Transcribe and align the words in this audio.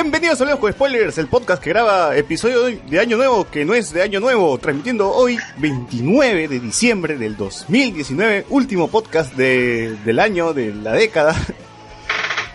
Bienvenidos 0.00 0.40
a 0.40 0.44
Lejos 0.44 0.60
con 0.60 0.72
Spoilers, 0.72 1.18
el 1.18 1.26
podcast 1.26 1.60
que 1.60 1.70
graba 1.70 2.16
episodio 2.16 2.66
de 2.66 3.00
Año 3.00 3.16
Nuevo 3.16 3.48
que 3.50 3.64
no 3.64 3.74
es 3.74 3.92
de 3.92 4.00
Año 4.00 4.20
Nuevo, 4.20 4.56
transmitiendo 4.56 5.10
hoy 5.10 5.38
29 5.56 6.46
de 6.46 6.60
diciembre 6.60 7.16
del 7.18 7.36
2019, 7.36 8.46
último 8.50 8.86
podcast 8.88 9.34
de, 9.34 9.96
del 10.04 10.20
año, 10.20 10.52
de 10.54 10.72
la 10.72 10.92
década. 10.92 11.34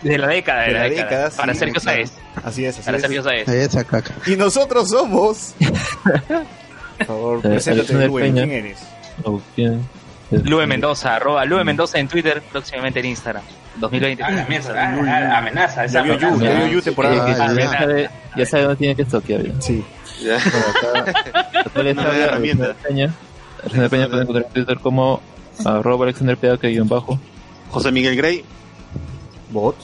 De 0.02 0.18
la 0.18 0.28
década, 0.28 0.62
de, 0.62 0.68
De 0.68 0.74
la, 0.74 0.80
la 0.84 0.90
década. 0.90 1.06
década, 1.10 1.32
sí, 1.32 1.38
Para 1.38 1.54
Sergio. 1.54 1.80
Saez. 1.82 2.12
Así 2.46 2.64
es, 2.66 2.76
así 2.76 2.86
Para 2.86 2.98
es. 2.98 3.04
Sergio 3.04 3.24
Saez. 3.24 3.48
Y 4.28 4.36
nosotros 4.38 4.90
somos... 4.90 5.54
Por 6.98 7.06
favor, 7.08 7.38
Eh, 7.40 7.42
preséntate, 7.50 8.10
Peña. 8.10 8.44
¿quién 8.46 8.52
eres? 8.52 8.80
¿quién? 9.54 9.82
Lue 10.32 10.66
Mendoza, 10.66 11.16
arroba 11.16 11.44
Lue 11.44 11.64
Mendoza 11.66 12.00
en 12.00 12.08
Twitter, 12.08 12.42
próximamente 12.52 13.02
en 13.02 13.08
Instagram. 13.08 13.44
2020. 13.78 14.24
Ah, 14.24 14.32
la 14.32 14.46
mierda, 14.46 14.74
ah, 14.76 15.30
ah, 15.34 15.38
amenaza, 15.40 15.86
esa 15.86 16.02
Ya 16.02 16.06
Yu, 16.08 16.14
amenaza. 16.28 16.44
ya 16.44 16.54
vio 16.56 16.68
Yu 16.68 16.82
temporada. 16.82 17.16
Ya, 17.16 17.54
ya. 17.56 17.70
sabe, 17.80 18.10
ya 18.36 18.46
sabe 18.46 18.64
dónde 18.64 18.76
tiene 18.78 18.96
que 18.96 19.02
estoquear. 19.04 19.42
ya. 19.44 19.62
Sí. 19.62 19.84
Bueno, 20.22 20.36
acá, 21.04 21.12
acá 21.60 21.84
No 21.84 22.14
herramienta. 22.14 22.66
Alexander 22.66 22.76
Peña. 22.88 23.14
Alexander 23.62 23.90
Peña 23.90 24.08
pueden 24.08 24.22
encontrar 24.24 24.46
en 24.48 24.54
Twitter 24.54 24.80
como 24.80 25.22
arroba 25.66 26.06
Alexander 26.06 26.38
Peña 26.38 26.58
que 26.58 26.68
guion 26.70 26.88
bajo. 26.88 27.20
José 27.72 27.92
Miguel 27.92 28.16
Grey, 28.16 28.44
Bot, 29.50 29.76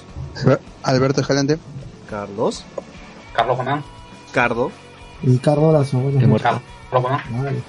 Alberto 0.84 1.24
Jalante. 1.24 1.58
Carlos, 2.09 2.64
Carlos 3.34 3.58
Bonán. 3.58 3.84
Cardo, 4.31 4.72
Lazo, 5.72 5.98
De 5.98 6.03
noches. 6.14 6.28
muerto. 6.28 6.62
Carlos 6.92 7.03
Bonán. 7.03 7.22
Vale. 7.31 7.62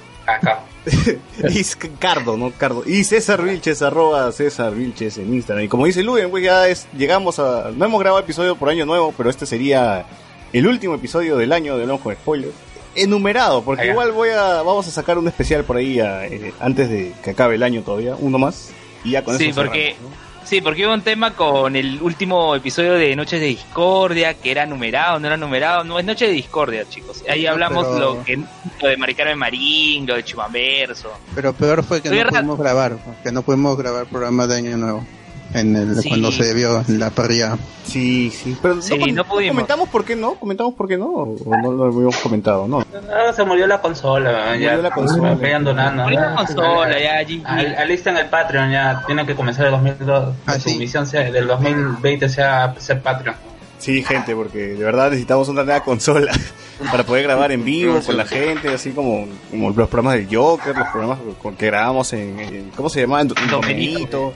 Cardo, 1.99 2.37
¿no? 2.37 2.53
Cardo. 2.53 2.83
Y 2.87 3.05
César 3.05 3.43
Vilches, 3.43 3.83
arroba 3.83 4.31
César 4.33 4.75
Vilches 4.75 5.19
en 5.19 5.35
Instagram. 5.35 5.65
Y 5.65 5.69
como 5.69 5.87
dice 5.87 6.03
Luen, 6.03 6.31
pues 6.31 6.45
ya 6.45 6.69
es, 6.69 6.87
llegamos 6.97 7.39
a... 7.39 7.71
No 7.75 7.85
hemos 7.85 8.01
grabado 8.01 8.23
episodio 8.23 8.57
por 8.57 8.69
año 8.69 8.87
nuevo, 8.87 9.13
pero 9.17 9.31
este 9.31 9.47
sería 9.47 10.07
el 10.53 10.67
último 10.67 10.95
episodio 10.95 11.37
del 11.37 11.53
año 11.53 11.77
de 11.77 11.87
Lonjo 11.87 12.11
de 12.11 12.17
Spoiler. 12.17 12.51
Enumerado, 12.95 13.63
porque 13.63 13.83
Allá. 13.83 13.93
igual 13.93 14.13
voy 14.13 14.31
a... 14.31 14.63
Vamos 14.63 14.87
a 14.89 14.91
sacar 14.91 15.19
un 15.19 15.29
especial 15.29 15.65
por 15.65 15.77
ahí 15.77 16.01
a- 16.01 16.27
eh, 16.27 16.53
antes 16.61 16.89
de 16.91 17.13
que 17.23 17.31
acabe 17.31 17.55
el 17.57 17.63
año 17.63 17.83
todavía, 17.83 18.17
uno 18.19 18.39
más. 18.39 18.71
Y 19.05 19.13
ya 19.13 19.25
con 19.25 19.37
Sí, 19.39 19.47
eso 19.49 19.63
porque- 19.63 19.95
cerramos, 19.95 20.11
¿no? 20.25 20.30
Sí, 20.51 20.61
porque 20.61 20.85
hubo 20.85 20.95
un 20.95 21.03
tema 21.03 21.31
con 21.37 21.77
el 21.77 22.03
último 22.03 22.57
episodio 22.57 22.95
de 22.95 23.15
Noches 23.15 23.39
de 23.39 23.47
Discordia, 23.47 24.35
que 24.35 24.51
era 24.51 24.67
numerado, 24.67 25.21
no 25.21 25.29
era 25.29 25.37
numerado. 25.37 25.85
No, 25.85 25.97
es 25.97 26.05
Noche 26.05 26.27
de 26.27 26.33
Discordia, 26.33 26.89
chicos. 26.89 27.23
Ahí 27.29 27.45
No, 27.45 27.51
hablamos 27.53 27.87
pero- 27.87 27.99
lo, 28.17 28.25
que, 28.25 28.37
lo 28.37 28.89
de 28.89 28.97
Maricarmen 28.97 29.39
Marín, 29.39 30.09
lo 30.09 30.17
de 30.17 30.25
Chumamverso. 30.25 31.13
Pero 31.37 31.53
peor 31.53 31.85
fue 31.85 32.03
que 32.03 32.11
no 32.11 32.27
pudimos 32.29 32.59
grabar, 32.59 32.97
que 33.23 33.31
no 33.31 33.43
pudimos 33.43 33.79
grabar 33.79 34.07
programa 34.07 34.49
de 34.49 34.57
Año 34.57 34.77
Nuevo. 34.77 35.07
En 35.53 35.75
el, 35.75 36.01
Sí. 36.01 36.09
Cuando 36.09 36.31
se 36.31 36.55
vio 36.55 36.85
en 36.89 37.01
la 37.01 37.11
parrilla. 37.11 37.59
Sí, 37.85 38.31
sí. 38.31 38.57
Pero 38.63 38.81
Sí, 38.81 38.97
com- 38.99 39.13
no 39.15 39.25
pudimos. 39.25 39.55
¿Comentamos 39.57 39.89
por 39.89 40.05
qué 40.05 40.15
no? 40.15 40.35
¿Comentamos 40.35 40.75
por 40.75 40.87
qué 40.87 40.97
no? 40.97 41.07
¿O 41.09 41.37
no 41.61 41.73
lo 41.73 41.85
habíamos 41.87 42.17
comentado? 42.19 42.69
No. 42.69 42.81
Ah, 43.13 43.33
se 43.35 43.43
murió 43.45 43.67
la 43.67 43.81
consola. 43.81 44.57
Ya, 44.57 44.71
Murió 44.71 44.83
la 44.83 44.91
consola. 44.93 45.35
Donando. 45.35 46.03
Murió 46.05 46.21
la 46.21 46.35
consola, 46.37 46.97
ya, 47.01 47.23
GG. 47.25 47.43
Al- 47.47 47.75
Alisten 47.77 48.17
el 48.17 48.27
Patreon, 48.27 48.71
ya 48.71 49.03
tiene 49.07 49.27
que 49.27 49.35
comenzar 49.35 49.67
el 49.67 49.73
2002. 49.73 50.35
Ah, 50.47 50.55
su 50.61 50.69
sí. 50.71 50.79
misión 50.79 51.05
sea, 51.07 51.29
del 51.33 51.47
2020 51.49 52.29
sea 52.29 52.73
ser 52.79 53.03
Patreon. 53.03 53.35
Sí, 53.79 54.03
gente, 54.05 54.35
porque 54.37 54.59
de 54.59 54.85
verdad 54.85 55.09
necesitamos 55.09 55.49
una 55.49 55.65
nueva 55.65 55.81
consola 55.83 56.31
para 56.93 57.03
poder 57.03 57.25
grabar 57.25 57.51
en 57.51 57.65
vivo 57.65 57.99
con 58.05 58.17
la 58.17 58.27
gente, 58.27 58.69
así 58.69 58.91
como, 58.91 59.27
como 59.51 59.71
los 59.71 59.89
programas 59.89 60.15
del 60.15 60.29
Joker, 60.37 60.77
los 60.77 60.89
programas 60.89 61.19
con- 61.43 61.57
que 61.57 61.67
grabamos 61.67 62.13
en, 62.13 62.39
en- 62.39 62.71
¿cómo 62.77 62.89
se 62.91 63.01
llama? 63.01 63.23
En, 63.23 63.33
en 63.37 63.51
Domenito. 63.51 64.33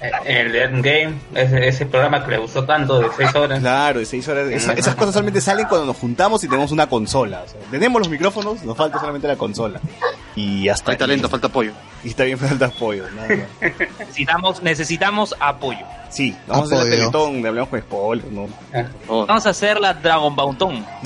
Eh, 0.00 0.10
El 0.24 0.54
Endgame, 0.54 1.14
ese, 1.34 1.66
ese 1.66 1.84
programa 1.86 2.24
que 2.24 2.30
le 2.30 2.38
gustó 2.38 2.64
tanto 2.64 3.00
de 3.00 3.08
6 3.16 3.34
horas. 3.34 3.58
Claro, 3.58 3.98
de 3.98 4.06
seis 4.06 4.28
horas. 4.28 4.48
Esa- 4.48 4.74
esas 4.74 4.94
cosas 4.94 5.12
solamente 5.14 5.40
salen 5.40 5.66
cuando 5.66 5.86
nos 5.86 5.96
juntamos 5.96 6.44
y 6.44 6.48
tenemos 6.48 6.70
una 6.70 6.86
consola. 6.88 7.42
O 7.44 7.48
sea, 7.48 7.60
tenemos 7.70 7.98
los 8.00 8.08
micrófonos, 8.08 8.62
nos 8.62 8.76
falta 8.76 9.00
solamente 9.00 9.26
la 9.26 9.34
consola. 9.36 9.80
Y 10.36 10.68
hasta 10.68 10.92
hay 10.92 10.94
aquí. 10.94 11.00
talento, 11.00 11.28
falta 11.28 11.48
apoyo. 11.48 11.72
Y 12.04 12.10
está 12.10 12.22
bien, 12.22 12.38
falta 12.38 12.66
apoyo. 12.66 13.06
Necesitamos, 13.98 14.62
necesitamos 14.62 15.34
apoyo. 15.40 15.84
Sí, 16.10 16.36
vamos 16.46 16.70
a 16.72 16.76
hacer 16.76 16.92
el 16.92 16.98
teletón, 17.00 17.42
le 17.42 17.48
hablamos 17.48 17.68
con 17.70 17.80
spoiler, 17.80 18.26
¿no? 18.32 18.46
Oh, 19.08 19.26
Vamos 19.26 19.46
a 19.46 19.50
hacer 19.50 19.80
la 19.80 19.94
Dragon 19.94 20.36
Bauntón. 20.36 20.86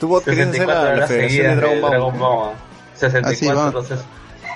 Tú 0.00 0.08
vos 0.08 0.22
querías 0.22 0.48
hacer 0.48 0.66
la, 0.66 0.94
la 0.94 1.06
Federación 1.06 1.46
de 1.48 1.56
Dragon 1.56 1.80
Ball. 1.80 1.90
Dragon 1.90 2.18
Ball. 2.18 2.50
64 2.94 3.30
Así 3.30 3.46
va. 3.46 3.66
entonces. 3.66 4.00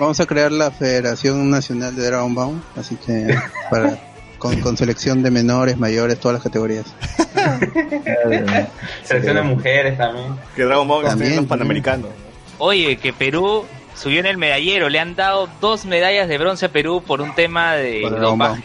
Vamos 0.01 0.19
a 0.19 0.25
crear 0.25 0.51
la 0.51 0.71
Federación 0.71 1.51
Nacional 1.51 1.95
de 1.95 2.07
Dragon 2.07 2.33
Ball. 2.33 2.59
Así 2.75 2.95
que, 2.95 3.37
para, 3.69 3.99
con, 4.39 4.59
con 4.59 4.75
selección 4.75 5.21
de 5.21 5.29
menores, 5.29 5.77
mayores, 5.77 6.19
todas 6.19 6.33
las 6.33 6.43
categorías. 6.43 6.87
Selección 9.03 9.35
de 9.35 9.41
mujeres 9.43 9.99
también. 9.99 10.35
Que 10.55 10.63
Dragon 10.63 10.87
Ball 10.87 11.05
También, 11.05 11.35
los 11.35 11.45
panamericanos. 11.45 12.09
Oye, 12.57 12.97
que 12.97 13.13
Perú 13.13 13.63
subió 13.93 14.21
en 14.21 14.25
el 14.25 14.39
medallero. 14.39 14.89
Le 14.89 14.97
han 14.97 15.15
dado 15.15 15.47
dos 15.61 15.85
medallas 15.85 16.27
de 16.27 16.39
bronce 16.39 16.65
a 16.65 16.69
Perú 16.69 17.03
por 17.05 17.21
un 17.21 17.35
tema 17.35 17.75
de 17.75 17.99
Por 18.01 18.11
Dragon 18.13 18.39
dopaje. 18.39 18.63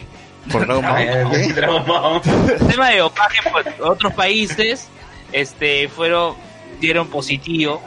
Por 0.51 0.65
Dragon 0.65 0.83
Ball. 0.83 1.31
¿Qué? 1.31 1.53
Dragon 1.53 1.85
Ball. 1.85 2.21
El 2.49 2.67
tema 2.67 2.89
de 2.89 2.97
dopaje 2.97 3.37
por 3.51 3.91
otros 3.91 4.11
países 4.13 4.87
este 5.31 5.87
fueron 5.87 6.33
dieron 6.81 7.07
positivo 7.07 7.79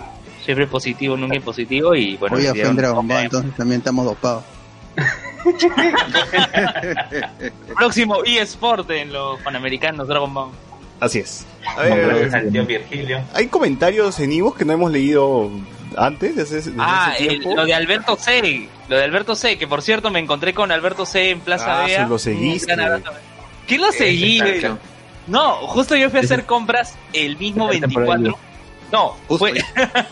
siempre 0.44 0.66
positivo 0.66 1.16
nunca 1.16 1.36
impositivo 1.36 1.94
y 1.94 2.16
bueno 2.16 2.36
Hoy 2.36 2.42
les 2.42 2.52
fue 2.52 2.62
en 2.62 2.76
Dragon 2.76 3.06
Ball, 3.06 3.24
entonces 3.24 3.54
también 3.56 3.80
estamos 3.80 4.04
dopados. 4.04 4.44
próximo 7.76 8.22
eSport 8.24 8.90
en 8.90 9.12
los 9.12 9.40
panamericanos 9.42 10.08
Dragon 10.08 10.32
Ball. 10.32 10.50
Así 11.00 11.20
es. 11.20 11.46
A 11.66 11.82
Gracias 11.84 12.32
ver, 12.32 12.36
al 12.36 12.52
tío 12.52 12.66
Virgilio. 12.66 13.20
hay 13.32 13.46
comentarios 13.46 14.18
en 14.20 14.32
Ivo 14.32 14.54
que 14.54 14.64
no 14.64 14.72
hemos 14.74 14.92
leído 14.92 15.50
antes, 15.96 16.36
desde, 16.36 16.56
desde 16.56 16.72
ah 16.78 17.14
ese 17.18 17.32
el- 17.34 17.42
lo 17.42 17.64
de 17.64 17.74
Alberto 17.74 18.16
C 18.16 18.68
lo 18.88 18.96
de 18.96 19.04
Alberto 19.04 19.34
C 19.34 19.56
que 19.58 19.66
por 19.66 19.82
cierto 19.82 20.10
me 20.10 20.20
encontré 20.20 20.52
con 20.54 20.70
Alberto 20.70 21.04
C 21.06 21.30
en 21.30 21.40
Plaza 21.40 21.82
Ah, 21.82 21.86
Vea 21.86 22.02
se 22.04 22.08
lo 22.08 22.18
seguiste. 22.18 22.74
¿Quién 23.66 23.80
lo 23.80 23.92
seguí 23.92 24.40
no 25.26 25.52
justo 25.68 25.96
yo 25.96 26.10
fui 26.10 26.20
a 26.20 26.22
hacer 26.22 26.44
compras 26.44 26.96
el 27.12 27.36
mismo 27.38 27.70
Esa 27.70 27.80
temporada 27.80 28.16
24 28.18 28.38
no, 28.92 29.16
fue, 29.28 29.54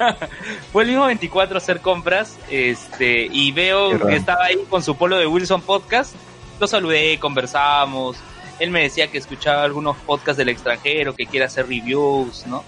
fue 0.72 0.82
el 0.84 0.88
mismo 0.88 1.06
24 1.06 1.56
a 1.56 1.58
hacer 1.58 1.80
compras 1.80 2.38
este 2.48 3.28
y 3.30 3.50
veo 3.52 3.98
que 4.06 4.16
estaba 4.16 4.44
ahí 4.44 4.56
con 4.68 4.82
su 4.82 4.96
polo 4.96 5.18
de 5.18 5.26
Wilson 5.26 5.62
Podcast. 5.62 6.14
Lo 6.60 6.66
saludé, 6.66 7.18
conversamos. 7.18 8.16
Él 8.58 8.70
me 8.70 8.82
decía 8.82 9.10
que 9.10 9.18
escuchaba 9.18 9.62
algunos 9.62 9.96
podcasts 9.98 10.38
del 10.38 10.48
extranjero, 10.48 11.14
que 11.14 11.26
quiere 11.26 11.46
hacer 11.46 11.66
reviews, 11.68 12.46
¿no? 12.46 12.64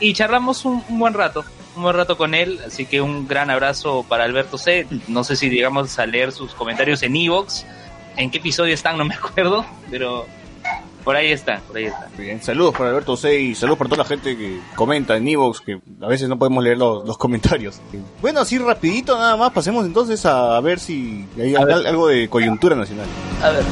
Y 0.00 0.12
charlamos 0.12 0.64
un, 0.64 0.82
un 0.88 0.98
buen 0.98 1.14
rato, 1.14 1.44
un 1.76 1.82
buen 1.82 1.96
rato 1.96 2.16
con 2.16 2.34
él. 2.34 2.60
Así 2.66 2.86
que 2.86 3.00
un 3.00 3.26
gran 3.28 3.50
abrazo 3.50 4.04
para 4.08 4.24
Alberto 4.24 4.58
C. 4.58 4.86
No 5.08 5.24
sé 5.24 5.36
si 5.36 5.50
llegamos 5.50 5.98
a 5.98 6.06
leer 6.06 6.32
sus 6.32 6.54
comentarios 6.54 7.02
en 7.02 7.16
Evox. 7.16 7.66
¿En 8.16 8.30
qué 8.30 8.38
episodio 8.38 8.74
están? 8.74 8.96
No 8.96 9.04
me 9.04 9.14
acuerdo, 9.14 9.64
pero 9.90 10.26
por 11.04 11.14
ahí 11.16 11.30
están, 11.32 11.60
por 11.68 11.76
ahí 11.76 11.84
están. 11.84 12.08
Bien, 12.16 12.42
saludos 12.42 12.74
para 12.76 12.90
Alberto 12.90 13.16
C 13.16 13.38
y 13.38 13.54
saludos 13.54 13.78
para 13.78 13.90
toda 13.90 14.02
la 14.04 14.08
gente 14.08 14.36
que 14.36 14.58
comenta 14.74 15.16
en 15.16 15.28
Evox, 15.28 15.60
que 15.60 15.78
a 16.00 16.06
veces 16.08 16.28
no 16.28 16.38
podemos 16.38 16.64
leer 16.64 16.78
los, 16.78 17.06
los 17.06 17.18
comentarios. 17.18 17.80
Bueno, 18.22 18.40
así 18.40 18.58
rapidito 18.58 19.16
nada 19.18 19.36
más, 19.36 19.52
pasemos 19.52 19.84
entonces 19.84 20.24
a, 20.26 20.58
ver 20.60 20.80
si 20.80 21.26
hay 21.38 21.54
A 21.54 21.60
al- 21.60 21.66
ver. 21.66 21.86
algo 21.86 22.08
de 22.08 22.28
coyuntura 22.28 22.74
nacional. 22.74 23.06
A 23.42 23.50
ver. 23.50 23.62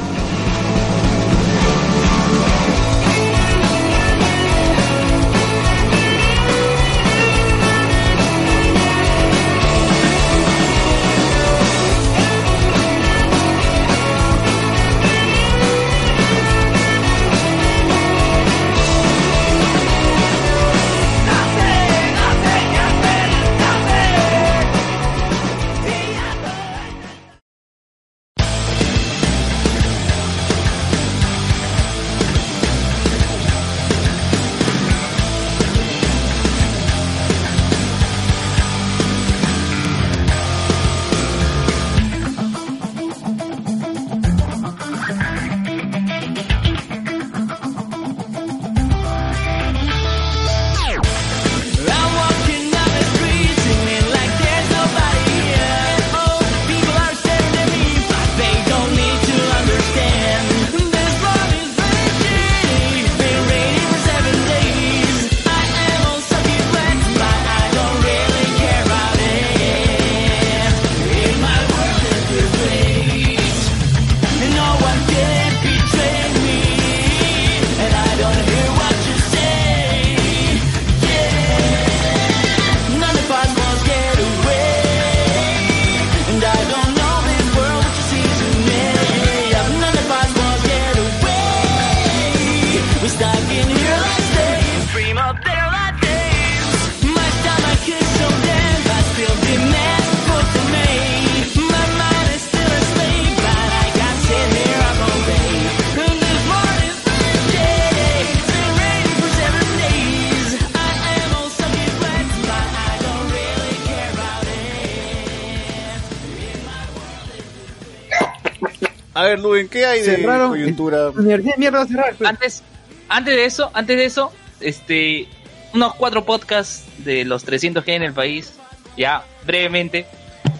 Cerraron- 120.17 120.49
coyuntura? 120.49 121.09
Universidad 121.09 121.53
de 121.55 121.59
mierda 121.59 121.77
va 121.79 121.83
a 121.83 121.87
cerrar. 121.87 122.15
pues. 122.15 122.29
Antes, 122.29 122.63
antes 123.09 123.35
de 123.35 123.45
eso, 123.45 123.71
antes 123.73 123.97
de 123.97 124.05
eso, 124.05 124.31
este, 124.59 125.27
unos 125.73 125.95
cuatro 125.95 126.23
podcasts 126.25 126.85
de 126.99 127.25
los 127.25 127.43
300 127.43 127.83
que 127.83 127.91
hay 127.91 127.97
en 127.97 128.03
el 128.03 128.13
país, 128.13 128.53
ya 128.97 129.23
brevemente. 129.45 130.05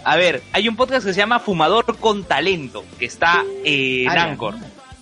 A 0.06 0.16
ver, 0.18 0.42
hay 0.52 0.68
un 0.68 0.76
podcast 0.76 1.06
que 1.06 1.14
se 1.14 1.20
llama 1.20 1.40
Fumador 1.40 1.98
con 1.98 2.24
Talento, 2.24 2.84
que 3.00 3.06
está 3.06 3.44
en 3.64 4.10
Ah. 4.10 4.24
Anchor. 4.24 4.56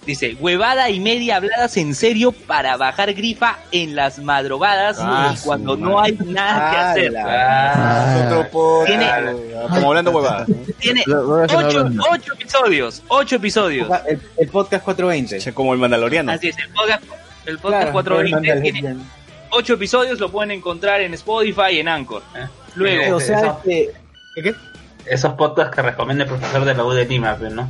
Dice, 0.06 0.36
huevada 0.40 0.90
y 0.90 1.00
media 1.00 1.36
habladas 1.36 1.78
en 1.78 1.94
serio 1.94 2.32
para 2.32 2.76
bajar 2.76 3.14
grifa 3.14 3.60
en 3.72 3.96
las 3.96 4.18
madrugadas 4.18 4.98
Ah, 5.00 5.36
y 5.38 5.40
cuando 5.46 5.78
no 5.78 6.00
hay 6.02 6.14
nada 6.26 6.72
que 6.72 6.78
Ah, 6.78 6.92
hacer. 6.92 7.14
Ah, 7.18 8.24
Otro 8.26 8.50
podcast, 8.50 8.88
Tiene- 8.88 9.44
como 9.70 9.88
hablando 9.90 10.10
huevadas. 10.12 10.48
Tiene 10.80 11.04
ocho, 11.08 12.34
episodios, 12.34 13.04
ocho 13.10 13.36
episodios. 13.36 13.88
El, 14.08 14.20
el 14.38 14.48
podcast 14.48 14.84
420. 14.86 15.38
Che, 15.40 15.54
Como 15.54 15.72
el 15.74 15.80
Mandaloriano. 15.80 16.32
Así 16.32 16.48
es, 16.48 16.58
el 16.58 16.70
podcast, 16.70 17.04
el 17.46 17.60
podcast 17.60 17.82
Claro, 17.84 17.92
420 17.92 18.52
el 18.52 18.62
tiene 18.64 18.96
ocho 19.52 19.74
episodios, 19.74 20.20
lo 20.20 20.32
pueden 20.32 20.50
encontrar 20.52 21.02
en 21.02 21.14
Spotify 21.14 21.74
y 21.74 21.80
en 21.80 21.90
Anchor. 21.90 22.24
Luego, 22.74 23.18
O 23.18 23.20
sea, 23.20 23.38
Eso. 23.38 23.58
este, 23.64 23.92
¿qué, 24.34 24.42
qué? 24.44 24.56
Esos 25.06 25.34
podcasts 25.34 25.76
que 25.76 25.82
recomienda 25.84 26.24
el 26.24 26.30
profesor 26.30 26.66
de 26.66 26.74
la 26.74 26.84
U 26.86 26.92
de 26.92 27.06
Lima, 27.06 27.36
pues, 27.36 27.52
¿no? 27.54 27.70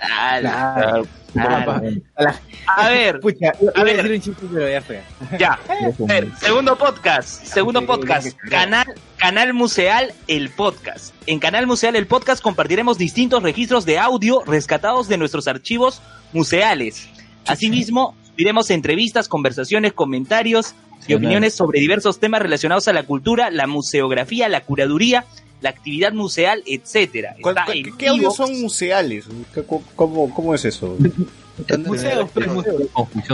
Claro. 0.00 1.06
A 1.36 1.82
la- 2.18 2.40
a 2.66 2.88
ver, 2.88 3.20
Pucha, 3.20 3.52
A 3.74 3.84
ver. 3.84 3.96
decir 3.98 4.12
un 4.12 4.20
chiste, 4.20 4.46
pero 4.52 4.68
ya 4.68 4.82
fue. 4.86 5.00
ya. 5.38 5.52
A 5.68 6.04
ver, 6.06 6.28
segundo 6.40 6.76
podcast, 6.76 7.44
segundo 7.44 7.86
podcast, 7.86 8.36
canal, 8.48 8.86
canal 9.16 9.54
Museal, 9.54 10.12
el 10.26 10.50
podcast. 10.50 11.14
En 11.26 11.38
Canal 11.38 11.66
Museal, 11.68 11.94
el 11.96 12.06
podcast 12.06 12.42
compartiremos 12.42 12.98
distintos 12.98 13.42
registros 13.42 13.84
de 13.86 13.98
audio 13.98 14.42
rescatados 14.44 15.06
de 15.08 15.18
nuestros 15.18 15.46
archivos 15.46 16.02
museales. 16.32 17.08
Asimismo, 17.46 18.16
subiremos 18.30 18.70
entrevistas, 18.70 19.28
conversaciones, 19.28 19.92
comentarios 19.92 20.74
y 21.06 21.14
opiniones 21.14 21.54
sobre 21.54 21.80
diversos 21.80 22.18
temas 22.20 22.42
relacionados 22.42 22.88
a 22.88 22.92
la 22.92 23.04
cultura, 23.04 23.50
la 23.50 23.66
museografía, 23.66 24.48
la 24.48 24.62
curaduría, 24.62 25.24
la 25.60 25.70
actividad 25.70 26.12
museal, 26.12 26.62
etcétera. 26.66 27.36
¿Cuál- 27.40 27.54
Está 27.56 27.64
cuál- 27.66 27.78
en 27.78 27.84
¿Qué, 27.84 27.90
qué 27.98 28.08
audios 28.08 28.36
son 28.36 28.60
museales? 28.60 29.26
¿Qué- 29.54 29.62
cu- 29.62 29.82
¿Cómo, 29.96 30.32
cómo 30.34 30.54
es 30.54 30.64
eso? 30.64 30.96
Museo, 31.86 32.30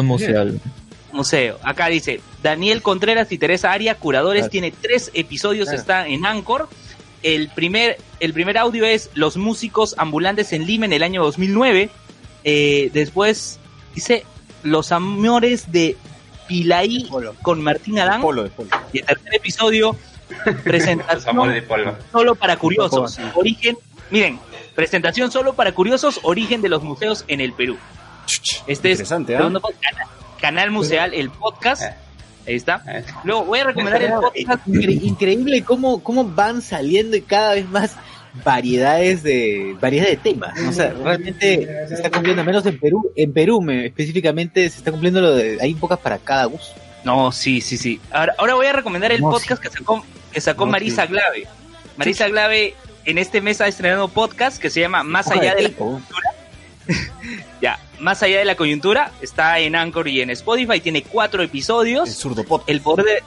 museal. 0.03 0.61
museo. 1.13 1.59
Acá 1.63 1.87
dice, 1.87 2.21
Daniel 2.43 2.83
Contreras 2.83 3.31
y 3.33 3.39
Teresa 3.39 3.73
Aria, 3.73 3.95
curadores, 3.97 4.41
Claro. 4.43 4.51
tiene 4.51 4.73
tres 4.73 5.11
episodios, 5.15 5.67
Claro. 5.67 5.79
está 5.81 6.09
en 6.09 6.27
Anchor. 6.27 6.69
El 7.23 7.49
primer, 7.49 7.99
el 8.21 8.33
primer 8.33 8.59
audio 8.59 8.85
es 8.85 9.11
Los 9.15 9.37
músicos 9.37 9.95
ambulantes 9.99 10.53
en 10.53 10.67
Lima 10.67 10.87
en 10.87 10.93
el 10.93 11.03
año 11.03 11.23
2009. 11.23 11.89
Eh, 12.45 12.91
después 12.93 13.59
dice 13.95 14.25
Los 14.63 14.93
amores 14.93 15.71
de 15.73 15.97
Pilaí 16.49 17.09
con 17.43 17.63
Martín 17.63 17.99
Adán. 17.99 18.21
Polo, 18.21 18.43
de 18.45 18.51
polo. 18.51 18.71
Y 18.93 18.99
el 18.99 19.05
tercer 19.07 19.35
episodio, 19.35 19.97
presentación 20.65 21.29
amores 21.37 21.55
de 21.55 21.63
polvo. 21.63 21.93
solo 22.13 22.35
para 22.35 22.57
curiosos. 22.57 23.19
Origen, 23.35 23.77
miren, 24.11 24.39
presentación 24.75 25.31
solo 25.31 25.55
para 25.55 25.73
curiosos, 25.73 26.21
origen 26.23 26.63
de 26.63 26.69
los 26.69 26.83
museos 26.83 27.25
en 27.29 27.41
el 27.41 27.53
Perú. 27.53 27.77
Este 28.67 28.93
es 28.93 29.03
podcast, 29.03 29.31
canal, 29.81 30.07
canal 30.41 30.71
Museal, 30.71 31.15
el 31.15 31.31
podcast. 31.31 31.83
Eh. 31.83 31.95
Ahí 32.49 32.55
está. 32.55 32.83
Eh, 32.89 33.05
Luego 33.25 33.45
voy 33.45 33.59
a 33.61 33.65
recomendar 33.65 34.03
el 34.03 34.13
podcast. 34.13 34.67
Incre- 34.67 35.03
increíble 35.03 35.63
cómo, 35.65 36.03
cómo 36.03 36.25
van 36.25 36.63
saliendo 36.63 37.17
y 37.17 37.23
cada 37.23 37.55
vez 37.55 37.69
más 37.69 37.97
variedades 38.45 39.23
de 39.23 39.77
variedades 39.81 40.23
de 40.23 40.31
temas. 40.33 40.61
¿no? 40.61 40.69
O 40.69 40.73
sea, 40.73 40.93
realmente 40.93 41.87
se 41.89 41.95
está 41.95 42.11
cumpliendo, 42.11 42.43
al 42.43 42.47
menos 42.47 42.67
en 42.67 42.79
Perú, 42.79 43.11
en 43.17 43.33
Perú 43.33 43.61
me- 43.63 43.87
específicamente 43.87 44.69
se 44.71 44.79
está 44.79 44.91
cumpliendo 44.91 45.21
lo 45.21 45.35
de 45.35 45.59
hay 45.61 45.75
pocas 45.75 45.99
para 45.99 46.19
cada 46.19 46.45
gusto. 46.45 46.75
No, 47.07 47.31
sí, 47.33 47.61
sí, 47.61 47.79
sí. 47.79 48.01
Ahora, 48.11 48.35
ahora 48.37 48.55
voy 48.55 48.67
a 48.67 48.73
recomendar 48.73 49.13
el 49.13 49.21
No, 49.21 49.31
podcast 49.31 49.63
que 49.63 49.71
sacó, 49.71 50.05
que 50.33 50.41
sacó 50.41 50.67
No, 50.67 50.73
Marisa 50.73 51.07
sí. 51.07 51.13
Glave. 51.13 51.47
Marisa 51.97 52.29
Glave 52.29 52.75
en 53.05 53.19
este 53.19 53.41
mes 53.41 53.61
ha 53.61 53.69
estrenado 53.69 54.09
podcast 54.09 54.61
que 54.61 54.69
se 54.71 54.81
llama 54.81 55.05
Más 55.05 55.29
allá 55.31 55.55
de 55.55 55.63
la 55.63 55.71
ya, 57.63 57.79
Más 58.01 58.23
allá 58.23 58.39
de 58.39 58.45
la 58.45 58.57
coyuntura, 58.57 59.13
está 59.23 59.59
en 59.61 59.77
Anchor 59.77 60.09
y 60.09 60.21
en 60.21 60.31
Spotify, 60.31 60.81
tiene 60.81 61.03
cuatro 61.03 61.43
El 61.43 61.49
episodios. 61.49 62.11
zurdo 62.11 62.45
podcast. 62.45 62.69
El 62.71 62.81
poder 62.81 63.07
de, 63.07 63.23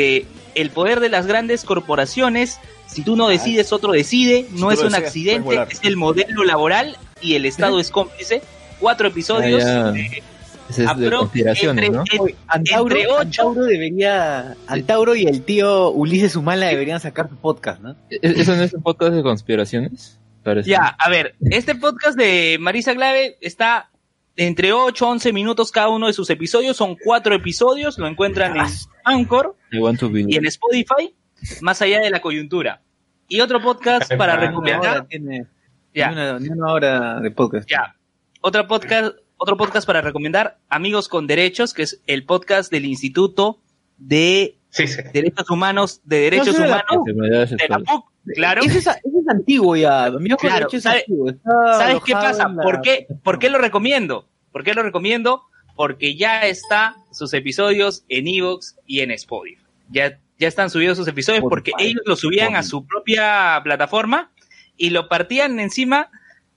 de- 0.00 0.26
el 0.54 0.70
poder 0.70 1.00
de 1.00 1.10
las 1.10 1.26
grandes 1.26 1.64
corporaciones, 1.64 2.58
si 2.86 3.02
tú 3.02 3.14
no 3.16 3.28
decides, 3.28 3.72
otro 3.74 3.92
decide, 3.92 4.46
no 4.52 4.70
es 4.72 4.78
un 4.78 4.86
deseas, 4.86 5.02
accidente, 5.08 5.66
es 5.70 5.80
el 5.82 5.96
modelo 5.98 6.44
laboral 6.44 6.96
y 7.20 7.34
el 7.34 7.44
Estado 7.44 7.78
es 7.78 7.90
cómplice. 7.90 8.40
Cuatro 8.80 9.08
episodios. 9.08 9.62
Ah, 9.64 9.92
ya. 9.94 10.00
eh, 10.00 10.22
Ese 10.68 10.84
es 10.84 10.96
de 10.98 11.10
conspiraciones, 11.10 11.84
entre- 11.86 12.16
¿no? 12.18 12.22
Oye, 12.22 12.34
Antauro, 12.48 12.96
Entre 12.96 13.06
ocho- 13.08 13.20
Antauro 13.20 13.64
debería 13.64 14.56
Antauro 14.66 15.14
y 15.14 15.24
el 15.26 15.42
tío 15.42 15.90
Ulises 15.90 16.36
Humala 16.36 16.66
deberían 16.66 17.00
sacar 17.00 17.28
su 17.28 17.36
podcast, 17.36 17.80
¿no? 17.80 17.92
¿E- 18.10 18.18
¿Eso 18.22 18.56
no 18.56 18.62
es 18.62 18.74
un 18.74 18.82
podcast 18.82 19.12
de 19.14 19.22
conspiraciones? 19.22 20.18
Parece. 20.42 20.70
Ya, 20.70 20.96
a 20.98 21.08
ver, 21.10 21.34
este 21.50 21.74
podcast 21.74 22.16
de 22.16 22.56
Marisa 22.60 22.94
Glave 22.94 23.36
está 23.40 23.90
entre 24.36 24.72
8 24.72 25.06
a 25.06 25.10
11 25.10 25.32
minutos 25.32 25.72
cada 25.72 25.88
uno 25.88 26.06
de 26.06 26.12
sus 26.12 26.30
episodios, 26.30 26.76
son 26.76 26.96
cuatro 27.02 27.34
episodios, 27.34 27.98
lo 27.98 28.06
encuentran 28.06 28.56
en 28.56 28.66
Anchor 29.04 29.56
y 29.72 30.36
en 30.36 30.46
Spotify, 30.46 31.14
más 31.62 31.80
allá 31.82 32.00
de 32.00 32.10
la 32.10 32.20
coyuntura. 32.20 32.82
Y 33.28 33.40
otro 33.40 33.60
podcast 33.60 34.12
para 34.14 34.34
Ahora 34.34 34.46
recomendar, 34.48 35.06
tiene 35.06 35.46
ya, 35.94 36.08
ni 36.08 36.12
una, 36.14 36.38
ni 36.38 36.48
una 36.50 36.72
hora 36.72 37.20
de 37.20 37.30
podcast. 37.32 37.68
ya, 37.68 37.96
otro 38.40 38.66
podcast, 38.68 39.16
otro 39.36 39.56
podcast 39.56 39.86
para 39.86 40.00
recomendar, 40.00 40.58
Amigos 40.68 41.08
con 41.08 41.26
Derechos, 41.26 41.74
que 41.74 41.82
es 41.82 42.00
el 42.06 42.24
podcast 42.24 42.70
del 42.70 42.84
Instituto 42.86 43.58
de 43.98 44.56
Sí, 44.70 44.86
sí. 44.88 45.00
Derechos 45.12 45.48
Humanos, 45.50 46.00
de 46.04 46.20
Derechos 46.20 46.48
No, 46.48 46.52
sí, 46.54 46.62
de 46.62 46.68
la 46.68 46.84
Humanos 46.90 47.50
de 47.50 47.68
la. 47.68 47.78
PUC, 47.78 48.04
claro. 48.34 48.62
Ese 48.62 48.78
es, 48.78 48.86
ese 48.86 48.98
es 49.20 49.28
antiguo 49.28 49.74
ya. 49.76 50.04
Amigos 50.06 50.38
con 50.38 50.50
Claro, 50.50 50.66
derechos 50.66 50.74
es 50.78 50.82
¿sabe- 50.82 50.98
antiguo. 51.00 51.30
Está 51.30 51.50
¿Sabes 51.78 52.02
qué 52.04 52.12
pasa? 52.12 52.48
la- 52.48 52.62
¿Por 52.62 52.80
qué, 52.82 53.06
¿Por 53.22 53.38
qué 53.38 53.48
lo 53.48 53.58
recomiendo? 53.58 54.26
¿Por 54.52 54.64
qué 54.64 54.74
lo 54.74 54.82
recomiendo? 54.82 55.42
Porque 55.76 56.16
ya 56.16 56.42
está 56.46 56.96
sus 57.12 57.32
episodios 57.34 58.04
en 58.08 58.28
Evox 58.28 58.76
y 58.86 59.00
en 59.00 59.10
Spotify. 59.12 59.62
Ya, 59.90 60.18
ya 60.38 60.48
están 60.48 60.68
subidos 60.70 60.98
sus 60.98 61.08
episodios 61.08 61.44
porque 61.48 61.72
ellos 61.78 62.02
lo 62.04 62.16
subían 62.16 62.56
a 62.56 62.62
su 62.62 62.86
propia 62.86 63.60
plataforma 63.62 64.30
y 64.76 64.90
lo 64.90 65.08
partían 65.08 65.58
encima. 65.60 66.10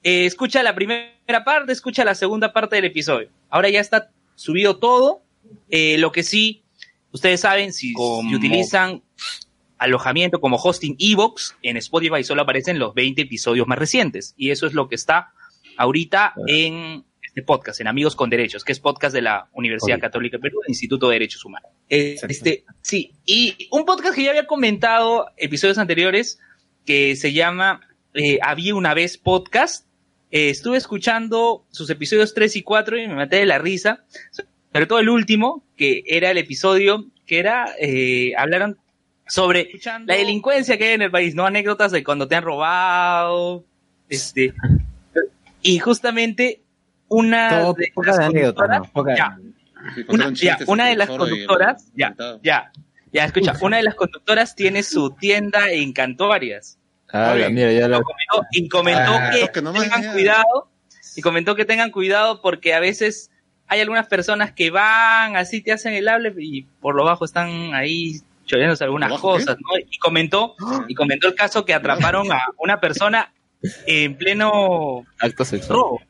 Eh, 0.04 0.26
escucha 0.26 0.64
la 0.64 0.76
primera 0.76 1.44
parte, 1.46 1.72
escucha 1.72 2.06
la 2.06 2.16
segunda 2.16 2.54
parte 2.54 2.76
del 2.76 2.86
episodio. 2.86 3.30
Ahora 3.50 3.70
ya 3.70 3.80
está 3.80 4.12
subido 4.36 4.78
todo. 4.78 5.22
Eh, 5.70 5.98
lo 5.98 6.12
que 6.12 6.24
sí, 6.24 6.64
ustedes 7.12 7.42
saben, 7.42 7.74
si, 7.74 7.94
utilizan 7.96 9.02
alojamiento 9.78 10.42
como 10.42 10.58
hosting 10.58 10.96
Evox, 11.00 11.56
en 11.64 11.78
Spotify 11.78 12.24
solo 12.24 12.42
aparecen 12.42 12.80
los 12.80 12.94
20 12.94 13.22
episodios 13.22 13.68
más 13.68 13.80
recientes. 13.80 14.34
Y 14.38 14.52
eso 14.52 14.68
es 14.68 14.74
lo 14.74 14.88
que 14.88 14.96
está 14.96 15.34
ahorita 15.78 16.34
en 16.48 17.06
este 17.22 17.44
podcast, 17.44 17.80
en 17.80 17.88
Amigos 17.88 18.16
con 18.16 18.30
Derechos, 18.30 18.64
que 18.64 18.72
es 18.72 18.80
podcast 18.80 19.14
de 19.14 19.22
la 19.22 19.48
Universidad. 19.54 20.00
Católica 20.00 20.38
de 20.38 20.42
Perú, 20.42 20.60
Instituto 20.68 21.08
de 21.08 21.14
Derechos 21.14 21.46
Humanos. 21.46 21.72
Eh, 21.90 22.18
este, 22.28 22.66
sí, 22.82 23.14
y 23.26 23.68
un 23.72 23.86
podcast 23.86 24.16
que 24.16 24.24
ya 24.24 24.32
había 24.32 24.48
comentado 24.48 25.28
episodios 25.38 25.78
anteriores, 25.78 26.40
que 26.86 27.16
se 27.16 27.34
llama 27.34 27.82
eh, 28.14 28.40
Había 28.42 28.76
una 28.76 28.94
vez 28.94 29.18
podcast. 29.18 29.89
Eh, 30.32 30.50
estuve 30.50 30.78
escuchando 30.78 31.66
sus 31.72 31.90
episodios 31.90 32.34
3 32.34 32.56
y 32.58 32.62
4 32.64 32.98
y 32.98 33.08
me 33.08 33.16
maté 33.16 33.38
de 33.38 33.46
la 33.46 33.58
risa, 33.58 34.04
sobre 34.72 34.86
todo 34.86 35.00
el 35.00 35.10
último, 35.10 35.64
que 35.76 36.04
era 36.06 36.30
el 36.32 36.38
episodio 36.38 37.06
que 37.26 37.40
era, 37.40 37.68
eh, 37.80 38.34
hablaron 38.38 38.78
sobre 39.28 39.70
la 40.08 40.16
delincuencia 40.16 40.78
que 40.78 40.86
hay 40.86 40.94
en 40.94 41.04
el 41.04 41.12
país, 41.12 41.36
¿no? 41.36 41.46
Anécdotas 41.46 41.92
de 41.92 42.04
cuando 42.04 42.28
te 42.28 42.36
han 42.36 42.44
robado, 42.44 43.64
este, 44.08 44.54
y 45.62 45.78
justamente 45.80 46.62
una 47.08 47.50
Todo- 47.62 47.74
de 47.74 47.92
poca 47.94 48.08
las 48.08 48.18
de 48.18 48.26
anécdotas, 48.26 48.80
conductoras, 48.92 49.38
¿no? 49.38 49.44
Ya, 49.96 50.04
una, 50.08 50.34
ya, 50.34 50.58
una 50.66 50.88
de 50.88 50.96
las 50.96 51.10
conductoras, 51.10 51.86
ya, 51.96 52.16
ya, 52.42 52.72
ya, 53.12 53.26
escucha, 53.26 53.54
una 53.62 53.78
de 53.78 53.84
las 53.84 53.94
conductoras 53.96 54.56
tiene 54.56 54.82
su 54.82 55.12
tienda 55.12 55.70
en 55.72 55.94
Cantuarias. 55.94 56.79
Ah, 57.12 57.32
Oye, 57.34 57.44
la- 57.44 57.50
mira, 57.50 57.72
ya 57.72 57.88
la. 57.88 58.02
Comentó- 58.02 58.48
y 58.52 58.70
comentó 58.70 59.12
Ah, 59.14 59.32
que 59.32 59.48
tengan 59.62 60.12
cuidado, 60.14 60.70
y 61.16 61.22
comentó 61.22 61.56
que 61.56 61.66
tengan 61.66 61.92
cuidado 61.92 62.42
porque 62.42 62.74
a 62.74 62.80
veces 62.80 63.32
hay 63.68 63.82
algunas 63.82 64.08
personas 64.08 64.52
que 64.52 64.70
van, 64.72 65.36
así 65.36 65.62
te 65.62 65.72
hacen 65.72 65.94
el 65.94 66.08
hable 66.08 66.34
y 66.38 66.64
por 66.82 66.96
lo 66.96 67.04
bajo 67.06 67.26
están 67.26 67.74
ahí 67.74 68.20
choreándose 68.46 68.84
algunas 68.84 69.10
¿Por 69.10 69.20
lo 69.22 69.28
bajo 69.28 69.38
cosas, 69.40 69.58
¿no? 69.60 69.78
Y 69.90 69.98
comentó, 70.00 70.56
y 70.88 70.96
comentó 70.96 71.28
el 71.28 71.36
caso 71.36 71.66
que 71.66 71.74
atraparon 71.74 72.32
a 72.32 72.46
una 72.58 72.80
persona 72.80 73.32
en 73.86 74.16
pleno 74.16 75.06
Acto 75.20 75.46
sexual. 75.46 75.78
robo. 75.80 76.02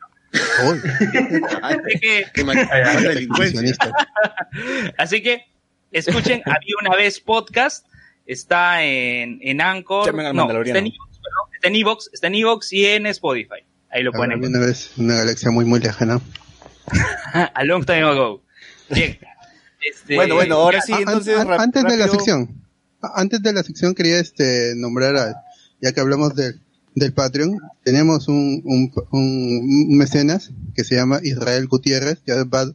Que, 2.00 2.26
así 4.98 5.22
que 5.22 5.46
escuchen, 5.92 6.42
había 6.46 6.76
una 6.82 6.96
vez 6.96 7.20
podcast, 7.20 7.86
está 8.32 8.84
en, 8.84 9.40
en 9.42 9.62
Anchor, 9.62 10.06
Llamen 10.06 10.28
al 10.28 10.36
no, 10.36 10.50
está 10.62 10.78
en 10.80 10.88
Evox, 10.88 11.10
está 11.54 11.68
en 11.68 11.76
Evox, 11.76 12.10
está 12.14 12.28
en 12.28 12.36
Evox 12.36 12.74
y 12.74 12.86
en 12.86 13.06
Spotify. 13.08 13.64
Ahí 13.92 14.04
lo 14.04 14.12
pueden 14.12 14.44
Una 14.44 14.60
vez, 14.60 14.92
una 14.98 15.16
galaxia 15.16 15.52
muy, 15.52 15.66
muy 15.66 15.80
lejana. 15.80 16.22
A 17.54 17.64
long 17.64 17.86
time 17.86 18.04
ago. 18.04 18.42
Bien. 18.90 19.18
Este, 19.82 20.16
Bueno, 20.16 20.36
bueno, 20.36 20.56
ahora 20.56 20.82
sí, 20.82 20.92
Ah, 20.94 20.98
an- 20.98 21.02
entonces. 21.04 21.38
an- 21.38 21.48
rap- 21.48 21.60
antes 21.60 21.84
de 21.84 21.98
la 21.98 22.08
sección, 22.08 22.62
antes 23.16 23.42
de 23.42 23.54
la 23.54 23.64
sección 23.64 23.96
quería 23.96 24.20
este 24.20 24.74
nombrar 24.76 25.16
a, 25.16 25.44
ya 25.82 25.92
que 25.94 26.00
hablamos 26.02 26.36
del 26.36 26.60
del 26.96 27.14
Patreon, 27.14 27.58
tenemos 27.84 28.28
un, 28.28 28.62
un, 28.66 28.92
un 29.12 29.98
mecenas 29.98 30.52
que 30.76 30.84
se 30.84 30.96
llama 30.96 31.20
Israel 31.24 31.68
Gutiérrez, 31.68 32.20
ya 32.26 32.44
va 32.44 32.66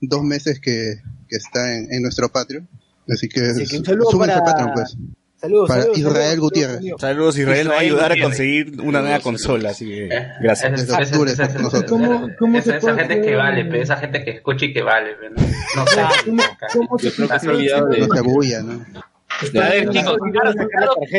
dos 0.00 0.22
meses 0.22 0.60
que, 0.60 0.96
que 1.28 1.36
está 1.36 1.74
en, 1.74 1.92
en 1.92 2.02
nuestro 2.02 2.28
Patreon, 2.30 2.68
así 3.08 3.28
que, 3.28 3.40
Así 3.40 3.66
que 3.66 3.78
un 3.78 3.84
saludo 3.84 4.18
para- 4.18 4.38
a 4.38 4.44
Patreon 4.44 4.70
pues. 4.74 4.96
Saludos, 5.36 5.68
Para 5.68 5.80
saludos, 5.82 5.98
Israel 5.98 6.14
saludos, 6.16 6.40
Gutiérrez. 6.40 6.76
saludos. 6.76 7.00
Saludos, 7.02 7.38
Israel, 7.38 7.64
nos 7.66 7.74
va 7.74 7.76
a 7.78 7.80
ayudar 7.82 8.12
a 8.12 8.22
conseguir 8.22 8.80
una 8.80 9.00
nueva 9.02 9.20
consola, 9.20 9.70
así 9.70 9.84
que 9.86 10.06
Eh, 10.06 10.28
gracias. 10.40 10.86
¿Cómo- 11.88 12.28
cómo 12.38 12.58
esa- 12.58 12.80
gente 12.80 13.20
que 13.20 13.36
vale, 13.36 13.64
pe, 13.66 13.80
esa 13.82 13.96
gente 13.98 14.24
que 14.24 14.30
escucha 14.30 14.64
y 14.64 14.72
que 14.72 14.82
vale. 14.82 15.10
pe, 15.16 15.28
¿no? 15.30 15.36
No 15.36 15.86
sé. 15.86 16.00
¿Cómo, 16.72 16.98
se 16.98 18.18
abulla, 18.18 18.62
¿no? 18.62 18.72
A 18.72 19.68
ver, 19.68 19.82
en- 19.82 19.90
chicos, 19.90 20.16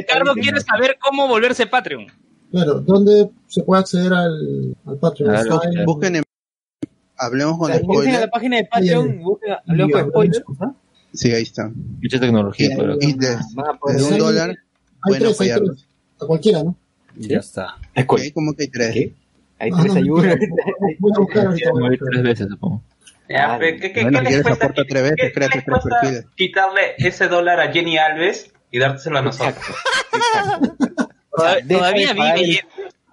Carlos, 0.08 0.36
quiere 0.42 0.60
saber 0.62 0.98
cómo 1.00 1.27
volverse 1.27 1.68
Patreon. 1.68 2.08
Claro, 2.51 2.80
¿dónde 2.80 3.30
se 3.48 3.62
puede 3.63 3.82
acceder 3.82 4.13
al, 4.13 4.75
al 4.86 4.98
Patreon? 4.98 5.30
Claro, 5.32 5.54
Está 5.56 5.68
en- 5.68 5.72
claro. 5.74 5.86
Busquen 5.86 6.15
en, 6.15 6.24
hablemos 7.18 7.58
con 7.60 7.72
Busquen 7.72 7.75
a 7.75 7.75
la 7.75 7.84
spoiler, 7.84 8.30
página 8.32 8.58
de 8.58 8.65
Patreon, 8.65 9.22
busquen, 9.22 9.54
hablemos 9.68 9.92
con 9.92 10.10
spoilers, 10.10 10.44
¿no? 10.60 10.75
Sí, 11.15 11.31
ahí 11.31 11.43
está. 11.43 11.72
Mucha 12.01 12.19
tecnología. 12.19 12.69
Pero- 12.77 12.98
y 13.00 13.13
de- 13.13 13.38
Van 13.55 13.67
a 13.75 13.77
poder 13.77 13.98
desde 13.98 14.13
un 14.13 14.19
dólar, 14.19 14.50
Hay 14.50 14.57
pueden 15.19 15.36
tres. 15.36 15.86
A 16.22 16.25
cualquiera, 16.25 16.63
¿no? 16.63 16.75
Ya 17.17 17.39
está. 17.39 17.75
Hay 17.93 18.05
como 18.05 18.53
que 18.53 18.63
hay 18.63 18.67
tres. 18.69 18.93
¿Qué? 18.93 19.13
Hay 19.60 19.69
Ah, 19.74 19.77
tres 19.81 19.93
no, 19.93 20.00
ayudas. 20.00 20.36
Voy 21.00 21.12
a 21.15 21.19
buscar 21.19 21.48
ahorita. 21.48 22.05
Tres 22.12 22.24
veces, 22.24 22.48
supongo. 22.50 22.81
Ya, 23.29 23.57
pe, 23.57 23.77
¿qué- 23.77 23.91
qué- 23.91 24.01
Bueno, 24.03 24.19
les 24.22 24.27
quieres 24.27 24.45
cuesta- 24.45 24.74
tres 24.74 25.03
veces, 25.03 25.15
qué- 25.17 25.29
tres 25.31 25.50
perfiles. 25.65 26.25
Quitarle 26.36 26.81
ese 26.98 27.27
dólar 27.27 27.60
a 27.60 27.72
Jenny 27.72 27.98
Alves 27.98 28.51
y 28.72 28.77
dárselo 28.79 29.17
a 29.19 29.22
nosotros. 29.24 29.65
Todavía 31.67 32.13
de 32.13 32.13
vive, 32.13 32.62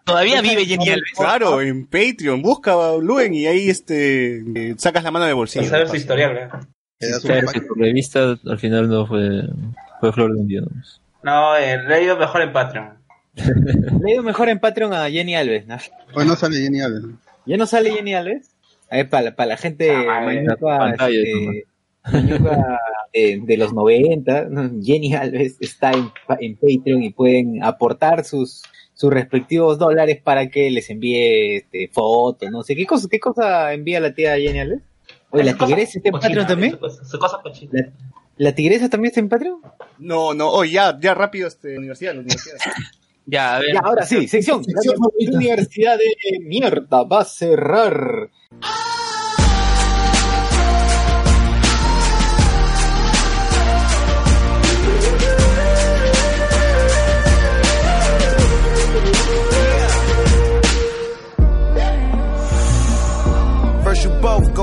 todavía 0.05 0.41
vive 0.43 0.67
Jenny 0.67 0.89
Alves. 0.91 1.13
Claro, 1.17 1.61
en 1.61 1.87
Patreon, 1.87 2.43
busca 2.43 2.73
a 2.73 2.97
Luen 2.99 3.35
y 3.35 3.47
ahí 3.47 3.69
este 3.69 4.39
eh, 4.55 4.75
sacas 4.79 5.03
la 5.05 5.11
mano 5.11 5.25
de 5.25 5.33
bolsillo. 5.33 5.63
Para 5.63 5.71
saber 5.71 5.89
su 5.89 5.97
historial, 5.97 6.51
Claro, 7.23 7.47
pack. 7.47 7.55
que 7.55 7.61
tu 7.61 7.75
revista 7.75 8.37
al 8.47 8.59
final 8.59 8.89
no 8.89 9.07
fue, 9.07 9.43
fue 10.01 10.13
flor 10.13 10.35
de 10.35 10.41
un 10.41 10.49
día. 10.49 10.61
¿no? 10.61 10.69
No, 11.23 11.57
eh, 11.57 11.83
le 11.87 11.95
ha 11.95 12.01
ido 12.03 12.17
mejor 12.17 12.43
en 12.43 12.53
Patreon. 12.53 12.99
Le 13.35 14.11
he 14.11 14.15
ido 14.15 14.23
mejor 14.23 14.49
en 14.49 14.59
Patreon 14.59 14.93
a 14.93 15.11
Jenny 15.11 15.35
Alves, 15.35 15.67
¿no? 15.67 15.77
Hoy 16.15 16.27
no 16.27 16.37
sale 16.37 16.59
genial. 16.59 17.03
¿no? 17.03 17.19
¿Ya 17.47 17.57
no 17.57 17.67
sale 17.67 17.93
Jenny 17.93 18.15
Alves? 18.15 18.55
A 18.91 18.97
ver, 18.97 19.09
para, 19.09 19.47
la 19.47 19.57
gente 19.57 19.91
Ah, 19.91 20.21
mañuca, 20.25 20.57
pantalla, 20.57 21.19
este, 21.19 21.67
mañuca, 22.05 22.79
eh, 23.13 23.41
de 23.43 23.57
los 23.57 23.73
90, 23.73 24.49
¿no? 24.51 24.71
Jenny 24.83 25.15
Alves 25.15 25.57
está 25.61 25.93
en, 25.93 26.11
en 26.41 26.57
Patreon 26.57 27.03
y 27.03 27.11
pueden 27.11 27.65
aportar 27.65 28.25
sus 28.25 28.63
sus 28.95 29.13
respectivos 29.13 29.79
dólares 29.79 30.21
para 30.23 30.49
que 30.49 30.71
les 30.71 30.89
envíe 30.91 31.57
este, 31.57 31.89
fotos, 31.89 32.51
no 32.51 32.63
sé 32.63 32.77
qué 32.77 32.87
cosa, 32.87 33.09
qué 33.11 33.19
cosa 33.19 33.73
envía 33.73 33.99
la 34.01 34.15
tía 34.15 34.37
Jenny 34.37 34.61
Alves. 34.61 34.83
Oye, 35.33 35.45
la 35.45 35.55
tigresa 35.55 35.99
está 35.99 36.09
en 36.09 36.13
Patreon 36.13 36.47
también. 36.47 36.79
Su 37.05 37.19
cosa. 37.19 37.41
La, 37.71 37.93
la 38.37 38.55
tigresa 38.55 38.89
también 38.89 39.11
está 39.11 39.21
en 39.21 39.29
Patreon. 39.29 39.61
No, 39.99 40.35
no, 40.35 40.51
oh, 40.51 40.65
ya, 40.65 40.99
ya 41.01 41.15
rápido, 41.15 41.49
este, 41.49 41.77
universidad, 41.79 42.15
la 42.15 42.21
universidad. 42.21 42.57
Ya, 43.25 43.55
a 43.55 43.61
ver. 43.61 43.75
Ya, 43.75 43.81
ahora 43.85 44.05
sí, 44.05 44.27
sección. 44.27 44.65
Sección 44.65 44.97
La. 44.99 45.37
Universidad 45.37 45.97
de 45.97 46.41
mierda 46.41 47.05
va 47.05 47.21
a 47.21 47.25
cerrar. 47.25 48.31
First 48.51 49.02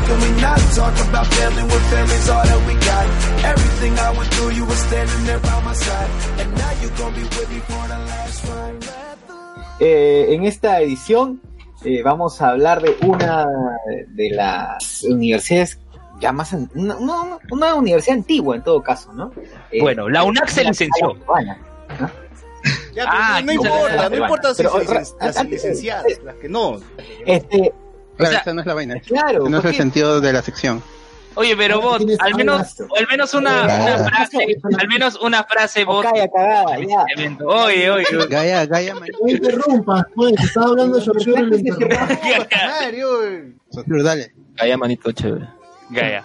How 0.00 0.06
can 0.06 0.20
we 0.20 0.40
not 0.40 0.58
talk 0.74 0.94
about 1.08 1.26
family 1.26 1.62
when 1.62 1.80
family's 1.92 2.28
all 2.30 2.42
that 2.44 2.60
we 2.66 2.74
got? 2.74 3.06
Everything 3.52 3.92
I 3.98 4.10
went 4.16 4.28
through, 4.34 4.50
you 4.58 4.64
were 4.64 4.74
standing 4.88 5.24
there 5.26 5.38
by 5.40 5.60
my 5.62 5.74
side. 5.74 6.10
And 6.40 6.48
now 6.56 6.72
you 6.82 6.88
gon' 6.98 7.14
be 7.14 7.22
with 7.22 7.50
me 7.50 7.60
for 7.60 7.86
the 7.88 7.98
last 8.10 8.44
ride. 8.48 8.84
Eh, 9.80 10.34
en 10.34 10.44
esta 10.44 10.80
edición 10.80 11.40
eh, 11.84 12.02
vamos 12.02 12.40
a 12.42 12.50
hablar 12.50 12.82
de 12.82 12.96
una 13.06 13.46
de 14.08 14.30
las 14.30 15.02
universidades 15.04 15.78
ya 16.20 16.32
más 16.32 16.52
an- 16.52 16.70
una, 16.74 16.96
una- 16.96 17.38
una 17.50 17.74
universidad 17.74 18.16
antigua 18.18 18.56
en 18.56 18.62
todo 18.62 18.82
caso, 18.82 19.12
¿no? 19.14 19.32
Eh, 19.70 19.80
Bueno, 19.80 20.08
la 20.08 20.22
UNAC 20.24 20.48
se 20.48 20.64
licenció. 20.64 21.14
Ya, 22.92 23.04
pero 23.04 23.08
Ah, 23.08 23.40
no, 23.40 23.46
no 23.46 23.52
importa, 23.52 24.08
no 24.10 24.16
importa 24.16 24.54
si 24.54 24.62
Pero, 24.62 24.80
se 24.84 24.94
las 25.20 25.44
licenciadas, 25.46 26.04
las 26.24 26.34
que 26.36 26.48
no. 26.48 26.78
Este, 27.24 27.72
Claro, 28.20 28.30
sea, 28.32 28.40
esa 28.40 28.54
no 28.54 28.60
es 28.60 28.66
la 28.66 28.74
vaina. 28.74 29.00
claro, 29.00 29.48
No 29.48 29.58
es 29.58 29.64
el 29.64 29.74
sentido 29.74 30.20
de 30.20 30.32
la 30.32 30.42
sección. 30.42 30.82
Oye, 31.36 31.56
pero 31.56 31.80
vos, 31.80 32.02
al 32.18 32.34
menos, 32.34 32.80
al 32.98 33.06
menos 33.08 33.34
una, 33.34 33.62
una 33.62 33.98
frase, 34.08 34.38
al 34.78 34.88
menos 34.88 35.16
una 35.22 35.44
frase 35.44 35.84
vos. 35.84 36.04
calla, 36.04 36.28
cagada, 36.28 36.76
ya. 36.80 37.04
Evento. 37.16 37.46
Oye, 37.46 37.88
oye, 37.88 38.04
oye. 38.16 38.26
Gaia, 38.28 38.94
man- 38.94 39.08
No 39.22 39.28
interrumpas, 39.28 40.02
pues, 40.14 40.34
estaba 40.42 40.66
hablando 40.66 40.98
de 40.98 41.04
Shorshiro 41.04 41.38
y 41.38 41.50
lo 43.86 44.02
dale. 44.02 44.32
Calla 44.56 44.76
manito 44.76 45.12
chévere. 45.12 45.46
Gaya. 45.90 46.24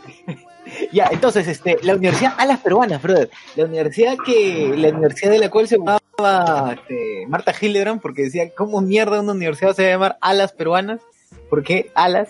Ya, 0.91 1.07
entonces, 1.11 1.47
este, 1.47 1.77
la 1.83 1.95
Universidad 1.95 2.33
Alas 2.39 2.59
Peruanas, 2.59 2.99
brother. 3.01 3.29
La 3.55 3.65
universidad 3.65 4.15
que, 4.25 4.73
la 4.75 4.89
universidad 4.89 5.29
de 5.31 5.37
la 5.39 5.49
cual 5.49 5.67
se 5.67 5.77
llamaba 5.77 6.73
este, 6.73 7.25
Marta 7.27 7.53
Hildebrand, 7.59 8.01
porque 8.01 8.23
decía, 8.23 8.49
¿cómo 8.55 8.81
mierda 8.81 9.21
una 9.21 9.33
universidad 9.33 9.75
se 9.75 9.83
va 9.83 9.87
a 9.87 9.91
llamar 9.91 10.17
Alas 10.21 10.51
Peruanas? 10.53 11.01
¿Por 11.49 11.63
qué 11.63 11.91
Alas? 11.95 12.29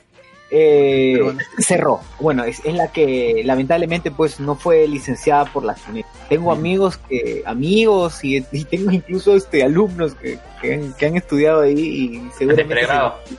Eh, 0.51 1.13
Peruanas. 1.15 1.45
cerró. 1.57 1.99
Bueno, 2.19 2.43
es, 2.43 2.61
es 2.63 2.75
la 2.75 2.91
que 2.91 3.41
lamentablemente 3.43 4.11
pues 4.11 4.39
no 4.39 4.55
fue 4.55 4.87
licenciada 4.87 5.45
por 5.45 5.63
la 5.65 5.75
SUNED. 5.75 6.05
Tengo 6.29 6.51
amigos 6.51 6.97
que, 7.09 7.41
amigos 7.47 8.23
y, 8.23 8.45
y 8.51 8.63
tengo 8.65 8.91
incluso 8.91 9.35
este 9.35 9.63
alumnos 9.63 10.13
que, 10.13 10.37
que, 10.61 10.75
han, 10.75 10.93
que 10.93 11.05
han 11.07 11.17
estudiado 11.17 11.61
ahí 11.61 11.73
y 11.79 12.29
seguramente 12.37 12.75
se 12.81 12.85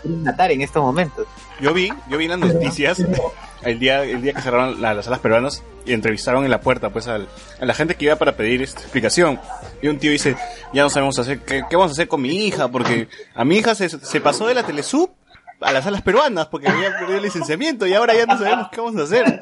quieren 0.03 0.25
matar 0.25 0.51
en 0.51 0.63
estos 0.63 0.83
momentos. 0.83 1.27
Yo 1.61 1.73
vi, 1.73 1.91
yo 2.11 2.19
vi 2.19 2.27
las 2.27 2.39
noticias 2.41 2.99
el 3.63 3.79
día, 3.79 4.03
el 4.03 4.21
día 4.21 4.33
que 4.35 4.43
cerraron 4.43 4.83
la- 4.83 4.93
las 4.93 5.05
salas 5.05 5.21
peruanas 5.21 5.63
y 5.87 5.93
entrevistaron 5.93 6.45
en 6.45 6.51
la 6.51 6.61
puerta 6.61 6.91
pues 6.91 7.07
al- 7.07 7.29
a 7.61 7.65
la 7.65 7.73
gente 7.73 7.95
que 7.95 8.07
iba 8.07 8.17
para 8.17 8.37
pedir 8.37 8.63
esta 8.63 8.81
explicación. 8.81 9.39
Y 9.81 9.87
un 9.87 9.99
tío 9.99 10.11
dice, 10.11 10.35
ya 10.75 10.83
no 10.83 10.91
sabemos 10.91 11.19
hacer, 11.21 11.39
¿qué, 11.39 11.63
qué 11.71 11.77
vamos 11.77 11.93
a 11.93 11.95
hacer 11.95 12.09
con 12.09 12.21
mi 12.21 12.47
hija? 12.47 12.69
Porque 12.69 13.07
a 13.35 13.45
mi 13.45 13.59
hija 13.59 13.77
se, 13.77 13.89
se 13.89 14.21
pasó 14.21 14.49
de 14.49 14.55
la 14.55 14.65
Telesub 14.65 15.09
a 15.61 15.73
las 15.73 15.85
salas 15.85 16.03
peruanas 16.03 16.47
porque 16.49 16.69
había 16.69 16.97
perdido 16.99 17.17
el 17.19 17.23
licenciamiento 17.25 17.87
y 17.87 17.95
ahora 17.95 18.15
ya 18.15 18.27
no 18.27 18.37
sabemos 18.39 18.69
qué 18.71 18.81
vamos 18.81 19.01
a 19.01 19.05
hacer. 19.05 19.39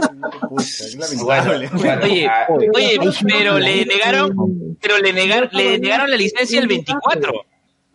Puta, 0.48 0.62
es 0.62 0.94
lamentable. 0.96 1.70
Bueno, 1.72 2.02
Oye, 2.04 2.30
oye, 2.74 3.00
pero 3.26 3.58
le 3.58 3.84
negaron, 3.86 4.76
pero 4.80 4.98
le 4.98 5.12
negaron, 5.12 5.48
le 5.52 5.78
negaron 5.78 6.10
la 6.10 6.16
licencia 6.16 6.60
el 6.60 6.66
24. 6.68 7.32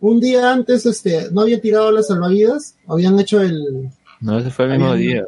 Un 0.00 0.20
día 0.20 0.50
antes, 0.52 0.86
este, 0.86 1.28
no 1.32 1.42
habían 1.42 1.60
tirado 1.60 1.90
las 1.92 2.06
salvavidas, 2.08 2.76
habían 2.88 3.18
hecho 3.20 3.40
el... 3.40 3.90
No, 4.20 4.38
ese 4.38 4.50
fue 4.50 4.64
el 4.66 4.72
mismo 4.72 4.92
Habían- 4.92 4.98
día. 5.12 5.24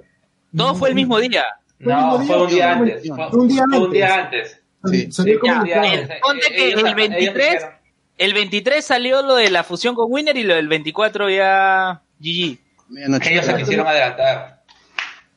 Todo 0.56 0.74
fue 0.74 0.88
el 0.90 0.94
mismo 0.94 1.18
día. 1.18 1.44
no, 1.78 2.20
fue 2.22 2.42
un 2.42 2.48
día 2.48 2.72
antes. 2.72 3.02
Fue 3.08 3.38
Un 3.40 3.48
día 3.48 3.64
fue 3.70 3.78
un 3.80 3.90
día 3.90 4.14
antes. 4.24 4.60
antes. 4.82 5.14
Sí. 5.16 5.38
Ya, 5.66 5.82
el- 5.94 6.08
ponte 6.22 6.46
que 6.48 6.68
ellos- 6.68 6.80
el 6.80 6.86
ellos 6.86 6.94
23 6.96 7.50
dijeron, 7.52 7.70
El 8.18 8.34
23 8.34 8.84
salió 8.84 9.22
lo 9.22 9.34
de 9.36 9.50
la 9.50 9.64
fusión 9.64 9.94
con 9.94 10.06
Winner 10.10 10.36
y 10.36 10.42
lo 10.44 10.54
del 10.54 10.68
24 10.68 11.28
ya 11.30 12.02
GG. 12.20 12.58
Medianoche. 12.92 13.32
Ellos 13.32 13.46
se 13.46 13.56
quisieron 13.56 13.86
adelantar 13.86 14.62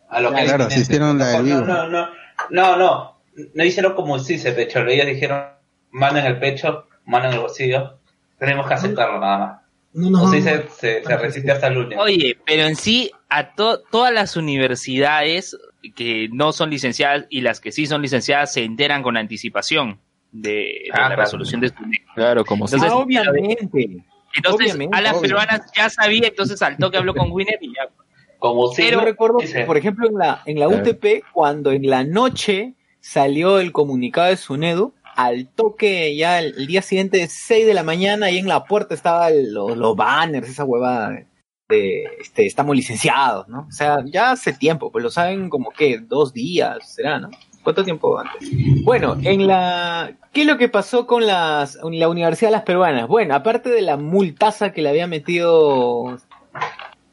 a 0.10 0.20
lo 0.22 0.34
que 0.34 0.44
Claro, 0.44 0.70
se 0.70 0.80
hicieron 0.80 1.18
la 1.18 1.34
no, 1.38 1.44
vivo. 1.44 1.60
no, 1.62 1.88
no, 1.90 2.10
no, 2.50 2.78
no, 2.78 3.22
no 3.54 3.64
hicieron 3.64 3.94
como 3.96 4.20
si 4.20 4.38
se 4.38 4.52
pecho, 4.52 4.80
ellos 4.86 5.08
dijeron 5.08 5.44
mano 5.92 6.20
en 6.20 6.26
el 6.26 6.38
pecho, 6.40 6.88
mano 7.06 7.28
en 7.28 7.34
el 7.34 7.40
bolsillo, 7.40 8.00
tenemos 8.38 8.68
que 8.68 8.74
aceptarlo 8.74 9.20
nada 9.20 9.38
más. 9.38 9.62
No, 9.94 10.10
no, 10.10 10.24
O 10.24 10.28
si 10.30 10.40
no. 10.42 10.44
se, 10.44 10.68
se, 10.70 11.04
se 11.06 11.18
resiste 11.18 11.52
hasta 11.52 11.68
el 11.68 11.76
lunes. 11.76 11.98
Oye, 11.98 12.38
pero 12.46 12.64
en 12.64 12.76
sí, 12.76 13.12
a 13.30 13.56
to- 13.56 13.80
todas 13.92 14.12
las 14.14 14.36
universidades 14.36 15.58
que 15.96 16.28
no 16.34 16.52
son 16.52 16.70
licenciadas 16.70 17.26
y 17.30 17.40
las 17.42 17.62
que 17.62 17.72
sí 17.72 17.86
son 17.86 18.02
licenciadas 18.02 18.52
se 18.52 18.64
enteran 18.66 19.04
con 19.04 19.16
anticipación 19.16 20.00
de, 20.34 20.50
de 20.52 20.90
Ah, 20.92 21.00
la 21.02 21.06
claro. 21.08 21.22
resolución 21.22 21.62
de 21.62 21.70
SUNEDU. 21.70 22.06
Claro, 22.14 22.44
como 22.44 22.66
Ah, 22.66 22.96
obviamente. 22.96 24.04
Entonces, 24.36 24.72
Obviamente, 24.72 24.98
a 24.98 25.02
las 25.02 25.18
peruanas 25.18 25.62
ya 25.76 25.90
sabía, 25.90 26.28
entonces 26.28 26.60
saltó 26.60 26.92
que 26.92 26.98
habló 26.98 27.14
con 27.14 27.32
Winner 27.32 27.58
y 27.62 27.68
ya. 27.70 27.90
Como 28.40 28.68
si 28.72 28.90
Yo 28.90 29.00
recuerdo, 29.00 29.38
dice, 29.40 29.64
por 29.64 29.78
ejemplo, 29.78 30.08
en 30.08 30.16
la, 30.16 30.42
en 30.46 30.60
la. 30.60 30.68
UTP, 30.68 31.24
cuando 31.32 31.72
en 31.72 31.90
la 31.90 32.04
noche 32.04 32.74
salió 33.00 33.60
el 33.60 33.72
comunicado 33.72 34.28
de 34.28 34.38
Sunedu, 34.38 34.94
al 35.16 35.48
toque 35.48 36.16
ya 36.16 36.40
el, 36.40 36.54
el 36.58 36.68
día 36.68 36.82
siguiente, 36.82 37.28
6 37.28 37.66
de 37.66 37.74
la 37.74 37.84
mañana, 37.84 38.28
ahí 38.28 38.38
en 38.38 38.48
la 38.48 38.66
puerta 38.66 38.94
estaban 38.94 39.54
los, 39.54 39.78
los 39.78 39.96
banners, 39.96 40.50
esa 40.50 40.66
huevada 40.66 41.10
de, 41.12 41.28
de, 41.70 42.04
este, 42.20 42.46
estamos 42.46 42.76
licenciados, 42.76 43.48
¿no? 43.48 43.66
O 43.68 43.72
sea, 43.72 44.04
ya 44.06 44.32
hace 44.32 44.54
tiempo, 44.54 44.92
pues 44.92 45.04
lo 45.04 45.10
saben 45.10 45.50
como 45.50 45.72
que 45.72 46.00
dos 46.00 46.34
días, 46.34 46.94
será, 46.94 47.20
¿no? 47.20 47.30
¿Cuánto 47.66 47.84
tiempo 47.84 48.20
antes? 48.20 48.48
Bueno, 48.84 49.18
en 49.24 49.48
la... 49.48 50.16
¿Qué 50.32 50.42
es 50.42 50.48
lo 50.48 50.60
que 50.60 50.70
pasó 50.70 51.08
con 51.08 51.26
las, 51.26 51.80
la 51.82 52.10
Universidad 52.10 52.50
de 52.50 52.58
las 52.58 52.62
Peruanas? 52.62 53.08
Bueno, 53.08 53.34
aparte 53.34 53.72
de 53.72 53.82
la 53.82 53.98
multaza 53.98 54.72
que 54.72 54.84
le 54.84 54.90
había 54.90 55.08
metido 55.08 56.16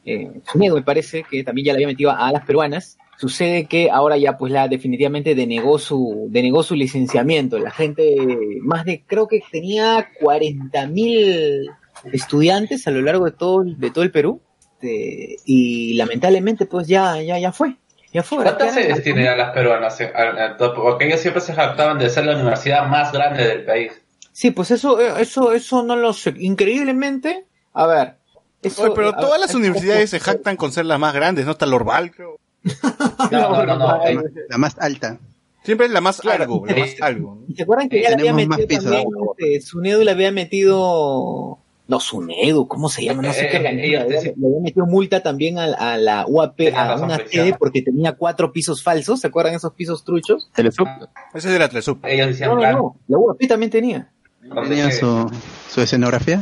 eh, 0.05 0.29
me 0.53 0.81
parece, 0.83 1.23
que 1.23 1.43
también 1.43 1.65
ya 1.65 1.73
le 1.73 1.77
había 1.77 1.87
metido 1.87 2.11
a, 2.11 2.31
las 2.31 2.45
peruanas. 2.45 2.99
Sucede 3.17 3.65
que 3.65 3.89
ahora 3.89 4.15
ya 4.17 4.37
pues 4.37 4.53
la 4.53 4.67
definitivamente 4.67 5.33
denegó 5.33 5.79
su, 5.79 6.27
denegó 6.29 6.61
su 6.61 6.75
licenciamiento. 6.75 7.57
La 7.57 7.71
gente, 7.71 8.15
más 8.61 8.85
de, 8.85 9.03
creo 9.07 9.27
que 9.27 9.41
tenía 9.51 10.11
40 10.19 10.85
mil 10.85 11.67
estudiantes 12.11 12.87
a 12.87 12.91
lo 12.91 13.01
largo 13.01 13.25
de 13.25 13.31
todo, 13.31 13.63
de 13.63 13.89
todo 13.89 14.03
el 14.03 14.11
Perú. 14.11 14.39
Este, 14.83 15.37
y 15.45 15.93
lamentablemente 15.93 16.65
pues 16.65 16.87
ya, 16.87 17.21
ya, 17.21 17.39
ya 17.39 17.51
fue. 17.51 17.77
Ya 18.13 18.21
fue. 18.23 18.43
¿Cuántas 18.43 18.73
sedes 18.75 19.03
tienen 19.03 19.37
las 19.37 19.51
peruanas? 19.51 19.99
en 19.99 20.57
todo? 20.57 20.75
Porque 20.75 21.07
ellos 21.07 21.19
siempre 21.19 21.41
se 21.41 21.53
jactaban 21.53 21.97
de 21.97 22.09
ser 22.09 22.25
la 22.25 22.35
universidad 22.35 22.87
más 22.87 23.11
grande 23.11 23.47
del 23.47 23.65
país. 23.65 23.91
Sí, 24.31 24.51
pues 24.51 24.71
eso, 24.71 24.99
eh, 24.99 25.13
eso, 25.19 25.51
eso 25.53 25.83
no 25.83 25.95
lo 25.95 26.13
sé. 26.13 26.33
Increíblemente, 26.37 27.45
a 27.73 27.87
ver. 27.87 28.15
Eso, 28.61 28.83
Oye, 28.83 28.93
pero 28.95 29.09
a 29.09 29.15
todas 29.15 29.31
ver, 29.31 29.39
las 29.41 29.55
universidades 29.55 30.09
se 30.09 30.19
jactan 30.19 30.55
con 30.57 30.71
ser 30.71 30.85
las 30.85 30.99
más 30.99 31.13
grandes, 31.13 31.45
¿no? 31.45 31.51
Está 31.51 31.65
Lorval, 31.65 32.11
creo. 32.11 32.39
No, 33.31 33.49
no, 33.49 33.65
no, 33.65 33.77
no. 33.77 34.05
eh, 34.07 34.17
La 34.49 34.57
más 34.57 34.77
alta. 34.79 35.17
Siempre 35.63 35.87
es 35.87 35.91
la 35.93 36.01
más 36.01 36.19
Claro. 36.19 36.43
algo, 36.43 36.65
la 36.65 36.75
más 36.75 36.95
algo. 37.01 37.43
¿Y 37.47 37.55
¿Se 37.55 37.63
acuerdan 37.63 37.89
que 37.89 38.01
ya 38.01 38.09
le 38.09 38.15
había 38.15 38.31
Tenemos 38.31 38.47
más 38.49 38.57
metido 38.59 38.81
también, 38.83 39.07
este, 39.37 40.03
le 40.03 40.11
había 40.11 40.31
metido, 40.31 41.59
no, 41.87 41.99
Sunedu, 41.99 42.67
¿cómo 42.67 42.87
se 42.89 43.03
llama? 43.03 43.21
No 43.23 43.33
sé 43.33 43.45
Eh, 43.45 43.49
qué 43.51 43.57
eh, 43.57 43.61
le, 43.73 43.87
le 43.87 43.97
había 43.97 44.59
metido 44.61 44.85
multa 44.85 45.21
también 45.21 45.59
a, 45.59 45.65
a 45.65 45.97
la 45.97 46.25
UAP, 46.27 46.59
a 46.75 46.87
razón, 46.87 47.05
una 47.05 47.17
sede 47.27 47.55
porque 47.59 47.81
tenía 47.81 48.13
cuatro 48.13 48.51
pisos 48.53 48.81
falsos, 48.81 49.19
¿se 49.19 49.27
acuerdan 49.27 49.53
esos 49.55 49.73
pisos 49.73 50.03
truchos? 50.03 50.49
Telesub. 50.53 50.87
Ese 51.33 51.47
es 51.47 51.53
de 51.53 51.59
la 51.59 51.67
Tresup. 51.69 52.03
Ellos 52.05 52.27
decían, 52.27 52.49
No, 52.49 52.55
no, 52.55 52.61
claro, 52.61 52.77
no, 52.77 52.95
la 53.07 53.17
UAP 53.17 53.47
también 53.47 53.69
tenía. 53.69 54.09
Tenía 54.41 54.87
eh, 54.87 54.91
su, 54.91 55.29
su 55.69 55.81
escenografía. 55.81 56.41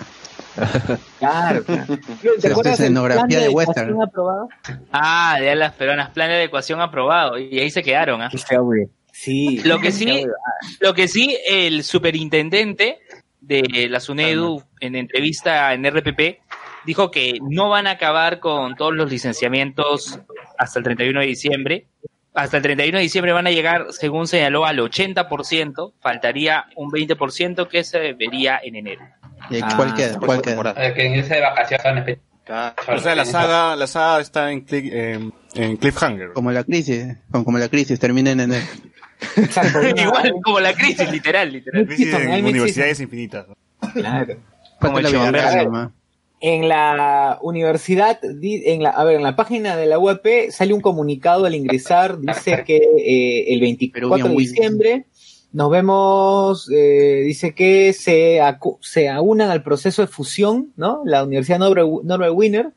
Claro, 1.19 1.63
claro. 1.63 1.97
¿Te 2.41 2.47
acuerdas 2.49 2.79
escenografía 2.79 3.39
de 3.39 3.45
educación 3.45 3.55
western. 3.55 4.01
aprobado? 4.01 4.49
Ah, 4.91 5.37
ya 5.41 5.55
las 5.55 5.73
peruanas, 5.73 6.09
plan 6.09 6.27
de 6.29 6.35
adecuación 6.35 6.81
aprobado. 6.81 7.37
Y 7.37 7.59
ahí 7.59 7.69
se 7.69 7.83
quedaron, 7.83 8.21
¿ah? 8.21 8.29
Sí. 9.13 9.59
Lo 9.63 9.79
que 9.79 9.91
sí, 9.91 10.25
lo 10.79 10.93
que 10.93 11.07
sí, 11.07 11.37
el 11.47 11.83
superintendente 11.83 12.99
de 13.41 13.87
la 13.89 13.99
SUNEDU 13.99 14.63
en 14.79 14.95
entrevista 14.95 15.73
en 15.73 15.83
RPP 15.85 16.39
dijo 16.85 17.11
que 17.11 17.39
no 17.41 17.69
van 17.69 17.87
a 17.87 17.91
acabar 17.91 18.39
con 18.39 18.75
todos 18.75 18.93
los 18.93 19.09
licenciamientos 19.11 20.19
hasta 20.57 20.79
el 20.79 20.83
31 20.85 21.19
de 21.19 21.25
diciembre. 21.27 21.87
Hasta 22.33 22.57
el 22.57 22.63
31 22.63 22.97
de 22.97 23.03
diciembre 23.03 23.33
van 23.33 23.45
a 23.47 23.51
llegar, 23.51 23.87
según 23.89 24.25
señaló, 24.27 24.65
al 24.65 24.77
80%. 24.79 25.93
Faltaría 25.99 26.65
un 26.77 26.89
20% 26.89 27.67
que 27.67 27.83
se 27.83 28.13
vería 28.13 28.59
en 28.63 28.77
enero. 28.77 29.01
¿Y 29.49 29.59
Ah, 29.61 29.73
¿Cuál 29.75 29.93
queda? 29.95 30.17
Eh, 30.77 30.93
que 30.93 31.21
de 31.21 31.41
vacaciones. 31.41 32.19
Claro. 32.45 32.75
O 32.87 32.97
sea, 32.99 33.15
la 33.15 33.25
saga, 33.25 33.75
la 33.75 33.85
saga 33.87 34.21
está 34.21 34.51
en, 34.51 34.65
click- 34.65 34.91
en, 34.93 35.33
en 35.55 35.77
cliffhanger. 35.77 36.31
Como 36.33 36.51
la 36.51 36.63
crisis, 36.63 37.17
como, 37.31 37.43
como 37.45 37.57
la 37.57 37.67
crisis, 37.69 37.99
termina 37.99 38.31
en 38.31 38.39
enero. 38.39 38.65
Exacto, 39.37 39.79
Igual 39.95 40.33
como 40.43 40.59
la 40.59 40.73
crisis, 40.73 41.09
literal, 41.11 41.51
literal. 41.51 41.85
Crisis 41.85 42.05
Season, 42.07 42.21
en 42.23 42.31
hay 42.31 42.41
universidades 42.41 42.99
infinitas. 42.99 43.47
¿no? 43.47 43.55
Claro. 43.93 44.37
Como 44.79 44.97
el 44.99 45.03
la. 45.03 45.09
En 46.43 46.67
la 46.67 47.37
universidad, 47.43 48.19
en 48.23 48.81
la, 48.81 48.89
a 48.89 49.03
ver, 49.03 49.17
en 49.17 49.21
la 49.23 49.35
página 49.35 49.75
de 49.77 49.85
la 49.85 49.99
UAP 49.99 50.25
sale 50.49 50.73
un 50.73 50.81
comunicado 50.81 51.45
al 51.45 51.53
ingresar, 51.53 52.19
dice 52.19 52.63
que 52.65 52.77
eh, 52.77 53.53
el 53.53 53.61
24 53.61 54.09
de 54.17 54.35
diciembre 54.35 55.05
nos 55.53 55.69
vemos, 55.69 56.67
eh, 56.73 57.21
dice 57.25 57.53
que 57.53 57.93
se, 57.93 58.37
acu- 58.41 58.77
se 58.81 59.07
aunan 59.07 59.51
al 59.51 59.61
proceso 59.61 60.01
de 60.01 60.07
fusión, 60.07 60.71
¿no? 60.77 61.03
La 61.05 61.23
Universidad 61.23 61.59
Norbert, 61.59 61.87
Norbert 62.03 62.33
Wiener, 62.33 62.69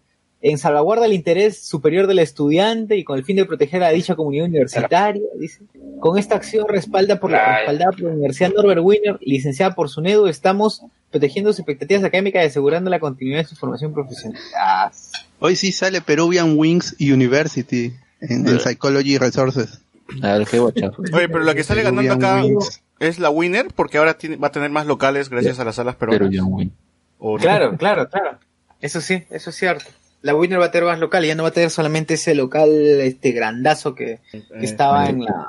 en 0.47 0.59
salvaguarda 0.59 1.05
del 1.05 1.15
interés 1.15 1.67
superior 1.67 2.07
del 2.07 2.19
estudiante 2.19 2.97
y 2.99 3.03
con 3.05 3.17
el 3.19 3.25
fin 3.25 3.37
de 3.37 3.47
proteger 3.47 3.83
a 3.83 3.89
dicha 3.89 4.15
comunidad 4.15 4.45
universitaria, 4.45 5.23
dice. 5.41 5.63
Con 6.01 6.19
esta 6.19 6.35
acción 6.37 6.67
respalda 6.69 7.19
por 7.19 7.31
la, 7.31 7.57
respaldada 7.57 7.91
por 7.93 8.01
la 8.03 8.11
Universidad 8.11 8.53
Norbert 8.55 8.81
Wiener, 8.83 9.17
licenciada 9.23 9.75
por 9.75 9.89
SUNEDU, 9.89 10.27
estamos 10.27 10.83
protegiendo 11.11 11.51
sus 11.51 11.61
expectativas 11.61 12.05
académicas 12.05 12.43
y 12.45 12.47
asegurando 12.49 12.91
la 12.91 13.01
continuidad 13.01 13.39
de 13.41 13.47
su 13.47 13.57
formación 13.57 13.95
profesional. 13.95 14.39
Ah, 14.61 14.93
Hoy 15.41 15.57
sí 15.57 15.73
sale 15.73 16.03
Peruvian 16.03 16.59
Wings 16.59 16.95
University 17.01 17.95
en, 18.21 18.47
en 18.47 18.61
Psychology 18.61 19.17
Resources. 19.17 19.81
Ah, 20.23 20.37
el 20.37 20.45
jevo, 20.47 20.71
chao. 20.73 20.93
Oye, 21.15 21.29
pero 21.31 21.45
la 21.45 21.55
que 21.55 21.65
sale 21.65 21.83
ganando 21.83 22.03
Peruvian 22.03 22.33
acá 22.37 22.45
Wings. 22.45 22.83
es 23.01 23.19
la 23.19 23.31
winner 23.31 23.69
porque 23.75 23.97
ahora 23.97 24.19
tiene- 24.19 24.37
va 24.37 24.49
a 24.49 24.53
tener 24.53 24.69
más 24.71 24.85
locales 24.87 25.31
gracias 25.31 25.59
a 25.59 25.65
las 25.65 25.77
salas 25.77 25.97
peruanas. 25.97 26.29
ya 26.31 26.43
muy. 26.43 26.71
O- 27.19 27.39
Claro, 27.39 27.79
claro, 27.79 28.11
claro. 28.11 28.39
Eso 28.83 29.01
sí, 29.01 29.23
eso 29.31 29.49
es 29.49 29.57
cierto. 29.57 29.87
La 30.25 30.35
Winner 30.35 30.59
va 30.59 30.67
a 30.67 30.71
tener 30.71 30.89
más 30.89 30.99
local, 30.99 31.25
ya 31.25 31.35
no 31.35 31.43
va 31.43 31.51
a 31.51 31.53
tener 31.53 31.71
solamente 31.71 32.15
ese 32.15 32.35
local 32.35 32.71
este 32.71 33.33
grandazo 33.33 33.95
que, 33.95 34.21
que 34.31 34.39
Eh, 34.39 34.45
estaba 34.63 35.07
en 35.09 35.23
la 35.25 35.47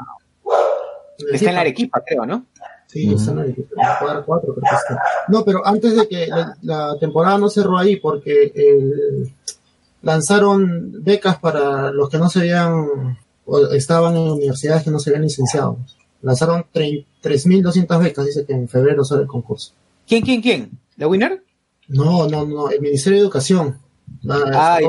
está 1.31 1.49
en 1.49 1.55
la 1.55 1.61
Arequipa, 1.61 2.03
creo, 2.05 2.25
¿no? 2.25 2.45
Sí, 2.87 3.13
está 3.13 3.31
en 3.31 3.37
la 3.37 3.43
en 3.45 3.55
la 3.77 3.99
cuadra 3.99 4.23
4, 4.25 4.53
creo 4.53 4.63
que 4.69 4.75
está. 4.75 5.01
No, 5.29 5.45
pero 5.45 5.65
antes 5.65 5.95
de 5.95 6.07
que 6.09 6.27
la, 6.27 6.57
la 6.61 6.97
temporada 6.99 7.37
no 7.37 7.49
cerró 7.49 7.77
ahí, 7.77 7.95
porque 7.95 8.51
el- 8.53 9.31
lanzaron 10.01 11.03
becas 11.03 11.37
para 11.39 11.91
los 11.91 12.09
que 12.09 12.17
no 12.17 12.29
se 12.29 12.39
habían, 12.39 13.17
o 13.45 13.59
estaban 13.71 14.15
en 14.15 14.29
universidades 14.29 14.83
que 14.83 14.91
no 14.91 14.99
se 14.99 15.09
habían 15.09 15.23
licenciado. 15.23 15.77
Lanzaron 16.21 16.65
tre- 16.73 17.05
3.200 17.23 17.99
becas, 18.03 18.25
dice 18.25 18.45
que 18.45 18.53
en 18.53 18.67
febrero 18.67 19.03
sale 19.03 19.21
el 19.23 19.27
concurso. 19.27 19.71
¿Quién, 20.07 20.21
quién, 20.23 20.41
quién? 20.41 20.71
¿La 20.97 21.07
Winner? 21.07 21.43
No, 21.87 22.27
no, 22.27 22.45
no, 22.45 22.69
el 22.69 22.81
Ministerio 22.81 23.19
de 23.19 23.23
Educación. 23.23 23.79
La, 24.25 24.41
Ah, 24.53 24.79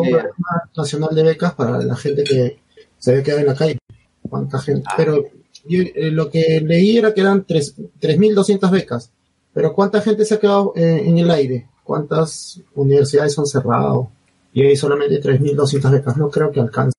nacional 0.76 1.14
de 1.14 1.22
becas 1.22 1.54
para 1.54 1.78
la 1.78 1.96
gente 1.96 2.24
que 2.24 2.58
se 2.98 3.10
había 3.10 3.22
quedado 3.22 3.40
en 3.42 3.46
la 3.46 3.54
calle. 3.54 3.78
¿Cuánta 4.28 4.58
gente? 4.58 4.82
Ah. 4.86 4.94
Pero 4.96 5.24
yo, 5.68 5.82
eh, 5.82 6.10
lo 6.10 6.30
que 6.30 6.60
leí 6.64 6.96
era 6.98 7.12
que 7.14 7.20
eran 7.20 7.44
tres- 7.44 7.74
3.200 8.00 8.70
becas. 8.70 9.10
Pero 9.52 9.72
¿cuánta 9.72 10.00
gente 10.00 10.24
se 10.24 10.34
ha 10.34 10.40
quedado 10.40 10.72
eh, 10.76 11.02
en 11.06 11.18
el 11.18 11.30
aire? 11.30 11.66
¿Cuántas 11.84 12.60
universidades 12.74 13.38
han 13.38 13.46
cerrado? 13.46 14.10
Y 14.52 14.62
hay 14.62 14.76
solamente 14.76 15.20
3.200 15.20 15.90
becas. 15.90 16.16
No 16.16 16.30
creo 16.30 16.50
que 16.50 16.60
alcance. 16.60 16.92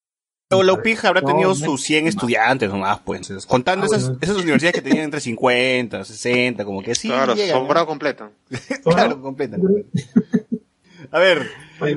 O 0.50 0.62
la 0.62 0.72
UPIJ 0.72 1.04
habrá 1.04 1.20
No, 1.20 1.26
tenido 1.26 1.48
no. 1.50 1.54
sus 1.54 1.82
100 1.82 2.06
estudiantes 2.06 2.70
nomás, 2.70 3.00
pues. 3.04 3.20
Entonces, 3.20 3.44
Contando 3.44 3.84
Ah, 3.84 3.86
esas, 3.86 4.04
bueno. 4.04 4.18
esas 4.22 4.36
universidades 4.38 4.74
que 4.76 4.80
tenían 4.82 5.04
entre 5.04 5.20
50, 5.20 6.04
60, 6.04 6.64
como 6.64 6.82
que 6.82 6.94
sí. 6.94 7.08
Claro, 7.08 7.34
llegan, 7.34 7.66
¿no? 7.68 7.86
completo. 7.86 8.30
Claro, 8.84 9.20
completa. 9.20 9.58
A 11.10 11.18
ver, 11.18 11.48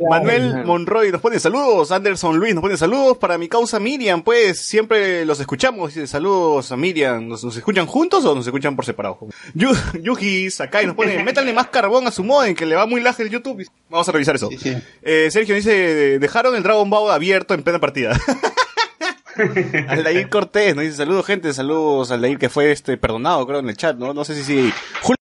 Manuel 0.10 0.64
Monroy 0.66 1.12
nos 1.12 1.22
pone 1.22 1.40
saludos, 1.40 1.92
Anderson 1.92 2.38
Luis 2.38 2.54
nos 2.54 2.62
pone 2.62 2.78
saludos 2.78 3.18
para 3.18 3.38
mi 3.38 3.48
causa 3.50 3.80
Miriam, 3.80 4.22
pues 4.24 4.60
siempre 4.60 5.26
los 5.26 5.40
escuchamos, 5.40 5.94
dice 5.94 6.08
saludos 6.08 6.72
a 6.72 6.78
Miriam, 6.78 7.28
¿nos, 7.28 7.44
nos 7.44 7.56
escuchan 7.58 7.86
juntos 7.88 8.24
o 8.26 8.36
nos 8.36 8.46
escuchan 8.46 8.76
por 8.76 8.86
separado? 8.86 9.18
Yu- 9.54 9.76
Yuji 10.02 10.50
Sakai 10.52 10.86
nos 10.86 10.96
pone, 10.96 11.24
métanle 11.24 11.54
más 11.54 11.68
carbón 11.68 12.06
a 12.08 12.12
su 12.12 12.24
modem 12.24 12.56
que 12.56 12.66
le 12.66 12.76
va 12.76 12.86
muy 12.86 13.02
laje 13.02 13.24
el 13.24 13.30
YouTube. 13.30 13.66
Vamos 13.90 14.08
a 14.08 14.12
revisar 14.12 14.36
eso. 14.36 14.50
Sí, 14.50 14.58
sí. 14.58 14.78
Eh, 15.02 15.30
Sergio 15.32 15.56
dice, 15.56 16.20
dejaron 16.20 16.56
el 16.56 16.64
Dragon 16.64 16.90
Ball 16.90 17.12
abierto 17.12 17.54
en 17.54 17.64
plena 17.64 17.80
partida. 17.80 18.20
Aldair 19.88 20.30
Cortés 20.30 20.76
nos 20.76 20.84
dice, 20.84 20.98
saludos 20.98 21.26
gente, 21.26 21.54
saludos 21.54 22.12
Aldair 22.12 22.38
que 22.38 22.50
fue 22.50 22.72
este 22.72 22.98
perdonado 22.98 23.46
creo 23.48 23.60
en 23.60 23.70
el 23.70 23.78
chat, 23.78 23.96
¿no? 23.98 24.14
No 24.14 24.26
sé 24.26 24.36
si 24.36 24.44
sí. 24.44 24.74
Julio 25.02 25.16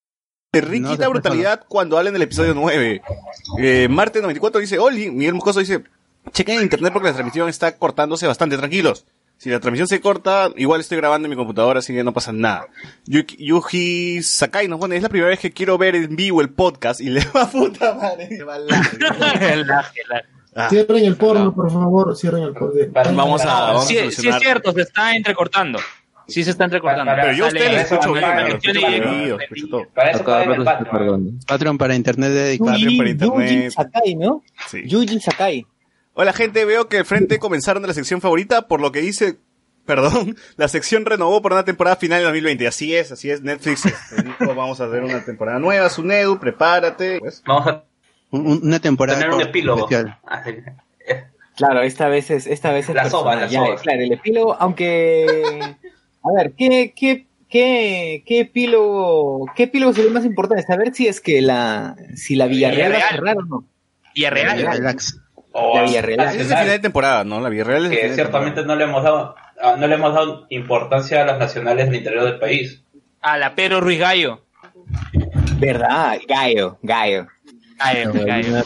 Riquita 0.52 1.08
brutalidad 1.08 1.64
cuando 1.68 1.96
hablan 1.96 2.12
del 2.12 2.22
episodio 2.22 2.54
9. 2.54 3.02
Eh, 3.58 3.86
Marte 3.88 4.20
94 4.20 4.60
dice, 4.60 4.80
Oli, 4.80 5.08
Miguel 5.08 5.34
Moscoso 5.34 5.60
dice, 5.60 5.84
chequen 6.32 6.56
en 6.56 6.62
internet 6.62 6.92
porque 6.92 7.08
la 7.08 7.14
transmisión 7.14 7.48
está 7.48 7.76
cortándose 7.76 8.26
bastante, 8.26 8.56
tranquilos. 8.56 9.06
Si 9.36 9.48
la 9.48 9.60
transmisión 9.60 9.86
se 9.86 10.00
corta, 10.00 10.50
igual 10.56 10.80
estoy 10.80 10.98
grabando 10.98 11.26
en 11.26 11.30
mi 11.30 11.36
computadora, 11.36 11.78
así 11.78 11.94
que 11.94 12.02
no 12.02 12.12
pasa 12.12 12.32
nada. 12.32 12.66
Yuki, 13.06 13.36
Yuji 13.38 14.22
Sakai 14.24 14.66
nos 14.66 14.80
pone, 14.80 14.96
es 14.96 15.02
la 15.02 15.08
primera 15.08 15.30
vez 15.30 15.38
que 15.38 15.52
quiero 15.52 15.78
ver 15.78 15.94
en 15.94 16.16
vivo 16.16 16.40
el 16.40 16.50
podcast 16.50 17.00
y 17.00 17.10
le 17.10 17.24
va 17.34 17.48
puta 17.48 17.94
madre. 17.94 18.28
le 18.28 18.42
va. 18.44 18.58
Ah, 20.56 20.68
Cierren 20.68 21.04
el 21.04 21.16
porno, 21.16 21.54
por 21.54 21.70
favor, 21.70 22.16
cierren 22.16 22.42
el 22.42 22.54
porno. 22.54 22.74
Vamos 23.14 23.42
a, 23.42 23.60
vamos 23.72 23.84
a 23.84 23.86
Sí, 23.86 23.94
sí 24.10 24.28
es 24.28 24.36
cierto, 24.40 24.72
se 24.72 24.82
está 24.82 25.14
entrecortando. 25.14 25.78
Sí 26.30 26.44
se 26.44 26.50
está 26.50 26.64
entrecortando. 26.64 27.10
Para- 27.10 27.22
Pero 27.22 27.34
yo 27.36 27.44
a 27.44 27.48
ustedes 27.48 27.72
les 27.72 27.82
escucho 27.92 28.12
bien, 28.12 28.24
para- 28.24 30.10
eso 30.12 30.24
Patreon. 30.24 31.38
Patreon 31.46 31.78
para 31.78 31.94
internet 31.94 32.30
dedicado. 32.30 32.70
Patreon 32.72 32.96
para 32.96 33.10
Yuji 33.10 33.12
internet. 33.12 33.70
Sakai, 33.72 34.14
¿no? 34.14 34.42
Sí. 34.68 34.82
Yuji 34.86 35.20
Sakai. 35.20 35.66
Hola 36.14 36.32
gente, 36.32 36.64
veo 36.64 36.88
que 36.88 36.98
el 36.98 37.04
frente 37.04 37.38
comenzaron 37.38 37.82
de 37.82 37.88
la 37.88 37.94
sección 37.94 38.20
favorita, 38.20 38.66
por 38.68 38.80
lo 38.80 38.92
que 38.92 39.00
dice, 39.00 39.38
perdón, 39.86 40.36
la 40.56 40.68
sección 40.68 41.04
renovó 41.06 41.40
por 41.42 41.52
una 41.52 41.64
temporada 41.64 41.96
final 41.96 42.18
en 42.20 42.24
2020. 42.26 42.66
Así 42.66 42.94
es, 42.94 43.12
así 43.12 43.30
es, 43.30 43.42
Netflix 43.42 43.86
este, 43.86 44.22
dijo, 44.40 44.54
vamos 44.54 44.80
a 44.80 44.84
hacer 44.84 45.02
una 45.02 45.24
temporada 45.24 45.58
nueva, 45.58 45.88
Sunedu, 45.88 46.38
prepárate. 46.38 47.18
Pues, 47.20 47.42
Vamos 47.46 47.66
a 47.66 47.84
Un- 48.30 48.46
un- 48.46 48.60
una 48.62 48.78
temporada 48.80 49.18
tener 49.18 49.34
un 49.34 49.40
epílogo. 49.42 49.80
especial. 49.80 50.18
Así. 50.24 50.56
Claro, 51.56 51.82
esta 51.82 52.08
vez 52.08 52.30
es, 52.30 52.46
esta 52.46 52.72
vez 52.72 52.88
es 52.88 52.94
personal, 52.94 53.40
las 53.40 53.50
ya, 53.50 53.62
ovas. 53.62 53.82
Claro, 53.82 54.00
el 54.00 54.12
epílogo, 54.12 54.56
aunque... 54.58 55.76
A 56.22 56.33
ver, 56.37 56.52
¿qué, 56.56 56.92
qué, 56.94 57.26
qué, 57.48 58.22
qué 58.26 58.40
epílogo, 58.40 59.46
qué 59.56 59.64
epílogo 59.64 59.92
sería 59.92 60.11
más 60.12 60.24
importante? 60.24 60.62
Saber 60.64 60.94
si 60.94 61.06
es 61.06 61.20
que 61.20 61.40
la, 61.40 61.96
si 62.14 62.35
la 62.37 62.46
Villarreal 62.46 62.92
va 62.92 62.96
a 62.96 62.98
Villarreal. 62.98 63.11
cerrar 63.16 63.37
o 63.38 63.42
no. 63.42 63.64
Villarreal. 64.14 64.59
Relax. 64.59 65.20
O 65.52 65.76
La 65.76 65.83
Villarreal. 65.85 66.20
es 66.28 66.35
el 66.37 66.46
final 66.46 66.66
de 66.68 66.78
temporada, 66.78 67.24
¿no? 67.24 67.40
La 67.40 67.48
Villarreal 67.48 67.87
es 67.92 67.98
que 67.98 68.14
ciertamente 68.14 68.64
no 68.64 68.76
le 68.76 68.85
hemos 68.85 69.02
dado 69.02 69.35
ah, 69.62 69.76
no 69.78 69.87
le 69.88 69.94
hemos 69.96 70.14
dado 70.14 70.46
importancia 70.50 71.22
a 71.22 71.26
las 71.26 71.38
nacionales 71.38 71.87
del 71.87 71.96
interior 71.96 72.24
del 72.24 72.38
país. 72.38 72.83
A 73.20 73.37
la 73.38 73.54
Pedro 73.54 73.80
Ruiz 73.80 73.98
Gallo. 73.98 74.44
¿Verdad? 75.59 76.18
Gallo, 76.28 76.78
gallo. 76.83 77.26
Gallo, 77.78 78.12
Gallo. 78.26 78.62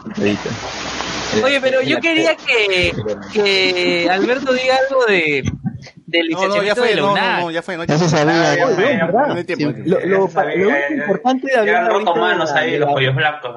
Oye, 1.45 1.61
pero 1.61 1.83
yo 1.83 2.01
quería 2.01 2.37
que, 2.37 2.93
que 3.33 4.09
Alberto 4.11 4.53
diga 4.53 4.77
algo 4.89 5.05
de 5.07 5.45
del 6.19 6.29
No, 6.31 6.39
no, 6.49 6.63
ya 6.63 6.75
licenciamiento 6.75 6.81
fue, 6.81 6.89
de 6.89 6.95
la 6.97 7.03
no, 7.03 7.41
no, 7.41 7.51
ya 7.51 7.63
fue, 7.63 7.77
no, 7.77 7.85
Ya 7.85 7.99
se 7.99 8.09
sabía. 8.09 8.53
Ah. 8.53 8.57
Lo, 9.85 10.01
importante 10.95 11.47
de 11.49 11.57
haber 11.57 11.85
roto 11.87 12.15
manos 12.17 12.51
ahí 12.53 12.79
los 12.79 12.91
pollos 12.93 13.15
blancos. 13.15 13.55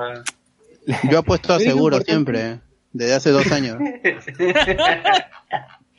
eh. 0.87 0.93
Yo 1.11 1.19
apuesto 1.19 1.53
a 1.53 1.59
seguro 1.59 1.99
siempre, 2.01 2.41
eh, 2.51 2.59
desde 2.93 3.13
hace 3.15 3.29
dos 3.31 3.51
años. 3.51 3.77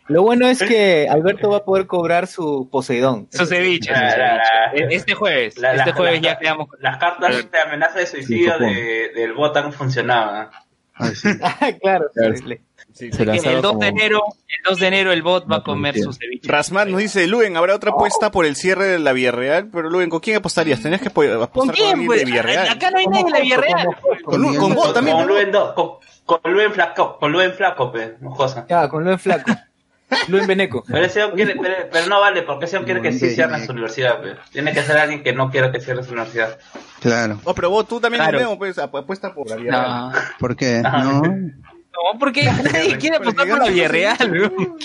Lo 0.09 0.23
bueno 0.23 0.47
es 0.49 0.63
que 0.63 1.07
Alberto 1.11 1.51
va 1.51 1.59
a 1.59 1.65
poder 1.65 1.87
cobrar 1.87 2.27
su 2.29 2.67
Poseidón. 2.73 3.29
Su 3.31 3.45
ceviche. 3.45 3.93
La- 3.93 4.11
su 4.11 4.19
la- 4.19 4.37
la- 4.37 4.71
ceviche. 4.75 4.97
Este 4.97 5.15
jueves. 5.15 5.59
La- 5.59 5.75
Este 5.75 5.93
jueves 5.93 6.23
la- 6.23 6.29
ya 6.31 6.39
quedamos. 6.39 6.69
Las 6.81 6.97
cartas 6.97 7.51
de 7.51 7.59
amenaza 7.61 7.99
de 7.99 8.07
suicidio 8.07 8.55
Sí, 8.57 8.65
de, 8.65 9.11
del 9.15 9.35
Botan 9.35 9.71
funcionaban. 9.71 10.49
Ay, 10.95 11.15
sí. 11.15 11.29
claro. 11.83 12.07
Claro. 12.15 12.37
sí. 12.37 12.59
Sí, 12.99 13.13
Se 13.13 13.23
el 13.23 13.63
2 13.63 13.79
de 13.79 13.87
enero, 13.87 14.23
el 14.49 14.63
2 14.71 14.81
de 14.81 14.87
enero 14.89 15.13
el 15.13 15.23
bot 15.23 15.51
va 15.51 15.57
a 15.57 15.63
comer 15.63 15.93
prometida. 15.95 16.05
su 16.05 16.13
ceviche. 16.13 16.49
Rasman 16.51 16.91
nos 16.91 17.01
dice, 17.01 17.27
Luen, 17.29 17.57
¿habrá 17.57 17.75
otra 17.77 17.93
apuesta 17.93 18.31
por 18.33 18.45
el 18.45 18.57
cierre 18.57 18.87
de 18.87 18.99
la 18.99 19.13
Villarreal? 19.13 19.69
Pero 19.73 19.89
Luen, 19.89 20.11
¿con 20.11 20.19
quién 20.21 20.37
apostarías? 20.37 20.83
Tenías 20.83 21.01
que 21.01 21.09
apo- 21.09 21.23
apostar 21.23 21.51
¿Con 21.51 21.69
quién, 21.69 22.07
pues? 22.07 22.21
de 22.21 22.25
Villarreal. 22.27 22.69
Acá 22.69 22.91
no 22.91 22.99
hay 22.99 23.07
nadie 23.07 23.25
de 23.25 23.31
la 23.31 23.41
Villarreal. 23.41 23.89
Con, 24.25 24.41
Lu- 24.43 24.57
con 24.57 24.75
vos 24.75 24.87
Con, 24.87 24.95
también. 24.95 25.17
con. 25.17 25.27
Luen 25.29 25.53
con, 25.53 25.91
con 26.25 26.53
Luen 26.53 26.73
Flaco, 26.73 27.19
con 27.19 27.31
Luen 27.33 27.53
Flaco, 27.53 27.93
pe, 27.93 28.17
mojosa. 28.21 28.67
Ya, 28.69 28.89
con 28.89 29.05
Luen 29.05 29.19
Flaco. 29.19 29.51
Luen 30.29 30.47
Beneco. 30.47 30.83
Pero, 30.87 31.05
ese 31.05 31.23
hombre 31.23 31.45
quiere, 31.45 31.61
pero, 31.61 31.75
pero 31.93 32.07
no 32.09 32.19
vale, 32.21 32.43
porque 32.43 32.65
ese 32.65 32.83
quiere 32.83 33.01
que 33.03 33.13
sí 33.13 33.31
cierre 33.31 33.65
su 33.65 33.73
universidad. 33.73 34.19
Tiene 34.51 34.73
que 34.73 34.83
ser 34.83 34.97
alguien 34.97 35.23
que 35.23 35.35
no 35.35 35.51
quiera 35.51 35.71
que 35.71 35.81
cierre 35.81 36.03
su 36.03 36.13
universidad. 36.13 36.59
Claro. 37.01 37.39
Oh, 37.45 37.55
pero 37.55 37.69
vos, 37.71 37.87
tú 37.87 38.01
también, 38.01 38.23
Claro. 38.25 38.39
Leo, 38.39 38.59
pues, 38.59 38.79
apu- 38.79 38.99
apuesta 39.01 39.33
por 39.35 39.49
la 39.51 39.57
Villarreal. 39.57 39.87
No, 40.11 40.13
¿Por 40.41 40.57
qué? 40.57 40.81
No. 40.83 41.23
no, 41.93 42.19
porque 42.19 42.45
nadie 42.73 42.97
quiere 42.99 43.17
apostar 43.17 43.49
por 43.49 43.59
la 43.59 43.69
Villarreal. 43.71 44.19
¿no? 44.33 44.77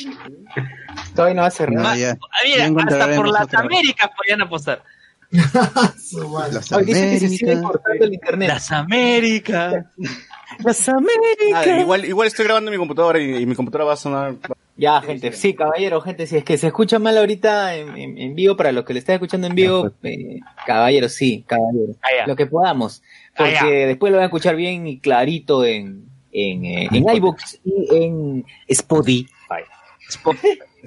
Todavía 1.16 1.36
no 1.36 1.42
va 1.42 1.48
a 1.48 1.52
cerrar. 1.52 1.76
No. 1.84 1.88
Ah, 1.90 1.96
Ya 1.98 2.18
Mira, 2.70 2.84
hasta 2.88 3.16
por 3.16 3.28
las. 3.28 3.54
Américas 3.54 4.10
podrían 4.16 4.42
apostar. 4.42 4.84
Las 5.32 6.72
Hoy 6.72 6.86
dice 6.86 7.10
que 7.12 7.20
se 7.20 7.30
sigue 7.30 7.52
Américas. 7.54 7.72
cortando 7.72 8.06
el 8.06 8.14
internet. 8.14 8.48
Las 8.50 8.72
Américas. 8.72 9.86
Las 10.60 10.88
Ah, 10.88 10.94
Américas. 10.98 11.80
igual, 11.80 12.06
igual 12.06 12.28
estoy 12.28 12.46
grabando 12.46 12.70
en 12.70 12.74
mi 12.74 12.78
computadora 12.78 13.18
y, 13.20 13.38
y 13.38 13.46
mi 13.48 13.56
computadora 13.56 13.86
va 13.86 13.94
a 13.94 13.98
sonar. 13.98 14.36
Ya, 14.78 15.02
gente, 15.02 15.32
sí, 15.34 15.56
caballero, 15.56 16.00
gente, 16.02 16.28
si 16.28 16.38
es 16.38 16.44
que 16.44 16.60
se 16.60 16.68
escucha 16.68 17.00
mal 17.00 17.18
ahorita 17.18 17.76
en, 17.76 17.98
en- 17.98 18.18
en 18.20 18.36
vivo, 18.36 18.56
para 18.56 18.72
los 18.72 18.86
que 18.86 18.94
le 18.94 19.00
están 19.00 19.16
escuchando 19.16 19.48
en 19.48 19.56
vivo, 19.56 19.92
eh, 20.04 20.40
caballero, 20.68 21.10
sí, 21.10 21.44
caballero, 21.48 21.94
lo 22.28 22.36
que 22.36 22.46
podamos, 22.46 23.02
porque 23.36 23.88
después 23.88 24.12
lo 24.12 24.18
van 24.18 24.24
a 24.24 24.28
escuchar 24.28 24.56
bien 24.56 24.86
y 24.86 25.00
clarito 25.00 25.66
en, 25.66 26.06
en, 26.34 26.66
eh, 26.66 26.88
en 26.92 27.08
iBooks 27.16 27.60
y 27.64 27.96
en 27.96 28.46
Spotify. 28.68 29.28
Spot- 30.10 30.36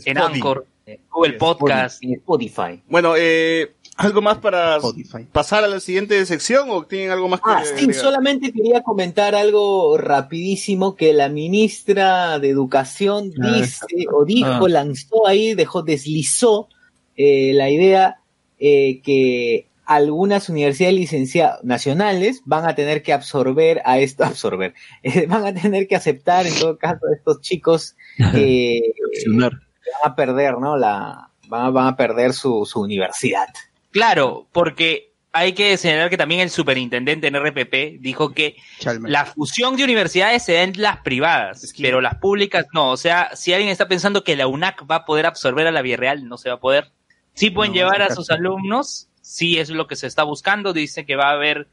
en 0.05 0.19
Anchor, 0.19 0.67
en 0.85 1.01
Google 1.11 1.33
Podcast. 1.35 2.03
En 2.05 2.13
Spotify. 2.15 2.83
Bueno, 2.89 3.15
eh, 3.17 3.73
¿algo 3.97 4.21
más 4.21 4.39
para 4.39 4.77
Spotify. 4.77 5.27
pasar 5.33 5.65
a 5.65 5.69
la 5.69 5.81
siguiente 5.81 6.25
sección 6.27 6.69
o 6.71 6.85
tienen 6.85 7.11
algo 7.11 7.29
más 7.29 7.41
que 7.41 7.51
Ah, 7.51 7.63
sí, 7.65 7.93
solamente 7.95 8.53
quería 8.53 8.83
comentar 8.83 9.35
algo 9.35 9.97
rapidísimo 9.97 10.95
que 10.97 11.13
la 11.15 11.29
ministra 11.31 12.39
de 12.39 12.51
Educación 12.51 13.33
Ah, 13.43 13.53
dice 13.57 13.87
o 14.13 14.25
dijo, 14.27 14.67
ah. 14.67 14.69
lanzó 14.69 15.27
ahí, 15.27 15.55
dejó, 15.55 15.83
deslizó 15.83 16.69
eh, 17.17 17.53
la 17.55 17.71
idea 17.71 18.21
eh, 18.59 19.01
que 19.03 19.66
algunas 19.87 20.49
universidades 20.49 20.95
licenciadas 20.97 21.63
nacionales 21.65 22.43
van 22.45 22.69
a 22.69 22.75
tener 22.75 23.03
que 23.03 23.13
absorber 23.13 23.81
a 23.85 23.99
esto, 23.99 24.25
absorber, 24.25 24.75
eh, 25.03 25.27
van 25.27 25.47
a 25.47 25.55
tener 25.55 25.87
que 25.89 25.97
aceptar 25.97 26.47
en 26.47 26.55
todo 26.59 26.77
caso 26.79 27.07
a 27.11 27.15
estos 27.17 27.41
chicos 27.41 27.97
que 28.33 28.81
Accionar. 29.15 29.53
van 30.03 30.13
a 30.13 30.15
perder, 30.17 30.59
¿no? 30.59 30.77
La, 30.77 31.31
van 31.49 31.67
a, 31.67 31.71
van 31.71 31.87
a 31.87 31.97
perder 31.97 32.33
su, 32.33 32.67
su 32.67 32.81
universidad. 32.81 33.47
Claro, 33.93 34.47
porque 34.53 35.13
hay 35.33 35.53
que 35.53 35.77
señalar 35.77 36.09
que 36.11 36.17
también 36.17 36.41
el 36.41 36.51
superintendente 36.51 37.27
en 37.29 37.37
RPP 37.37 38.01
dijo 38.01 38.33
que 38.33 38.57
Chalmers. 38.79 39.13
la 39.13 39.27
fusión 39.27 39.77
de 39.77 39.85
universidades 39.85 40.43
se 40.43 40.55
da 40.55 40.63
en 40.63 40.73
las 40.81 40.99
privadas, 41.03 41.63
Es 41.63 41.73
que- 41.73 41.83
pero 41.83 42.01
las 42.01 42.17
públicas 42.17 42.67
no. 42.73 42.91
O 42.91 42.97
sea, 42.97 43.31
si 43.37 43.53
alguien 43.53 43.71
está 43.71 43.87
pensando 43.87 44.25
que 44.25 44.35
la 44.35 44.47
UNAC 44.47 44.85
va 44.91 44.97
a 44.97 45.05
poder 45.05 45.27
absorber 45.27 45.67
a 45.67 45.71
la 45.73 45.83
Villarreal, 45.83 46.27
no 46.27 46.39
se 46.39 46.49
va 46.49 46.57
a 46.57 46.61
poder. 46.61 46.91
Sí 47.35 47.51
pueden 47.51 47.73
No, 47.73 47.77
llevar 47.77 48.01
a 48.01 48.15
sus 48.15 48.31
alumnos, 48.31 49.09
sí 49.27 49.59
es 49.59 49.71
lo 49.71 49.89
que 49.89 49.97
se 49.97 50.07
está 50.07 50.23
buscando. 50.23 50.73
Dice 50.73 51.05
que 51.05 51.17
va 51.17 51.31
a 51.31 51.33
haber 51.33 51.67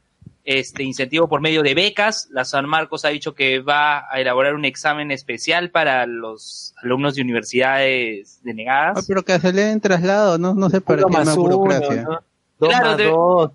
este 0.44 0.82
incentivo 0.82 1.28
por 1.28 1.40
medio 1.40 1.62
de 1.62 1.74
becas. 1.74 2.28
La 2.32 2.44
San 2.44 2.68
Marcos 2.68 3.04
ha 3.04 3.08
dicho 3.10 3.34
que 3.34 3.60
va 3.60 4.06
a 4.10 4.20
elaborar 4.20 4.54
un 4.54 4.64
examen 4.64 5.12
especial 5.12 5.70
para 5.70 6.04
los 6.06 6.74
alumnos 6.82 7.14
de 7.14 7.22
universidades 7.22 8.40
denegadas. 8.42 8.98
Ah, 8.98 9.04
pero 9.06 9.22
que 9.22 9.38
se 9.38 9.52
le 9.52 9.62
den 9.62 9.80
traslado, 9.80 10.36
no, 10.36 10.52
no 10.54 10.68
sé 10.68 10.80
para 10.80 11.04
qué 11.04 11.10
más 11.10 11.28
uno, 11.36 11.56
burocracia. 11.58 12.02
¿no? 12.02 12.18
Dos 12.58 12.68
Claro, 12.70 12.86
más 12.86 12.96
de- 12.98 13.04
dos. 13.04 13.52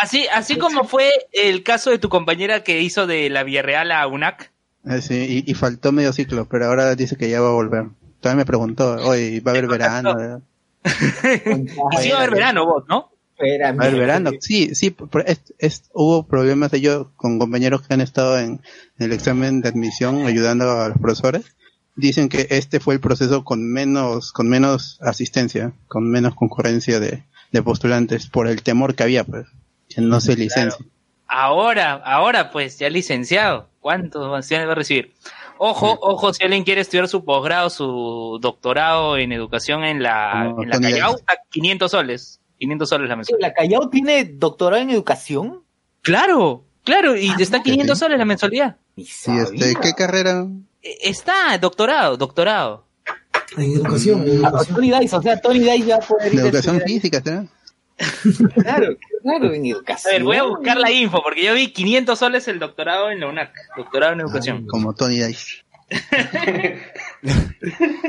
Así, 0.00 0.26
así 0.32 0.56
como 0.56 0.84
fue 0.84 1.10
el 1.32 1.62
caso 1.62 1.90
de 1.90 1.98
tu 1.98 2.08
compañera 2.08 2.64
que 2.64 2.80
hizo 2.80 3.06
de 3.06 3.28
la 3.28 3.42
Villarreal 3.44 3.92
a 3.92 4.06
UNAC. 4.06 4.50
Eh, 4.86 5.02
sí, 5.02 5.44
y, 5.46 5.50
y 5.50 5.54
faltó 5.54 5.92
medio 5.92 6.14
ciclo, 6.14 6.46
pero 6.48 6.64
ahora 6.66 6.94
dice 6.94 7.16
que 7.18 7.28
ya 7.28 7.42
va 7.42 7.48
a 7.50 7.52
volver. 7.52 7.88
Todavía 8.20 8.38
me 8.38 8.46
preguntó, 8.46 8.94
oye, 9.06 9.40
va 9.40 9.52
a 9.52 9.54
haber 9.54 9.66
verano. 9.68 10.40
sí 12.00 12.08
va 12.10 12.14
a 12.16 12.18
haber 12.22 12.30
verano 12.30 12.64
vos, 12.64 12.84
¿no? 12.88 13.11
Haber 13.82 13.98
verano. 13.98 14.30
Sí, 14.40 14.74
sí, 14.74 14.94
es- 15.26 15.40
es- 15.58 15.90
hubo 15.92 16.26
problemas 16.26 16.70
de 16.70 16.78
ellos 16.78 17.06
con 17.16 17.38
compañeros 17.38 17.82
que 17.82 17.94
han 17.94 18.00
estado 18.00 18.38
en, 18.38 18.60
en 18.98 19.06
el 19.06 19.12
examen 19.12 19.60
de 19.60 19.68
admisión 19.70 20.26
ayudando 20.26 20.70
a 20.80 20.88
los 20.88 20.98
profesores. 20.98 21.44
Dicen 21.94 22.28
que 22.28 22.46
este 22.50 22.80
fue 22.80 22.94
el 22.94 23.00
proceso 23.00 23.44
con 23.44 23.70
menos, 23.70 24.32
con 24.32 24.48
menos 24.48 24.98
asistencia, 25.02 25.72
con 25.88 26.08
menos 26.10 26.34
concurrencia 26.34 27.00
de, 27.00 27.24
de 27.50 27.62
postulantes 27.62 28.26
por 28.28 28.46
el 28.46 28.62
temor 28.62 28.94
que 28.94 29.02
había, 29.02 29.24
pues, 29.24 29.46
que 29.88 30.00
no 30.00 30.20
se 30.20 30.36
licencia. 30.36 30.84
Ahora, 31.26 31.94
ahora 32.04 32.50
pues, 32.50 32.78
ya 32.78 32.88
licenciado. 32.90 33.68
¿Cuántos 33.80 34.30
menciones 34.30 34.68
va 34.68 34.72
a 34.72 34.76
recibir? 34.76 35.12
Ojo, 35.58 35.98
ojo, 36.00 36.32
si 36.32 36.42
alguien 36.44 36.64
quiere 36.64 36.80
estudiar 36.80 37.08
su 37.08 37.24
posgrado, 37.24 37.68
su 37.70 38.38
doctorado 38.40 39.16
en 39.16 39.32
educación 39.32 39.84
en 39.84 40.02
la, 40.02 40.46
Como 40.50 40.62
en 40.64 40.68
la 40.70 40.80
Callao, 40.80 41.10
Dice. 41.12 41.20
está 41.20 41.34
500 41.50 41.90
soles. 41.90 42.40
500 42.62 42.88
soles 42.88 43.08
la 43.08 43.16
mensualidad. 43.16 43.48
¿La 43.48 43.54
Callao 43.54 43.88
tiene 43.90 44.24
doctorado 44.24 44.80
en 44.82 44.90
educación? 44.90 45.62
Claro, 46.00 46.64
claro, 46.84 47.16
y 47.16 47.28
Ah, 47.30 47.36
está 47.40 47.58
no, 47.58 47.64
500 47.64 47.98
sí. 47.98 48.00
soles 48.04 48.18
la 48.18 48.24
mensualidad. 48.24 48.76
Sí, 48.96 49.32
este. 49.36 49.74
¿qué 49.82 49.92
carrera? 49.94 50.46
Eh, 50.82 50.98
Está, 51.02 51.58
doctorado, 51.58 52.16
doctorado. 52.16 52.86
En 53.56 53.72
educación, 53.72 54.20
en 54.22 54.44
Ah, 54.44 54.48
educación. 54.48 54.76
Tony 54.76 54.90
Dice, 55.00 55.16
o 55.16 55.22
sea, 55.22 55.40
Tony 55.40 55.58
Dice 55.58 55.86
ya 55.86 55.98
puede 55.98 56.24
a 56.26 56.40
educación 56.46 56.80
física, 56.86 57.20
¿será? 57.22 57.46
Claro, 58.62 58.96
claro, 59.22 59.52
en 59.52 59.64
A 59.64 59.68
educación. 59.68 60.12
ver, 60.14 60.22
voy 60.24 60.36
a 60.36 60.42
buscar 60.44 60.76
la 60.78 60.90
info, 60.90 61.20
porque 61.22 61.44
yo 61.44 61.54
vi 61.54 61.72
500 61.72 62.18
soles 62.18 62.48
el 62.48 62.58
doctorado 62.58 63.10
en 63.10 63.20
la 63.20 63.28
UNAC, 63.28 63.52
doctorado 63.76 64.12
en 64.14 64.20
educación. 64.20 64.66
Como 64.66 64.94
Tony 64.94 65.20
Dice. 65.20 65.64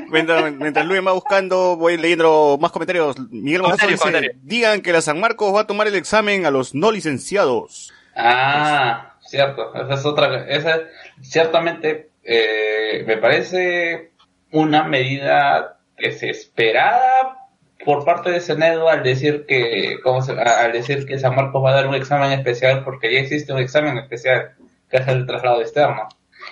Mientras, 0.09 0.53
mientras 0.53 0.85
Luis 0.85 1.05
va 1.05 1.11
buscando, 1.13 1.75
voy 1.77 1.97
leyendo 1.97 2.57
más 2.59 2.71
comentarios. 2.71 3.15
Miguel 3.31 3.61
dice, 3.87 4.35
digan 4.41 4.81
que 4.81 4.93
la 4.93 5.01
San 5.01 5.19
Marcos 5.19 5.53
va 5.55 5.61
a 5.61 5.67
tomar 5.67 5.87
el 5.87 5.95
examen 5.95 6.45
a 6.45 6.51
los 6.51 6.73
no 6.73 6.91
licenciados. 6.91 7.93
Ah, 8.15 9.13
cierto. 9.21 9.73
Esa 9.75 9.93
es 9.93 10.05
otra. 10.05 10.47
Esa, 10.47 10.79
ciertamente, 11.21 12.09
eh, 12.23 13.03
me 13.05 13.17
parece 13.17 14.11
una 14.51 14.83
medida 14.83 15.77
desesperada 15.97 17.39
por 17.85 18.05
parte 18.05 18.29
de 18.31 18.39
Senedo 18.39 18.87
al 18.89 19.03
decir 19.03 19.45
que 19.47 19.97
¿cómo 20.03 20.21
se- 20.21 20.39
al 20.39 20.71
decir 20.71 21.05
que 21.05 21.19
San 21.19 21.35
Marcos 21.35 21.63
va 21.63 21.71
a 21.71 21.75
dar 21.75 21.87
un 21.87 21.95
examen 21.95 22.31
especial 22.31 22.83
porque 22.83 23.11
ya 23.13 23.19
existe 23.19 23.51
un 23.51 23.59
examen 23.59 23.97
especial 23.97 24.51
que 24.89 24.97
es 24.97 25.07
el 25.07 25.25
traslado 25.25 25.61
externo 25.61 26.07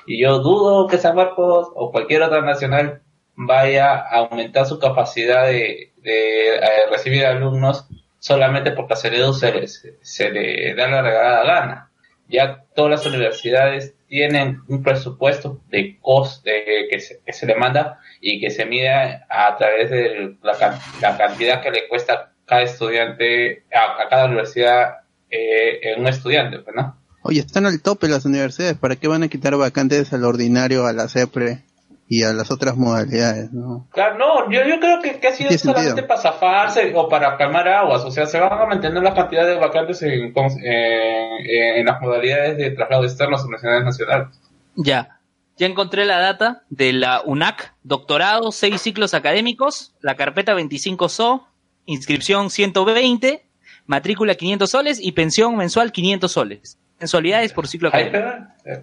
y 0.05 0.21
yo 0.21 0.39
dudo 0.39 0.87
que 0.87 0.97
San 0.97 1.15
Marcos 1.15 1.69
o 1.75 1.91
cualquier 1.91 2.23
otra 2.23 2.41
nacional 2.41 3.01
vaya 3.35 3.93
a 3.95 4.17
aumentar 4.19 4.65
su 4.65 4.79
capacidad 4.79 5.45
de, 5.47 5.93
de, 5.97 6.55
eh, 6.55 6.61
recibir 6.91 7.25
alumnos 7.25 7.87
solamente 8.19 8.71
porque 8.71 8.93
a 8.93 8.97
Senedo 8.97 9.33
se, 9.33 9.51
le- 9.53 9.67
se 9.67 10.29
le 10.31 10.75
da 10.75 10.87
la 10.87 11.01
regalada 11.01 11.43
gana 11.45 11.91
ya 12.27 12.63
todas 12.75 12.91
las 12.91 13.05
universidades 13.05 13.95
tienen 14.07 14.61
un 14.67 14.83
presupuesto 14.83 15.61
de 15.69 15.97
coste 16.01 16.87
que 16.89 16.99
se, 16.99 17.21
que 17.25 17.33
se 17.33 17.45
le 17.45 17.55
manda 17.55 17.99
y 18.21 18.39
que 18.39 18.49
se 18.49 18.65
mide 18.65 18.89
a 19.29 19.55
través 19.57 19.89
de 19.89 20.35
la, 20.41 20.79
la 21.01 21.17
cantidad 21.17 21.61
que 21.61 21.71
le 21.71 21.87
cuesta 21.87 22.33
cada 22.45 22.61
estudiante, 22.63 23.63
a, 23.73 24.07
cada 24.09 24.25
universidad, 24.25 24.97
eh, 25.29 25.95
un 25.97 26.07
estudiante, 26.07 26.59
pues, 26.59 26.75
¿no? 26.75 27.00
Oye, 27.31 27.39
están 27.39 27.65
al 27.65 27.81
tope 27.81 28.07
las 28.09 28.25
universidades. 28.25 28.77
¿Para 28.77 28.97
qué 28.97 29.07
van 29.07 29.23
a 29.23 29.27
quitar 29.29 29.55
vacantes 29.55 30.11
al 30.11 30.25
ordinario, 30.25 30.85
a 30.85 30.91
la 30.93 31.07
CEPRE 31.07 31.63
y 32.09 32.23
a 32.23 32.33
las 32.33 32.51
otras 32.51 32.75
modalidades? 32.75 33.53
¿no? 33.53 33.87
Claro, 33.93 34.17
no, 34.17 34.51
yo, 34.51 34.59
yo 34.67 34.79
creo 34.81 35.01
que, 35.01 35.19
que 35.19 35.27
ha 35.29 35.31
sido 35.33 35.49
solamente 35.51 35.89
sentido. 35.91 36.07
para 36.07 36.21
zafarse 36.21 36.91
o 36.93 37.07
para 37.07 37.37
calmar 37.37 37.67
aguas, 37.69 38.03
o 38.03 38.11
sea, 38.11 38.25
se 38.25 38.37
van 38.37 38.51
a 38.51 38.65
mantener 38.65 39.01
las 39.01 39.13
cantidades 39.15 39.55
de 39.55 39.61
vacantes 39.61 40.01
en, 40.01 40.33
cómo 40.33 40.49
se- 40.49 40.59
en, 40.59 41.79
en 41.79 41.85
las 41.85 42.01
modalidades 42.01 42.57
de 42.57 42.71
traslado 42.71 43.05
externo 43.05 43.35
a 43.35 43.37
las 43.37 43.45
universidades 43.45 43.85
nacionales. 43.85 44.27
Ya. 44.75 45.17
Ya 45.57 45.67
encontré 45.67 46.05
la 46.05 46.19
data 46.19 46.63
de 46.69 46.91
la 46.91 47.21
UNAC, 47.23 47.73
doctorado, 47.83 48.51
seis 48.51 48.81
ciclos 48.81 49.13
académicos, 49.13 49.93
la 50.01 50.15
carpeta 50.15 50.53
25 50.53 51.07
SO, 51.07 51.47
inscripción 51.85 52.49
120, 52.49 53.45
matrícula 53.85 54.35
500 54.35 54.69
soles 54.69 54.99
y 55.01 55.11
pensión 55.13 55.55
mensual 55.55 55.91
500 55.91 56.31
soles. 56.31 56.77
Mensualidades 57.01 57.51
por 57.51 57.67
ciclo 57.67 57.89
académico. 57.89 58.19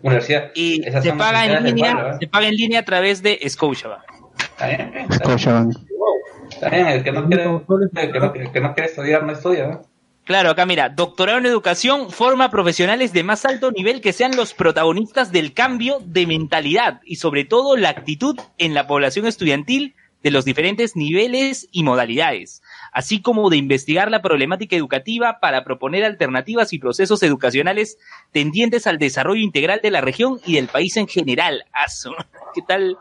universidad. 0.03 0.51
Y 0.55 0.83
se 0.83 1.13
paga 1.13 1.47
en 1.47 1.65
línea, 1.65 2.19
se 2.19 2.27
paga 2.27 2.49
en 2.49 2.57
línea 2.57 2.81
a 2.81 2.85
través 2.85 3.23
de 3.23 3.41
Scotiabank. 3.49 4.03
Scotiabank. 5.13 5.77
El 6.61 7.05
que 7.05 7.13
no 7.13 7.27
quiere, 7.29 7.45
el 7.45 8.13
que 8.13 8.19
no, 8.19 8.35
el 8.35 8.51
que 8.51 8.61
no 8.61 8.75
quiere 8.75 8.91
estudiar, 8.91 9.23
no 9.23 9.33
estudia, 9.33 9.67
¿no? 9.69 9.83
Claro, 10.25 10.51
acá 10.51 10.67
mira, 10.67 10.91
doctorado 10.91 11.39
en 11.39 11.47
educación 11.47 12.11
forma 12.11 12.51
profesionales 12.51 13.15
de 13.15 13.23
más 13.23 13.47
alto 13.47 13.71
nivel 13.71 14.03
que 14.03 14.13
sean 14.13 14.37
los 14.37 14.53
protagonistas 14.53 15.33
del 15.33 15.55
cambio 15.55 16.03
de 16.05 16.27
mentalidad 16.27 17.01
y 17.05 17.17
sobre 17.17 17.45
todo 17.45 17.79
la 17.79 17.89
actitud 17.89 18.39
en 18.59 18.75
la 18.75 18.87
población 18.87 19.27
estudiantil 19.27 19.95
de 20.23 20.31
los 20.31 20.45
diferentes 20.45 20.97
niveles 20.97 21.69
y 21.73 21.83
modalidades, 21.83 22.63
así 22.93 23.21
como 23.21 23.51
de 23.51 23.57
investigar 23.57 24.11
la 24.11 24.23
problemática 24.23 24.77
educativa 24.77 25.39
para 25.41 25.65
proponer 25.65 26.05
alternativas 26.05 26.73
y 26.73 26.79
procesos 26.79 27.23
educacionales 27.23 27.99
tendientes 28.33 28.87
al 28.87 28.99
desarrollo 28.99 29.43
integral 29.43 29.81
de 29.83 29.91
la 29.91 30.01
región 30.01 30.41
y 30.45 30.55
del 30.55 30.69
país 30.69 30.97
en 30.97 31.09
general. 31.09 31.65
¿Qué 32.55 32.63
tal 32.63 32.99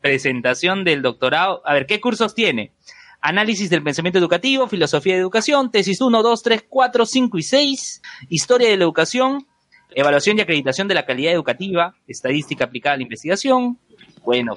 presentación 0.00 0.84
del 0.84 1.02
doctorado? 1.02 1.62
A 1.64 1.74
ver, 1.74 1.86
¿qué 1.86 2.00
cursos 2.00 2.34
tiene? 2.34 2.72
Análisis 3.20 3.68
del 3.68 3.82
pensamiento 3.82 4.18
educativo, 4.18 4.66
filosofía 4.66 5.14
de 5.14 5.20
educación, 5.20 5.70
tesis 5.70 6.00
1, 6.00 6.22
2, 6.22 6.42
3, 6.42 6.64
4, 6.68 7.06
5 7.06 7.38
y 7.38 7.42
6, 7.42 8.02
historia 8.30 8.70
de 8.70 8.78
la 8.78 8.84
educación, 8.84 9.46
evaluación 9.94 10.38
y 10.38 10.40
acreditación 10.40 10.88
de 10.88 10.94
la 10.94 11.04
calidad 11.04 11.32
educativa, 11.32 11.94
estadística 12.06 12.64
aplicada 12.64 12.94
a 12.94 12.96
la 12.96 13.02
investigación. 13.02 13.78
Bueno, 14.24 14.56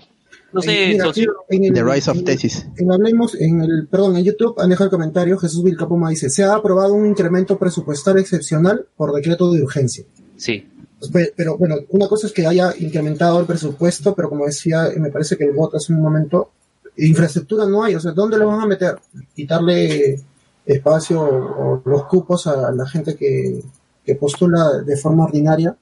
no 0.53 0.61
sé, 0.61 0.87
Mira, 0.89 1.05
socio- 1.05 1.33
en 1.49 1.63
el- 1.65 1.73
The 1.73 1.83
Rise 1.83 2.11
of 2.11 2.17
en- 2.17 2.25
Thesis. 2.25 2.67
En 2.77 2.91
Hablemos, 2.91 3.35
en 3.35 3.61
el, 3.61 3.87
perdón, 3.87 4.17
en 4.17 4.23
YouTube 4.23 4.59
han 4.59 4.69
dejado 4.69 4.85
el 4.85 4.91
comentario, 4.91 5.37
Jesús 5.37 5.63
Vilcapoma 5.63 6.09
dice, 6.09 6.29
se 6.29 6.43
ha 6.43 6.53
aprobado 6.55 6.93
un 6.93 7.05
incremento 7.07 7.57
presupuestal 7.57 8.17
excepcional 8.19 8.85
por 8.95 9.13
decreto 9.13 9.51
de 9.51 9.63
urgencia. 9.63 10.03
sí. 10.37 10.67
Pe- 11.11 11.33
Pero 11.35 11.57
bueno, 11.57 11.75
una 11.89 12.07
cosa 12.07 12.27
es 12.27 12.33
que 12.33 12.47
haya 12.47 12.73
incrementado 12.79 13.37
el 13.41 13.45
presupuesto, 13.45 14.15
pero 14.15 14.29
como 14.29 14.45
decía, 14.45 14.87
me 14.97 15.09
parece 15.11 15.35
que 15.35 15.43
el 15.43 15.51
voto 15.51 15.75
hace 15.75 15.91
un 15.91 16.01
momento, 16.01 16.51
infraestructura 16.95 17.65
no 17.65 17.83
hay, 17.83 17.95
o 17.95 17.99
sea, 17.99 18.13
¿dónde 18.13 18.37
lo 18.37 18.47
van 18.47 18.61
a 18.61 18.65
meter? 18.67 18.95
Quitarle 19.35 20.21
espacio 20.65 21.21
o, 21.21 21.73
o 21.73 21.81
los 21.83 22.05
cupos 22.05 22.47
a 22.47 22.71
la 22.71 22.87
gente 22.87 23.15
que, 23.17 23.61
que 24.05 24.15
postula 24.15 24.81
de 24.85 24.95
forma 24.95 25.25
ordinaria. 25.25 25.75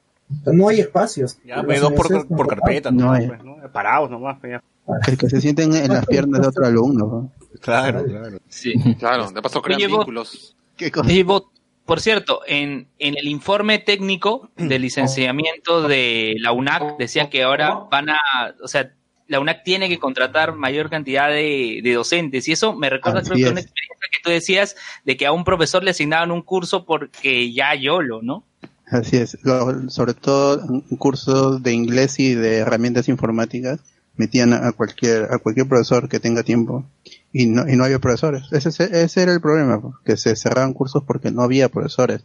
No 0.46 0.67
hay 0.70 0.80
espacios. 0.80 1.38
Ya, 1.46 1.62
pues, 1.63 1.82
dos 1.82 1.94
por, 1.94 2.28
por 2.28 2.48
carpeta, 2.48 2.91
No 2.91 3.06
no, 3.06 3.12
hay. 3.13 3.28
pues, 3.28 3.44
¿no? 3.44 3.58
Parados 3.72 4.10
nomás, 4.10 4.38
pues, 4.39 4.54
ya. 4.54 4.63
El 5.08 5.17
que 5.17 5.30
se 5.30 5.39
sienten 5.41 5.74
en 5.76 5.94
las 5.94 6.06
piernas 6.06 6.41
de 6.41 6.48
otro 6.48 6.65
alumno. 6.65 7.06
¿no? 7.06 7.32
Claro, 7.62 8.04
claro. 8.04 8.39
sí. 8.50 8.74
Claro, 9.00 9.32
de 9.32 9.41
paso 9.41 9.62
crean 9.62 9.78
Oye, 9.78 9.88
vos- 9.88 9.98
vínculos. 10.00 10.56
¿Qué 10.76 10.91
cosa? 10.91 11.08
Oye, 11.08 11.24
Bot, 11.24 11.46
por 11.86 12.00
cierto, 12.02 12.41
en, 12.48 12.88
en 13.00 13.17
el 13.17 13.28
informe 13.28 13.80
técnico 13.80 14.50
de 14.58 14.80
licenciamiento 14.80 15.88
de 15.88 16.36
la 16.39 16.52
UNAC 16.52 16.98
decía 16.98 17.30
que 17.30 17.44
ahora 17.44 17.76
van 17.91 18.10
a, 18.10 18.20
o 18.63 18.67
sea, 18.67 18.91
la 19.28 19.39
UNAC 19.39 19.63
tiene 19.63 19.88
que 19.89 20.00
contratar 20.00 20.56
mayor 20.56 20.89
cantidad 20.89 21.30
de, 21.30 21.82
de 21.84 21.94
docentes 21.94 22.48
y 22.48 22.52
eso 22.54 22.74
me 22.76 22.89
recuerda 22.89 23.22
creo 23.22 23.36
que 23.38 23.50
una 23.50 23.62
experiencia 23.62 24.08
que 24.12 24.17
tú 24.24 24.30
decías 24.30 24.76
de 25.06 25.15
que 25.15 25.26
a 25.26 25.32
un 25.32 25.44
profesor 25.44 25.84
le 25.84 25.91
asignaban 25.91 26.32
un 26.32 26.41
curso 26.41 26.86
porque 26.86 27.54
ya 27.54 27.74
YOLO, 27.76 28.22
¿no? 28.22 28.44
Así 28.92 29.18
es, 29.18 29.38
Lo- 29.44 29.90
sobre 29.90 30.14
todo 30.14 30.84
cursos 31.00 31.64
de 31.64 31.74
inglés 31.74 32.20
y 32.20 32.36
de 32.36 32.58
herramientas 32.58 33.08
informáticas 33.08 33.80
metían 34.18 34.54
a 34.54 34.72
cualquier 34.74 35.32
a 35.34 35.38
cualquier 35.40 35.68
profesor 35.68 36.10
que 36.10 36.20
tenga 36.20 36.44
tiempo 36.44 36.86
y 37.32 37.46
no 37.48 37.68
y 37.70 37.76
no 37.78 37.86
había 37.86 38.00
profesores. 38.00 38.44
Ese, 38.52 38.70
ese 39.04 39.22
era 39.24 39.34
el 39.34 39.40
problema, 39.42 39.82
que 40.06 40.18
se 40.18 40.36
cerraban 40.36 40.74
cursos 40.74 41.04
porque 41.08 41.32
no 41.32 41.42
había 41.44 41.70
profesores. 41.70 42.24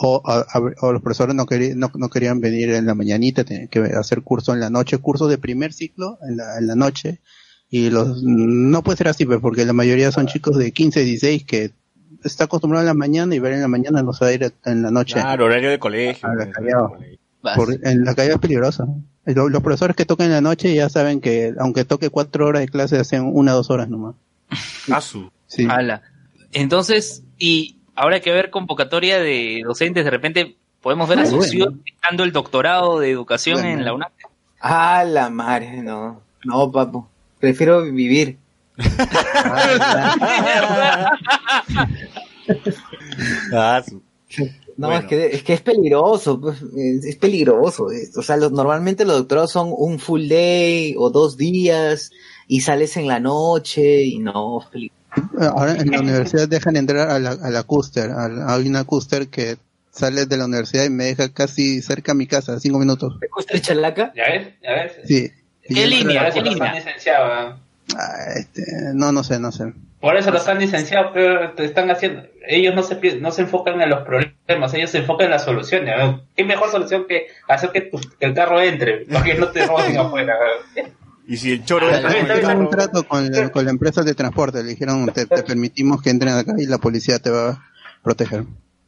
O, 0.00 0.22
o 0.80 0.92
los 0.92 1.02
profesores 1.02 1.34
no, 1.34 1.46
querían 1.46 1.78
no, 1.78 1.90
no 1.94 2.08
querían 2.08 2.40
venir 2.40 2.70
en 2.70 2.86
la 2.86 2.94
mañanita, 2.94 3.44
tenían 3.44 3.68
que 3.68 3.80
hacer 3.80 4.22
curso 4.22 4.52
en 4.54 4.60
la 4.60 4.70
noche, 4.70 4.98
curso 4.98 5.26
de 5.28 5.38
primer 5.38 5.72
ciclo 5.72 6.18
en 6.28 6.36
la, 6.36 6.58
en 6.58 6.66
la 6.68 6.76
noche. 6.76 7.20
Y 7.70 7.90
los 7.90 8.22
no 8.24 8.82
puede 8.82 8.96
ser 8.98 9.08
así 9.08 9.24
pues, 9.26 9.40
porque 9.40 9.64
la 9.66 9.72
mayoría 9.72 10.10
son 10.12 10.26
chicos 10.26 10.56
de 10.56 10.72
15, 10.72 11.00
16 11.04 11.44
que 11.44 11.72
está 12.24 12.44
acostumbrado 12.44 12.82
en 12.82 12.86
la 12.88 12.94
mañana 12.94 13.34
y 13.34 13.38
ver 13.38 13.52
en 13.54 13.60
la 13.62 13.68
mañana 13.68 14.02
no 14.02 14.12
se 14.12 14.24
va 14.24 14.30
a 14.30 14.34
ir 14.34 14.52
en 14.64 14.82
la 14.82 14.90
noche. 14.90 15.14
Claro, 15.14 15.44
horario 15.46 15.70
de 15.70 15.78
colegio. 15.78 16.28
A 16.28 16.34
la 16.34 16.50
callao. 16.50 16.90
colegio. 16.90 17.18
Por- 17.54 17.78
en 17.86 18.04
la 18.04 18.14
calle 18.14 18.32
es 18.32 18.38
peligrosa. 18.38 18.86
Lo- 19.24 19.48
Los, 19.48 19.62
profesores 19.62 19.94
que 19.96 20.04
tocan 20.04 20.26
en 20.26 20.32
la 20.32 20.40
noche 20.40 20.74
ya 20.74 20.88
saben 20.88 21.20
que 21.20 21.54
aunque 21.58 21.84
toque 21.84 22.10
cuatro 22.10 22.46
horas 22.46 22.60
de 22.60 22.68
clase 22.68 22.98
hacen 22.98 23.22
una 23.32 23.52
o 23.52 23.56
dos 23.56 23.70
horas 23.70 23.88
nomás. 23.88 24.14
Asu. 24.92 25.30
Sí. 25.46 25.66
Ala. 25.70 26.02
Entonces, 26.52 27.22
y 27.38 27.76
ahora 27.94 28.16
hay 28.16 28.22
que 28.22 28.32
ver 28.32 28.50
convocatoria 28.50 29.18
de 29.20 29.62
docentes, 29.64 30.04
de 30.04 30.10
repente 30.10 30.56
podemos 30.82 31.08
ver 31.08 31.18
a 31.18 31.22
Ah, 31.22 31.24
bueno. 31.26 31.42
Socio 31.42 31.70
dictando 31.84 32.24
el 32.24 32.32
doctorado 32.32 32.98
de 33.00 33.10
educación 33.10 33.60
Bueno. 33.60 33.78
en 33.78 33.84
la 33.84 33.94
UNAC. 33.94 34.12
Ah, 34.60 35.04
la 35.06 35.30
madre, 35.30 35.82
no. 35.82 36.20
No, 36.44 36.72
papo. 36.72 37.08
Prefiero 37.38 37.82
vivir. 37.82 38.38
Asu. 43.52 44.02
No, 44.76 44.88
Bueno. 44.88 45.00
es, 45.00 45.06
que, 45.06 45.26
es 45.26 45.42
que 45.42 45.54
es 45.54 45.60
peligroso, 45.60 46.40
pues, 46.40 46.62
es, 47.04 47.16
peligroso. 47.16 47.88
o 48.16 48.22
sea, 48.22 48.36
los, 48.36 48.52
normalmente 48.52 49.04
los 49.04 49.18
doctorados 49.18 49.50
son 49.50 49.72
un 49.76 49.98
full 49.98 50.28
day 50.28 50.94
o 50.96 51.10
dos 51.10 51.36
días 51.36 52.12
y 52.46 52.60
sales 52.60 52.96
en 52.96 53.08
la 53.08 53.18
noche 53.18 54.04
y 54.04 54.18
no, 54.20 54.60
es 54.60 54.66
peligroso. 54.68 54.98
Ahora 55.56 55.72
en 55.72 55.90
la 55.90 56.00
universidad 56.00 56.46
dejan 56.48 56.76
entrar 56.76 57.10
a 57.10 57.18
la, 57.18 57.30
a 57.30 57.50
la 57.50 57.62
Custer. 57.64 58.10
a 58.10 58.28
la- 58.28 58.54
Hay 58.54 58.68
una 58.68 58.84
Custer 58.84 59.26
que 59.28 59.56
sale 59.90 60.26
de 60.26 60.36
la 60.36 60.44
universidad 60.44 60.84
y 60.84 60.90
me 60.90 61.06
deja 61.06 61.28
casi 61.30 61.82
cerca 61.82 62.12
a 62.12 62.14
mi 62.14 62.28
casa, 62.28 62.60
cinco 62.60 62.78
minutos. 62.78 63.18
¿Te 63.20 63.26
gusta 63.34 63.60
chalaca? 63.60 64.12
¿Ya 64.14 64.24
ves? 64.30 64.48
¿Ya 64.62 64.70
ves? 64.74 64.92
Sí. 65.06 65.28
¿Qué 65.62 65.86
línea? 65.88 66.30
¿Qué 66.30 66.40
línea? 66.42 66.84
Ah, 67.96 68.32
este, 68.36 68.62
no, 68.94 69.12
no 69.12 69.22
sé, 69.24 69.38
no 69.40 69.50
sé. 69.52 69.72
Por 70.00 70.16
eso 70.16 70.30
los 70.30 70.46
han 70.46 70.58
licenciado, 70.58 71.10
pero 71.12 71.52
te 71.52 71.64
están 71.64 71.90
haciendo. 71.90 72.22
Ellos 72.46 72.74
no 72.74 72.82
se 72.82 72.94
no 73.20 73.30
se 73.32 73.42
enfocan 73.42 73.80
en 73.80 73.90
los 73.90 74.02
problemas, 74.06 74.72
ellos 74.74 74.90
se 74.90 74.98
enfocan 74.98 75.26
en 75.26 75.30
las 75.32 75.44
soluciones. 75.44 75.94
¿no? 75.98 76.22
¿Qué 76.36 76.44
mejor 76.44 76.70
solución 76.70 77.06
que 77.08 77.26
hacer 77.48 77.70
que, 77.70 77.80
tu- 77.82 77.98
que 78.18 78.26
el 78.26 78.34
carro 78.34 78.60
entre, 78.60 79.06
para 79.06 79.24
que 79.24 79.34
no 79.34 79.48
te 79.48 79.66
roben 79.66 79.96
afuera? 79.98 80.34
Y 81.26 81.36
si 81.36 81.52
el 81.52 81.64
choro 81.64 81.88
Ah, 81.92 81.98
Hicieron 81.98 82.26
carro, 82.40 82.58
un 82.60 82.70
trato 82.70 83.04
con 83.08 83.30
la, 83.30 83.48
con 83.50 83.64
la 83.64 83.70
empresa 83.70 84.02
de 84.02 84.14
transporte. 84.14 84.62
Le 84.62 84.70
dijeron, 84.70 85.06
te, 85.12 85.26
te 85.26 85.42
permitimos 85.42 86.00
que 86.00 86.10
entren 86.10 86.34
acá 86.34 86.52
y 86.56 86.66
la 86.66 86.78
policía 86.78 87.18
te 87.18 87.30
va 87.30 87.50
a 87.50 87.62
proteger. 88.02 88.44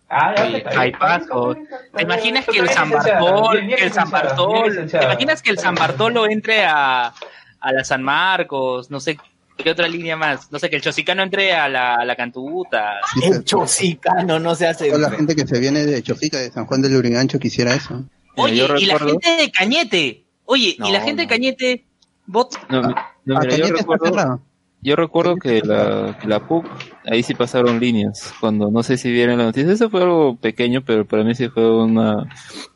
Ah, 0.08 0.34
bien. 0.48 0.62
hay 0.76 0.92
paso. 0.92 1.56
¿Te 1.94 2.02
imaginas 2.02 2.44
que 2.46 2.58
el 2.60 2.68
San 2.68 2.88
licenciada, 2.88 3.20
Bartol, 3.20 3.52
bien- 3.56 3.66
bien 3.66 3.78
que 3.78 3.84
el 3.86 3.92
San 3.92 4.04
licenciada, 4.04 4.34
bien 4.34 4.66
Bartol, 4.76 4.90
¿te 4.90 5.04
imaginas 5.04 5.42
que 5.42 5.50
el 5.50 5.58
San 5.58 5.74
Bartolo 5.74 6.26
entre 6.26 6.64
a, 6.64 7.12
a 7.60 7.72
la 7.72 7.84
San 7.84 8.02
Marcos, 8.02 8.90
no 8.90 9.00
sé 9.00 9.18
qué 9.56 9.70
otra 9.70 9.88
línea 9.88 10.16
más, 10.16 10.50
no 10.50 10.58
sé 10.58 10.70
que 10.70 10.76
el 10.76 10.82
Chosicano 10.82 11.22
entre 11.22 11.52
a 11.52 11.68
la, 11.68 11.94
a 11.96 12.04
la 12.06 12.16
Cantuta, 12.16 12.94
Sí, 13.12 13.20
El 13.30 13.44
chocicano 13.44 14.38
no 14.38 14.54
se 14.54 14.66
hace. 14.66 14.88
toda 14.90 15.10
la 15.10 15.16
gente 15.16 15.36
que 15.36 15.46
se 15.46 15.58
viene 15.60 15.84
de 15.84 16.02
Chofica, 16.02 16.38
de 16.38 16.50
San 16.50 16.64
Juan 16.66 16.80
del 16.80 16.94
Lurigancho, 16.94 17.38
quisiera 17.38 17.74
eso. 17.74 18.02
Oye, 18.36 18.56
yo 18.56 18.74
y 18.76 18.86
la 18.86 18.98
gente 18.98 19.36
de 19.36 19.50
Cañete, 19.50 20.24
Oye, 20.46 20.76
¿y 20.78 20.90
la 20.92 20.98
No, 21.00 21.04
gente 21.04 21.22
de. 21.22 21.28
Cañete, 21.28 21.84
bot? 22.26 22.54
No, 22.70 22.80
no, 22.82 22.94
Ah, 22.96 23.12
mira, 23.24 23.56
yo 23.58 23.66
recuerdo, 23.66 24.06
cerrado. 24.06 24.40
yo 24.80 24.96
recuerdo 24.96 25.36
que 25.36 25.60
la, 25.60 26.18
que 26.20 26.26
la 26.26 26.40
PUC, 26.48 26.64
ahí 27.04 27.22
sí 27.22 27.34
pasaron 27.34 27.78
líneas, 27.80 28.32
cuando 28.40 28.70
no 28.70 28.82
sé 28.82 28.96
si 28.96 29.12
vieron 29.12 29.36
la 29.38 29.44
noticia, 29.44 29.70
eso 29.72 29.90
fue 29.90 30.02
algo 30.02 30.36
pequeño, 30.36 30.82
pero 30.86 31.04
para 31.04 31.22
mí 31.22 31.34
sí 31.34 31.48
fue 31.50 31.70
una 31.84 32.26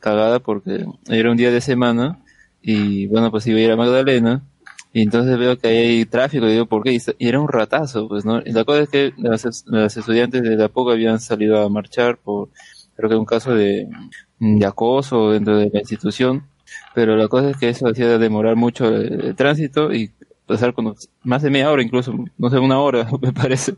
cagada 0.01 0.39
porque 0.39 0.85
era 1.09 1.31
un 1.31 1.37
día 1.39 1.51
de 1.51 1.63
semana 1.63 2.19
y 2.61 3.07
bueno, 3.07 3.31
pues 3.31 3.47
iba 3.47 3.59
a 3.59 3.63
ir 3.63 3.71
a 3.71 3.77
Magdalena 3.77 4.43
y 4.95 5.03
entonces 5.03 5.37
veo 5.39 5.59
que 5.59 5.69
ahí 5.69 5.77
hay 5.77 6.07
tráfico 6.07 6.47
y 6.47 6.53
digo, 6.53 6.67
¿por 6.67 6.85
qué? 6.85 6.93
Y 7.19 7.29
era 7.29 7.41
un 7.41 7.49
ratazo, 7.49 8.07
pues, 8.09 8.25
¿no? 8.25 8.41
Y 8.45 8.53
la 8.53 8.65
cosa 8.65 8.83
es 8.83 8.89
que 8.89 9.13
las, 9.19 9.65
las 9.67 9.97
estudiantes 9.97 10.43
de 10.43 10.57
la 10.57 10.69
PUC 10.69 10.93
habían 10.93 11.19
salido 11.19 11.61
a 11.61 11.69
marchar 11.69 12.17
por, 12.19 12.51
creo 12.97 13.11
que 13.11 13.17
un 13.17 13.25
caso 13.25 13.55
de, 13.55 13.89
de 14.39 14.67
acoso 14.67 15.33
dentro 15.33 15.59
de 15.59 15.69
la 15.73 15.81
institución, 15.81 16.45
pero 16.95 17.17
la 17.17 17.27
cosa 17.27 17.51
es 17.51 17.57
que 17.57 17.69
eso 17.71 17.89
hacía 17.89 18.19
demorar 18.19 18.55
mucho 18.55 18.87
el, 18.87 19.21
el 19.27 19.35
tránsito 19.35 19.93
y 19.93 20.13
pasar 20.47 20.75
con 20.75 20.95
más 21.25 21.43
de 21.43 21.51
media 21.51 21.73
hora, 21.73 21.83
incluso, 21.83 22.15
no 22.39 22.51
sé, 22.51 22.59
una 22.59 22.79
hora, 22.79 23.09
me 23.21 23.33
parece. 23.33 23.75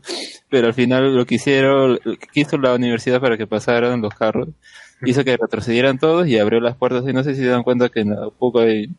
Pero 0.49 0.67
al 0.67 0.73
final 0.75 1.15
lo 1.15 1.25
que 1.25 1.35
hicieron, 1.35 1.99
lo 2.03 2.15
que 2.15 2.41
hizo 2.41 2.57
la 2.59 2.75
universidad 2.75 3.21
para 3.21 3.37
que 3.37 3.47
pasaran 3.47 4.01
los 4.01 4.13
carros, 4.13 4.49
hizo 5.03 5.23
que 5.23 5.37
retrocedieran 5.37 5.99
todos 5.99 6.27
y 6.27 6.37
abrió 6.37 6.59
las 6.59 6.75
puertas. 6.75 7.03
Y 7.07 7.13
no 7.13 7.23
sé 7.23 7.35
si 7.35 7.41
se 7.41 7.47
dan 7.47 7.63
cuenta 7.63 7.89
que 7.89 8.01
en 8.01 8.11
la 8.11 8.29
hay, 8.61 8.89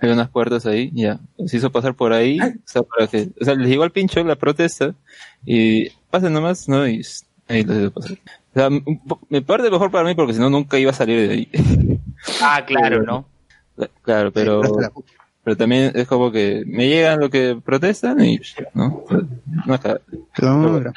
hay 0.00 0.10
unas 0.10 0.28
puertas 0.28 0.66
ahí, 0.66 0.90
ya. 0.94 1.18
Se 1.46 1.56
hizo 1.56 1.70
pasar 1.70 1.94
por 1.94 2.12
ahí, 2.12 2.38
o 2.40 2.52
sea, 2.64 2.82
para 2.82 3.06
que, 3.06 3.28
o 3.40 3.44
sea, 3.44 3.54
les 3.54 3.68
llegó 3.68 3.82
al 3.82 3.90
pincho 3.90 4.22
la 4.22 4.36
protesta 4.36 4.94
y 5.44 5.90
pasen 6.10 6.32
nomás, 6.32 6.68
¿no? 6.68 6.86
Y 6.86 7.02
ahí 7.48 7.64
les 7.64 7.78
hizo 7.78 7.90
pasar. 7.90 8.12
O 8.12 8.58
sea, 8.58 8.70
me 9.28 9.42
parte 9.42 9.70
mejor 9.70 9.90
para 9.90 10.08
mí 10.08 10.14
porque 10.14 10.34
si 10.34 10.40
no 10.40 10.50
nunca 10.50 10.78
iba 10.78 10.90
a 10.90 10.94
salir 10.94 11.28
de 11.28 11.34
ahí. 11.34 11.48
Ah, 12.42 12.64
claro, 12.66 13.04
¿no? 13.04 13.28
Claro, 14.02 14.32
pero, 14.32 14.60
pero 15.44 15.56
también 15.56 15.92
es 15.94 16.08
como 16.08 16.32
que 16.32 16.64
me 16.66 16.88
llegan 16.88 17.20
lo 17.20 17.30
que 17.30 17.56
protestan 17.64 18.20
y, 18.24 18.40
¿no? 18.74 19.04
No 19.64 19.78
cagada. 19.78 20.00
Claro. 20.32 20.92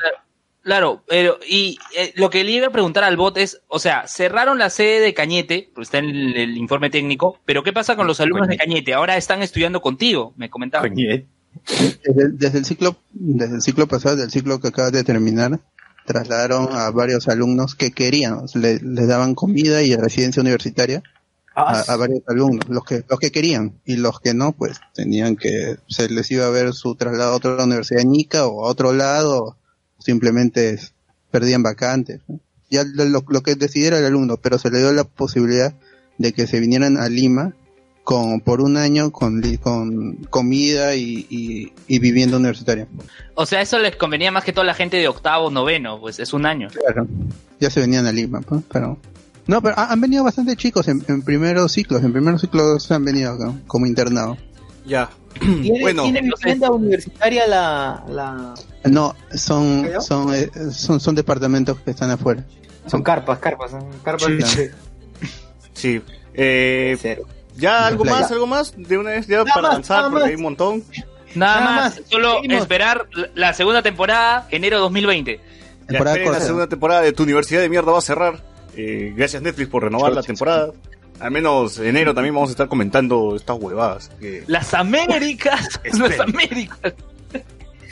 Claro, 0.64 1.02
pero 1.08 1.40
y 1.48 1.80
eh, 1.98 2.14
lo 2.16 2.30
que 2.30 2.44
le 2.44 2.52
iba 2.52 2.68
a 2.68 2.72
preguntar 2.72 3.04
al 3.04 3.18
bot 3.18 3.36
es, 3.38 3.62
o 3.68 3.80
sea, 3.80 4.08
cerraron 4.08 4.60
la 4.60 4.70
sede 4.70 5.00
de 5.00 5.14
Cañete, 5.16 5.72
pues 5.74 5.88
está 5.88 5.98
en 5.98 6.06
el, 6.06 6.38
el 6.38 6.58
informe 6.58 6.92
técnico, 6.92 7.40
pero 7.46 7.64
¿qué 7.64 7.74
pasa 7.74 7.96
con 7.96 8.06
los 8.06 8.20
alumnos 8.22 8.48
de 8.48 8.58
Cañete? 8.58 8.94
Ahora 8.94 9.18
están 9.18 9.42
estudiando 9.42 9.82
contigo, 9.82 10.34
me 10.38 10.50
comentaba. 10.52 10.84
Desde, 12.06 12.22
el- 12.24 12.38
desde 12.38 12.60
el 12.60 12.66
ciclo, 12.66 12.96
desde 13.12 13.56
el 13.56 13.62
ciclo 13.64 13.88
pasado, 13.88 14.16
del 14.18 14.30
ciclo 14.30 14.60
que 14.60 14.68
acaba 14.68 14.92
de 14.92 15.04
terminar, 15.04 15.60
trasladaron 16.06 16.70
a 16.72 16.92
varios 16.92 17.28
alumnos 17.28 17.74
que 17.76 17.92
querían, 17.92 18.42
le- 18.54 18.80
les 18.84 19.08
daban 19.08 19.34
comida 19.34 19.82
y 19.82 19.96
residencia 19.96 20.42
universitaria 20.42 21.02
a, 21.56 21.80
a 21.92 21.96
varios 21.98 22.22
alumnos, 22.28 22.70
los 22.70 22.84
que, 22.86 23.04
los 23.10 23.20
que 23.20 23.32
querían, 23.32 23.74
y 23.84 23.96
los 23.98 24.20
que 24.20 24.34
no, 24.34 24.52
pues 24.52 24.80
tenían 24.94 25.36
que, 25.36 25.78
se 25.88 26.08
les 26.10 26.30
iba 26.32 26.46
a 26.46 26.50
ver 26.52 26.74
su 26.74 26.96
traslado 26.96 27.34
a 27.34 27.36
otra 27.36 27.64
universidad 27.64 28.02
en 28.02 28.16
Ica 28.16 28.46
o 28.48 28.66
a 28.66 28.70
otro 28.70 28.94
lado, 28.94 29.58
simplemente 30.04 30.80
perdían 31.32 31.64
vacantes. 31.64 32.22
¿no? 32.28 32.40
Ya 32.70 32.84
lo, 32.84 33.24
que 33.44 33.56
decidiera 33.56 33.98
el 34.00 34.06
alumno, 34.06 34.38
pero 34.38 34.58
se 34.58 34.70
le 34.70 34.80
dio 34.80 34.92
la 34.92 35.04
posibilidad 35.04 35.74
de 36.18 36.34
que 36.34 36.48
se 36.48 36.60
vinieran 36.60 36.98
a 36.98 37.10
Lima 37.10 37.54
con 38.04 38.42
por 38.42 38.62
un 38.62 38.78
año 38.78 39.12
con, 39.12 39.42
con 39.62 40.16
comida 40.30 40.96
y, 40.96 41.28
y, 41.30 41.74
y 41.88 42.00
vivienda 42.00 42.38
universitaria. 42.38 42.88
O 43.36 43.46
sea, 43.46 43.62
eso 43.62 43.78
les 43.80 43.96
convenía 43.96 44.32
más 44.32 44.44
que 44.44 44.54
toda 44.54 44.66
la 44.66 44.74
gente 44.74 44.98
de 44.98 45.08
octavo, 45.08 45.52
noveno, 45.52 46.00
pues 46.00 46.20
es 46.20 46.34
un 46.34 46.46
año. 46.46 46.70
Claro. 46.70 47.08
Ya 47.60 47.70
se 47.70 47.80
venían 47.80 48.08
a 48.08 48.12
Lima, 48.12 48.42
pues, 48.42 48.62
pero... 48.72 48.98
No, 49.48 49.62
pero 49.62 49.78
ha- 49.78 49.92
han 49.92 50.00
venido 50.02 50.24
bastante 50.24 50.56
chicos 50.56 50.88
en, 50.88 51.04
en 51.08 51.22
primeros 51.24 51.72
ciclos, 51.74 52.04
en 52.04 52.12
primeros 52.12 52.42
ciclos 52.42 52.92
han 52.92 53.04
venido 53.06 53.34
acá, 53.34 53.54
como 53.68 53.86
internado. 53.86 54.38
Ya. 54.86 55.10
¿Tiene, 55.40 55.82
Bueno, 55.82 56.04
¿tiene 56.04 56.22
vivienda 56.22 56.72
universitaria 56.72 57.48
la, 57.48 58.04
la... 58.10 58.54
No, 58.84 59.16
son, 59.36 59.88
son, 60.02 60.34
eh, 60.34 60.50
son, 60.72 61.00
son 61.00 61.16
departamentos 61.16 61.80
que 61.82 61.92
están 61.92 62.10
afuera. 62.12 62.44
Son 62.88 63.04
carpas, 63.04 63.38
carpas, 63.40 63.72
son 63.72 63.86
carpas. 64.04 64.26
Sí, 64.28 64.34
de- 64.34 64.46
sí. 64.46 64.70
Sí. 65.74 66.02
Eh, 66.34 66.98
Cero. 67.00 67.24
¿Ya 67.58 67.86
algo 67.88 68.04
Playa. 68.04 68.22
más? 68.22 68.32
¿Algo 68.32 68.48
más? 68.48 68.74
De 68.76 68.98
una 68.98 69.12
vez 69.12 69.28
ya 69.28 69.40
Nada 69.40 69.46
para 69.54 69.62
más, 69.62 69.72
avanzar, 69.72 70.04
porque 70.06 70.20
más. 70.20 70.30
hay 70.30 70.36
un 70.36 70.42
montón. 70.42 70.84
Nada, 71.36 71.60
Nada 71.62 71.62
más, 71.76 71.96
más, 72.00 72.02
solo 72.10 72.36
seguimos. 72.42 72.62
esperar 72.62 73.08
la- 73.36 73.54
segunda 73.54 73.82
temporada, 73.82 74.48
enero 74.52 74.80
2020. 74.80 75.38
Ya, 75.38 75.88
Temporada 75.88 76.16
esperen, 76.18 76.34
la 76.34 76.40
segunda 76.46 76.68
temporada 76.68 77.02
de 77.02 77.12
Tu 77.14 77.24
Universidad 77.24 77.62
de 77.62 77.70
Mierda 77.70 77.92
va 77.92 78.00
a 78.00 78.02
cerrar. 78.02 78.44
Eh, 78.76 79.14
gracias 79.16 79.42
Netflix 79.42 79.70
por 79.70 79.84
renovar 79.84 80.14
la 80.14 80.24
temporada. 80.24 80.72
Al 81.20 81.30
menos 81.32 81.78
enero 81.78 82.14
también 82.16 82.34
vamos 82.34 82.50
a 82.50 82.54
estar 82.54 82.68
comentando 82.68 83.36
estas 83.36 83.58
huevadas. 83.60 84.10
que- 84.20 84.44
Las 84.48 84.74
Américas, 84.74 85.80
las 86.00 86.20
Américas. 86.20 86.94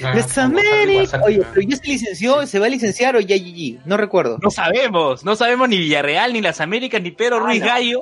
Ah, 0.04 0.14
Américas. 0.44 1.14
WhatsApp, 1.14 1.24
Oye, 1.26 1.42
ah. 1.44 1.48
pero 1.54 1.68
ya 1.68 1.76
se 1.78 1.88
licenció, 1.88 2.48
¿se 2.48 2.60
va 2.60 2.66
a 2.66 2.70
licenciar 2.70 3.16
o 3.16 3.20
ya 3.20 3.36
GG? 3.36 3.86
No 3.86 3.98
recuerdo. 3.98 4.38
No 4.42 4.52
sabemos, 4.52 5.24
no 5.26 5.36
sabemos 5.36 5.68
ni 5.70 5.78
Villarreal, 5.78 6.34
ni 6.34 6.42
las 6.42 6.62
Américas, 6.62 7.02
ni 7.02 7.12
Pedro 7.12 7.40
Ruiz 7.40 7.64
Gallo. 7.64 8.00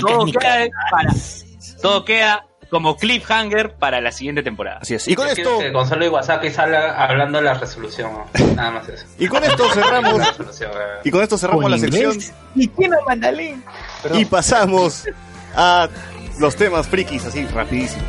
Todo 0.00 0.24
queda, 0.26 0.66
para- 0.90 1.14
todo 1.82 2.04
queda 2.04 2.46
como 2.70 2.96
cliffhanger 2.96 3.74
para 3.74 4.00
la 4.00 4.10
siguiente 4.10 4.42
temporada. 4.42 4.78
Así 4.82 4.94
es. 4.94 5.06
Y 5.06 5.14
con 5.14 5.28
esto, 5.28 5.58
que 5.58 5.70
Gonzalo 5.70 6.04
Iwasaki 6.06 6.50
salga 6.50 6.96
hablando 7.04 7.38
de 7.38 7.44
la 7.44 7.54
resolución. 7.54 8.10
Nada 8.56 8.70
más 8.72 8.88
eso. 8.88 9.04
y 9.18 9.28
con 9.28 9.44
esto 9.44 9.68
cerramos, 9.72 10.20
eh. 10.20 10.66
y 11.04 11.10
con 11.10 11.22
esto 11.22 11.38
cerramos 11.38 11.70
la 11.70 11.78
sección 11.78 12.16
¿Y 12.56 12.68
quién 12.68 12.90
no 12.90 12.96
mandalín? 13.06 13.62
y 14.14 14.24
pasamos 14.24 15.04
a 15.54 15.88
los 16.38 16.56
temas 16.56 16.88
frikis 16.88 17.24
así 17.26 17.44
rapidísimo. 17.46 18.02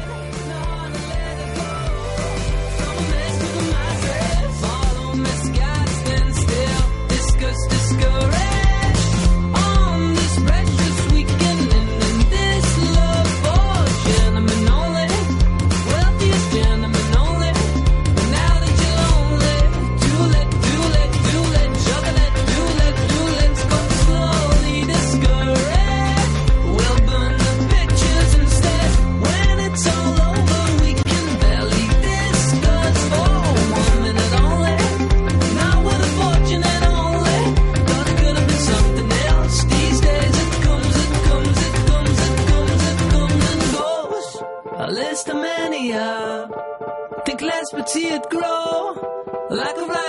See 47.95 48.07
it 48.09 48.29
grow. 48.29 48.93
Like 49.49 49.77
a 49.77 50.04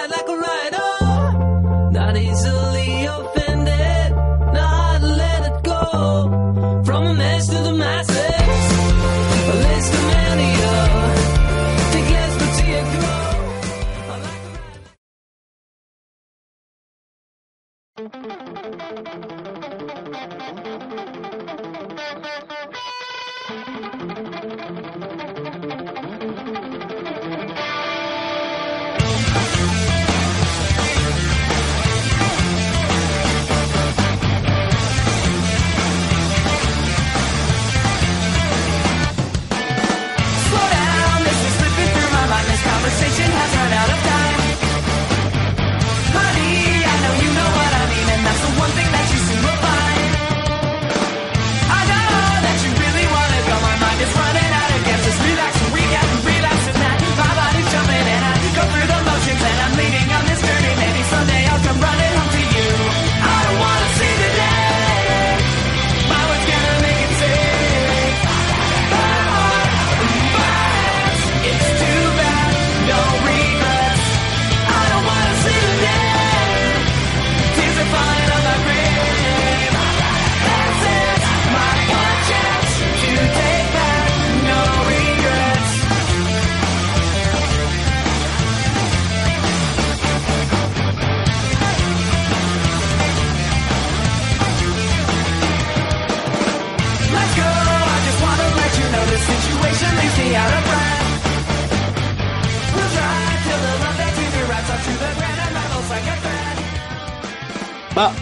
Va. 107.96 108.12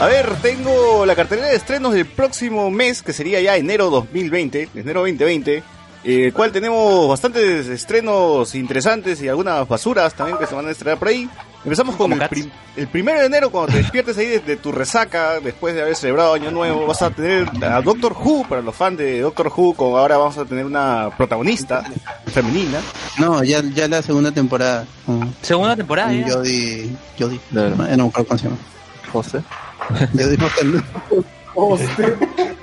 A 0.00 0.06
ver, 0.06 0.32
tengo 0.42 1.04
la 1.04 1.16
cartelera 1.16 1.48
de 1.48 1.56
estrenos 1.56 1.92
del 1.92 2.06
próximo 2.06 2.70
mes, 2.70 3.02
que 3.02 3.12
sería 3.12 3.40
ya 3.40 3.56
enero 3.56 3.90
2020, 3.90 4.68
enero 4.76 5.00
2020, 5.00 5.62
eh, 6.04 6.30
cual 6.32 6.52
tenemos 6.52 7.08
bastantes 7.08 7.66
estrenos 7.66 8.54
interesantes 8.54 9.20
y 9.20 9.28
algunas 9.28 9.66
basuras 9.66 10.14
también 10.14 10.38
que 10.38 10.46
se 10.46 10.54
van 10.54 10.68
a 10.68 10.70
estrenar 10.70 10.98
por 10.98 11.08
ahí. 11.08 11.28
Empezamos 11.64 11.96
con 11.96 12.12
el, 12.12 12.20
prim- 12.28 12.48
el 12.76 12.86
primero 12.86 13.18
de 13.18 13.26
enero, 13.26 13.50
cuando 13.50 13.72
te 13.72 13.78
despiertes 13.78 14.16
ahí 14.16 14.26
de, 14.26 14.38
de 14.38 14.56
tu 14.56 14.70
resaca, 14.70 15.40
después 15.40 15.74
de 15.74 15.82
haber 15.82 15.96
celebrado 15.96 16.32
Año 16.34 16.52
Nuevo, 16.52 16.86
vas 16.86 17.02
a 17.02 17.10
tener 17.10 17.50
a 17.64 17.82
Doctor 17.82 18.12
Who, 18.12 18.46
para 18.48 18.62
los 18.62 18.76
fans 18.76 18.98
de 18.98 19.20
Doctor 19.20 19.52
Who, 19.54 19.74
con 19.74 19.98
ahora 19.98 20.16
vamos 20.16 20.38
a 20.38 20.44
tener 20.44 20.64
una 20.64 21.10
protagonista 21.16 21.82
femenina. 22.26 22.78
No, 23.18 23.42
ya, 23.42 23.60
ya 23.74 23.88
la 23.88 24.00
segunda 24.02 24.30
temporada. 24.30 24.86
Segunda 25.42 25.74
temporada. 25.74 26.12
Jodie. 26.24 26.88
Jodie. 27.18 27.40
No 27.50 27.62
me 27.76 27.92
acuerdo 27.94 28.24
cómo 28.28 28.38
se 28.38 28.44
llama. 28.44 28.56
José. 29.12 29.42
Jodie 30.14 30.36
Foster. 31.54 32.16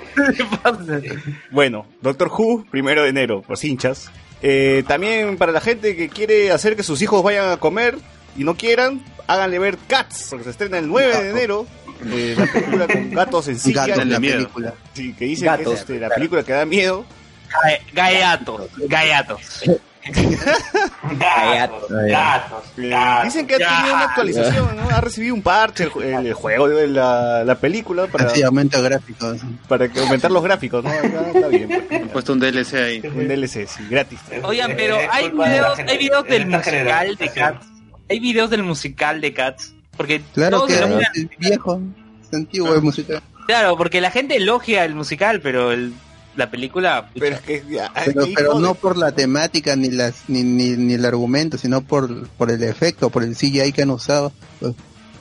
Bueno, 1.51 1.85
Doctor 2.01 2.29
Who, 2.29 2.65
primero 2.71 3.03
de 3.03 3.09
enero, 3.09 3.41
por 3.41 3.57
hinchas. 3.63 4.09
Eh, 4.41 4.83
también 4.87 5.37
para 5.37 5.51
la 5.51 5.59
gente 5.61 5.95
que 5.95 6.09
quiere 6.09 6.51
hacer 6.51 6.75
que 6.75 6.83
sus 6.83 7.01
hijos 7.01 7.23
vayan 7.23 7.49
a 7.51 7.57
comer 7.57 7.97
y 8.37 8.43
no 8.43 8.55
quieran, 8.55 9.03
háganle 9.27 9.59
ver 9.59 9.77
Cats, 9.87 10.27
porque 10.29 10.45
se 10.45 10.49
estrena 10.51 10.77
el 10.77 10.87
9 10.87 11.23
de 11.23 11.29
enero. 11.31 11.65
eh, 12.05 12.35
la 12.37 12.45
película 12.51 12.87
con 12.87 13.09
gatos 13.11 13.47
en 13.47 13.59
silla. 13.59 13.87
Gato 13.87 14.01
en 14.01 14.11
la 14.11 14.19
miedo. 14.19 14.35
película. 14.37 14.73
Sí, 14.93 15.13
que 15.13 15.25
dicen 15.25 15.55
que 15.57 15.63
es 15.63 15.69
este, 15.79 15.99
la 15.99 16.09
película 16.09 16.43
que 16.43 16.53
da 16.53 16.65
miedo. 16.65 17.05
Gallatos, 17.93 18.69
gallatos. 18.77 19.63
Gatos, 21.19 21.89
gatos, 21.89 22.63
gatos. 22.77 23.23
dicen 23.25 23.47
que 23.47 23.55
ha 23.55 23.57
tenido 23.57 23.95
una 23.95 24.03
actualización, 24.05 24.75
¿no? 24.75 24.89
Ha 24.89 25.01
recibido 25.01 25.33
un 25.35 25.41
parche 25.41 25.85
el, 25.85 25.91
ju- 25.91 26.03
el 26.03 26.33
juego 26.33 26.67
de 26.67 26.87
la, 26.87 27.43
la 27.43 27.55
película 27.55 28.07
para, 28.07 28.29
Sí, 28.29 28.43
aumento 28.43 28.81
gráfico. 28.81 29.33
sí. 29.35 29.41
para 29.67 29.89
que 29.89 29.99
aumentar 29.99 30.31
los 30.31 30.43
gráficos, 30.43 30.83
¿no? 30.83 30.91
Está, 30.91 31.31
está 31.31 31.47
bien. 31.47 31.67
pues. 31.89 32.01
Han 32.01 32.07
puesto 32.09 32.33
un 32.33 32.39
DLC 32.39 32.73
ahí. 32.75 33.01
Un 33.03 33.27
DLC, 33.27 33.67
sí, 33.67 33.83
gratis. 33.89 34.19
Oigan, 34.43 34.73
pero 34.75 34.97
hay 35.11 35.29
videos, 35.29 35.79
hay 35.79 35.97
videos 35.97 36.23
de 36.25 36.29
del 36.31 36.47
musical 36.47 37.15
de. 37.15 37.29
Cats. 37.29 37.65
Hay 38.09 38.19
videos 38.19 38.49
del 38.49 38.63
musical 38.63 39.21
de 39.21 39.33
Cats. 39.33 39.73
Porque 39.97 40.21
Claro 40.33 40.57
todos 40.57 40.69
que 40.69 40.75
es 41.21 41.37
viejo, 41.39 41.81
es 42.21 42.33
antiguo, 42.33 42.75
es 42.75 42.81
musical. 42.81 43.21
claro, 43.47 43.77
porque 43.77 44.01
la 44.01 44.11
gente 44.11 44.35
elogia 44.35 44.83
el 44.83 44.93
musical, 44.93 45.39
pero 45.41 45.71
el- 45.71 45.93
la 46.35 46.49
película. 46.49 47.09
Pero 47.17 47.35
es 47.35 47.41
que 47.41 47.63
ya, 47.69 47.91
Pero, 48.35 48.59
no 48.59 48.73
por 48.75 48.97
la 48.97 49.11
temática 49.11 49.75
ni 49.75 49.89
las 49.89 50.23
ni, 50.27 50.43
ni, 50.43 50.71
ni 50.71 50.93
el 50.95 51.05
argumento, 51.05 51.57
sino 51.57 51.81
por, 51.81 52.27
por 52.29 52.51
el 52.51 52.61
efecto, 52.63 53.09
por 53.09 53.23
el 53.23 53.35
CGI 53.35 53.71
que 53.71 53.83
han 53.83 53.89
usado 53.91 54.31
pues, 54.59 54.73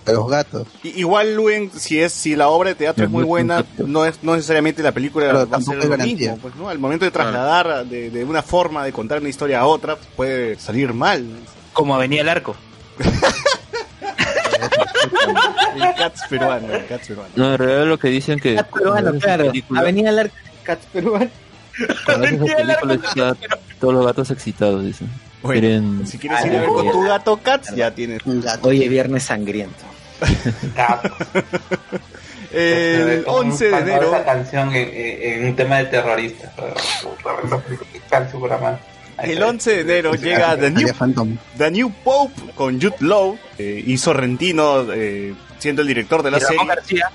a 0.06 0.12
los 0.12 0.28
gatos. 0.28 0.66
I- 0.82 1.00
Igual, 1.00 1.34
Luen, 1.34 1.70
si 1.74 1.98
es 2.00 2.12
si 2.12 2.36
la 2.36 2.48
obra 2.48 2.70
de 2.70 2.74
teatro 2.74 3.04
es 3.04 3.10
muy 3.10 3.24
buena, 3.24 3.64
no 3.78 4.04
es 4.04 4.22
no 4.22 4.34
necesariamente 4.34 4.82
la 4.82 4.92
película 4.92 5.26
Pero 5.26 5.48
va 5.48 5.56
a 5.56 5.60
ser 5.60 5.76
lo 5.76 5.88
garantía. 5.88 6.32
mismo. 6.32 6.38
Pues, 6.42 6.54
¿no? 6.56 6.68
Al 6.68 6.78
momento 6.78 7.04
de 7.04 7.10
trasladar 7.10 7.86
de, 7.86 8.10
de 8.10 8.24
una 8.24 8.42
forma 8.42 8.84
de 8.84 8.92
contar 8.92 9.20
una 9.20 9.28
historia 9.30 9.60
a 9.60 9.66
otra, 9.66 9.96
puede 10.16 10.58
salir 10.58 10.92
mal. 10.92 11.24
Como 11.72 11.94
Avenida 11.94 12.20
el 12.22 12.28
Arco. 12.28 12.54
El 15.76 15.94
Cats 15.96 16.22
peruano, 16.28 16.72
el 16.72 16.86
Cats 16.86 17.08
peruano. 17.08 17.30
No, 17.36 17.52
en 17.52 17.58
realidad 17.58 17.86
lo 17.86 17.98
que 17.98 18.08
dicen 18.08 18.38
que 18.38 18.54
Cats 18.56 18.70
peruano, 18.72 19.12
claro. 19.18 19.46
película- 19.46 19.80
Avenida 19.80 20.12
Larga, 20.12 20.32
Cats 20.64 20.86
peruano. 20.92 21.28
cuando 22.04 22.26
haces 22.26 22.40
esa 22.42 22.56
película 22.56 22.94
está 22.94 23.36
todos 23.80 23.94
los 23.94 24.06
gatos 24.06 24.30
excitados, 24.30 24.84
dicen. 24.84 25.08
Bueno, 25.42 25.60
Quieren- 25.60 26.06
si 26.06 26.18
quieres 26.18 26.44
ir 26.46 26.56
a 26.56 26.60
ver 26.60 26.68
con 26.68 26.90
tu 26.90 27.02
gato 27.02 27.36
Cats, 27.42 27.74
ya 27.76 27.90
tienes. 27.90 28.22
Oye, 28.62 28.88
viernes 28.88 29.24
sangriento. 29.24 29.84
Gatos. 30.74 31.12
El 32.52 33.24
11 33.26 33.64
de 33.68 33.76
enero. 33.78 34.08
Esa 34.14 34.24
canción 34.24 34.68
en, 34.72 34.88
en- 34.88 35.42
en 35.42 35.48
un 35.48 35.56
tema 35.56 35.78
de 35.78 35.86
terroristas. 35.86 36.50
El 39.22 39.42
11 39.42 39.70
de 39.74 39.80
enero 39.80 40.14
llega 40.14 40.56
The 40.56 40.70
New. 40.70 40.88
The 41.56 41.70
New 41.70 41.92
Pope 42.04 42.40
con 42.54 42.80
Jude 42.80 42.96
Law 43.00 43.38
eh, 43.58 43.82
y 43.86 43.96
Sorrentino 43.98 44.86
eh, 44.92 45.34
siendo 45.58 45.82
el 45.82 45.88
director 45.88 46.22
de 46.22 46.30
la 46.30 46.38
Y 46.38 46.40
Ramón 46.40 46.56
serie. 46.58 46.68
García. 46.74 47.10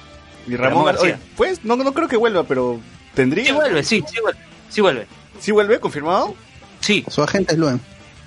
Y 0.48 0.56
Ramón 0.56 0.70
Ramón 0.70 0.86
García. 0.86 1.10
García. 1.12 1.28
Pues 1.36 1.64
no, 1.66 1.76
no 1.76 1.94
creo 1.94 2.08
que 2.08 2.18
vuelva, 2.18 2.44
pero 2.44 2.80
tendría. 3.14 3.46
Sí 3.46 3.52
vuelve, 3.52 3.84
sí, 3.84 4.04
sí 4.08 4.22
vuelve. 4.22 4.40
Sí 4.70 4.82
vuelve. 4.82 5.08
¿Sí 5.40 5.52
vuelve? 5.52 5.80
¿Confirmado? 5.80 6.36
Sí. 6.82 7.04
Su 7.10 7.22
agente 7.24 7.54
es 7.54 7.60
Luen. 7.60 7.80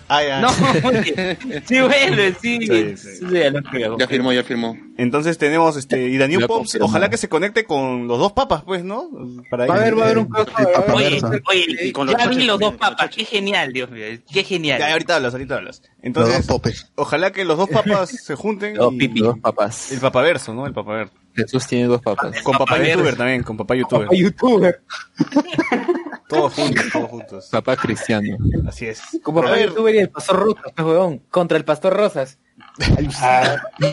Ah, 0.09 0.23
ya. 0.23 0.41
No, 0.43 0.49
oye, 0.89 1.39
sí 1.67 1.81
vuelve, 1.81 2.35
sí. 2.41 2.59
Sí, 2.67 2.97
sí. 2.99 3.17
Sí, 3.19 3.27
ya 3.31 3.51
lo 3.51 3.63
creo. 3.63 3.97
Ya 3.99 4.07
firmó, 4.07 4.31
ya 4.33 4.45
firmó. 4.45 4.77
Entonces 4.99 5.39
tenemos 5.39 5.77
este 5.79 6.09
y 6.09 6.19
Daniel 6.19 6.47
Pops, 6.47 6.77
ojalá 6.83 7.09
que 7.09 7.17
se 7.17 7.31
conecte 7.31 7.65
con 7.65 8.09
los 8.09 8.19
dos 8.19 8.33
papas, 8.33 8.63
pues, 8.63 8.85
¿no? 8.85 9.09
Para 9.49 9.65
Va 9.67 9.75
a 9.77 9.79
haber, 9.79 9.97
va 9.97 10.03
a 10.03 10.05
haber 10.07 10.19
un 10.19 10.27
crossover. 10.27 10.91
Oye, 10.93 11.21
oye, 11.49 11.87
Y 11.87 11.93
con 11.93 12.07
los 12.09 12.17
ya 12.19 12.27
vi 12.27 12.45
los 12.45 12.59
dos 12.61 12.73
los 12.73 12.81
papas, 12.81 13.09
qué 13.09 13.25
genial, 13.25 13.73
Dios 13.73 13.91
mío, 13.91 14.05
qué 14.31 14.45
genial. 14.45 14.81
Ya, 14.81 14.93
ahorita 14.93 15.17
hablas, 15.17 15.33
ahorita 15.33 15.57
hablas. 15.57 15.81
Los 15.81 15.91
Entonces, 16.03 16.37
dos 16.47 16.47
popes. 16.47 16.91
ojalá 16.97 17.33
que 17.33 17.47
los 17.47 17.57
dos 17.57 17.71
papas 17.71 18.11
se 18.11 18.35
junten 18.35 18.75
Dos 18.75 18.93
y- 18.93 18.99
pipi. 18.99 19.21
Dos 19.21 19.39
papás. 19.39 19.93
el 19.93 20.01
papaverso, 20.01 20.53
¿no? 20.53 20.67
El 20.67 20.75
papaverso. 20.75 21.15
Jesús 21.35 21.67
tiene 21.67 21.87
dos 21.87 22.01
papas. 22.03 22.41
Con 22.43 22.57
papá 22.59 22.79
youtuber 22.83 23.17
también, 23.17 23.43
con 23.43 23.57
papá 23.57 23.75
youtuber. 23.75 24.07
Papá 24.07 24.17
youtuber. 24.17 24.83
Todos 26.29 26.55
juntos, 26.55 26.85
todos 26.91 27.11
juntos. 27.11 27.49
Papá 27.53 27.77
cristiano. 27.77 28.39
Así 28.67 28.87
es. 28.87 29.01
A 29.23 29.33
papá 29.35 29.51
ver, 29.51 29.69
youtuber 29.69 29.95
y 29.95 29.99
el 29.99 30.09
pastor 30.09 30.37
Rosas, 30.37 30.63
pues, 30.75 30.87
huevón. 30.87 31.19
Contra 31.31 31.59
el 31.59 31.65
pastor 31.67 31.95
Rosas. 31.95 32.39
Ah, 33.21 33.57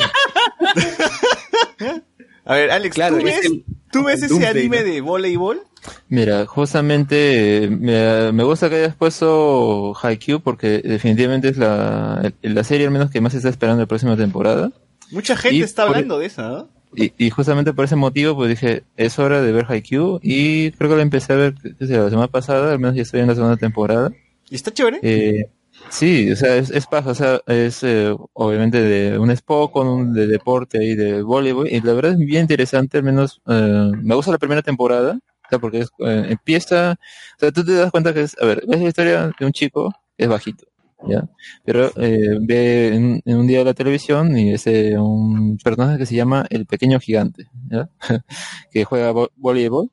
a 2.46 2.54
ver, 2.56 2.72
Alex, 2.72 2.96
Claro, 2.96 3.18
¿tú 3.18 3.28
es 3.28 3.36
ves, 3.36 3.46
el- 3.46 3.66
¿tú 3.92 4.04
ves 4.06 4.20
el 4.20 4.26
ese 4.26 4.34
Doomsday, 4.34 4.52
anime 4.62 4.80
¿no? 4.80 4.84
de 4.86 5.02
voleibol? 5.02 5.62
Mira, 6.10 6.46
justamente 6.46 7.64
eh, 7.66 7.70
me, 7.70 8.32
me 8.32 8.44
gusta 8.44 8.70
que 8.70 8.76
hayas 8.76 8.96
puesto 8.96 9.94
Haikyuu 10.02 10.40
porque 10.42 10.80
definitivamente 10.80 11.50
es 11.50 11.58
la, 11.58 12.32
la 12.42 12.64
serie 12.64 12.86
al 12.86 12.92
menos 12.92 13.12
que 13.12 13.22
más 13.22 13.32
se 13.34 13.38
está 13.40 13.50
esperando 13.50 13.82
la 13.82 13.88
próxima 13.88 14.16
temporada. 14.18 14.72
Mucha 15.12 15.36
gente 15.36 15.56
Y 15.58 15.62
está 15.62 15.86
por- 15.86 15.96
hablando 15.96 16.20
de 16.20 16.26
esa, 16.28 16.48
¿no? 16.50 16.70
Y, 16.96 17.14
y 17.18 17.30
justamente 17.30 17.74
por 17.74 17.86
ese 17.86 17.96
motivo 17.96 18.36
pues 18.36 18.50
dije, 18.50 18.84
es 18.98 19.20
hora 19.20 19.42
de 19.42 19.52
ver 19.52 19.66
Haikyuu 19.70 20.20
y 20.24 20.72
creo 20.72 20.90
que 20.90 20.96
la 20.96 21.04
empecé 21.04 21.34
a 21.34 21.36
ver 21.36 21.56
la 21.80 22.10
semana 22.10 22.28
pasada, 22.28 22.72
al 22.72 22.80
menos 22.80 22.96
ya 22.96 23.04
estoy 23.04 23.20
en 23.22 23.28
la 23.28 23.36
segunda 23.36 23.58
temporada. 23.58 24.12
Y 24.50 24.56
está 24.56 24.72
chévere. 24.72 25.00
Eh, 25.04 25.46
sí, 25.90 26.32
o 26.32 26.36
sea, 26.36 26.58
es, 26.58 26.72
es 26.72 26.88
paja, 26.88 27.12
o 27.12 27.16
sea, 27.16 27.42
es 27.46 27.84
eh, 27.84 28.16
obviamente 28.34 28.82
de 28.82 29.20
un 29.20 29.30
Spock 29.32 29.72
con 29.72 29.88
un 29.88 30.14
de 30.14 30.28
deporte 30.28 30.80
ahí 30.80 30.96
de 30.96 31.22
voleibol 31.22 31.68
y 31.68 31.80
la 31.82 31.94
verdad 31.94 32.14
es 32.14 32.18
bien 32.18 32.42
interesante, 32.42 32.98
al 32.98 33.04
menos 33.04 33.42
eh, 33.48 33.92
me 34.02 34.16
gusta 34.16 34.32
la 34.32 34.40
primera 34.40 34.62
temporada, 34.64 35.20
o 35.46 35.50
sea, 35.50 35.60
porque 35.60 35.80
es, 35.82 35.90
eh, 36.00 36.26
empieza, 36.30 36.94
o 36.94 37.40
sea, 37.40 37.52
tú 37.52 37.64
te 37.64 37.74
das 37.74 37.92
cuenta 37.92 38.14
que 38.14 38.22
es, 38.22 38.36
a 38.42 38.46
ver, 38.46 38.64
es 38.68 38.80
la 38.82 38.88
historia 38.88 39.32
de 39.40 39.46
un 39.46 39.52
chico 39.52 39.94
es 40.18 40.28
bajito, 40.28 40.66
¿ya? 41.08 41.28
Pero 41.66 41.91
eh, 41.97 42.38
ve 42.41 42.95
en, 42.95 43.22
un 43.26 43.47
día 43.47 43.60
de 43.60 43.66
la 43.66 43.74
televisión 43.74 44.38
y 44.38 44.54
es 44.54 44.66
un 44.68 45.58
personaje 45.64 45.97
que 45.97 46.06
se 46.06 46.16
llama 46.16 46.45
El 46.50 46.66
Pequeño 46.66 47.00
Gigante, 47.00 47.47
¿ya? 47.70 47.89
que 48.72 48.84
juega 48.86 49.12
vo- 49.14 49.30
voleibol 49.36 49.89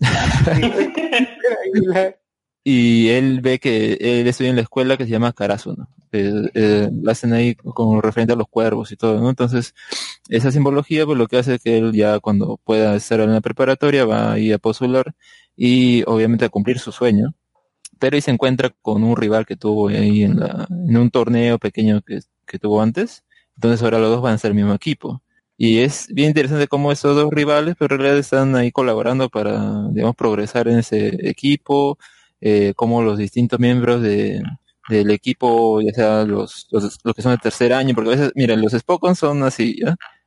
y 2.64 3.08
él 3.08 3.40
ve 3.40 3.58
que 3.58 3.94
él 4.00 4.26
estudia 4.26 4.50
en 4.50 4.56
la 4.56 4.62
escuela 4.62 4.96
que 4.96 5.04
se 5.04 5.10
llama 5.10 5.32
Karasuno. 5.32 5.88
Eh, 6.12 6.32
eh, 6.54 6.90
lo 6.92 7.10
hacen 7.10 7.32
ahí 7.32 7.54
con 7.54 8.02
referente 8.02 8.32
a 8.34 8.36
los 8.36 8.48
cuervos 8.48 8.92
y 8.92 8.96
todo, 8.96 9.20
¿no? 9.20 9.30
Entonces, 9.30 9.74
esa 10.28 10.50
simbología, 10.52 11.06
pues 11.06 11.18
lo 11.18 11.26
que 11.28 11.38
hace 11.38 11.58
que 11.58 11.78
él 11.78 11.92
ya 11.92 12.20
cuando 12.20 12.58
pueda 12.64 12.94
estar 12.96 13.20
en 13.20 13.32
la 13.32 13.40
preparatoria 13.40 14.04
va 14.06 14.32
a 14.32 14.38
ir 14.38 14.54
a 14.54 14.58
postular 14.58 15.14
y 15.56 16.02
obviamente 16.06 16.44
a 16.46 16.48
cumplir 16.50 16.78
su 16.78 16.92
sueño. 16.92 17.34
Pero 17.98 18.20
se 18.20 18.30
encuentra 18.30 18.70
con 18.82 19.02
un 19.04 19.16
rival 19.16 19.46
que 19.46 19.56
tuvo 19.56 19.88
ahí 19.88 20.22
en, 20.24 20.38
la, 20.40 20.66
en 20.70 20.96
un 20.96 21.10
torneo 21.10 21.58
pequeño 21.58 22.00
que, 22.02 22.20
que 22.46 22.58
tuvo 22.58 22.80
antes. 22.82 23.24
Entonces 23.56 23.82
ahora 23.82 23.98
los 23.98 24.10
dos 24.10 24.22
van 24.22 24.34
a 24.34 24.38
ser 24.38 24.50
el 24.50 24.56
mismo 24.56 24.74
equipo. 24.74 25.22
Y 25.56 25.78
es 25.80 26.06
bien 26.12 26.28
interesante 26.28 26.68
cómo 26.68 26.92
esos 26.92 27.16
dos 27.16 27.30
rivales, 27.32 27.74
pero 27.78 27.94
en 27.96 28.00
realidad 28.00 28.18
están 28.20 28.54
ahí 28.56 28.70
colaborando 28.70 29.28
para, 29.28 29.88
digamos, 29.90 30.14
progresar 30.14 30.68
en 30.68 30.78
ese 30.78 31.28
equipo, 31.28 31.98
eh, 32.40 32.72
cómo 32.76 33.02
los 33.02 33.18
distintos 33.18 33.58
miembros 33.58 34.00
de, 34.02 34.40
del 34.88 35.10
equipo, 35.10 35.80
ya 35.80 35.92
sea 35.92 36.24
los, 36.24 36.68
los, 36.70 36.98
los 37.02 37.14
que 37.14 37.22
son 37.22 37.32
de 37.32 37.38
tercer 37.38 37.72
año, 37.72 37.94
porque 37.94 38.10
a 38.12 38.16
veces, 38.16 38.32
mira, 38.36 38.54
los 38.56 38.72
Spokon 38.72 39.16
son 39.16 39.42
así. 39.42 39.80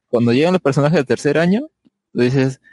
Cuando 0.10 0.34
llegan 0.34 0.54
los 0.54 0.62
personajes 0.62 0.98
de 0.98 1.06
tercer 1.06 1.38
año, 1.38 1.62
tú 2.14 2.22
dices, 2.22 2.60
"Ah, 2.64 2.68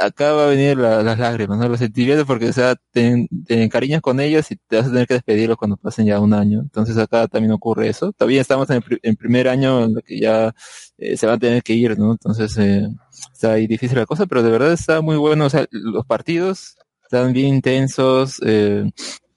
acá 0.00 0.32
va 0.32 0.44
a 0.44 0.48
venir 0.48 0.76
la- 0.78 1.02
las 1.02 1.18
lágrimas, 1.18 1.58
¿no? 1.58 1.68
Los 1.68 1.80
sentimientos, 1.80 2.26
porque, 2.26 2.48
o 2.48 2.52
sea, 2.52 2.76
te, 2.92 3.26
te 3.46 3.62
encariñas 3.62 4.00
con 4.00 4.20
ellos 4.20 4.50
y 4.52 4.56
te 4.56 4.76
vas 4.76 4.86
a 4.86 4.90
tener 4.90 5.06
que 5.06 5.14
despedirlos 5.14 5.56
cuando 5.56 5.76
pasen 5.76 6.06
ya 6.06 6.20
un 6.20 6.34
año. 6.34 6.60
Entonces 6.60 6.96
acá 6.98 7.26
también 7.26 7.52
ocurre 7.52 7.88
eso. 7.88 8.12
Todavía 8.12 8.40
estamos 8.40 8.70
en 8.70 8.76
el 8.76 8.98
en 9.02 9.16
primer 9.16 9.48
año 9.48 9.84
en 9.84 9.94
lo 9.94 10.00
que 10.02 10.20
ya 10.20 10.54
eh, 10.98 11.16
se 11.16 11.26
van 11.26 11.36
a 11.36 11.38
tener 11.38 11.62
que 11.62 11.72
ir, 11.74 11.98
¿no? 11.98 12.12
Entonces, 12.12 12.56
eh, 12.58 12.88
está 13.32 13.52
ahí 13.54 13.66
difícil 13.66 13.98
la 13.98 14.06
cosa, 14.06 14.26
pero 14.26 14.42
de 14.42 14.50
verdad 14.50 14.72
está 14.72 15.00
muy 15.00 15.16
bueno. 15.16 15.46
O 15.46 15.50
sea, 15.50 15.66
los 15.70 16.06
partidos 16.06 16.76
están 17.02 17.32
bien 17.32 17.48
intensos. 17.54 18.40
Eh, 18.44 18.88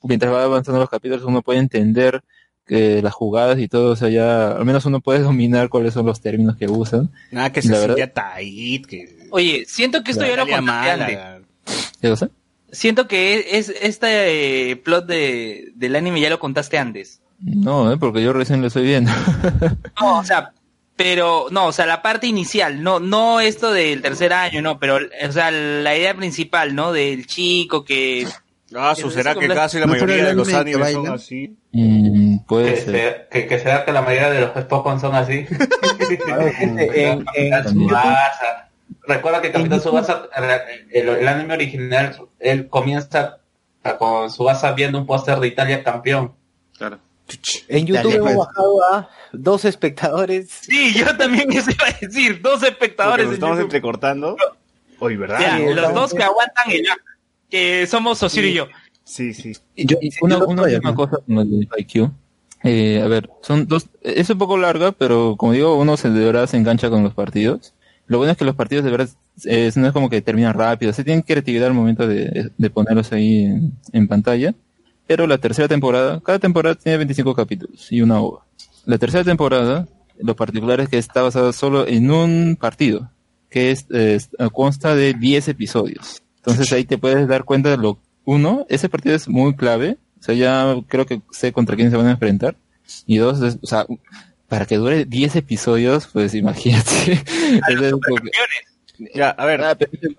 mientras 0.04 0.32
va 0.34 0.44
avanzando 0.44 0.80
los 0.80 0.90
capítulos 0.90 1.24
uno 1.26 1.42
puede 1.42 1.60
entender 1.60 2.22
que 2.66 3.02
las 3.02 3.14
jugadas 3.16 3.58
y 3.58 3.68
todo, 3.68 3.94
o 3.94 3.96
sea, 3.96 4.10
ya 4.10 4.52
al 4.52 4.64
menos 4.64 4.86
uno 4.86 5.02
puede 5.02 5.20
dominar 5.22 5.70
cuáles 5.70 5.96
son 5.96 6.06
los 6.06 6.22
términos 6.22 6.56
que 6.56 6.68
usan. 6.68 7.10
Nada 7.32 7.52
que 7.52 7.64
se 7.64 7.70
verdad- 7.80 7.96
que... 8.86 9.19
Oye, 9.32 9.66
siento 9.68 10.04
que 10.04 10.12
esto 10.12 10.26
ya 10.26 10.36
lo 10.36 10.48
contaste. 10.48 11.20
¿Qué 12.02 12.10
cosa? 12.10 12.30
Siento 12.72 13.08
que 13.08 13.58
es 13.58 13.70
este 13.70 14.72
eh, 14.72 14.76
plot 14.76 15.06
de, 15.08 15.72
del 15.76 15.96
anime 15.96 16.22
ya 16.22 16.30
lo 16.30 16.40
contaste 16.40 16.78
antes. 16.78 17.20
No, 17.40 17.92
eh, 17.92 17.98
porque 17.98 18.22
yo 18.22 18.32
recién 18.34 18.62
lo 18.62 18.68
estoy 18.68 18.84
viendo. 18.84 19.12
No, 20.02 20.20
o 20.20 20.24
sea, 20.24 20.52
pero 20.96 21.48
no, 21.52 21.68
o 21.68 21.72
sea, 21.72 21.86
la 21.86 22.02
parte 22.02 22.28
inicial, 22.28 22.84
no 22.84 23.00
no 23.00 23.40
esto 23.40 23.72
del 23.72 24.02
tercer 24.02 24.34
año, 24.34 24.62
no, 24.62 24.78
pero 24.80 24.98
o 24.98 25.32
sea, 25.32 25.50
la 25.52 25.96
idea 25.98 26.14
principal, 26.16 26.76
¿no? 26.76 26.92
Del 26.94 27.26
chico 27.28 27.84
que 27.86 28.28
Ah, 28.76 28.94
que 28.96 29.02
su 29.02 29.10
será 29.10 29.34
que 29.34 29.48
casi 29.48 29.80
la 29.80 29.88
¿No 29.88 29.94
será 29.96 30.06
mayoría 30.06 30.26
de 30.28 30.34
los 30.36 30.48
anime 30.54 30.64
que 30.78 30.78
animes 30.78 30.94
son 30.94 31.08
así. 31.16 31.58
Mm, 31.72 32.38
Que, 32.38 32.46
puede 32.46 32.76
ser. 32.76 32.86
se- 32.86 33.28
que, 33.32 33.48
que 33.48 33.58
será 33.60 33.84
que 33.84 33.92
la 33.92 34.02
mayoría 34.04 34.30
de 34.30 34.42
los 34.42 34.52
Spokon 34.62 35.00
son 35.00 35.16
así. 35.16 35.48
en- 36.60 37.26
en 37.36 37.64
Tsubasa. 37.66 38.69
Recuerda 39.10 39.42
que 39.42 39.52
Capitán 39.52 39.82
Subasa, 39.82 40.30
el, 40.92 41.10
el 41.10 41.28
anime 41.28 41.56
original, 41.56 42.16
él 42.38 42.70
comienza 42.70 43.40
con 43.98 44.30
Subasa 44.30 44.72
viendo 44.74 45.00
un 45.00 45.08
póster 45.08 45.40
de 45.40 45.48
Italia 45.48 45.84
campeón. 45.84 46.34
Claro. 46.78 47.00
En 47.68 47.88
YouTube 47.88 48.14
hemos 48.14 48.34
pues. 48.34 48.38
bajado 48.38 48.84
a 48.94 49.10
dos 49.34 49.66
espectadores. 49.66 50.50
Sí, 50.62 50.94
yo 50.94 51.18
también 51.18 51.52
eso 51.54 51.72
iba 51.72 51.88
a 51.88 51.98
decir, 52.00 52.40
dos 52.40 52.62
espectadores 52.62 53.26
nos 53.26 53.32
en 53.32 53.34
estamos 53.36 53.56
YouTube. 53.58 53.66
entrecortando. 53.66 54.38
Oye, 55.00 55.18
¿verdad? 55.18 55.40
Ya, 55.40 55.58
Sí, 55.58 55.74
los 55.74 55.94
dos 55.94 56.14
que 56.14 56.24
aguantan 56.24 56.72
el 56.72 56.86
que 57.50 57.88
somos 57.88 58.20
Sosiro 58.20 58.46
y 58.46 58.54
yo. 58.54 58.68
Sí, 59.04 59.34
sí. 59.34 59.54
Yo, 59.76 59.98
una, 60.22 60.38
una 60.38 60.64
última 60.64 60.94
cosa 60.94 61.18
con 61.26 61.40
el 61.40 61.68
IQ. 61.78 62.12
Eh, 62.64 63.02
a 63.04 63.08
ver, 63.08 63.28
son 63.42 63.68
dos, 63.68 63.88
es 64.02 64.30
un 64.30 64.38
poco 64.38 64.56
larga, 64.58 64.92
pero 64.92 65.36
como 65.36 65.54
digo, 65.54 65.78
uno 65.78 65.98
se 65.98 66.12
de 66.12 66.26
verdad 66.26 66.46
se 66.46 66.58
engancha 66.58 66.92
con 66.92 67.04
los 67.04 67.16
partidos. 67.16 67.74
Lo 68.10 68.18
bueno 68.18 68.34
es 68.34 68.38
que 68.38 68.44
los 68.44 68.56
partidos 68.56 68.84
de 68.84 68.92
verdad 68.92 69.08
es- 69.46 69.78
no 69.78 69.88
es 69.88 69.94
como 69.94 70.10
que 70.10 70.22
terminan 70.22 70.54
rápido, 70.54 70.92
se 70.92 71.06
tienen 71.06 71.22
creatividad 71.22 71.68
al 71.68 71.74
momento 71.74 72.06
de, 72.06 72.52
de 72.58 72.70
ponerlos 72.70 73.12
ahí 73.14 73.44
en, 73.46 73.72
en 73.94 74.08
pantalla. 74.10 74.54
Pero 75.08 75.26
la 75.26 75.38
tercera 75.38 75.68
temporada, 75.70 76.20
cada 76.20 76.38
temporada 76.40 76.76
tiene 76.76 76.98
25 76.98 77.34
capítulos 77.34 77.92
y 77.92 78.02
una 78.02 78.20
ova. 78.20 78.46
La 78.86 78.98
tercera 78.98 79.24
temporada, 79.24 79.88
lo 80.20 80.36
particular 80.36 80.82
es 80.82 80.90
que 80.90 80.98
está 80.98 81.22
basada 81.22 81.54
solo 81.54 81.88
en 81.88 82.12
un 82.12 82.58
partido, 82.60 83.10
que 83.50 83.72
es, 83.72 83.88
eh, 83.92 84.20
consta 84.52 84.96
de 84.96 85.14
10 85.14 85.48
episodios. 85.48 86.22
Entonces 86.38 86.72
ahí 86.74 86.84
te 86.86 86.98
puedes 86.98 87.28
dar 87.28 87.44
cuenta 87.46 87.70
de 87.70 87.78
lo 87.78 88.00
uno, 88.26 88.66
ese 88.70 88.90
partido 88.90 89.16
es 89.16 89.28
muy 89.28 89.56
clave, 89.56 89.98
o 90.20 90.24
sea, 90.24 90.36
ya 90.36 90.76
creo 90.88 91.06
que 91.08 91.22
sé 91.32 91.52
contra 91.54 91.76
quién 91.76 91.90
se 91.90 91.98
van 91.98 92.08
a 92.08 92.12
enfrentar. 92.12 92.56
Y 93.08 93.18
dos, 93.18 93.42
es- 93.42 93.58
o 93.62 93.68
sea, 93.68 93.86
para 94.50 94.66
que 94.66 94.76
dure 94.76 95.06
10 95.06 95.38
episodios, 95.38 96.08
pues 96.08 96.34
imagínate. 96.34 97.24
Ya, 99.16 99.30
a 99.30 99.46
ver. 99.46 99.64
Ah, 99.64 99.78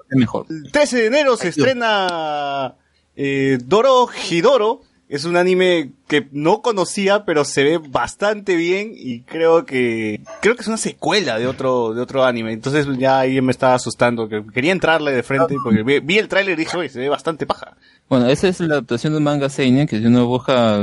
mejor. 0.09 0.47
El 0.49 0.73
13 0.73 0.97
de 0.97 1.07
enero 1.09 1.37
se 1.37 1.49
estrena 1.49 2.77
eh, 3.15 3.59
Doro 3.63 4.09
Hidoro. 4.31 4.81
Es 5.11 5.25
un 5.25 5.37
anime 5.37 5.91
que 6.07 6.29
no 6.31 6.63
conocía, 6.63 7.25
pero 7.25 7.45
se 7.45 7.65
ve 7.65 7.79
bastante 7.79 8.55
bien 8.55 8.93
y 8.95 9.23
creo 9.23 9.67
que 9.67 10.21
creo 10.41 10.55
que 10.55 10.63
es 10.63 10.69
una 10.69 10.77
secuela 10.77 11.37
de 11.37 11.49
otro 11.49 11.95
de 11.95 12.01
otro 12.01 12.25
anime. 12.25 12.53
Entonces 12.53 12.87
ya 12.97 13.19
ahí 13.19 13.41
me 13.41 13.51
estaba 13.51 13.75
asustando, 13.75 14.29
que 14.29 14.45
quería 14.55 14.71
entrarle 14.71 15.11
de 15.11 15.25
frente 15.25 15.57
porque 15.65 15.83
vi, 15.83 15.99
vi 15.99 16.19
el 16.19 16.29
tráiler 16.29 16.57
y 16.57 16.63
dije, 16.63 16.77
"Oye, 16.77 16.89
se 16.89 17.01
ve 17.01 17.09
bastante 17.09 17.45
paja." 17.45 17.77
Bueno, 18.09 18.29
esa 18.29 18.47
es 18.47 18.61
la 18.61 18.75
adaptación 18.75 19.13
de 19.13 19.17
un 19.17 19.25
manga 19.25 19.49
seinen, 19.49 19.89
que 19.89 19.99
si 19.99 20.07
uno 20.07 20.27
busca 20.27 20.79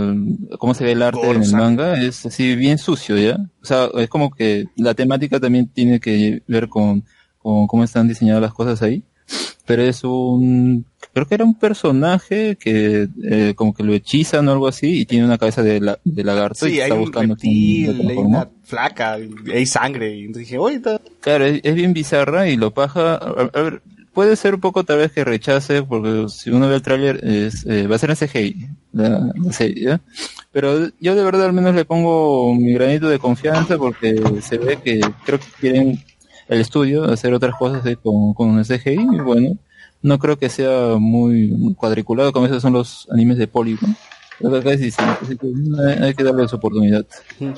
cómo 0.59 0.73
se 0.73 0.83
ve 0.83 0.91
el 0.91 1.03
arte 1.03 1.25
en 1.25 1.43
el 1.43 1.51
manga, 1.53 2.01
es 2.01 2.25
así 2.25 2.53
bien 2.57 2.79
sucio, 2.79 3.17
¿ya? 3.17 3.37
O 3.61 3.65
sea, 3.65 3.89
es 3.95 4.09
como 4.09 4.31
que 4.31 4.65
la 4.75 4.93
temática 4.93 5.39
también 5.39 5.69
tiene 5.69 6.01
que 6.01 6.43
ver 6.47 6.67
con, 6.67 7.05
con 7.37 7.65
cómo 7.67 7.85
están 7.85 8.09
diseñadas 8.09 8.41
las 8.41 8.53
cosas 8.53 8.81
ahí. 8.81 9.03
Pero 9.65 9.83
es 9.83 10.03
un, 10.03 10.85
creo 11.13 11.27
que 11.27 11.35
era 11.35 11.43
un 11.45 11.55
personaje 11.55 12.57
que 12.59 13.07
eh, 13.23 13.53
como 13.55 13.73
que 13.73 13.83
lo 13.83 13.93
hechizan 13.93 14.47
o 14.47 14.51
algo 14.51 14.67
así 14.67 15.01
y 15.01 15.05
tiene 15.05 15.25
una 15.25 15.37
cabeza 15.37 15.63
de, 15.63 15.79
la, 15.79 15.99
de 16.03 16.23
lagarto 16.23 16.67
y 16.67 16.71
Sí, 16.71 16.75
hay 16.77 16.83
está 16.83 16.95
un 16.95 17.01
buscando 17.01 17.35
quién 17.35 17.87
reptil, 17.87 18.09
hay 18.09 18.17
una 18.17 18.49
flaca, 18.63 19.17
y 19.19 19.51
hay 19.51 19.65
sangre 19.65 20.15
y 20.15 20.21
entonces 20.25 20.47
dije, 20.47 20.57
"Oye, 20.57 20.81
Claro, 21.21 21.45
es, 21.45 21.61
es 21.63 21.75
bien 21.75 21.93
bizarra 21.93 22.47
y 22.49 22.57
lo 22.57 22.71
paja. 22.71 23.15
A, 23.15 23.49
a 23.53 23.61
ver, 23.61 23.81
puede 24.13 24.35
ser 24.35 24.55
un 24.55 24.61
poco 24.61 24.83
tal 24.83 24.97
vez 24.97 25.11
que 25.11 25.23
rechace, 25.23 25.83
porque 25.83 26.25
si 26.29 26.49
uno 26.49 26.67
ve 26.67 26.75
el 26.75 26.81
tráiler, 26.81 27.19
es, 27.23 27.65
eh, 27.67 27.85
va 27.85 27.97
a 27.97 27.99
ser 27.99 28.09
en 28.09 28.15
CGI, 28.15 28.67
la, 28.93 29.31
la 29.35 29.51
serie, 29.51 29.83
¿ya? 29.83 30.01
Pero 30.51 30.89
yo 30.99 31.13
de 31.15 31.23
verdad 31.23 31.45
al 31.45 31.53
menos 31.53 31.75
le 31.75 31.85
pongo 31.85 32.55
mi 32.55 32.73
granito 32.73 33.09
de 33.09 33.19
confianza 33.19 33.77
porque 33.77 34.15
se 34.41 34.57
ve 34.57 34.79
que 34.83 34.99
creo 35.23 35.39
que 35.39 35.45
quieren 35.59 36.03
el 36.47 36.61
estudio 36.61 37.03
hacer 37.03 37.31
otras 37.33 37.53
cosas 37.59 37.85
eh, 37.85 37.95
con, 38.01 38.33
con 38.33 38.57
el 38.57 38.65
CGI 38.65 38.93
y 38.93 39.19
bueno, 39.19 39.55
no 40.01 40.19
creo 40.19 40.37
que 40.37 40.49
sea 40.49 40.95
muy 40.99 41.73
cuadriculado 41.77 42.31
como 42.31 42.45
esos 42.45 42.61
son 42.61 42.73
los 42.73 43.07
animes 43.11 43.37
de 43.37 43.47
Polygon. 43.47 43.95
Creo 44.39 44.51
que 44.51 44.57
acá 44.59 44.71
es 44.73 44.79
distinto, 44.81 45.17
así 45.23 45.35
que 45.37 45.47
hay, 46.03 46.13
que 46.13 46.23
darle 46.23 46.47
su 46.47 46.55
oportunidad 46.57 47.05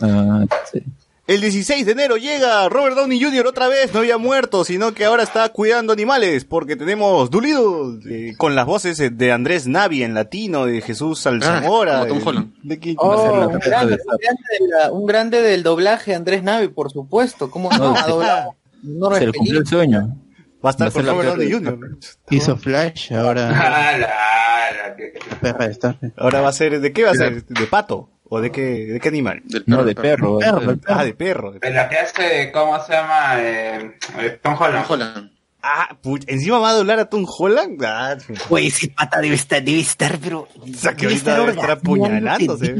a 0.01 0.43
esta 0.43 0.65
serie. 0.71 0.87
El 1.27 1.41
16 1.41 1.85
de 1.85 1.91
enero 1.91 2.17
llega 2.17 2.67
Robert 2.69 2.95
Downey 2.95 3.21
Jr. 3.21 3.45
otra 3.45 3.67
vez, 3.67 3.93
no 3.93 3.99
había 3.99 4.17
muerto, 4.17 4.63
sino 4.65 4.95
que 4.95 5.05
ahora 5.05 5.21
está 5.21 5.47
cuidando 5.49 5.93
animales, 5.93 6.43
porque 6.43 6.75
tenemos 6.75 7.29
Dulido 7.29 7.99
eh, 8.09 8.33
con 8.35 8.55
las 8.55 8.65
voces 8.65 8.97
de 9.15 9.31
Andrés 9.31 9.67
Navi 9.67 10.01
en 10.01 10.15
latino, 10.15 10.65
de 10.65 10.81
Jesús 10.81 11.27
Alzamora. 11.27 12.07
como 12.07 12.19
Tom 12.21 12.51
de- 12.63 12.77
de 12.77 12.95
Oh, 12.97 13.47
un, 13.47 13.59
grande, 13.59 13.97
de 13.97 14.01
un 14.03 14.17
grande 14.17 14.43
de 14.59 14.67
la- 14.69 14.91
un 14.91 15.05
grande 15.05 15.41
del 15.43 15.61
doblaje, 15.61 16.15
Andrés 16.15 16.41
Navi, 16.41 16.69
por 16.69 16.89
supuesto. 16.91 17.51
¿Cómo 17.51 17.69
no? 17.69 17.77
No, 17.77 17.95
Ha 17.95 18.03
se- 18.05 18.09
doblado 18.09 18.55
enormes 18.83 19.19
Se 19.19 19.25
le 19.27 19.33
cumplió 19.33 19.59
el 19.59 19.67
sueño. 19.67 20.17
Va 20.63 20.69
a 20.69 20.71
estar 20.71 20.91
con 20.91 21.05
la 21.05 21.11
Robert 21.13 21.29
Downey 21.29 21.47
de 21.47 21.53
Jr. 21.53 21.79
Hizo 22.29 22.57
Flash, 22.57 23.13
ahora 23.13 23.47
de 25.41 25.71
Star. 25.71 25.97
Ahora 26.17 26.41
va 26.41 26.49
a 26.49 26.53
ser, 26.53 26.79
¿de 26.79 26.91
qué 26.93 27.03
va 27.03 27.11
a 27.11 27.15
ser? 27.15 27.43
¿De 27.45 27.67
pato? 27.67 28.09
¿O 28.31 28.41
de 28.41 28.51
qué, 28.51 28.61
de 28.85 28.99
qué 28.99 29.09
animal? 29.09 29.41
Del 29.45 29.63
No, 29.65 29.77
perro, 29.77 29.85
de 29.85 29.93
del 29.93 29.95
perro. 29.95 30.37
Perro, 30.39 30.71
el 30.71 30.81
Ah, 30.87 31.03
de 31.03 31.13
perro. 31.15 31.51
de 31.51 31.55
En 31.57 31.61
perro. 31.61 31.75
la 31.75 31.89
que 31.89 31.97
hace, 31.97 32.51
¿cómo 32.51 32.79
se 32.83 32.93
llama? 32.93 33.35
Eh, 33.39 33.97
eh, 34.19 34.39
Tom 34.41 34.55
Holland. 34.59 34.85
Tom 34.85 34.93
Holland. 34.93 35.31
Ah, 35.61 35.97
puch, 36.01 36.23
encima 36.27 36.57
va 36.59 36.69
a 36.69 36.73
doblar 36.73 36.99
a 36.99 37.09
Tom 37.09 37.25
Holland. 37.27 37.83
Ah, 37.83 38.17
Güey, 38.47 38.67
ese 38.67 38.87
pata 38.89 39.19
debe 39.19 39.35
estar, 39.35 39.61
debe 39.61 39.79
estar, 39.81 40.17
pero. 40.17 40.47
O 40.57 40.67
sea, 40.77 40.95
que 40.95 41.05
ahorita 41.05 41.37
debe 41.37 41.51
estar 41.51 41.71
apuñalándose. 41.71 42.75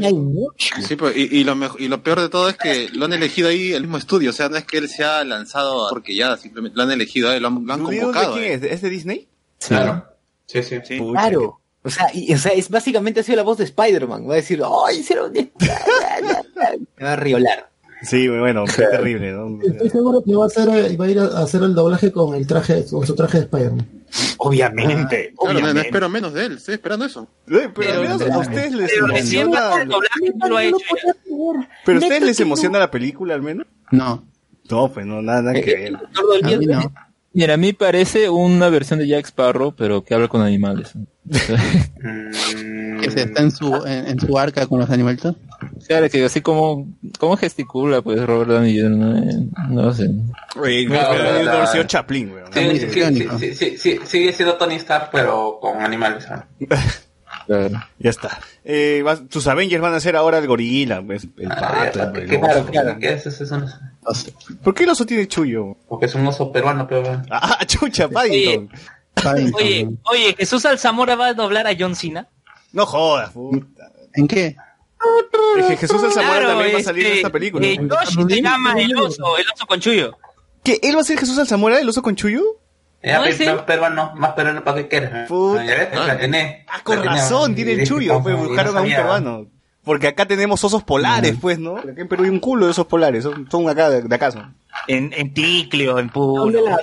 Sí, 0.88 0.96
pues, 0.96 1.14
y, 1.16 1.40
y 1.40 1.44
lo 1.44 1.54
y 1.78 1.88
lo 1.88 2.02
peor 2.02 2.20
de 2.20 2.28
todo 2.30 2.48
es 2.48 2.56
que 2.56 2.88
lo 2.92 3.04
han 3.04 3.12
elegido 3.12 3.48
ahí 3.50 3.72
el 3.74 3.82
mismo 3.82 3.98
estudio. 3.98 4.30
O 4.30 4.32
sea, 4.32 4.48
no 4.48 4.56
es 4.56 4.64
que 4.64 4.78
él 4.78 4.88
se 4.88 5.04
ha 5.04 5.22
lanzado 5.24 5.86
a- 5.86 5.90
porque 5.90 6.16
ya 6.16 6.36
simplemente 6.38 6.76
lo 6.76 6.84
han 6.84 6.90
elegido, 6.90 7.38
lo 7.38 7.48
han, 7.48 7.66
lo 7.66 7.72
han 7.74 7.80
¿Dulido 7.82 8.08
de 8.08 8.12
convocado. 8.14 8.34
quién 8.34 8.44
eh. 8.46 8.54
es? 8.54 8.62
¿Es 8.62 8.80
de 8.80 8.88
Disney? 8.90 9.28
Claro. 9.66 10.06
Sí, 10.46 10.62
sí. 10.62 10.76
Sí. 10.82 10.98
Pucha, 10.98 11.20
Claro. 11.20 11.60
O 11.82 11.88
sea, 11.90 12.06
y- 12.14 12.32
o 12.34 12.38
sea, 12.38 12.52
es 12.52 12.68
básicamente 12.70 13.20
ha 13.20 13.22
sido 13.22 13.36
la 13.36 13.42
voz 13.42 13.58
de 13.58 13.64
Spider-Man. 13.64 14.28
Va 14.28 14.32
a 14.32 14.36
decir, 14.36 14.62
¡ay, 14.86 14.98
hicieron! 15.00 15.32
Me 15.32 15.50
va 17.04 17.12
a 17.12 17.16
riolar. 17.16 17.69
Sí, 18.02 18.28
bueno, 18.28 18.64
qué 18.76 18.82
terrible, 18.84 19.32
¿no? 19.32 19.58
Estoy 19.62 19.90
seguro 19.90 20.22
que 20.24 20.34
va 20.34 20.44
a, 20.44 20.46
hacer, 20.46 20.68
eh, 20.70 20.96
va 20.96 21.04
a 21.04 21.10
ir 21.10 21.18
a 21.18 21.24
hacer 21.40 21.62
el 21.62 21.74
doblaje 21.74 22.10
con 22.12 22.34
el 22.34 22.46
traje, 22.46 22.84
con 22.90 23.06
su 23.06 23.14
traje 23.14 23.38
de 23.38 23.44
Spider-Man. 23.44 23.86
Obviamente. 24.38 25.34
Claro, 25.36 25.52
no, 25.54 25.60
no 25.60 25.66
obviamente. 25.66 25.88
espero 25.88 26.08
menos 26.08 26.32
de 26.34 26.46
él. 26.46 26.52
Estoy 26.56 26.74
esperando 26.74 27.04
eso. 27.04 27.28
Eh, 27.48 27.68
Pero 27.74 27.92
al 27.92 28.00
menos 28.00 28.22
a 28.22 28.38
ustedes 28.38 28.72
les 28.72 28.90
Pero 28.92 29.06
emociona. 29.06 29.82
el 29.82 29.88
doblaje 29.88 30.32
no 30.36 30.48
lo 30.48 30.56
ha 30.56 30.64
hecho. 30.64 30.76
Pero 31.84 31.98
a 31.98 32.02
ustedes 32.02 32.22
les 32.22 32.40
emociona 32.40 32.78
la 32.78 32.90
película 32.90 33.34
al 33.34 33.42
menos. 33.42 33.66
No, 33.92 34.24
No, 34.70 34.90
pues 34.92 35.04
no, 35.06 35.20
nada, 35.22 35.42
nada 35.42 35.60
que 35.60 35.74
ver. 35.74 35.94
A 35.96 36.48
día- 36.48 36.58
mí 36.58 36.66
no. 36.66 36.80
Mira, 37.32 37.54
a 37.54 37.56
mí 37.56 37.72
parece 37.72 38.28
una 38.28 38.68
versión 38.70 38.98
de 38.98 39.06
Jack 39.06 39.26
Sparrow, 39.26 39.72
pero 39.76 40.02
que 40.04 40.14
habla 40.14 40.26
con 40.26 40.42
animales. 40.42 40.92
Que 43.00 43.10
se 43.10 43.22
está 43.22 43.42
en 43.42 43.52
su, 43.52 43.72
en, 43.86 44.08
en 44.08 44.20
su 44.20 44.36
arca 44.36 44.66
con 44.66 44.80
los 44.80 44.90
animalitos. 44.90 45.36
claro, 45.86 46.08
que 46.10 46.24
así 46.24 46.40
como, 46.40 46.88
como 47.18 47.36
gesticula, 47.36 48.02
pues 48.02 48.24
Robert 48.26 48.50
Downey 48.50 48.80
Jr., 48.80 48.90
no, 48.90 49.18
Eh, 49.18 49.48
no 49.68 49.94
sé. 49.94 50.10
Oye, 50.56 50.86
no, 50.86 51.66
sido 51.68 51.84
Chaplin, 51.84 52.32
weón. 52.32 52.52
Sí, 53.38 53.76
sí, 53.78 53.98
sigue 54.04 54.32
siendo 54.32 54.56
Tony 54.56 54.74
Stark, 54.74 55.10
pero 55.12 55.58
con 55.60 55.80
animales. 55.80 56.26
¿no? 56.28 56.66
Claro. 57.50 57.84
Ya 57.98 58.10
está. 58.10 58.38
Eh, 58.64 59.02
vas- 59.04 59.28
tus 59.28 59.44
Avengers 59.48 59.82
van 59.82 59.92
a 59.94 59.98
ser 59.98 60.14
ahora 60.14 60.38
el 60.38 60.46
gorila, 60.46 61.02
pues, 61.02 61.26
el 61.36 61.50
Ah, 61.50 61.90
pato, 61.92 62.18
el 62.20 62.28
¿qué- 62.28 62.36
oso. 62.36 62.66
qué- 62.66 62.96
qué 63.00 63.12
es 63.14 64.32
¿Por 64.62 64.72
qué 64.74 64.84
el 64.84 64.90
oso 64.90 65.04
tiene 65.04 65.26
chullo? 65.26 65.76
Porque 65.88 66.06
es 66.06 66.14
un 66.14 66.24
oso 66.28 66.52
peruano, 66.52 66.86
pero... 66.86 67.22
Ah, 67.28 67.58
chucha, 67.66 68.08
Paddington. 68.08 68.70
Paddington. 69.14 69.60
Oye, 69.60 69.88
oye, 70.04 70.34
Jesús 70.38 70.64
Alzamora 70.64 71.16
va 71.16 71.26
a 71.28 71.34
doblar 71.34 71.66
a 71.66 71.72
John 71.76 71.96
Cena. 71.96 72.28
No 72.72 72.86
jodas, 72.86 73.30
puta. 73.30 73.66
¿En 74.14 74.28
qué? 74.28 74.54
Es 75.58 75.66
que 75.66 75.76
Jesús 75.76 76.04
Alzamora 76.04 76.38
Claro, 76.38 76.48
también 76.50 76.76
va 76.76 76.78
a 76.78 76.82
salir 76.84 77.02
en 77.06 77.06
este, 77.08 77.18
esta 77.20 77.30
película. 77.32 77.66
eh, 77.66 77.78
Yoshi 77.80 78.32
se 78.34 78.42
llama 78.42 78.74
el 78.80 78.94
oso, 78.96 79.36
el 79.38 79.44
oso 79.52 79.66
con 79.66 79.80
chullo. 79.80 80.16
¿Qué? 80.62 80.78
¿Él 80.84 80.94
va 80.96 81.00
a 81.00 81.04
ser 81.04 81.18
Jesús 81.18 81.36
Alzamora, 81.36 81.80
el 81.80 81.88
oso 81.88 82.00
con 82.00 82.14
chullo? 82.14 82.42
Ya, 83.02 83.18
¿No 83.18 83.24
pe- 83.24 83.62
peruano, 83.66 84.12
más 84.14 84.32
peruano 84.34 84.62
para 84.62 84.76
qué 84.78 84.88
quieres. 84.88 85.10
Puta. 85.28 85.64
Ya 85.64 85.74
ves, 85.74 85.88
la 86.06 86.18
tenés. 86.18 86.64
Ah, 86.68 86.80
con 86.82 86.96
La 86.96 87.02
tenés, 87.02 87.20
razón, 87.22 87.54
tiene 87.54 87.72
el 87.72 87.86
chullo, 87.86 88.22
pues 88.22 88.36
buscaron 88.36 88.76
a 88.76 88.80
un 88.82 88.88
peruano. 88.88 89.46
Porque 89.82 90.08
acá 90.08 90.26
tenemos 90.26 90.62
osos 90.62 90.84
polares, 90.84 91.34
pues, 91.40 91.58
¿no? 91.58 91.78
Acá 91.78 91.92
en 91.96 92.06
Perú 92.06 92.24
hay 92.24 92.30
un 92.30 92.38
culo 92.40 92.66
de 92.66 92.72
osos 92.72 92.86
polares, 92.86 93.22
son, 93.24 93.50
son 93.50 93.66
acá 93.70 93.88
de, 93.88 94.02
de 94.02 94.14
acaso. 94.14 94.44
En, 94.86 95.12
en 95.16 95.32
Ticlio, 95.32 95.98
en 95.98 96.10
¿Dónde 96.14 96.58
Puno. 96.58 96.70
la- 96.70 96.78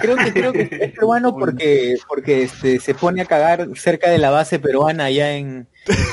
creo 0.00 0.16
que 0.16 0.32
creo 0.32 0.52
que 0.54 0.62
es 0.62 0.92
peruano 0.92 1.32
porque 1.38 1.96
porque 2.08 2.42
este 2.44 2.80
se 2.80 2.94
pone 2.94 3.20
a 3.20 3.26
cagar 3.26 3.68
cerca 3.76 4.10
de 4.10 4.18
la 4.18 4.30
base 4.30 4.58
peruana 4.58 5.04
allá 5.04 5.32
en 5.34 5.68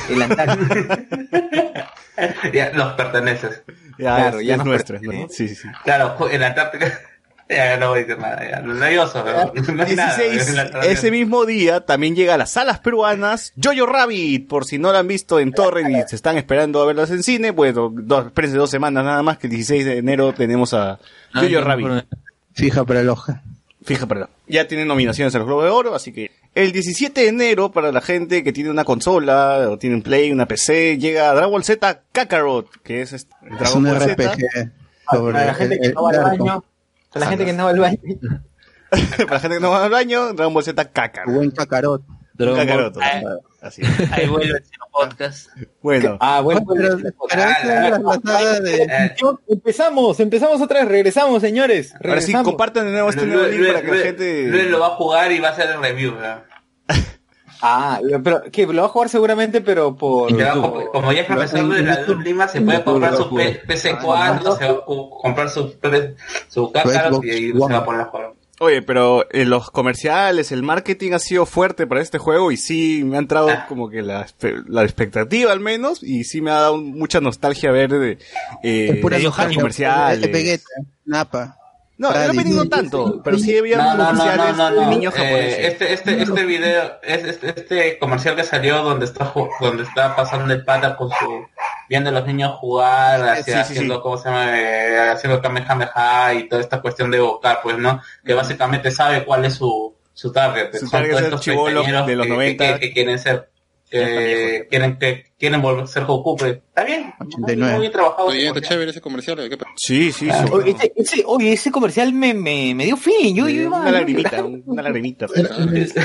el 0.10 0.22
Antártida. 0.22 1.00
Ya, 2.54 2.72
nos 2.72 2.94
perteneces. 2.94 3.64
Ya, 3.98 4.16
Claro, 4.16 4.40
es, 4.40 4.46
ya 4.46 4.54
es 4.54 4.58
nos 4.60 4.68
nuestra, 4.68 5.00
¿no? 5.02 5.12
Sí, 5.30 5.50
sí, 5.50 5.56
sí. 5.56 5.68
Claro, 5.84 6.16
en 6.30 6.40
la 6.42 6.48
Antártica. 6.48 7.00
Ya 7.48 7.78
no 7.78 7.90
voy 7.90 8.00
a 8.00 8.02
decir 8.02 8.18
nada, 8.18 8.50
ya. 8.50 8.60
No 8.62 8.84
hay 8.84 8.98
oso, 8.98 9.24
pero 9.24 9.54
no 9.76 9.84
hay 9.84 9.96
nada. 9.96 10.18
16, 10.18 10.50
en 10.50 10.56
la 10.56 10.62
Antártica. 10.64 10.94
ese 10.94 11.12
mismo 11.12 11.46
día 11.46 11.82
también 11.86 12.16
llega 12.16 12.34
a 12.34 12.38
las 12.40 12.52
salas 12.52 12.80
peruanas 12.80 13.54
Jojo 13.62 13.86
Rabbit, 13.86 14.48
por 14.48 14.66
si 14.66 14.80
no 14.80 14.92
la 14.92 15.00
han 15.00 15.08
visto 15.08 15.40
en 15.40 15.52
Torrent 15.52 15.90
y 15.92 16.10
se 16.10 16.16
están 16.16 16.38
esperando 16.38 16.82
a 16.82 16.86
verlas 16.88 17.12
en 17.12 17.22
cine, 17.22 17.52
bueno, 17.52 17.92
dos, 17.94 18.26
espérense 18.28 18.58
dos 18.58 18.72
semanas 18.72 19.04
nada 19.06 19.22
más, 19.22 19.38
que 19.38 19.46
el 19.48 19.52
16 19.52 19.86
de 19.86 19.98
enero 20.00 20.34
tenemos 20.34 20.74
a 20.74 20.94
Ah, 20.94 21.00
Jojo 21.36 21.48
ya, 21.48 21.62
Rabbit. 21.62 21.88
Fija 22.54 22.84
para 22.84 23.02
el 23.02 23.10
hoja. 23.10 23.44
Fija, 23.84 24.08
perdón. 24.08 24.30
Ya 24.48 24.68
tienen 24.68 24.88
nominaciones 24.88 25.36
a 25.36 25.38
los 25.38 25.46
Globos 25.46 25.66
de 25.66 25.70
Oro, 25.70 25.94
así 25.94 26.12
que 26.12 26.32
el 26.56 26.72
17 26.72 27.22
de 27.22 27.28
enero, 27.28 27.72
para 27.72 27.92
la 27.92 28.02
gente 28.02 28.44
que 28.44 28.52
tiene 28.54 28.72
una 28.72 28.84
consola, 28.86 29.68
o 29.70 29.78
tiene 29.78 29.98
un 29.98 30.02
Play, 30.02 30.32
una 30.32 30.48
PC, 30.48 30.98
llega 30.98 31.32
Dragon 31.34 31.52
Ball 31.52 31.64
Z 31.64 32.02
Kakarot, 32.12 32.82
que 32.82 33.02
es 33.04 33.14
este- 33.14 33.36
Es 33.52 33.60
Dragon 33.60 33.86
un 33.86 33.92
Ball 33.92 34.02
Z. 34.02 34.14
RPG 34.14 34.72
sobre 35.12 35.34
Para 35.34 35.46
la 35.46 35.54
gente 35.54 35.80
que 35.80 35.86
el- 35.88 35.94
no 35.94 36.02
va 36.04 36.10
el 36.12 36.18
al 36.18 36.24
baño, 36.24 36.64
para 37.16 37.26
la 37.26 37.30
gente 37.32 37.46
que 37.46 37.54
no 37.54 37.64
va 37.66 37.70
al 37.72 37.80
baño. 37.80 38.00
para 38.90 39.34
la 39.34 39.40
gente 39.40 39.56
que 39.58 39.62
no 39.62 39.72
va 39.72 39.84
al 39.86 39.90
baño, 39.90 40.34
Dragon 40.34 40.54
Ball 40.54 40.64
Z 40.64 40.86
Kakarot. 40.92 41.34
Buen 41.34 41.52
Kakarot. 41.52 42.04
Dragon. 42.34 42.94
Ah. 43.02 43.22
Así 43.62 43.82
es. 43.82 44.12
Ahí 44.12 44.28
vuelve 44.28 44.58
el 44.58 44.64
Podcast. 44.92 45.50
Bueno, 45.82 46.18
Ah, 46.20 46.42
bueno, 46.42 46.62
Pero, 46.68 46.98
pero 49.18 49.40
empezamos, 49.48 50.20
empezamos 50.20 50.62
otra 50.62 50.82
vez, 50.82 50.90
regresamos, 50.90 51.42
señores. 51.42 51.94
ahora 51.94 52.02
sí, 52.04 52.28
regresamos. 52.28 52.46
compartan 52.48 52.86
de 52.86 52.92
nuevo 52.92 53.10
este 53.10 53.26
nuevo 53.26 53.48
link 53.48 53.68
para 53.68 53.82
que 53.82 53.92
la 53.92 53.98
gente... 54.04 54.48
Luis 54.50 54.70
lo 54.70 54.80
va 54.80 54.88
a 54.88 54.92
jugar 54.92 55.32
y 55.32 55.40
va 55.40 55.48
a 55.48 55.52
hacer 55.52 55.70
el 55.72 55.82
review. 55.82 56.14
¿verdad? 56.14 56.44
Ah, 57.62 58.00
pero 58.24 58.44
que 58.52 58.66
lo 58.68 58.82
va 58.82 58.88
a 58.88 58.92
jugar 58.92 59.10
seguramente, 59.10 59.62
pero 59.62 59.96
por 59.96 60.30
como 60.92 61.12
ya 61.14 61.22
es 61.22 61.26
profesor 61.28 61.68
de 61.74 61.82
la 61.84 61.96
de 62.04 62.16
Lima, 62.24 62.48
se 62.48 62.62
puede 62.62 62.84
comprar 62.84 63.16
su 63.16 63.34
P- 63.34 63.64
PC4, 63.68 64.58
se 64.58 64.66
va 64.72 64.80
a 64.80 64.86
comprar 65.22 65.50
su, 65.50 65.74
su 66.50 66.72
y 67.24 67.52
se 67.52 67.54
va 67.54 67.78
a 67.78 67.86
poner 67.86 68.02
a 68.02 68.06
jugar. 68.06 68.34
Oye, 68.60 68.82
pero 68.82 69.26
eh, 69.32 69.44
los 69.44 69.70
comerciales, 69.70 70.54
el 70.54 70.64
marketing 70.64 71.12
ha 71.12 71.20
sido 71.20 71.46
fuerte 71.46 71.88
para 71.88 72.00
este 72.02 72.20
juego 72.20 72.52
y 72.54 72.58
sí 72.58 73.04
me 73.04 73.18
ha 73.18 73.20
entrado 73.20 73.50
Ah. 73.50 73.66
como 73.68 73.90
que 73.90 74.02
la, 74.02 74.26
la 74.68 74.84
expectativa 74.84 75.52
al 75.52 75.60
menos 75.60 76.02
y 76.02 76.24
sí 76.24 76.40
me 76.40 76.52
ha 76.52 76.62
dado 76.62 76.78
mucha 76.78 77.20
nostalgia 77.20 77.72
ver 77.72 77.90
de, 77.92 78.12
eh, 78.64 78.92
Es 78.94 78.98
pura 79.02 79.18
los 79.18 79.26
nostalgia, 79.26 79.58
comerciales. 79.58 80.24
es 80.24 80.32
Vegeta, 80.32 80.70
Napa. 81.04 81.58
No, 81.98 82.12
el 82.14 82.30
opening 82.32 82.56
no 82.58 82.68
tanto, 82.68 83.22
pero 83.24 83.38
sí 83.38 83.58
había 83.58 83.78
No, 83.78 83.84
no, 83.96 83.98
no, 83.98 84.20
comerciales 84.20 84.58
no, 84.58 84.70
no, 84.70 84.76
de 84.80 84.82
no. 84.86 84.90
niños 84.92 85.14
Eh, 85.16 85.18
japoneses. 85.18 85.60
este, 85.60 85.94
este, 85.94 86.22
este 86.24 86.44
video, 86.46 86.92
es- 87.02 87.24
este, 87.24 87.50
este 87.56 87.98
comercial 88.00 88.36
que 88.36 88.44
salió 88.44 88.84
donde 88.84 89.06
está, 89.06 89.32
donde 89.62 89.84
está 89.84 90.14
pasando 90.14 90.54
el 90.54 90.66
pata 90.66 90.98
con 90.98 91.10
su, 91.10 91.46
viendo 91.88 92.10
a 92.10 92.14
los 92.14 92.26
niños 92.28 92.56
jugar, 92.60 93.22
hacia- 93.30 93.44
Sí, 93.44 93.52
sí, 93.52 93.52
sí. 93.52 93.62
haciendo, 93.62 94.02
¿cómo 94.02 94.18
se 94.18 94.28
llama? 94.28 94.60
Eh, 94.60 95.10
haciendo 95.12 95.42
Kamehameha 95.42 96.34
y 96.34 96.50
toda 96.50 96.62
esta 96.62 96.82
cuestión 96.82 97.12
de 97.12 97.18
evocar, 97.18 97.60
pues, 97.64 97.78
¿no? 97.78 98.02
Que 98.26 98.34
básicamente 98.34 98.92
sabe 98.92 99.24
cuál 99.24 99.46
es 99.46 99.54
su, 99.54 99.96
su 100.14 100.32
target. 100.34 100.74
Su 100.74 100.80
Son 100.80 100.90
target 100.92 101.10
todos 101.12 101.22
es 101.22 101.26
estos 101.28 101.42
chibolos 101.42 101.84
treintañeros 101.86 102.08
de 102.08 102.16
los 102.18 102.26
que- 102.26 102.34
90. 102.34 102.66
Que, 102.66 102.74
que- 102.74 102.80
que 102.88 102.94
quieren 102.94 103.20
ser, 103.20 103.50
que 103.90 104.68
quieren, 104.70 104.98
que 104.98 105.24
quieren 105.38 105.62
volver 105.62 105.84
a 105.84 105.88
ser 105.88 106.06
Goku, 106.06 106.36
pues, 106.36 106.54
está 106.56 106.84
bien. 106.84 107.14
89. 107.20 107.72
Muy 107.74 107.82
bien 107.82 107.92
trabajado. 107.92 108.28
Oye, 108.28 108.38
ese 108.38 108.46
está 108.48 108.54
comercial. 108.54 108.74
chévere 108.74 108.92
ese 108.92 109.02
comercial. 109.02 109.40
¿o 109.40 109.50
qué? 109.50 109.58
Sí, 109.78 110.12
sí, 110.12 110.28
Ah, 110.32 110.44
sí. 110.46 110.54
Oye, 110.54 110.72
ese, 110.72 110.94
ese- 110.96 111.24
oye, 111.26 111.54
ese 111.54 111.72
comercial 111.72 112.12
me, 112.14 112.34
me, 112.34 112.74
me 112.76 112.86
dio 112.86 112.98
fin. 112.98 113.36
Yo, 113.36 113.48
yo 113.48 113.62
iba- 113.64 113.80
una 113.82 113.92
lagrimita, 113.92 114.44
una 114.66 114.82
lagrimita. 114.82 115.28
Pero, 115.34 115.50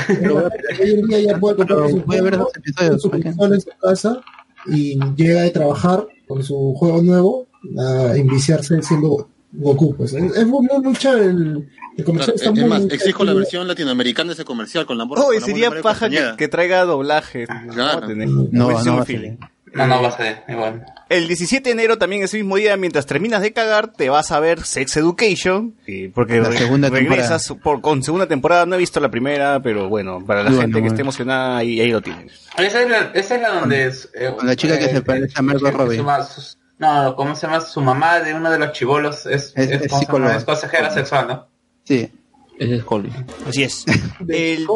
pero 0.07 0.49
hoy 0.81 0.91
en 0.91 1.07
día 1.07 1.19
ya 1.19 1.37
puede 1.39 1.55
comprar 1.57 1.89
su 1.89 2.01
Voy 2.01 2.17
a 2.17 2.21
ver 2.21 2.33
esos 2.35 2.55
episodios. 2.55 3.01
su 3.01 3.11
en 3.13 3.61
su 3.61 3.69
casa 3.81 4.21
y 4.67 4.99
llega 5.15 5.41
de 5.41 5.49
trabajar 5.49 6.07
con 6.27 6.43
su 6.43 6.73
juego 6.75 7.01
nuevo 7.01 7.47
a 7.79 8.15
enviciarse 8.15 8.81
siendo 8.81 9.09
Goku. 9.09 9.31
Pues. 9.97 10.13
Es, 10.13 10.35
es 10.37 10.47
muy, 10.47 10.65
muy, 10.81 10.93
chévere 10.95 11.25
el, 11.25 11.67
el 11.97 12.03
comercial. 12.05 12.35
Claro, 12.35 12.35
está 12.35 12.49
es 12.49 12.51
muy 12.51 12.65
más, 12.65 12.83
exijo 12.93 13.23
la 13.25 13.33
versión 13.33 13.67
latinoamericana 13.67 14.29
de 14.29 14.33
ese 14.35 14.45
comercial 14.45 14.85
con 14.85 14.97
la 14.97 15.03
voz 15.03 15.19
Oh, 15.21 15.31
de 15.31 15.41
sería 15.41 15.69
paja 15.81 16.09
que, 16.09 16.33
que 16.37 16.47
traiga 16.47 16.85
doblaje. 16.85 17.47
Claro. 17.71 18.07
tener- 18.07 18.29
No, 18.29 18.83
no 18.83 19.05
feeling. 19.05 19.37
No, 19.73 19.87
no 19.87 20.01
va 20.01 20.09
a 20.09 20.17
ser 20.17 20.43
igual. 20.49 20.85
El 21.07 21.27
17 21.29 21.63
de 21.69 21.71
enero, 21.71 21.97
también 21.97 22.23
ese 22.23 22.35
mismo 22.37 22.57
día, 22.57 22.75
mientras 22.75 23.05
terminas 23.05 23.41
de 23.41 23.53
cagar, 23.53 23.93
te 23.93 24.09
vas 24.09 24.31
a 24.33 24.39
ver 24.41 24.63
Sex 24.65 24.97
Education, 24.97 25.75
y 25.87 26.09
porque 26.09 26.41
La 26.41 26.51
segunda 26.51 26.89
regresas 26.89 27.53
por, 27.63 27.79
con 27.79 28.03
segunda 28.03 28.27
temporada. 28.27 28.65
No 28.65 28.75
he 28.75 28.79
visto 28.79 28.99
la 28.99 29.09
primera, 29.11 29.61
pero 29.61 29.87
bueno, 29.87 30.25
para 30.25 30.43
la 30.43 30.49
Bueno, 30.49 30.61
gente 30.63 30.75
que 30.75 30.79
bueno. 30.81 30.93
esté 30.93 31.01
emocionada, 31.03 31.57
ahí, 31.57 31.79
ahí 31.79 31.89
lo 31.89 32.01
tienen. 32.01 32.29
Esa 32.57 32.81
es 32.81 32.89
la, 32.89 33.11
esa 33.13 33.35
es 33.35 33.41
la 33.41 33.59
donde 33.59 33.85
es, 33.85 34.09
eh, 34.13 34.33
con 34.37 34.45
la 34.45 34.55
chica 34.57 34.77
que 34.77 34.89
se 34.89 35.01
parece 35.01 35.33
a 35.35 35.41
Margot 35.41 35.63
que- 35.63 35.71
que 35.71 35.77
Robbie. 35.77 35.97
su 35.97 36.03
no, 36.81 37.15
¿cómo 37.15 37.35
se 37.35 37.47
llama? 37.47 37.61
Su 37.61 37.79
mamá 37.79 38.19
de 38.19 38.33
uno 38.33 38.51
de 38.51 38.59
los 38.59 38.73
chivolos 38.73 39.25
es, 39.25 39.53
Es- 39.55 39.71
es, 39.71 39.71
es 39.71 39.77
¿cómo 39.77 39.79
se 39.79 39.87
llama? 39.87 39.99
psicóloga. 39.99 40.35
es 40.37 40.43
consejera 40.43 40.89
sexual, 40.91 41.27
¿no? 41.27 41.47
Sí. 41.85 42.09
Ese 42.59 42.75
es 42.75 42.83
Holly. 42.85 43.09
Así 43.47 43.63
es. 43.63 43.85
El, 44.27 44.67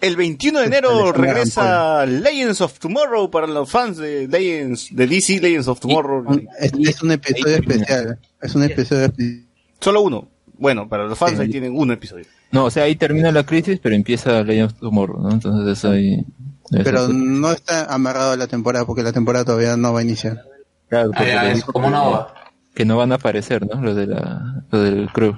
el 0.00 0.16
21 0.16 0.60
de 0.60 0.66
enero 0.66 1.12
regresa 1.12 2.04
Legends 2.04 2.60
of 2.60 2.78
Tomorrow 2.78 3.30
para 3.30 3.46
los 3.46 3.70
fans 3.70 3.96
de 3.96 4.28
Legends, 4.28 4.88
de 4.94 5.06
DC 5.06 5.40
Legends 5.40 5.68
of 5.68 5.80
Tomorrow. 5.80 6.24
Es, 6.60 6.72
es 6.78 7.02
un 7.02 7.12
episodio 7.12 7.56
especial. 7.56 8.18
Es 8.42 8.54
un 8.54 8.64
episodio 8.64 9.04
especial. 9.06 9.44
Solo 9.80 10.02
uno. 10.02 10.28
Bueno, 10.58 10.88
para 10.88 11.04
los 11.04 11.18
fans 11.18 11.36
Sí. 11.36 11.42
ahí 11.42 11.50
tienen 11.50 11.76
un 11.78 11.90
episodio. 11.92 12.24
No, 12.50 12.66
o 12.66 12.70
sea, 12.70 12.84
ahí 12.84 12.96
termina 12.96 13.32
la 13.32 13.44
crisis, 13.44 13.78
pero 13.82 13.94
empieza 13.94 14.42
Legend 14.42 14.72
of 14.72 14.78
Tomorrow, 14.78 15.22
¿no? 15.22 15.30
Entonces 15.30 15.78
eso 15.78 15.90
ahí... 15.90 16.24
Pero 16.70 17.08
no 17.08 17.52
está 17.52 17.92
amarrado 17.92 18.32
a 18.32 18.36
la 18.36 18.46
temporada 18.46 18.84
porque 18.86 19.02
la 19.02 19.12
temporada 19.12 19.44
todavía 19.44 19.76
no 19.76 19.92
va 19.92 20.00
a 20.00 20.02
iniciar. 20.02 20.42
claro, 20.88 21.10
Ah, 21.14 21.24
ya, 21.24 21.60
como 21.62 21.88
una 21.88 22.00
que- 22.02 22.06
ova. 22.08 22.34
Que 22.74 22.84
no 22.84 22.96
van 22.96 23.12
a 23.12 23.14
aparecer, 23.16 23.66
¿no? 23.66 23.80
Los 23.80 23.96
de 23.96 24.06
la, 24.06 24.62
los 24.70 24.82
del 24.84 25.08
crew. 25.12 25.34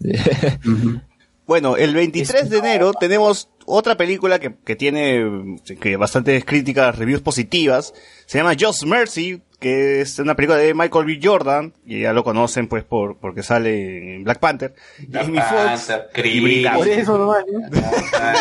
Bueno, 1.44 1.76
el 1.76 1.92
23 1.92 2.48
de 2.50 2.58
enero 2.58 2.92
tenemos 2.92 3.48
otra 3.66 3.96
película 3.96 4.38
que, 4.38 4.54
que 4.64 4.76
tiene 4.76 5.56
que 5.80 5.96
bastantes 5.96 6.44
críticas, 6.44 6.96
reviews 6.96 7.20
positivas. 7.20 7.92
Se 8.26 8.38
llama 8.38 8.54
Just 8.58 8.84
Mercy, 8.84 9.42
que 9.58 10.00
es 10.00 10.18
una 10.20 10.34
película 10.36 10.56
de 10.58 10.72
Michael 10.72 11.04
B. 11.04 11.20
Jordan, 11.22 11.72
y 11.84 12.02
ya 12.02 12.12
lo 12.12 12.22
conocen 12.24 12.68
pues 12.68 12.84
por 12.84 13.18
porque 13.18 13.42
sale 13.42 14.16
en 14.16 14.24
Black 14.24 14.38
Panther. 14.38 14.74
Jamie 15.12 15.42
Foxx 15.42 15.92
Por 16.74 16.88
eso 16.88 17.18
nomás, 17.18 17.44
¿no? 17.52 17.80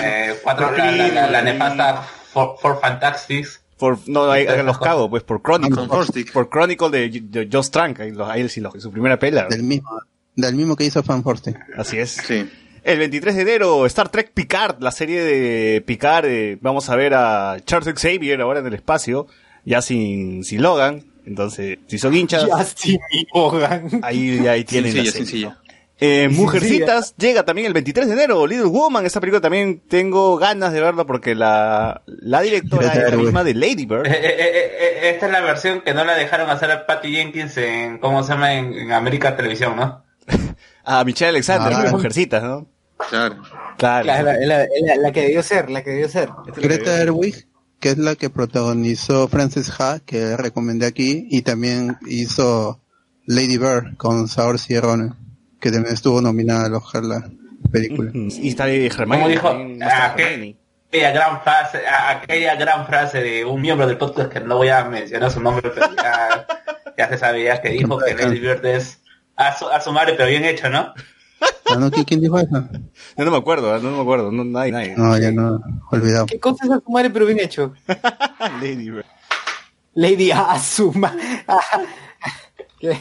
Eh, 0.04 0.36
cuatro, 0.44 0.72
la, 0.72 0.92
la, 0.92 1.08
la, 1.08 1.28
la 1.32 1.42
nefasta 1.42 2.06
For, 2.34 2.56
For 2.60 2.80
Fantastics. 2.80 3.62
Por, 3.78 3.98
no, 4.08 4.30
ahí, 4.30 4.46
ahí 4.46 4.64
los 4.64 4.78
cago, 4.78 5.10
pues 5.10 5.24
por 5.24 5.42
Chronicle. 5.42 5.88
Fantastic. 5.88 6.32
Por 6.32 6.50
Chronicle 6.50 6.90
de, 6.90 7.10
de 7.22 7.50
Josh 7.52 7.70
Trank, 7.70 8.00
ahí, 8.00 8.14
ahí 8.26 8.48
sí 8.48 8.62
su 8.78 8.92
primera 8.92 9.18
pela. 9.18 9.48
Del 9.48 9.64
mismo, 9.64 9.90
del 10.36 10.56
mismo 10.56 10.76
que 10.76 10.86
hizo 10.86 11.02
Fan 11.02 11.24
Force. 11.24 11.56
Así 11.76 11.98
es. 11.98 12.12
Sí. 12.12 12.48
El 12.84 13.00
23 13.00 13.36
de 13.36 13.42
enero, 13.42 13.86
Star 13.88 14.10
Trek 14.10 14.32
Picard, 14.34 14.82
la 14.82 14.92
serie 14.92 15.24
de 15.24 15.82
Picard, 15.82 16.26
eh, 16.26 16.58
vamos 16.62 16.90
a 16.90 16.96
ver 16.96 17.14
a 17.14 17.58
Charles 17.64 17.94
Xavier 18.00 18.42
ahora 18.42 18.60
en 18.60 18.68
el 18.68 18.74
espacio, 18.74 19.28
ya 19.66 19.82
sin, 19.82 20.44
sin 20.44 20.62
Logan, 20.64 21.04
entonces, 21.26 21.78
si 21.88 21.98
son 21.98 22.16
hinchas, 22.16 22.46
Justin 22.50 23.00
Hogan. 23.34 24.02
ahí, 24.04 24.48
ahí 24.48 24.64
tienen 24.64 24.96
la 24.98 25.12
Sencilla, 25.12 25.26
serie. 25.26 25.46
¿no? 25.48 25.58
Eh, 26.04 26.30
Mujercitas 26.32 27.16
llega 27.16 27.44
también 27.46 27.68
el 27.68 27.74
23 27.74 28.08
de 28.08 28.14
enero, 28.14 28.48
Little 28.48 28.66
Woman, 28.66 29.06
esta 29.06 29.20
película 29.20 29.40
también 29.40 29.82
tengo 29.88 30.36
ganas 30.38 30.74
de 30.74 30.82
verla 30.82 31.06
porque 31.06 31.36
la, 31.36 32.02
la 32.08 32.42
directora 32.42 32.92
es 32.92 33.12
la 33.12 33.18
misma 33.18 33.44
de 33.44 33.54
Lady 33.54 33.86
Bird. 33.86 34.08
Eh, 34.08 34.12
eh, 34.12 34.36
eh, 34.40 35.10
esta 35.12 35.28
es 35.28 35.32
la 35.32 35.42
versión 35.42 35.82
que 35.82 35.94
no 35.94 36.04
la 36.04 36.16
dejaron 36.16 36.50
hacer 36.50 36.72
a 36.72 36.88
Patty 36.88 37.12
Jenkins 37.14 37.56
en, 37.58 38.00
¿cómo 38.00 38.24
se 38.24 38.34
llama? 38.34 38.56
En, 38.56 38.74
en 38.74 38.92
América 38.92 39.36
Televisión, 39.38 39.76
¿no? 39.76 40.04
A 40.84 41.04
Michelle 41.06 41.30
Alexander, 41.30 41.72
Ah. 41.88 41.92
Mujercitas, 41.92 42.42
¿no? 42.42 42.68
Claro. 43.10 43.36
Claro. 43.78 44.06
La, 44.08 44.24
la, 44.24 44.34
la, 44.38 44.58
la- 44.58 44.96
la 45.02 45.12
que 45.12 45.22
debió 45.22 45.44
ser, 45.44 45.70
la 45.70 45.84
que 45.84 45.92
debió 45.92 46.10
ser. 46.10 46.30
Greta 46.58 47.00
Erwig, 47.00 47.48
que 47.80 47.90
es 47.90 47.98
la 48.00 48.16
que 48.16 48.32
protagonizó 48.32 49.28
Frances 49.28 49.72
Ha, 49.80 50.00
que 50.04 50.36
recomendé 50.36 50.88
aquí, 50.88 51.28
y 51.30 51.44
también 51.44 51.98
hizo 52.08 52.80
Lady 53.26 53.58
Bird 53.60 53.98
con 53.98 54.28
Saoirse 54.28 54.80
Ronan, 54.82 55.16
que 55.62 55.72
también 55.72 55.94
estuvo 55.94 56.20
nominada 56.20 56.66
al 56.66 56.74
Oscar 56.74 57.04
la 57.04 57.30
película. 57.72 58.12
Y 58.14 58.50
está. 58.50 58.66
Como 59.06 59.30
dijo, 59.30 59.48
a 59.48 59.58
ah, 59.84 60.16
aquella 60.92 61.12
gran 61.12 61.42
frase, 61.44 61.88
a- 61.88 62.10
aquella 62.10 62.56
gran 62.56 62.86
frase 62.88 63.22
de 63.22 63.46
un 63.46 63.62
miembro 63.62 63.88
del 63.88 63.98
podcast 63.98 64.32
que 64.32 64.40
no 64.42 64.58
voy 64.58 64.70
a 64.70 64.84
mencionar 64.86 65.32
su 65.32 65.40
nombre, 65.40 65.72
pero 65.74 65.96
ya, 65.96 66.48
ya 66.98 67.08
se 67.08 67.18
sabía 67.18 67.62
que 67.62 67.70
dijo 67.70 67.98
que 68.00 68.16
Lady 68.16 68.40
Bird 68.40 68.66
es 68.66 69.02
a 69.38 69.58
su, 69.58 69.70
a 69.70 69.80
su 69.80 69.94
madre, 69.94 70.16
pero 70.18 70.28
bien 70.28 70.44
hecho, 70.44 70.70
¿no? 70.70 70.94
Ah, 71.70 71.76
no, 71.76 71.90
¿quién, 71.90 72.20
dijo 72.20 72.38
eso? 72.38 72.68
Yo 73.18 73.26
no 73.26 73.32
me 73.32 73.38
acuerdo, 73.38 73.80
no 73.80 73.92
me 73.92 74.02
acuerdo, 74.02 74.32
no, 74.32 74.44
nadie, 74.44 74.72
nadie. 74.72 74.96
No, 74.98 75.18
ya 75.18 75.32
no, 75.32 75.62
olvidado. 75.90 76.26
¿Qué 76.26 76.40
cosa 76.40 76.66
es 76.66 76.72
a 76.72 76.80
su 76.80 76.92
madre, 76.92 77.10
pero 77.10 77.26
bien 77.26 77.40
hecho? 77.40 77.74
Lady 78.62 78.90
Bird. 78.90 79.06
Lady 79.94 80.32
Asuma. 80.32 81.16
¿Qué? 82.80 82.98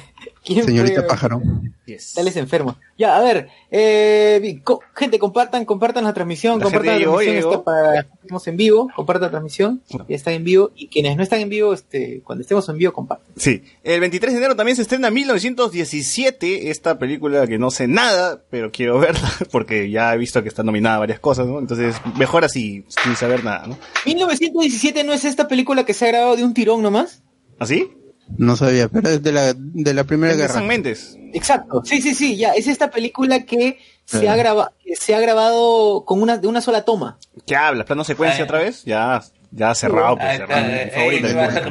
¿Quién 0.54 0.64
Señorita 0.66 1.00
fue? 1.00 1.08
Pájaro. 1.08 1.42
Yes. 1.86 2.12
Tales 2.14 2.36
enfermos. 2.36 2.76
Ya, 2.98 3.16
a 3.16 3.20
ver, 3.20 3.48
eh, 3.70 4.60
co- 4.64 4.80
gente, 4.94 5.18
compartan, 5.18 5.64
compartan 5.64 6.04
la 6.04 6.12
transmisión, 6.12 6.58
La 6.58 6.64
compartan 6.64 6.92
la 6.94 6.98
llegó, 6.98 7.14
transmisión, 7.18 7.50
está 7.52 7.64
para, 7.64 8.00
estamos 8.22 8.46
en 8.48 8.56
vivo, 8.56 8.88
compartan 8.94 9.22
la 9.22 9.30
transmisión, 9.30 9.82
ya 9.88 10.16
está 10.16 10.32
en 10.32 10.44
vivo, 10.44 10.70
y 10.76 10.88
quienes 10.88 11.16
no 11.16 11.22
están 11.22 11.40
en 11.40 11.48
vivo, 11.48 11.72
este, 11.74 12.20
cuando 12.24 12.42
estemos 12.42 12.68
en 12.68 12.78
vivo, 12.78 12.92
compartan. 12.92 13.26
Sí, 13.36 13.62
el 13.82 14.00
23 14.00 14.32
de 14.32 14.38
enero 14.38 14.56
también 14.56 14.76
se 14.76 14.82
estrena 14.82 15.10
1917, 15.10 16.70
esta 16.70 16.98
película 16.98 17.46
que 17.46 17.58
no 17.58 17.70
sé 17.70 17.88
nada, 17.88 18.42
pero 18.50 18.70
quiero 18.70 18.98
verla, 19.00 19.30
porque 19.50 19.90
ya 19.90 20.14
he 20.14 20.18
visto 20.18 20.42
que 20.42 20.48
está 20.48 20.62
nominada 20.62 20.96
a 20.96 21.00
varias 21.00 21.20
cosas, 21.20 21.46
¿no? 21.46 21.58
Entonces, 21.58 21.96
mejor 22.18 22.44
así, 22.44 22.84
sin 22.88 23.16
saber 23.16 23.44
nada, 23.44 23.66
¿no? 23.66 23.78
1917 24.06 25.04
no 25.04 25.12
es 25.12 25.24
esta 25.24 25.48
película 25.48 25.84
que 25.84 25.94
se 25.94 26.04
ha 26.06 26.08
grabado 26.08 26.36
de 26.36 26.44
un 26.44 26.54
tirón 26.54 26.82
nomás. 26.82 27.22
¿Así? 27.58 27.90
No 28.38 28.56
sabía, 28.56 28.88
pero 28.88 29.08
es 29.10 29.22
de 29.22 29.32
la, 29.32 29.52
de 29.56 29.94
la 29.94 30.04
Primera 30.04 30.32
Es 30.32 30.38
de 30.38 30.42
Guerra. 30.44 30.54
San 30.54 30.66
Méndez. 30.66 31.16
Exacto, 31.32 31.82
sí, 31.84 32.00
sí, 32.00 32.14
sí, 32.14 32.36
ya, 32.36 32.52
es 32.52 32.66
esta 32.66 32.90
película 32.90 33.44
que 33.44 33.78
se 34.04 34.28
ha 34.28 34.34
grabado, 34.36 34.72
se 34.98 35.14
ha 35.14 35.20
grabado 35.20 36.04
con 36.04 36.20
una, 36.22 36.38
de 36.38 36.48
una 36.48 36.60
sola 36.60 36.84
toma. 36.84 37.18
¿Qué 37.46 37.54
hablas? 37.56 37.86
¿Plano 37.86 38.02
secuencia 38.04 38.44
otra 38.44 38.58
vez? 38.58 38.84
Ya, 38.84 39.22
ya 39.52 39.74
cerrado, 39.74 40.16
pues, 40.16 40.36
cerrado. 40.38 40.62
Mi 40.66 40.72
eh, 40.72 40.90
favorita. 40.94 41.28
eh, 41.28 41.70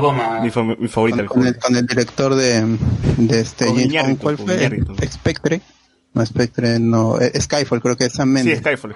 con. 0.00 0.42
Mi, 0.42 0.50
favorita. 0.50 1.20
el, 1.22 1.28
favorita. 1.28 1.58
con 1.60 1.76
el 1.76 1.86
director 1.86 2.34
de, 2.34 2.76
de 3.18 3.40
este 3.40 3.66
Con 3.66 3.78
Iñárritu, 3.80 4.22
¿cuál 4.22 4.36
con 4.36 4.46
fue? 4.46 4.56
Iñárritu. 4.56 4.96
Spectre. 5.10 5.60
No, 6.12 6.24
Spectre, 6.24 6.78
no. 6.78 7.20
eh, 7.20 7.32
Skyfall, 7.40 7.80
creo 7.82 7.96
que 7.96 8.04
es 8.04 8.12
Sam 8.12 8.36
Sí. 8.38 8.54
Skyfall. 8.56 8.94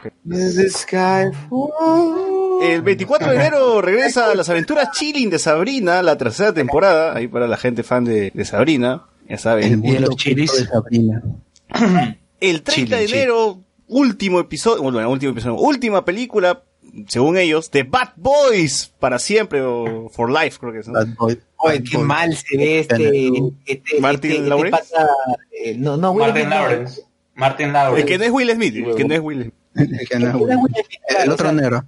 El 2.60 2.82
24 2.82 3.30
de 3.30 3.36
enero 3.36 3.80
regresa 3.80 4.30
a 4.30 4.34
las 4.34 4.48
aventuras 4.48 4.90
chilling 4.92 5.30
de 5.30 5.38
Sabrina, 5.38 6.02
la 6.02 6.16
tercera 6.16 6.52
temporada, 6.52 7.16
ahí 7.16 7.28
para 7.28 7.46
la 7.46 7.56
gente 7.56 7.82
fan 7.82 8.04
de, 8.04 8.30
de 8.32 8.44
Sabrina, 8.44 9.04
ya 9.28 9.38
saben. 9.38 9.84
el 9.84 10.02
los 10.02 10.16
chilis. 10.16 10.52
de 10.52 10.66
Sabrina. 10.66 11.22
El 12.40 12.62
30 12.62 12.96
de 12.96 13.04
enero, 13.04 13.60
último 13.88 14.38
episodio, 14.38 14.80
bueno, 14.80 15.10
último 15.10 15.32
episodio, 15.32 15.56
última 15.56 16.04
película, 16.04 16.62
según 17.08 17.36
ellos, 17.36 17.70
de 17.72 17.82
Bad 17.82 18.10
Boys, 18.14 18.92
para 19.00 19.18
siempre, 19.18 19.60
o 19.60 20.08
For 20.08 20.30
Life, 20.30 20.58
creo 20.60 20.72
que 20.72 20.78
es, 20.78 20.86
¿no? 20.86 20.94
Bad 20.94 21.14
Boy. 21.18 21.40
Oye, 21.56 21.82
qué 21.82 21.98
mal 21.98 22.34
se 22.36 22.56
ve 22.56 22.78
este, 22.78 23.30
este 23.66 24.00
Martin 24.00 24.30
este, 24.30 24.42
este 24.44 24.48
Lawrence. 24.48 24.70
pata, 24.70 25.08
eh, 25.50 25.74
no, 25.76 25.96
no, 25.96 26.14
Martin. 26.14 26.48
Lawrence. 26.48 27.02
Martin 27.34 27.66
El 27.66 27.72
Lawrence. 27.72 28.06
que 28.06 28.18
no 28.18 28.24
es 28.24 28.30
Will 28.30 28.50
Smith, 28.52 28.76
el 28.76 28.94
que 28.94 29.04
no 29.04 29.14
es 29.14 29.20
Will 29.20 29.42
Smith. 29.42 29.54
El, 30.00 30.08
que 30.08 30.18
no 30.18 30.28
es 30.28 30.34
Era 30.34 30.36
Will. 30.36 30.56
Will 30.56 30.58
Smith, 30.74 30.86
El 31.08 31.14
claro, 31.16 31.32
otro 31.34 31.52
negro. 31.52 31.84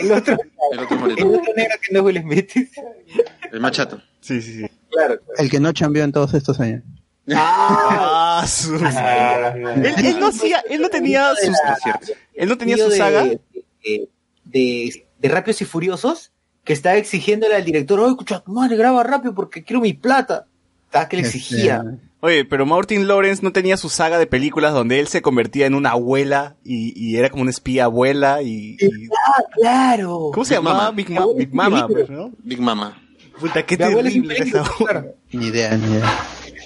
El 0.00 0.12
otro, 0.12 0.36
El 0.72 0.78
otro 0.80 0.94
el 0.96 1.00
moreno. 1.00 1.28
otro 1.28 1.54
negro 1.56 1.76
que 1.82 1.92
no 1.92 1.98
es 2.00 2.04
Will 2.04 2.20
Smith. 2.22 2.50
El 3.52 3.60
machato. 3.60 4.02
Sí, 4.20 4.40
sí, 4.42 4.60
sí. 4.60 4.66
Claro. 4.90 5.20
El 5.38 5.50
que 5.50 5.60
no 5.60 5.72
cambió 5.72 6.02
en 6.04 6.12
todos 6.12 6.34
estos 6.34 6.58
años. 6.60 6.82
Ah, 7.32 8.44
su... 8.48 8.74
Ah, 8.82 9.52
él, 9.54 9.94
él 10.04 10.18
no 10.18 10.28
hacía, 10.28 10.64
él 10.68 10.80
no 10.80 10.88
tenía 10.88 11.30
sus, 11.36 11.54
él 12.34 12.48
no 12.48 12.58
tenía 12.58 12.76
su 12.76 12.88
de- 12.88 12.96
saga. 12.96 13.24
De, 13.24 14.08
de, 14.44 15.06
de 15.18 15.28
Rápidos 15.28 15.60
y 15.62 15.64
Furiosos 15.64 16.32
que 16.64 16.72
estaba 16.72 16.96
exigiéndole 16.96 17.54
al 17.54 17.64
director, 17.64 18.00
oye, 18.00 18.10
escucha, 18.10 18.42
madre, 18.46 18.76
graba 18.76 19.02
rápido 19.04 19.34
porque 19.34 19.62
quiero 19.62 19.80
mi 19.80 19.92
plata. 19.92 20.46
Estaba 20.86 21.08
que 21.08 21.16
le 21.18 21.22
exigía. 21.22 21.84
Este, 21.86 22.09
Oye, 22.22 22.44
pero 22.44 22.66
Martin 22.66 23.08
Lawrence 23.08 23.42
no 23.42 23.50
tenía 23.52 23.76
su 23.78 23.88
saga 23.88 24.18
de 24.18 24.26
películas 24.26 24.74
donde 24.74 25.00
él 25.00 25.08
se 25.08 25.22
convertía 25.22 25.64
en 25.66 25.74
una 25.74 25.92
abuela 25.92 26.56
y, 26.64 26.92
y 26.94 27.16
era 27.16 27.30
como 27.30 27.42
una 27.42 27.50
espía 27.50 27.84
abuela 27.84 28.42
y, 28.42 28.76
y- 28.78 29.06
Ah, 29.26 29.42
claro. 29.54 30.30
¿cómo 30.34 30.44
se 30.44 30.54
Big 30.54 30.58
llamaba? 30.62 30.78
Mama. 30.84 30.90
Big, 30.96 31.10
Ma- 31.10 31.26
Big 31.34 31.54
Mama, 31.54 31.88
¿no? 32.10 32.30
Big 32.42 32.60
Mama. 32.60 33.02
Puta, 33.38 33.64
qué 33.64 33.76
terrible 33.78 34.10
peligro, 34.34 34.62
esa. 34.62 35.04
Ni 35.32 35.46
idea, 35.46 35.74
ni 35.78 35.94
idea. 35.94 36.18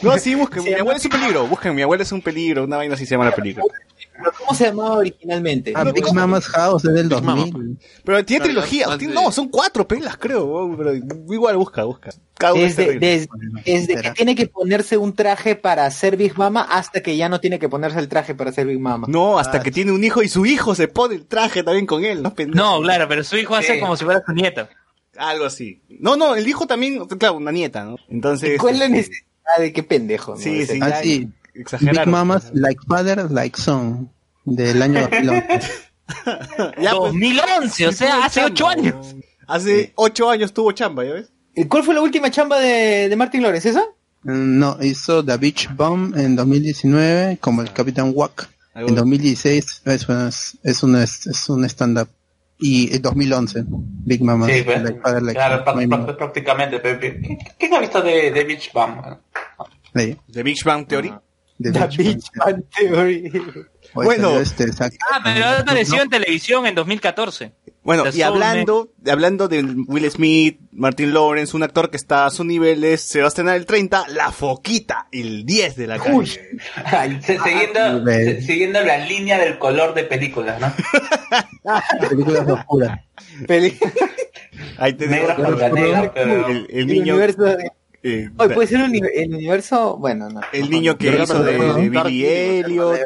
No, 0.03 0.19
sí, 0.19 0.35
busquen. 0.35 0.65
Mi 0.65 0.73
abuela 0.75 0.97
es 0.99 1.05
un 1.05 1.11
peligro. 1.13 1.47
Busquen, 1.47 1.73
mi 1.75 1.83
abuela 1.83 2.03
es 2.03 2.11
un 2.11 2.21
peligro. 2.21 2.65
Una 2.65 2.79
vaina 2.79 2.95
así 2.95 3.07
se 3.07 3.13
llama 3.15 3.27
la 3.27 3.35
película. 3.35 3.65
Pero 4.17 4.33
¿Cómo 4.39 4.55
se 4.55 4.67
llamaba 4.67 4.97
originalmente? 4.97 5.73
Ah, 5.75 5.85
Big 5.85 6.13
Mama's 6.13 6.47
House 6.47 6.85
es 6.85 6.95
del 6.95 7.09
Big 7.09 7.23
Mama. 7.23 7.43
2000. 7.43 7.79
Pero 8.05 8.25
tiene 8.25 8.45
trilogía. 8.45 8.87
no, 9.13 9.33
son 9.33 9.49
cuatro 9.49 9.89
pelas, 9.89 10.17
creo. 10.17 10.75
Pero 10.77 10.95
igual 10.95 11.57
busca, 11.57 11.85
busca. 11.85 12.11
Cada 12.37 12.55
uno 12.55 12.65
es 12.65 12.77
Desde, 12.77 12.99
desde, 12.99 13.29
desde 13.65 14.01
que 14.01 14.11
tiene 14.13 14.35
que 14.35 14.47
ponerse 14.47 14.97
un 14.97 15.15
traje 15.15 15.57
para 15.57 15.91
ser 15.91 16.17
Big 16.17 16.37
Mama 16.37 16.63
hasta 16.63 17.03
que 17.03 17.17
ya 17.17 17.29
no 17.29 17.41
tiene 17.41 17.59
que 17.59 17.69
ponerse 17.69 17.99
el 17.99 18.09
traje 18.09 18.35
para 18.35 18.53
ser 18.53 18.67
Big 18.67 18.79
Mama. 18.81 19.07
No, 19.11 19.39
hasta 19.39 19.61
que 19.61 19.71
tiene 19.71 19.93
un 19.93 20.03
hijo 20.05 20.23
y 20.23 20.29
su 20.29 20.47
hijo 20.47 20.75
se 20.75 20.89
pone 20.89 21.17
el 21.17 21.27
traje 21.27 21.63
también 21.63 21.87
con 21.87 22.05
él. 22.05 22.23
No, 22.49 22.81
claro, 22.83 23.09
pero 23.09 23.25
su 23.25 23.37
hijo 23.37 23.55
hace 23.57 23.75
Sí. 23.75 23.81
como 23.81 23.97
si 23.97 24.05
fuera 24.05 24.23
su 24.25 24.33
nieto. 24.33 24.69
Algo 25.17 25.45
así. 25.45 25.83
No, 25.89 26.17
no, 26.17 26.35
el 26.35 26.47
hijo 26.47 26.67
también, 26.67 27.05
claro, 27.07 27.35
una 27.37 27.53
nieta, 27.53 27.85
¿no? 27.85 27.97
Entonces. 28.09 28.61
¿Cuál 28.61 28.75
es 28.75 28.79
la 28.81 28.85
este, 28.87 28.97
necesidad 28.97 29.59
de 29.59 29.73
qué 29.73 29.83
pendejo? 29.83 30.33
¿no? 30.33 30.39
Sí, 30.39 30.67
sí. 30.67 30.79
Ah, 30.83 30.87
detalle. 30.87 31.29
Sí. 31.55 31.59
Big 31.59 31.63
Exageraron. 31.63 32.11
Mamas 32.11 32.51
Like 32.55 32.81
Father, 32.87 33.31
Like 33.31 33.61
Son. 33.61 34.11
Del 34.45 34.83
año 34.83 35.01
2011. 35.03 35.61
Ya, 36.79 36.91
pues, 36.91 37.13
2011, 37.13 37.87
o 37.87 37.93
sí 37.93 37.97
sea, 37.99 38.25
hace 38.27 38.41
chamba, 38.41 38.53
ocho 38.53 38.69
años. 38.69 38.95
weón. 38.95 39.25
Hace 39.47 39.93
ocho 39.95 40.29
años 40.31 40.53
tuvo 40.53 40.73
chamba, 40.73 41.03
¿ya 41.05 41.15
ves? 41.15 41.33
¿Y 41.55 41.65
¿Cuál 41.65 41.83
fue 41.83 41.95
la 41.95 42.03
última 42.03 42.31
chamba 42.31 42.59
de, 42.61 43.09
de 43.09 43.17
Martin 43.17 43.43
Lawrence? 43.43 43.71
¿Esa? 43.71 43.85
No, 44.23 44.77
hizo 44.83 45.25
The 45.25 45.37
Beach 45.39 45.69
Bomb 45.75 46.15
en 46.17 46.37
2019 46.37 47.39
como 47.41 47.63
el 47.63 47.73
Capitán 47.73 48.13
Wack. 48.15 48.51
En 48.75 48.95
2016 48.95 49.83
es, 49.87 50.09
una- 50.09 50.29
es 50.29 50.83
un, 50.83 50.97
es 50.97 51.49
un 51.49 51.65
stand-up. 51.65 52.09
Y 52.59 52.95
en 52.95 53.01
2011, 53.03 53.65
Big 53.67 54.23
Mama. 54.23 54.47
Sí, 54.47 54.63
pues, 54.63 54.83
Like 54.83 55.01
Father, 55.01 55.23
Like 55.23 55.39
claro, 55.39 55.65
prácticamente. 55.65 56.81
pero- 56.81 56.99
pero- 57.01 57.21
¿Qué- 57.21 57.39
¿Quién 57.59 57.75
ha 57.75 57.81
visto 57.81 58.03
de, 58.03 58.31
de 58.31 58.45
Beach 58.45 58.71
Bum? 58.75 59.01
Ahí, 59.95 60.17
The 60.33 60.43
Big 60.43 60.57
Bang 60.65 60.87
Theory. 60.87 61.15
The 61.61 61.71
The 61.71 61.87
Beach. 61.97 62.25
Band 62.35 62.65
Theory. 62.77 63.31
Hoy 63.95 64.07
Bueno. 64.07 64.41
este, 64.41 64.65
Ah, 64.81 65.21
pero 65.23 65.45
ha 65.45 65.59
aparecido 65.61 66.03
en 66.03 66.11
televisión 66.11 66.67
en 66.67 66.75
2014. 66.75 67.53
Bueno, 67.85 68.03
The 68.05 68.17
y 68.19 68.23
hablando, 68.23 68.89
hablando 69.07 69.47
de 69.47 69.63
Will 69.87 70.11
Smith, 70.11 70.59
Martin 70.73 71.13
Lawrence, 71.15 71.55
un 71.55 71.63
actor 71.63 71.91
que 71.91 71.97
está 71.99 72.25
a 72.27 72.31
sus 72.31 72.45
niveles, 72.47 73.03
se 73.03 73.21
va 73.21 73.27
a 73.27 73.29
estrenar 73.29 73.57
el 73.57 73.67
30, 73.67 74.09
La 74.09 74.33
Foquita, 74.33 75.07
el 75.13 75.45
10 75.45 75.77
de 75.77 75.87
la 75.87 75.99
calle. 75.99 76.13
Uy. 76.17 76.27
Se- 76.27 77.39
siguiendo, 77.39 77.99
Nivel. 78.01 78.25
se- 78.41 78.43
siguiendo 78.43 78.81
la 78.83 78.99
línea 79.07 79.39
del 79.39 79.59
color 79.59 79.95
de 79.95 80.05
películas, 80.05 80.59
¿no? 80.61 80.73
películas 82.09 82.49
oscuras. 82.49 83.01
Peli- 83.47 83.79
Ahí 84.79 84.95
tenemos 84.95 85.29
Negra 85.29 85.45
contra 85.45 85.69
negra, 85.69 86.13
pero... 86.15 86.49
el, 86.49 86.57
el 86.57 86.77
el 86.81 86.87
niño, 86.87 87.15
universo 87.15 87.43
de- 87.43 87.71
eh, 88.05 88.31
Oye, 88.37 88.55
puede 88.55 88.69
ser 88.69 88.83
un 88.83 88.95
el 88.95 89.35
universo, 89.35 89.97
bueno, 89.97 90.29
no. 90.29 90.41
el 90.53 90.71
niño 90.71 90.97
que 90.97 91.21
hizo 91.23 91.43
de, 91.43 91.53
de 91.59 91.89
Billy 91.89 92.27
Elliot, 92.27 92.97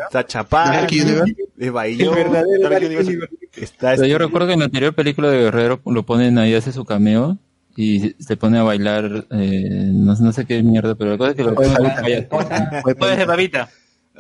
Universe. 0.91 1.35
de 1.57 1.71
Bailó, 1.71 2.11
El 2.17 2.25
verdadero 2.25 2.63
Dark 2.63 2.73
Dark 2.73 2.85
Universe. 2.85 3.11
Universe. 3.11 3.37
Está 3.57 3.91
Pero 3.93 4.05
yo 4.07 4.15
este- 4.17 4.19
recuerdo 4.27 4.47
que 4.49 4.53
en 4.55 4.59
la 4.59 4.65
anterior 4.67 4.95
película 4.95 5.31
de 5.31 5.39
Guerrero 5.39 5.81
lo 5.87 6.03
ponen 6.05 6.37
ahí, 6.39 6.55
hace 6.55 6.73
su 6.73 6.85
cameo 6.85 7.39
y 7.77 8.15
se 8.19 8.37
pone 8.37 8.59
a 8.59 8.65
bailar, 8.65 9.27
eh, 9.31 9.91
no, 9.93 10.15
no 10.15 10.33
sé 10.33 10.45
qué 10.47 10.63
mierda, 10.65 10.95
pero 10.97 11.13
la 11.13 11.19
cosa 11.19 11.31
es 11.31 11.37
que 11.37 11.45
lo 11.45 11.55
ponen 11.55 11.73
Babita. 11.75 12.01
a 12.21 12.29
¿Cómo 12.29 12.43
se 12.43 12.49
llama? 12.51 12.71
Fue 12.83 12.95
Puedes 12.97 13.19
de 13.19 13.25
babita. 13.25 13.71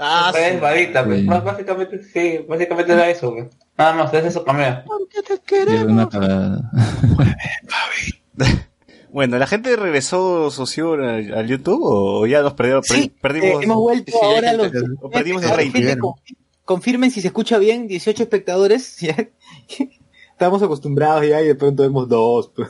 Ah, 0.00 0.32
Es 0.36 0.60
babita, 0.60 1.04
pues. 1.04 1.20
Sí. 1.22 1.26
Básicamente, 1.26 2.02
sí, 2.04 2.38
básicamente 2.48 2.92
era 2.92 3.10
eso, 3.10 3.32
pues. 3.34 3.46
Nada 3.76 3.94
más, 3.94 4.14
es 4.14 4.24
eso 4.26 4.44
cameo. 4.44 4.84
de 5.50 5.84
una 5.84 6.08
cagada. 6.08 6.70
Bueno, 9.12 9.38
¿la 9.38 9.46
gente 9.46 9.74
regresó 9.76 10.50
socio 10.50 10.92
al, 10.94 11.32
al 11.34 11.46
YouTube 11.46 11.80
o 11.82 12.26
ya 12.26 12.42
nos 12.42 12.54
perdieron? 12.54 12.82
Sí, 12.84 13.12
perdimos, 13.20 13.48
eh, 13.62 13.64
hemos 13.64 13.76
vuelto 13.78 14.12
sí, 14.12 14.18
ahora 14.22 14.48
a 14.48 14.50
hay 14.52 14.56
los... 14.58 14.72
gente 14.72 14.88
o 15.00 15.10
perdimos 15.10 15.42
el 15.42 15.50
rating. 15.50 15.96
confirmen 16.64 17.10
si 17.10 17.20
se 17.20 17.28
escucha 17.28 17.58
bien, 17.58 17.86
18 17.88 18.22
espectadores. 18.22 18.96
ya. 19.00 19.16
Estamos 20.30 20.62
acostumbrados 20.62 21.26
ya 21.26 21.40
y 21.42 21.46
de 21.46 21.54
pronto 21.54 21.82
vemos 21.82 22.08
dos. 22.08 22.52
pues. 22.56 22.68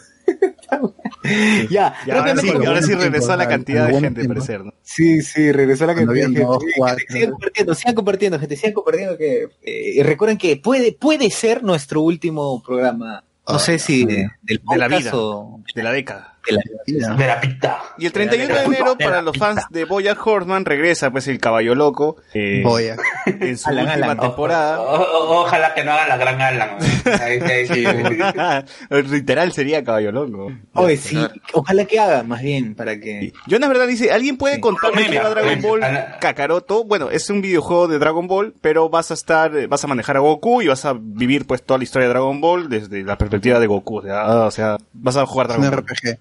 ya, 1.70 1.95
Ya, 2.07 2.18
ahora, 2.18 2.36
sí, 2.36 2.47
rápidamente, 2.47 2.66
ahora 2.66 2.80
sí 2.82 2.86
Tiempo, 2.89 3.05
regresó 3.05 3.36
la 3.36 3.43
al- 3.45 3.49
cantidad 3.49 3.86
de 3.89 3.93
gente, 3.95 4.20
tiempo. 4.20 4.34
parecer, 4.34 4.64
¿no? 4.64 4.72
Sí, 4.82 5.22
sí, 5.22 5.53
regresó 5.53 5.86
la 5.86 5.95
cantidad 5.95 6.14
de 6.14 6.22
gente. 6.22 6.41
dos, 6.43 6.62
cuatro. 6.76 7.05
Sigan 7.09 7.30
compartiendo, 7.30 7.74
sigan 7.74 7.95
compartiendo, 7.95 8.39
gente, 8.39 8.57
sigan 8.57 8.72
compartiendo 8.74 9.16
que 9.18 9.49
eh, 9.62 10.03
recuerden 10.03 10.39
que 10.39 10.57
puede 10.57 10.93
puede 10.93 11.30
ser 11.30 11.62
nuestro 11.62 12.03
último 12.03 12.62
programa. 12.62 13.24
No 13.49 13.55
Ah, 13.55 13.59
sé 13.59 13.78
si 13.78 14.05
de, 14.05 14.28
del 14.43 14.61
De 14.70 14.76
la 14.76 14.89
vida. 14.89 15.11
o 15.14 15.61
De 15.74 15.82
la 15.82 15.93
década. 15.93 16.28
De 16.47 17.26
la 17.26 17.41
pita. 17.41 17.82
Y 17.99 18.07
el 18.07 18.12
31 18.12 18.55
de 18.55 18.64
enero, 18.64 18.95
De 18.95 19.05
para 19.05 19.20
los 19.22 19.36
fans 19.36 19.62
de 19.70 19.84
Bojack 19.84 20.26
Horseman, 20.26 20.64
regresa 20.64 21.11
pues 21.11 21.28
el 21.28 21.39
caballo 21.39 21.74
loco. 21.74 22.16
eh, 22.32 22.62
Bojack. 22.64 23.01
En 23.26 23.59
su 23.59 23.68
Alan, 23.68 23.86
última 23.86 24.05
Alan. 24.07 24.18
temporada. 24.20 24.80
O- 24.80 25.03
o- 25.03 25.41
ojalá 25.43 25.74
que 25.74 25.84
no 25.84 25.93
haga 25.93 26.07
la 26.09 26.16
gran 26.16 26.41
Alan. 26.41 26.78
Ahí, 27.20 27.39
ahí, 27.41 27.66
sí. 27.66 27.84
Literal 29.11 29.53
sería 29.53 29.84
caballo 29.84 30.12
loco. 30.12 30.53
Oye, 30.74 30.97
sí, 30.97 31.18
ojalá 31.53 31.84
que 31.84 31.99
haga 32.01 32.22
más 32.22 32.43
bien 32.43 32.74
para 32.74 32.99
que. 32.99 33.32
Jonas 33.47 33.68
Verdad 33.68 33.86
dice, 33.86 34.11
¿alguien 34.11 34.36
puede 34.36 34.61
contarme 34.61 35.09
qué 35.09 35.18
va 35.20 35.30
Dragon. 35.30 35.61
Ball 35.62 35.80
Kakaroto? 36.20 36.84
Bueno, 36.84 37.11
es 37.11 37.28
un 37.30 37.41
videojuego 37.43 37.89
de 37.89 37.99
Dragon 37.99 38.26
Ball, 38.26 38.55
pero 38.61 38.89
vas 38.89 39.11
a 39.11 39.14
estar, 39.14 39.66
vas 39.68 39.84
a 39.84 39.86
manejar 39.86 40.16
a 40.16 40.20
Goku 40.20 40.62
y 40.62 40.68
vas 40.68 40.84
a 40.84 40.95
vivir 40.99 41.47
pues 41.47 41.62
toda 41.62 41.78
la 41.78 41.84
historia 41.84 42.09
de 42.09 42.14
Dragon 42.14 42.41
Ball 42.41 42.68
desde 42.68 43.03
la 43.03 43.18
perspectiva 43.18 43.59
de 43.61 43.66
Goku. 43.66 43.99
O 43.99 44.03
sea, 44.03 44.22
ah, 44.22 44.47
o 44.47 44.51
sea 44.51 44.76
vas 44.95 45.16
a 45.16 45.26
jugar 45.26 45.49
Dragon 45.49 45.64
un 45.64 45.70
Ball. 45.70 45.80
RPG. 45.80 46.18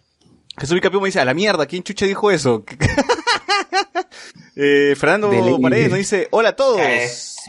Jesús 0.57 0.73
Vicapión 0.73 1.03
me 1.03 1.09
dice, 1.09 1.19
a 1.19 1.25
la 1.25 1.35
mierda, 1.35 1.67
¿quién 1.67 1.83
chucha 1.83 2.05
dijo 2.07 2.31
eso? 2.31 2.63
eh, 4.55 4.95
Fernando 4.97 5.29
Paredes 5.61 5.89
nos 5.89 5.99
dice, 5.99 6.27
hola 6.31 6.49
a 6.49 6.55
todos. 6.55 6.79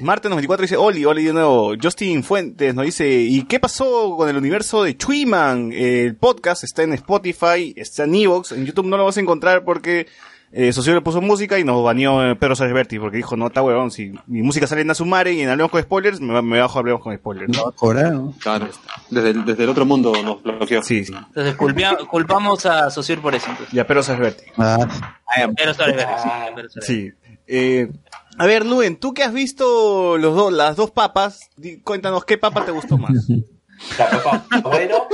Marte94 0.00 0.60
dice, 0.60 0.76
Oli, 0.76 1.06
Oli 1.06 1.24
de 1.24 1.32
nuevo. 1.32 1.72
Justin 1.80 2.22
Fuentes 2.22 2.74
nos 2.74 2.84
dice, 2.84 3.08
¿y 3.08 3.44
qué 3.44 3.58
pasó 3.58 4.14
con 4.16 4.28
el 4.28 4.36
universo 4.36 4.82
de 4.84 4.96
Chuiman? 4.96 5.72
El 5.72 6.16
podcast 6.16 6.64
está 6.64 6.82
en 6.82 6.92
Spotify, 6.92 7.72
está 7.76 8.04
en 8.04 8.14
Evox, 8.14 8.52
en 8.52 8.66
YouTube 8.66 8.86
no 8.86 8.98
lo 8.98 9.06
vas 9.06 9.16
a 9.16 9.20
encontrar 9.20 9.64
porque 9.64 10.06
eh, 10.52 10.72
Socio 10.72 10.94
le 10.94 11.00
puso 11.00 11.20
música 11.20 11.58
y 11.58 11.64
nos 11.64 11.82
baneó 11.84 12.24
eh, 12.30 12.34
Pedro 12.36 12.56
Salberti 12.56 12.98
porque 12.98 13.18
dijo, 13.18 13.36
no, 13.36 13.48
está 13.48 13.62
huevón, 13.62 13.90
si 13.90 14.12
mi 14.26 14.42
música 14.42 14.66
sale 14.66 14.80
en 14.82 14.90
Azumare 14.90 15.32
y 15.32 15.40
en 15.42 15.50
Hablemos 15.50 15.70
con 15.70 15.82
Spoilers, 15.82 16.20
me, 16.20 16.40
me 16.42 16.58
bajo 16.60 16.78
a 16.78 16.80
Hablemos 16.80 17.02
con 17.02 17.14
Spoilers. 17.16 17.56
No, 17.56 17.72
cobrar, 17.72 18.12
¿no? 18.12 18.34
Claro. 18.40 18.68
Desde 19.10 19.30
el, 19.30 19.44
desde 19.44 19.64
el 19.64 19.68
otro 19.70 19.84
mundo 19.84 20.12
nos 20.22 20.42
bloqueó. 20.42 20.82
Sí, 20.82 21.04
sí. 21.04 21.12
Entonces 21.14 21.56
culpia- 21.56 21.96
culpamos 22.08 22.64
a 22.66 22.90
Sociur 22.90 23.20
por 23.20 23.34
eso. 23.34 23.46
Entonces. 23.50 23.72
Ya, 23.74 23.86
Pedro 23.86 24.02
Salberti. 24.02 24.44
Pero 25.56 25.74
Salberti, 25.74 26.12
sí, 26.22 26.28
Salberti. 26.28 26.80
Sí. 26.82 27.12
Eh, 27.46 27.90
a 28.38 28.46
ver, 28.46 28.64
Luen, 28.66 28.96
tú 28.96 29.14
que 29.14 29.22
has 29.24 29.32
visto 29.32 30.16
los 30.18 30.34
dos, 30.36 30.52
las 30.52 30.76
dos 30.76 30.90
papas, 30.90 31.50
di- 31.56 31.80
cuéntanos 31.80 32.24
qué 32.24 32.38
papa 32.38 32.64
te 32.64 32.70
gustó 32.72 32.96
más. 32.98 33.12
¿La 33.98 34.10
papa 34.10 34.44
abuelo 34.50 35.06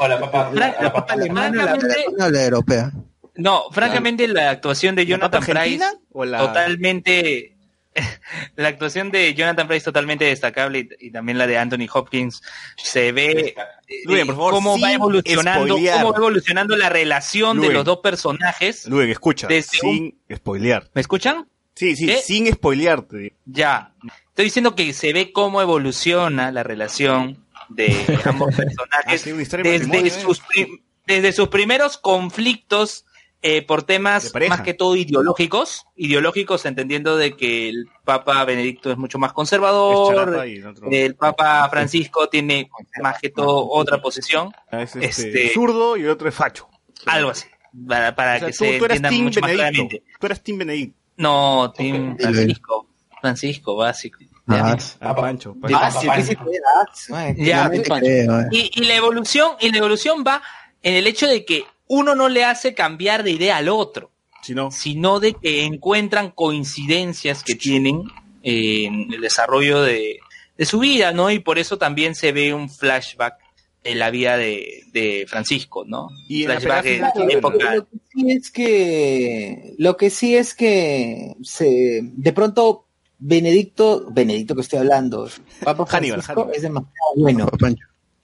o 0.00 0.08
la 0.08 0.18
papa, 0.18 0.50
la, 0.54 0.74
la 0.80 0.92
papa 0.92 1.12
alemana, 1.12 1.76
la, 2.16 2.28
la 2.30 2.44
europea. 2.44 2.92
No, 3.42 3.64
francamente 3.72 4.28
la 4.28 4.50
actuación 4.50 4.94
de 4.94 5.06
Jonathan 5.06 5.44
Price 5.44 5.84
o 6.12 6.24
la- 6.24 6.38
totalmente 6.38 7.56
la 8.56 8.68
actuación 8.68 9.10
de 9.10 9.34
Jonathan 9.34 9.66
Price 9.66 9.84
totalmente 9.84 10.24
destacable 10.24 10.88
y, 11.00 11.08
y 11.08 11.10
también 11.10 11.38
la 11.38 11.46
de 11.46 11.58
Anthony 11.58 11.86
Hopkins 11.92 12.42
se 12.76 13.12
ve 13.12 13.54
eh, 13.88 13.94
Luen, 14.04 14.26
por 14.26 14.36
favor, 14.36 14.54
cómo 14.54 14.80
va 14.80 14.92
evolucionando 14.92 15.66
spoilear. 15.74 15.98
cómo 16.00 16.12
va 16.12 16.18
evolucionando 16.18 16.76
la 16.76 16.88
relación 16.88 17.60
de 17.60 17.70
los 17.72 17.84
dos 17.84 17.98
personajes. 17.98 18.86
Luen, 18.86 19.10
escucha, 19.10 19.46
Desde 19.48 19.78
sin 19.78 20.18
spoilear. 20.32 20.88
¿Me 20.94 21.00
escuchan? 21.00 21.48
Sí, 21.74 21.96
sí, 21.96 22.12
sin 22.22 22.52
spoilearte. 22.52 23.34
Ya. 23.46 23.92
Estoy 24.28 24.44
diciendo 24.46 24.74
que 24.76 24.92
se 24.92 25.12
ve 25.12 25.32
cómo 25.32 25.60
evoluciona 25.62 26.52
la 26.52 26.62
relación 26.62 27.44
de 27.70 27.88
ambos 28.24 28.54
personajes 28.54 29.26
Ah, 29.26 29.60
desde, 29.62 29.98
¿eh? 30.06 30.10
sus, 30.10 30.40
pri- 30.40 30.82
desde 31.06 31.32
sus 31.32 31.48
primeros 31.48 31.96
conflictos 31.98 33.04
eh, 33.42 33.62
por 33.62 33.82
temas 33.84 34.32
más 34.48 34.60
que 34.60 34.74
todo 34.74 34.96
ideológicos, 34.96 35.86
ideológicos 35.96 36.66
entendiendo 36.66 37.16
de 37.16 37.36
que 37.36 37.68
el 37.70 37.86
Papa 38.04 38.44
Benedicto 38.44 38.90
es 38.90 38.98
mucho 38.98 39.18
más 39.18 39.32
conservador, 39.32 40.14
otro- 40.14 40.42
el 40.90 41.14
Papa 41.16 41.66
Francisco 41.70 42.28
tiene 42.28 42.68
más 43.02 43.18
que 43.18 43.30
todo 43.30 43.66
otra 43.70 44.00
posición, 44.02 44.52
Ah, 44.70 44.82
es 44.82 44.94
este, 44.96 45.26
este- 45.46 45.54
zurdo 45.54 45.96
y 45.96 46.02
el 46.02 46.10
otro 46.10 46.28
es 46.28 46.34
facho. 46.34 46.68
algo 47.06 47.30
así, 47.30 47.46
para, 47.88 48.14
para 48.14 48.36
O 48.36 48.38
sea, 48.40 48.46
que 48.48 48.52
tú, 48.52 48.64
se 48.64 48.78
tú 48.78 48.84
eras 48.84 49.00
Team 49.00 49.22
mucho 49.24 49.40
más 49.40 49.50
Benedicto. 49.50 49.72
claramente. 49.72 50.02
Tú 50.20 50.26
eras 50.26 50.42
Team 50.42 50.58
Benedicto. 50.58 50.98
No, 51.16 51.72
Tim 51.76 52.16
Francisco, 52.18 52.86
Francisco, 53.20 53.76
básico. 53.76 54.18
Ah, 54.48 54.76
Ah, 55.00 55.14
Pancho. 55.14 55.54
De 55.54 55.70
Pancho. 55.70 56.44
Ya, 57.36 57.70
eh. 57.72 58.48
Y, 58.50 58.70
y 58.74 58.84
la 58.84 58.94
evolución, 58.96 59.52
y 59.60 59.70
la 59.70 59.78
evolución 59.78 60.24
va 60.26 60.42
en 60.82 60.94
el 60.94 61.06
hecho 61.06 61.26
de 61.26 61.44
que 61.44 61.64
uno 61.90 62.14
no 62.14 62.28
le 62.28 62.44
hace 62.44 62.72
cambiar 62.72 63.24
de 63.24 63.32
idea 63.32 63.56
al 63.56 63.68
otro, 63.68 64.12
Si 64.42 64.54
no, 64.54 64.70
sino 64.70 65.18
de 65.18 65.34
que 65.34 65.64
encuentran 65.64 66.30
coincidencias 66.30 67.42
que 67.42 67.56
tienen 67.56 68.04
eh, 68.44 68.84
en 68.84 69.12
el 69.12 69.20
desarrollo 69.20 69.82
de, 69.82 70.20
de 70.56 70.66
su 70.66 70.78
vida, 70.78 71.12
¿no? 71.12 71.32
Y 71.32 71.40
por 71.40 71.58
eso 71.58 71.78
también 71.78 72.14
se 72.14 72.30
ve 72.30 72.54
un 72.54 72.70
flashback 72.70 73.34
en 73.82 73.98
la 73.98 74.10
vida 74.10 74.36
de, 74.36 74.84
de 74.92 75.26
Francisco, 75.28 75.84
¿no? 75.84 76.10
Y 76.28 76.44
en 76.44 76.50
la 76.50 76.60
flashback 76.60 76.86
en 76.86 77.12
final, 77.12 77.30
época. 77.32 77.74
Lo 77.74 77.88
que 77.88 77.98
sí 78.12 78.30
es 78.30 78.50
que, 78.52 79.74
lo 79.78 79.96
que 79.96 80.10
sí 80.10 80.36
es 80.36 80.54
que 80.54 81.34
se, 81.42 82.02
de 82.04 82.32
pronto 82.32 82.86
Benedicto, 83.18 84.06
Benedicto 84.12 84.54
que 84.54 84.60
estoy 84.60 84.78
hablando, 84.78 85.28
Papa 85.64 85.86
Hannibal, 85.86 86.22
Francisco 86.22 86.42
Hannibal. 86.42 86.56
es 86.56 86.62
demasiado 86.62 87.14
bueno, 87.16 87.48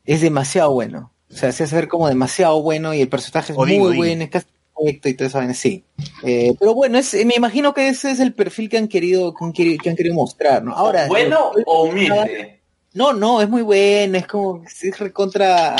es 0.05 0.21
demasiado 0.21 0.73
bueno. 0.73 1.16
O 1.33 1.35
sea, 1.37 1.53
se 1.53 1.65
hace 1.65 1.75
ver 1.77 1.89
como 1.89 2.09
demasiado 2.09 2.63
bueno 2.63 2.95
y 2.95 3.01
el 3.01 3.09
personaje 3.09 3.53
es 3.53 3.59
Odín, 3.59 3.81
muy 3.81 3.89
Odín. 3.89 3.99
bueno, 3.99 4.25
es 4.25 4.31
casi 4.31 4.47
perfecto 4.77 5.09
y 5.09 5.15
todo 5.15 5.29
eso, 5.29 5.55
sí. 5.55 5.85
Eh, 6.23 6.55
pero 6.59 6.75
bueno, 6.75 6.99
es, 6.99 7.15
me 7.27 7.35
imagino 7.35 7.75
que 7.75 7.89
ese 7.89 8.11
es 8.13 8.21
el 8.21 8.33
perfil 8.33 8.69
que 8.69 8.79
han 8.79 8.89
querido, 8.89 9.35
que 9.35 9.45
han 9.45 9.53
querido, 9.53 9.83
que 9.83 9.91
han 9.91 9.97
querido 9.97 10.15
mostrar, 10.15 10.63
¿no? 10.63 10.73
Ahora, 10.75 11.07
¿Bueno 11.09 11.53
eh, 11.59 11.63
o 11.67 11.85
humilde? 11.85 12.61
No, 12.95 13.13
no, 13.13 13.43
es 13.43 13.49
muy 13.49 13.63
bueno, 13.63 14.17
es 14.19 14.27
como, 14.27 14.63
es 14.65 14.99
recontra, 14.99 15.77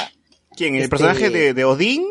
¿quién? 0.57 0.75
¿El 0.75 0.83
Este- 0.83 0.91
personaje 0.91 1.31
de, 1.31 1.55
de 1.55 1.65
Odín 1.65 2.05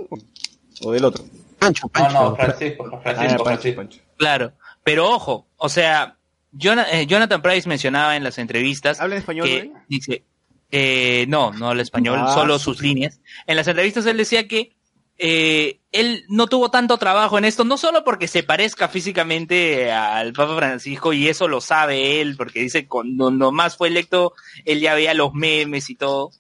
o 0.81 0.91
del 0.91 1.05
otro? 1.05 1.23
Pancho, 1.59 1.87
No, 1.87 1.91
Pancho. 1.91 2.13
no, 2.21 2.35
Francisco, 2.35 2.85
Ah, 2.93 2.99
Francisco, 3.01 3.03
Pancho, 3.03 3.43
Francisco. 3.43 3.75
Pancho. 3.81 3.99
Claro, 4.17 4.53
pero 4.83 5.09
ojo, 5.09 5.45
o 5.57 5.69
sea, 5.69 6.17
eh, 6.59 7.05
Jonathan 7.07 7.41
Price 7.41 7.67
mencionaba 7.67 8.15
en 8.15 8.23
las 8.23 8.37
entrevistas 8.37 8.99
¿Habla 9.01 9.15
en 9.15 9.19
español, 9.21 9.47
que 9.47 9.71
dice, 9.89 10.23
eh, 10.71 11.25
no, 11.27 11.51
no 11.51 11.69
habla 11.69 11.81
español, 11.83 12.19
Ah, 12.21 12.33
solo 12.33 12.59
sus 12.59 12.81
líneas. 12.81 13.19
En 13.47 13.55
las 13.55 13.67
entrevistas 13.67 14.05
él 14.05 14.17
decía 14.17 14.47
que 14.47 14.75
eh, 15.17 15.79
él 15.93 16.25
no 16.27 16.47
tuvo 16.47 16.69
tanto 16.71 16.97
trabajo 16.97 17.37
en 17.37 17.45
esto, 17.45 17.63
no 17.63 17.77
solo 17.77 18.03
porque 18.03 18.27
se 18.27 18.43
parezca 18.43 18.89
físicamente 18.89 19.91
al 19.91 20.33
Papa 20.33 20.57
Francisco 20.57 21.13
y 21.13 21.27
eso 21.29 21.47
lo 21.47 21.61
sabe 21.61 22.19
él, 22.19 22.35
porque 22.35 22.59
dice 22.61 22.87
cuando 22.87 23.31
nomás 23.31 23.77
fue 23.77 23.87
electo 23.87 24.33
él 24.65 24.81
ya 24.81 24.93
veía 24.93 25.13
los 25.13 25.33
memes 25.33 25.89
y 25.89 25.95
todo. 25.95 26.31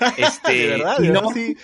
Este, 0.16 0.52
¿De 0.52 0.66
verdad? 0.68 0.96
y 0.98 1.02
¿De 1.02 1.08
no- 1.12 1.20
verdad? 1.20 1.34
Sí, 1.34 1.56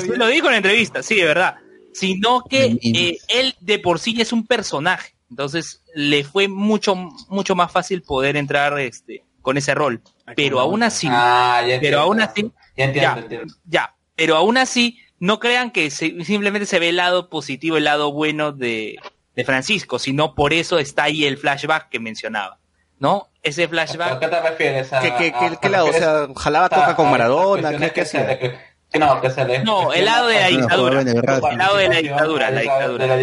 lo 0.16 0.26
dijo 0.28 0.46
en 0.46 0.52
la 0.52 0.56
entrevista, 0.58 1.02
sí, 1.02 1.16
de 1.16 1.24
verdad. 1.26 1.56
Sino 1.92 2.42
que 2.48 2.78
eh, 2.82 3.18
él 3.28 3.54
de 3.60 3.78
por 3.78 3.98
sí 4.00 4.18
es 4.20 4.32
un 4.32 4.46
personaje. 4.46 5.14
Entonces 5.28 5.82
le 5.94 6.24
fue 6.24 6.48
mucho, 6.48 6.94
mucho 7.28 7.54
más 7.54 7.70
fácil 7.70 8.02
poder 8.02 8.36
entrar 8.36 8.78
este, 8.80 9.22
con 9.42 9.58
ese 9.58 9.74
rol. 9.74 10.00
Pero 10.36 10.60
aún 10.60 10.82
así, 10.82 11.08
Ah, 11.10 11.56
ya 11.66 11.74
entiendo. 11.74 11.82
pero 11.82 12.00
aún 12.00 12.20
así, 12.20 12.52
Ya 12.76 12.84
entiendo, 12.84 13.14
ya, 13.16 13.22
entiendo. 13.22 13.54
ya, 13.64 13.94
pero 14.16 14.36
aún 14.36 14.56
así, 14.56 14.98
no 15.18 15.38
crean 15.38 15.70
que 15.70 15.90
se- 15.90 16.24
simplemente 16.24 16.66
se 16.66 16.78
ve 16.78 16.88
el 16.90 16.96
lado 16.96 17.28
positivo, 17.28 17.76
el 17.76 17.84
lado 17.84 18.12
bueno 18.12 18.52
de, 18.52 18.96
de 19.36 19.44
Francisco, 19.44 19.98
sino 19.98 20.34
por 20.34 20.52
eso 20.52 20.78
está 20.78 21.04
ahí 21.04 21.24
el 21.24 21.36
flashback 21.38 21.88
que 21.88 22.00
mencionaba. 22.00 22.58
¿No? 22.98 23.28
Ese 23.42 23.64
¿A 23.64 23.68
flashback. 23.68 24.18
qué 24.20 24.28
te 24.28 24.40
refieres? 24.40 24.92
A, 24.92 25.00
¿Qué, 25.00 25.08
qué, 25.18 25.32
a- 25.34 25.38
qué, 25.40 25.46
a- 25.46 25.56
qué 25.60 25.68
lado? 25.68 25.86
O 25.88 25.92
sea, 25.92 26.26
jalaba 26.36 26.66
a- 26.66 26.70
coca 26.70 26.96
con 26.96 27.08
a- 27.08 27.10
Maradona, 27.10 27.68
a 27.70 27.90
¿qué, 27.90 28.00
hacía? 28.00 28.38
que 28.38 28.56
que 28.90 28.98
no, 29.00 29.20
que 29.20 29.28
se 29.30 29.44
le- 29.44 29.64
No, 29.64 29.92
el 29.92 30.04
lado 30.04 30.28
de 30.28 30.40
la 30.40 30.46
dictadura. 30.48 31.00
el 31.00 31.58
lado 31.58 31.76
de 31.76 31.88
la 31.88 31.96
dictadura, 32.00 32.50
la 32.50 32.60
dictadura. 32.60 33.04
De 33.06 33.08
la 33.08 33.16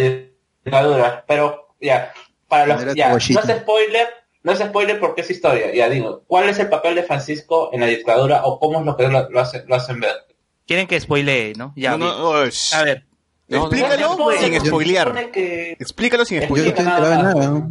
dictadura. 0.64 1.24
Pero, 1.26 1.74
ya, 1.80 2.12
para 2.46 2.66
los, 2.66 2.94
ya, 2.94 3.08
no 3.10 3.16
es 3.16 3.24
spoiler, 3.24 4.08
no 4.42 4.52
es 4.52 4.58
spoiler 4.58 4.98
porque 5.00 5.20
es 5.22 5.30
historia. 5.30 5.72
Ya 5.74 5.88
digo, 5.88 6.24
¿cuál 6.26 6.48
es 6.48 6.58
el 6.58 6.68
papel 6.68 6.94
de 6.94 7.02
Francisco 7.02 7.70
en 7.72 7.80
la 7.80 7.86
dictadura 7.86 8.44
o 8.44 8.58
cómo 8.58 8.80
es 8.80 8.86
lo 8.86 8.96
que 8.96 9.08
lo, 9.08 9.28
lo 9.30 9.40
hace- 9.40 9.64
lo 9.66 9.74
hacen 9.74 10.00
ver? 10.00 10.14
Quieren 10.66 10.86
que 10.86 10.98
spoilee, 11.00 11.54
¿no? 11.56 11.72
Ya. 11.76 11.92
No, 11.96 11.98
no, 12.06 12.28
oh, 12.30 12.46
shh. 12.46 12.74
A 12.74 12.84
ver, 12.84 13.06
No, 13.48 13.66
Explícalo 13.66 14.16
no, 14.16 14.30
sin 14.32 14.60
spoilear. 14.64 15.30
que- 15.30 15.72
Explícalo 15.78 16.24
sin 16.24 16.40
Yo 16.40 16.48
no 16.48 16.56
spoilear. 16.56 17.62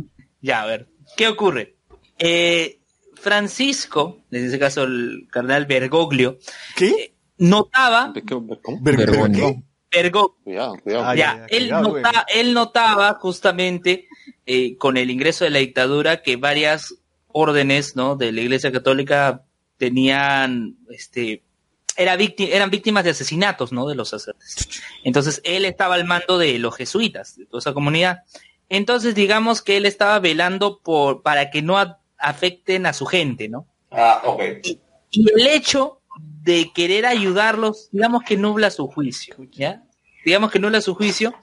ya, 0.41 0.61
a 0.61 0.65
ver. 0.65 0.88
¿Qué 1.17 1.28
ocurre? 1.28 1.76
Eh, 2.19 2.80
Francisco, 3.15 4.19
en 4.32 4.45
este 4.45 4.59
caso 4.59 4.84
el 4.84 5.28
cardenal 5.32 5.65
Bergoglio, 5.65 6.38
¿Qué? 6.76 7.13
notaba, 7.38 8.13
¿Cómo? 8.28 8.57
Vergüenza. 8.82 9.39
¿Qué? 9.41 9.61
Bergo- 9.93 10.36
Cuidado, 10.43 10.76
cuidado. 10.84 11.03
Ah, 11.05 11.15
ya, 11.15 11.36
ya, 11.38 11.45
él, 11.49 11.63
cuidado, 11.65 11.84
nota- 11.97 12.26
él 12.34 12.53
notaba 12.53 13.13
justamente 13.15 14.07
eh, 14.46 14.78
con 14.78 14.98
el 14.98 15.10
ingreso 15.12 15.44
de 15.44 15.52
la 15.52 15.60
dictadura 15.60 16.22
que 16.22 16.36
varias 16.36 16.96
órdenes 17.28 17.96
¿no? 17.96 18.16
de 18.16 18.32
la 18.32 18.42
Iglesia 18.42 18.72
Católica 18.72 19.44
tenían, 19.78 20.78
este, 20.89 21.44
era 21.98 22.16
vícti- 22.18 22.50
eran 22.52 22.70
víctimas 22.70 23.04
de 23.04 23.12
asesinatos 23.12 23.72
¿no? 23.72 23.88
de 23.88 23.96
los 23.96 24.10
sacerdotes. 24.10 24.82
Entonces 25.04 25.42
él 25.44 25.66
estaba 25.66 25.96
al 25.96 26.06
mando 26.06 26.38
de 26.38 26.58
los 26.60 26.76
jesuitas, 26.76 27.38
de 27.38 27.46
toda 27.46 27.60
esa 27.60 27.74
comunidad. 27.74 28.20
Entonces 28.70 29.16
digamos 29.16 29.62
que 29.62 29.78
él 29.78 29.86
estaba 29.86 30.20
velando 30.20 30.80
por, 30.80 31.22
para 31.24 31.50
que 31.50 31.62
no 31.62 31.78
a- 31.78 32.00
afecten 32.18 32.86
a 32.86 32.94
su 32.94 33.06
gente, 33.06 33.50
¿no? 33.50 33.68
Ah, 33.92 34.22
ok. 34.26 34.42
Y 35.12 35.30
el 35.36 35.48
hecho 35.48 36.00
de 36.44 36.72
querer 36.74 37.06
ayudarlos, 37.06 37.89
digamos 37.92 38.24
que 38.24 38.38
nubla 38.38 38.70
su 38.72 38.88
juicio, 38.88 39.36
¿ya? 39.52 39.84
digamos 40.24 40.52
que 40.52 40.60
nula 40.60 40.80
su 40.82 40.94
juicio, 40.96 41.34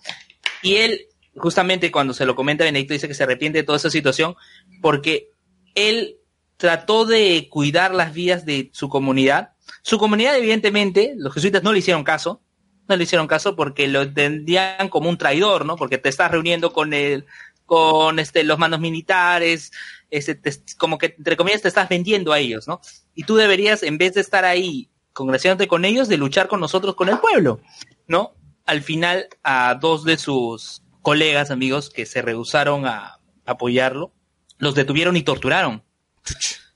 y 0.63 0.77
él, 0.77 1.08
justamente 1.39 1.91
cuando 1.91 2.15
se 2.15 2.27
lo 2.27 2.35
comenta 2.35 2.65
Benedicto, 2.65 2.95
dice 2.95 3.09
que 3.09 3.15
se 3.15 3.23
arrepiente 3.23 3.59
de 3.59 3.65
toda 3.65 3.79
esa 3.79 3.91
situación, 3.91 4.37
porque 4.81 5.31
él 5.75 6.17
trató 6.57 7.05
de 7.05 7.49
cuidar 7.51 7.95
las 7.95 8.13
vidas 8.13 8.45
de 8.45 8.71
su 8.73 8.89
comunidad. 8.89 9.51
Su 9.83 9.99
comunidad, 9.99 10.37
evidentemente, 10.37 11.15
los 11.17 11.33
jesuitas 11.33 11.63
no 11.63 11.73
le 11.73 11.79
hicieron 11.79 12.05
caso, 12.05 12.43
no 12.89 12.97
le 12.97 13.05
hicieron 13.05 13.27
caso 13.27 13.55
porque 13.55 13.87
lo 13.87 14.03
entendían 14.03 14.89
como 14.89 15.09
un 15.09 15.19
traidor, 15.19 15.65
¿no? 15.65 15.77
Porque 15.77 15.99
te 15.99 16.09
estás 16.09 16.31
reuniendo 16.31 16.73
con 16.73 16.93
el, 16.95 17.27
con 17.67 18.19
este, 18.19 18.45
los 18.45 18.59
mandos 18.59 18.81
militares, 18.81 19.71
este, 20.11 20.35
te- 20.35 20.55
como 20.79 20.97
que 20.99 21.15
entre 21.19 21.37
comillas 21.37 21.63
te 21.63 21.69
estás 21.69 21.89
vendiendo 21.89 22.33
a 22.33 22.39
ellos, 22.39 22.67
¿no? 22.67 22.81
Y 23.15 23.25
tú 23.25 23.37
deberías, 23.37 23.83
en 23.83 23.99
vez 23.99 24.15
de 24.15 24.23
estar 24.23 24.45
ahí 24.45 24.89
congraciándote 25.13 25.69
con 25.69 25.85
ellos, 25.85 26.09
de 26.09 26.17
luchar 26.17 26.49
con 26.49 26.61
nosotros, 26.61 26.95
con 26.95 27.09
el 27.09 27.19
pueblo, 27.19 27.61
¿no? 28.07 28.33
Al 28.65 28.83
final, 28.83 29.29
a 29.43 29.75
dos 29.81 30.05
de 30.05 30.17
sus 30.17 30.83
colegas, 31.09 31.51
amigos, 31.51 31.89
que 31.89 32.05
se 32.05 32.21
rehusaron 32.21 32.85
a 32.85 33.19
apoyarlo, 33.47 34.13
los 34.59 34.75
detuvieron 34.75 35.17
y 35.17 35.23
torturaron. 35.23 35.83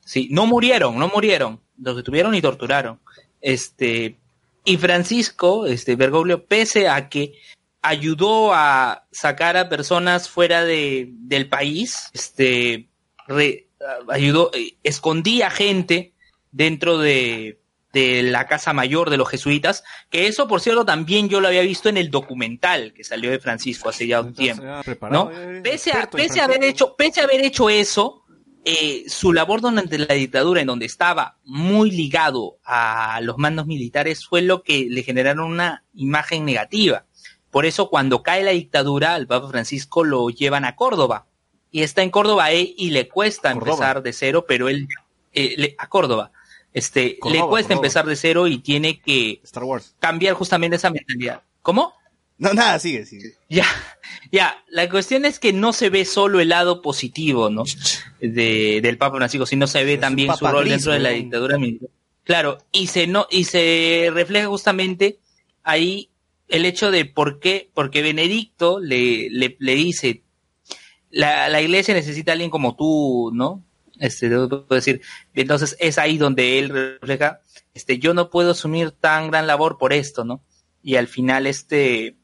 Sí, 0.04 0.28
no 0.30 0.46
murieron, 0.46 0.98
no 0.98 1.08
murieron, 1.08 1.60
los 1.76 1.96
detuvieron 1.96 2.34
y 2.34 2.40
torturaron. 2.40 2.98
Este, 3.42 4.16
y 4.64 4.78
Francisco, 4.78 5.66
este, 5.66 5.96
Bergoglio, 5.96 6.46
pese 6.46 6.88
a 6.88 7.10
que 7.10 7.34
ayudó 7.82 8.54
a 8.54 9.06
sacar 9.10 9.58
a 9.58 9.68
personas 9.68 10.30
fuera 10.30 10.64
de, 10.64 11.08
del 11.10 11.50
país, 11.50 12.08
este, 12.14 12.88
re- 13.26 13.66
ayudó, 14.08 14.50
eh, 14.54 14.76
escondía 14.82 15.50
gente 15.50 16.14
dentro 16.52 16.96
de, 16.96 17.60
de 17.92 18.22
la 18.22 18.46
casa 18.46 18.72
mayor 18.72 19.10
de 19.10 19.16
los 19.18 19.28
jesuitas, 19.28 19.84
que 20.10 20.26
eso, 20.26 20.48
por 20.48 20.60
cierto, 20.60 20.84
también 20.84 21.28
yo 21.28 21.40
lo 21.40 21.48
había 21.48 21.60
visto 21.62 21.88
en 21.88 21.96
el 21.98 22.10
documental 22.10 22.92
que 22.94 23.04
salió 23.04 23.30
de 23.30 23.38
Francisco 23.38 23.88
hace 23.90 24.06
ya 24.06 24.20
un 24.20 24.32
tiempo. 24.34 24.62
¿no? 25.12 25.30
Pese 25.62 25.90
a, 25.92 25.94
pese 26.22 26.40
a 26.40 26.44
haber 26.44 26.64
hecho, 26.64 26.96
pese 26.96 27.20
a 27.20 27.24
haber 27.24 27.40
hecho 27.44 27.68
eso, 27.68 28.22
eh, 28.64 29.04
su 29.08 29.32
labor 29.32 29.60
durante 29.60 29.98
la 29.98 30.14
dictadura, 30.14 30.60
en 30.60 30.68
donde 30.68 30.86
estaba 30.86 31.36
muy 31.44 31.90
ligado 31.90 32.58
a 32.64 33.20
los 33.22 33.36
mandos 33.36 33.66
militares, 33.66 34.24
fue 34.26 34.40
lo 34.40 34.62
que 34.62 34.86
le 34.88 35.02
generaron 35.02 35.50
una 35.52 35.84
imagen 35.94 36.44
negativa. 36.44 37.04
Por 37.50 37.66
eso, 37.66 37.90
cuando 37.90 38.22
cae 38.22 38.42
la 38.44 38.52
dictadura, 38.52 39.14
al 39.14 39.26
Papa 39.26 39.48
Francisco 39.48 40.04
lo 40.04 40.30
llevan 40.30 40.64
a 40.64 40.76
Córdoba. 40.76 41.26
Y 41.70 41.82
está 41.82 42.02
en 42.02 42.10
Córdoba 42.10 42.52
eh, 42.52 42.72
y 42.76 42.90
le 42.90 43.08
cuesta 43.08 43.52
Córdoba. 43.52 43.72
empezar 43.72 44.02
de 44.02 44.12
cero, 44.12 44.44
pero 44.48 44.68
él, 44.70 44.86
eh, 45.34 45.54
le- 45.58 45.74
a 45.78 45.88
Córdoba. 45.88 46.30
Este, 46.74 47.18
le 47.30 47.40
cuesta 47.40 47.74
empezar 47.74 48.06
de 48.06 48.16
cero 48.16 48.46
y 48.46 48.58
tiene 48.58 49.00
que 49.00 49.40
Star 49.44 49.64
Wars. 49.64 49.94
cambiar 49.98 50.34
justamente 50.34 50.76
esa 50.76 50.90
mentalidad. 50.90 51.42
¿Cómo? 51.60 51.92
No, 52.38 52.54
nada, 52.54 52.78
sigue, 52.78 53.06
sigue. 53.06 53.34
Ya, 53.48 53.66
ya, 54.32 54.64
la 54.68 54.88
cuestión 54.88 55.24
es 55.24 55.38
que 55.38 55.52
no 55.52 55.72
se 55.72 55.90
ve 55.90 56.04
solo 56.04 56.40
el 56.40 56.48
lado 56.48 56.82
positivo, 56.82 57.50
¿no? 57.50 57.62
De, 58.20 58.80
del 58.82 58.98
Papa 58.98 59.18
Francisco, 59.18 59.46
sino 59.46 59.66
se 59.66 59.84
ve 59.84 59.98
también 59.98 60.34
su 60.34 60.46
rol 60.46 60.62
gris, 60.62 60.72
dentro 60.72 60.92
de 60.92 60.98
la 60.98 61.10
dictadura 61.10 61.58
militar. 61.58 61.90
Claro, 62.24 62.58
y 62.72 62.86
se 62.86 63.06
no, 63.06 63.26
y 63.30 63.44
se 63.44 64.10
refleja 64.12 64.46
justamente 64.46 65.18
ahí 65.62 66.08
el 66.48 66.64
hecho 66.64 66.90
de 66.90 67.04
por 67.04 67.38
qué, 67.38 67.70
porque 67.74 68.02
Benedicto 68.02 68.80
le, 68.80 69.28
le, 69.30 69.56
le 69.58 69.74
dice, 69.74 70.22
la, 71.10 71.48
la 71.48 71.60
iglesia 71.60 71.94
necesita 71.94 72.32
a 72.32 72.34
alguien 72.34 72.50
como 72.50 72.74
tú, 72.74 73.30
¿no? 73.32 73.62
Este, 74.02 74.28
debo 74.28 74.66
decir, 74.68 75.00
entonces 75.32 75.76
es 75.78 75.96
ahí 75.96 76.18
donde 76.18 76.58
él 76.58 76.70
refleja, 76.70 77.40
este, 77.72 78.00
yo 78.00 78.14
no 78.14 78.30
puedo 78.30 78.50
asumir 78.50 78.90
tan 78.90 79.30
gran 79.30 79.46
labor 79.46 79.78
por 79.78 79.92
esto, 79.92 80.24
¿no? 80.24 80.42
Y 80.82 80.96
al 80.96 81.06
final, 81.06 81.46
este, 81.46 82.16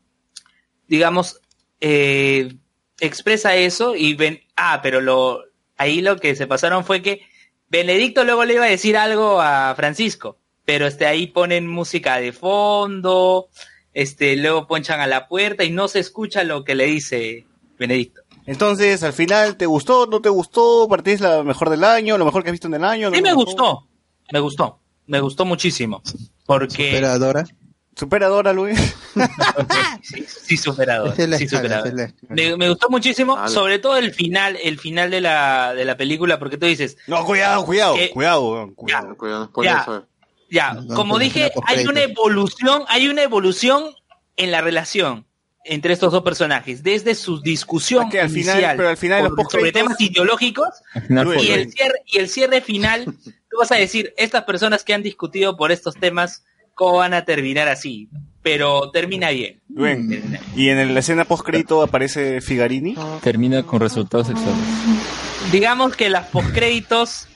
digamos, 0.89 1.41
eh, 1.81 2.57
expresa 2.99 3.55
eso 3.55 3.95
y 3.95 4.15
ven, 4.15 4.41
ah, 4.57 4.81
pero 4.83 5.01
lo, 5.01 5.45
ahí 5.77 6.01
lo 6.01 6.17
que 6.17 6.35
se 6.35 6.49
pasaron 6.49 6.85
fue 6.85 7.01
que 7.01 7.23
Benedicto 7.69 8.25
luego 8.25 8.45
le 8.45 8.55
iba 8.55 8.65
a 8.65 8.71
decir 8.71 8.97
algo 8.97 9.41
a 9.41 9.73
Francisco, 9.77 10.37
pero 10.65 10.89
este, 10.89 11.07
ahí 11.07 11.29
ponen 11.29 11.69
música 11.69 12.19
de 12.19 12.33
fondo, 12.33 13.51
este, 13.95 14.37
luego 14.37 14.67
ponchan 14.67 15.01
a 15.01 15.07
la 15.07 15.29
puerta 15.29 15.63
y 15.63 15.71
no 15.71 15.87
se 15.87 16.01
escucha 16.01 16.43
lo 16.43 16.65
que 16.65 16.75
le 16.75 16.87
dice 16.87 17.47
Benedicto. 17.79 18.18
Entonces, 18.49 19.03
al 19.03 19.13
final, 19.13 19.57
¿te 19.57 19.67
gustó? 19.67 20.07
¿No 20.07 20.23
te 20.23 20.31
gustó? 20.31 20.89
¿Para 20.89 21.03
ti 21.03 21.11
es 21.11 21.21
la 21.21 21.43
mejor 21.43 21.69
del 21.69 21.85
año? 21.85 22.17
¿Lo 22.17 22.25
mejor 22.25 22.43
que 22.43 22.49
has 22.49 22.53
visto 22.53 22.67
en 22.67 22.75
el 22.75 22.85
año? 22.85 23.11
¿No 23.11 23.17
Sí 23.17 23.21
me 23.21 23.35
gustó, 23.35 23.87
me 24.33 24.41
gustó, 24.41 24.81
me 25.07 25.21
gustó 25.21 25.45
muchísimo, 25.45 26.03
porque... 26.47 26.91
Superadora. 26.93 27.45
Superadora, 27.95 28.53
Luis. 28.55 28.79
sí, 30.03 30.25
sí, 30.27 30.57
superador. 30.57 31.13
Esa 31.13 31.23
es 31.25 31.29
la 31.29 31.37
sí, 31.39 31.45
escala, 31.45 31.63
superador. 31.63 31.89
esa 31.89 32.05
es 32.05 32.15
la 32.29 32.35
Me, 32.35 32.57
me 32.57 32.69
gustó 32.71 32.89
muchísimo, 32.89 33.49
sobre 33.49 33.79
todo 33.81 33.97
el 33.99 34.15
final, 34.15 34.57
el 34.63 34.79
final 34.79 35.11
de 35.11 35.21
la, 35.21 35.75
de 35.75 35.85
la 35.85 35.97
película, 35.99 36.39
porque 36.39 36.57
tú 36.57 36.65
dices, 36.67 36.97
No, 37.07 37.25
cuidado, 37.27 37.67
cuidado, 37.67 37.97
que- 37.97 38.11
cuidado, 38.11 38.73
cuidado. 38.77 39.53
Cuidado, 39.53 39.53
Ya. 39.61 39.97
eh. 39.99 40.07
ya, 40.49 40.73
No, 40.75 40.95
como 40.95 41.19
dije, 41.19 41.51
hay 41.67 41.87
una 41.87 42.01
evolución, 42.03 42.85
hay 42.89 43.09
una 43.09 43.23
evolución 43.25 43.91
en 44.37 44.53
la 44.53 44.61
relación 44.63 45.27
entre 45.69 45.93
estos 45.93 46.13
dos 46.13 46.23
personajes, 46.23 46.83
desde 46.83 47.15
su 47.15 47.41
discusión 47.41 48.09
que 48.11 48.21
al 48.21 48.31
final- 48.31 48.57
inicial 48.57 48.77
pero 48.77 48.89
al 48.89 48.97
final 48.97 49.25
los 49.25 49.53
sobre 49.53 49.73
temas 49.73 50.01
ideológicos 50.01 50.69
final 51.07 51.45
y 51.45 51.51
el 51.51 51.71
cierre, 51.73 52.03
y 52.07 52.19
el 52.19 52.29
cierre 52.29 52.61
final, 52.61 53.05
tú 53.05 53.59
vas 53.59 53.71
a 53.73 53.77
decir, 53.77 54.13
estas 54.17 54.45
personas 54.45 54.83
que 54.85 54.95
han 54.95 55.03
discutido 55.03 55.57
por 55.57 55.71
estos 55.73 55.95
temas, 55.95 56.45
¿cómo 56.75 56.99
van 56.99 57.15
a 57.15 57.25
terminar 57.25 57.69
así? 57.69 58.09
Pero 58.43 58.91
termina 58.91 59.31
bien. 59.31 59.61
Bien. 59.69 60.41
Y 60.57 60.69
en 60.71 60.95
la 60.95 61.01
escena 61.01 61.25
post-crédito 61.25 61.83
aparece 61.83 62.41
Figarini. 62.41 62.97
Termina 63.23 63.63
con 63.63 63.81
resultados 63.81 64.29
sexuales. 64.29 64.57
Digamos 65.53 65.97
que 65.97 66.09
las 66.09 66.29
postcréditos 66.29 67.29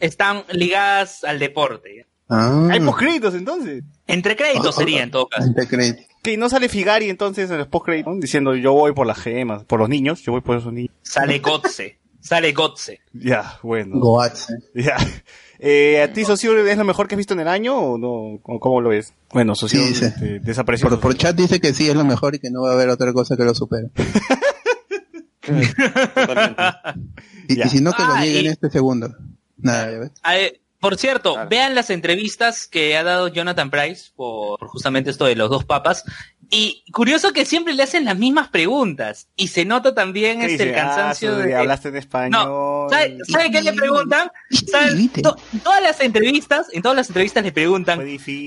están 0.00 0.44
ligadas 0.50 1.22
al 1.24 1.38
deporte. 1.38 2.06
Ah, 2.28 2.68
Hay 2.70 2.80
post-créditos 2.80 3.34
entonces. 3.34 3.84
Entre 4.06 4.34
créditos 4.36 4.74
sería 4.74 5.02
en 5.02 5.10
todo 5.10 5.28
caso. 5.28 5.48
te 5.54 5.66
crees. 5.68 5.96
Que 6.22 6.36
no 6.36 6.48
sale 6.48 6.68
Figari 6.68 7.08
entonces 7.08 7.50
en 7.50 7.58
los 7.58 7.68
post-créditos 7.68 8.18
diciendo 8.20 8.54
yo 8.56 8.72
voy 8.72 8.92
por 8.92 9.06
las 9.06 9.18
gemas, 9.18 9.64
por 9.64 9.78
los 9.78 9.88
niños, 9.88 10.22
yo 10.22 10.32
voy 10.32 10.40
por 10.40 10.56
esos 10.58 10.72
niños. 10.72 10.92
Sale 11.02 11.38
Gotze. 11.40 11.98
Sale 12.20 12.52
Gotze. 12.52 13.00
Ya, 13.12 13.58
bueno. 13.62 14.00
Goats. 14.00 14.48
Ya. 14.74 14.96
Eh, 15.60 16.02
¿A 16.02 16.12
ti, 16.12 16.24
Socio, 16.24 16.66
es 16.66 16.76
lo 16.76 16.84
mejor 16.84 17.06
que 17.06 17.14
has 17.14 17.18
visto 17.18 17.34
en 17.34 17.40
el 17.40 17.48
año 17.48 17.76
o 17.78 17.96
no? 17.98 18.40
¿Cómo, 18.42 18.58
cómo 18.60 18.80
lo 18.80 18.88
ves? 18.90 19.14
Bueno, 19.32 19.54
Socio 19.54 19.80
Sí, 19.80 20.04
este, 20.04 20.40
desapareció. 20.40 20.88
Por, 20.88 20.98
por 21.00 21.14
chat 21.16 21.36
dice 21.36 21.60
que 21.60 21.72
sí 21.72 21.88
es 21.88 21.94
lo 21.94 22.04
mejor 22.04 22.34
y 22.34 22.40
que 22.40 22.50
no 22.50 22.62
va 22.62 22.70
a 22.70 22.74
haber 22.74 22.88
otra 22.88 23.12
cosa 23.12 23.36
que 23.36 23.44
lo 23.44 23.54
supere. 23.54 23.88
Y, 27.48 27.62
y 27.62 27.68
si 27.68 27.80
no, 27.80 27.92
que 27.92 28.02
lo 28.02 28.14
Ah, 28.14 28.20
niegue 28.20 28.40
en 28.40 28.44
y- 28.46 28.48
este 28.48 28.70
segundo. 28.70 29.14
Nada, 29.58 29.90
ya 29.92 29.98
ves. 30.00 30.10
Por 30.86 30.98
cierto, 30.98 31.36
vean 31.48 31.74
las 31.74 31.90
entrevistas 31.90 32.66
que 32.66 32.96
ha 32.96 33.02
dado 33.02 33.28
Jonathan 33.28 33.70
Price 33.70 34.10
por, 34.14 34.58
por 34.58 34.68
justamente 34.68 35.10
esto 35.10 35.24
de 35.24 35.34
los 35.36 35.50
dos 35.50 35.64
papas. 35.64 36.04
Y 36.48 36.84
curioso 36.92 37.32
que 37.32 37.44
siempre 37.44 37.74
le 37.74 37.82
hacen 37.82 38.04
las 38.04 38.16
mismas 38.16 38.46
preguntas. 38.50 39.26
Y 39.34 39.48
se 39.48 39.64
nota 39.64 39.96
también 39.96 40.38
¿Qué 40.38 40.46
este, 40.52 40.62
el 40.62 40.68
dice? 40.68 40.80
Ah, 40.80 40.84
cansancio 40.86 41.36
de... 41.38 41.56
hablaste 41.56 41.88
en 41.88 41.96
español. 41.96 42.30
No, 42.30 42.86
¿sabe, 42.88 43.18
¿sabe 43.28 43.50
qué 43.50 43.62
le 43.62 43.72
preguntan? 43.72 44.30
¿Sabe? 44.70 45.10
To- 45.24 45.36
todas 45.64 45.82
las 45.82 46.00
entrevistas, 46.00 46.68
en 46.72 46.82
todas 46.82 46.94
las 46.96 47.08
entrevistas 47.08 47.42
le 47.42 47.50
preguntan 47.50 48.00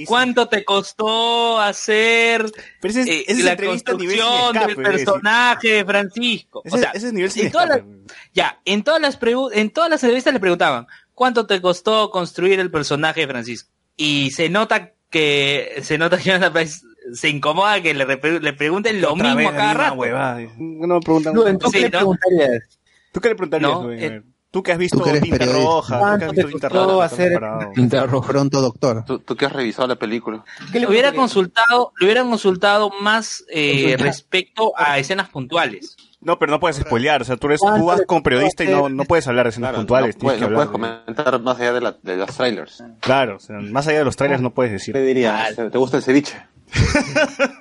cuánto 0.06 0.48
te 0.48 0.64
costó 0.64 1.60
hacer 1.60 2.50
Pero 2.80 2.90
ese 2.90 3.02
es, 3.02 3.38
eh, 3.40 3.44
la 3.44 3.58
construcción 3.58 4.56
escape, 4.56 4.76
del 4.76 4.76
personaje 4.84 5.68
de 5.74 5.84
Francisco. 5.86 6.62
Ese, 6.64 6.76
o 6.78 6.80
sea, 6.80 6.92
ese 6.92 7.08
es 7.08 7.14
nivel 7.14 7.32
sin 7.32 7.48
en 7.48 7.52
todas 7.52 7.70
escape. 7.70 7.86
las- 8.08 8.18
ya, 8.34 8.62
en 8.64 8.84
todas 8.84 9.02
las 9.02 9.20
en 9.54 9.72
todas 9.72 9.90
las 9.90 10.02
entrevistas 10.04 10.34
le 10.34 10.40
preguntaban 10.40 10.88
cuánto 11.20 11.46
te 11.46 11.62
costó 11.62 12.10
construir 12.12 12.62
el 12.62 12.72
personaje 12.72 13.20
de 13.22 13.28
Francisco. 13.28 13.70
Y 13.98 14.32
se 14.32 14.48
nota 14.50 14.94
que 15.10 15.80
se 15.84 15.98
nota 15.98 16.16
que 16.18 16.24
Jonathan 16.24 16.54
Price 16.54 16.80
se 17.14 17.28
incomoda 17.28 17.82
que 17.82 17.94
le, 17.94 18.06
le 18.40 18.54
pregunten 18.54 19.02
lo 19.02 19.14
Otra 19.14 19.36
mismo 19.36 19.38
vez 19.40 19.48
a 19.50 19.52
cada 19.58 19.74
rato. 19.74 19.96
huevada. 19.96 20.40
No 20.58 20.96
me 20.96 21.00
preguntan. 21.02 21.36
Lu, 21.36 21.58
¿tú 21.58 21.68
Sí, 21.68 21.74
qué 21.74 21.80
le 21.82 21.90
¿no? 21.90 21.98
preguntarías? 21.98 22.80
¿Tú 23.12 23.20
qué 23.20 23.30
le 23.30 23.36
preguntarías, 23.36 23.72
No, 23.72 23.92
eh, 23.92 24.24
Tú 24.52 24.64
que 24.64 24.72
has 24.72 24.78
visto 24.80 25.04
Tinta. 25.04 25.46
Roja, 25.46 26.00
tú 26.00 26.00
que 26.00 26.26
has 26.26 26.30
¿Cuánto 26.30 26.32
visto 26.32 26.48
Tinta 26.48 26.70
Roja, 26.70 27.06
hacer-. 27.06 27.40
Tinta 27.76 28.06
roja. 28.08 28.28
Pronto, 28.30 28.62
doctor. 28.62 29.04
¿Tú, 29.06 29.20
tú 29.20 29.36
que 29.36 29.46
has 29.46 29.52
revisado 29.52 29.88
la 29.90 29.96
película. 29.98 30.44
¿Qué 30.72 30.80
le 30.80 30.88
hubiera 30.88 31.12
consultado, 31.14 31.92
le 32.00 32.06
hubieran 32.06 32.30
consultado 32.30 32.92
más 33.02 33.44
eh, 33.52 33.96
respecto 34.00 34.72
a 34.78 34.98
escenas 34.98 35.30
puntuales. 35.30 35.98
No, 36.22 36.38
pero 36.38 36.52
no 36.52 36.60
puedes 36.60 36.78
spoilear. 36.78 37.22
O 37.22 37.26
sea, 37.26 37.38
tú, 37.38 37.48
eres, 37.48 37.62
¿Cuánto 37.62 37.80
tú 37.80 37.86
vas 37.86 38.02
como 38.06 38.22
periodista 38.24 38.64
y 38.66 38.68
no, 38.68 38.90
no 38.90 39.06
puedes 39.06 39.26
hablar 39.28 39.46
de 39.46 39.52
escenas 39.52 39.70
Claro, 39.70 39.78
puntuales. 39.80 40.16
no, 40.18 40.22
puedes, 40.22 40.40
que 40.42 40.48
no 40.50 40.54
puedes 40.54 40.70
comentar 40.70 41.42
más 41.42 41.60
allá 41.60 41.74
de, 41.74 41.82
la, 41.82 41.96
de 42.04 42.18
los 42.18 42.36
trailers. 42.36 42.84
Claro, 43.00 43.38
o 43.38 43.40
sea, 43.40 43.58
más 43.60 43.88
allá 43.88 44.00
de 44.00 44.06
los 44.06 44.16
trailers 44.18 44.42
no 44.42 44.54
puedes 44.54 44.72
decir. 44.74 44.94
¿Qué 44.94 45.02
dirías? 45.02 45.56
¿Te 45.56 45.78
gusta 45.78 45.98
el 45.98 46.04
ceviche? 46.04 46.36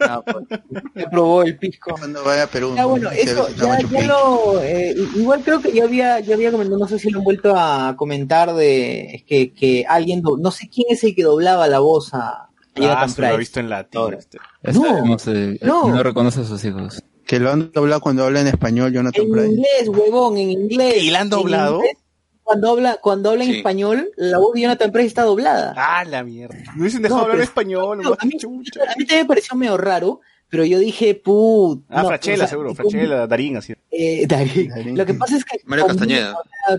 No, 0.06 0.22
pues, 0.22 0.60
¿qué 0.94 1.06
probó 1.10 1.42
el 1.42 1.56
pisco? 1.56 1.94
Cuando 1.98 2.22
vaya 2.24 2.42
a 2.42 2.46
Perú. 2.46 2.74
Ya 2.76 2.84
bueno, 2.84 3.10
eso 3.10 3.48
ya, 3.56 3.78
ya 3.80 4.02
lo 4.06 4.60
eh, 4.62 4.94
igual 5.16 5.40
creo 5.42 5.60
que 5.62 5.72
ya 5.72 5.84
había 5.84 6.20
ya 6.20 6.34
había 6.34 6.50
comentado, 6.50 6.78
no 6.78 6.86
sé 6.88 6.98
si 6.98 7.08
lo 7.10 7.18
han 7.20 7.24
vuelto 7.24 7.54
a 7.56 7.94
comentar 7.96 8.52
de 8.54 9.24
que, 9.26 9.52
que 9.54 9.86
alguien 9.88 10.20
do- 10.20 10.36
no 10.36 10.50
sé 10.50 10.68
quién 10.68 10.88
es 10.90 11.02
el 11.04 11.14
que 11.14 11.22
doblaba 11.22 11.68
la 11.68 11.78
voz 11.78 12.12
a, 12.12 12.48
Ah, 12.80 13.08
se 13.08 13.22
lo 13.22 13.26
Pryce. 13.28 13.38
visto 13.38 13.60
en 13.60 13.70
latino. 13.70 14.10
este. 14.12 14.38
Este 14.62 14.78
no, 14.78 15.18
sé, 15.18 15.58
no. 15.62 15.88
no 15.88 16.02
reconoce 16.02 16.42
a 16.42 16.44
sus 16.44 16.64
hijos. 16.64 17.02
Que 17.28 17.38
lo 17.38 17.50
han 17.52 17.70
doblado 17.72 18.00
cuando 18.00 18.24
habla 18.24 18.40
en 18.40 18.46
español, 18.46 18.90
Jonathan 18.90 19.22
En 19.38 19.50
inglés, 19.52 19.86
huevón, 19.88 20.38
en 20.38 20.50
inglés. 20.50 21.02
¿Y 21.02 21.10
la 21.10 21.18
han 21.20 21.26
En 21.26 21.30
doblado? 21.30 21.76
inglés, 21.76 21.96
Cuando 22.42 22.70
habla, 22.70 22.96
cuando 23.02 23.28
habla 23.30 23.44
en 23.44 23.50
Sí. 23.50 23.56
español, 23.58 24.08
la 24.16 24.38
voz 24.38 24.54
de 24.54 24.62
Jonathan 24.62 24.90
Price 24.90 25.08
está 25.08 25.22
doblada. 25.24 25.74
Ah, 25.76 26.02
la 26.06 26.24
mierda. 26.24 26.56
Me 26.74 26.80
hubiesen 26.80 27.02
dejado 27.02 27.18
No, 27.18 27.22
hablar 27.24 27.36
pero- 27.36 27.44
español. 27.44 28.00
No, 28.02 28.14
a, 28.18 28.24
mí, 28.24 28.32
a 28.42 28.48
mí 28.48 29.04
también 29.04 29.18
me 29.20 29.24
pareció 29.26 29.54
medio 29.54 29.76
raro, 29.76 30.20
pero 30.48 30.64
yo 30.64 30.78
dije, 30.78 31.14
put. 31.14 31.84
Ah, 31.90 32.00
no, 32.00 32.08
Frachela, 32.08 32.36
o 32.36 32.38
sea, 32.38 32.48
seguro. 32.48 32.74
Frachela, 32.74 33.26
Darín, 33.26 33.58
así. 33.58 33.74
Eh, 33.90 34.26
Darín. 34.26 34.70
Darín. 34.70 34.96
Lo 34.96 35.04
que 35.04 35.12
pasa 35.12 35.36
es 35.36 35.44
que 35.44 35.58
Mario 35.66 35.88
conviene, 35.88 36.20
Castañeda. 36.22 36.38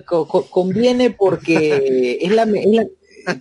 o 0.10 0.26
sea, 0.28 0.44
conviene 0.50 1.12
porque 1.12 2.18
es 2.24 2.32
la, 2.32 2.44
es 2.46 2.66
la- 2.66 2.88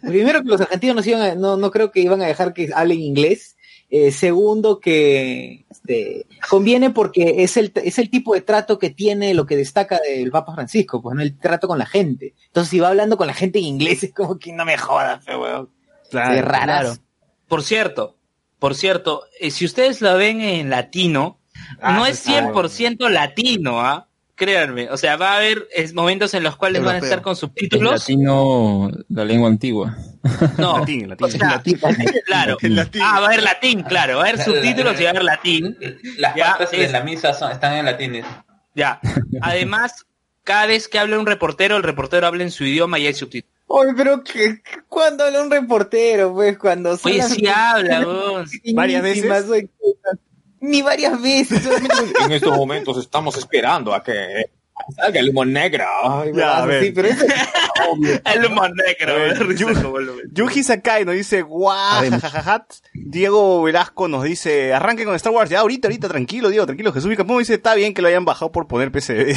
primero 0.07 0.43
que 0.43 0.49
los 0.51 0.61
argentinos 0.61 0.97
no, 0.97 1.03
se 1.03 1.11
iban 1.13 1.23
a- 1.23 1.35
no, 1.35 1.57
no 1.57 1.71
creo 1.71 1.91
que 1.91 2.01
iban 2.01 2.21
a 2.21 2.27
dejar 2.27 2.53
que 2.53 2.69
hablen 2.75 3.01
inglés. 3.01 3.55
Eh, 3.91 4.13
segundo 4.13 4.81
que 4.81 5.65
este, 5.89 6.27
conviene 6.49 6.91
porque 6.91 7.43
es 7.43 7.57
el, 7.57 7.73
es 7.75 7.99
el 7.99 8.11
tipo 8.11 8.35
de 8.35 8.43
trato 8.43 8.79
que 8.79 8.91
tiene 8.91 9.33
lo 9.35 9.47
que 9.47 9.57
destaca 9.57 9.99
del 10.01 10.31
Papa 10.31 10.55
Francisco, 10.55 11.01
pues 11.01 11.17
no 11.17 11.23
el 11.23 11.39
trato 11.39 11.67
con 11.67 11.79
la 11.79 11.87
gente. 11.87 12.35
Entonces 12.47 12.71
si 12.71 12.79
va 12.79 12.89
hablando 12.89 13.17
con 13.17 13.27
la 13.27 13.35
gente 13.35 13.59
en 13.59 13.65
inglés 13.65 14.03
es 14.05 14.13
como 14.13 14.39
que 14.39 14.53
no 14.53 14.65
me 14.65 14.77
jodas, 14.77 15.25
fe, 15.25 15.37
weón. 15.37 15.71
Claro. 16.11 16.49
Claro. 16.49 16.95
Por 17.49 17.63
cierto, 17.63 18.17
por 18.59 18.75
cierto, 18.75 19.25
eh, 19.41 19.51
si 19.51 19.65
ustedes 19.65 20.01
la 20.01 20.15
ven 20.15 20.41
en 20.41 20.71
latino, 20.71 21.39
Ah, 21.81 21.93
no 21.95 22.07
es 22.07 22.21
sí. 22.21 22.31
100% 22.31 23.09
latino, 23.11 23.81
¿ah? 23.81 24.08
Créanme, 24.39 24.89
o 24.89 24.97
sea, 24.97 25.17
va 25.17 25.33
a 25.33 25.37
haber 25.39 25.67
es, 25.75 25.93
momentos 25.95 26.33
en 26.33 26.45
los 26.45 26.57
cuales 26.57 26.83
van 26.85 26.95
a 26.95 26.99
estar 26.99 27.23
con 27.23 27.35
subtítulos. 27.35 27.93
latino, 28.01 28.89
la 29.09 29.25
lengua 29.25 29.49
antigua. 29.49 29.97
No, 30.57 30.79
Latín, 30.79 31.09
latín. 31.09 31.27
o 31.27 31.29
sea, 31.29 31.61
claro. 32.27 32.57
Latín. 32.63 33.03
Ah, 33.05 33.19
va 33.19 33.27
a 33.27 33.29
haber 33.31 33.43
latín, 33.43 33.83
claro, 33.83 34.19
va 34.19 34.25
a 34.25 34.29
haber 34.29 34.41
subtítulos 34.41 34.99
y 35.01 35.03
va 35.03 35.09
a 35.09 35.11
haber 35.11 35.25
latín. 35.25 35.77
Las 36.19 36.37
Ya, 36.37 36.51
partes 36.57 36.71
de 36.71 36.85
es- 36.85 36.93
la 36.93 37.03
misa 37.03 37.35
son, 37.35 37.51
están 37.51 37.75
en 37.75 37.85
latines. 37.87 38.25
Ya. 38.77 39.01
Además, 39.41 40.07
cada 40.45 40.67
vez 40.67 40.87
que 40.87 41.01
habla 41.01 41.19
un 41.19 41.27
reportero, 41.27 41.77
el 41.77 41.83
reportero 41.83 42.27
habla 42.29 42.45
en 42.45 42.53
su 42.53 42.65
idioma 42.65 43.01
y 43.01 43.09
hay 43.09 43.15
subtítulos. 43.15 43.57
Oye, 43.67 43.93
pero 43.97 44.23
que 44.23 44.63
cuando 44.89 45.25
habla 45.25 45.43
un 45.43 45.51
reportero, 45.51 46.33
pues, 46.33 46.57
cuando 46.59 46.97
Oye, 47.03 47.19
las- 47.19 47.33
sí 47.35 47.45
habla, 47.49 48.01
weón. 48.07 48.47
¿Varias 48.75 49.03
veces? 49.03 49.25
Ni 50.61 50.83
varias 50.83 51.21
veces, 51.21 51.67
En 52.25 52.33
estos 52.33 52.57
momentos 52.57 52.99
estamos 52.99 53.37
esperando 53.37 53.95
a 53.95 54.03
que 54.03 54.51
salga 54.97 55.21
el 55.21 55.31
humo 55.31 55.45
negro. 55.45 55.85
Ay, 56.03 56.31
Ya, 56.35 56.59
a 56.59 56.65
brazo, 56.65 56.67
ver. 56.69 56.85
sí, 56.85 56.93
pero 56.93 57.09
eso 57.09 57.25
es 57.25 57.35
obvio. 57.91 58.21
El 58.35 58.45
humor 58.47 58.71
negro, 58.75 59.13
A 59.13 59.17
ver. 59.17 59.57
Yuji 60.33 60.63
Sakai 60.63 61.05
nos 61.05 61.15
dice, 61.15 61.43
guau, 61.43 62.11
jajajat. 62.11 62.75
Diego 62.95 63.63
Velasco 63.63 64.09
nos 64.09 64.25
dice, 64.25 64.73
arranquen 64.75 65.07
con 65.07 65.15
Star 65.15 65.33
Wars. 65.33 65.51
Ya, 65.51 65.61
ahorita, 65.61 65.89
ahorita, 65.89 66.09
tranquilo, 66.09 66.49
Diego, 66.51 66.67
tranquilo. 66.67 66.93
Jesús 66.93 67.09
Vicapón 67.09 67.39
dice, 67.39 67.55
está 67.55 67.75
bien 67.75 67.95
que 67.95 68.03
lo 68.03 68.09
hayan 68.09 68.25
bajado 68.25 68.53
por 68.53 68.67
poner 68.67 68.91
PCB. 68.93 69.35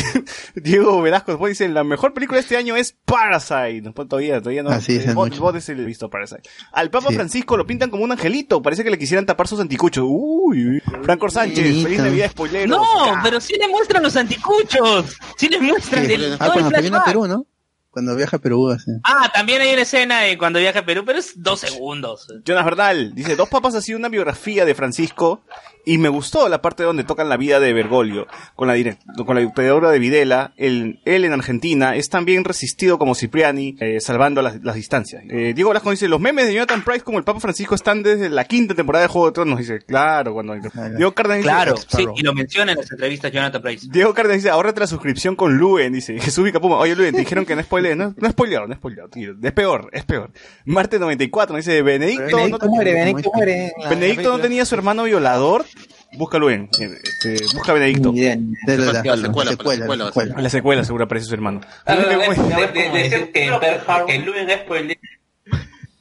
Diego 0.56 1.02
Velasco 1.02 1.32
después 1.32 1.52
dice, 1.52 1.70
la 1.70 1.84
mejor 1.84 2.14
película 2.14 2.38
de 2.38 2.42
este 2.42 2.58
año 2.58 2.76
es 2.76 2.96
Parasite. 3.06 3.82
Después 3.82 4.08
todavía, 4.08 4.40
todavía 4.40 4.64
no. 4.64 4.70
Así 4.72 4.96
es, 4.96 5.14
bot, 5.14 5.30
mucho. 5.30 5.42
bot 5.42 5.56
es 5.56 5.70
el 5.70 5.86
visto 5.86 6.10
Parasite. 6.10 6.42
Al 6.72 6.90
Papa 6.90 7.10
Sí. 7.10 7.16
Francisco 7.16 7.58
lo 7.58 7.66
pintan 7.66 7.90
como 7.90 8.04
un 8.04 8.12
angelito. 8.12 8.62
Parece 8.62 8.84
que 8.84 8.90
le 8.92 8.98
quisieran 8.98 9.26
tapar 9.26 9.48
sus 9.48 9.60
anticuchos. 9.60 10.06
Uy, 10.08 10.82
Franco 11.04 11.30
Sánchez, 11.30 11.84
feliz 11.84 12.00
Navidad, 12.00 12.30
spoilero. 12.32 12.68
No, 12.68 12.84
Ah, 12.84 13.20
pero 13.24 13.40
sí 13.42 13.54
le 13.60 13.68
muestran 13.68 14.04
los 14.04 14.16
anticuchos. 14.16 15.18
Sí 15.38 15.50
le 15.50 15.60
muestran 15.60 16.06
Sí. 16.06 16.14
el, 16.14 16.34
Ah, 16.34 16.38
todo 16.46 16.54
el 16.56 16.60
cuando 16.62 16.82
viene 16.82 16.98
a. 16.98 17.04
Perú, 17.04 17.28
¿no? 17.28 17.46
Cuando 17.90 18.16
viaja 18.16 18.38
a 18.38 18.40
Perú, 18.40 18.70
así. 18.70 18.90
Ah, 19.04 19.30
también 19.34 19.62
hay 19.62 19.74
una 19.74 19.82
escena 19.82 20.22
de 20.22 20.38
cuando 20.38 20.60
viaja 20.60 20.80
a 20.80 20.86
Perú, 20.86 21.04
pero 21.06 21.20
es 21.20 21.34
dos 21.42 21.60
segundos. 21.60 22.26
Jonas 22.46 22.64
Bernal 22.64 23.14
dice, 23.14 23.36
Dos 23.36 23.50
Papas 23.50 23.76
ha 23.76 23.82
sido 23.82 24.00
una 24.00 24.08
biografía 24.08 24.64
de 24.64 24.74
Francisco 24.76 25.42
y 25.86 25.98
me 25.98 26.10
gustó 26.10 26.48
la 26.50 26.62
parte 26.62 26.84
donde 26.84 27.04
tocan 27.04 27.30
la 27.30 27.38
vida 27.38 27.60
de 27.60 27.74
Bergoglio 27.74 28.28
con 28.56 28.68
la, 28.68 28.76
direct- 28.78 29.00
con 29.26 29.36
la 29.36 29.42
dictadura 29.42 29.90
de 29.92 30.00
Videla. 30.00 30.54
Él, 30.58 31.00
él 31.06 31.26
en 31.26 31.34
Argentina 31.34 31.96
es 31.96 32.10
tan 32.10 32.26
bien 32.26 32.44
resistido 32.44 32.98
como 33.00 33.16
Cipriani, 33.16 33.76
eh, 33.80 34.00
salvando 34.00 34.42
las, 34.42 34.62
las 34.64 34.76
distancias. 34.76 35.24
Eh, 35.30 35.54
Diego 35.56 35.70
Velasco 35.72 35.92
dice, 35.92 36.08
los 36.08 36.20
memes 36.20 36.46
de 36.48 36.54
Jonathan 36.54 36.84
Price 36.84 37.02
como 37.02 37.18
el 37.18 37.24
Papa 37.24 37.40
Francisco 37.40 37.76
están 37.76 38.04
desde 38.04 38.30
la 38.30 38.46
quinta 38.46 38.76
temporada 38.76 39.04
de 39.04 39.10
Juego 39.10 39.28
de 39.28 39.34
Tronos. 39.34 39.60
Dice, 39.60 39.80
claro, 39.80 40.34
cuando... 40.34 40.54
Diego 40.56 41.14
Cárdenas 41.14 41.38
dice, 41.40 41.50
Claro, 41.50 41.78
sí, 41.78 41.84
Sparrow. 41.90 42.14
y 42.18 42.22
lo 42.22 42.34
menciona 42.34 42.72
en 42.74 42.78
las 42.78 42.92
entrevistas 42.92 43.32
Jonathan 43.32 43.62
Price. 43.62 43.88
Diego 43.90 44.14
Cárdenas 44.14 44.38
dice, 44.38 44.50
ahórrate 44.50 44.80
la 44.82 44.88
suscripción 44.88 45.36
con 45.36 45.58
Luen, 45.58 45.94
dice 45.94 46.20
Jesús 46.20 46.44
Vicapuma. 46.44 46.78
Oye, 46.78 46.96
Luen, 46.96 47.14
te 47.14 47.20
dijeron 47.22 47.46
que 47.46 47.56
no 47.56 47.64
spoilees, 47.64 47.98
no, 47.98 48.14
no 48.18 48.30
spoileado, 48.30 48.68
no 48.68 48.76
spoileado, 48.76 49.10
tío. 49.10 49.34
Es 49.42 49.52
peor, 49.52 49.90
es 49.94 50.04
peor. 50.06 50.32
Marte 50.66 51.00
94 51.00 51.56
dice, 51.58 51.82
Benedicto, 51.82 52.24
no, 52.30 52.38
Benedicto 52.38 52.68
muere, 52.70 52.94
Benedicto 52.94 53.32
muere. 53.34 53.72
Benedicto 53.90 54.30
no 54.32 54.40
tenía 54.40 54.66
su 54.66 54.76
hermano 54.76 55.04
violador. 55.04 55.66
Búscalo 56.14 56.50
en, 56.50 56.70
este, 56.78 57.38
busca 57.54 57.74
Benedicto. 57.74 58.12
Ni 58.12 58.20
idea, 58.20 58.36
ni 58.36 58.52
idea. 58.52 58.60
De 58.66 58.78
la, 58.78 58.86
la, 58.86 58.92
La 58.92 59.18
secuela, 59.18 59.52
la 59.52 59.58
secuela, 59.58 59.86
la 59.86 59.96
la 59.96 60.06
secuela. 60.06 60.06
secuela. 60.08 60.36
En 60.38 60.44
la 60.44 60.50
secuela 60.50 60.84
seguro 60.84 61.04
aparece 61.06 61.28
su 61.28 61.34
hermano. 61.34 61.62
Ah, 61.86 61.96
de, 61.96 62.04
creo 62.04 62.20
que- 62.20 62.42
de- 62.42 62.90
de- 62.90 62.90
decir 63.04 63.32
que, 63.32 63.52
Per- 63.60 64.06
que 64.08 64.20
Luen 64.20 64.50
es 64.50 64.60
spoiler. 64.62 65.00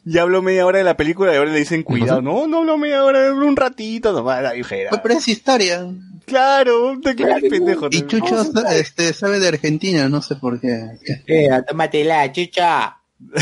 Ya 0.04 0.22
habló 0.22 0.42
media 0.42 0.66
hora 0.66 0.78
de 0.78 0.84
la 0.84 0.96
película 0.96 1.32
y 1.32 1.36
ahora 1.36 1.52
le 1.52 1.58
dicen 1.58 1.82
cuidado. 1.82 2.22
No, 2.22 2.46
no 2.48 2.58
habló 2.58 2.76
media 2.78 3.04
hora, 3.04 3.28
habló 3.28 3.46
un 3.46 3.54
ratito 3.56 4.12
nomás. 4.12 4.42
La 4.42 4.52
dijera. 4.52 4.90
Pero 5.02 5.14
es 5.14 5.28
historia. 5.28 5.86
Claro, 6.24 6.98
te 7.02 7.14
quedas 7.14 7.40
pendejo. 7.42 7.88
Y 7.90 8.06
Chucho 8.06 8.36
este, 8.72 9.12
sabe 9.12 9.38
de 9.40 9.48
Argentina, 9.48 10.08
no 10.08 10.22
sé 10.22 10.36
por 10.36 10.60
qué. 10.60 10.80
Eh, 11.26 11.48
tómatela, 11.68 12.32
chucha. 12.32 12.96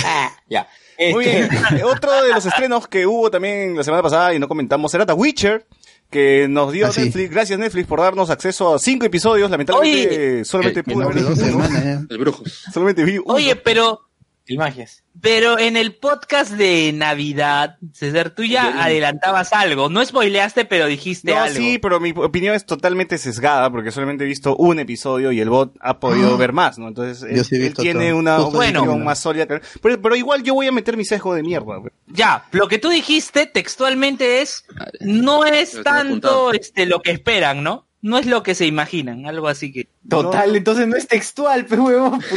Ah, 0.05 0.31
ya. 0.49 0.66
Muy 1.12 1.24
Este, 1.27 1.49
bien. 1.70 1.85
Otro 1.85 2.23
de 2.24 2.32
los 2.32 2.45
estrenos 2.45 2.89
que 2.89 3.07
hubo 3.07 3.31
también 3.31 3.77
la 3.77 3.85
semana 3.85 4.03
pasada 4.03 4.35
y 4.35 4.39
no 4.40 4.49
comentamos 4.49 4.93
era 4.95 5.07
The 5.07 5.12
Witcher, 5.12 5.65
que 6.10 6.47
nos 6.48 6.72
dio 6.72 6.86
Ah, 6.86 6.93
sí. 6.93 7.02
Netflix. 7.02 7.30
Gracias 7.30 7.59
Netflix 7.59 7.86
por 7.86 8.01
darnos 8.01 8.30
acceso 8.30 8.74
a 8.74 8.78
cinco 8.78 9.05
episodios. 9.06 9.51
Lamentablemente 9.51 10.44
solamente 10.44 10.82
que 10.82 10.90
pude 10.93 11.06
ver 11.06 11.22
dos 11.22 11.39
semanas. 11.39 12.05
El 12.09 12.18
Brujos. 12.18 12.64
Solamente 12.72 13.05
vi 13.05 13.18
uno. 13.18 13.35
Oye, 13.35 13.56
pero, 13.56 14.07
magias. 14.57 15.03
pero 15.20 15.59
en 15.59 15.77
el 15.77 15.95
podcast 15.97 16.53
de 16.53 16.93
Navidad, 16.95 17.77
César, 17.93 18.31
tú 18.31 18.45
ya 18.45 18.83
adelantabas 18.83 19.53
algo. 19.53 19.89
No 19.89 20.05
spoileaste, 20.05 20.65
pero 20.65 20.87
dijiste 20.87 21.33
No, 21.33 21.41
algo. 21.43 21.57
sí, 21.57 21.79
pero 21.79 21.99
mi 22.01 22.12
opinión 22.16 22.55
es 22.55 22.65
totalmente 22.65 23.19
sesgada 23.19 23.70
porque 23.70 23.91
solamente 23.91 24.25
he 24.25 24.27
visto 24.29 24.57
un 24.57 24.79
episodio 24.79 25.33
y 25.33 25.41
el 25.41 25.51
bot 25.51 25.75
ha 25.81 25.99
podido 26.01 26.37
ver 26.39 26.53
más, 26.53 26.79
¿no? 26.79 26.89
Entonces, 26.89 27.23
él, 27.29 27.45
sí 27.45 27.70
tiene 27.75 28.11
todo. 28.11 28.19
una 28.19 28.39
Justo 28.39 28.59
opinión 28.59 28.87
bueno. 28.87 29.05
más 29.05 29.19
sólida. 29.20 29.47
Pero, 29.47 30.01
pero 30.01 30.16
igual 30.16 30.43
yo 30.43 30.55
voy 30.55 30.69
a 30.69 30.73
meter 30.73 30.97
mi 30.97 31.05
sesgo 31.05 31.35
de 31.35 31.43
mierda. 31.43 31.77
güey. 31.77 31.93
Ya, 32.07 32.45
lo 32.53 32.69
que 32.69 32.79
tú 32.79 32.89
dijiste 32.89 33.47
textualmente 33.47 34.41
es, 34.41 34.65
no 35.01 35.45
es 35.45 35.83
tanto 35.83 36.53
este 36.53 36.87
lo 36.87 37.01
que 37.03 37.11
esperan, 37.11 37.62
¿no? 37.62 37.87
No 38.01 38.16
es 38.16 38.27
lo 38.27 38.45
que 38.45 38.55
se 38.55 38.65
imaginan, 38.65 39.27
algo 39.27 39.49
así 39.49 39.73
que. 39.73 39.89
Total, 40.09 40.55
entonces 40.55 40.87
no 40.87 40.95
es 40.97 41.09
textual, 41.09 41.66
pero 41.69 41.83
huevón. 41.85 42.20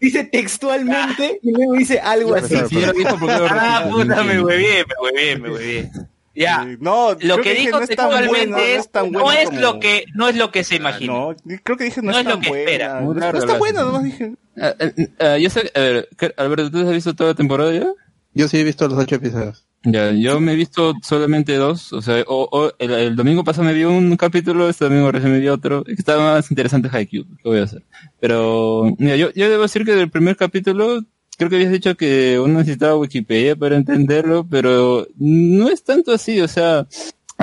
dice 0.00 0.24
textualmente 0.24 1.38
y 1.42 1.52
luego 1.52 1.72
dice 1.74 2.00
algo 2.00 2.34
así. 2.34 2.56
Si 2.68 2.80
yo 2.80 2.86
lo 2.88 2.92
dijo, 2.92 3.18
¿por 3.18 3.28
qué 3.28 3.38
lo 3.38 3.46
Ah, 3.50 3.88
puta, 3.90 4.22
me 4.24 4.40
huevé, 4.42 4.84
me 4.86 4.94
huevé, 5.02 5.36
me 5.38 5.50
huevé. 5.50 5.90
Ya. 6.36 6.66
No, 6.80 7.16
Lo 7.20 7.36
que 7.40 7.50
dije, 7.50 7.66
dijo 7.66 7.78
no 7.80 7.86
textualmente 7.86 8.42
es, 8.42 8.48
no 8.50 8.58
es 8.58 8.90
tan 8.90 9.12
no 9.12 9.20
buena 9.22 9.40
es 9.40 9.48
como- 9.50 9.60
lo 9.60 9.78
que, 9.80 10.04
no 10.14 10.28
es 10.28 10.36
lo 10.36 10.50
que 10.50 10.64
se 10.64 10.74
Ah, 10.74 10.78
imagina. 10.78 11.12
No, 11.12 11.36
creo 11.62 11.76
que 11.78 11.84
dije 11.84 12.02
no, 12.02 12.10
No 12.10 12.18
es 12.18 12.26
es 12.26 12.32
lo 12.34 12.40
que 12.40 12.48
buena. 12.48 12.64
espera. 12.64 13.00
No, 13.00 13.38
está 13.38 13.56
buena, 13.58 13.82
nomás 13.84 14.02
dije. 14.02 14.34
Ah, 14.60 14.74
ah, 15.20 15.38
yo 15.38 15.48
sé, 15.50 15.70
a 15.74 15.80
ver, 15.80 16.08
¿qué- 16.18 16.34
Alberto, 16.36 16.70
¿tú 16.72 16.78
has 16.80 16.90
visto 16.92 17.14
toda 17.14 17.30
la 17.30 17.36
temporada 17.36 17.72
ya? 17.72 17.86
Yo 18.34 18.48
sí 18.48 18.58
he 18.58 18.64
visto 18.64 18.88
los 18.88 18.98
ocho 18.98 19.14
episodios. 19.14 19.64
Ya, 19.84 20.12
yo 20.12 20.40
me 20.40 20.52
he 20.52 20.56
visto 20.56 20.94
solamente 21.02 21.56
dos, 21.56 21.92
o 21.92 22.00
sea, 22.00 22.24
o, 22.26 22.72
el, 22.78 23.16
domingo 23.16 23.44
pasado 23.44 23.66
me 23.66 23.74
vi 23.74 23.84
un 23.84 24.16
capítulo, 24.16 24.68
este 24.68 24.86
domingo 24.86 25.12
recién 25.12 25.30
me 25.30 25.40
vi 25.40 25.48
otro, 25.48 25.84
estaba 25.86 26.36
más 26.36 26.50
interesante 26.50 26.88
Haikyuu, 26.90 27.26
¿qué 27.36 27.42
voy 27.44 27.58
a 27.58 27.64
hacer? 27.64 27.82
Pero, 28.18 28.94
mira, 28.98 29.16
yo, 29.16 29.30
yo 29.34 29.50
debo 29.50 29.64
decir 29.64 29.84
que 29.84 29.92
del 29.92 30.08
primer 30.08 30.36
capítulo, 30.36 31.04
creo 31.36 31.50
que 31.50 31.56
habías 31.56 31.70
dicho 31.70 31.98
que 31.98 32.40
uno 32.42 32.60
necesitaba 32.60 32.96
Wikipedia 32.96 33.56
para 33.56 33.76
entenderlo, 33.76 34.46
pero 34.48 35.06
no 35.18 35.68
es 35.68 35.84
tanto 35.84 36.12
así, 36.12 36.40
o 36.40 36.48
sea, 36.48 36.86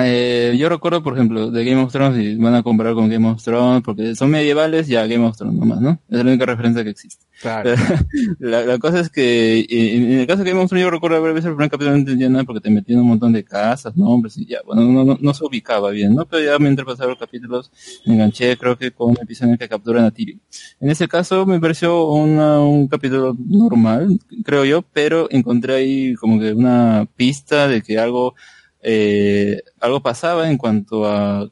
eh, 0.06 0.56
yo 0.58 0.68
recuerdo, 0.68 1.02
por 1.02 1.14
ejemplo, 1.14 1.50
de 1.50 1.64
Game 1.64 1.82
of 1.82 1.92
Thrones, 1.92 2.18
y 2.18 2.36
van 2.36 2.54
a 2.54 2.62
comparar 2.62 2.94
con 2.94 3.08
Game 3.08 3.28
of 3.28 3.42
Thrones, 3.42 3.82
porque 3.82 4.14
son 4.14 4.30
medievales, 4.30 4.88
ya 4.88 5.06
Game 5.06 5.24
of 5.26 5.36
Thrones 5.36 5.58
nomás, 5.58 5.80
¿no? 5.80 6.00
Es 6.08 6.18
la 6.18 6.22
única 6.22 6.46
referencia 6.46 6.84
que 6.84 6.90
existe. 6.90 7.26
Claro. 7.40 7.74
la, 8.38 8.64
la 8.64 8.78
cosa 8.78 9.00
es 9.00 9.10
que 9.10 9.66
en 9.68 10.20
el 10.20 10.26
caso 10.26 10.44
de 10.44 10.50
Game 10.50 10.62
of 10.62 10.68
Thrones 10.68 10.84
yo 10.84 10.90
recuerdo 10.90 11.16
haber 11.16 11.34
visto 11.34 11.48
el 11.48 11.56
primer 11.56 11.70
capítulo 11.70 11.90
no 11.92 11.98
entendía 11.98 12.28
nada 12.28 12.44
porque 12.44 12.60
te 12.60 12.70
metían 12.70 13.00
un 13.00 13.08
montón 13.08 13.32
de 13.32 13.42
casas, 13.42 13.96
nombres 13.96 14.38
y 14.38 14.46
ya, 14.46 14.58
bueno, 14.64 14.82
no, 14.82 15.04
no, 15.04 15.18
no 15.20 15.34
se 15.34 15.44
ubicaba 15.44 15.90
bien, 15.90 16.14
¿no? 16.14 16.24
Pero 16.26 16.44
ya 16.44 16.58
mientras 16.58 16.86
pasaban 16.86 17.10
los 17.10 17.18
capítulos 17.18 17.72
me 18.06 18.14
enganché 18.14 18.56
creo 18.56 18.78
que 18.78 18.92
con 18.92 19.10
un 19.10 19.18
episodio 19.20 19.48
en 19.48 19.52
el 19.54 19.58
que 19.58 19.68
capturan 19.68 20.04
a 20.04 20.10
Tyrion. 20.10 20.40
En 20.80 20.90
ese 20.90 21.08
caso 21.08 21.44
me 21.46 21.58
pareció 21.58 22.04
una, 22.04 22.60
un 22.60 22.86
capítulo 22.88 23.36
normal, 23.38 24.18
creo 24.44 24.64
yo, 24.64 24.82
pero 24.82 25.26
encontré 25.30 25.74
ahí 25.74 26.14
como 26.14 26.38
que 26.38 26.52
una 26.52 27.06
pista 27.16 27.68
de 27.68 27.82
que 27.82 27.98
algo, 27.98 28.34
eh, 28.82 29.62
algo 29.80 30.02
pasaba 30.02 30.50
en 30.50 30.58
cuanto 30.58 31.06
a 31.06 31.50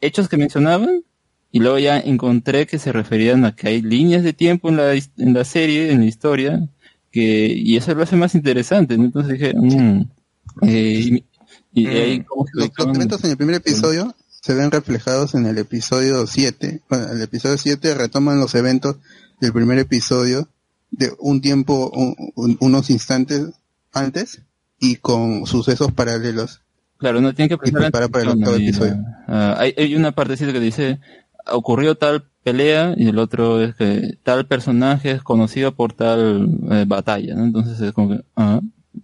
hechos 0.00 0.28
que 0.28 0.36
mencionaban 0.36 1.02
y 1.52 1.60
luego 1.60 1.78
ya 1.78 1.98
encontré 1.98 2.66
que 2.66 2.78
se 2.78 2.92
referían 2.92 3.44
a 3.44 3.54
que 3.56 3.68
hay 3.68 3.82
líneas 3.82 4.22
de 4.22 4.32
tiempo 4.32 4.68
en 4.68 4.76
la, 4.76 4.94
en 4.94 5.32
la 5.34 5.44
serie, 5.44 5.90
en 5.90 6.00
la 6.00 6.06
historia, 6.06 6.68
que, 7.10 7.52
y 7.56 7.76
eso 7.76 7.94
lo 7.94 8.02
hace 8.04 8.16
más 8.16 8.34
interesante, 8.34 8.96
¿no? 8.96 9.04
Entonces 9.04 9.32
dije, 9.32 9.52
mm, 9.56 10.02
eh, 10.62 11.22
y, 11.72 11.82
y 11.82 11.86
Mm. 11.86 11.90
ahí 11.90 12.20
como 12.24 12.44
que 12.44 12.50
Los, 12.54 12.70
elementos 12.86 13.24
en 13.24 13.30
el 13.30 13.36
primer 13.36 13.56
episodio 13.56 14.14
se 14.28 14.54
ven 14.54 14.70
reflejados 14.70 15.34
en 15.34 15.46
el 15.46 15.58
episodio 15.58 16.26
7. 16.26 16.80
Bueno, 16.88 17.08
el 17.12 17.20
episodio 17.22 17.58
7 17.58 17.94
retoman 17.94 18.38
los 18.40 18.54
eventos 18.54 18.96
del 19.40 19.52
primer 19.52 19.78
episodio 19.78 20.48
de 20.92 21.12
un 21.18 21.40
tiempo, 21.40 21.90
un- 21.94 22.14
un- 22.36 22.56
unos 22.60 22.90
instantes 22.90 23.48
antes 23.92 24.42
y 24.80 24.96
con 24.96 25.46
sucesos 25.46 25.92
paralelos. 25.92 26.62
Claro, 26.96 27.20
no 27.20 27.34
tiene 27.34 27.48
que 27.48 27.56
prepara 27.56 28.08
para 28.08 28.32
el. 28.32 28.44
Ah, 29.28 29.56
hay, 29.58 29.74
hay 29.76 29.94
una 29.94 30.12
partecita 30.12 30.52
que 30.52 30.60
dice, 30.60 30.98
ocurrió 31.46 31.94
tal 31.94 32.24
pelea 32.42 32.94
y 32.96 33.08
el 33.08 33.18
otro 33.18 33.62
es 33.62 33.74
que 33.74 34.18
tal 34.22 34.46
personaje 34.46 35.12
es 35.12 35.22
conocido 35.22 35.74
por 35.74 35.92
tal 35.92 36.48
eh, 36.70 36.84
batalla, 36.86 37.34
¿no? 37.34 37.44
Entonces 37.44 37.80
es 37.80 37.92
como 37.92 38.10
que, 38.10 38.24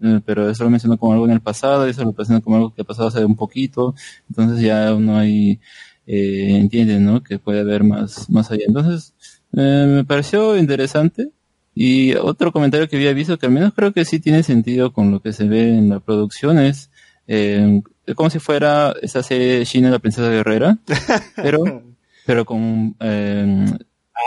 eh, 0.03 0.21
pero 0.25 0.51
eso 0.51 0.65
lo 0.65 0.71
mencionó 0.71 0.99
como 0.99 1.13
algo 1.13 1.27
en 1.27 1.33
el 1.33 1.41
pasado, 1.41 1.87
eso 1.87 2.05
lo 2.05 2.13
menciona 2.13 2.41
como 2.41 2.57
algo 2.57 2.75
que 2.75 2.83
ha 2.83 2.85
pasado 2.85 3.09
hace 3.09 3.25
un 3.25 3.37
poquito, 3.37 3.95
entonces 4.29 4.61
ya 4.61 4.95
uno 4.95 5.19
ahí 5.19 5.61
eh, 6.07 6.57
entiende, 6.59 7.01
¿no? 7.01 7.23
Que 7.23 7.39
puede 7.39 7.61
haber 7.61 7.85
más, 7.85 8.31
más 8.31 8.51
allá. 8.51 8.65
Entonces, 8.67 9.15
eh, 9.53 9.87
me 9.89 10.05
pareció 10.05 10.57
interesante. 10.57 11.31
Y 11.79 12.15
otro 12.15 12.53
comentario 12.53 12.89
que 12.89 12.97
había 12.97 13.13
visto, 13.13 13.37
que 13.39 13.45
al 13.45 13.53
menos 13.53 13.75
creo 13.75 13.93
que 13.93 14.07
sí 14.07 14.19
tiene 14.19 14.43
sentido 14.43 14.95
con 14.95 15.11
lo 15.11 15.21
que 15.21 15.35
se 15.35 15.45
ve 15.45 15.69
en 15.77 15.91
la 15.91 16.01
producción, 16.01 16.59
es 16.59 16.91
eh, 17.29 17.83
como 18.15 18.31
si 18.31 18.39
fuera 18.39 18.95
esa 19.03 19.23
serie 19.23 19.63
China 19.67 19.91
la 19.91 19.99
princesa 19.99 20.31
guerrera, 20.31 20.79
pero, 21.37 21.83
pero 22.25 22.47
con 22.47 22.97
eh, 23.01 23.67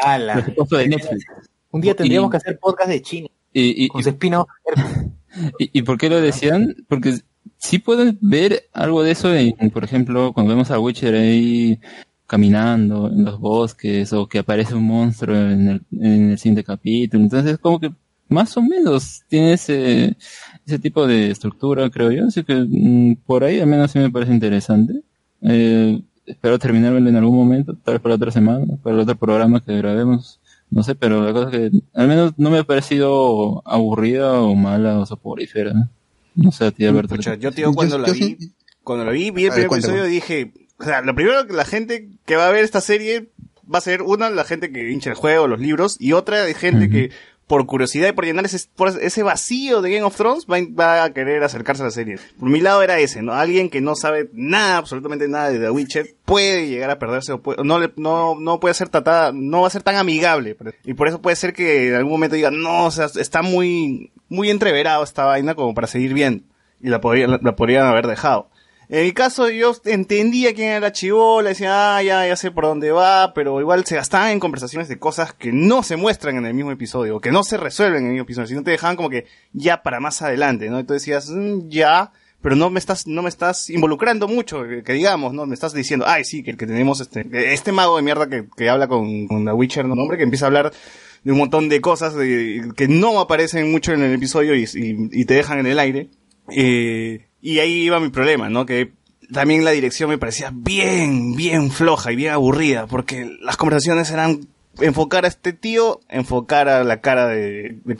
Ala. 0.03 0.35
presupuesto 0.35 0.77
de 0.77 0.87
Netflix. 0.89 1.25
Un 1.71 1.81
día 1.81 1.95
tendríamos 1.95 2.27
Y- 2.27 2.31
que 2.31 2.37
hacer 2.37 2.59
podcast 2.59 2.89
de 2.89 3.01
China. 3.01 3.27
Y, 3.51 3.85
y, 3.85 3.87
Con 3.87 4.03
su 4.03 4.09
espino. 4.09 4.47
¿Y, 5.57 5.79
y 5.79 5.81
por 5.81 5.97
qué 5.97 6.07
lo 6.07 6.21
decían? 6.21 6.75
Porque 6.87 7.15
sí 7.57 7.79
pueden 7.79 8.19
ver 8.21 8.69
algo 8.73 9.01
de 9.01 9.09
eso, 9.11 9.33
en, 9.33 9.55
por 9.71 9.83
ejemplo, 9.83 10.33
cuando 10.33 10.51
vemos 10.53 10.69
a 10.69 10.79
Witcher 10.79 11.15
ahí 11.15 11.79
caminando 12.29 13.07
en 13.07 13.25
los 13.25 13.39
bosques 13.39 14.13
o 14.13 14.27
que 14.27 14.39
aparece 14.39 14.75
un 14.75 14.85
monstruo 14.85 15.35
en 15.35 15.67
el, 15.67 15.81
en 15.99 16.29
el 16.31 16.37
siguiente 16.37 16.63
capítulo. 16.63 17.23
Entonces, 17.23 17.57
como 17.57 17.79
que 17.79 17.91
más 18.27 18.55
o 18.55 18.61
menos 18.61 19.23
tiene 19.27 19.53
ese, 19.53 20.15
ese 20.63 20.77
tipo 20.77 21.07
de 21.07 21.31
estructura, 21.31 21.89
creo 21.89 22.11
yo. 22.11 22.27
Así 22.27 22.43
que 22.43 22.53
mm, 22.53 23.15
por 23.25 23.43
ahí 23.43 23.59
al 23.59 23.67
menos 23.67 23.89
sí 23.91 23.97
me 23.97 24.11
parece 24.11 24.31
interesante. 24.31 25.01
Eh, 25.41 25.99
espero 26.27 26.59
terminármelo 26.59 27.09
en 27.09 27.15
algún 27.15 27.35
momento, 27.35 27.75
tal 27.83 27.95
vez 27.95 28.01
para 28.01 28.11
la 28.11 28.17
otra 28.17 28.31
semana, 28.31 28.77
para 28.83 28.95
el 28.95 29.01
otro 29.01 29.15
programa 29.15 29.63
que 29.65 29.75
grabemos. 29.75 30.39
No 30.69 30.83
sé, 30.83 30.93
pero 30.93 31.23
la 31.23 31.33
cosa 31.33 31.49
es 31.49 31.71
que 31.71 31.81
al 31.95 32.07
menos 32.07 32.33
no 32.37 32.51
me 32.51 32.59
ha 32.59 32.63
parecido 32.63 33.63
aburrida 33.65 34.39
o 34.39 34.53
mala 34.53 34.99
o 34.99 35.05
soporífera. 35.07 35.73
No 36.35 36.51
sé 36.51 36.65
a 36.65 36.71
ti, 36.71 36.85
Alberto. 36.85 37.15
Pucha, 37.15 37.33
yo 37.33 37.49
te 37.49 37.57
digo 37.57 37.73
cuando 37.73 37.97
la 37.97 38.11
vi, 38.11 38.37
cuando 38.83 39.03
la 39.03 39.11
vi, 39.11 39.31
vi 39.31 39.45
el 39.45 39.51
primer 39.51 39.71
episodio 39.71 40.03
dije, 40.03 40.53
o 40.79 40.83
sea, 40.83 41.01
lo 41.01 41.13
primero 41.15 41.45
que 41.47 41.53
la 41.53 41.65
gente 41.65 42.09
que 42.25 42.35
va 42.35 42.47
a 42.47 42.51
ver 42.51 42.63
esta 42.63 42.81
serie 42.81 43.29
va 43.73 43.77
a 43.79 43.81
ser 43.81 44.01
una, 44.01 44.29
la 44.29 44.43
gente 44.45 44.71
que 44.71 44.89
hincha 44.91 45.09
el 45.11 45.15
juego, 45.15 45.47
los 45.47 45.59
libros, 45.59 45.97
y 45.99 46.13
otra 46.13 46.43
de 46.43 46.53
gente 46.53 46.89
que 46.89 47.11
por 47.45 47.65
curiosidad 47.65 48.09
y 48.09 48.11
por 48.11 48.25
llenar 48.25 48.45
ese, 48.45 48.59
por 48.75 48.89
ese 49.01 49.23
vacío 49.23 49.81
de 49.81 49.89
Game 49.91 50.03
of 50.03 50.15
Thrones 50.15 50.45
va, 50.45 50.57
va 50.79 51.03
a 51.03 51.13
querer 51.13 51.43
acercarse 51.43 51.81
a 51.81 51.85
la 51.85 51.91
serie. 51.91 52.17
Por 52.39 52.47
mi 52.49 52.61
lado 52.61 52.83
era 52.83 52.99
ese, 52.99 53.23
¿no? 53.23 53.33
Alguien 53.33 53.71
que 53.71 53.81
no 53.81 53.95
sabe 53.95 54.29
nada, 54.33 54.77
absolutamente 54.77 55.27
nada 55.27 55.49
de 55.49 55.57
The 55.59 55.71
Witcher, 55.71 56.15
puede 56.25 56.67
llegar 56.67 56.91
a 56.91 56.99
perderse 56.99 57.31
o 57.33 57.41
puede- 57.41 57.63
no, 57.63 57.79
le- 57.79 57.91
no, 57.95 58.35
no 58.39 58.59
puede 58.59 58.75
ser 58.75 58.89
tratada, 58.89 59.31
no 59.33 59.61
va 59.61 59.67
a 59.67 59.71
ser 59.71 59.81
tan 59.81 59.95
amigable. 59.95 60.55
Y 60.85 60.93
por 60.93 61.07
eso 61.07 61.21
puede 61.23 61.35
ser 61.35 61.53
que 61.53 61.89
en 61.89 61.95
algún 61.95 62.11
momento 62.13 62.35
diga, 62.35 62.51
no, 62.51 62.85
o 62.85 62.91
sea, 62.91 63.07
está 63.15 63.41
muy, 63.41 64.11
muy 64.29 64.51
entreverado 64.51 65.03
esta 65.03 65.25
vaina 65.25 65.55
como 65.55 65.73
para 65.73 65.87
seguir 65.87 66.13
bien. 66.13 66.43
Y 66.81 66.89
la, 66.89 67.01
podría, 67.01 67.25
la, 67.27 67.39
la 67.41 67.55
podrían 67.55 67.87
haber 67.87 68.05
dejado. 68.05 68.49
En 68.91 69.03
mi 69.05 69.11
caso, 69.11 69.49
yo 69.49 69.75
entendía 69.85 70.53
quién 70.55 70.69
era 70.69 70.79
la 70.79 70.91
chivola, 70.91 71.49
decía, 71.49 71.95
ah, 71.97 72.01
ya, 72.01 72.25
ya 72.27 72.35
sé 72.35 72.49
por 72.49 72.65
dónde 72.65 72.91
va, 72.91 73.33
pero 73.35 73.61
igual 73.61 73.85
se 73.85 73.95
gastaban 73.95 74.31
en 74.31 74.39
conversaciones 74.39 74.87
de 74.87 74.97
cosas 74.97 75.31
que 75.31 75.51
no 75.51 75.83
se 75.83 75.95
muestran 75.95 76.37
en 76.37 76.45
el 76.47 76.55
mismo 76.55 76.71
episodio, 76.71 77.19
que 77.21 77.31
no 77.31 77.43
se 77.43 77.57
resuelven 77.57 77.99
en 78.01 78.05
el 78.07 78.11
mismo 78.13 78.23
episodio, 78.23 78.47
sino 78.47 78.63
te 78.63 78.71
dejaban 78.71 78.95
como 78.95 79.11
que 79.11 79.25
ya 79.53 79.83
para 79.83 79.99
más 79.99 80.23
adelante, 80.23 80.69
¿no? 80.71 80.79
Entonces 80.79 81.03
decías, 81.03 81.29
"Mm, 81.29 81.69
ya, 81.69 82.11
pero 82.41 82.55
no 82.55 82.71
me 82.71 82.79
estás, 82.79 83.05
no 83.05 83.21
me 83.21 83.29
estás 83.29 83.69
involucrando 83.69 84.27
mucho, 84.27 84.63
que, 84.67 84.81
que 84.81 84.93
digamos, 84.93 85.33
¿no? 85.33 85.45
Me 85.45 85.53
estás 85.53 85.73
diciendo, 85.73 86.05
ay, 86.07 86.23
sí, 86.25 86.41
que 86.41 86.49
el 86.49 86.57
que 86.57 86.65
tenemos 86.65 86.99
este, 86.99 87.27
este 87.53 87.71
mago 87.71 87.95
de 87.95 88.01
mierda 88.01 88.27
que, 88.27 88.45
que 88.57 88.69
habla 88.69 88.87
con, 88.87 89.27
con 89.27 89.47
Witcher, 89.49 89.85
¿no? 89.85 89.93
Hombre, 90.01 90.17
que 90.17 90.23
empieza 90.23 90.45
a 90.45 90.47
hablar 90.47 90.71
de 91.23 91.31
un 91.31 91.37
montón 91.37 91.69
de 91.69 91.79
cosas 91.79 92.15
de- 92.15 92.71
que 92.75 92.87
no 92.87 93.19
aparecen 93.19 93.71
mucho 93.71 93.93
en 93.93 94.01
el 94.01 94.13
episodio 94.15 94.55
y, 94.55 94.63
y- 94.63 95.09
y 95.11 95.25
te 95.25 95.35
dejan 95.35 95.59
en 95.59 95.67
el 95.67 95.77
aire. 95.77 96.09
Eh, 96.55 97.27
y 97.41 97.59
ahí 97.59 97.83
iba 97.83 97.99
mi 97.99 98.09
problema, 98.09 98.49
¿no? 98.49 98.65
Que 98.65 98.91
también 99.31 99.63
la 99.63 99.71
dirección 99.71 100.09
me 100.09 100.17
parecía 100.17 100.51
bien, 100.53 101.35
bien 101.35 101.71
floja 101.71 102.11
y 102.11 102.15
bien 102.15 102.31
aburrida, 102.33 102.87
porque 102.87 103.29
las 103.41 103.57
conversaciones 103.57 104.09
eran 104.11 104.47
enfocar 104.81 105.25
a 105.25 105.27
este 105.27 105.51
tío, 105.51 105.99
enfocar 106.07 106.69
a 106.69 106.83
la 106.85 107.01
cara 107.01 107.27
de, 107.27 107.77
de 107.83 107.95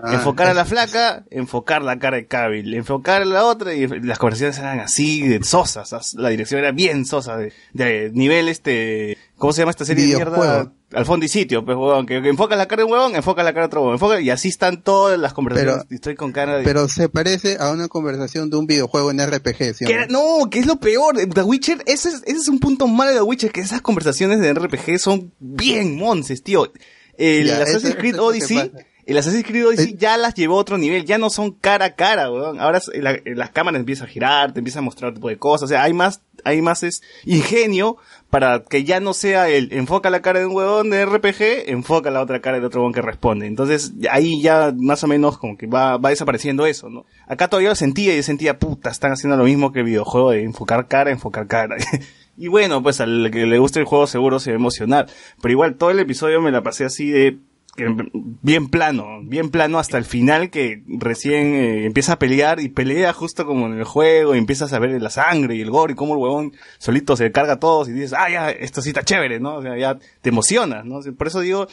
Ah, 0.00 0.14
enfocar 0.14 0.46
a 0.46 0.54
la 0.54 0.64
flaca, 0.64 1.24
enfocar 1.30 1.82
la 1.82 1.98
cara 1.98 2.16
de 2.18 2.26
Cavill, 2.26 2.74
enfocar 2.74 3.22
a 3.22 3.24
la 3.24 3.44
otra 3.44 3.74
y 3.74 3.86
las 3.86 4.18
conversaciones 4.18 4.58
eran 4.58 4.78
así 4.80 5.26
de 5.26 5.42
sosas, 5.42 5.92
as- 5.92 6.14
la 6.14 6.28
dirección 6.28 6.60
era 6.60 6.70
bien 6.72 7.04
sosa, 7.04 7.36
de, 7.36 7.52
de 7.72 8.10
nivel 8.12 8.48
este, 8.48 9.18
¿cómo 9.38 9.52
se 9.52 9.62
llama 9.62 9.70
esta 9.70 9.84
serie 9.84 10.06
de 10.06 10.14
mierda? 10.16 10.72
Al 10.92 11.04
fondo 11.06 11.26
y 11.26 11.28
sitio, 11.28 11.64
pues 11.64 11.76
huevón, 11.76 12.06
que, 12.06 12.22
que 12.22 12.28
enfoca 12.28 12.54
la 12.54 12.66
cara 12.66 12.80
de 12.82 12.84
un 12.84 12.92
huevón, 12.92 13.16
enfoca 13.16 13.42
la 13.42 13.52
cara 13.52 13.62
de 13.62 13.66
otro 13.66 13.80
huevón, 13.80 13.94
enfoca, 13.94 14.20
y 14.20 14.30
así 14.30 14.46
están 14.48 14.82
todas 14.82 15.18
las 15.18 15.32
conversaciones, 15.32 15.82
Pero- 15.82 15.86
y 15.90 15.94
estoy 15.96 16.14
con 16.14 16.30
cara 16.30 16.58
de... 16.58 16.62
Pero 16.64 16.88
se 16.88 17.08
parece 17.08 17.56
a 17.58 17.72
una 17.72 17.88
conversación 17.88 18.48
de 18.48 18.56
un 18.58 18.66
videojuego 18.68 19.10
en 19.10 19.18
RPG, 19.26 19.74
¿sí 19.74 19.84
Que 19.86 20.06
no? 20.08 20.48
que 20.50 20.60
es 20.60 20.66
lo 20.66 20.76
peor. 20.76 21.16
The 21.16 21.42
Witcher, 21.42 21.82
ese 21.86 22.10
es, 22.10 22.22
ese 22.26 22.36
es 22.36 22.48
un 22.48 22.60
punto 22.60 22.86
malo 22.86 23.10
de 23.10 23.16
The 23.16 23.22
Witcher, 23.22 23.50
que 23.50 23.60
esas 23.62 23.80
conversaciones 23.80 24.38
de 24.40 24.54
RPG 24.54 25.00
son 25.00 25.32
bien 25.40 25.96
monces, 25.96 26.42
tío. 26.44 26.72
El 27.18 27.46
Ya, 27.48 27.62
Assassin's 27.62 27.96
Creed 27.96 28.20
Odyssey. 28.20 28.70
El 29.06 29.18
Assassin's 29.18 29.44
Creed 29.46 29.66
Odyssey 29.66 29.96
ya 29.98 30.16
las 30.16 30.34
llevó 30.34 30.56
a 30.56 30.60
otro 30.60 30.78
nivel, 30.78 31.04
ya 31.04 31.18
no 31.18 31.30
son 31.30 31.52
cara 31.52 31.84
a 31.86 31.94
cara, 31.94 32.30
weón. 32.30 32.60
Ahora 32.60 32.80
la- 32.94 33.18
las 33.24 33.50
cámaras 33.50 33.80
empiezan 33.80 34.06
a 34.06 34.10
girar, 34.10 34.52
te 34.52 34.60
empiezan 34.60 34.80
a 34.80 34.86
mostrar 34.86 35.10
otro 35.10 35.18
tipo 35.20 35.28
de 35.28 35.38
cosas, 35.38 35.64
o 35.64 35.68
sea, 35.68 35.82
hay 35.82 35.92
más, 35.92 36.22
hay 36.44 36.62
más 36.62 36.82
es 36.82 37.02
ingenio 37.24 37.96
para 38.30 38.62
que 38.62 38.84
ya 38.84 39.00
no 39.00 39.14
sea 39.14 39.48
el 39.48 39.72
enfoca 39.72 40.10
la 40.10 40.22
cara 40.22 40.40
de 40.40 40.46
un 40.46 40.54
huevón 40.56 40.90
de 40.90 41.04
RPG, 41.06 41.70
enfoca 41.70 42.10
la 42.10 42.20
otra 42.20 42.40
cara 42.40 42.56
del 42.56 42.64
otro 42.66 42.80
huevón 42.80 42.92
que 42.92 43.02
responde. 43.02 43.46
Entonces, 43.46 43.92
ahí 44.10 44.42
ya 44.42 44.72
más 44.76 45.04
o 45.04 45.06
menos 45.06 45.38
como 45.38 45.56
que 45.56 45.66
va, 45.66 45.96
va 45.98 46.10
desapareciendo 46.10 46.66
eso, 46.66 46.88
¿no? 46.90 47.04
Acá 47.26 47.48
todavía 47.48 47.68
lo 47.70 47.74
sentía 47.76 48.12
y 48.12 48.16
yo 48.16 48.22
sentía, 48.22 48.58
puta, 48.58 48.90
están 48.90 49.12
haciendo 49.12 49.36
lo 49.36 49.44
mismo 49.44 49.72
que 49.72 49.80
el 49.80 49.86
videojuego 49.86 50.30
de 50.32 50.42
enfocar 50.42 50.88
cara, 50.88 51.10
enfocar 51.10 51.46
cara. 51.46 51.76
y 52.36 52.48
bueno, 52.48 52.82
pues 52.82 53.00
al 53.00 53.30
que 53.30 53.46
le 53.46 53.58
guste 53.58 53.78
el 53.80 53.84
juego 53.86 54.06
seguro 54.06 54.40
se 54.40 54.50
va 54.50 54.54
a 54.56 54.58
emocionar. 54.58 55.06
Pero 55.40 55.52
igual 55.52 55.76
todo 55.76 55.90
el 55.90 56.00
episodio 56.00 56.40
me 56.40 56.50
la 56.50 56.62
pasé 56.62 56.84
así 56.84 57.10
de, 57.10 57.38
bien 57.76 58.68
plano, 58.68 59.20
bien 59.22 59.50
plano 59.50 59.78
hasta 59.78 59.98
el 59.98 60.04
final 60.04 60.50
que 60.50 60.82
recién 60.86 61.54
eh, 61.54 61.86
empieza 61.86 62.14
a 62.14 62.18
pelear 62.18 62.60
y 62.60 62.68
pelea 62.68 63.12
justo 63.12 63.44
como 63.46 63.66
en 63.66 63.78
el 63.78 63.84
juego 63.84 64.34
y 64.34 64.38
empiezas 64.38 64.72
a 64.72 64.78
ver 64.78 65.00
la 65.02 65.10
sangre 65.10 65.56
y 65.56 65.60
el 65.60 65.70
gore 65.70 65.92
y 65.92 65.96
cómo 65.96 66.14
el 66.14 66.20
huevón 66.20 66.52
solito 66.78 67.16
se 67.16 67.32
carga 67.32 67.54
a 67.54 67.60
todos 67.60 67.88
y 67.88 67.92
dices, 67.92 68.14
ah, 68.16 68.30
ya, 68.30 68.50
esto 68.50 68.82
sí 68.82 68.90
está 68.90 69.02
chévere, 69.02 69.40
¿no? 69.40 69.56
O 69.56 69.62
sea, 69.62 69.76
ya 69.76 69.98
te 70.20 70.28
emocionas, 70.30 70.84
¿no? 70.84 71.00
Por 71.16 71.26
eso 71.26 71.40
digo 71.40 71.66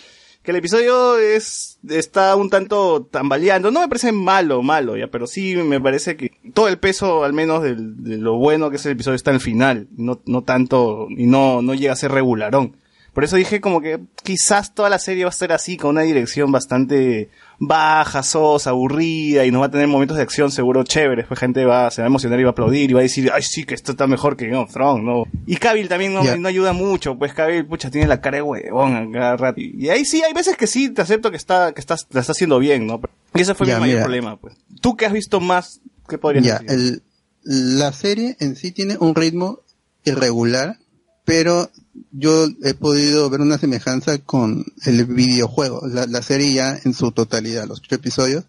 que 0.44 0.52
el 0.52 0.58
episodio 0.58 1.20
es, 1.20 1.80
está 1.88 2.36
un 2.36 2.50
tanto 2.50 3.08
tambaleando. 3.12 3.70
No 3.70 3.82
me 3.82 3.88
parece 3.88 4.12
malo, 4.12 4.64
malo, 4.64 4.98
ya, 4.98 5.08
pero 5.08 5.28
sí 5.28 5.56
me 5.56 5.80
parece 5.80 6.18
que 6.18 6.32
todo 6.54 6.68
el 6.68 6.80
peso, 6.80 7.24
al 7.24 7.34
menos 7.34 7.64
de 7.64 8.18
lo 8.18 8.38
bueno 8.38 8.70
que 8.70 8.78
es 8.78 8.86
el 8.86 8.94
episodio, 8.94 9.16
está 9.16 9.32
al 9.32 9.40
final, 9.40 9.88
no, 9.96 10.22
no 10.26 10.44
tanto, 10.44 11.08
y 11.10 11.28
no, 11.28 11.62
no 11.62 11.74
llega 11.74 11.94
a 11.94 11.98
ser 11.98 12.12
regularón. 12.12 12.76
Por 13.14 13.26
eso 13.26 13.36
dije 13.36 13.60
como 13.60 13.82
que 13.82 14.00
quizás 14.24 14.74
toda 14.74 14.90
la 14.90 14.98
serie 14.98 15.26
va 15.26 15.30
a 15.30 15.34
ser 15.34 15.52
así, 15.52 15.76
con 15.76 15.92
una 15.92 16.02
dirección 16.02 16.50
bastante 16.52 17.30
baja, 17.60 18.24
sosa, 18.24 18.70
aburrida, 18.70 19.46
y 19.46 19.52
no 19.52 19.60
va 19.60 19.66
a 19.66 19.72
tener 19.72 19.88
momentos 19.88 20.16
de 20.16 20.24
acción 20.24 20.50
seguro 20.50 20.84
chéveres, 20.84 21.28
pues 21.28 21.40
gente 21.40 21.66
va, 21.66 21.92
se 21.92 22.02
va 22.02 22.06
a 22.06 22.08
emocionar 22.08 22.40
y 22.40 22.44
va 22.44 22.50
a 22.50 22.52
aplaudir 22.52 22.90
y 22.90 22.94
va 22.94 23.02
a 23.02 23.04
decir, 23.04 23.30
ay 23.34 23.44
sí, 23.44 23.66
que 23.66 23.76
esto 23.76 23.92
está 23.92 24.08
mejor 24.08 24.38
que 24.38 24.48
Game 24.48 24.64
of 24.64 24.72
Thrones, 24.72 25.04
¿no? 25.04 25.26
Y 25.46 25.58
Cavill 25.58 25.90
también 25.90 26.14
no, 26.14 26.22
ayuda 26.48 26.72
mucho, 26.72 27.18
pues 27.18 27.34
Cavill, 27.34 27.66
pucha, 27.66 27.92
tiene 27.92 28.08
la 28.08 28.22
cara 28.22 28.38
de 28.38 28.44
huevón 28.44 29.12
cada 29.12 29.36
rato. 29.36 29.60
Y 29.60 29.90
ahí 29.90 30.06
sí, 30.06 30.24
hay 30.24 30.34
veces 30.34 30.56
que 30.56 30.66
sí, 30.66 30.90
te 30.90 31.02
acepto 31.02 31.32
que 31.32 31.38
está, 31.38 31.74
que 31.74 31.82
estás, 31.82 32.08
la 32.12 32.22
está 32.22 32.32
haciendo 32.32 32.60
bien, 32.60 32.88
¿no? 32.88 33.02
Y 33.36 33.42
ese 33.42 33.54
fue 33.54 33.68
mi 33.68 33.74
mayor 33.74 33.88
mira. 33.88 34.02
problema, 34.04 34.38
pues. 34.38 34.56
Tú 34.80 34.96
que 34.96 35.06
has 35.06 35.14
visto 35.14 35.40
más, 35.42 35.82
¿qué 36.08 36.18
podrías 36.18 36.62
decir? 36.62 36.72
el, 36.72 37.04
la 37.44 37.92
serie 37.92 38.38
en 38.40 38.56
sí 38.56 38.72
tiene 38.72 38.98
un 39.00 39.16
ritmo 39.16 39.60
irregular, 40.04 40.78
pero 41.26 41.70
yo 42.12 42.48
he 42.64 42.74
podido 42.74 43.30
ver 43.30 43.42
una 43.42 43.58
semejanza 43.58 44.18
con 44.20 44.66
el 44.86 45.06
videojuego. 45.06 45.88
La, 45.88 46.22
serie 46.22 46.54
ya 46.54 46.80
en 46.84 46.94
su 46.94 47.12
totalidad, 47.12 47.68
los 47.68 47.80
ocho 47.80 47.96
episodios, 47.96 48.46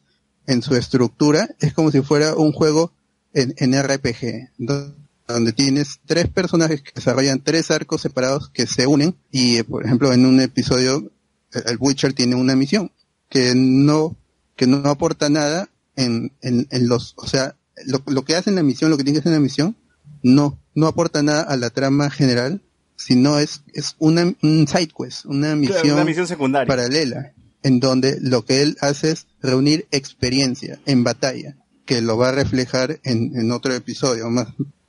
en 0.47 0.63
su 0.63 0.75
estructura, 0.77 1.49
es 1.61 1.73
como 1.73 1.91
si 1.91 2.03
fuera 2.03 2.35
un 2.35 2.53
juego 2.53 2.93
en, 3.35 3.55
en 3.59 3.81
RPG, 3.81 4.51
do- 4.59 4.95
donde 5.29 5.53
tienes 5.53 6.01
tres 6.05 6.29
personajes 6.29 6.83
que 6.83 6.93
desarrollan 6.95 7.43
tres 7.43 7.71
arcos 7.71 8.03
separados 8.03 8.51
que 8.51 8.67
se 8.67 8.87
unen 8.87 9.15
y, 9.31 9.57
eh, 9.57 9.65
por 9.65 9.85
ejemplo, 9.85 10.13
en 10.13 10.27
un 10.27 10.41
episodio, 10.41 11.11
el 11.53 11.77
Witcher 11.79 12.13
tiene 12.13 12.35
una 12.35 12.57
misión 12.57 12.91
que 13.29 13.55
no 13.55 14.17
que 14.57 14.67
no 14.67 14.79
aporta 14.89 15.31
nada 15.31 15.71
en, 15.97 16.33
en, 16.43 16.69
en 16.71 16.89
los, 16.89 17.15
o 17.17 17.27
sea, 17.27 17.57
lo, 17.87 18.03
lo 18.07 18.25
que 18.25 18.37
hace 18.37 18.51
en 18.51 18.57
la 18.57 18.63
misión, 18.63 18.91
lo 18.91 18.97
que 18.99 19.05
tiene 19.05 19.17
que 19.17 19.21
hacer 19.21 19.33
en 19.33 19.39
la 19.39 19.43
misión, 19.43 19.77
no, 20.23 20.59
no 20.75 20.87
aporta 20.87 21.23
nada 21.23 21.43
a 21.43 21.57
la 21.57 21.71
trama 21.71 22.11
general, 22.11 22.61
sino 23.07 23.39
es, 23.39 23.63
es 23.75 23.97
una, 23.99 24.23
un 24.43 24.67
side 24.69 24.89
quest, 24.97 25.25
una 25.27 25.55
misión, 25.57 25.79
una 25.95 26.05
misión 26.05 26.27
secundaria. 26.27 26.67
paralela, 26.67 27.33
en 27.63 27.81
donde 27.81 28.19
lo 28.21 28.45
que 28.45 28.63
él 28.63 28.77
hace 28.81 29.13
es 29.13 29.27
reunir 29.41 29.87
experiencia 29.91 30.79
en 30.87 31.05
batalla, 31.05 31.57
que 31.85 32.01
lo 32.01 32.17
va 32.17 32.29
a 32.29 32.33
reflejar 32.33 33.01
en, 33.05 33.37
en 33.39 33.51
otro 33.51 33.75
episodio 33.75 34.29
más, 34.31 34.49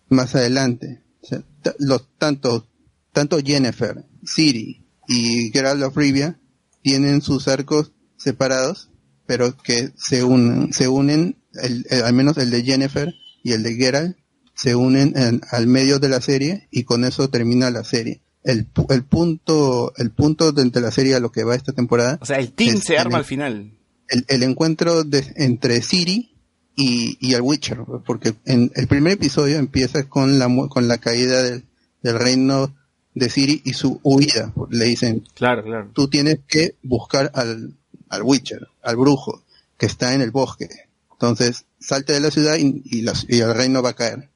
más 0.10 0.35
adelante. 0.35 1.02
O 1.22 1.26
sea, 1.27 1.44
ta- 1.61 1.76
los, 1.80 2.07
tanto, 2.18 2.68
tanto 3.11 3.40
Jennifer, 3.40 4.03
Siri 4.26 4.85
y 5.07 5.49
Geralt 5.52 5.84
of 5.84 5.95
Rivia 5.98 6.40
tienen 6.81 7.22
sus 7.22 7.48
arcos 7.48 7.91
separados, 8.18 8.90
pero 9.26 9.56
que 9.57 9.91
se 9.98 10.23
unen, 10.23 10.73
se 10.73 10.88
unen, 10.88 11.38
el, 11.53 11.85
el- 11.90 12.03
al 12.03 12.14
menos 12.14 12.38
el 12.38 12.52
de 12.52 12.64
Jennifer 12.64 13.14
y 13.44 13.53
el 13.53 13.64
de 13.64 13.76
Geralt, 13.76 14.18
se 14.53 14.75
unen 14.75 15.13
en- 15.15 15.41
al 15.51 15.67
medio 15.67 15.99
de 15.99 16.09
la 16.09 16.21
serie 16.21 16.67
y 16.71 16.84
con 16.84 17.05
eso 17.05 17.30
termina 17.30 17.69
la 17.71 17.84
serie. 17.84 18.21
El, 18.43 18.67
el 18.89 19.03
punto, 19.03 19.93
el 19.97 20.11
punto 20.11 20.51
de, 20.51 20.69
de 20.69 20.81
la 20.81 20.91
serie 20.91 21.15
a 21.15 21.19
lo 21.19 21.31
que 21.31 21.43
va 21.43 21.55
esta 21.55 21.71
temporada. 21.71 22.19
O 22.21 22.25
sea, 22.25 22.39
el 22.39 22.51
team 22.51 22.75
es 22.77 22.84
se 22.84 22.97
arma 22.97 23.17
el- 23.17 23.19
al 23.19 23.25
final. 23.25 23.71
el, 24.09 24.25
el 24.27 24.43
encuentro 24.43 25.03
de, 25.03 25.25
entre 25.38 25.81
Siri 25.81 26.35
y, 26.75 27.17
y 27.21 27.34
el 27.35 27.41
Witcher, 27.41 27.80
porque 28.05 28.34
en 28.45 28.71
el 28.75 28.88
primer 28.88 29.13
episodio 29.13 29.57
empieza 29.57 30.09
con 30.09 30.39
la 30.39 30.49
con 30.69 30.88
la 30.88 30.97
caída 30.97 31.41
del, 31.43 31.63
del 32.01 32.19
reino 32.19 32.75
de 33.13 33.30
Siri 33.30 33.61
y 33.63 33.73
su 33.73 33.99
huida. 34.03 34.51
Le 34.71 34.85
dicen, 34.85 35.23
Claro, 35.35 35.63
claro. 35.63 35.91
tú 35.93 36.07
tienes 36.09 36.39
que 36.47 36.75
buscar 36.84 37.31
al, 37.35 37.75
al 38.09 38.21
Witcher, 38.23 38.67
al 38.81 38.97
brujo, 38.97 39.43
que 39.77 39.85
está 39.85 40.13
en 40.15 40.21
el 40.21 40.31
bosque. 40.31 40.67
Entonces, 41.11 41.65
salte 41.80 42.11
de 42.13 42.19
la 42.19 42.31
ciudad 42.31 42.57
y, 42.57 42.81
y 42.85 43.39
el 43.39 43.53
reino 43.53 43.81
va 43.81 43.91
a 43.91 43.95
caer. 43.95 44.30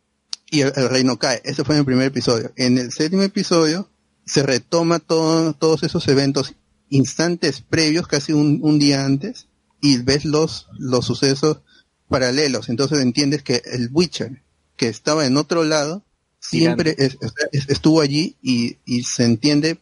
Y 0.50 0.62
el, 0.62 0.74
el 0.76 0.90
reino 0.90 1.18
cae. 1.20 1.42
Ese 1.44 1.64
fue 1.64 1.76
en 1.76 1.80
el 1.80 1.86
primer 1.86 2.08
episodio. 2.08 2.52
En 2.56 2.78
el 2.78 2.92
séptimo 2.92 3.22
episodio 3.24 3.90
se 4.26 4.44
retoma 4.44 5.00
todo, 5.00 5.54
todos 5.54 5.84
esos 5.84 6.08
eventos 6.08 6.54
instantes 6.90 7.62
previos, 7.62 8.08
casi 8.08 8.32
un, 8.34 8.60
un 8.62 8.80
día 8.80 9.06
antes, 9.06 9.48
y 9.82 9.98
ves 9.98 10.24
los, 10.26 10.68
los 10.78 11.06
sucesos 11.06 11.60
paralelos. 12.08 12.70
Entonces 12.70 13.00
entiendes 13.00 13.44
que 13.44 13.62
el 13.66 13.90
Witcher, 13.92 14.42
que 14.78 14.88
estaba 14.88 15.26
en 15.26 15.36
otro 15.38 15.64
lado, 15.66 16.04
siempre 16.40 16.96
es- 16.98 17.18
es- 17.52 17.68
estuvo 17.70 18.00
allí 18.02 18.38
y, 18.42 18.78
y 18.86 19.04
se 19.04 19.26
entiende 19.26 19.80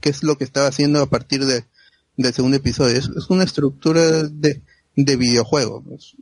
qué 0.00 0.08
es 0.10 0.22
lo 0.24 0.36
que 0.36 0.44
estaba 0.44 0.66
haciendo 0.66 1.00
a 1.00 1.08
partir 1.08 1.44
de, 1.46 1.64
del 2.16 2.34
segundo 2.34 2.56
episodio. 2.56 2.96
Es, 2.96 3.08
es 3.16 3.30
una 3.30 3.44
estructura 3.44 4.24
de, 4.24 4.60
de 4.96 5.16
videojuego. 5.16 5.82
pues. 5.82 6.14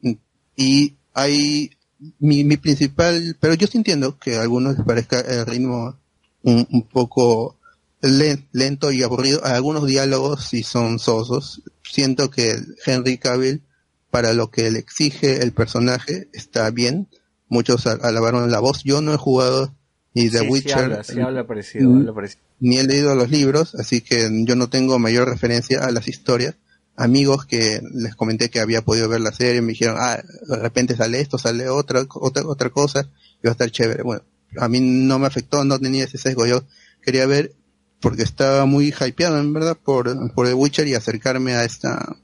Y 0.55 0.97
hay 1.15 1.71
mi, 2.19 2.45
mi 2.45 2.57
principal, 2.57 3.37
pero 3.41 3.55
yo 3.55 3.67
sí 3.67 3.79
entiendo 3.79 4.19
que 4.19 4.37
a 4.37 4.43
algunos 4.43 4.77
les 4.77 4.87
parezca 4.87 5.21
el 5.21 5.47
ritmo 5.47 5.97
un, 6.43 6.67
un 6.71 6.83
poco 6.83 7.57
len- 8.03 8.47
lento 8.53 8.93
y 8.93 9.03
aburrido. 9.03 9.45
Algunos 9.45 9.87
diálogos 9.87 10.47
sí 10.49 10.63
son 10.63 10.99
sosos. 10.99 11.63
Siento 11.83 12.31
que 12.31 12.57
Henry 12.85 13.19
Cavill, 13.19 13.63
para 14.11 14.33
lo 14.33 14.51
que 14.51 14.71
le 14.71 14.79
exige 14.79 15.43
el 15.43 15.53
personaje, 15.53 16.29
está 16.33 16.71
bien. 16.71 17.09
Muchos 17.49 17.87
al- 17.87 18.01
alabaron 18.03 18.51
la 18.51 18.61
voz. 18.61 18.83
Yo 18.85 19.01
no 19.01 19.15
he 19.15 19.17
jugado 19.19 19.73
ni 20.15 20.29
The 20.31 20.39
Sí, 20.39 20.45
sí 20.45 20.51
Witcher, 20.51 20.79
habla, 20.79 21.05
sí 21.05 21.21
habla 21.21 21.47
parecido, 21.47 21.95
habla 21.95 22.13
parecido. 22.15 22.41
ni 22.61 22.79
he 22.79 22.85
leído 22.85 23.15
los 23.15 23.31
libros, 23.31 23.75
así 23.75 24.01
que 24.01 24.29
yo 24.47 24.57
no 24.57 24.69
tengo 24.69 24.99
mayor 24.99 25.29
referencia 25.29 25.85
a 25.85 25.91
las 25.91 26.09
historias. 26.09 26.55
Amigos 26.97 27.45
que 27.45 27.81
les 27.93 28.15
comenté 28.17 28.49
que 28.49 28.61
había 28.61 28.83
podido 28.83 29.09
ver 29.09 29.21
la 29.21 29.33
serie 29.33 29.61
me 29.61 29.73
dijeron, 29.73 29.97
ah, 29.99 30.19
de 30.49 30.57
repente 30.57 30.97
sale 30.97 31.21
esto, 31.21 31.37
sale 31.37 31.69
otra, 31.69 32.07
otra, 32.15 32.47
otra 32.47 32.71
cosa, 32.71 33.03
y 33.43 33.47
va 33.47 33.51
a 33.51 33.53
estar 33.53 33.71
chévere. 33.71 34.03
Bueno, 34.03 34.23
a 34.59 34.69
mí 34.69 34.81
no 34.81 35.19
me 35.19 35.27
afectó, 35.27 35.65
no 35.65 35.79
tenía 35.79 36.05
ese 36.05 36.17
sesgo. 36.17 36.47
Yo 36.47 36.63
quería 37.03 37.27
ver, 37.27 37.53
porque 38.01 38.23
estaba 38.23 38.65
muy 38.65 38.95
hypeado, 38.99 39.39
en 39.39 39.53
verdad, 39.53 39.77
por, 39.83 40.33
por 40.33 40.47
The 40.47 40.55
Witcher 40.55 40.89
y 40.89 40.95
acercarme 40.95 41.55
a 41.55 41.65
esta, 41.65 42.17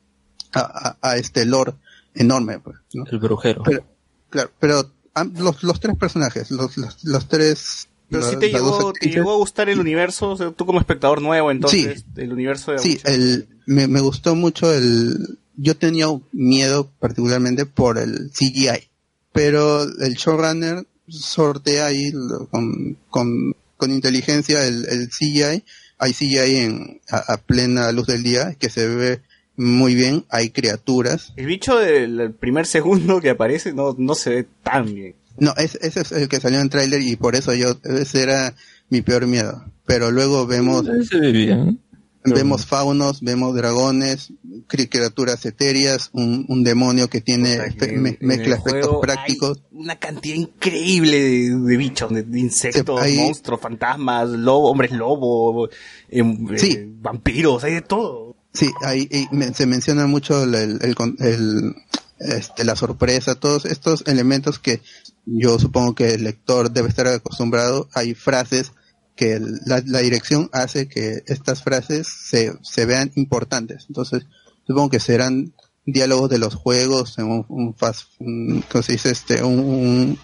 a, 0.54 0.60
a- 0.60 0.96
a 1.02 1.16
este 1.18 1.44
lore 1.44 1.74
enorme, 2.14 2.58
pues, 2.58 2.76
¿no? 2.94 3.04
El 3.10 3.18
brujero. 3.18 3.62
Pero, 3.64 3.84
claro, 4.30 4.50
pero 4.58 4.90
los, 5.34 5.62
los 5.62 5.80
tres 5.80 5.96
personajes, 5.98 6.50
los, 6.50 6.76
los, 6.78 7.04
los 7.04 7.28
tres... 7.28 7.88
Pero 8.08 8.28
si 8.28 8.36
te 8.36 8.50
llegó, 8.50 8.92
te 8.92 9.08
llegó 9.08 9.32
a 9.32 9.36
gustar 9.36 9.68
el 9.70 9.80
universo, 9.80 10.30
o 10.30 10.36
sea, 10.36 10.50
tú 10.50 10.66
como 10.66 10.78
espectador 10.80 11.22
nuevo, 11.22 11.50
entonces, 11.50 12.04
el 12.16 12.32
universo 12.32 12.72
de 12.72 12.78
Sí, 12.78 12.90
Witcher. 12.90 13.10
el, 13.10 13.48
me, 13.66 13.86
me 13.88 14.00
gustó 14.00 14.34
mucho 14.34 14.72
el... 14.72 15.38
Yo 15.56 15.76
tenía 15.76 16.06
miedo 16.32 16.90
particularmente 16.98 17.66
por 17.66 17.98
el 17.98 18.30
CGI, 18.32 18.88
pero 19.32 19.82
el 19.82 20.14
showrunner 20.14 20.86
sortea 21.08 21.86
ahí 21.86 22.10
lo- 22.12 22.46
con, 22.48 22.96
con, 23.10 23.54
con 23.76 23.90
inteligencia 23.90 24.66
el, 24.66 24.86
el 24.88 25.08
CGI. 25.08 25.62
Hay 25.98 26.12
CGI 26.14 26.56
en, 26.56 27.00
a, 27.10 27.34
a 27.34 27.36
plena 27.36 27.92
luz 27.92 28.06
del 28.06 28.22
día 28.22 28.54
que 28.54 28.70
se 28.70 28.86
ve 28.88 29.20
muy 29.56 29.94
bien. 29.94 30.24
Hay 30.30 30.50
criaturas. 30.50 31.32
El 31.36 31.46
bicho 31.46 31.76
del 31.78 32.32
primer 32.32 32.66
segundo 32.66 33.20
que 33.20 33.30
aparece 33.30 33.72
no, 33.74 33.94
no 33.98 34.14
se 34.14 34.30
ve 34.30 34.46
tan 34.64 34.86
bien. 34.92 35.14
No, 35.38 35.54
es- 35.58 35.76
ese 35.82 36.00
es 36.00 36.12
el 36.12 36.28
que 36.28 36.40
salió 36.40 36.60
en 36.60 36.70
tráiler 36.70 37.02
y 37.02 37.16
por 37.16 37.36
eso 37.36 37.52
yo, 37.54 37.76
ese 37.84 38.22
era 38.22 38.54
mi 38.88 39.02
peor 39.02 39.26
miedo. 39.26 39.64
Pero 39.86 40.10
luego 40.10 40.46
vemos... 40.46 40.86
Se 41.08 41.18
ve 41.20 41.30
bien. 41.32 41.78
Vemos 42.24 42.66
faunos, 42.66 43.20
vemos 43.20 43.54
dragones, 43.56 44.32
cri- 44.68 44.88
criaturas 44.88 45.44
etéreas, 45.44 46.10
un, 46.12 46.44
un 46.48 46.62
demonio 46.62 47.08
que 47.10 47.20
tiene 47.20 47.56
efe- 47.58 47.96
me- 47.98 48.10
en 48.10 48.18
mezcla 48.20 48.54
aspectos 48.56 48.98
prácticos. 49.00 49.60
Una 49.72 49.96
cantidad 49.98 50.36
increíble 50.36 51.20
de, 51.20 51.56
de 51.58 51.76
bichos, 51.76 52.12
de, 52.14 52.22
de 52.22 52.38
insectos, 52.38 53.00
hay- 53.00 53.16
monstruos, 53.16 53.60
fantasmas, 53.60 54.28
lobo, 54.30 54.70
hombres 54.70 54.92
lobo, 54.92 55.68
em, 56.10 56.46
eh, 56.54 56.58
Sí. 56.58 56.78
vampiros, 57.00 57.64
hay 57.64 57.74
de 57.74 57.82
todo. 57.82 58.36
Sí, 58.52 58.70
ahí 58.82 59.08
ahí 59.12 59.26
me- 59.32 59.52
se 59.52 59.66
menciona 59.66 60.06
mucho 60.06 60.44
el, 60.44 60.54
el- 60.54 60.78
el 60.82 60.94
con- 60.94 61.16
el, 61.18 61.74
este, 62.20 62.64
la 62.64 62.76
sorpresa, 62.76 63.34
todos 63.34 63.64
estos 63.64 64.04
elementos 64.06 64.60
que 64.60 64.80
yo 65.24 65.58
supongo 65.58 65.94
que 65.96 66.14
el 66.14 66.22
lector 66.24 66.70
debe 66.70 66.88
estar 66.88 67.08
acostumbrado. 67.08 67.88
Hay 67.94 68.14
frases 68.14 68.72
que 69.16 69.40
la, 69.66 69.82
la 69.84 69.98
dirección 70.00 70.48
hace 70.52 70.88
que 70.88 71.22
estas 71.26 71.62
frases 71.62 72.08
se, 72.08 72.52
se 72.62 72.86
vean 72.86 73.12
importantes. 73.14 73.86
Entonces, 73.88 74.26
supongo 74.66 74.90
que 74.90 75.00
serán 75.00 75.52
diálogos 75.84 76.30
de 76.30 76.38
los 76.38 76.54
juegos, 76.54 77.18
un, 77.18 77.44
un 77.48 77.74
fast, 77.74 78.08
un. 78.18 78.64
Este, 78.88 79.42
un, 79.42 80.18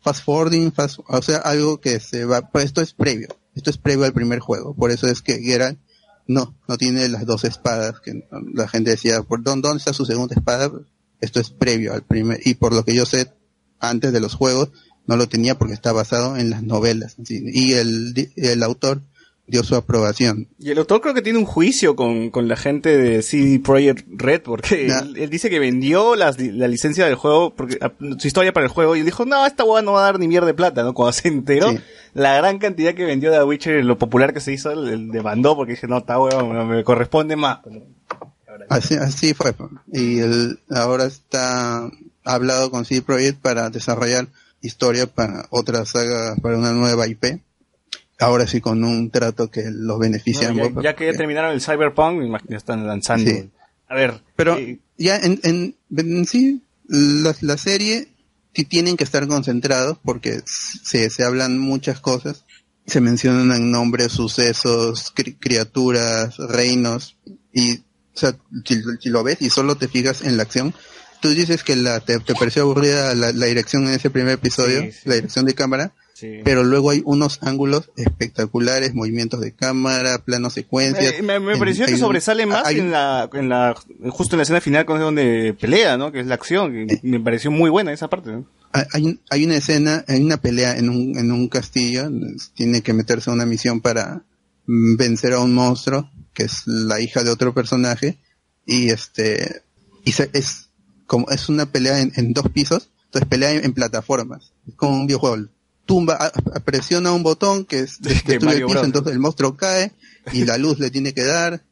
fast 0.00 0.24
forwarding, 0.24 0.72
o 1.08 1.22
sea, 1.22 1.38
algo 1.38 1.80
que 1.80 2.00
se 2.00 2.24
va, 2.24 2.48
pues 2.50 2.66
esto 2.66 2.80
es 2.80 2.94
previo, 2.94 3.28
esto 3.54 3.70
es 3.70 3.78
previo 3.78 4.06
al 4.06 4.12
primer 4.12 4.38
juego, 4.38 4.74
por 4.74 4.90
eso 4.90 5.06
es 5.08 5.22
que 5.22 5.42
Geralt 5.42 5.78
no, 6.26 6.56
no 6.68 6.76
tiene 6.78 7.08
las 7.08 7.26
dos 7.26 7.44
espadas 7.44 8.00
que 8.00 8.26
la 8.54 8.68
gente 8.68 8.90
decía, 8.90 9.22
¿por 9.22 9.42
dónde, 9.42 9.68
dónde 9.68 9.78
está 9.78 9.92
su 9.92 10.06
segunda 10.06 10.34
espada? 10.34 10.70
Esto 11.20 11.40
es 11.40 11.50
previo 11.50 11.92
al 11.94 12.04
primer, 12.04 12.40
y 12.44 12.54
por 12.54 12.72
lo 12.72 12.84
que 12.84 12.94
yo 12.94 13.04
sé, 13.06 13.32
antes 13.80 14.12
de 14.12 14.20
los 14.20 14.34
juegos, 14.34 14.70
no 15.08 15.16
lo 15.16 15.26
tenía 15.28 15.56
porque 15.56 15.74
está 15.74 15.90
basado 15.92 16.36
en 16.36 16.50
las 16.50 16.62
novelas, 16.62 17.16
¿sí? 17.24 17.42
y 17.52 17.72
el, 17.72 18.30
el 18.36 18.62
autor 18.62 19.00
dio 19.50 19.64
su 19.64 19.74
aprobación. 19.76 20.46
Y 20.58 20.70
el 20.72 20.78
autor 20.78 21.00
creo 21.00 21.14
que 21.14 21.22
tiene 21.22 21.38
un 21.38 21.46
juicio 21.46 21.96
con, 21.96 22.28
con 22.28 22.48
la 22.48 22.56
gente 22.58 22.94
de 22.98 23.22
CD 23.22 23.58
Projekt 23.58 24.06
Red, 24.10 24.42
porque 24.42 24.86
Ya. 24.88 24.98
él, 24.98 25.16
él 25.16 25.30
dice 25.30 25.48
que 25.48 25.58
vendió 25.58 26.14
las, 26.16 26.38
la 26.38 26.68
licencia 26.68 27.06
del 27.06 27.14
juego, 27.14 27.54
porque 27.54 27.78
a- 27.80 27.90
su 28.18 28.26
historia 28.26 28.52
para 28.52 28.66
el 28.66 28.70
juego, 28.72 28.94
y 28.94 29.00
dijo, 29.02 29.24
no, 29.24 29.46
esta 29.46 29.64
hueá 29.64 29.80
no 29.80 29.92
va 29.92 30.00
a 30.00 30.04
dar 30.04 30.18
ni 30.18 30.28
mierda 30.28 30.46
de 30.46 30.52
plata, 30.52 30.82
¿no? 30.82 30.92
Cuando 30.92 31.12
se 31.14 31.28
enteró, 31.28 31.70
Sí. 31.70 31.78
la 32.12 32.36
gran 32.36 32.58
cantidad 32.58 32.92
que 32.92 33.06
vendió 33.06 33.30
de 33.32 33.38
The 33.38 33.44
Witcher, 33.44 33.82
lo 33.86 33.96
popular 33.96 34.34
que 34.34 34.40
se 34.40 34.52
hizo, 34.52 34.70
él, 34.70 34.86
él 34.86 35.08
demandó, 35.10 35.56
porque 35.56 35.72
dice, 35.72 35.86
no, 35.88 35.96
esta 35.96 36.20
hueá 36.20 36.42
me, 36.44 36.64
me 36.66 36.84
corresponde 36.84 37.34
más. 37.36 37.60
Así, 38.68 38.96
así 38.96 39.32
fue. 39.34 39.54
Y 39.92 40.18
el, 40.18 40.58
ahora 40.68 41.04
está 41.06 41.88
hablado 42.24 42.70
con 42.70 42.84
CD 42.84 43.00
Projekt 43.00 43.40
para 43.40 43.70
desarrollar 43.70 44.26
historia 44.60 45.06
para 45.06 45.46
otra 45.50 45.84
saga, 45.84 46.34
para 46.42 46.56
una 46.58 46.72
nueva 46.72 47.06
IP. 47.08 47.40
Ahora 48.20 48.46
sí 48.48 48.60
con 48.60 48.82
un 48.82 49.10
trato 49.10 49.48
que 49.50 49.62
los 49.70 49.98
beneficia 50.00 50.52
ya, 50.52 50.70
ya 50.82 50.96
que 50.96 51.06
ya 51.06 51.16
terminaron 51.16 51.52
el 51.52 51.60
Cyberpunk, 51.60 52.44
que 52.48 52.56
están 52.56 52.84
lanzando. 52.86 53.30
Sí. 53.30 53.48
A 53.88 53.94
ver, 53.94 54.20
Pero 54.34 54.56
eh, 54.58 54.80
ya 54.96 55.16
en, 55.18 55.38
en, 55.44 55.76
en 55.96 56.26
sí, 56.26 56.62
la, 56.88 57.34
la 57.42 57.56
serie 57.56 58.08
sí 58.54 58.64
tienen 58.64 58.96
que 58.96 59.04
estar 59.04 59.26
concentrados 59.28 59.98
porque 60.04 60.40
se, 60.44 61.08
se 61.10 61.22
hablan 61.24 61.58
muchas 61.58 62.00
cosas. 62.00 62.44
Se 62.86 63.00
mencionan 63.00 63.70
nombres, 63.70 64.12
sucesos, 64.12 65.14
cri- 65.14 65.36
criaturas, 65.38 66.36
reinos. 66.38 67.16
Y, 67.52 67.76
o 67.76 67.82
sea, 68.14 68.34
si, 68.64 68.82
si 69.00 69.10
lo 69.10 69.22
ves 69.22 69.40
y 69.42 69.48
solo 69.50 69.76
te 69.76 69.86
fijas 69.88 70.22
en 70.22 70.36
la 70.36 70.42
acción, 70.42 70.74
tú 71.20 71.30
dices 71.30 71.62
que 71.64 71.76
la, 71.76 72.00
te, 72.00 72.18
te 72.20 72.34
pareció 72.34 72.62
aburrida 72.62 73.14
la, 73.14 73.32
la 73.32 73.46
dirección 73.46 73.84
en 73.86 73.94
ese 73.94 74.10
primer 74.10 74.34
episodio, 74.34 74.82
Sí, 74.82 74.92
sí. 74.92 74.98
la 75.08 75.14
dirección 75.16 75.44
de 75.46 75.54
cámara. 75.54 75.92
pero 76.44 76.64
luego 76.64 76.90
hay 76.90 77.00
unos 77.04 77.38
ángulos 77.42 77.90
espectaculares, 77.96 78.92
movimientos 78.94 79.40
de 79.40 79.52
cámara, 79.52 80.18
planos 80.24 80.52
secuencias. 80.54 81.14
Me, 81.22 81.22
me- 81.22 81.40
me 81.40 81.52
En- 81.52 81.58
pareció 81.60 81.86
que 81.86 81.92
un- 81.94 81.98
sobresale 82.00 82.44
más 82.44 82.66
hay- 82.66 82.80
en 82.80 82.90
la, 82.90 83.28
en 83.32 83.48
la, 83.48 83.74
justo 84.10 84.34
en 84.34 84.38
la 84.38 84.42
escena 84.42 84.60
final 84.60 84.84
donde 84.86 85.54
pelea, 85.60 85.96
¿no? 85.96 86.10
Que 86.10 86.20
es 86.20 86.26
la 86.26 86.34
acción. 86.34 86.72
que 86.72 86.98
Me 87.04 87.20
pareció 87.20 87.50
muy 87.52 87.70
buena 87.70 87.92
esa 87.92 88.08
parte, 88.08 88.30
¿no? 88.32 88.46
hay- 88.72 89.18
hay 89.30 89.44
una 89.44 89.56
escena, 89.56 90.04
hay 90.08 90.20
una 90.20 90.36
pelea 90.40 90.76
en 90.76 90.88
un, 90.90 91.16
en 91.16 91.30
un 91.32 91.48
castillo, 91.48 92.10
tiene 92.54 92.82
que 92.82 92.92
meterse 92.92 93.30
a 93.30 93.32
una 93.32 93.46
misión 93.46 93.80
para 93.80 94.24
mm, 94.66 94.96
vencer 94.96 95.32
a 95.34 95.38
un 95.40 95.54
monstruo, 95.54 96.10
que 96.34 96.42
es 96.44 96.66
la 96.66 97.00
hija 97.00 97.22
de 97.24 97.30
otro 97.30 97.54
personaje, 97.54 98.18
y 98.66 98.90
este, 98.90 99.62
y 100.04 100.12
se- 100.12 100.30
es 100.34 100.67
como, 101.08 101.28
es 101.30 101.48
una 101.48 101.66
pelea 101.66 102.00
en, 102.00 102.12
en 102.14 102.32
dos 102.32 102.48
pisos, 102.52 102.90
entonces 103.06 103.28
pelea 103.28 103.52
en, 103.54 103.64
en 103.64 103.72
plataformas, 103.72 104.52
es 104.68 104.74
como 104.76 104.92
un 105.00 105.06
videojuego. 105.08 105.48
Tumba, 105.86 106.14
a- 106.20 106.26
a- 106.26 106.60
presiona 106.60 107.10
un 107.12 107.22
botón 107.24 107.64
que 107.64 107.80
es 107.80 108.00
destruye 108.02 108.38
el 108.58 108.60
piso, 108.66 108.78
entonces 108.86 109.12
el 109.14 109.18
monstruo 109.18 109.56
cae, 109.56 109.92
y 110.32 110.44
la 110.44 110.56
luz 110.58 110.78
le 110.78 110.90
tiene 110.90 111.12
que 111.14 111.24
dar. 111.24 111.64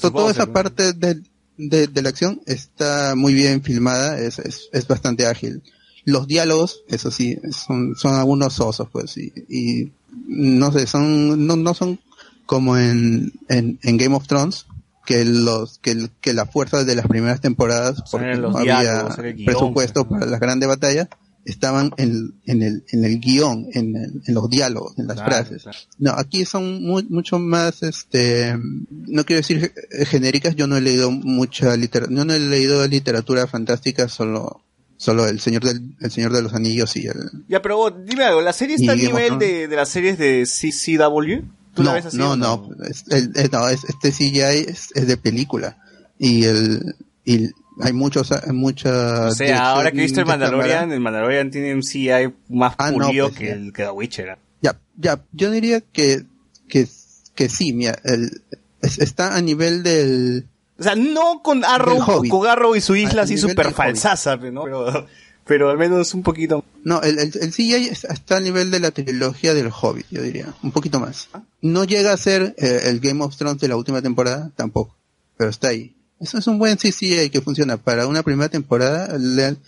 To- 0.00 0.12
toda 0.12 0.30
esa 0.32 0.44
parte 0.52 0.92
de, 0.94 1.20
de, 1.58 1.86
de 1.88 2.02
la 2.02 2.08
acción 2.08 2.40
está 2.46 3.14
muy 3.16 3.34
bien 3.34 3.62
filmada, 3.62 4.18
es, 4.18 4.38
es, 4.38 4.68
es 4.72 4.86
bastante 4.88 5.26
ágil. 5.26 5.62
Los 6.04 6.28
diálogos, 6.28 6.82
eso 6.88 7.10
sí, 7.10 7.36
son, 7.50 7.96
son 7.96 8.14
algunos 8.14 8.52
sosos, 8.54 8.88
pues, 8.92 9.16
y, 9.18 9.32
y 9.48 9.90
no 10.28 10.70
sé, 10.72 10.86
son, 10.86 11.46
no, 11.46 11.56
no 11.56 11.74
son 11.74 11.98
como 12.46 12.78
en, 12.78 13.32
en, 13.48 13.80
en 13.82 13.96
Game 13.96 14.14
of 14.14 14.28
Thrones, 14.28 14.66
que 15.06 15.24
los, 15.24 15.78
que, 15.78 16.10
que 16.20 16.34
la 16.34 16.44
fuerza 16.44 16.84
de 16.84 16.94
las 16.94 17.06
primeras 17.06 17.40
temporadas, 17.40 18.02
porque 18.10 18.36
no 18.36 18.56
había 18.58 18.82
guion, 18.82 19.44
presupuesto 19.46 20.06
para 20.08 20.26
las 20.26 20.40
grandes 20.40 20.68
batallas, 20.68 21.08
estaban 21.44 21.92
en, 21.96 22.34
en 22.46 22.62
el, 22.64 22.84
en 22.90 23.04
el 23.04 23.20
guion, 23.20 23.68
en, 23.72 23.94
el- 23.96 24.20
en 24.26 24.34
los 24.34 24.50
diálogos, 24.50 24.98
en 24.98 25.06
las 25.06 25.16
Claro, 25.18 25.30
frases. 25.30 25.62
claro. 25.62 25.78
No, 25.98 26.10
aquí 26.10 26.44
son 26.44 26.82
muy, 26.82 27.04
mucho 27.08 27.38
más, 27.38 27.84
este, 27.84 28.58
no 28.90 29.24
quiero 29.24 29.38
decir 29.42 29.72
genéricas, 30.06 30.56
yo 30.56 30.66
no 30.66 30.76
he 30.76 30.80
leído 30.80 31.12
mucha 31.12 31.76
literatura, 31.76 32.24
no 32.24 32.32
he 32.34 32.40
leído 32.40 32.84
literatura 32.88 33.46
fantástica, 33.46 34.08
solo, 34.08 34.64
solo 34.96 35.26
el 35.28 35.38
Señor 35.38 35.62
del, 35.62 35.94
el 36.00 36.10
Señor 36.10 36.32
de 36.32 36.42
los 36.42 36.52
Anillos 36.52 36.96
y 36.96 37.06
el, 37.06 37.14
Ya, 37.48 37.62
pero 37.62 37.76
vos, 37.76 37.92
dime 38.04 38.24
algo, 38.24 38.40
¿la 38.40 38.52
serie 38.52 38.74
está 38.74 38.90
a 38.92 38.96
nivel 38.96 39.38
de, 39.38 39.68
de 39.68 39.76
las 39.76 39.88
series 39.88 40.18
de 40.18 40.42
CCW? 40.46 41.44
¿Tú 41.76 41.82
la 41.84 41.90
no, 41.90 41.94
ves 41.94 42.06
así 42.06 42.16
no, 42.16 42.36
no, 42.36 42.68
es- 42.88 43.04
el- 43.10 43.32
no, 43.52 43.68
es- 43.68 43.84
este 43.84 44.10
CGI 44.10 44.40
es, 44.68 44.88
es 44.94 45.06
de 45.06 45.16
película 45.16 45.78
y 46.18 46.44
el, 46.44 46.96
y 47.24 47.50
hay 47.82 47.92
muchos, 47.92 48.30
muchas. 48.52 49.32
O 49.32 49.34
sea, 49.34 49.70
ahora 49.70 49.92
que 49.92 49.98
he 49.98 50.02
visto 50.02 50.20
el 50.20 50.26
cámara. 50.26 50.50
Mandalorian, 50.50 50.92
el 50.92 51.00
Mandalorian 51.00 51.50
tiene 51.50 51.74
un 51.74 51.82
CGI 51.82 52.32
más 52.48 52.74
Ah, 52.78 52.90
no, 52.90 53.06
pulido 53.06 53.28
pues, 53.28 53.38
que 53.38 53.46
ya. 53.48 53.52
el 53.52 53.72
que 53.72 53.82
The 53.84 53.90
Witcher. 53.90 54.38
Ya, 54.62 54.78
ya, 54.96 55.22
yo 55.32 55.50
diría 55.50 55.80
que, 55.82 56.24
que, 56.68 56.88
que 57.34 57.48
sí, 57.50 57.72
mira, 57.74 57.98
el, 58.04 58.42
es- 58.80 58.98
está 58.98 59.36
a 59.36 59.42
nivel 59.42 59.82
del, 59.82 60.46
O 60.78 60.82
sea, 60.82 60.94
no 60.94 61.42
con 61.42 61.64
Arrow, 61.64 61.98
con 62.28 62.46
Arrow 62.46 62.74
y 62.76 62.80
su 62.80 62.96
isla 62.96 63.20
A 63.22 63.24
así 63.24 63.36
súper 63.36 63.72
falsaza, 63.72 64.36
¿no? 64.36 64.64
Pero, 64.64 65.06
pero 65.46 65.70
al 65.70 65.78
menos 65.78 66.12
un 66.14 66.22
poquito. 66.22 66.64
No, 66.84 67.00
el, 67.02 67.18
el, 67.18 67.32
el 67.40 67.50
CGI 67.52 67.88
es- 67.90 68.04
está 68.04 68.36
a 68.38 68.40
nivel 68.40 68.70
de 68.70 68.80
la 68.80 68.90
trilogía 68.90 69.54
del 69.54 69.70
Hobbit, 69.70 70.06
yo 70.10 70.22
diría, 70.22 70.52
un 70.62 70.72
poquito 70.72 71.00
más. 71.00 71.28
No 71.62 71.84
llega 71.84 72.12
a 72.12 72.16
ser 72.16 72.54
eh, 72.58 72.80
el 72.84 73.00
Game 73.00 73.22
of 73.24 73.36
Thrones 73.36 73.60
de 73.60 73.68
la 73.68 73.76
última 73.76 74.02
temporada, 74.02 74.50
tampoco, 74.56 74.96
pero 75.36 75.50
está 75.50 75.68
ahí. 75.68 75.94
Eso 76.20 76.38
es 76.38 76.46
un 76.46 76.58
buen 76.58 76.76
CGI 76.78 77.30
que 77.30 77.40
funciona. 77.42 77.76
Para 77.76 78.06
una 78.06 78.22
primera 78.22 78.48
temporada 78.48 79.16
le 79.18 79.44
han, 79.44 79.58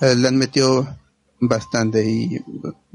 eh, 0.00 0.14
le 0.16 0.28
han 0.28 0.36
metido 0.36 0.96
bastante 1.40 2.04
y 2.04 2.38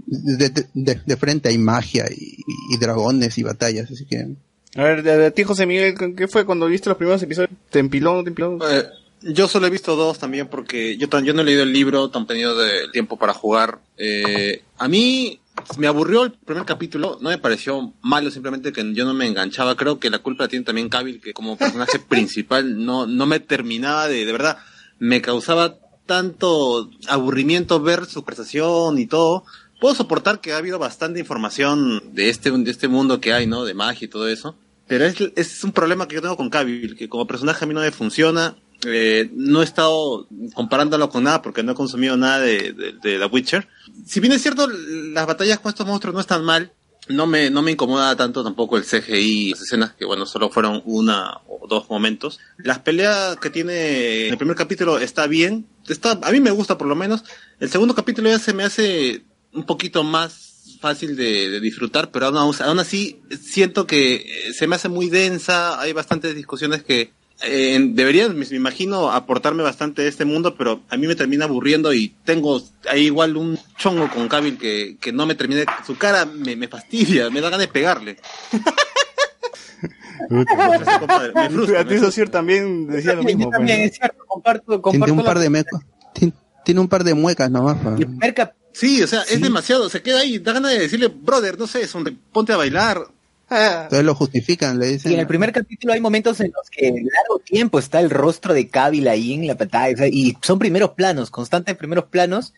de, 0.05 0.49
de- 0.73 1.17
frente 1.17 1.49
hay 1.49 1.57
magia 1.57 2.05
y, 2.09 2.37
y 2.73 2.77
dragones 2.77 3.37
y 3.37 3.43
batallas, 3.43 3.89
así 3.91 4.05
que 4.05 4.35
A 4.75 4.83
ver, 4.83 5.01
de, 5.03 5.17
de 5.17 5.31
ti, 5.31 5.43
José 5.43 5.65
Miguel, 5.65 5.95
¿qué 6.17 6.27
fue 6.27 6.45
cuando 6.45 6.65
viste 6.67 6.89
los 6.89 6.97
primeros 6.97 7.21
episodios? 7.23 7.51
¿Te 7.69 7.79
empiló 7.79 8.15
no 8.15 8.23
te 8.23 8.29
empiló? 8.29 8.57
Eh, 8.69 8.83
yo 9.23 9.47
solo 9.47 9.67
he 9.67 9.69
visto 9.69 9.95
dos 9.95 10.19
también 10.19 10.47
porque 10.47 10.97
yo, 10.97 11.09
tan- 11.09 11.25
yo 11.25 11.33
no 11.33 11.41
he 11.41 11.45
leído 11.45 11.63
el 11.63 11.73
libro, 11.73 12.09
tan 12.09 12.27
tenido 12.27 12.57
de 12.57 12.89
tiempo 12.91 13.17
para 13.17 13.33
jugar. 13.33 13.79
Eh, 13.97 14.63
a 14.77 14.87
mí 14.87 15.39
me 15.77 15.87
aburrió 15.87 16.23
el 16.23 16.31
primer 16.31 16.65
capítulo, 16.65 17.17
no 17.21 17.29
me 17.29 17.37
pareció 17.37 17.93
malo, 18.01 18.31
simplemente 18.31 18.71
que 18.73 18.93
yo 18.93 19.05
no 19.05 19.13
me 19.13 19.27
enganchaba. 19.27 19.75
Creo 19.75 19.99
que 19.99 20.09
la 20.09 20.19
culpa 20.19 20.43
la 20.43 20.47
tiene 20.49 20.65
también 20.65 20.89
Cavill, 20.89 21.21
que 21.21 21.33
como 21.33 21.57
personaje 21.57 21.99
principal 22.09 22.83
no, 22.85 23.05
no 23.07 23.25
me 23.25 23.39
terminaba 23.39 24.07
de, 24.07 24.25
de 24.25 24.31
verdad, 24.31 24.57
me 24.99 25.21
causaba 25.21 25.77
tanto 26.05 26.89
aburrimiento 27.07 27.79
ver 27.79 28.05
su 28.05 28.23
prestación 28.23 28.99
y 28.99 29.05
todo. 29.05 29.45
Puedo 29.79 29.95
soportar 29.95 30.39
que 30.41 30.53
ha 30.53 30.57
habido 30.57 30.79
bastante 30.79 31.19
información 31.19 32.01
de 32.13 32.29
este, 32.29 32.51
de 32.51 32.71
este 32.71 32.87
mundo 32.87 33.19
que 33.19 33.33
hay, 33.33 33.47
¿no? 33.47 33.65
De 33.65 33.73
magia 33.73 34.05
y 34.05 34.09
todo 34.09 34.27
eso. 34.27 34.55
Pero 34.87 35.05
es, 35.05 35.15
es 35.35 35.63
un 35.63 35.71
problema 35.71 36.07
que 36.07 36.15
yo 36.15 36.21
tengo 36.21 36.37
con 36.37 36.49
Cavill, 36.49 36.95
que 36.95 37.07
como 37.09 37.25
personaje 37.27 37.63
a 37.63 37.67
mí 37.67 37.73
no 37.73 37.81
me 37.81 37.91
funciona. 37.91 38.55
Eh, 38.85 39.29
no 39.33 39.61
he 39.61 39.65
estado 39.65 40.27
comparándolo 40.53 41.09
con 41.09 41.23
nada 41.23 41.41
porque 41.41 41.63
no 41.63 41.71
he 41.71 41.75
consumido 41.75 42.17
nada 42.17 42.39
de, 42.39 42.73
de, 42.73 42.93
de 42.93 43.19
The 43.19 43.25
Witcher. 43.25 43.67
Si 44.05 44.19
bien 44.19 44.33
es 44.33 44.41
cierto, 44.41 44.67
las 44.67 45.25
batallas 45.25 45.59
con 45.59 45.69
estos 45.69 45.87
monstruos 45.87 46.13
no 46.13 46.21
están 46.21 46.43
mal, 46.43 46.73
no 47.07 47.27
me, 47.27 47.49
no 47.49 47.61
me 47.61 47.71
incomoda 47.71 48.15
tanto 48.15 48.43
tampoco 48.43 48.77
el 48.77 48.83
CGI, 48.83 49.51
las 49.51 49.61
escenas 49.61 49.93
que 49.93 50.05
bueno, 50.05 50.25
solo 50.25 50.49
fueron 50.49 50.81
una 50.85 51.41
o 51.47 51.67
dos 51.67 51.89
momentos. 51.89 52.39
Las 52.57 52.79
peleas 52.79 53.37
que 53.37 53.49
tiene 53.49 54.27
en 54.27 54.31
el 54.31 54.37
primer 54.37 54.55
capítulo 54.55 54.97
está 54.99 55.27
bien, 55.27 55.67
está, 55.87 56.19
a 56.21 56.31
mí 56.31 56.39
me 56.39 56.51
gusta 56.51 56.77
por 56.77 56.87
lo 56.87 56.95
menos. 56.95 57.23
El 57.59 57.69
segundo 57.69 57.95
capítulo 57.95 58.29
ya 58.29 58.39
se 58.39 58.53
me 58.53 58.63
hace 58.63 59.23
un 59.53 59.65
poquito 59.65 60.03
más 60.03 60.77
fácil 60.79 61.15
de, 61.15 61.59
disfrutar, 61.59 62.11
pero 62.11 62.27
aún, 62.27 62.55
aún 62.59 62.79
así 62.79 63.21
siento 63.41 63.85
que 63.85 64.15
eh, 64.15 64.53
se 64.53 64.67
me 64.67 64.75
hace 64.75 64.89
muy 64.89 65.09
densa, 65.09 65.79
hay 65.79 65.93
bastantes 65.93 66.35
discusiones 66.35 66.83
que 66.83 67.11
eh, 67.43 67.77
deberían, 67.91 68.37
me 68.37 68.45
me 68.45 68.55
imagino, 68.55 69.11
aportarme 69.11 69.63
bastante 69.63 70.03
a 70.03 70.07
este 70.07 70.25
mundo, 70.25 70.55
pero 70.55 70.81
a 70.89 70.97
mí 70.97 71.07
me 71.07 71.15
termina 71.15 71.45
aburriendo 71.45 71.93
y 71.93 72.13
tengo 72.25 72.61
ahí 72.89 73.05
igual 73.05 73.37
un 73.37 73.57
chongo 73.77 74.09
con 74.09 74.27
Cavill 74.27 74.57
que, 74.57 74.97
que 74.99 75.11
no 75.11 75.25
me 75.25 75.35
termina, 75.35 75.63
su 75.85 75.97
cara 75.97 76.25
me, 76.25 76.55
me 76.55 76.67
fastidia, 76.67 77.29
me 77.29 77.41
da 77.41 77.49
ganas 77.49 77.67
de 77.67 77.71
pegarle. 77.73 78.17
me 81.35 81.49
frustra, 81.49 81.81
a 81.81 81.87
ti, 81.87 81.97
Sociur, 81.99 82.29
también 82.29 82.87
decía 82.87 83.13
lo 83.13 83.23
mismo. 83.23 83.49
también, 83.49 83.79
pues, 83.79 83.91
es 83.91 83.97
cierto, 83.97 84.23
comparto, 84.27 84.81
tiene 84.91 85.11
un 85.11 85.23
par 85.23 85.39
de 85.39 85.49
mecos, 85.49 85.81
tiene, 86.13 86.33
tiene 86.63 86.79
un 86.81 86.87
par 86.87 87.03
de 87.03 87.13
muecas 87.13 87.49
nomás. 87.51 87.77
pa. 87.77 87.95
Sí, 88.71 89.03
o 89.03 89.07
sea, 89.07 89.21
es 89.21 89.39
demasiado, 89.41 89.87
se 89.89 90.01
queda 90.01 90.21
ahí, 90.21 90.39
da 90.39 90.53
ganas 90.53 90.71
de 90.71 90.79
decirle, 90.79 91.07
brother, 91.07 91.59
no 91.59 91.67
sé, 91.67 91.81
es 91.81 91.93
un- 91.93 92.19
ponte 92.31 92.53
a 92.53 92.57
bailar. 92.57 93.05
Entonces 93.55 94.03
lo 94.03 94.15
justifican, 94.15 94.79
le 94.79 94.87
dicen. 94.87 95.11
Y 95.11 95.15
en 95.15 95.21
el 95.21 95.27
primer 95.27 95.51
capítulo 95.51 95.93
hay 95.93 96.01
momentos 96.01 96.39
en 96.39 96.51
los 96.55 96.69
que 96.69 96.87
largo 96.89 97.39
tiempo 97.43 97.79
está 97.79 97.99
el 97.99 98.09
rostro 98.09 98.53
de 98.53 98.67
Cavill 98.67 99.07
ahí 99.07 99.33
en 99.33 99.47
la 99.47 99.55
sea, 99.97 100.07
y 100.07 100.37
son 100.41 100.59
primeros 100.59 100.91
planos, 100.91 101.29
constantes 101.29 101.75
primeros 101.75 102.05
planos, 102.05 102.53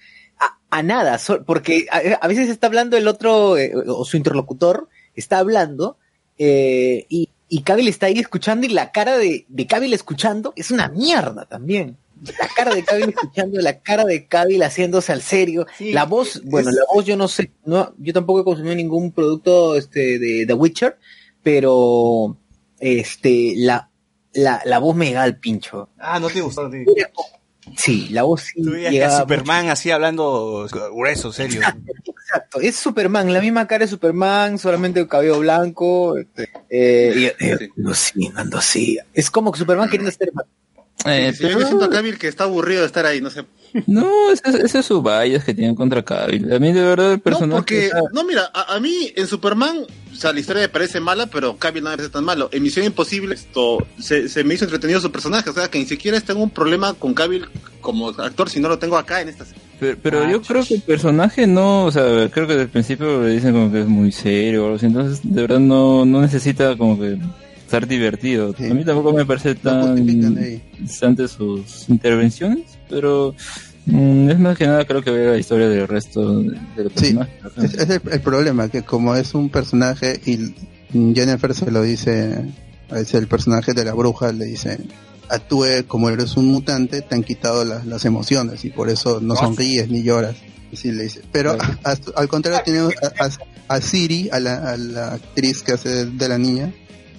a, 0.69 0.83
nada, 0.83 1.19
porque 1.45 1.85
a, 1.89 2.27
veces 2.27 2.49
está 2.49 2.67
hablando 2.67 2.97
el 2.97 3.07
otro, 3.07 3.57
eh, 3.57 3.71
o 3.87 4.03
su 4.03 4.17
interlocutor, 4.17 4.89
está 5.15 5.39
hablando, 5.39 5.97
eh, 6.37 7.05
y, 7.07 7.29
y 7.47 7.61
está 7.87 8.07
ahí 8.07 8.19
escuchando, 8.19 8.65
y 8.65 8.69
la 8.69 8.91
cara 8.91 9.17
de, 9.17 9.45
de 9.47 9.67
escuchando 9.93 10.53
es 10.55 10.71
una 10.71 10.89
mierda 10.89 11.45
también. 11.45 11.97
La 12.21 12.47
cara 12.55 12.73
de 12.73 12.83
Cavill 12.83 13.09
escuchando, 13.09 13.59
la 13.61 13.79
cara 13.79 14.05
de 14.05 14.25
Cavill 14.27 14.63
haciéndose 14.63 15.11
al 15.11 15.21
serio, 15.21 15.67
la 15.79 16.05
voz, 16.05 16.41
bueno, 16.45 16.71
la 16.71 16.83
voz 16.93 17.05
yo 17.05 17.17
no 17.17 17.27
sé, 17.27 17.51
no, 17.65 17.93
yo 17.97 18.13
tampoco 18.13 18.41
he 18.41 18.43
consumido 18.43 18.75
ningún 18.75 19.11
producto 19.11 19.75
este 19.75 20.17
de 20.17 20.45
The 20.45 20.53
Witcher, 20.53 20.97
pero 21.43 22.37
este 22.79 23.53
la, 23.57 23.89
la, 24.33 24.61
la 24.65 24.79
voz 24.79 24.95
me 24.95 25.07
llega 25.07 25.23
al 25.23 25.37
pincho. 25.37 25.89
Ah, 25.97 26.19
no 26.19 26.29
te 26.29 26.41
gustó. 26.41 26.71
Sí, 26.71 26.85
Sí, 27.75 28.07
la 28.11 28.23
voz 28.23 28.41
sí 28.41 28.61
Tú 28.61 28.71
que 28.71 29.09
Superman 29.09 29.69
así 29.69 29.89
hablando 29.89 30.67
grueso, 30.93 31.33
serio. 31.33 31.61
Exacto, 31.61 32.59
es 32.59 32.75
Superman, 32.75 33.31
la 33.33 33.41
misma 33.41 33.67
cara 33.67 33.85
de 33.85 33.89
Superman, 33.89 34.59
solamente 34.59 34.99
el 34.99 35.07
cabello 35.07 35.39
blanco, 35.39 36.17
este, 36.17 36.49
eh, 36.69 37.33
y, 37.39 37.43
eh, 37.43 37.69
ando 37.77 37.91
así, 37.91 38.31
ando 38.35 38.57
así. 38.57 38.97
Es 39.13 39.31
como 39.31 39.51
que 39.51 39.59
Superman 39.59 39.89
queriendo 39.89 40.11
ser 40.11 40.31
Eh, 41.05 41.33
Sí, 41.37 41.43
yo 41.47 41.59
siento 41.67 41.85
a 41.85 41.89
Cavill 41.89 42.17
que 42.17 42.27
está 42.27 42.45
aburrido 42.45 42.81
de 42.81 42.87
estar 42.87 43.05
ahí, 43.05 43.21
no 43.21 43.29
sé. 43.29 43.43
No, 43.87 44.31
ese, 44.31 44.49
ese 44.63 44.79
es 44.79 44.85
su 44.85 45.03
bias 45.03 45.43
que 45.43 45.53
tienen 45.53 45.75
contra 45.75 46.01
Cavill. 46.03 46.51
A 46.53 46.59
mí 46.59 46.71
de 46.71 46.81
verdad 46.81 47.11
el 47.13 47.19
personaje... 47.19 47.49
No, 47.49 47.55
porque, 47.57 47.85
está- 47.87 48.01
no, 48.13 48.23
mira, 48.23 48.49
a, 48.53 48.73
a 48.75 48.79
mí 48.79 49.11
en 49.15 49.27
Superman, 49.27 49.79
o 50.11 50.15
sea, 50.15 50.31
la 50.31 50.39
historia 50.39 50.61
me 50.63 50.69
parece 50.69 50.99
mala, 51.01 51.27
pero 51.27 51.57
Cavill 51.57 51.83
no 51.83 51.89
me 51.89 51.97
parece 51.97 52.11
tan 52.13 52.23
malo. 52.23 52.49
En 52.53 52.63
Misión 52.63 52.85
Imposible, 52.85 53.35
esto, 53.35 53.85
se, 53.99 54.29
se 54.29 54.43
me 54.45 54.53
hizo 54.53 54.63
entretenido 54.63 55.01
su 55.01 55.11
personaje, 55.11 55.49
o 55.49 55.53
sea, 55.53 55.67
que 55.69 55.77
ni 55.77 55.85
siquiera 55.85 56.19
tengo 56.21 56.41
un 56.41 56.49
problema 56.49 56.93
con 56.93 57.13
Cavill 57.13 57.45
como 57.81 58.09
actor, 58.09 58.49
si 58.49 58.59
no 58.61 58.69
lo 58.69 58.79
tengo 58.79 58.97
acá 58.97 59.21
en 59.21 59.29
esta 59.29 59.43
serie. 59.45 59.61
Pero, 59.79 59.97
pero 60.01 60.23
Ah, 60.23 60.31
yo 60.31 60.41
creo 60.41 60.63
que 60.65 60.75
el 60.75 60.81
personaje 60.81 61.45
no, 61.45 61.83
o 61.85 61.91
sea, 61.91 62.29
creo 62.31 62.47
que 62.47 62.53
desde 62.53 62.61
el 62.63 62.69
principio 62.69 63.21
le 63.21 63.29
dicen 63.31 63.51
como 63.51 63.69
que 63.71 63.81
es 63.81 63.87
muy 63.87 64.11
serio 64.13 64.61
o 64.61 64.65
algo 64.67 64.77
así, 64.77 64.85
entonces 64.85 65.19
de 65.21 65.41
verdad 65.41 65.59
no, 65.59 66.05
no 66.05 66.21
necesita 66.21 66.77
como 66.77 66.97
que 66.97 67.19
estar 67.65 67.87
divertido. 67.87 68.53
A 68.57 68.73
mí 68.73 68.85
tampoco 68.85 69.11
me 69.13 69.25
parece 69.25 69.55
tan 69.55 69.97
interesante 69.97 71.27
sus 71.27 71.89
intervenciones, 71.89 72.77
pero 72.89 73.35
Mm, 73.87 74.31
es 74.31 74.39
más 74.39 74.57
que 74.57 74.65
nada 74.65 74.83
creo 74.83 75.03
que 75.03 75.11
ver 75.11 75.29
la 75.29 75.37
historia 75.37 75.69
del 75.69 75.87
resto 75.87 76.39
de 76.41 76.55
los 76.83 76.91
Sí, 76.95 77.13
personajes. 77.13 77.35
es, 77.57 77.73
es 77.75 77.89
el, 77.91 78.01
el 78.13 78.19
problema, 78.21 78.67
que 78.67 78.81
como 78.81 79.15
es 79.15 79.35
un 79.35 79.51
personaje 79.51 80.19
y 80.25 80.55
Jennifer 81.13 81.53
se 81.53 81.69
lo 81.69 81.83
dice, 81.83 82.45
es 82.89 83.13
el 83.13 83.27
personaje 83.27 83.73
de 83.75 83.85
la 83.85 83.93
bruja, 83.93 84.31
le 84.31 84.45
dice, 84.45 84.79
actúe 85.29 85.85
como 85.87 86.09
eres 86.09 86.35
un 86.35 86.47
mutante, 86.47 87.03
te 87.03 87.13
han 87.13 87.21
quitado 87.21 87.63
las, 87.63 87.85
las 87.85 88.05
emociones 88.05 88.65
y 88.65 88.71
por 88.71 88.89
eso 88.89 89.19
no 89.21 89.35
sonríes 89.35 89.87
ni 89.87 90.01
lloras. 90.01 90.35
Así 90.73 90.91
le 90.91 91.03
dice. 91.03 91.21
Pero 91.31 91.51
a- 91.51 91.77
a- 91.91 91.97
al 92.15 92.27
contrario 92.27 92.61
tenemos 92.65 92.91
a, 93.19 93.25
a- 93.25 93.75
a 93.75 93.81
Siri, 93.81 94.29
a 94.31 94.39
la, 94.39 94.71
a 94.73 94.77
la 94.77 95.13
actriz 95.13 95.61
que 95.61 95.73
hace 95.73 96.07
de 96.07 96.27
la 96.27 96.39
niña, 96.39 96.73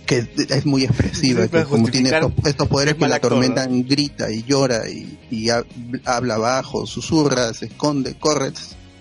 que 0.07 0.25
es 0.49 0.65
muy 0.67 0.85
expresiva, 0.85 1.43
Sí, 1.43 1.49
que 1.49 1.65
como 1.65 1.89
tiene 1.89 2.09
estos, 2.11 2.33
estos 2.47 2.69
poderes 2.69 2.95
es 2.95 2.99
que 3.01 3.09
la 3.09 3.17
actor, 3.17 3.33
atormentan, 3.33 3.87
grita 3.87 4.31
y 4.33 4.43
llora 4.45 4.89
y, 4.89 5.19
y 5.31 5.51
ha- 5.51 5.65
habla 6.05 6.39
bajo, 6.39 6.87
susurra, 6.87 7.53
se 7.53 7.67
esconde, 7.67 8.15
corre. 8.15 8.53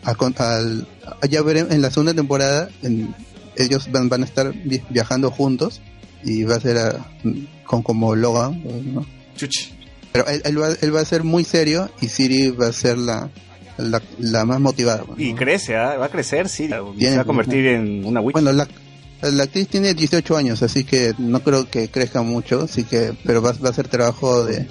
A 0.04 0.12
al, 0.56 0.88
ya 1.30 1.42
veremos 1.42 1.72
en 1.74 1.82
la 1.82 1.90
segunda 1.90 2.14
temporada, 2.14 2.70
en- 2.84 3.14
ellos 3.56 3.90
van, 3.92 4.10
van 4.10 4.24
a 4.24 4.26
estar 4.26 4.52
vi- 4.54 4.82
viajando 4.90 5.32
juntos 5.32 5.82
y 6.24 6.44
va 6.44 6.56
a 6.56 6.60
ser 6.60 6.78
a- 6.78 7.06
con 7.66 7.82
como 7.82 8.16
Logan, 8.16 8.62
¿no? 8.94 9.06
Pero 10.12 10.28
él, 10.28 10.42
él 10.46 10.62
va, 10.62 10.70
él 10.82 10.96
va 10.96 11.02
a 11.02 11.06
ser 11.06 11.24
muy 11.24 11.44
serio 11.44 11.90
y 12.02 12.08
Siri 12.08 12.50
va 12.50 12.68
a 12.68 12.74
ser 12.74 12.98
la, 12.98 13.30
la, 13.78 14.02
la 14.20 14.46
más 14.46 14.60
motivada. 14.62 15.04
¿no? 15.08 15.16
Y 15.18 15.34
crece, 15.34 15.76
¿ah? 15.76 15.98
va 15.98 16.06
a 16.06 16.10
crecer, 16.10 16.48
sí. 16.50 16.68
Se 16.70 16.76
Tiene- 16.98 17.16
va 17.18 17.22
a 17.24 17.26
convertir 17.26 17.66
en 17.68 18.06
una 18.06 18.22
witch. 18.22 18.34
Bueno, 18.34 18.52
la, 18.54 18.68
la 19.22 19.44
actriz 19.44 19.68
tiene 19.68 19.94
18 19.94 20.38
años, 20.38 20.62
así 20.64 20.84
que 20.84 21.14
no 21.18 21.40
creo 21.42 21.70
que 21.70 21.90
crezca 21.90 22.22
mucho, 22.22 22.62
así 22.64 22.84
que 22.84 23.14
pero 23.26 23.42
va, 23.42 23.54
va 23.54 23.70
a 23.70 23.74
ser 23.74 23.88
trabajo 23.88 24.44
de, 24.46 24.68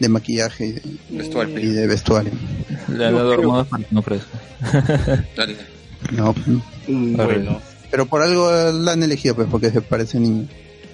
de 0.00 0.08
maquillaje 0.08 0.66
y 0.66 0.72
de 0.72 0.82
Vestuario. 1.10 1.58
y 1.58 1.66
de 1.66 1.86
vestuario. 1.86 2.32
Le 2.88 3.06
han 3.06 3.14
dado 3.14 3.30
hormonas 3.32 3.66
para 3.68 3.82
que 3.84 3.94
no 3.94 4.02
crezca. 4.02 4.38
No, 6.12 6.34
Mm, 6.88 7.16
bueno. 7.16 7.60
pero 7.90 8.06
por 8.06 8.22
algo 8.22 8.48
la 8.72 8.92
han 8.92 9.02
elegido, 9.02 9.34
pues, 9.34 9.48
porque 9.50 9.70
se 9.70 9.80
parece 9.80 10.20
niño. 10.20 10.46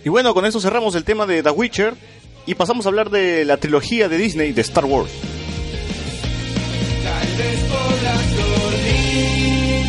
Y 0.04 0.08
bueno, 0.08 0.32
con 0.32 0.46
eso 0.46 0.58
cerramos 0.60 0.94
el 0.94 1.04
tema 1.04 1.26
de 1.26 1.42
The 1.42 1.50
Witcher 1.50 1.94
y 2.46 2.54
pasamos 2.54 2.86
a 2.86 2.88
hablar 2.88 3.10
de 3.10 3.44
la 3.44 3.58
trilogía 3.58 4.08
de 4.08 4.16
Disney 4.16 4.52
de 4.52 4.62
Star 4.62 4.84
Wars. 4.86 5.10
Tal 7.04 7.28
vez 7.36 7.58
podrás 7.68 8.36
dormir 8.36 9.86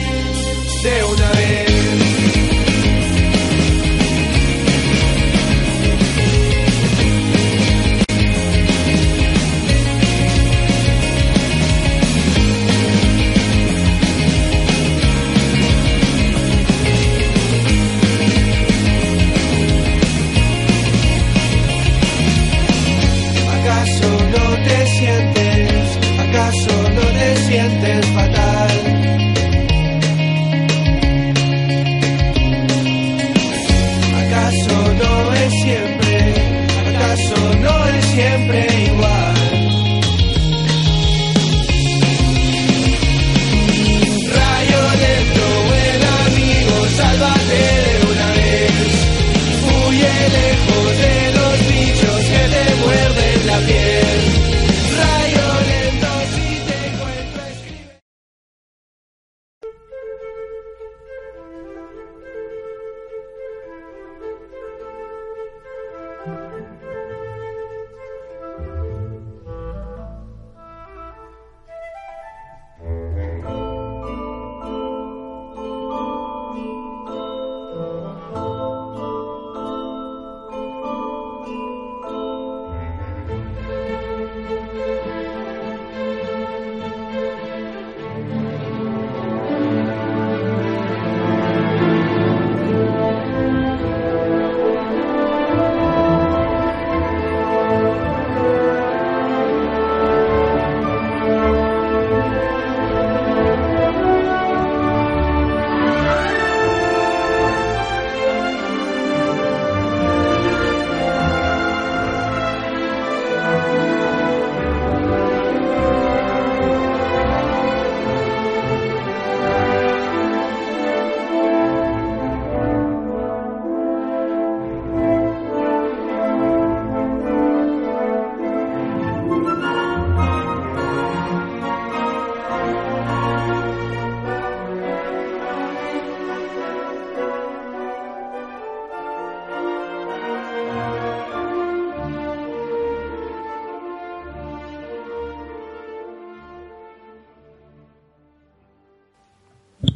de 0.84 1.04
una 1.06 1.32
vez. 1.32 1.53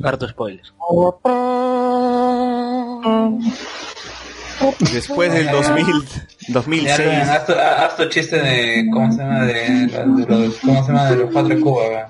Harto 0.08 0.28
spoiler. 0.28 0.62
Después 4.94 5.32
del 5.34 5.50
2000, 5.52 5.86
2006. 6.50 6.98
Ya, 7.08 7.34
Haz 7.36 7.46
tu- 7.46 7.54
haz 7.54 7.96
tu 7.98 8.06
chiste 8.10 8.38
de. 8.40 8.88
¿Cómo 8.92 9.12
se 9.12 9.20
llama? 9.20 9.44
De, 9.46 9.54
de 9.54 10.26
los, 10.28 10.56
¿Cómo 10.58 10.82
se 10.84 10.88
llama? 10.92 11.10
De 11.12 11.16
los 11.18 11.32
cuatro 11.32 11.56
de 11.56 11.62
Cuba. 11.62 12.10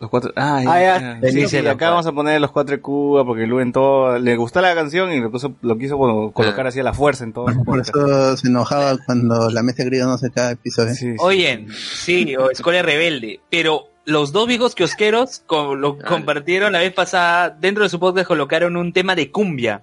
Los 0.00 0.10
cuatro. 0.10 0.32
Ah, 0.36 0.62
Ah, 0.66 0.80
ya. 0.80 1.00
ya. 1.20 1.30
Sí, 1.30 1.48
sí, 1.48 1.56
Venía 1.56 1.72
acá 1.72 1.90
vamos 1.90 2.06
a 2.06 2.12
poner 2.12 2.40
los 2.40 2.52
cuatro 2.52 2.76
de 2.76 2.82
Cuba 2.82 3.24
porque 3.24 3.46
Lu 3.46 3.60
en 3.60 3.72
todo. 3.72 4.18
Le 4.18 4.36
gustó 4.36 4.60
la 4.60 4.74
canción 4.74 5.10
y 5.12 5.20
lo, 5.20 5.30
puso, 5.30 5.54
lo 5.62 5.76
quiso 5.78 5.96
bueno, 5.96 6.30
colocar 6.32 6.66
así 6.66 6.78
a 6.80 6.84
la 6.84 6.92
fuerza 6.94 7.24
en 7.24 7.32
todo. 7.32 7.46
Por 7.64 7.80
eso 7.80 8.36
se 8.36 8.46
enojaba 8.46 8.96
cuando 9.06 9.50
la 9.50 9.62
mesa 9.62 9.84
griega 9.84 10.06
no 10.06 10.18
se 10.18 10.30
cada 10.30 10.52
episodio. 10.52 10.94
Sí, 10.94 11.12
sí. 11.12 11.16
Oye, 11.18 11.66
sí, 11.74 12.36
o 12.36 12.50
Escuela 12.50 12.82
Rebelde, 12.82 13.40
pero 13.50 13.88
los 14.08 14.32
dos 14.32 14.48
viejos 14.48 14.74
kiosqueros 14.74 15.42
co- 15.46 15.74
lo 15.74 15.98
compartieron 15.98 16.72
la 16.72 16.78
vez 16.80 16.92
pasada, 16.94 17.50
dentro 17.50 17.82
de 17.84 17.90
su 17.90 18.00
podcast 18.00 18.26
colocaron 18.26 18.76
un 18.76 18.92
tema 18.92 19.14
de 19.14 19.30
cumbia 19.30 19.82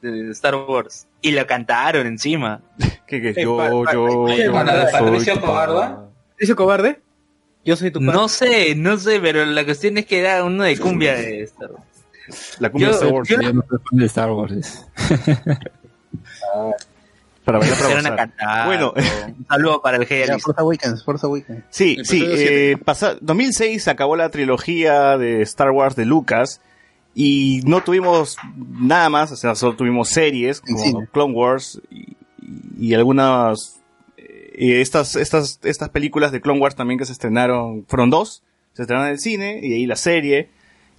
de 0.00 0.30
Star 0.30 0.54
Wars 0.54 1.08
y 1.20 1.32
lo 1.32 1.44
cantaron 1.46 2.06
encima. 2.06 2.60
¿Qué, 3.06 3.20
qué? 3.20 3.34
Yo, 3.42 3.84
yo, 3.92 4.28
yo 4.28 4.52
Patricio 4.92 5.40
papá. 5.40 6.04
¿Dice 6.38 6.54
cobarde? 6.54 7.00
Yo 7.64 7.74
soy 7.76 7.90
tu 7.90 7.98
padre. 7.98 8.12
No 8.12 8.28
sé, 8.28 8.74
no 8.76 8.96
sé, 8.98 9.18
pero 9.20 9.44
la 9.44 9.64
cuestión 9.64 9.98
es 9.98 10.06
que 10.06 10.20
era 10.20 10.44
uno 10.44 10.62
de 10.64 10.78
cumbia 10.78 11.14
de 11.14 11.42
Star 11.42 11.72
Wars. 11.72 11.84
La 12.60 12.70
cumbia 12.70 12.88
Yo- 12.90 12.92
de 12.92 12.98
Star 13.00 13.12
Wars. 13.12 13.28
yo- 13.28 13.40
Yo 13.40 13.52
no 13.54 13.64
soy 13.68 13.78
fan 13.90 13.98
de 13.98 14.06
Star 14.06 14.30
Wars. 14.30 14.86
Para 17.44 17.58
bailar, 17.58 17.76
para 17.78 17.90
Empezaron 17.90 18.06
a 18.06 18.10
gozar. 18.10 18.16
cantar. 18.16 18.66
Bueno, 18.66 18.92
un 19.38 19.46
saludo 19.46 19.82
para 19.82 19.96
el 19.98 20.06
Ya, 20.08 20.34
G. 20.36 20.40
Forza 20.40 20.60
Awakens, 20.62 21.04
Forza 21.04 21.26
Awakens. 21.26 21.64
Sí, 21.70 21.98
sí. 22.04 22.24
Eh, 22.26 22.76
pasa- 22.82 23.16
2006 23.20 23.82
se 23.84 23.90
acabó 23.90 24.16
la 24.16 24.30
trilogía 24.30 25.18
de 25.18 25.42
Star 25.42 25.70
Wars 25.70 25.94
de 25.96 26.06
Lucas 26.06 26.60
y 27.14 27.60
no 27.66 27.82
tuvimos 27.82 28.38
nada 28.56 29.08
más, 29.10 29.30
o 29.30 29.36
sea, 29.36 29.54
solo 29.54 29.76
tuvimos 29.76 30.08
series 30.08 30.60
como. 30.60 31.06
Clone 31.06 31.34
Wars 31.34 31.80
y, 31.90 32.16
y 32.78 32.94
algunas 32.94 33.80
eh, 34.16 34.52
y 34.58 34.72
estas, 34.80 35.14
estas, 35.16 35.60
estas 35.62 35.90
películas 35.90 36.32
de 36.32 36.40
Clone 36.40 36.60
Wars 36.60 36.74
también 36.76 36.98
que 36.98 37.04
se 37.06 37.12
estrenaron, 37.12 37.84
fueron 37.88 38.10
dos, 38.10 38.42
se 38.72 38.82
estrenaron 38.82 39.08
en 39.08 39.12
el 39.14 39.20
cine, 39.20 39.60
y 39.62 39.74
ahí 39.74 39.86
la 39.86 39.96
serie, 39.96 40.48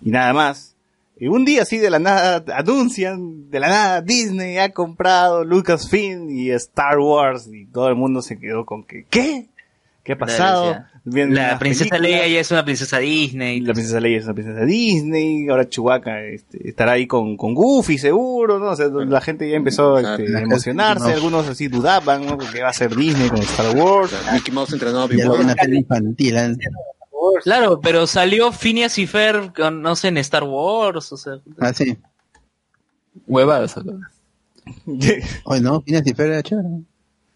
y 0.02 0.12
nada 0.12 0.32
más. 0.34 0.75
Y 1.18 1.28
un 1.28 1.46
día 1.46 1.62
así 1.62 1.78
de 1.78 1.90
la 1.90 2.00
nada 2.00 2.44
anuncian, 2.56 3.50
de 3.50 3.60
la 3.60 3.70
nada 3.70 4.02
Disney 4.02 4.58
ha 4.58 4.74
comprado 4.74 5.44
Lucasfilm 5.46 6.30
y 6.30 6.52
Star 6.52 7.00
Wars, 7.00 7.48
y 7.52 7.66
todo 7.68 7.88
el 7.90 7.96
mundo 7.96 8.22
se 8.22 8.38
quedó 8.38 8.66
con 8.66 8.84
que, 8.84 9.06
¿qué? 9.10 9.48
¿Qué 10.04 10.12
ha 10.14 10.18
pasado? 10.18 10.64
Claro, 10.66 10.70
o 10.72 10.74
sea, 10.90 10.92
Vienen 11.08 11.36
La 11.36 11.60
princesa. 11.60 12.00
Leia 12.00 12.28
ya 12.28 12.40
es 12.40 12.50
una 12.50 12.66
princesa 12.66 12.98
Disney. 12.98 13.62
La 13.62 13.74
princesa 13.74 14.00
Leia 14.00 14.18
es 14.18 14.26
una 14.26 14.34
princesa 14.34 14.66
Disney, 14.66 15.48
ahora 15.50 15.70
Chewbacca 15.70 16.24
este, 16.24 16.68
estará 16.68 16.94
ahí 16.94 17.06
con, 17.06 17.38
con 17.38 17.54
Goofy 17.54 18.00
seguro, 18.00 18.58
¿no? 18.58 18.72
O 18.72 18.76
sea, 18.76 18.88
la 18.88 19.22
gente 19.22 19.48
ya 19.48 19.56
empezó 19.56 20.00
este, 20.00 20.26
Claro. 20.26 20.38
a 20.38 20.42
emocionarse, 20.42 21.08
No. 21.10 21.14
algunos 21.14 21.48
así 21.48 21.68
dudaban, 21.68 22.26
¿no? 22.26 22.38
Porque 22.40 22.62
va 22.62 22.70
a 22.70 22.74
ser 22.74 22.96
Disney 22.96 23.30
con 23.30 23.40
Star 23.40 23.76
Wars. 23.78 24.12
Mickey 24.34 24.52
Mouse 24.54 24.74
entrenó 24.74 25.04
a 25.04 25.10
Ya 25.10 25.32
una 25.32 25.54
peli 25.56 25.78
infantil. 25.78 26.38
¿eh? 26.38 26.56
Claro, 27.44 27.80
pero 27.82 28.08
salió 28.08 28.52
Phineas 28.52 28.98
y 28.98 29.08
Fer, 29.08 29.52
con, 29.56 29.82
no 29.82 29.96
sé, 29.96 30.10
en 30.10 30.18
Star 30.18 30.44
Wars, 30.44 31.12
o 31.12 31.18
sea. 31.18 31.40
Ah, 31.60 31.74
sí. 31.74 31.98
Huevadas. 33.28 33.76
Hoy 35.46 35.60
no, 35.62 35.82
Phineas 35.82 36.06
y 36.06 36.14
Fer 36.14 36.28
era 36.28 36.44
chévere. 36.44 36.68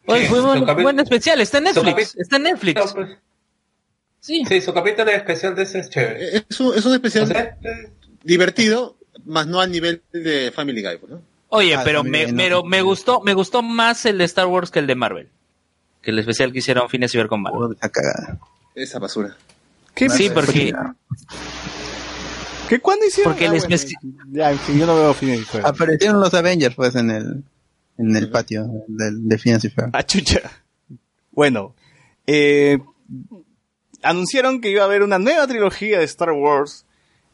Oye, 0.05 0.27
fue 0.27 0.39
su 0.39 0.81
buen, 0.81 0.99
especial, 0.99 1.39
está 1.39 1.59
en 1.59 1.65
Netflix, 1.65 2.15
está 2.17 2.37
en 2.37 2.43
Netflix. 2.43 2.95
Sí. 4.19 4.43
sí, 4.47 4.59
su 4.59 4.73
capítulo 4.73 5.11
especial 5.11 5.55
de 5.55 5.63
ese 5.63 5.79
es 5.79 5.89
chévere. 5.89 6.45
Es 6.49 6.59
un, 6.59 6.75
es 6.75 6.85
un 6.85 6.93
especial 6.93 7.25
O 7.25 7.27
sea, 7.27 7.57
divertido, 8.23 8.97
más 9.25 9.47
no 9.47 9.61
al 9.61 9.71
nivel 9.71 10.01
de 10.11 10.51
Family 10.51 10.81
Guy, 10.81 10.97
pues, 10.97 11.11
¿no? 11.11 11.21
Oye, 11.49 11.75
Ah, 11.75 11.81
pero 11.83 12.03
me, 12.03 12.31
pero 12.33 12.63
me 12.63 12.81
gustó, 12.81 13.21
me 13.21 13.33
gustó 13.33 13.61
más 13.61 14.05
el 14.05 14.17
de 14.17 14.25
Star 14.25 14.47
Wars 14.47 14.71
que 14.71 14.79
el 14.79 14.87
de 14.87 14.95
Marvel. 14.95 15.29
Que 16.01 16.11
el 16.11 16.19
especial 16.19 16.51
que 16.51 16.59
hicieron 16.59 16.89
Phineas 16.89 17.13
y 17.13 17.17
Fer 17.17 17.27
con 17.27 17.41
Marvel. 17.41 17.77
Cagada. 17.77 18.39
Esa 18.75 18.99
basura. 18.99 19.35
¿Qué 19.93 20.09
Sí, 20.09 20.29
porque, 20.33 20.73
¿Qué 22.69 22.79
cuándo 22.79 23.05
hicieron? 23.05 23.33
porque 23.33 23.45
Ah, 23.45 23.49
bueno, 23.49 23.63
especial... 23.63 24.01
ya, 24.31 24.51
en 24.51 24.59
fin, 24.59 24.77
yo 24.77 24.85
no 24.85 24.95
veo 24.95 25.13
Phineas 25.13 25.41
y 25.41 25.45
Ferb. 25.45 25.65
Aparecieron 25.65 26.19
los 26.19 26.33
Avengers, 26.33 26.75
pues, 26.75 26.95
en 26.95 27.09
el, 27.09 27.43
en 27.97 28.15
el 28.15 28.29
patio 28.29 28.67
del, 28.87 29.27
de 29.27 29.37
Phineas 29.37 29.63
y 29.65 29.69
Fer. 29.69 29.89
Ah, 29.93 30.03
chucha. 30.03 30.41
Bueno, 31.31 31.75
eh, 32.27 32.79
anunciaron 34.03 34.61
que 34.61 34.69
iba 34.69 34.83
a 34.83 34.85
haber 34.85 35.03
una 35.03 35.19
nueva 35.19 35.47
trilogía 35.47 35.99
de 35.99 36.05
Star 36.05 36.31
Wars 36.31 36.85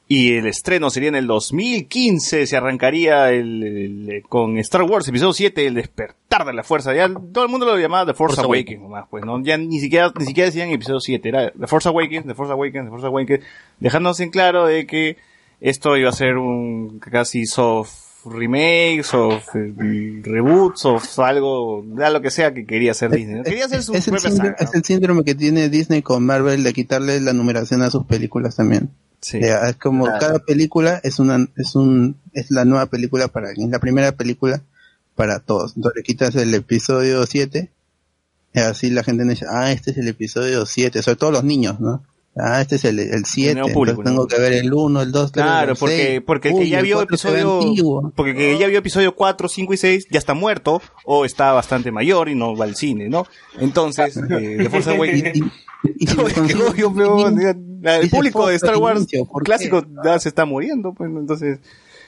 y 0.07 0.33
el 0.35 0.45
estreno 0.45 0.89
sería 0.91 1.09
en 1.09 1.15
el 1.15 1.25
2015, 1.27 2.45
se 2.45 2.57
arrancaría 2.57 3.31
el, 3.31 3.63
el- 3.63 4.23
con 4.29 4.57
Star 4.59 4.83
Wars 4.83 5.07
episodio 5.07 5.33
7, 5.33 5.65
el 5.65 5.73
despertar 5.73 6.45
de 6.45 6.53
la 6.53 6.63
fuerza. 6.63 6.93
Ya 6.93 7.09
todo 7.09 7.43
el 7.43 7.49
mundo 7.49 7.65
lo 7.65 7.77
llamaba 7.79 8.05
The 8.05 8.13
Force, 8.13 8.35
Force 8.35 8.45
Awakens, 8.47 8.81
nomás, 8.81 9.05
pues, 9.09 9.25
¿no? 9.25 9.41
Ya 9.43 9.57
ni 9.57 9.79
siquiera, 9.79 10.11
ni 10.19 10.25
siquiera 10.25 10.45
decían 10.47 10.69
episodio 10.69 10.99
7, 10.99 11.27
era 11.29 11.51
The 11.51 11.67
Force 11.67 11.89
Awakens, 11.89 12.25
The 12.27 12.35
Force 12.35 12.53
Awakens, 12.53 12.85
The 12.85 12.89
Force 12.91 13.07
Awakens, 13.07 13.45
dejándose 13.79 14.23
en 14.23 14.29
claro 14.29 14.65
de 14.67 14.85
que 14.85 15.17
esto 15.61 15.97
iba 15.97 16.09
a 16.09 16.13
ser 16.13 16.37
un 16.37 16.99
casi 16.99 17.45
soft 17.45 18.04
remake, 18.25 19.03
soft 19.03 19.55
eh, 19.55 20.21
reboot, 20.23 20.77
soft 20.77 21.19
algo, 21.19 21.83
da 21.87 22.09
lo 22.09 22.21
que 22.21 22.31
sea 22.31 22.53
que 22.53 22.65
quería 22.65 22.91
hacer 22.91 23.11
Disney. 23.11 23.35
¿no? 23.37 23.43
Quería 23.43 23.65
hacer 23.65 23.83
su 23.83 23.93
es, 23.93 24.07
el 24.07 24.13
propia 24.13 24.29
síndrome, 24.31 24.49
saga, 24.51 24.63
¿no? 24.63 24.69
es 24.69 24.75
el 24.75 24.83
síndrome 24.83 25.23
que 25.23 25.35
tiene 25.35 25.69
Disney 25.69 26.01
con 26.01 26.25
Marvel 26.25 26.63
de 26.63 26.73
quitarle 26.73 27.19
la 27.21 27.33
numeración 27.33 27.81
a 27.81 27.89
sus 27.89 28.05
películas 28.05 28.55
también. 28.55 28.89
Sí. 29.21 29.39
Ya, 29.41 29.69
es 29.69 29.75
como 29.77 30.05
Claro. 30.05 30.19
cada 30.19 30.39
película 30.39 30.99
es 31.03 31.19
una 31.19 31.47
es 31.55 31.75
un 31.75 32.17
es 32.33 32.51
la 32.51 32.65
nueva 32.65 32.85
película 32.87 33.27
para 33.27 33.49
alguien, 33.49 33.71
la 33.71 33.79
primera 33.79 34.11
película 34.11 34.61
para 35.15 35.39
todos. 35.39 35.75
Entonces 35.75 35.97
le 35.97 36.03
quitas 36.03 36.35
el 36.35 36.53
episodio 36.53 37.25
7 37.25 37.71
y 38.53 38.59
así 38.59 38.89
la 38.89 39.03
gente 39.03 39.23
dice, 39.25 39.45
ah, 39.49 39.71
este 39.71 39.91
es 39.91 39.97
el 39.97 40.07
episodio 40.07 40.65
7, 40.65 41.01
sobre 41.01 41.15
todo 41.17 41.31
los 41.31 41.43
niños, 41.43 41.79
¿no? 41.79 42.03
Ah, 42.37 42.59
este 42.59 42.75
es 42.75 42.83
el, 42.83 42.99
el 42.99 43.23
7, 43.23 43.55
nuevo 43.55 43.73
público, 43.73 44.03
tengo 44.03 44.23
¿no? 44.23 44.27
que 44.27 44.37
ver 44.37 44.51
el 44.53 44.73
1, 44.73 45.01
el 45.01 45.11
2, 45.11 45.31
3, 45.31 45.43
Claro, 45.45 45.71
el 45.71 45.77
porque, 45.77 46.05
6. 46.07 46.21
porque 46.25 46.49
el 46.49 46.55
que 46.55 46.61
Uy, 46.61 46.69
ya 46.69 46.81
vio 46.81 46.97
se 46.97 47.31
ve 47.31 47.39
episodio, 47.39 48.11
porque 48.13 48.31
el 48.31 48.37
que 48.37 48.57
ya 48.57 48.67
vio 48.67 48.79
episodio 48.79 49.15
4, 49.15 49.47
5 49.47 49.73
y 49.73 49.77
6 49.77 50.07
ya 50.11 50.19
está 50.19 50.33
muerto 50.33 50.81
o 51.05 51.23
está 51.23 51.53
bastante 51.53 51.91
mayor 51.91 52.27
y 52.27 52.35
no 52.35 52.53
va 52.57 52.65
al 52.65 52.75
cine, 52.75 53.07
¿no? 53.07 53.25
Entonces, 53.57 54.17
eh, 54.17 54.57
The 54.57 54.69
Force 54.69 54.89
Awakens, 54.95 55.49
el 57.83 58.09
público 58.09 58.47
de 58.47 58.55
Star 58.55 58.77
Wars 58.77 58.99
inicio, 58.99 59.25
¿por 59.25 59.43
clásico 59.43 59.85
ya 60.03 60.19
se 60.19 60.29
está 60.29 60.45
muriendo, 60.45 60.93
pues 60.93 61.09
entonces 61.09 61.59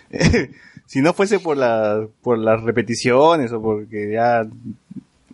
si 0.86 1.02
no 1.02 1.14
fuese 1.14 1.40
por 1.40 1.56
la 1.58 2.06
por 2.22 2.38
las 2.38 2.64
repeticiones 2.64 3.52
o 3.52 3.62
porque 3.62 4.12
ya 4.12 4.46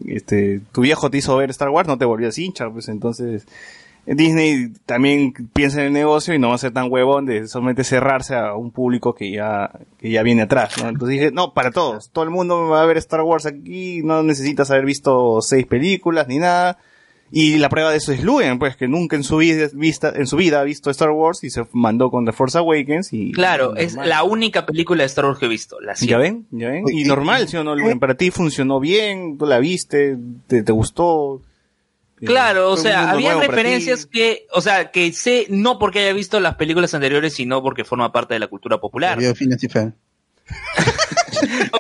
este 0.06 0.62
tu 0.72 0.82
viejo 0.82 1.10
te 1.10 1.18
hizo 1.18 1.36
ver 1.38 1.50
Star 1.50 1.70
Wars 1.70 1.88
no 1.88 1.98
te 1.98 2.06
volvías 2.06 2.38
hincha, 2.38 2.70
pues 2.70 2.90
entonces 2.90 3.46
Disney 4.06 4.72
también 4.86 5.32
piensa 5.54 5.80
en 5.82 5.88
el 5.88 5.94
negocio 5.94 6.34
y 6.34 6.40
no 6.40 6.50
va 6.50 6.56
a 6.56 6.58
ser 6.58 6.72
tan 6.72 6.92
huevón 6.92 7.26
de 7.26 7.48
solamente 7.48 7.84
cerrarse 7.84 8.36
a 8.36 8.54
un 8.54 8.72
público 8.72 9.16
que 9.16 9.32
ya, 9.32 9.72
que 9.98 10.12
ya 10.12 10.24
viene 10.24 10.42
atrás, 10.42 10.74
¿no? 10.82 10.90
Entonces 10.90 11.20
dije, 11.20 11.32
no, 11.32 11.54
para 11.54 11.72
todos, 11.72 12.10
todo 12.12 12.24
el 12.26 12.30
mundo 12.30 12.68
va 12.68 12.82
a 12.82 12.86
ver 12.86 12.98
Star 12.98 13.22
Wars 13.22 13.46
aquí, 13.46 14.02
no 14.04 14.22
necesitas 14.24 14.70
haber 14.72 14.86
visto 14.86 15.42
seis 15.42 15.66
películas 15.66 16.28
ni 16.28 16.40
nada. 16.40 16.78
Y 17.36 17.58
la 17.58 17.68
prueba 17.70 17.90
de 17.90 17.98
eso 17.98 18.12
es 18.12 18.24
Luen, 18.24 18.60
pues 18.60 18.76
que 18.76 18.88
nunca 18.88 19.16
en 19.16 19.24
su 19.24 19.38
vida, 19.38 19.68
vista, 19.74 20.14
en 20.16 20.28
su 20.28 20.36
vida 20.38 20.60
ha 20.60 20.64
visto 20.64 20.92
Star 20.92 21.10
Wars 21.10 21.44
y 21.44 21.50
se 21.50 21.64
mandó 21.72 22.12
con 22.12 22.26
The 22.26 22.32
Force 22.32 22.60
Awakens 22.60 23.12
y... 23.12 23.32
Claro, 23.32 23.76
es 23.76 23.94
normal. 23.96 24.10
la 24.10 24.24
única 24.24 24.68
película 24.68 25.02
de 25.02 25.08
Star 25.08 25.26
Wars 25.26 25.40
que 25.40 25.48
he 25.48 25.50
visto. 25.50 25.80
La 25.80 25.96
¿Ya 25.96 26.20
ven? 26.20 26.46
¿Ya 26.52 26.70
ven? 26.70 26.84
Y 26.88 27.02
y- 27.02 27.06
normal, 27.06 27.48
¿sí 27.48 27.58
o 27.58 27.64
no, 27.64 27.76
Luen? 27.76 28.00
Para 28.00 28.14
ti 28.14 28.30
funcionó 28.30 28.80
bien, 28.80 29.40
tú 29.40 29.48
la 29.48 29.58
viste, 29.58 30.16
te, 30.46 30.62
te 30.62 30.72
gustó. 30.72 31.42
Claro, 32.26 32.70
o 32.72 32.78
sea, 32.78 33.10
había 33.12 33.36
referencias 33.40 34.06
que, 34.06 34.48
o 34.52 34.62
sea, 34.62 34.92
que 34.92 35.12
sé 35.14 35.46
no 35.50 35.80
porque 35.80 36.00
haya 36.00 36.14
visto 36.14 36.40
las 36.40 36.56
películas 36.56 36.94
anteriores, 36.94 37.34
sino 37.34 37.62
porque 37.62 37.84
forma 37.84 38.12
parte 38.12 38.34
de 38.34 38.40
la 38.40 38.48
cultura 38.48 38.80
popular. 38.80 39.18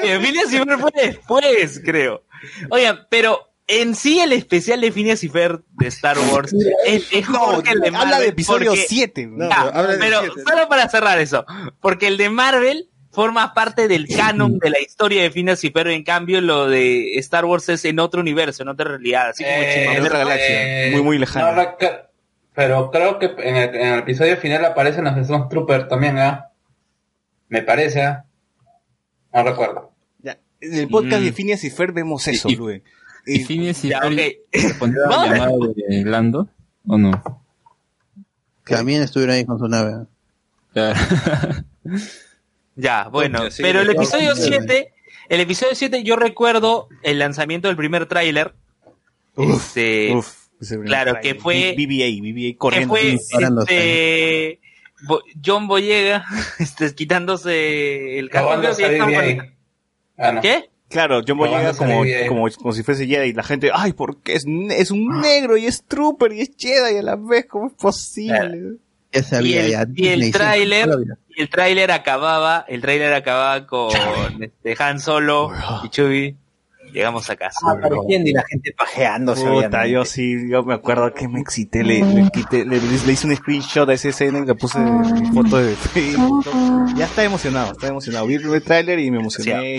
Oye, 0.01 0.19
Phineas 0.19 0.51
y 0.53 0.57
Fer 0.57 0.77
fue 0.79 0.91
después, 0.95 1.81
creo. 1.83 2.23
Oigan, 2.69 3.07
pero 3.09 3.53
en 3.67 3.95
sí 3.95 4.19
el 4.19 4.33
especial 4.33 4.81
de 4.81 4.91
Phineas 4.91 5.23
y 5.23 5.29
Fer 5.29 5.61
de 5.71 5.87
Star 5.87 6.17
Wars 6.31 6.53
es 6.85 7.11
mejor 7.13 7.57
No, 7.57 7.63
que 7.63 7.71
el 7.71 7.79
de 7.79 7.91
Marvel. 7.91 8.07
habla 8.13 8.19
de 8.19 8.27
episodio 8.29 8.71
porque- 8.71 8.85
7. 8.87 9.27
No, 9.27 9.49
Ya, 9.49 9.71
pero 9.99 10.21
solo 10.47 10.67
para 10.67 10.89
cerrar 10.89 11.19
eso, 11.19 11.45
porque 11.79 12.07
el 12.07 12.17
de 12.17 12.29
Marvel 12.29 12.89
forma 13.13 13.53
parte 13.53 13.87
del 13.87 14.07
canon 14.07 14.57
de 14.59 14.69
la 14.69 14.79
historia 14.81 15.21
de 15.23 15.31
Phineas 15.31 15.63
y 15.63 15.69
Fer, 15.69 15.87
en 15.87 16.03
cambio 16.03 16.41
lo 16.41 16.67
de 16.67 17.15
Star 17.19 17.45
Wars 17.45 17.69
es 17.69 17.85
en 17.85 17.99
otro 17.99 18.19
universo, 18.21 18.63
en 18.63 18.69
otra 18.69 18.85
realidad, 18.89 19.29
así 19.29 19.43
como 19.43 19.55
Eh, 19.55 19.71
Chimamanda. 19.73 19.99
en 19.99 20.05
otra 20.05 20.17
galaxia, 20.19 20.91
muy, 20.91 21.01
muy 21.03 21.17
lejana. 21.19 21.51
no 21.51 21.77
pero 22.55 22.91
creo 22.91 23.17
que 23.19 23.25
en 23.39 23.55
el, 23.55 23.75
en 23.75 23.87
el 23.93 23.99
episodio 23.99 24.37
final 24.37 24.63
aparecen 24.65 25.05
los 25.05 25.25
Stormtroopers 25.25 25.87
también, 25.87 26.17
¿ah? 26.19 26.49
Me 27.49 27.61
parece, 27.63 28.03
¿ah? 28.03 28.25
No 29.33 29.43
recuerdo. 29.43 29.91
Ya, 30.19 30.37
En 30.61 30.73
el 30.75 30.87
podcast 30.87 31.21
Mm. 31.21 31.25
de 31.25 31.33
Phineas 31.33 31.63
y 31.63 31.69
Fer 31.71 31.91
vemos 31.93 32.27
eso, 32.27 32.49
Y-. 32.49 32.81
¿Y 33.25 33.41
Y- 33.41 33.45
Phineas 33.45 33.83
y 33.85 33.89
Ya, 33.89 34.01
Fer 34.01 34.37
llamada 34.81 35.57
de 35.87 36.03
Lando? 36.05 36.47
¿O 36.87 36.97
no? 36.97 37.41
También 38.65 39.01
estuvieron 39.01 39.35
ahí 39.35 39.45
con 39.45 39.57
su 39.59 39.67
nave. 39.67 40.05
Claro. 40.73 40.99
Ya, 42.75 43.07
bueno, 43.09 43.49
Sí, 43.51 43.61
pero 43.61 43.81
el 43.81 43.89
episodio 43.89 44.35
sí. 44.35 44.43
7, 44.47 44.93
el 45.29 45.39
episodio 45.39 45.75
7 45.75 46.03
yo 46.03 46.15
recuerdo 46.15 46.87
el 47.03 47.19
lanzamiento 47.19 47.67
del 47.67 47.77
primer 47.77 48.05
tráiler. 48.07 48.53
Este, 49.37 50.13
Uf, 50.15 50.27
ese 50.61 50.75
primer 50.75 50.87
claro, 50.87 51.11
trailer. 51.13 51.35
que 51.35 51.41
fue- 51.41 51.75
BBA, 51.77 52.21
BBA 52.21 52.51
que 52.51 52.57
corriendo. 52.57 52.89
fue 52.93 53.03
disparándose. 53.03 53.73
este, 53.73 54.59
John 55.43 55.67
Boyega 55.67 56.23
este, 56.59 56.93
quitándose 56.95 58.19
el 58.19 58.29
que 58.29 58.37
de. 58.37 59.51
Ah, 60.17 60.31
no. 60.33 60.41
¿Qué? 60.41 60.69
Claro, 60.89 61.21
John 61.27 61.37
Boyega 61.39 61.73
como, 61.73 62.03
como, 62.27 62.47
como 62.51 62.73
si 62.73 62.83
fuese 62.83 63.07
Jedi 63.07 63.29
y 63.29 63.33
la 63.33 63.41
gente, 63.43 63.71
ay, 63.73 63.93
porque 63.93 64.33
es, 64.35 64.45
es 64.69 64.91
un 64.91 65.21
negro 65.21 65.57
y 65.57 65.65
es 65.65 65.83
trooper 65.85 66.31
y 66.33 66.41
es 66.41 66.51
Jedi 66.55 66.97
a 66.97 67.01
la 67.01 67.15
vez, 67.15 67.47
¿cómo 67.49 67.67
es 67.67 67.73
posible? 67.73 68.77
Ya 69.11 69.23
sabía, 69.23 69.67
Y 69.67 69.71
ya. 69.71 69.81
el, 69.81 69.93
y 69.99 70.07
el 70.07 70.21
Disney, 70.21 70.31
el 71.37 71.49
tráiler 71.49 71.91
acababa, 71.91 72.65
el 72.67 72.81
tráiler 72.81 73.13
acababa 73.13 73.65
con 73.67 73.91
este, 74.41 74.75
Han 74.83 74.99
Solo 74.99 75.51
y 75.83 75.89
Chewie. 75.89 76.35
Llegamos 76.91 77.27
a 77.31 77.35
casa. 77.35 77.59
Apareciendo 77.71 78.29
y 78.29 78.33
la 78.33 78.43
gente 78.43 78.71
pajeándose. 78.77 79.47
Puta, 79.47 79.87
yo 79.87 80.05
sí, 80.05 80.47
yo 80.47 80.63
me 80.63 80.75
acuerdo 80.75 81.11
que 81.11 81.27
me 81.27 81.39
excité, 81.39 81.83
le, 81.83 82.03
le 82.03 82.29
quité, 82.29 82.65
le, 82.65 82.79
le 82.79 83.11
hice 83.11 83.25
un 83.25 83.35
screenshot 83.35 83.89
a 83.89 83.93
esa 83.93 84.09
escena 84.09 84.37
y 84.39 84.45
le 84.45 84.53
puse 84.53 84.77
mi 84.79 85.31
foto 85.33 85.57
de 85.57 85.75
Facebook. 85.75 86.45
Ya 86.95 87.05
está 87.05 87.23
emocionado, 87.23 87.71
está 87.71 87.87
emocionado. 87.87 88.27
Vi 88.27 88.35
el 88.35 88.63
tráiler 88.63 88.99
y 88.99 89.09
me 89.09 89.17
emocioné. 89.21 89.77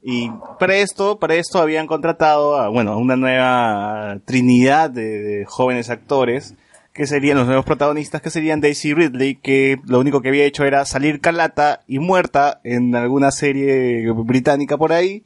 Y, 0.00 0.26
y 0.26 0.30
para 0.60 0.76
esto, 0.76 1.18
para 1.18 1.34
esto 1.34 1.58
habían 1.58 1.88
contratado 1.88 2.56
a, 2.56 2.68
bueno, 2.68 2.92
a 2.92 2.96
una 2.98 3.16
nueva 3.16 4.20
trinidad 4.24 4.90
de, 4.90 5.18
de 5.18 5.44
jóvenes 5.44 5.90
actores 5.90 6.54
que 6.98 7.06
serían 7.06 7.38
los 7.38 7.46
nuevos 7.46 7.64
protagonistas, 7.64 8.20
que 8.20 8.28
serían 8.28 8.60
Daisy 8.60 8.92
Ridley, 8.92 9.36
que 9.36 9.78
lo 9.86 10.00
único 10.00 10.20
que 10.20 10.30
había 10.30 10.44
hecho 10.44 10.64
era 10.64 10.84
salir 10.84 11.20
calata 11.20 11.84
y 11.86 12.00
muerta 12.00 12.60
en 12.64 12.92
alguna 12.96 13.30
serie 13.30 14.10
británica 14.10 14.76
por 14.76 14.92
ahí. 14.92 15.22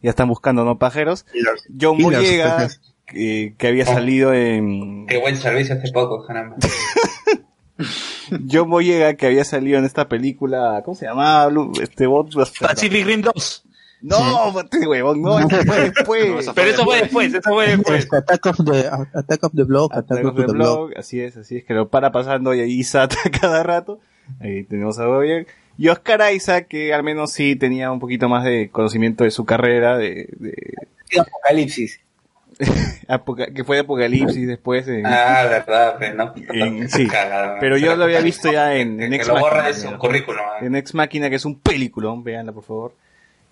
Ya 0.00 0.10
están 0.10 0.28
buscando, 0.28 0.64
¿no? 0.64 0.78
Pajeros. 0.78 1.26
John 1.80 1.98
pues, 2.00 2.80
que, 3.06 3.54
que 3.58 3.66
había 3.66 3.84
salido 3.84 4.32
en 4.32 5.06
Qué 5.08 5.18
buen 5.18 5.34
servicio 5.36 5.74
hace 5.74 5.90
poco, 5.90 6.24
caramba. 6.24 6.58
John 8.48 8.70
Boyega 8.70 9.14
que 9.14 9.26
había 9.26 9.42
salido 9.42 9.80
en 9.80 9.84
esta 9.84 10.08
película, 10.08 10.80
¿cómo 10.84 10.94
se 10.94 11.06
llamaba? 11.06 11.52
Este 11.82 12.06
Pacific 12.60 13.04
Rim 13.04 13.22
2. 13.22 13.65
No, 14.08 14.60
este 14.60 14.86
huevón, 14.86 15.20
no, 15.22 15.38
eso 15.38 15.48
fue 15.48 15.80
después. 15.90 16.50
Pero 16.54 16.70
eso 16.70 16.84
fue 16.84 16.96
después, 17.00 17.34
eso 17.34 17.40
fue 17.42 17.66
después. 17.68 17.98
Este, 18.04 18.16
Attack 18.16 18.46
of 18.46 18.56
the, 18.64 18.88
Attack 19.18 19.44
of 19.44 19.52
the 19.54 19.64
Block, 19.64 19.92
Attack, 19.94 20.24
of 20.24 20.36
the, 20.36 20.42
the 20.46 20.52
Block. 20.52 20.76
blog, 20.88 20.90
así 20.98 21.20
es, 21.20 21.36
así 21.36 21.56
es, 21.58 21.64
que 21.64 21.74
lo 21.74 21.88
para 21.88 22.12
pasando 22.12 22.54
y 22.54 22.60
ahí 22.60 22.84
Sata 22.84 23.16
cada 23.40 23.62
rato. 23.62 24.00
Ahí 24.40 24.64
tenemos 24.64 24.98
a 24.98 25.06
Boyer. 25.06 25.46
Y 25.78 25.88
Oscar 25.88 26.22
Isaac, 26.32 26.68
que 26.68 26.94
al 26.94 27.02
menos 27.02 27.32
sí 27.32 27.54
tenía 27.56 27.90
un 27.92 28.00
poquito 28.00 28.28
más 28.28 28.44
de 28.44 28.70
conocimiento 28.70 29.24
de 29.24 29.30
su 29.30 29.44
carrera, 29.44 29.96
de, 29.98 30.28
de 30.38 30.54
Apocalipsis. 31.20 32.00
Apoca- 33.08 33.52
que 33.52 33.64
fue 33.64 33.76
de 33.76 33.82
Apocalipsis 33.82 34.46
después. 34.48 34.88
en- 34.88 35.04
Ah, 35.06 35.44
verdad, 35.48 35.96
pero 35.98 36.14
no. 36.14 36.34
en- 36.36 36.88
sí, 36.88 37.06
Cagada. 37.08 37.58
pero 37.60 37.76
yo 37.76 37.94
lo 37.96 38.04
había 38.04 38.20
visto 38.20 38.50
ya 38.50 38.74
en, 38.76 39.00
en 39.02 39.10
Que 39.10 39.16
Ex 39.16 39.28
lo 39.28 39.34
borra 39.38 39.58
Machina, 39.64 39.68
de 39.76 39.82
su 39.84 39.90
¿no? 39.90 39.98
currículum. 39.98 40.40
ah. 40.42 40.64
En 40.64 40.74
Ex 40.76 40.94
Máquina, 40.94 41.28
que 41.28 41.36
es 41.36 41.44
un 41.44 41.58
peliculón, 41.60 42.24
véanla 42.24 42.52
por 42.52 42.64
favor. 42.64 42.94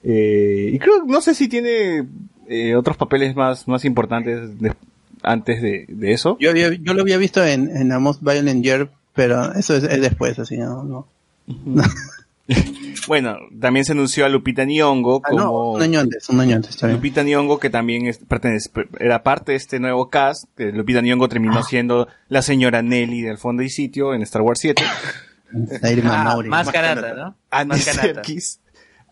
Eh, 0.05 0.71
y 0.73 0.79
creo, 0.79 1.05
no 1.07 1.21
sé 1.21 1.35
si 1.35 1.49
tiene 1.49 2.07
eh, 2.49 2.75
otros 2.77 2.97
papeles 2.97 3.35
más, 3.35 3.67
más 3.67 3.85
importantes 3.85 4.61
de- 4.61 4.75
antes 5.23 5.63
de, 5.63 5.87
de 5.89 6.13
eso. 6.13 6.37
Yo, 6.39 6.51
había, 6.51 6.73
yo 6.75 6.93
lo 6.93 7.01
había 7.01 7.17
visto 7.17 7.43
en, 7.45 7.75
en 7.75 7.91
A 7.93 7.99
Most 7.99 8.21
Violent 8.23 8.63
Year, 8.63 8.91
pero 9.15 9.55
eso 9.55 9.75
es, 9.77 9.85
es 9.85 10.01
después, 10.03 10.39
así, 10.39 10.59
¿no? 10.59 10.85
no. 10.85 11.09
Bueno, 13.07 13.37
también 13.61 13.85
se 13.85 13.93
anunció 13.93 14.25
a 14.25 14.29
Lupita 14.31 14.65
Nyong'o 14.65 15.21
Ah, 15.25 15.29
no, 15.33 15.37
como 15.47 15.73
un 15.73 15.83
año 15.83 16.01
antes, 16.01 16.29
un 16.31 16.41
año 16.41 16.57
antes. 16.57 16.83
Lupita 16.83 17.23
Nyong'o 17.23 17.59
que 17.59 17.69
también 17.71 18.07
es, 18.07 18.19
pertenece, 18.19 18.71
era 18.99 19.23
parte 19.23 19.53
de 19.53 19.57
este 19.57 19.79
nuevo 19.81 20.09
cast. 20.09 20.45
que 20.57 20.73
Lupita 20.73 21.01
Nyong'o 21.03 21.29
terminó 21.29 21.63
siendo 21.63 22.09
la 22.29 22.41
señora 22.43 22.81
Nelly 22.83 23.23
del 23.23 23.37
fondo 23.39 23.63
y 23.63 23.69
sitio 23.71 24.15
en 24.15 24.23
Star 24.23 24.43
Wars 24.43 24.61
7. 24.61 24.83
Ah, 26.05 26.37
más 26.49 26.71
canata, 26.71 27.15
¿no? 27.15 27.37
Andy 27.51 27.69
Más 27.69 27.85
canata. 27.85 28.03
Serkis. 28.15 28.61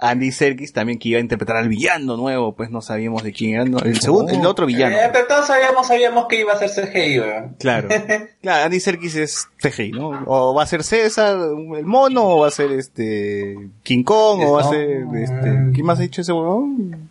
Andy 0.02 0.32
Serkis 0.32 0.72
también 0.72 0.98
que 0.98 1.10
iba 1.10 1.18
a 1.18 1.20
interpretar 1.20 1.56
al 1.56 1.68
villano 1.68 2.16
nuevo, 2.16 2.56
pues 2.56 2.70
no 2.70 2.82
sabíamos 2.82 3.22
de 3.22 3.32
quién 3.32 3.54
era, 3.54 3.64
no, 3.64 3.78
el 3.78 4.00
segundo, 4.00 4.32
el 4.32 4.44
otro 4.44 4.66
villano. 4.66 4.96
Eh, 4.96 5.08
pero 5.12 5.28
todos 5.28 5.46
sabíamos, 5.46 5.86
sabíamos 5.86 6.26
que 6.26 6.40
iba 6.40 6.52
a 6.52 6.58
ser 6.58 6.70
CGI, 6.70 7.20
weón. 7.20 7.56
Claro. 7.58 7.88
Claro, 8.42 8.64
Andy 8.64 8.80
Serkis 8.80 9.14
es 9.14 9.48
CGI, 9.62 9.92
¿no? 9.92 10.24
O 10.26 10.52
va 10.54 10.64
a 10.64 10.66
ser 10.66 10.82
César, 10.82 11.36
el 11.36 11.86
mono, 11.86 12.24
o 12.24 12.40
va 12.40 12.48
a 12.48 12.50
ser 12.50 12.72
este 12.72 13.56
King 13.84 14.02
Kong, 14.02 14.40
o 14.44 14.54
va 14.54 14.62
a 14.62 14.68
ser 14.68 15.06
este, 15.14 15.70
¿quién 15.72 15.86
más 15.86 16.00
ha 16.00 16.02
dicho 16.02 16.22
ese 16.22 16.32
huevón? 16.32 17.08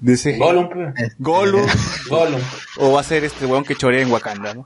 De 0.00 0.14
ese 0.14 0.38
Gollum. 0.38 0.68
Gollum. 1.18 1.66
Gollum. 2.08 2.40
O 2.78 2.92
va 2.92 3.00
a 3.00 3.04
ser 3.04 3.24
este 3.24 3.44
huevón 3.44 3.64
que 3.64 3.74
chorea 3.74 4.00
en 4.00 4.10
Wakanda, 4.10 4.54
¿no? 4.54 4.64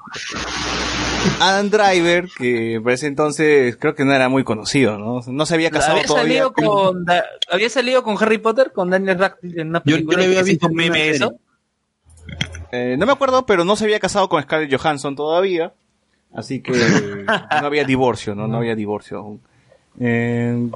Adam 1.41 1.71
Driver, 1.71 2.29
que 2.37 2.81
por 2.83 2.93
ese 2.93 3.07
entonces 3.07 3.77
creo 3.77 3.95
que 3.95 4.05
no 4.05 4.13
era 4.15 4.29
muy 4.29 4.45
conocido, 4.45 4.99
¿no? 4.99 5.21
No 5.27 5.47
se 5.47 5.55
había 5.55 5.71
casado 5.71 5.93
había 5.97 6.05
todavía. 6.07 6.43
salido 6.45 6.53
con 6.53 7.05
Da- 7.05 7.25
había 7.51 7.69
salido 7.71 8.03
con 8.03 8.17
Harry 8.21 8.39
Potter 8.39 8.73
con 8.73 8.91
Daniel 8.91 9.19
Radcliffe 9.19 9.61
en 9.61 9.69
una 9.69 9.83
Yo- 9.85 9.99
yo 9.99 10.05
lo 10.17 10.23
había 10.23 10.43
visto 10.43 10.67
un 10.69 10.75
meme 10.75 11.11
eso 11.11 11.35
Eh, 12.73 12.97
no 12.99 13.07
me 13.07 13.13
acuerdo, 13.13 13.45
pero 13.47 13.65
no 13.65 13.75
se 13.77 13.85
había 13.85 13.99
casado 13.99 14.29
con 14.29 14.43
Scarlett 14.43 14.73
Johansson 14.75 15.17
todavía. 15.17 15.73
Así 16.33 16.61
que 16.63 16.71
no 17.27 17.67
había 17.67 17.85
divorcio, 17.85 18.35
¿no? 18.37 18.47
No 18.47 18.59
había 18.59 18.77
divorcio 18.77 19.19
aún. 19.19 19.41
Eh, 19.99 20.71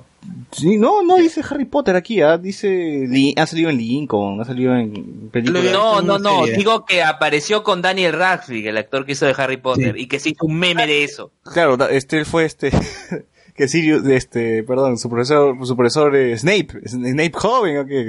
sí, 0.53 0.77
no, 0.77 1.03
no 1.03 1.17
dice 1.17 1.43
Harry 1.49 1.65
Potter 1.65 1.97
aquí, 1.97 2.21
¿ah? 2.21 2.39
dice, 2.39 3.07
ha 3.37 3.47
salido 3.47 3.71
en 3.71 3.79
Lincoln, 3.79 4.41
ha 4.41 4.45
salido 4.45 4.75
en 4.77 5.29
películas. 5.31 5.65
no 5.73 6.01
no 6.03 6.19
no 6.19 6.45
digo 6.47 6.85
que 6.85 7.03
apareció 7.03 7.63
con 7.63 7.83
Daniel 7.83 8.13
Radcliffe 8.15 8.69
el 8.69 8.77
actor 8.77 9.05
que 9.05 9.13
hizo 9.13 9.27
de 9.27 9.35
Harry 9.37 9.57
Potter 9.59 9.97
y 9.99 10.07
que 10.07 10.19
se 10.21 10.31
hizo 10.31 10.47
un 10.47 10.59
meme 10.59 10.87
de 10.87 11.05
eso 11.05 11.33
Claro, 11.43 11.77
da- 11.77 11.91
este 11.91 12.25
fue 12.25 12.45
este, 12.45 12.71
que 13.57 13.69
Sirius, 13.69 14.07
este, 14.07 14.63
perdón, 14.65 14.99
su 14.99 15.09
profesor, 15.09 15.57
su 15.67 15.77
profesor 15.77 16.15
eh, 16.17 16.37
Snape, 16.39 16.69
Snape 16.89 17.33
joven, 17.35 17.79
¿o 17.79 17.87
qué? 17.87 18.09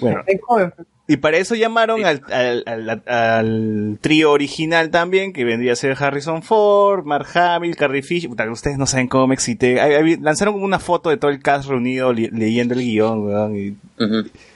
Bueno. 0.00 0.22
Y 1.06 1.18
para 1.18 1.36
eso 1.36 1.54
llamaron 1.54 2.02
al, 2.06 2.22
al, 2.32 2.62
al- 2.66 3.02
al 3.06 3.98
trío 4.00 4.30
original 4.32 4.90
también, 4.90 5.34
que 5.34 5.44
vendría 5.44 5.74
a 5.74 5.76
ser 5.76 5.94
Harrison 6.02 6.42
Ford, 6.42 7.04
Mark 7.04 7.26
Hamill, 7.34 7.76
Carrie 7.76 8.00
Fisher. 8.02 8.30
Puta, 8.30 8.50
ustedes 8.50 8.78
no 8.78 8.86
saben 8.86 9.08
cómo 9.08 9.26
me 9.26 9.34
excité. 9.34 9.74
Lanzaron 10.22 10.54
como 10.54 10.64
una 10.64 10.78
foto 10.78 11.10
de 11.10 11.18
todo 11.18 11.30
el 11.30 11.42
cast 11.42 11.68
reunido 11.68 12.10
li- 12.14 12.30
leyendo 12.30 12.72
el 12.72 12.80
guion, 12.80 13.26
weón, 13.26 13.54
y, 13.54 13.76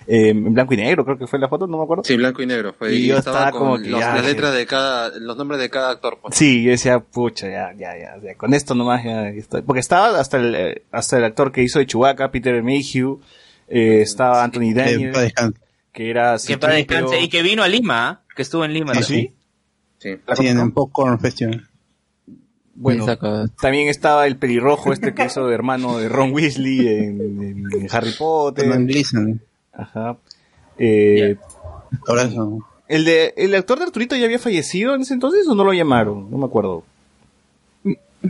eh, 0.07 0.31
en 0.31 0.55
blanco 0.55 0.73
y 0.73 0.79
negro, 0.79 1.05
creo 1.05 1.19
que 1.19 1.27
fue 1.27 1.39
la 1.39 1.49
foto, 1.49 1.67
no 1.67 1.77
me 1.77 1.85
acuerdo. 1.85 2.03
Sí, 2.05 2.17
blanco 2.17 2.41
y 2.43 2.47
negro. 2.47 2.73
Fue, 2.73 2.95
Y 2.95 3.05
y 3.05 3.07
yo 3.09 3.19
estaba 3.19 3.41
estaba 3.41 3.51
con 3.53 3.61
como 3.69 3.83
que 3.83 3.91
los- 3.91 4.01
ya, 4.01 4.15
las 4.15 4.25
letras 4.25 4.55
de 4.55 4.65
cada, 4.65 5.11
los 5.19 5.37
nombres 5.37 5.61
de 5.61 5.69
cada 5.69 5.91
actor. 5.91 6.17
pues. 6.23 6.35
Sí, 6.35 6.63
yo 6.63 6.71
decía, 6.71 6.99
pucha, 7.01 7.47
ya, 7.51 7.75
ya, 7.77 7.95
ya, 7.99 8.17
ya, 8.25 8.35
con 8.37 8.55
esto 8.55 8.75
nomás 8.75 9.05
ya 9.05 9.29
estoy. 9.29 9.61
Porque 9.61 9.81
estaba 9.81 10.19
hasta 10.19 10.39
el, 10.39 10.55
eh, 10.55 10.83
hasta 10.93 11.19
el 11.19 11.25
actor 11.25 11.53
que 11.53 11.63
hizo 11.63 11.79
de 11.79 11.85
Chewbacca, 11.87 12.31
Peter 12.31 12.63
Mayhew, 12.63 13.21
eh, 13.69 14.01
estaba 14.03 14.43
Anthony 14.45 14.73
Daniels, 14.75 15.33
que 15.93 16.11
era 16.11 16.37
que 16.45 16.57
para 16.59 16.75
C-3PO. 16.75 16.77
descanse 16.87 17.21
y 17.21 17.29
que 17.29 17.43
vino 17.43 17.63
a 17.63 17.69
Lima 17.69 18.09
¿ah? 18.09 18.23
que 18.35 18.43
estuvo 18.43 18.65
en 18.65 18.73
Lima 18.73 18.93
¿Ah, 18.93 19.01
también. 19.01 19.35
sí? 19.99 20.17
Sí, 20.37 20.47
en 20.47 20.59
el 20.61 20.73
Popcorn 20.73 21.19
Festival. 21.19 21.67
Bueno, 22.75 23.05
también 23.61 23.89
estaba 23.89 24.27
el 24.29 24.37
pelirrojo 24.37 24.93
este 24.93 25.13
que 25.13 25.25
hizo 25.25 25.49
de 25.49 25.55
hermano 25.55 25.99
de 25.99 26.09
Ron 26.09 26.33
Weasley 26.33 26.87
en, 26.87 27.21
en- 27.21 27.67
en 27.73 27.89
Harry 27.91 28.13
Potter. 28.17 28.69
Gleason. 28.87 29.41
Ajá. 29.73 30.17
Eh, 30.79 31.37
Actorazo. 31.93 32.65
el 32.87 33.05
de 33.05 33.35
el 33.37 33.53
actor 33.57 33.79
de 33.79 33.85
Arturito 33.87 34.15
ya 34.15 34.27
había 34.27 34.39
fallecido 34.39 34.95
en 34.95 35.01
ese 35.03 35.15
entonces 35.15 35.49
o 35.49 35.57
no 35.57 35.65
lo 35.65 35.73
llamaron, 35.73 36.31
no 36.31 36.39
me 36.39 36.45
acuerdo. 36.45 36.85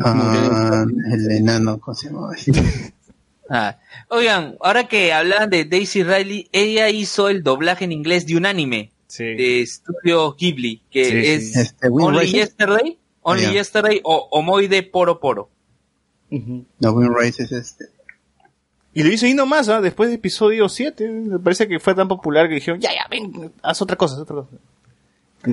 Ah, 0.00 0.84
el 1.12 1.30
enano, 1.30 1.78
¿cómo 1.78 1.94
se 1.94 2.08
llama? 2.08 2.30
Ah. 3.48 3.78
Oigan, 4.10 4.56
ahora 4.60 4.88
que 4.88 5.12
hablaban 5.12 5.48
de 5.50 5.64
Daisy 5.64 6.02
Riley, 6.02 6.48
ella 6.52 6.90
hizo 6.90 7.28
el 7.28 7.42
doblaje 7.42 7.84
en 7.84 7.92
inglés 7.92 8.26
de 8.26 8.36
un 8.36 8.46
anime 8.46 8.92
de 9.18 9.62
estudio 9.62 10.34
Ghibli, 10.34 10.82
que 10.90 11.04
Sí, 11.04 11.10
sí. 11.10 11.26
es 11.28 11.56
Este, 11.56 11.88
Only 11.90 12.18
Racer. 12.18 12.34
Yesterday, 12.34 12.98
Only. 13.22 13.52
Yesterday 13.52 14.00
o 14.04 14.28
Omoide 14.32 14.82
Poro 14.82 15.18
Poro. 15.18 15.48
No, 16.30 16.92
Wind 16.92 17.14
Race 17.16 17.42
es 17.42 17.52
este. 17.52 17.86
Y 18.92 19.02
lo 19.02 19.10
hizo 19.12 19.24
ahí 19.26 19.32
nomás, 19.34 19.68
¿ah? 19.68 19.80
después 19.80 20.08
de 20.10 20.16
episodio 20.16 20.68
7. 20.68 21.08
Me 21.08 21.38
parece 21.38 21.66
que 21.68 21.78
fue 21.80 21.94
tan 21.94 22.08
popular 22.08 22.48
que 22.48 22.56
dijeron, 22.56 22.80
ya, 22.80 22.90
ya, 22.92 23.06
ven, 23.10 23.52
haz 23.62 23.80
otra 23.80 23.96
cosa, 23.96 24.16
haz 24.16 24.20
otra 24.22 24.36
cosa. 24.36 24.48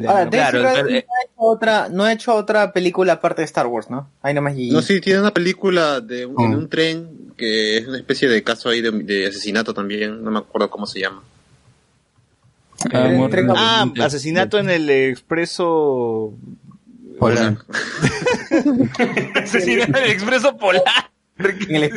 Ahora, 0.07 0.29
Claro, 0.29 0.59
eh, 0.59 0.63
no, 0.63 0.79
ha 0.79 1.23
hecho 1.23 1.35
otra, 1.37 1.89
no 1.89 2.03
ha 2.03 2.11
hecho 2.13 2.33
otra 2.35 2.73
película 2.73 3.13
aparte 3.13 3.41
de 3.41 3.45
Star 3.45 3.67
Wars, 3.67 3.89
¿no? 3.89 4.09
Ahí 4.21 4.33
nomás 4.33 4.57
y... 4.57 4.71
No, 4.71 4.81
sí, 4.81 4.99
tiene 4.99 5.19
una 5.19 5.33
película 5.33 6.01
de 6.01 6.25
un, 6.25 6.35
Oh. 6.37 6.45
en 6.45 6.55
un 6.55 6.69
tren 6.69 7.33
que 7.37 7.77
es 7.77 7.87
una 7.87 7.97
especie 7.97 8.27
de 8.27 8.43
caso 8.43 8.69
ahí 8.69 8.81
de, 8.81 8.91
de 8.91 9.27
asesinato 9.27 9.73
también. 9.73 10.23
No 10.23 10.31
me 10.31 10.39
acuerdo 10.39 10.69
cómo 10.69 10.85
se 10.87 11.01
llama. 11.01 11.21
Eh, 12.91 13.29
ah, 13.55 13.85
asesinato 14.01 14.57
en 14.59 14.69
el 14.69 14.89
expreso 14.89 16.33
Polar. 17.19 17.57
Asesinato 19.35 19.97
en 19.97 20.03
el 20.03 20.11
expreso 20.11 20.57
polar. 20.57 20.83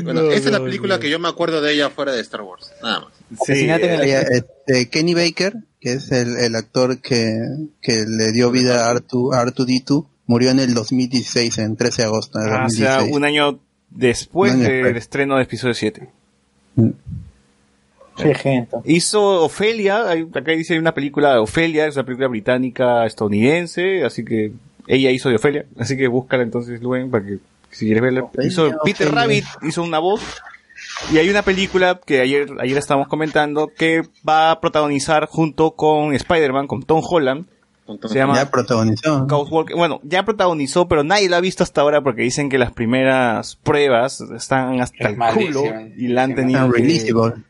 Bueno, 0.02 0.30
esa 0.30 0.46
es 0.46 0.52
la 0.52 0.62
película 0.62 0.98
que 0.98 1.10
yo 1.10 1.18
me 1.18 1.28
acuerdo 1.28 1.60
de 1.60 1.72
ella 1.72 1.90
fuera 1.90 2.12
de 2.12 2.20
Star 2.20 2.42
Wars. 2.42 2.72
Nada 2.82 3.00
más. 3.00 3.12
Oye, 3.48 4.24
este, 4.30 4.88
Kenny 4.90 5.14
Baker, 5.14 5.54
que 5.80 5.92
es 5.92 6.10
el, 6.12 6.36
el 6.36 6.54
actor 6.56 6.98
que, 7.00 7.38
que 7.80 8.04
le 8.06 8.32
dio 8.32 8.50
vida 8.50 8.86
a 8.86 8.90
Artu, 8.90 9.32
a 9.32 9.44
R2D2, 9.44 10.06
murió 10.26 10.50
en 10.50 10.60
el 10.60 10.74
2016, 10.74 11.58
en 11.58 11.76
13 11.76 12.02
de 12.02 12.06
agosto 12.06 12.38
de 12.38 12.50
Ah, 12.50 12.64
o 12.66 12.70
sea, 12.70 12.94
2016. 12.96 13.16
un 13.16 13.24
año 13.24 13.58
después 13.90 14.52
Un 14.54 14.60
año 14.60 14.68
del 14.68 14.82
después. 14.82 14.96
estreno 15.02 15.36
de 15.36 15.42
episodio 15.44 15.74
7. 15.74 16.08
Sí, 18.16 18.34
gente. 18.34 18.76
Hizo 18.84 19.44
Ofelia, 19.44 20.08
hay- 20.08 20.22
acá 20.34 20.52
dice 20.52 20.72
hay 20.74 20.78
una 20.80 20.92
película 20.94 21.32
de 21.34 21.38
Ofelia, 21.38 21.86
es 21.86 21.94
una 21.94 22.04
película 22.04 22.26
británica 22.28 23.06
estadounidense, 23.06 24.04
así 24.04 24.24
que 24.24 24.52
ella 24.88 25.10
hizo 25.12 25.28
de 25.28 25.36
Ofelia, 25.36 25.66
así 25.78 25.96
que 25.96 26.08
búscala 26.08 26.42
entonces, 26.42 26.82
Luen, 26.82 27.10
para 27.10 27.24
que 27.24 27.38
si 27.70 27.84
quieres 27.84 28.02
verla. 28.02 28.28
hizo 28.42 28.70
Peter. 28.84 29.08
Rabbit, 29.12 29.44
hizo 29.62 29.82
una 29.84 30.00
voz. 30.00 30.20
Y 31.12 31.16
hay 31.18 31.30
una 31.30 31.42
película 31.42 32.00
que 32.04 32.20
ayer, 32.20 32.48
ayer 32.60 32.76
estábamos 32.76 33.08
comentando 33.08 33.68
que 33.68 34.02
va 34.28 34.50
a 34.50 34.60
protagonizar 34.60 35.26
junto 35.26 35.70
con 35.70 36.12
Spider-Man, 36.12 36.66
con 36.66 36.82
Tom 36.82 37.02
Holland. 37.02 37.46
Se 38.06 38.14
llama 38.18 38.34
Ya 38.34 38.50
protagonizó. 38.50 39.26
Walker. 39.50 39.76
Bueno, 39.76 40.00
ya 40.02 40.24
protagonizó, 40.24 40.88
pero 40.88 41.04
nadie 41.04 41.28
lo 41.28 41.36
ha 41.36 41.40
visto 41.40 41.62
hasta 41.62 41.80
ahora 41.80 42.02
porque 42.02 42.22
dicen 42.22 42.48
que 42.48 42.58
las 42.58 42.72
primeras 42.72 43.56
pruebas 43.56 44.20
están 44.20 44.80
hasta 44.80 45.08
el 45.08 45.16
culo 45.16 45.62
y 45.96 46.08
la 46.08 46.24
han 46.24 46.34
tenido 46.34 46.70
que 46.70 46.82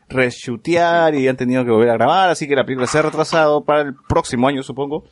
reshutear 0.09 1.15
y 1.15 1.27
han 1.27 1.37
tenido 1.37 1.63
que 1.65 1.71
volver 1.71 1.89
a 1.89 1.93
grabar, 1.93 2.29
así 2.29 2.47
que 2.47 2.55
la 2.55 2.65
película 2.65 2.87
se 2.87 2.97
ha 2.97 3.01
retrasado 3.03 3.63
para 3.63 3.81
el 3.81 3.95
próximo 4.07 4.47
año, 4.47 4.63
supongo. 4.63 5.03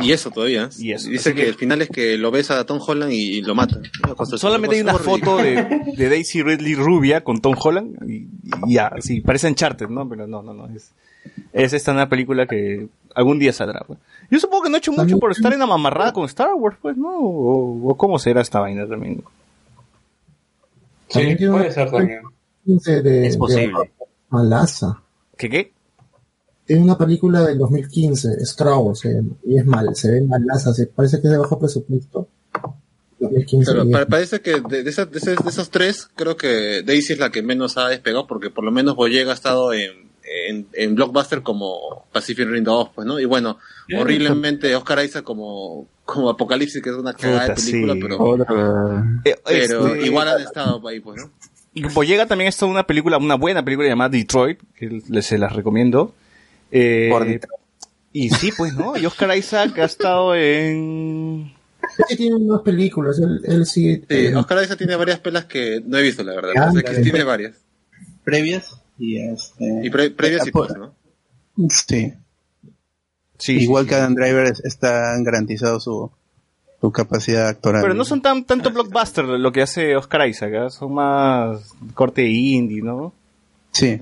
Y, 0.00 0.12
eso 0.12 0.30
todavía. 0.30 0.70
Y 0.78 0.92
eso. 0.92 1.10
Dice 1.10 1.34
que, 1.34 1.42
que- 1.42 1.48
el 1.48 1.54
final 1.54 1.82
es 1.82 1.88
que 1.88 2.16
lo 2.16 2.30
ves 2.30 2.50
a 2.50 2.64
Tom 2.64 2.80
Holland 2.84 3.12
y, 3.12 3.38
y 3.38 3.42
lo 3.42 3.54
mata. 3.54 3.78
Solamente 4.36 4.76
hay 4.76 4.82
una 4.82 4.94
foto 4.94 5.36
de, 5.36 5.82
de 5.96 6.08
Daisy 6.08 6.42
Ridley 6.42 6.74
rubia 6.74 7.22
con 7.22 7.40
Tom 7.40 7.54
Holland 7.62 7.96
y, 8.08 8.28
y 8.66 8.74
ya, 8.74 8.90
sí, 9.00 9.20
parece 9.20 9.48
Uncharted, 9.48 9.88
¿no? 9.88 10.08
Pero 10.08 10.26
no, 10.26 10.42
no, 10.42 10.54
no, 10.54 10.66
es, 10.74 10.94
Es 11.52 11.72
esta 11.72 11.92
una 11.92 12.08
película 12.08 12.46
que 12.46 12.88
algún 13.14 13.38
día 13.38 13.52
saldrá. 13.52 13.84
pues. 13.86 13.98
Yo 14.30 14.38
supongo 14.40 14.64
que 14.64 14.70
no 14.70 14.76
he 14.76 14.78
hecho 14.78 14.92
mucho 14.92 15.18
por 15.18 15.32
estar 15.32 15.52
en 15.52 15.58
la 15.58 15.66
mamarrada 15.66 16.12
con 16.12 16.24
Star 16.24 16.54
Wars, 16.54 16.76
pues, 16.80 16.96
¿no? 16.96 17.18
O, 17.18 17.90
o 17.90 17.96
cómo 17.96 18.18
será 18.18 18.40
esta 18.40 18.60
vaina 18.60 18.86
también. 18.88 19.22
También 21.12 21.36
tiene 21.36 21.52
puede 21.52 21.64
una- 21.66 21.74
ser 21.74 21.90
también. 21.90 22.20
de, 22.64 23.02
de- 23.02 23.26
Es 23.26 23.36
posible. 23.36 23.66
de 23.66 23.90
Malaza. 24.30 25.02
¿Qué 25.36 25.50
qué? 25.50 25.72
Tiene 26.64 26.82
una 26.82 26.96
película 26.96 27.42
del 27.42 27.58
2015, 27.58 28.44
Scrabble, 28.46 28.94
se 28.94 29.12
llama, 29.12 29.30
y 29.44 29.58
es 29.58 29.66
mal, 29.66 29.94
se 29.94 30.10
ve 30.10 30.22
malaza, 30.22 30.72
se 30.72 30.86
parece 30.86 31.20
que 31.20 31.26
es 31.26 31.32
de 31.32 31.38
bajo 31.38 31.58
presupuesto. 31.58 32.28
2015. 33.18 33.72
Pero 33.72 33.90
pa- 33.90 34.06
parece 34.06 34.40
que 34.40 34.60
de, 34.60 34.82
de 34.82 34.90
esas- 34.90 35.10
de 35.10 35.18
esos 35.18 35.70
tres, 35.70 36.08
creo 36.14 36.36
que 36.36 36.82
Daisy 36.82 37.12
es 37.14 37.18
la 37.18 37.30
que 37.30 37.42
menos 37.42 37.76
ha 37.76 37.88
despegado, 37.88 38.26
porque 38.26 38.48
por 38.48 38.64
lo 38.64 38.70
menos 38.70 38.96
Boyega 38.96 39.32
ha 39.32 39.34
estado 39.34 39.72
en, 39.74 40.01
en, 40.24 40.66
en 40.72 40.94
Blockbuster 40.94 41.42
como 41.42 42.06
Pacific 42.12 42.48
Rim 42.48 42.64
2, 42.64 42.90
pues, 42.94 43.06
¿no? 43.06 43.18
Y 43.18 43.24
bueno, 43.24 43.58
horriblemente 43.98 44.74
Oscar 44.76 45.04
Isaac 45.04 45.24
como, 45.24 45.88
como 46.04 46.30
Apocalipsis, 46.30 46.82
que 46.82 46.90
es 46.90 46.96
una 46.96 47.14
cagada 47.14 47.48
de 47.48 47.54
película, 47.54 47.94
sí. 47.94 48.00
pero. 48.02 48.36
Eh, 49.24 49.36
pero 49.44 49.86
este- 49.88 50.06
igual 50.06 50.28
han 50.28 50.40
estado 50.40 50.86
ahí, 50.88 51.00
pues, 51.00 51.22
¿no? 51.22 51.30
Boyega 51.94 52.26
también 52.26 52.48
está 52.48 52.66
una 52.66 52.86
película, 52.86 53.16
una 53.16 53.36
buena 53.36 53.64
película 53.64 53.88
llamada 53.88 54.10
Detroit, 54.10 54.60
que 54.76 55.02
les, 55.08 55.24
se 55.26 55.38
las 55.38 55.54
recomiendo. 55.54 56.14
Eh, 56.70 57.08
Por 57.10 57.26
y 58.12 58.28
sí, 58.28 58.52
pues, 58.56 58.74
¿no? 58.74 58.96
Y 58.96 59.06
Oscar 59.06 59.36
Isaac 59.36 59.78
ha 59.78 59.84
estado 59.84 60.34
en... 60.34 61.54
Sí, 62.08 62.16
tiene 62.16 62.36
unas 62.36 62.60
películas, 62.60 63.18
él, 63.18 63.40
él 63.44 63.64
sí. 63.66 63.96
Sí, 63.96 64.04
eh, 64.08 64.34
Oscar 64.36 64.62
Isaac 64.62 64.78
tiene 64.78 64.96
varias 64.96 65.18
pelas 65.20 65.46
que 65.46 65.82
no 65.84 65.96
he 65.96 66.02
visto, 66.02 66.22
la 66.22 66.34
verdad. 66.34 66.52
Ah, 66.56 66.68
O 66.68 66.72
sea, 66.72 66.82
que 66.82 67.00
tiene 67.00 67.24
varias. 67.24 67.56
Previas 68.22 68.81
y 68.98 69.18
este. 69.18 69.80
Y 69.84 69.90
pre- 69.90 70.10
previas 70.10 70.46
y 70.46 70.50
Apo- 70.50 70.66
post, 70.66 70.76
¿no? 70.76 70.94
Sí. 71.68 72.12
Sí, 73.38 73.58
Igual 73.58 73.84
sí, 73.84 73.88
que 73.90 73.94
sí. 73.94 74.00
Adam 74.00 74.14
Driver 74.14 74.46
es- 74.46 74.60
está 74.64 75.14
garantizado 75.20 75.80
su, 75.80 76.10
su 76.80 76.92
capacidad 76.92 77.48
actoral. 77.48 77.82
Pero 77.82 77.94
no 77.94 78.04
son 78.04 78.22
tan 78.22 78.44
tanto 78.44 78.70
blockbuster 78.70 79.24
lo 79.24 79.50
que 79.52 79.62
hace 79.62 79.96
Oscar 79.96 80.28
Isaac, 80.28 80.52
¿ah? 80.54 80.70
son 80.70 80.94
más 80.94 81.74
corte 81.94 82.26
indie, 82.28 82.82
¿no? 82.82 83.12
Sí. 83.72 83.98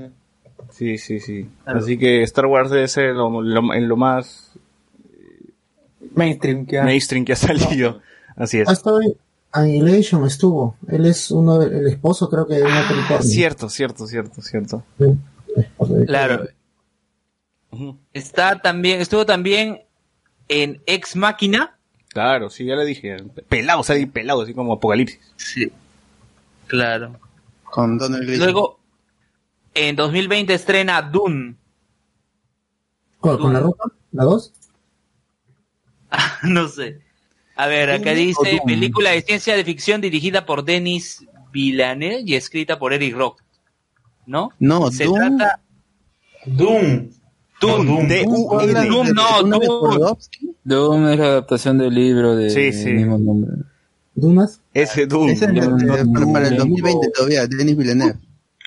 Sí, 0.73 0.99
sí, 0.99 1.21
sí. 1.21 1.49
Así 1.65 1.97
que 1.99 2.23
Star 2.23 2.47
Wars 2.47 2.71
debe 2.71 2.87
ser 2.89 3.15
lo, 3.15 3.41
lo- 3.43 3.75
en 3.75 3.89
lo 3.89 3.97
más 3.97 4.53
Mainstream, 6.15 6.67
que 6.67 6.81
mainstream 6.83 7.25
que 7.25 7.33
ha 7.33 7.37
salido. 7.37 8.01
Así 8.37 8.59
es. 8.59 8.69
Ha 8.69 8.73
estado 8.73 9.01
en 9.03 9.15
Annihilation, 9.52 10.24
estuvo. 10.27 10.77
Él 10.89 11.06
es 11.06 11.31
uno 11.31 11.59
del 11.59 11.72
el 11.72 11.86
esposo, 11.89 12.28
creo 12.31 12.47
que 12.47 12.55
de 12.55 12.62
una 12.62 12.81
Ah, 13.10 13.22
cierto, 13.22 13.68
cierto, 13.68 14.06
cierto, 14.06 14.40
cierto. 14.43 14.85
De- 14.98 15.16
Claro. 16.06 16.47
Está 18.12 18.60
también, 18.60 19.01
estuvo 19.01 19.27
también 19.27 19.82
en 20.48 20.82
Ex 20.86 21.16
Máquina. 21.16 21.77
Claro, 22.09 22.51
sí, 22.51 22.64
ya 22.64 22.74
le 22.77 22.85
dije. 22.85 23.16
Pelado, 23.48 23.82
sale 23.82 24.06
pelado, 24.06 24.43
así 24.43 24.55
como 24.55 24.72
Apocalipsis. 24.72 25.20
Sí. 25.36 25.70
Claro. 26.66 27.18
Con 27.64 27.98
Donald. 27.98 28.28
Luego, 28.39 28.78
en 29.74 29.94
2020 29.97 30.55
estrena 30.55 31.02
Dune. 31.02 31.56
¿Con, 33.20 33.39
con 33.39 33.52
la 33.52 33.60
ropa? 33.60 33.85
¿La 34.12 34.24
dos? 34.24 34.52
no 36.44 36.68
sé. 36.68 37.01
A 37.62 37.66
ver, 37.66 37.91
acá 37.91 38.12
dice 38.15 38.61
película 38.65 39.11
de 39.11 39.20
ciencia 39.23 39.55
de 39.55 39.65
ficción 39.65 40.01
dirigida 40.01 40.47
por 40.47 40.65
Denis 40.65 41.24
Villeneuve 41.53 42.23
y 42.24 42.35
escrita 42.35 42.78
por 42.78 42.93
Eric 42.95 43.15
Rock. 43.16 43.43
¿No? 44.27 44.51
No, 44.59 44.91
Se 44.91 45.05
Dune. 45.05 45.37
trata 45.37 45.61
Doom. 46.47 47.11
Doom, 47.61 47.87
no, 47.87 47.95
¿Una 47.97 48.65
de 48.81 48.87
Dune. 48.87 49.12
Jodorowsky? 49.66 50.55
Doom 50.65 51.09
es 51.09 51.19
la 51.19 51.27
adaptación 51.27 51.77
del 51.77 51.95
libro 51.95 52.35
de 52.35 52.49
Sí, 52.73 52.87
mismo 52.93 53.19
nombre. 53.19 53.51
¿Dunas? 54.15 54.61
Ese 54.73 55.07
Doom. 55.07 55.28
Ese 55.28 55.45
es 55.47 55.53
no- 55.53 55.77
de- 55.77 56.05
no- 56.07 56.32
para 56.32 56.49
el 56.49 56.55
no- 56.57 56.65
2020 56.65 57.11
todavía, 57.15 57.47
Denis 57.47 57.77
Villeneuve. 57.77 58.15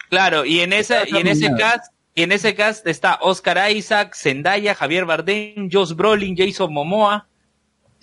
Claro, 0.10 0.46
y 0.46 0.60
en 0.60 0.74
esa, 0.74 1.08
y 1.10 1.18
en 1.18 1.26
ese 1.28 1.50
cast, 1.58 1.92
y 2.14 2.22
en 2.22 2.32
ese 2.32 2.54
cast 2.54 2.86
está 2.86 3.18
Oscar 3.22 3.72
Isaac, 3.72 4.14
Zendaya, 4.16 4.76
Javier 4.76 5.06
Bardem, 5.06 5.70
Josh 5.72 5.94
Brolin, 5.94 6.36
Jason 6.38 6.72
Momoa. 6.72 7.28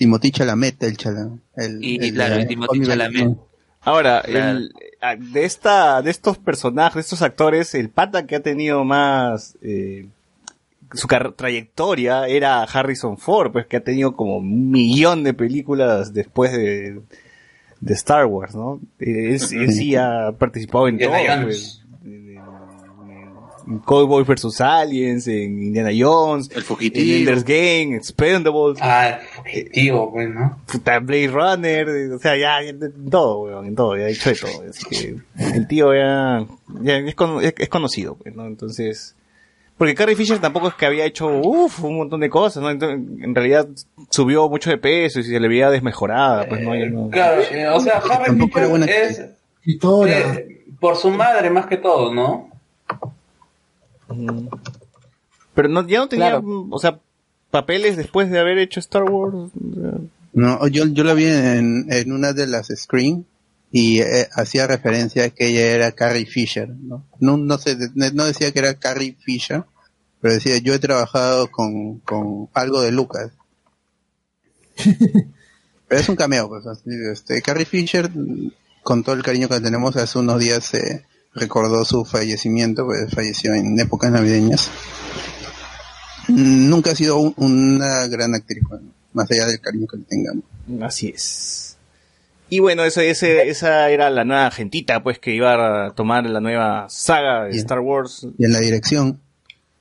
Timothy 0.01 0.31
Chalamet, 0.31 0.83
el 0.83 0.97
chala. 0.97 1.29
El, 1.57 1.85
Y, 1.85 2.03
el 2.03 2.15
claro, 2.15 2.37
de 2.37 2.43
y 2.43 2.47
Timothée 2.47 2.79
Call 2.81 2.81
Me 2.81 2.87
By 2.97 2.97
Your 2.97 3.13
Chalamet. 3.13 3.39
Ahora, 3.83 4.23
Claro. 4.25 4.59
el- 4.59 4.73
de 5.33 5.45
esta, 5.45 6.01
de 6.01 6.11
estos 6.11 6.39
personajes, 6.39 6.95
de 6.95 7.01
estos 7.03 7.21
actores, 7.21 7.75
el 7.75 7.91
pata 7.91 8.27
que 8.27 8.37
ha 8.37 8.41
tenido 8.41 8.83
más 8.85 9.59
eh, 9.61 10.07
su 10.95 11.07
trayectoria 11.37 12.27
era 12.29 12.63
Harrison 12.63 13.19
Ford, 13.19 13.53
pues 13.53 13.67
que 13.67 13.77
ha 13.77 13.85
tenido 13.85 14.17
como 14.17 14.39
un 14.39 14.71
millón 14.71 15.23
de 15.23 15.35
películas 15.35 16.15
después 16.15 16.51
de, 16.53 17.01
de 17.81 17.95
Star 17.95 18.25
Wars, 18.25 18.55
¿no? 18.55 18.81
Eh, 18.99 19.35
Él, 19.35 19.41
él 19.53 19.73
sí 19.73 19.97
ha 19.97 20.33
participado 20.39 20.89
en 20.89 20.99
todo, 20.99 21.09
Indiana 21.11 21.43
pues. 21.45 21.83
En- 22.05 22.37
en- 22.37 22.41
en 23.66 23.78
Cowboys 23.81 24.27
vs 24.27 24.61
Aliens, 24.61 25.27
en 25.28 25.62
Indiana 25.62 25.91
Jones, 25.97 26.49
El 26.51 26.59
en 26.59 26.62
fugitivo. 26.65 27.16
Ender's 27.19 27.45
Game, 27.45 27.97
Expendables, 27.97 28.78
Ah, 28.81 29.19
el 29.20 29.27
fugitivo, 29.27 30.12
pues, 30.12 30.28
¿no? 30.31 30.59
puta, 30.70 30.99
Blade 31.01 31.28
Runner, 31.28 31.89
o 32.12 32.19
sea, 32.19 32.37
ya, 32.37 32.62
ya, 32.62 32.69
en 32.70 33.11
todo, 33.11 33.41
weón, 33.41 33.66
en 33.66 33.74
todo, 33.74 33.97
ya 33.97 34.05
ha 34.05 34.09
hecho 34.09 34.31
de 34.31 34.37
todo. 34.37 34.62
Así 34.69 34.85
que 34.89 35.16
el 35.57 35.66
tío 35.66 35.95
ya, 35.95 36.47
ya 36.82 36.97
es, 36.99 37.15
cono- 37.15 37.41
es- 37.41 37.55
es 37.59 37.69
conocido, 37.69 38.15
pues, 38.16 38.35
¿no? 38.35 38.47
Entonces, 38.47 39.15
porque 39.78 39.95
Carrie 39.95 40.15
Fisher 40.16 40.39
tampoco 40.39 40.69
es 40.69 40.74
que 40.74 40.85
había 40.85 41.07
hecho, 41.07 41.27
uff, 41.28 41.82
un 41.85 41.97
montón 41.97 42.20
de 42.20 42.28
cosas, 42.28 42.62
¿no? 42.62 42.69
Entonces, 42.70 42.99
en 43.24 43.35
realidad 43.35 43.66
subió 44.11 44.47
mucho 44.49 44.69
de 44.69 44.77
peso 44.77 45.20
y 45.20 45.24
se 45.24 45.41
le 45.41 45.49
veía 45.49 45.70
desmejorada, 45.70 46.47
pues, 46.49 46.61
¿no? 46.61 46.74
Ya 46.77 46.87
no- 46.87 47.09
Claro, 47.09 47.41
o 47.74 47.81
sea, 47.81 47.99
Harry 47.99 48.27
Tampoco 48.27 48.59
era 48.59 48.69
buena 48.69 48.87
Fisher 48.87 49.31
es 49.66 49.78
eh, 50.07 50.65
por 50.81 50.97
su 50.97 51.11
madre 51.11 51.51
más 51.51 51.66
que 51.66 51.77
todo, 51.77 52.12
¿no? 52.15 52.50
Pero 55.55 55.69
no, 55.69 55.87
ya 55.87 55.99
no 56.01 56.09
tenía, 56.09 56.31
Claro. 56.31 56.66
o 56.70 56.78
sea, 56.78 57.01
papeles 57.51 57.97
después 57.97 58.31
de 58.31 58.39
haber 58.39 58.59
hecho 58.59 58.81
Star 58.81 59.05
Wars. 59.05 59.51
No, 60.32 60.66
yo, 60.69 60.87
yo 60.87 61.05
la 61.05 61.15
vi 61.15 61.27
en, 61.27 61.87
en 61.93 62.12
una 62.12 62.32
de 62.32 62.47
las 62.47 62.69
screen 62.74 63.27
y 63.73 64.01
eh, 64.01 64.28
hacía 64.32 64.66
referencia 64.66 65.24
a 65.24 65.31
que 65.31 65.49
ella 65.49 65.66
era 65.73 65.93
Carrie 65.93 66.27
Fisher, 66.27 66.69
¿no? 66.69 67.05
No, 67.19 67.37
no, 67.37 67.59
sé, 67.59 67.74
de- 67.77 68.12
no 68.12 68.24
decía 68.24 68.53
que 68.53 68.59
era 68.61 68.74
Carrie 68.74 69.16
Fisher, 69.20 69.65
pero 70.20 70.35
decía, 70.35 70.59
yo 70.59 70.74
he 70.74 70.78
trabajado 70.78 71.51
con, 71.51 71.99
con 72.01 72.49
algo 72.55 72.81
de 72.82 72.93
Lucas. 72.93 73.32
pero 75.89 76.01
es 76.01 76.09
un 76.09 76.16
cameo, 76.16 76.49
pues. 76.49 76.65
Este, 76.87 77.43
Carrie 77.43 77.65
Fisher, 77.65 78.11
con 78.82 79.03
todo 79.03 79.15
el 79.16 79.23
cariño 79.23 79.49
que 79.49 79.61
tenemos, 79.61 79.97
hace 79.97 80.19
unos 80.19 80.39
días 80.41 80.65
se 80.65 81.05
recordó 81.35 81.85
su 81.85 82.05
fallecimiento, 82.05 82.86
pues 82.86 83.11
falleció 83.15 83.55
en 83.55 83.78
épocas 83.78 84.11
navideñas. 84.11 84.70
Nunca 86.28 86.93
ha 86.93 86.94
sido 86.94 87.19
un- 87.19 87.35
una 87.36 88.07
gran 88.07 88.35
actriz, 88.35 88.62
bueno, 88.69 88.89
más 89.12 89.31
allá 89.31 89.47
del 89.47 89.61
cariño 89.61 89.86
que 89.86 89.97
le 89.97 90.05
tengamos. 90.05 90.44
Así 90.82 91.09
es. 91.09 91.77
Y 92.48 92.59
bueno, 92.59 92.85
eso, 92.85 93.01
ese, 93.01 93.48
esa 93.48 93.89
era 93.90 94.11
la 94.11 94.24
nueva 94.24 94.51
gentita, 94.51 95.02
pues, 95.02 95.19
que 95.19 95.35
iba 95.35 95.86
a 95.86 95.90
tomar 95.94 96.27
la 96.27 96.40
nueva 96.40 96.86
saga 96.89 97.44
de 97.44 97.51
Bien. 97.51 97.61
Star 97.61 97.81
Wars. 97.81 98.27
Y 98.39 98.44
en 98.44 98.52
la 98.52 98.59
dirección, 98.61 99.20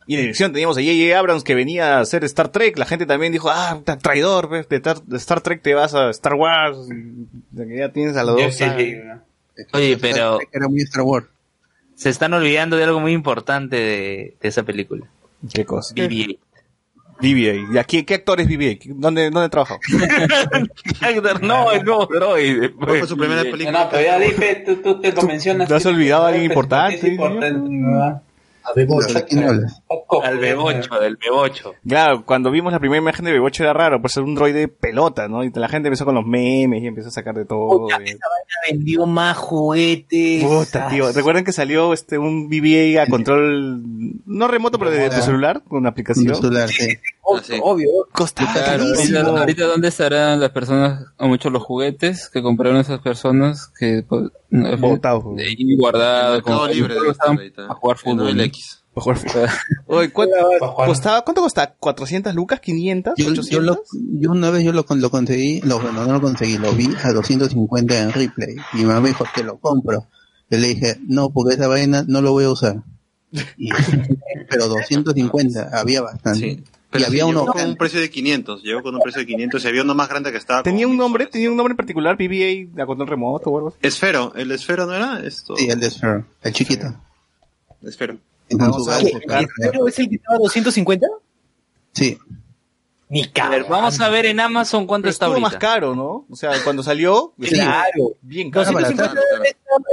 Y 0.07 0.15
en 0.15 0.21
dirección 0.21 0.51
teníamos 0.51 0.76
a 0.77 0.81
J.J. 0.81 1.19
Abrams 1.19 1.43
que 1.43 1.53
venía 1.53 1.97
a 1.97 2.01
hacer 2.01 2.23
Star 2.26 2.49
Trek. 2.51 2.77
La 2.80 2.85
gente 2.88 3.05
también 3.05 3.31
dijo, 3.31 3.49
ah, 3.51 3.80
traidor, 4.01 4.49
pues, 4.49 4.67
de, 4.67 4.80
Tar- 4.80 5.03
de 5.03 5.17
Star 5.17 5.41
Trek 5.41 5.61
te 5.61 5.76
vas 5.76 5.93
a 5.93 6.09
Star 6.09 6.34
Wars. 6.34 6.77
Ya 7.51 7.89
tienes 7.91 8.17
a 8.17 8.23
los 8.23 8.35
dos. 8.35 8.53
sí, 8.53 8.59
sagas. 8.59 8.81
sí, 8.81 8.93
¿no? 9.03 9.21
Oye, 9.73 9.97
pero 9.97 10.39
era 10.51 10.67
muy 10.67 10.81
Star 10.81 11.03
Wars. 11.03 11.27
Se 11.99 12.09
están 12.09 12.34
olvidando 12.34 12.77
de 12.77 12.85
algo 12.85 13.01
muy 13.01 13.11
importante 13.11 13.76
de, 13.76 14.38
de 14.39 14.47
esa 14.47 14.63
película. 14.63 15.05
¿Qué 15.53 15.65
cosa? 15.65 15.93
BB-8. 15.93 16.39
BB-8. 17.19 17.73
¿Y 17.73 17.77
aquí, 17.77 18.03
qué 18.03 18.13
actor 18.13 18.39
es 18.39 18.47
BB-8? 18.47 18.93
¿Dónde, 18.95 19.30
dónde 19.30 19.49
trabajó? 19.49 19.77
no, 21.41 21.71
el 21.73 21.84
nuevo 21.84 22.05
droid. 22.05 22.71
¿Cuál 22.77 22.99
fue 22.99 23.07
su 23.07 23.17
primera 23.17 23.43
No, 23.43 23.51
película? 23.51 23.84
no, 23.84 23.89
pero 23.89 24.01
ya 24.03 24.17
dije, 24.17 24.63
tú, 24.65 24.77
tú 24.77 25.01
te 25.01 25.11
lo 25.11 25.23
mencionas. 25.23 25.67
te 25.67 25.76
has 25.76 25.85
olvidado 25.85 26.23
a 26.23 26.27
alguien 26.30 26.43
que 26.47 26.53
es 26.53 26.57
importante, 26.57 27.07
importante, 27.09 27.51
¿no? 27.59 28.21
A 28.64 28.73
Bebocho. 28.76 29.14
¿De 29.14 29.26
quién? 29.26 29.61
Poco, 29.88 30.23
Al 30.23 30.40
B8, 30.40 30.99
del 30.99 31.18
B8. 31.18 31.73
Claro, 31.88 32.26
cuando 32.26 32.52
vimos 32.52 32.72
la 32.73 32.80
primera 32.80 33.02
imagen 33.02 33.26
de 33.26 33.40
BB-8 33.40 33.61
era 33.61 33.73
raro, 33.73 34.02
por 34.02 34.11
ser 34.11 34.23
un 34.23 34.36
droide 34.36 34.68
pelota, 34.68 35.27
¿no? 35.27 35.44
Y 35.44 35.52
la 35.53 35.68
gente 35.69 35.88
empezó 35.88 36.06
con 36.06 36.15
los 36.15 36.26
memes 36.26 36.84
y 36.84 36.88
empezó 36.88 37.10
a 37.10 37.11
sacar 37.11 37.36
de 37.36 37.45
todo. 37.45 37.68
Puta, 37.88 37.99
y- 38.06 38.10
esa 38.10 38.26
vendió 38.69 39.06
más 39.06 39.38
juguetes. 39.38 40.44
Puta, 40.44 40.88
tío. 40.90 41.11
¿Recuerdan 41.11 41.44
que 41.44 41.52
salió 41.52 41.94
este 41.94 42.18
un 42.18 42.49
BB-8 42.49 42.99
a 43.02 43.07
control, 43.07 43.81
no 44.26 44.48
remoto, 44.48 44.77
pero 44.80 44.91
de, 44.91 44.99
de 44.99 45.10
tu 45.10 45.22
celular, 45.22 45.61
con 45.68 45.80
una 45.80 45.90
Un 45.90 45.91
aplicación? 45.94 46.36
celular, 46.36 46.69
sí. 46.69 46.98
Obvio, 47.30 47.43
sí. 47.43 47.60
obvio. 47.61 47.89
Costaba 48.11 48.53
Claro, 48.53 48.84
ahorita, 48.84 49.22
ahorita 49.22 49.65
dónde 49.65 49.88
estarán 49.88 50.39
las 50.39 50.49
personas, 50.51 51.06
o 51.18 51.27
muchos 51.27 51.51
los 51.51 51.64
juguetes 51.64 52.30
que 52.30 52.41
compraron 52.41 52.77
esas 52.80 52.99
personas 53.01 53.72
que 53.80 54.03
pues, 54.07 54.30
Botados. 54.80 55.35
de 55.35 55.43
ahí 55.43 55.76
guardados, 55.77 56.35
Mercado 56.38 56.57
como 56.60 56.68
Libre 56.73 56.95
ahorita. 57.19 57.68
a 57.68 57.73
jugar 57.76 57.97
fútbol. 57.97 58.30
el. 58.30 58.39
X. 58.41 58.84
Para 58.93 59.03
jugar 59.03 59.18
FIFA. 59.19 59.53
Oye, 59.88 60.11
¿cuánto, 60.11 60.35
costaba, 60.85 61.22
¿Cuánto 61.22 61.41
costaba? 61.41 61.76
¿400 61.80 62.34
lucas? 62.34 62.60
¿500? 62.61 63.14
Yo, 63.18 63.30
¿800? 63.30 63.49
yo, 63.49 63.60
lo, 63.61 63.84
yo 63.93 64.31
una 64.31 64.49
vez 64.49 64.64
yo 64.64 64.72
lo, 64.73 64.85
con- 64.85 64.99
lo 64.99 65.11
conseguí, 65.11 65.61
lo, 65.61 65.80
bueno, 65.80 66.06
no 66.06 66.14
lo 66.14 66.22
conseguí, 66.22 66.57
lo 66.57 66.72
vi 66.73 66.88
a 67.03 67.11
250 67.14 67.99
en 68.01 68.11
replay. 68.11 68.56
Y 68.73 68.77
mi 68.77 68.85
mamá 68.85 69.01
me 69.01 69.10
dijo, 69.10 69.26
te 69.35 69.43
lo 69.43 69.57
compro. 69.60 70.07
Yo 70.49 70.57
le 70.57 70.68
dije, 70.69 70.97
no, 71.07 71.30
porque 71.30 71.53
esa 71.53 71.68
vaina 71.68 72.03
no 72.07 72.22
lo 72.22 72.31
voy 72.31 72.45
a 72.45 72.49
usar. 72.49 72.77
Y- 73.57 73.69
pero 74.49 74.68
250, 74.68 75.69
había 75.72 76.01
bastante. 76.01 76.64
Pero 76.91 77.03
y 77.03 77.07
había 77.07 77.24
sí, 77.24 77.30
uno 77.30 77.41
llegó 77.41 77.53
con 77.53 77.66
un 77.70 77.76
precio 77.76 77.99
de 77.99 78.10
500. 78.10 78.64
Llegó 78.64 78.82
con 78.82 78.95
un 78.95 79.02
precio 79.02 79.20
de 79.22 79.28
500 79.28 79.64
y 79.64 79.68
había 79.68 79.84
uno 79.84 79.94
más 79.95 80.10
grande 80.10 80.32
que 80.32 80.38
estaba. 80.38 80.64
¿Tenía 80.64 80.88
un 80.88 80.98
nombre? 80.98 81.28
¿Tenía 81.28 81.49
un 81.52 81.56
nombre 81.57 81.74
en 81.74 81.78
particular? 81.78 82.18
¿BBA 82.18 82.82
a 82.82 82.86
control 82.88 83.07
remoto 83.07 83.49
o 83.52 83.57
algo 83.57 83.70
así? 83.70 83.78
Esfero. 83.82 84.34
¿El 84.36 84.52
esfero 84.52 84.86
no 84.88 84.94
era? 84.95 85.20
Esto. 85.24 85.56
Sí, 85.56 85.70
el 85.70 85.80
de 85.80 85.90
Sphero, 85.91 86.26
el 86.41 86.53
chiquito. 86.53 86.88
Esfero. 87.84 88.18
Gato, 88.49 89.48
¿Pero 89.57 89.88
es 89.88 89.99
el 89.99 90.10
que 90.10 90.16
estaba 90.16 90.36
a 90.38 90.40
250? 90.40 91.07
Sí. 91.94 92.18
Ni 93.10 93.24
A 93.41 93.49
ver, 93.49 93.66
vamos 93.68 93.99
a 94.02 94.10
ver 94.10 94.26
en 94.28 94.40
Amazon 94.40 94.86
cuánto 94.86 95.03
Pero 95.06 95.11
está 95.11 95.26
estuvo 95.26 95.36
ahorita. 95.45 95.49
más 95.49 95.60
caro, 95.60 95.95
¿no? 95.95 96.26
O 96.30 96.36
sea, 96.36 96.52
cuando 96.64 96.84
salió, 96.84 97.34
Claro. 97.40 98.16
bien 98.22 98.52
caro. 98.52 98.72
250 98.72 99.14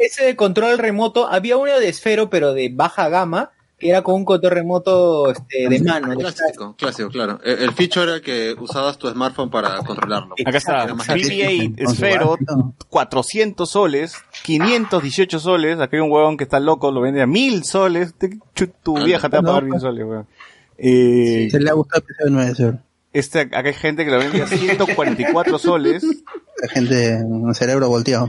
ese 0.03 0.25
de 0.25 0.37
control 0.37 0.79
remoto. 0.79 1.27
Había 1.27 1.57
uno 1.57 1.79
de 1.79 1.89
esfero, 1.89 2.29
pero 2.31 2.53
de 2.53 2.69
baja 2.71 3.09
gama, 3.09 3.53
que 3.79 3.91
era 3.91 4.03
con 4.03 4.15
un 4.15 4.25
control 4.25 4.53
remoto 4.53 5.31
este, 5.31 5.69
de 5.69 5.81
mano. 5.83 6.09
de 6.09 6.17
Clásico, 6.17 6.75
clásico, 6.79 7.11
claro. 7.11 7.39
El, 7.45 7.59
el 7.59 7.73
feature 7.73 8.11
era 8.13 8.21
que 8.23 8.55
usabas 8.59 8.97
tu 8.97 9.09
smartphone 9.11 9.51
para 9.51 9.79
controlarlo. 9.79 10.35
Acá 10.47 10.57
está, 10.59 10.85
Era 10.85 10.95
más 10.95 11.07
BB-8 11.09 11.85
Con 11.85 11.95
su 11.95 12.05
Esfero, 12.05 12.39
400 12.89 13.69
soles, 13.69 14.15
518 14.45 15.39
soles, 15.39 15.79
acá 15.81 15.97
hay 15.97 16.01
un 16.03 16.11
huevón 16.11 16.37
que 16.39 16.45
está 16.45 16.59
loco, 16.59 16.91
lo 16.91 17.01
vende 17.03 17.21
a 17.21 17.27
1000 17.27 17.65
soles, 17.65 18.15
te- 18.15 18.39
chu- 18.55 18.73
tu 18.83 18.97
vieja 19.05 19.29
te 19.29 19.37
va 19.37 19.41
a 19.41 19.47
pagar 19.47 19.65
1000 19.65 19.81
soles, 19.81 20.05
huevón. 20.07 20.27
Eh, 20.79 21.49
Se 21.51 21.61
le 21.61 21.71
ha 21.71 21.75
gustado 21.75 22.01
el 22.01 22.07
PC 22.17 22.31
9 22.31 22.55
Sphero. 22.55 22.79
este, 23.13 23.41
acá 23.41 23.61
hay 23.67 23.75
gente 23.75 24.05
que 24.05 24.11
lo 24.11 24.19
vende 24.19 24.43
a 24.43 24.47
144 24.47 25.59
soles, 25.59 26.03
La 26.63 26.69
gente, 26.69 27.15
un 27.25 27.55
cerebro 27.55 27.89
volteado. 27.91 28.29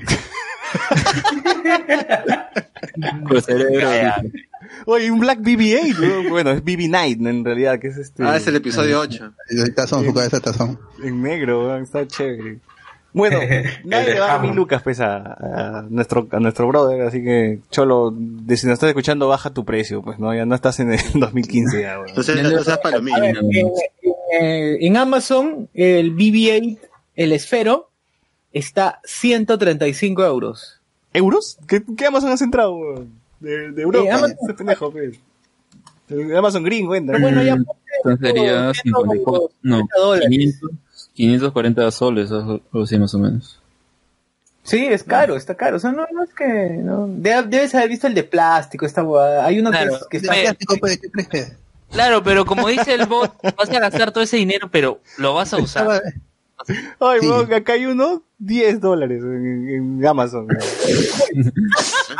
Pues 3.29 3.45
cerebro. 3.45 3.89
Oye, 4.85 5.11
un 5.11 5.19
Black 5.19 5.39
BB-8, 5.39 5.99
huevón. 5.99 6.29
bueno, 6.29 6.51
es 6.51 6.63
BB-9 6.63 7.27
en 7.27 7.45
realidad, 7.45 7.79
que 7.79 7.87
es 7.87 7.97
este... 7.97 8.23
Ah, 8.23 8.37
es 8.37 8.47
el 8.47 8.55
episodio 8.55 8.99
8. 8.99 9.33
El 9.49 9.73
tazón, 9.75 10.05
su 10.05 10.13
cabeza 10.13 10.39
tazón. 10.39 10.79
En 11.03 11.21
negro, 11.21 11.75
está 11.77 12.05
chévere. 12.07 12.59
Bueno, 13.13 13.39
nadie 13.85 14.13
le 14.13 14.19
va 14.19 14.35
a 14.35 14.39
mil 14.39 14.53
lucas 14.53 14.83
pues 14.83 14.99
a, 14.99 15.17
a 15.17 15.85
nuestro 15.89 16.27
a 16.31 16.39
nuestro 16.39 16.67
brother, 16.67 17.01
así 17.01 17.23
que 17.23 17.59
Cholo, 17.71 18.13
de 18.15 18.57
si 18.57 18.67
nos 18.67 18.73
estás 18.75 18.89
escuchando 18.89 19.27
baja 19.27 19.49
tu 19.49 19.65
precio, 19.65 20.03
pues 20.03 20.19
no, 20.19 20.35
ya 20.35 20.45
no 20.45 20.53
estás 20.53 20.79
en 20.81 20.91
el 20.93 20.99
2015 21.15 21.81
ya, 21.81 21.95
weón. 21.97 22.09
Entonces, 22.09 22.43
no 22.43 22.63
seas 22.63 22.77
palomino. 22.77 23.19
Ver, 23.19 23.37
en, 23.37 23.51
en- 23.53 24.77
en 24.83 24.97
Amazon, 24.97 25.67
el 25.73 26.13
BB-8, 26.15 26.77
el 27.15 27.31
esfero, 27.31 27.89
está 28.53 28.99
135 29.05 30.23
euros. 30.25 30.79
¿Euros? 31.13 31.57
¿Qué, 31.67 31.81
qué 31.97 32.05
Amazon 32.05 32.31
has 32.31 32.41
entrado, 32.41 32.75
weón? 32.75 33.16
De, 33.39 33.71
de 33.71 33.81
Europa, 33.81 34.07
Eh, 34.07 34.11
Amazon- 34.11 34.55
pendejo, 34.57 34.91
pues. 34.91 35.19
Amazon 36.37 36.63
Green, 36.63 36.87
cuenta. 36.87 37.11
Pero 37.13 37.23
bueno, 37.23 37.43
ya 37.43 37.53
Entonces 38.03 38.19
sería 38.33 38.73
54, 38.73 39.49
no, 39.63 39.87
500, 40.29 40.69
540 41.13 41.91
soles, 41.91 42.31
algo 42.31 42.61
así 42.83 42.97
más 42.97 43.13
o 43.13 43.19
menos. 43.19 43.59
Sí, 44.63 44.85
es 44.85 45.03
caro, 45.03 45.35
está 45.37 45.55
caro. 45.55 45.77
O 45.77 45.79
sea, 45.79 45.91
no, 45.91 46.05
no 46.13 46.23
es 46.23 46.33
que. 46.33 46.45
No. 46.83 47.07
De- 47.07 47.43
debes 47.43 47.73
haber 47.75 47.89
visto 47.89 48.07
el 48.07 48.13
de 48.13 48.23
plástico, 48.23 48.85
esta 48.85 49.01
huevada. 49.03 49.45
Hay 49.45 49.59
uno 49.59 49.69
Claro, 49.71 49.91
que, 50.09 50.17
es- 50.17 50.27
que 50.27 50.35
está. 50.41 50.53
plástico. 50.67 50.75
Claro, 51.89 52.21
pero 52.21 52.45
como 52.45 52.67
dice 52.67 52.93
el 52.93 53.05
bot, 53.05 53.31
vas 53.57 53.69
a 53.69 53.79
gastar 53.79 54.11
todo 54.11 54.23
ese 54.23 54.35
dinero, 54.37 54.69
pero 54.69 54.99
lo 55.17 55.33
vas 55.33 55.53
a 55.53 55.57
usar. 55.57 56.01
Ay, 56.99 57.19
weón, 57.21 57.53
acá 57.53 57.73
hay 57.73 57.85
uno, 57.85 58.23
10 58.39 58.79
dólares 58.81 59.23
en, 59.23 59.69
en 59.99 60.05
Amazon. 60.05 60.47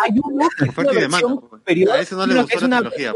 Hay 0.04 0.20
uno 0.24 0.48
que 0.58 0.66
es 0.66 0.78
una 0.78 0.92
versión 0.92 1.40
superior. 1.50 1.92
A 1.92 2.00
ese 2.00 2.16
no 2.16 2.26
le 2.26 2.42
gustó 2.42 2.60
la 2.62 2.66
una 2.68 2.78
tecnología. 2.90 3.14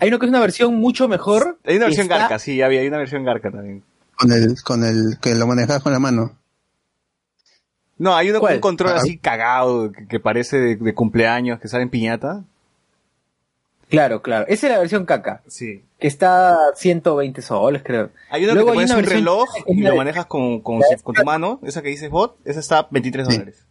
Hay 0.00 0.08
uno 0.08 0.18
que 0.18 0.26
es 0.26 0.30
una 0.30 0.40
versión 0.40 0.74
mucho 0.76 1.08
mejor. 1.08 1.58
Hay 1.64 1.76
una 1.76 1.86
versión 1.86 2.04
Está- 2.04 2.18
Garca, 2.18 2.38
sí, 2.38 2.62
había, 2.62 2.80
hay 2.80 2.88
una 2.88 2.98
versión 2.98 3.24
Garca 3.24 3.50
también. 3.50 3.82
Con 4.16 4.32
el, 4.32 4.54
con 4.62 4.84
el, 4.84 5.18
que 5.20 5.34
lo 5.34 5.46
manejas 5.46 5.82
con 5.82 5.92
la 5.92 5.98
mano. 5.98 6.36
No, 7.98 8.14
hay 8.14 8.30
uno 8.30 8.40
con 8.40 8.52
un 8.52 8.60
control 8.60 8.92
Ah. 8.92 8.96
así 8.98 9.18
cagado, 9.18 9.90
que, 9.92 10.06
que 10.06 10.20
parece 10.20 10.58
de, 10.58 10.76
de 10.76 10.94
cumpleaños, 10.94 11.58
que 11.60 11.68
sale 11.68 11.82
en 11.82 11.90
piñata. 11.90 12.44
Claro, 13.88 14.22
claro. 14.22 14.46
Esa 14.48 14.66
es 14.66 14.72
la 14.72 14.78
versión 14.78 15.06
caca. 15.06 15.42
Sí. 15.46 15.82
Que 15.98 16.06
está 16.06 16.52
a 16.52 16.76
120 16.76 17.40
soles, 17.42 17.82
creo. 17.82 18.10
Hay 18.30 18.44
uno 18.44 18.54
Luego 18.54 18.72
que 18.72 18.72
te 18.72 18.76
pones 18.76 18.90
una 18.90 18.98
un 19.00 19.04
reloj 19.06 19.48
y 19.66 19.82
lo 19.82 19.96
manejas 19.96 20.26
con, 20.26 20.60
con, 20.60 20.80
tu 20.80 21.24
mano, 21.24 21.60
esa 21.62 21.82
que 21.82 21.88
dices 21.88 22.10
bot, 22.10 22.36
esa 22.44 22.60
está 22.60 22.78
a 22.78 22.88
23 22.90 23.28
dólares. 23.28 23.64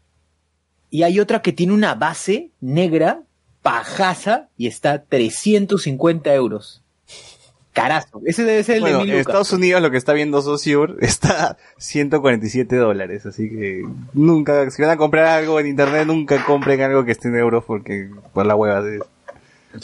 Y 0.89 1.03
hay 1.03 1.19
otra 1.19 1.41
que 1.41 1.53
tiene 1.53 1.73
una 1.73 1.95
base 1.95 2.49
negra, 2.61 3.21
pajaza, 3.61 4.49
y 4.57 4.67
está 4.67 4.93
a 4.93 5.03
350 5.03 6.33
euros. 6.33 6.83
Carazo. 7.73 8.21
Ese 8.25 8.43
debe 8.43 8.63
ser 8.63 8.77
el 8.77 8.81
Bueno, 8.81 8.97
de 8.97 9.03
en 9.03 9.09
mil 9.09 9.17
lucas. 9.19 9.27
Estados 9.27 9.53
Unidos 9.53 9.83
lo 9.83 9.91
que 9.91 9.97
está 9.97 10.13
viendo 10.13 10.41
Saussure 10.41 10.95
está 11.01 11.51
a 11.51 11.57
147 11.77 12.75
dólares, 12.75 13.27
así 13.27 13.49
que 13.49 13.83
nunca, 14.13 14.67
si 14.71 14.81
van 14.81 14.91
a 14.91 14.97
comprar 14.97 15.27
algo 15.27 15.59
en 15.59 15.67
internet, 15.67 16.07
nunca 16.07 16.43
compren 16.43 16.81
algo 16.81 17.05
que 17.05 17.11
esté 17.11 17.27
en 17.27 17.35
euros 17.35 17.63
porque 17.65 18.09
por 18.33 18.47
la 18.47 18.55
hueva 18.55 18.81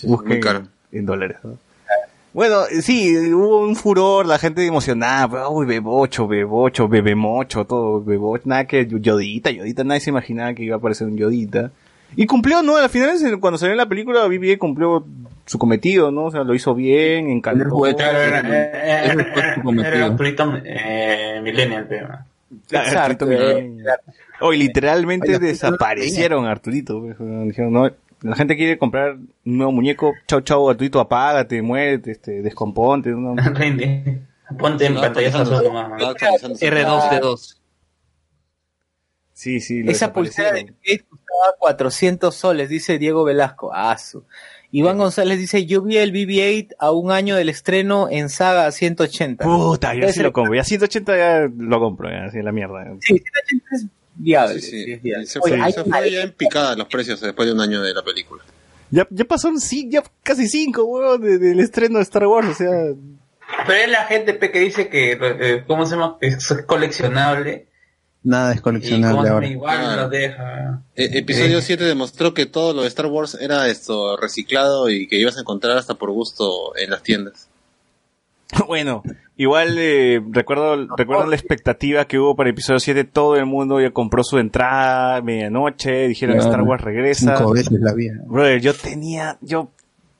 de 0.01 0.07
busquen 0.07 0.29
muy 0.29 0.39
caro. 0.39 0.63
en 0.91 1.05
dólares. 1.05 1.37
¿no? 1.43 1.57
Bueno, 2.33 2.63
sí, 2.81 3.15
hubo 3.31 3.59
un 3.61 3.75
furor, 3.75 4.25
la 4.25 4.39
gente 4.39 4.65
emocionada, 4.65 5.27
pues, 5.27 5.43
uy, 5.51 5.67
bebocho, 5.67 6.27
bebocho, 6.27 6.87
bebemocho, 6.87 7.65
todo, 7.65 8.03
bebocho, 8.03 8.43
nada 8.47 8.65
que 8.65 8.87
yodita, 8.87 9.51
yodita, 9.51 9.83
nadie 9.83 10.01
se 10.01 10.09
imaginaba 10.09 10.53
que 10.55 10.63
iba 10.63 10.75
a 10.75 10.79
aparecer 10.79 11.05
un 11.07 11.15
yodita. 11.15 11.69
Y 12.15 12.25
cumplió, 12.25 12.63
¿no? 12.63 12.77
Al 12.77 12.89
final, 12.89 13.15
cuando 13.39 13.57
salió 13.59 13.75
la 13.75 13.87
película, 13.87 14.25
BB 14.27 14.57
cumplió 14.57 15.05
su 15.45 15.59
cometido, 15.59 16.11
¿no? 16.11 16.25
O 16.25 16.31
sea, 16.31 16.43
lo 16.43 16.55
hizo 16.55 16.73
bien, 16.73 17.29
encantó. 17.29 17.85
Era, 17.85 18.39
era- 18.39 19.13
era 19.63 20.05
Arturito 20.05 20.53
eh, 20.63 21.39
Millennial, 21.43 21.85
pero. 21.87 22.07
Claro, 22.67 22.87
Exacto. 22.87 23.27
Hoy 24.41 24.57
literalmente 24.57 25.39
desaparecieron 25.39 26.45
Arturito. 26.45 26.99
pues, 27.01 27.17
Dijeron, 27.47 27.73
no, 27.73 27.89
la 28.23 28.35
gente 28.35 28.55
quiere 28.55 28.77
comprar 28.77 29.15
un 29.15 29.57
nuevo 29.57 29.71
muñeco. 29.71 30.13
Chau, 30.27 30.41
chau, 30.41 30.69
Arturito, 30.69 30.99
apágate, 30.99 31.61
muérete, 31.61 32.11
este, 32.11 32.41
descomponte. 32.41 33.09
¿no? 33.09 33.35
Ponte 34.57 34.85
en 34.85 34.95
pantallazo 34.95 35.39
azul 35.39 35.63
nomás. 35.63 36.01
R2D2. 36.01 37.57
Sí, 39.33 39.59
sí. 39.59 39.83
lo 39.83 39.91
Esa 39.91 40.13
pulsera 40.13 40.53
de 40.53 40.65
costaba 40.65 41.57
400 41.59 42.33
soles, 42.33 42.69
dice 42.69 42.97
Diego 42.97 43.23
Velasco. 43.23 43.71
Ah, 43.73 43.97
su. 43.97 44.25
Iván 44.71 44.97
González 44.97 45.37
dice, 45.37 45.65
yo 45.65 45.81
vi 45.81 45.97
el 45.97 46.11
BB-8 46.13 46.75
a 46.79 46.91
un 46.91 47.11
año 47.11 47.35
del 47.35 47.49
estreno 47.49 48.07
en 48.09 48.29
Saga 48.29 48.71
180. 48.71 49.43
Puta, 49.43 49.93
yo 49.93 50.07
sí 50.09 50.21
lo 50.23 50.33
compro. 50.33 50.55
Ya 50.55 50.63
180 50.63 51.17
ya 51.17 51.49
lo 51.55 51.79
compro, 51.79 52.09
ya, 52.09 52.25
así 52.25 52.41
la 52.41 52.51
mierda. 52.51 52.85
Sí, 52.99 53.13
180 53.19 53.65
es 53.75 53.87
viable. 54.15 54.59
Sí, 54.61 54.69
sí. 54.71 54.83
sí, 54.85 54.91
es 54.93 55.01
viable. 55.01 55.25
Se 55.27 55.39
Oye, 55.39 55.55
fue, 55.57 55.61
hay 55.65 55.71
se 55.73 55.83
fue 55.83 56.11
ya 56.11 56.21
en 56.21 56.31
picada 56.31 56.75
los 56.75 56.87
precios 56.87 57.19
después 57.21 57.47
de 57.47 57.53
un 57.53 57.61
año 57.61 57.81
de 57.81 57.93
la 57.93 58.03
película. 58.03 58.43
Ya, 58.91 59.07
ya 59.09 59.25
pasaron 59.25 59.59
sí, 59.59 59.89
ya 59.91 60.03
casi 60.21 60.47
cinco, 60.47 60.83
weón, 60.83 61.21
de- 61.21 61.39
del 61.39 61.59
estreno 61.59 61.97
de 61.97 62.03
Star 62.03 62.27
Wars, 62.27 62.47
o 62.49 62.53
sea... 62.53 62.69
Pero 63.67 63.79
es 63.79 63.89
la 63.89 64.05
gente 64.05 64.33
pe, 64.33 64.51
que 64.51 64.59
dice 64.59 64.87
que, 64.87 65.17
eh, 65.19 65.63
¿cómo 65.67 65.85
se 65.85 65.95
llama? 65.95 66.17
Es 66.21 66.47
coleccionable. 66.65 67.67
Nada 68.23 68.53
es 68.53 68.61
coleccionable 68.61 69.29
ahora. 69.29 69.47
igual 69.47 69.77
Ah. 69.81 69.95
lo 69.97 70.09
deja. 70.09 70.81
Eh, 70.95 71.09
episodio. 71.19 71.59
7 71.61 71.83
demostró 71.83 72.33
que 72.33 72.45
todo 72.45 72.73
lo 72.73 72.83
de 72.83 72.87
Star 72.87 73.07
Wars 73.07 73.37
era 73.39 73.67
esto 73.67 74.15
reciclado 74.17 74.89
y 74.89 75.07
que 75.07 75.17
ibas 75.17 75.37
a 75.37 75.41
encontrar 75.41 75.77
hasta 75.77 75.95
por 75.95 76.11
gusto 76.11 76.75
en 76.77 76.89
las 76.91 77.03
tiendas. 77.03 77.49
Bueno, 78.67 79.01
igual 79.37 79.75
eh, 79.79 80.21
recuerdo, 80.29 80.87
recuerdo 80.95 81.25
la 81.27 81.35
expectativa 81.35 82.05
que 82.05 82.19
hubo 82.19 82.35
para 82.35 82.49
episodio 82.51 82.79
7, 82.79 83.03
todo 83.05 83.35
el 83.35 83.45
mundo 83.45 83.81
ya 83.81 83.91
compró 83.91 84.23
su 84.23 84.37
entrada, 84.37 85.21
medianoche, 85.21 86.07
dijeron 86.07 86.35
Claro. 86.37 86.49
Star 86.51 86.61
Wars 86.63 86.83
regresa. 86.83 87.37
Cinco 87.37 87.51
veces 87.53 87.79
la 87.81 87.93
vida. 87.93 88.13
Brother, 88.27 88.61
yo 88.61 88.73
tenía, 88.73 89.37
yo 89.41 89.69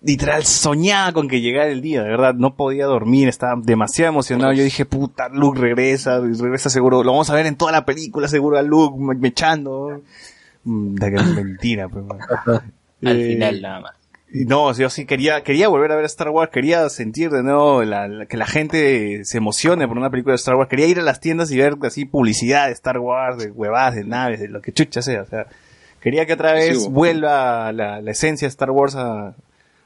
literal 0.02 0.44
soñaba 0.44 1.14
con 1.14 1.28
que 1.30 1.42
llegara 1.42 1.70
el 1.70 1.82
día, 1.82 2.02
de 2.04 2.10
verdad, 2.10 2.34
no 2.34 2.56
podía 2.56 2.86
dormir, 2.88 3.28
estaba 3.30 3.54
demasiado 3.64 4.12
emocionado. 4.12 4.52
Yo 4.54 4.64
dije, 4.64 4.86
puta, 4.86 5.30
Luke 5.30 5.60
regresa, 5.60 6.20
regresa 6.20 6.70
seguro, 6.70 7.04
lo 7.04 7.12
vamos 7.12 7.30
a 7.30 7.36
ver 7.36 7.46
en 7.46 7.56
toda 7.56 7.72
la 7.72 7.86
película, 7.86 8.28
seguro 8.28 8.58
a 8.58 8.62
Luke 8.64 8.98
me- 9.00 9.16
mechando. 9.16 10.02
Mm, 10.66 10.96
da 10.96 11.10
que 11.10 11.16
es 11.18 11.26
mentira, 11.36 11.88
pues. 11.88 12.04
Al 13.06 13.20
Eh, 13.20 13.34
final 13.34 13.62
nada 13.62 13.80
más. 13.82 13.96
Y 14.34 14.46
No, 14.46 14.74
yo 14.74 14.90
sí 14.90 15.06
quería, 15.06 15.44
quería 15.44 15.68
volver 15.68 15.92
a 15.92 15.96
ver 15.96 16.06
Star 16.06 16.30
Wars, 16.30 16.52
quería 16.52 16.90
sentir 16.90 17.30
de 17.30 17.44
nuevo 17.44 17.84
la- 17.84 18.08
la- 18.08 18.26
que 18.26 18.36
la 18.38 18.46
gente 18.48 19.24
se 19.26 19.38
emocione 19.38 19.88
por 19.88 19.98
una 19.98 20.10
película 20.10 20.34
de 20.34 20.38
Star 20.38 20.56
Wars, 20.56 20.70
quería 20.70 20.88
ir 20.88 21.00
a 21.00 21.04
las 21.04 21.20
tiendas 21.20 21.52
y 21.52 21.58
ver 21.58 21.76
así 21.84 22.06
publicidad 22.06 22.68
de 22.68 22.74
Star 22.74 22.98
Wars, 23.00 23.38
de 23.38 23.52
huevadas, 23.52 23.96
de 23.96 24.04
naves, 24.04 24.40
de 24.40 24.48
lo 24.50 24.62
que 24.62 24.72
chucha 24.74 25.02
sea, 25.02 25.22
o 25.22 25.26
sea, 25.28 25.46
quería 26.02 26.26
que 26.26 26.34
otra 26.34 26.54
vez 26.54 26.88
vuelva 26.90 27.72
la, 27.72 28.02
la 28.02 28.12
esencia 28.12 28.48
de 28.48 28.50
Star 28.50 28.72
Wars 28.72 28.96
a, 28.96 29.36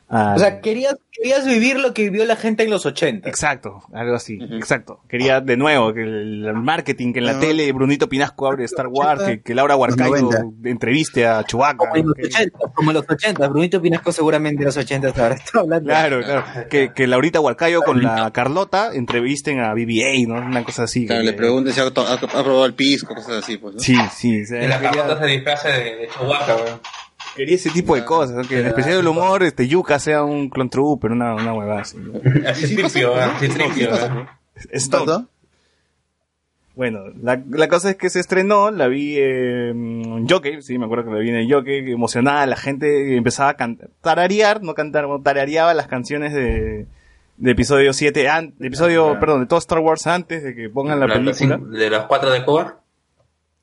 al- 0.09 0.35
O 0.35 0.39
sea, 0.39 0.61
querías, 0.61 0.95
querías 1.11 1.45
vivir 1.45 1.79
lo 1.79 1.93
que 1.93 2.03
vivió 2.03 2.23
la 2.25 2.35
gente 2.37 2.63
en 2.63 2.69
los 2.69 2.85
80. 2.85 3.27
Exacto, 3.27 3.81
algo 3.93 4.15
así, 4.15 4.39
exacto. 4.51 5.01
Quería 5.09 5.41
de 5.41 5.57
nuevo 5.57 5.93
que 5.93 6.01
el, 6.03 6.53
marketing, 6.53 7.11
que 7.11 7.19
en 7.19 7.25
la 7.25 7.33
No. 7.33 7.39
tele 7.39 7.71
Brunito 7.73 8.07
Pinasco 8.07 8.47
abre 8.47 8.63
Star 8.65 8.87
Wars, 8.87 9.23
que, 9.23 9.41
que 9.41 9.53
Laura 9.53 9.75
Huarcayo 9.75 10.15
90. 10.15 10.69
entreviste 10.69 11.25
a 11.27 11.43
Chewbacca. 11.43 11.77
Como 11.77 11.95
en 11.97 12.05
los 12.07 12.13
que- 12.15 12.25
80, 12.27 12.57
como 12.73 12.91
en 12.91 12.95
los 12.95 13.05
80. 13.09 13.47
Brunito 13.49 13.81
Pinasco 13.81 14.11
seguramente 14.11 14.61
en 14.61 14.65
los 14.67 14.77
80 14.77 15.09
ahora 15.09 15.35
está 15.35 15.59
hablando. 15.59 15.87
Claro, 15.89 16.21
claro. 16.21 16.43
Que, 16.69 16.93
que 16.93 17.07
Laurita 17.07 17.39
Huarcayo 17.41 17.81
con 17.81 18.01
la 18.01 18.31
Carlota 18.31 18.91
entrevisten 18.93 19.59
a 19.59 19.73
BB-8, 19.73 20.27
¿no? 20.27 20.35
Una 20.35 20.63
cosa 20.63 20.83
así. 20.83 21.05
Claro, 21.05 21.21
que- 21.23 21.25
le 21.31 21.33
pregunten 21.33 21.73
si 21.73 21.81
ha, 21.81 21.91
to- 21.91 22.07
ha- 22.07 22.13
ha 22.13 22.17
probado 22.19 22.65
el 22.65 22.73
pisco, 22.75 23.13
cosas 23.13 23.43
así, 23.43 23.57
pues, 23.57 23.75
¿no? 23.75 23.79
Sí, 23.81 23.95
sí. 24.13 24.41
o 24.41 24.45
sea, 24.45 24.63
Y 24.63 24.67
la 24.67 24.75
quería, 24.79 24.91
carlota 25.01 25.19
se 25.19 25.27
disfraza 25.31 25.67
de, 25.69 25.95
de 25.95 26.07
Chewbacca, 26.07 26.55
weón. 26.55 26.79
Quería 27.35 27.55
ese 27.55 27.69
tipo 27.69 27.95
de 27.95 28.03
cosas, 28.05 28.35
¿no? 28.35 28.41
que 28.43 28.59
en 28.61 28.67
especial 28.67 28.97
del 28.97 29.07
humor, 29.07 29.43
este 29.43 29.67
Yuka 29.67 29.99
sea 29.99 30.23
un 30.23 30.49
clon 30.49 30.69
trooper, 30.69 31.11
una, 31.11 31.35
una 31.35 31.53
huevada 31.53 31.81
así. 31.81 31.97
Así 32.47 32.75
tripio, 32.75 33.13
weón, 33.13 33.29
así 33.31 33.47
tripio, 33.49 33.89
weón. 33.93 34.27
Stone. 34.71 35.25
Bueno, 36.75 37.05
la, 37.23 37.41
la 37.49 37.67
cosa 37.69 37.89
es 37.89 37.95
que 37.95 38.09
se 38.11 38.19
estrenó, 38.19 38.69
la 38.69 38.87
vi 38.87 39.17
en 39.17 40.27
Jockey, 40.29 40.61
sí, 40.61 40.77
me 40.77 40.85
acuerdo 40.85 41.05
que 41.05 41.11
la 41.11 41.19
vi 41.19 41.29
en 41.29 41.35
el 41.37 41.51
Jockey, 41.51 41.91
emocionada, 41.91 42.45
la 42.45 42.55
gente 42.55 43.17
empezaba 43.17 43.49
a 43.49 43.53
cantar, 43.55 43.89
tararear, 44.01 44.61
no 44.61 44.75
cantar, 44.75 45.05
tarareaba 45.23 45.73
las 45.73 45.87
canciones 45.87 46.33
de, 46.35 46.85
de 47.37 47.51
episodio 47.51 47.93
7, 47.93 48.29
an- 48.29 48.53
de 48.59 48.67
episodio, 48.67 49.09
Ajá. 49.11 49.19
perdón, 49.19 49.39
de 49.41 49.47
todo 49.47 49.57
Star 49.57 49.79
Wars 49.79 50.05
antes 50.05 50.43
de 50.43 50.53
que 50.53 50.69
pongan 50.69 50.99
la 50.99 51.07
La- 51.07 51.15
película 51.15 51.57
De 51.57 51.89
los 51.89 52.05
cuatro 52.05 52.29
de 52.31 52.45
Cuba. 52.45 52.79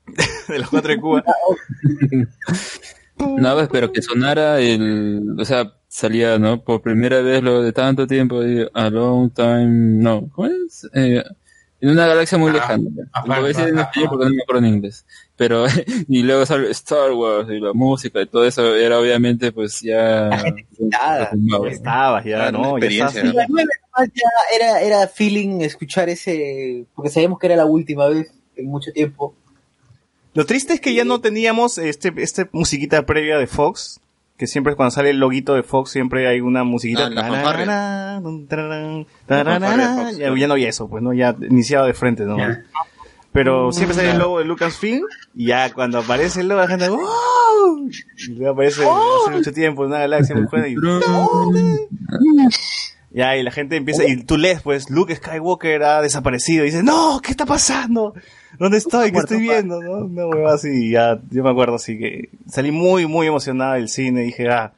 de 0.49 0.59
los 0.59 0.69
cuatro 0.69 0.91
de 0.93 1.01
Cuba. 1.01 1.25
No, 3.19 3.55
pues, 3.55 3.69
pero 3.71 3.93
que 3.93 4.03
sonara 4.03 4.61
el, 4.61 5.37
o 5.39 5.45
sea, 5.45 5.73
salía, 5.89 6.39
¿no? 6.39 6.63
Por 6.63 6.83
primera 6.83 7.21
vez 7.21 7.43
lo 7.43 7.63
de 7.63 7.73
tanto 7.73 8.07
tiempo, 8.07 8.43
y 8.45 8.67
a 8.73 8.91
long 8.91 9.31
time, 9.33 9.67
no, 10.03 10.29
¿cómo 10.33 10.49
es? 10.49 10.89
Eh, 10.95 11.23
en 11.81 11.91
una 11.91 12.07
galaxia 12.07 12.39
muy 12.39 12.51
Ah, 12.51 12.55
lejana. 12.55 12.91
ajá, 13.13 13.27
Lo 13.27 13.35
voy 13.35 13.45
a 13.45 13.49
decir 13.49 13.69
en 13.69 13.79
español 13.79 14.09
porque 14.09 14.25
no 14.25 14.31
me 14.31 14.43
acuerdo 14.43 14.63
en 14.67 14.75
inglés. 14.75 15.07
Pero, 15.37 15.67
y 16.09 16.23
luego 16.23 16.47
sale 16.47 16.71
Star 16.71 17.13
Wars 17.13 17.49
y 17.51 17.61
la 17.61 17.73
música 17.73 18.23
y 18.23 18.27
todo 18.27 18.45
eso 18.47 18.75
era 18.75 18.99
obviamente 18.99 19.53
pues 19.53 19.81
ya... 19.81 20.31
excitada. 20.31 21.31
Ya 21.35 21.69
estabas, 21.71 22.25
ya, 22.25 22.37
Claro, 22.37 22.59
una 22.61 22.69
no, 22.71 22.79
ya 22.79 23.05
nomás 23.47 24.11
ya 24.15 24.57
era, 24.57 24.81
era 24.81 25.07
feeling 25.09 25.61
escuchar 25.61 26.09
ese, 26.09 26.87
porque 26.95 27.11
sabíamos 27.11 27.39
que 27.39 27.47
era 27.47 27.57
la 27.57 27.67
última 27.67 28.09
vez 28.09 28.33
en 28.57 28.67
mucho 28.67 28.91
tiempo. 28.93 29.37
Lo 30.35 30.45
triste 30.47 30.75
es 30.75 30.81
que 30.81 30.95
ya 30.95 31.05
no 31.05 31.21
teníamos 31.21 31.79
este, 31.79 32.13
este 32.17 32.49
musiquita 32.53 33.07
previa 33.07 33.39
de 33.39 33.47
Fox, 33.47 34.01
que 34.37 34.47
siempre 34.49 34.75
cuando 34.75 34.91
sale 34.91 35.11
el 35.11 35.19
loguito 35.19 35.55
de 35.55 35.63
Fox 35.63 35.91
siempre 35.91 36.27
hay 36.27 36.41
una 36.41 36.65
musiquita. 36.65 37.07
Ah, 37.07 37.11
Ya, 39.29 40.31
¿no? 40.31 40.37
ya 40.37 40.47
no 40.49 40.55
había 40.55 40.69
eso, 40.69 40.89
pues 40.89 41.03
no, 41.03 41.13
ya 41.13 41.37
iniciaba 41.49 41.87
de 41.87 41.95
frente, 41.95 42.25
¿no? 42.25 42.37
Ya. 42.37 42.65
Pero 43.33 43.73
siempre 43.73 43.97
sale 43.97 44.11
el 44.13 44.19
logo 44.19 44.39
de 44.39 44.45
Lucasfilm 44.45 45.03
y 45.35 45.47
ya 45.47 45.73
cuando 45.73 45.99
aparece 45.99 46.41
el 46.43 46.49
logo 46.49 46.61
la 46.61 46.69
gente 46.69 46.89
¡Wow! 46.89 47.89
Y 48.29 48.33
luego 48.33 48.53
aparece 48.53 48.83
hace 48.85 49.31
mucho 49.37 49.53
tiempo 49.53 49.83
una 49.83 49.99
galaxia 49.99 50.37
muy 50.37 50.47
buena 50.47 50.69
y 50.69 50.77
ya 53.11 53.37
y 53.37 53.43
la 53.43 53.51
gente 53.51 53.77
empieza 53.77 54.07
y 54.07 54.23
tú 54.23 54.37
lees 54.37 54.63
pues 54.63 54.89
Luke 54.91 55.15
Skywalker 55.15 55.83
ha 55.83 56.01
desaparecido 56.03 56.63
y 56.65 56.67
dices 56.67 56.85
no 56.85 57.21
qué 57.23 57.31
está 57.33 57.45
pasando 57.47 58.15
dónde 58.59 58.79
estoy 58.79 59.13
qué 59.13 59.19
estoy 59.19 59.41
viendo 59.41 59.83
no 59.83 60.05
una 60.05 60.27
hueva 60.27 60.55
así 60.55 60.91
ya 60.91 61.21
yo 61.31 61.43
me 61.43 61.51
acuerdo 61.51 61.77
así 61.77 61.99
que 61.99 62.31
salí 62.49 62.71
muy 62.71 63.07
muy 63.07 63.27
emocionada 63.27 63.75
del 63.75 63.89
cine 63.89 64.23
y 64.23 64.27
dije 64.27 64.49
ah 64.49 64.73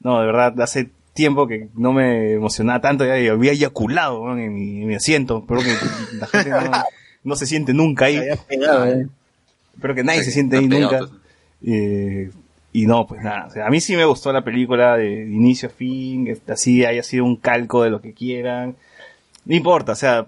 no 0.00 0.20
de 0.20 0.26
verdad 0.26 0.60
hace 0.60 0.90
tiempo 1.14 1.46
que 1.46 1.68
no 1.74 1.92
me 1.92 2.32
emocionaba 2.32 2.80
tanto 2.80 3.04
ya 3.04 3.14
había 3.32 3.52
eyaculado 3.52 4.24
¿no? 4.26 4.38
en, 4.38 4.54
mi, 4.54 4.82
en 4.82 4.88
mi 4.88 4.94
asiento 4.94 5.44
pero 5.46 5.60
que 5.60 5.74
la 6.18 6.26
gente 6.26 6.50
no, 6.50 6.70
no 7.24 7.36
se 7.36 7.46
siente 7.46 7.72
nunca 7.74 8.06
ahí 8.06 8.18
Espero 9.74 9.94
que 9.94 10.04
nadie 10.04 10.22
se 10.22 10.30
siente 10.30 10.58
ahí 10.58 10.68
pegado, 10.68 11.06
nunca. 11.06 11.16
Eh, 11.64 12.30
y 12.72 12.86
no, 12.86 13.06
pues 13.06 13.22
nada. 13.22 13.46
o 13.46 13.50
sea, 13.50 13.66
a 13.66 13.70
mí 13.70 13.80
sí 13.80 13.96
me 13.96 14.04
gustó 14.04 14.32
la 14.32 14.44
película 14.44 14.96
de 14.96 15.24
inicio 15.24 15.68
a 15.68 15.72
fin, 15.72 16.24
que 16.24 16.38
así 16.52 16.84
haya 16.84 17.02
sido 17.02 17.24
un 17.24 17.36
calco 17.36 17.82
de 17.82 17.90
lo 17.90 18.00
que 18.00 18.12
quieran. 18.12 18.76
No 19.44 19.54
importa, 19.54 19.92
o 19.92 19.96
sea, 19.96 20.26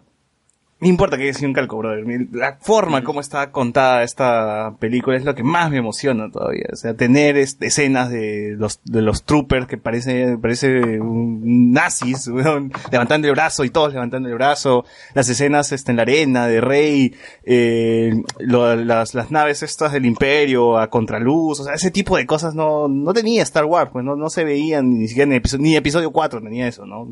no 0.85 0.90
importa 0.90 1.16
que 1.16 1.23
haya 1.23 1.32
sido 1.32 1.48
un 1.48 1.55
calco, 1.55 1.78
brother. 1.78 2.05
La 2.32 2.59
forma 2.61 3.02
como 3.02 3.23
está 3.23 3.51
contada 3.51 4.02
esta 4.02 4.74
película 4.78 5.16
es 5.16 5.24
lo 5.24 5.35
que 5.35 5.43
más 5.43 5.70
me 5.70 5.78
emociona 5.78 6.31
todavía. 6.31 6.66
O 6.70 6.77
sea, 6.77 6.93
tener 6.93 7.39
escenas 7.39 8.11
de 8.11 8.55
los, 8.59 8.81
de 8.85 9.01
los 9.01 9.24
troopers 9.24 9.66
que 9.66 9.78
parece, 9.78 10.36
parece 10.36 11.01
un 11.01 11.73
nazis, 11.73 12.27
levantando 12.93 13.27
el 13.28 13.32
brazo 13.35 13.65
y 13.65 13.70
todos 13.70 13.94
levantando 13.94 14.28
el 14.28 14.35
brazo. 14.35 14.85
Las 15.15 15.27
escenas 15.31 15.73
este, 15.73 15.90
en 15.93 15.97
la 15.97 16.02
arena 16.02 16.47
de 16.48 16.61
Rey, 16.61 17.15
eh, 17.44 18.12
lo- 18.40 18.77
las, 18.77 19.15
las 19.15 19.31
naves 19.31 19.62
estas 19.62 19.93
del 19.93 20.05
imperio 20.05 20.77
a 20.78 20.90
contraluz, 20.90 21.61
o 21.61 21.65
sea, 21.65 21.73
ese 21.74 21.90
tipo 21.90 22.16
de 22.19 22.27
cosas 22.27 22.55
no, 22.55 22.89
no 22.89 23.15
tenía 23.15 23.43
Star 23.43 23.65
Wars, 23.65 23.90
pues 23.90 24.05
no, 24.05 24.16
no 24.16 24.28
se 24.28 24.44
veían 24.44 24.98
ni 24.98 25.09
siquiera 25.09 25.31
en 25.31 25.36
episodio, 25.36 25.62
ni 25.62 25.77
episodio 25.77 26.11
4 26.11 26.43
tenía 26.43 26.69
eso, 26.69 26.85
¿no? 26.85 27.09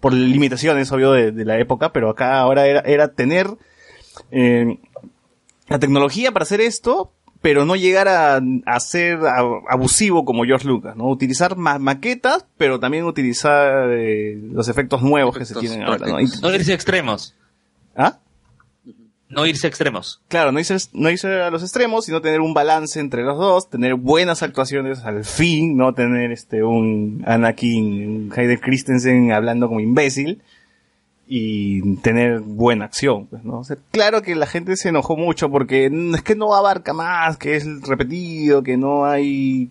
Por, 0.00 0.12
limitaciones, 0.12 0.90
obvio, 0.92 1.12
de, 1.12 1.32
de 1.32 1.44
la 1.44 1.58
época, 1.58 1.92
pero 1.92 2.10
acá 2.10 2.38
ahora 2.38 2.66
era, 2.66 2.80
era 2.80 3.08
tener 3.08 3.48
eh, 4.30 4.78
la 5.68 5.78
tecnología 5.78 6.32
para 6.32 6.42
hacer 6.44 6.60
esto, 6.60 7.12
pero 7.40 7.64
no 7.64 7.76
llegar 7.76 8.08
a, 8.08 8.40
a 8.66 8.80
ser 8.80 9.18
a- 9.26 9.42
abusivo 9.68 10.24
como 10.24 10.44
George 10.44 10.66
Lucas, 10.66 10.96
¿no? 10.96 11.06
Utilizar 11.08 11.56
ma- 11.56 11.78
maquetas, 11.78 12.46
pero 12.56 12.78
también 12.80 13.04
utilizar 13.04 13.88
eh, 13.90 14.38
los 14.52 14.68
efectos 14.68 15.02
nuevos 15.02 15.36
que 15.36 15.44
se 15.44 15.54
tienen 15.54 15.82
ahora, 15.82 16.06
¿no? 16.06 16.20
Y- 16.20 16.26
No 16.42 16.50
extremos. 16.50 17.34
¿Ah? 17.96 18.18
No 19.28 19.44
irse 19.44 19.66
a 19.66 19.68
extremos. 19.68 20.22
Claro, 20.28 20.52
no 20.52 20.60
irse, 20.60 20.76
no 20.92 21.10
irse 21.10 21.26
a 21.28 21.50
los 21.50 21.62
extremos, 21.62 22.04
sino 22.04 22.20
tener 22.20 22.40
un 22.40 22.54
balance 22.54 23.00
entre 23.00 23.24
los 23.24 23.36
dos, 23.38 23.68
tener 23.68 23.94
buenas 23.94 24.42
actuaciones 24.42 25.04
al 25.04 25.24
fin, 25.24 25.76
no 25.76 25.94
tener 25.94 26.30
este 26.30 26.62
un 26.62 27.24
Anakin, 27.26 28.30
un 28.30 28.32
Hayden 28.36 28.58
Christensen 28.58 29.32
hablando 29.32 29.66
como 29.66 29.80
imbécil 29.80 30.42
y 31.26 31.96
tener 31.96 32.38
buena 32.40 32.84
acción, 32.84 33.26
pues, 33.26 33.42
¿no? 33.44 33.58
O 33.58 33.64
sea, 33.64 33.76
claro 33.90 34.22
que 34.22 34.36
la 34.36 34.46
gente 34.46 34.76
se 34.76 34.90
enojó 34.90 35.16
mucho 35.16 35.50
porque 35.50 35.90
mm, 35.90 36.14
es 36.14 36.22
que 36.22 36.36
no 36.36 36.54
abarca 36.54 36.92
más, 36.92 37.36
que 37.36 37.56
es 37.56 37.66
repetido, 37.82 38.62
que 38.62 38.76
no 38.76 39.06
hay 39.06 39.70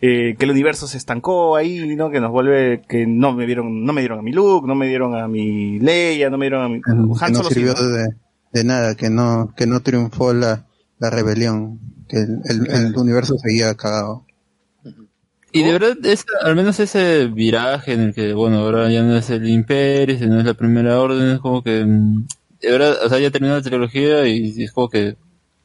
eh, 0.00 0.36
que 0.38 0.44
el 0.46 0.50
universo 0.52 0.86
se 0.86 0.96
estancó 0.96 1.56
ahí, 1.56 1.94
¿no? 1.96 2.10
Que 2.10 2.20
nos 2.20 2.30
vuelve, 2.30 2.80
que 2.88 3.06
no 3.06 3.34
me 3.34 3.44
dieron, 3.44 3.84
no 3.84 3.92
me 3.92 4.00
dieron 4.00 4.20
a 4.20 4.22
mi 4.22 4.32
Luke, 4.32 4.66
no 4.66 4.74
me 4.74 4.88
dieron 4.88 5.14
a 5.14 5.28
mi 5.28 5.78
Leia, 5.78 6.30
no 6.30 6.38
me 6.38 6.46
dieron 6.46 6.64
a 6.64 6.68
mi 6.70 6.80
Han 6.86 7.08
no 7.08 7.14
Solo 7.14 7.48
sí, 7.50 7.56
sirvió 7.56 7.74
¿no? 7.74 7.82
de, 7.82 8.08
de 8.52 8.64
nada, 8.64 8.94
que 8.96 9.10
no, 9.10 9.52
que 9.56 9.66
no 9.66 9.80
triunfó 9.82 10.32
la, 10.34 10.66
la 10.98 11.10
rebelión, 11.10 11.80
que 12.08 12.18
el, 12.18 12.40
el- 12.44 12.70
el 12.70 12.96
universo 12.96 13.36
seguía 13.38 13.74
cagado. 13.74 14.24
Y 15.52 15.62
de 15.64 15.72
verdad, 15.72 15.96
esa- 16.04 16.24
al 16.42 16.54
menos 16.54 16.78
ese 16.78 17.26
viraje 17.26 17.92
en 17.94 18.00
el 18.00 18.14
que, 18.14 18.32
bueno, 18.34 18.58
ahora 18.58 18.88
ya 18.90 19.02
no 19.02 19.16
es 19.16 19.30
el 19.30 19.48
imperio, 19.48 20.16
sino 20.18 20.38
es 20.38 20.44
la 20.44 20.54
primera 20.54 21.00
orden, 21.00 21.28
es 21.30 21.40
como 21.40 21.62
que, 21.62 21.84
mm, 21.84 22.26
de 22.60 22.70
verdad, 22.70 22.96
o 23.04 23.08
sea, 23.08 23.18
ya 23.18 23.30
terminó 23.30 23.54
la 23.56 23.62
trilogía 23.62 24.26
y 24.28 24.62
es 24.62 24.72
como 24.72 24.88
que, 24.88 25.16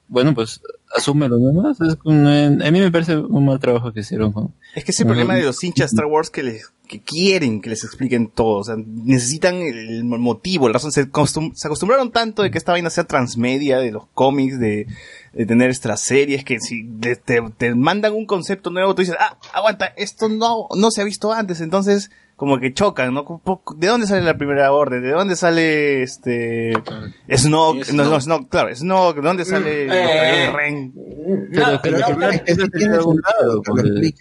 bueno, 0.08 0.34
pues, 0.34 0.62
asúmelo 0.96 1.38
nomás. 1.38 1.80
Es 1.82 1.96
eh, 2.06 2.58
a 2.66 2.72
mí 2.72 2.80
me 2.80 2.92
parece 2.92 3.18
un 3.18 3.46
mal 3.46 3.60
trabajo 3.60 3.92
que 3.94 4.00
hicieron 4.02 4.32
con... 4.32 4.54
Es 4.76 4.84
que 4.84 4.92
ese 4.92 5.04
Ajá. 5.04 5.10
problema 5.10 5.36
de 5.36 5.44
los 5.44 5.64
hinchas 5.64 5.92
Star 5.94 6.06
Wars 6.06 6.30
que 6.30 6.44
les 6.44 6.72
que 6.88 7.02
quieren 7.02 7.62
que 7.62 7.72
les 7.72 7.84
expliquen 7.84 8.28
todo, 8.28 8.60
o 8.60 8.64
sea, 8.64 8.76
necesitan 8.78 9.56
el 9.56 10.04
motivo, 10.04 10.68
la 10.68 10.74
razón, 10.74 10.92
se, 10.92 11.10
acostum- 11.12 11.52
se 11.56 11.68
acostumbraron 11.68 12.12
tanto 12.12 12.44
de 12.44 12.52
que 12.52 12.60
esta 12.60 12.74
vaina 12.74 12.92
sea 12.92 13.06
transmedia 13.06 13.80
de 13.80 13.92
los 13.92 14.06
cómics, 14.14 14.60
de, 14.60 14.86
de 15.34 15.46
tener 15.48 15.72
estas 15.72 16.02
series, 16.02 16.44
que 16.44 16.60
si 16.60 16.84
de- 16.84 17.16
te, 17.16 17.42
te 17.58 17.74
mandan 17.74 18.14
un 18.14 18.28
concepto 18.28 18.70
nuevo, 18.70 18.94
tú 18.94 19.02
dices, 19.02 19.16
ah, 19.20 19.36
aguanta, 19.52 19.88
esto 19.98 20.30
no, 20.30 20.68
no 20.78 20.92
se 20.92 21.02
ha 21.02 21.06
visto 21.06 21.34
antes, 21.34 21.60
entonces 21.60 22.12
como 22.36 22.60
que 22.60 22.74
chocan, 22.74 23.14
¿no? 23.14 23.42
¿De 23.78 23.88
dónde 23.88 24.08
sale 24.08 24.22
la 24.22 24.38
primera 24.38 24.72
orden? 24.74 25.02
¿De 25.02 25.12
dónde 25.12 25.36
sale 25.36 26.04
este 26.04 26.74
Snoke? 27.34 27.92
No, 27.94 28.04
no, 28.06 28.20
Snoke. 28.20 28.50
Claro, 28.50 28.76
Snoke, 28.76 29.16
¿de 29.18 29.22
dónde 29.22 29.46
sale 29.46 29.86
los 29.86 29.96
Eh, 29.96 30.00
de 30.00 30.52
Ren? 30.52 30.94
No, 31.50 31.80
pero 31.82 31.98
no, 32.00 32.08
que- 32.08 32.14
creen- 32.16 32.44
Es 32.46 32.58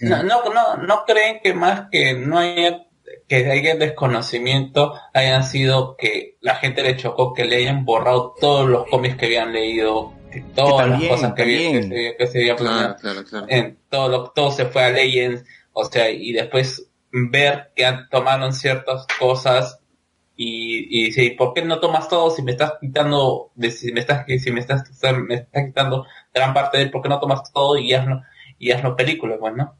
no, 0.01 0.25
no, 0.53 0.77
no, 0.87 1.05
creen 1.07 1.41
que 1.43 1.55
más 1.55 1.89
que 1.91 2.15
no 2.15 2.39
haya 2.39 2.83
que 3.29 3.51
haya 3.51 3.75
desconocimiento 3.77 4.95
hayan 5.13 5.45
sido 5.45 5.97
que 5.97 6.37
la 6.41 6.57
gente 6.57 6.83
le 6.83 6.97
chocó 6.97 7.33
que 7.33 7.45
le 7.45 7.57
hayan 7.57 7.85
borrado 7.85 8.35
todos 8.41 8.69
los 8.69 8.87
cómics 8.89 9.17
que 9.17 9.27
habían 9.27 9.53
leído, 9.53 10.13
todas 10.55 10.87
también, 10.89 11.11
las 11.11 11.21
cosas 11.21 11.35
que, 11.35 11.43
había- 11.43 11.73
que 11.73 11.83
se, 11.83 12.17
que 12.19 12.27
se 12.27 12.39
había 12.41 12.57
planeado. 12.57 12.97
Claro, 12.97 13.25
claro, 13.25 13.47
claro. 13.47 13.47
en 13.49 13.79
todo 13.89 14.09
lo, 14.09 14.31
todo 14.31 14.51
se 14.51 14.67
fue 14.67 14.85
a 14.85 14.91
Legends, 14.91 15.45
o 15.73 15.85
sea, 15.85 16.11
y 16.11 16.33
después 16.33 16.87
ver 17.31 17.73
que 17.77 17.85
han- 17.87 18.09
tomaron 18.11 18.53
ciertas 18.53 19.07
cosas 19.19 19.81
y, 20.37 21.07
y 21.09 21.13
sí, 21.13 21.31
¿por 21.31 21.55
qué 21.55 21.63
no 21.65 21.81
tomas 21.81 22.09
todo 22.09 22.31
si 22.31 22.43
me 22.43 22.53
estás 22.53 22.75
quitando, 22.81 23.53
si 23.71 23.93
me 23.93 24.01
estás, 24.01 24.27
si 24.27 24.51
me 24.53 24.61
estás, 24.61 24.83
me 25.27 25.35
estás 25.37 25.65
quitando 25.67 26.07
gran 26.33 26.55
parte 26.55 26.79
de, 26.79 26.89
¿por 26.89 27.03
qué 27.03 27.09
no 27.09 27.21
tomas 27.21 27.53
todo 27.53 27.79
y 27.79 27.93
hazlo, 27.95 28.23
y 28.59 28.73
hazlo 28.73 28.97
película, 28.97 29.39
pues, 29.39 29.55
¿no? 29.57 29.79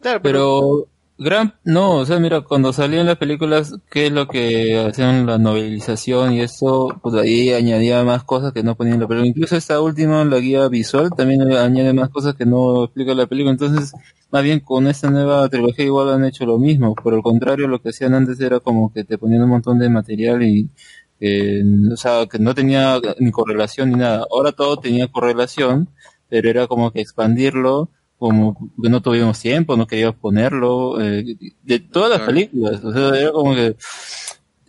Claro, 0.00 0.22
Pero 0.22 0.88
Gran, 1.20 1.54
no, 1.64 1.96
o 1.96 2.06
sea, 2.06 2.20
mira, 2.20 2.42
cuando 2.42 2.72
salían 2.72 3.06
las 3.06 3.16
películas, 3.16 3.74
¿qué 3.90 4.06
es 4.06 4.12
lo 4.12 4.28
que 4.28 4.78
hacían 4.78 5.26
la 5.26 5.36
novelización 5.36 6.32
y 6.32 6.42
eso? 6.42 6.96
Pues 7.02 7.16
ahí 7.16 7.52
añadía 7.52 8.04
más 8.04 8.22
cosas 8.22 8.52
que 8.52 8.62
no 8.62 8.76
ponían 8.76 8.94
en 8.94 9.00
la 9.00 9.08
película. 9.08 9.28
Incluso 9.28 9.56
esta 9.56 9.80
última, 9.80 10.24
la 10.24 10.38
guía 10.38 10.68
visual, 10.68 11.10
también 11.16 11.42
añade 11.52 11.92
más 11.92 12.10
cosas 12.10 12.36
que 12.36 12.46
no 12.46 12.84
explica 12.84 13.14
la 13.14 13.26
película. 13.26 13.50
Entonces, 13.50 13.92
más 14.30 14.44
bien 14.44 14.60
con 14.60 14.86
esta 14.86 15.10
nueva 15.10 15.48
trilogía 15.48 15.86
igual 15.86 16.10
han 16.10 16.24
hecho 16.24 16.46
lo 16.46 16.56
mismo. 16.56 16.94
Por 16.94 17.14
el 17.14 17.22
contrario, 17.22 17.66
lo 17.66 17.82
que 17.82 17.88
hacían 17.88 18.14
antes 18.14 18.38
era 18.40 18.60
como 18.60 18.92
que 18.92 19.02
te 19.02 19.18
ponían 19.18 19.42
un 19.42 19.50
montón 19.50 19.80
de 19.80 19.88
material 19.88 20.44
y, 20.44 20.70
eh, 21.18 21.64
o 21.92 21.96
sea, 21.96 22.26
que 22.26 22.38
no 22.38 22.54
tenía 22.54 23.00
ni 23.18 23.32
correlación 23.32 23.90
ni 23.90 23.96
nada. 23.96 24.24
Ahora 24.30 24.52
todo 24.52 24.76
tenía 24.76 25.08
correlación, 25.08 25.88
pero 26.28 26.48
era 26.48 26.68
como 26.68 26.92
que 26.92 27.00
expandirlo 27.00 27.90
como 28.18 28.56
que 28.82 28.88
no 28.88 29.00
tuvimos 29.00 29.38
tiempo, 29.38 29.76
no 29.76 29.86
queríamos 29.86 30.16
ponerlo, 30.16 31.00
eh, 31.00 31.24
de 31.62 31.78
todas 31.78 32.10
las 32.18 32.26
películas, 32.26 32.82
o 32.84 32.92
sea, 32.92 33.18
era 33.20 33.30
como 33.32 33.54
que 33.54 33.76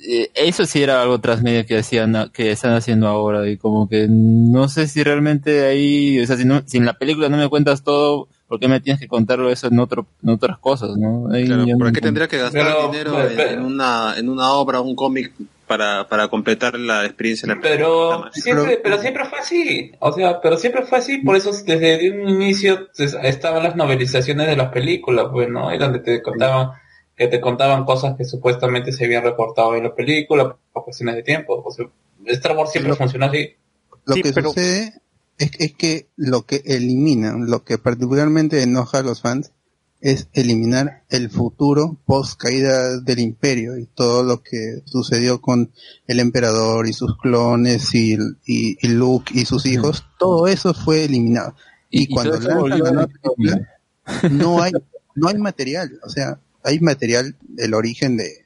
eh, 0.08 0.32
eso 0.34 0.66
sí 0.66 0.82
era 0.82 1.02
algo 1.02 1.20
transmedia 1.20 1.66
que 1.66 1.78
hacían, 1.80 2.30
que 2.32 2.52
están 2.52 2.74
haciendo 2.74 3.08
ahora 3.08 3.50
y 3.50 3.58
como 3.58 3.90
que 3.90 4.08
no 4.10 4.70
sé 4.70 4.88
si 4.88 5.04
realmente 5.04 5.66
ahí, 5.66 6.20
o 6.22 6.26
sea, 6.26 6.38
si, 6.38 6.46
no, 6.46 6.62
si 6.66 6.78
en 6.78 6.86
la 6.86 6.94
película 6.94 7.28
no 7.28 7.36
me 7.38 7.50
cuentas 7.50 7.84
todo, 7.84 8.30
¿por 8.48 8.60
qué 8.60 8.68
me 8.70 8.80
tienes 8.80 9.00
que 9.02 9.08
contarlo 9.10 9.50
eso 9.52 9.68
en 9.68 9.78
otro, 9.80 10.06
en 10.24 10.30
otras 10.30 10.58
cosas, 10.60 10.96
no? 10.98 11.28
Ahí 11.32 11.46
Claro, 11.46 11.66
¿Por 11.78 11.88
no- 11.88 11.92
qué 11.92 12.02
tendría 12.02 12.28
que 12.30 12.38
gastar 12.38 12.64
Pero- 12.66 12.88
dinero 12.92 13.12
pero- 13.14 13.30
en, 13.30 13.36
pero- 13.36 13.50
en 13.52 13.62
una, 13.66 14.14
en 14.18 14.30
una 14.30 14.52
obra, 14.54 14.80
un 14.80 14.96
cómic 14.96 15.34
para, 15.70 16.10
para 16.10 16.30
completar 16.30 16.80
la 16.80 17.06
experiencia 17.06 17.48
de 17.48 17.54
la 17.54 17.62
Pero 17.62 18.32
siempre, 18.34 18.80
pero 18.82 18.98
siempre 18.98 19.26
fue 19.26 19.38
así, 19.38 19.92
o 20.00 20.12
sea, 20.12 20.42
pero 20.42 20.58
siempre 20.58 20.82
fue 20.82 20.98
así, 20.98 21.20
por 21.20 21.36
eso 21.36 21.52
desde 21.52 22.10
un 22.10 22.28
inicio 22.28 22.90
pues, 22.98 23.16
estaban 23.22 23.62
las 23.62 23.76
novelizaciones 23.76 24.48
de 24.48 24.56
las 24.56 24.72
películas, 24.72 25.28
pues, 25.32 25.48
¿no? 25.48 25.72
Y 25.72 25.78
donde 25.78 26.00
te 26.00 26.24
contaban, 26.24 26.72
que 27.16 27.28
te 27.28 27.40
contaban 27.40 27.86
cosas 27.86 28.18
que 28.18 28.26
supuestamente 28.26 28.92
se 28.92 29.06
habían 29.06 29.24
reportado 29.24 29.76
en 29.76 29.84
la 29.84 29.94
película 29.94 30.58
por 30.74 30.84
cuestiones 30.86 31.16
de 31.16 31.22
tiempo. 31.22 31.62
O 31.64 31.72
sea, 31.72 31.86
Star 32.26 32.58
Wars 32.58 32.72
siempre 32.72 32.96
funciona 32.96 33.28
así. 33.28 33.56
Lo 34.06 34.16
que 34.16 34.34
sucede 34.34 34.94
es, 35.38 35.52
es 35.60 35.74
que 35.76 36.08
lo 36.16 36.48
que 36.48 36.64
eliminan, 36.66 37.46
lo 37.46 37.64
que 37.64 37.78
particularmente 37.78 38.64
enoja 38.64 38.98
a 38.98 39.04
los 39.04 39.22
fans, 39.22 39.52
es 40.02 40.30
eliminar 40.34 41.04
el 41.10 41.30
futuro 41.30 41.98
post 42.06 42.40
caída 42.40 43.00
del 43.02 43.20
imperio 43.20 43.78
y 43.78 43.86
todo 43.86 44.24
lo 44.24 44.42
que 44.42 44.82
sucedió 44.86 45.42
con 45.42 45.72
el 46.08 46.20
emperador 46.20 46.88
y 46.88 46.94
sus 46.94 47.18
clones 47.18 47.94
y, 47.94 48.14
y, 48.46 48.78
y 48.80 48.88
Luke 48.88 49.34
y 49.36 49.46
sus 49.46 49.66
hijos, 49.66 50.06
todo 50.18 50.48
eso 50.48 50.74
fue 50.74 51.06
eliminado. 51.06 51.56
Y, 51.90 52.04
y 52.04 52.08
cuando 52.08 52.40
lanzan 52.40 52.70
la 52.70 52.78
nueva 52.78 52.92
la 53.02 53.08
película, 53.08 53.70
no 54.32 54.62
hay, 54.62 54.72
no 55.16 55.28
hay 55.28 55.38
material, 55.38 56.00
o 56.04 56.10
sea, 56.10 56.40
hay 56.64 56.80
material 56.80 57.36
del 57.42 57.74
origen 57.74 58.16
de, 58.16 58.46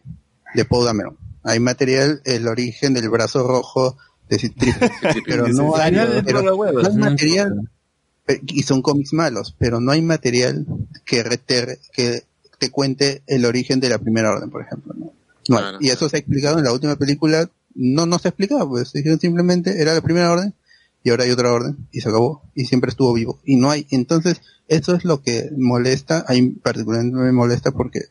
de 0.56 0.66
Poe 0.66 0.86
Dameron, 0.86 1.18
hay 1.44 1.60
material 1.60 2.22
el 2.26 2.48
origen 2.48 2.94
del 2.94 3.10
brazo 3.10 3.48
rojo 3.48 3.98
de 4.28 4.40
Citripe, 4.40 4.90
pero 5.26 5.48
no 5.50 5.76
hay, 5.76 5.94
pero 6.26 6.42
no 6.42 6.64
hay 6.64 6.98
material 6.98 7.70
y 8.48 8.64
son 8.64 8.82
cómics 8.82 9.14
malos, 9.14 9.54
pero 9.58 9.80
no 9.80 9.92
hay 9.92 10.02
material 10.02 10.66
que 11.06 11.24
rete- 11.24 11.80
que 11.94 12.24
te 12.60 12.70
cuente 12.72 13.22
el 13.28 13.46
origen 13.46 13.80
de 13.80 13.90
la 13.90 13.98
primera 13.98 14.32
orden, 14.32 14.50
por 14.50 14.62
ejemplo. 14.62 14.94
¿no? 14.98 15.12
No 15.50 15.58
hay. 15.58 15.64
y 15.82 15.90
eso 15.90 16.08
se 16.08 16.16
ha 16.16 16.20
explicado 16.20 16.58
en 16.58 16.64
la 16.64 16.72
última 16.72 16.96
película, 16.96 17.50
no 17.76 18.06
no 18.06 18.20
se 18.20 18.28
ha 18.28 18.30
explicado, 18.30 18.68
pues 18.70 18.94
dijeron 18.94 19.20
simplemente 19.20 19.82
era 19.82 19.94
la 19.94 20.02
primera 20.02 20.32
orden 20.32 20.54
y 21.04 21.10
ahora 21.10 21.26
hay 21.26 21.32
otra 21.32 21.52
orden 21.52 21.76
y 21.92 22.00
se 22.00 22.08
acabó 22.10 22.42
y 22.56 22.66
siempre 22.66 22.90
estuvo 22.92 23.12
vivo 23.14 23.40
y 23.44 23.58
no 23.58 23.70
hay. 23.70 23.86
Entonces 23.90 24.42
eso 24.70 24.96
es 24.96 25.04
lo 25.04 25.22
que 25.22 25.50
molesta, 25.58 26.24
a 26.28 26.34
mí 26.34 26.48
particularmente 26.52 27.18
me 27.18 27.32
molesta 27.34 27.72
porque 27.72 28.04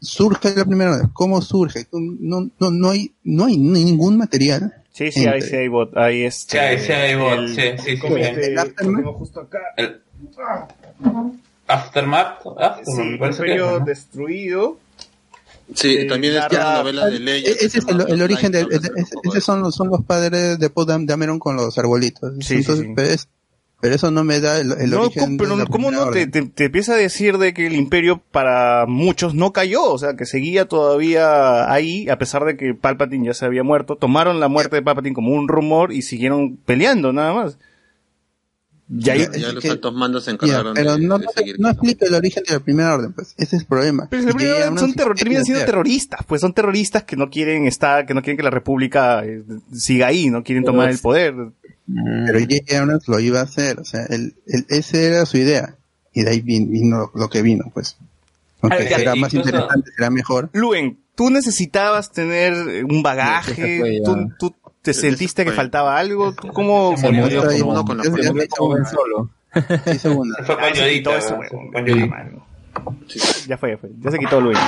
surge 0.00 0.54
la 0.54 0.64
primera 0.64 0.92
orden. 0.92 1.08
¿Cómo 1.12 1.42
surge? 1.42 1.86
No 1.92 2.48
no 2.60 2.70
no 2.70 2.90
hay 2.90 3.12
no 3.24 3.46
hay 3.46 3.56
ningún 3.58 4.16
material. 4.16 4.74
Sí, 4.98 5.12
sí, 5.12 5.24
entre- 5.24 5.40
sí 5.42 5.56
hay 5.56 5.68
bot. 5.68 5.96
Hay 5.96 6.22
este. 6.24 6.52
Sí, 6.52 6.58
hay- 6.58 6.78
sí 6.80 6.92
hay 6.92 7.14
bot, 7.14 7.38
el- 7.38 7.54
sí, 7.54 7.62
sí, 7.78 7.90
sí, 7.94 7.98
¿cómo 7.98 8.16
sí. 8.16 8.22
este? 8.22 8.46
El 8.48 8.58
Aftermath. 8.58 9.04
Justo 9.14 9.40
acá. 9.40 9.58
El 9.76 10.00
Aftermath, 11.66 12.46
Aftermath, 12.58 12.84
Sí, 12.84 13.02
Imperio 13.02 13.80
destruido. 13.80 14.78
Sí, 15.74 16.06
también 16.08 16.34
es 16.36 16.50
la 16.50 16.78
novela 16.78 17.06
de 17.10 17.20
Leia. 17.20 17.50
Ese 17.50 17.78
es 17.78 17.86
el, 17.88 18.00
el 18.08 18.22
origen 18.22 18.50
de, 18.52 18.62
ese- 18.70 18.90
esos 19.24 19.44
son 19.44 19.60
los, 19.60 19.74
son 19.74 19.88
los 19.88 20.02
padres 20.02 20.58
de 20.58 20.70
Poe 20.70 20.86
Dam- 20.86 21.04
Dameron 21.04 21.38
con 21.38 21.56
los 21.56 21.76
arbolitos. 21.76 22.32
Sí, 22.40 22.42
sí, 22.42 22.54
Entonces, 22.56 22.86
sí. 22.86 22.92
Pero, 22.96 23.08
es- 23.08 23.28
pero 23.80 23.94
eso 23.94 24.10
no 24.10 24.24
me 24.24 24.40
da 24.40 24.58
el, 24.60 24.72
el 24.72 24.90
No, 24.90 25.02
origen. 25.02 25.24
¿cómo- 25.24 25.36
pero 25.38 25.50
de 25.56 25.62
la 25.64 25.66
¿cómo 25.70 25.88
primera 25.88 26.06
no 26.06 26.10
te, 26.12 26.26
te, 26.26 26.42
te 26.42 26.64
empieza 26.64 26.94
a 26.94 26.96
decir 26.96 27.38
de 27.38 27.54
que 27.54 27.66
el 27.66 27.74
imperio 27.76 28.20
para 28.32 28.86
muchos 28.86 29.34
no 29.34 29.52
cayó? 29.52 29.84
O 29.84 29.98
sea, 29.98 30.16
que 30.16 30.26
seguía 30.26 30.66
todavía 30.66 31.72
ahí, 31.72 32.08
a 32.08 32.18
pesar 32.18 32.44
de 32.44 32.56
que 32.56 32.74
Palpatine 32.74 33.26
ya 33.26 33.34
se 33.34 33.44
había 33.44 33.62
muerto. 33.62 33.96
Tomaron 33.96 34.40
la 34.40 34.48
muerte 34.48 34.76
de 34.76 34.82
Palpatine 34.82 35.14
como 35.14 35.32
un 35.32 35.46
rumor 35.48 35.92
y 35.92 36.02
siguieron 36.02 36.56
peleando, 36.56 37.12
nada 37.12 37.32
más. 37.34 37.58
Ya, 38.90 39.12
ahí- 39.12 39.26
Ya 39.38 39.52
los 39.52 39.62
altos 39.66 39.92
mandos 39.94 40.24
se 40.24 40.30
Ya, 40.30 40.34
encargaron 40.36 40.72
pero 40.74 40.96
de, 40.96 41.06
no, 41.06 41.18
de 41.18 41.26
no, 41.26 41.30
seguir. 41.32 41.56
no 41.60 41.68
explica 41.68 42.06
el 42.06 42.14
origen 42.14 42.42
de 42.48 42.54
la 42.54 42.60
primera 42.60 42.94
orden, 42.94 43.12
pues. 43.12 43.34
Ese 43.36 43.56
es 43.56 43.62
el 43.62 43.68
problema. 43.68 44.08
Pero 44.10 44.28
orden 44.30 44.78
son 44.78 44.94
terror- 44.94 45.14
terminan 45.14 45.44
siendo 45.44 45.62
terroristas, 45.66 46.20
pues 46.26 46.40
son 46.40 46.54
terroristas 46.54 47.04
que 47.04 47.14
no 47.14 47.28
quieren 47.28 47.66
estar, 47.66 48.06
que 48.06 48.14
no 48.14 48.22
quieren 48.22 48.38
que 48.38 48.42
la 48.44 48.50
república 48.50 49.22
eh, 49.26 49.42
siga 49.74 50.06
ahí, 50.06 50.30
no 50.30 50.42
quieren 50.42 50.64
tomar 50.64 50.88
el 50.88 50.98
poder. 50.98 51.34
Pero 52.26 52.38
J.J. 52.40 52.76
Abrams 52.78 53.08
lo 53.08 53.18
iba 53.20 53.40
a 53.40 53.44
hacer, 53.44 53.80
o 53.80 53.84
sea, 53.84 54.04
él, 54.10 54.34
él- 54.46 54.66
esa 54.68 54.98
era 54.98 55.26
su 55.26 55.38
idea. 55.38 55.74
Y 56.12 56.22
de 56.22 56.30
ahí 56.30 56.42
vin- 56.42 56.68
vino 56.70 57.10
lo 57.14 57.28
que 57.30 57.42
vino, 57.42 57.70
pues. 57.72 57.96
Aunque 58.60 58.88
ya, 58.88 58.98
será 58.98 59.14
más 59.14 59.32
interesante, 59.32 59.90
será 59.96 60.10
mejor. 60.10 60.50
Luen, 60.52 60.98
tú 61.14 61.30
necesitabas 61.30 62.10
tener 62.12 62.84
un 62.84 62.90
Sí, 62.96 63.02
bagaje, 63.02 63.78
fue 63.80 63.98
ya. 64.00 64.04
tú, 64.04 64.28
tú 64.38 64.54
te 64.82 64.92
sentiste 64.94 65.44
que 65.44 65.52
faltaba 65.52 65.98
algo, 65.98 66.32
¿Tú 66.34 66.48
¿cómo? 66.48 66.94
Se 66.96 67.10
murió 67.10 67.42
como- 67.60 67.84
con 67.84 67.96
la 67.98 68.04
Solo. 68.04 69.30
sí, 69.86 69.98
segunda. 69.98 70.36
Fue 70.44 70.56
Ah, 70.56 72.06
mano. 72.06 72.46
Ya 73.46 73.56
fue, 73.58 73.70
ya 73.70 73.78
fue. 73.78 73.90
Ya 74.00 74.10
se 74.10 74.18
quitó 74.18 74.40
Luen. 74.40 74.58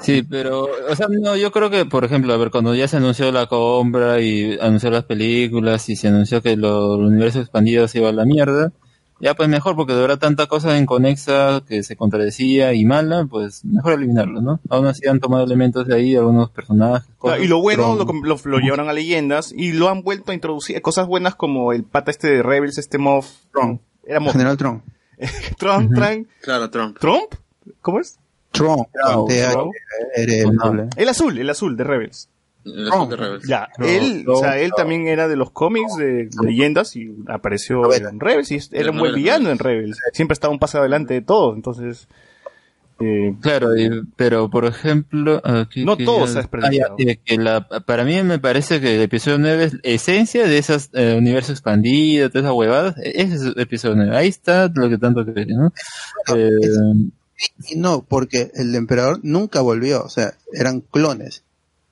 Sí, 0.00 0.22
pero, 0.22 0.68
o 0.90 0.94
sea, 0.96 1.06
no, 1.10 1.36
yo 1.36 1.50
creo 1.50 1.70
que, 1.70 1.84
por 1.86 2.04
ejemplo, 2.04 2.32
a 2.32 2.36
ver, 2.36 2.50
cuando 2.50 2.74
ya 2.74 2.86
se 2.86 2.98
anunció 2.98 3.32
la 3.32 3.46
compra 3.46 4.20
y 4.20 4.58
anunció 4.60 4.90
las 4.90 5.04
películas 5.04 5.88
y 5.88 5.96
se 5.96 6.08
anunció 6.08 6.42
que 6.42 6.56
lo- 6.56 6.96
el 6.96 7.06
universo 7.06 7.40
expandido 7.40 7.88
se 7.88 7.98
iba 7.98 8.10
a 8.10 8.12
la 8.12 8.24
mierda, 8.26 8.72
ya 9.18 9.32
pues 9.34 9.48
mejor, 9.48 9.74
porque 9.74 9.94
de 9.94 10.02
verdad 10.02 10.18
tanta 10.18 10.46
cosa 10.46 10.78
inconexa 10.78 11.62
que 11.66 11.82
se 11.82 11.96
contradecía 11.96 12.74
y 12.74 12.84
mala, 12.84 13.24
pues 13.24 13.64
mejor 13.64 13.94
eliminarlo, 13.94 14.42
¿no? 14.42 14.60
Aún 14.68 14.86
así 14.86 15.08
han 15.08 15.20
tomado 15.20 15.44
elementos 15.44 15.86
de 15.86 15.94
ahí, 15.96 16.14
algunos 16.14 16.50
personajes. 16.50 17.08
cosas, 17.16 17.40
y 17.40 17.46
lo 17.48 17.60
bueno 17.62 17.96
pero- 17.98 18.12
lo, 18.22 18.36
lo, 18.36 18.38
lo 18.44 18.58
llevaron 18.58 18.90
a 18.90 18.92
leyendas 18.92 19.54
y 19.56 19.72
lo 19.72 19.88
han 19.88 20.02
vuelto 20.02 20.32
a 20.32 20.34
introducir. 20.34 20.80
Cosas 20.82 21.06
buenas 21.06 21.34
como 21.34 21.72
el 21.72 21.84
pata 21.84 22.10
este 22.10 22.28
de 22.28 22.42
Rebels, 22.42 22.76
este 22.76 22.98
Moff. 22.98 23.26
Tron. 23.52 23.80
Era 24.06 24.20
Moff. 24.20 24.32
General 24.32 24.58
Tron. 24.58 24.82
Trump, 25.56 25.90
Trump. 25.96 26.28
Claro, 26.42 26.68
Trump. 26.68 26.98
¿Trump? 26.98 27.34
¿Cómo 27.80 28.00
es? 28.00 28.18
Tron. 28.52 28.86
El 30.96 31.08
azul, 31.08 31.38
el 31.38 31.50
azul 31.50 31.76
de 31.76 31.84
Rebels. 31.84 32.28
El 32.64 32.88
azul 32.88 33.08
de 33.10 33.16
Rebels. 33.16 33.46
Ya, 33.46 33.68
No, 33.78 33.86
él, 33.86 34.24
no, 34.24 34.32
o 34.32 34.36
sea, 34.40 34.58
él 34.58 34.70
no. 34.70 34.76
también 34.76 35.06
era 35.06 35.28
de 35.28 35.36
los 35.36 35.50
cómics 35.50 35.96
de 35.96 36.28
leyendas 36.42 36.96
y 36.96 37.14
apareció 37.28 37.92
en 37.94 38.18
Rebels 38.18 38.50
y 38.50 38.58
era 38.72 38.90
un 38.90 38.98
buen 38.98 39.14
villano 39.14 39.50
en 39.50 39.58
Rebels. 39.58 39.98
Siempre 40.12 40.32
estaba 40.32 40.52
un 40.52 40.58
paso 40.58 40.78
adelante 40.78 41.14
de 41.14 41.20
todo, 41.22 41.54
entonces... 41.54 42.08
eh, 42.98 43.34
Claro, 43.40 43.76
y- 43.76 44.02
pero 44.16 44.48
por 44.50 44.64
ejemplo, 44.64 45.40
aquí 45.44 45.84
No 45.84 45.96
que 45.96 46.04
todo 46.06 46.24
ya- 46.26 46.32
se 46.32 46.38
ha 46.40 46.48
Ah, 46.62 46.70
ya, 46.72 46.86
eh, 46.98 47.18
que 47.24 47.36
la, 47.36 47.68
para 47.68 48.04
mí 48.04 48.20
me 48.22 48.38
parece 48.40 48.80
que 48.80 48.96
el 48.96 49.02
episodio 49.02 49.38
9 49.38 49.64
es 49.64 49.74
la 49.74 49.80
esencia 49.84 50.46
de 50.48 50.58
esos 50.58 50.88
eh, 50.94 51.14
universo 51.16 51.52
expandido, 51.52 52.30
toda 52.30 52.40
esa 52.46 52.52
huevada. 52.54 52.94
e- 53.00 53.12
Ese 53.22 53.34
es 53.36 53.42
el 53.42 53.60
episodio 53.60 53.96
9. 53.96 54.16
Ahí 54.16 54.28
está 54.28 54.72
lo 54.74 54.88
que 54.88 54.96
tanto 54.98 55.24
quería, 55.24 55.56
¿no? 55.56 55.72
Eh, 56.34 56.50
no, 57.76 58.02
porque 58.02 58.50
el 58.54 58.74
emperador 58.74 59.20
nunca 59.22 59.60
volvió, 59.60 60.02
o 60.02 60.08
sea, 60.08 60.34
eran 60.52 60.80
clones. 60.80 61.42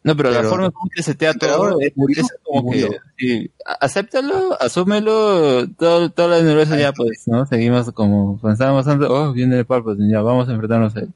no, 0.03 0.17
pero, 0.17 0.31
la 0.31 0.43
forma 0.45 0.71
como 0.71 0.91
que 0.95 1.03
se 1.03 1.15
te 1.15 1.33
todo 1.35 1.81
es, 1.81 1.93
murió 1.97 2.23
es 2.23 2.29
como 2.43 2.71
que 2.71 2.89
sí, 3.19 3.51
acéptalo, 3.65 4.61
asúmelo, 4.61 5.69
todo, 5.71 6.11
todo 6.11 6.35
el 6.37 6.45
universo 6.47 6.77
ya 6.77 6.93
pues, 6.93 7.25
¿no? 7.27 7.47
Seguimos 7.47 7.91
como, 7.93 8.39
cuando 8.41 8.55
estábamos 8.55 8.87
antes, 8.87 9.09
oh, 9.11 9.33
viene 9.33 9.59
el 9.59 9.67
Palpatine, 9.67 10.13
ya 10.13 10.23
vamos 10.23 10.49
a 10.49 10.53
enfrentarnos 10.53 10.97
a 10.97 11.01
él. 11.01 11.09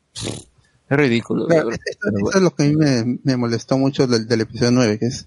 Es 0.91 0.97
ridículo. 0.97 1.47
Claro, 1.47 1.71
esto, 1.71 2.09
es 2.35 2.43
lo 2.43 2.55
que 2.55 2.63
a 2.63 2.67
mí 2.67 2.77
me, 2.77 3.19
me 3.23 3.37
molestó 3.37 3.77
mucho 3.77 4.07
del, 4.07 4.27
del 4.27 4.41
episodio 4.41 4.71
9, 4.73 4.99
que 4.99 5.07
es 5.07 5.27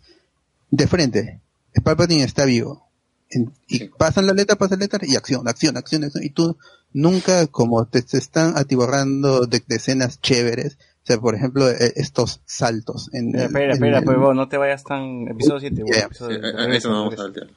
de 0.72 0.88
frente. 0.88 1.40
El 1.74 1.84
Palpatine 1.84 2.24
está 2.24 2.46
vivo. 2.46 2.88
En- 3.30 3.54
y 3.68 3.86
pasan 3.86 4.26
la 4.26 4.34
letra, 4.34 4.56
pasan 4.56 4.80
la 4.80 4.86
letra, 4.86 5.00
y 5.04 5.16
acción, 5.16 5.48
acción, 5.48 5.78
acción, 5.78 6.04
acción. 6.04 6.24
Y 6.24 6.32
tú 6.32 6.58
nunca, 6.94 7.48
como 7.48 7.86
te, 7.86 8.02
te 8.02 8.18
están 8.18 8.58
atiborrando 8.58 9.46
de, 9.46 9.62
de 9.66 9.76
escenas 9.76 10.20
chéveres, 10.22 10.78
o 11.04 11.06
sea, 11.06 11.18
por 11.20 11.36
ejemplo, 11.36 11.70
eh, 11.70 11.94
estos 11.96 12.42
saltos. 12.46 13.10
En, 13.14 13.36
espera, 13.36 13.66
en- 13.66 13.72
espera, 13.72 13.98
en- 14.00 14.06
pues 14.06 14.18
vos, 14.18 14.36
no 14.36 14.48
te 14.48 14.58
vayas 14.58 14.84
tan... 14.84 15.28
Episodio 15.28 15.60
7, 15.60 15.84
Ya, 15.88 15.96
ya. 16.00 16.06
episodio 16.06 16.40
Sí, 16.40 16.46
a- 16.46 16.62
a 16.62 16.76
eso 16.76 16.90
no 16.90 16.96
vamos 17.00 17.14
a 17.16 17.18
saltear. 17.18 17.48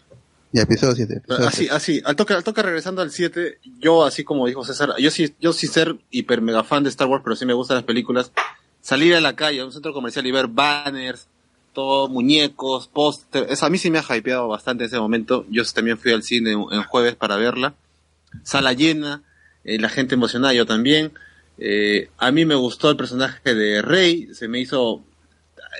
Ya, 0.52 0.62
episodio 0.62 0.94
7. 0.94 1.20
Pero 1.26 1.46
Así, 1.48 1.68
así, 1.68 2.00
al 2.04 2.14
toque, 2.16 2.32
al 2.32 2.44
toque 2.44 2.62
regresando 2.62 3.02
al 3.02 3.10
7, 3.10 3.58
yo 3.80 4.04
así 4.04 4.22
como 4.24 4.46
dijo 4.46 4.64
César, 4.64 4.90
yo 4.98 5.10
sí, 5.10 5.34
yo 5.40 5.52
sí 5.52 5.66
ser 5.66 5.96
hiper 6.10 6.40
mega 6.40 6.62
fan 6.64 6.84
de 6.84 6.90
Star 6.90 7.08
Wars, 7.08 7.22
pero 7.24 7.34
sí 7.36 7.44
me 7.44 7.54
gustan 7.54 7.76
las 7.76 7.84
películas. 7.84 8.30
Salir 8.80 9.14
a 9.14 9.20
la 9.20 9.34
calle, 9.34 9.60
a 9.60 9.64
un 9.64 9.72
centro 9.72 9.92
comercial 9.92 10.26
y 10.26 10.30
ver 10.30 10.46
banners, 10.46 11.26
todo, 11.72 12.08
muñecos, 12.08 12.86
póster, 12.86 13.46
eso 13.50 13.66
a 13.66 13.70
mí 13.70 13.78
sí 13.78 13.90
me 13.90 13.98
ha 13.98 14.16
hypeado 14.16 14.46
bastante 14.46 14.84
en 14.84 14.88
ese 14.88 14.98
momento. 15.00 15.44
Yo 15.50 15.64
también 15.64 15.98
fui 15.98 16.12
al 16.12 16.22
cine 16.22 16.52
en, 16.52 16.64
en 16.70 16.82
jueves 16.84 17.16
para 17.16 17.36
verla. 17.36 17.74
Sala 18.42 18.72
llena, 18.72 19.22
eh, 19.64 19.78
la 19.78 19.88
gente 19.88 20.14
emocionada, 20.14 20.52
yo 20.54 20.66
también. 20.66 21.12
Eh, 21.58 22.08
a 22.18 22.30
mí 22.32 22.44
me 22.44 22.54
gustó 22.54 22.90
el 22.90 22.96
personaje 22.96 23.54
de 23.54 23.80
Rey, 23.82 24.28
se 24.34 24.48
me 24.48 24.60
hizo 24.60 25.04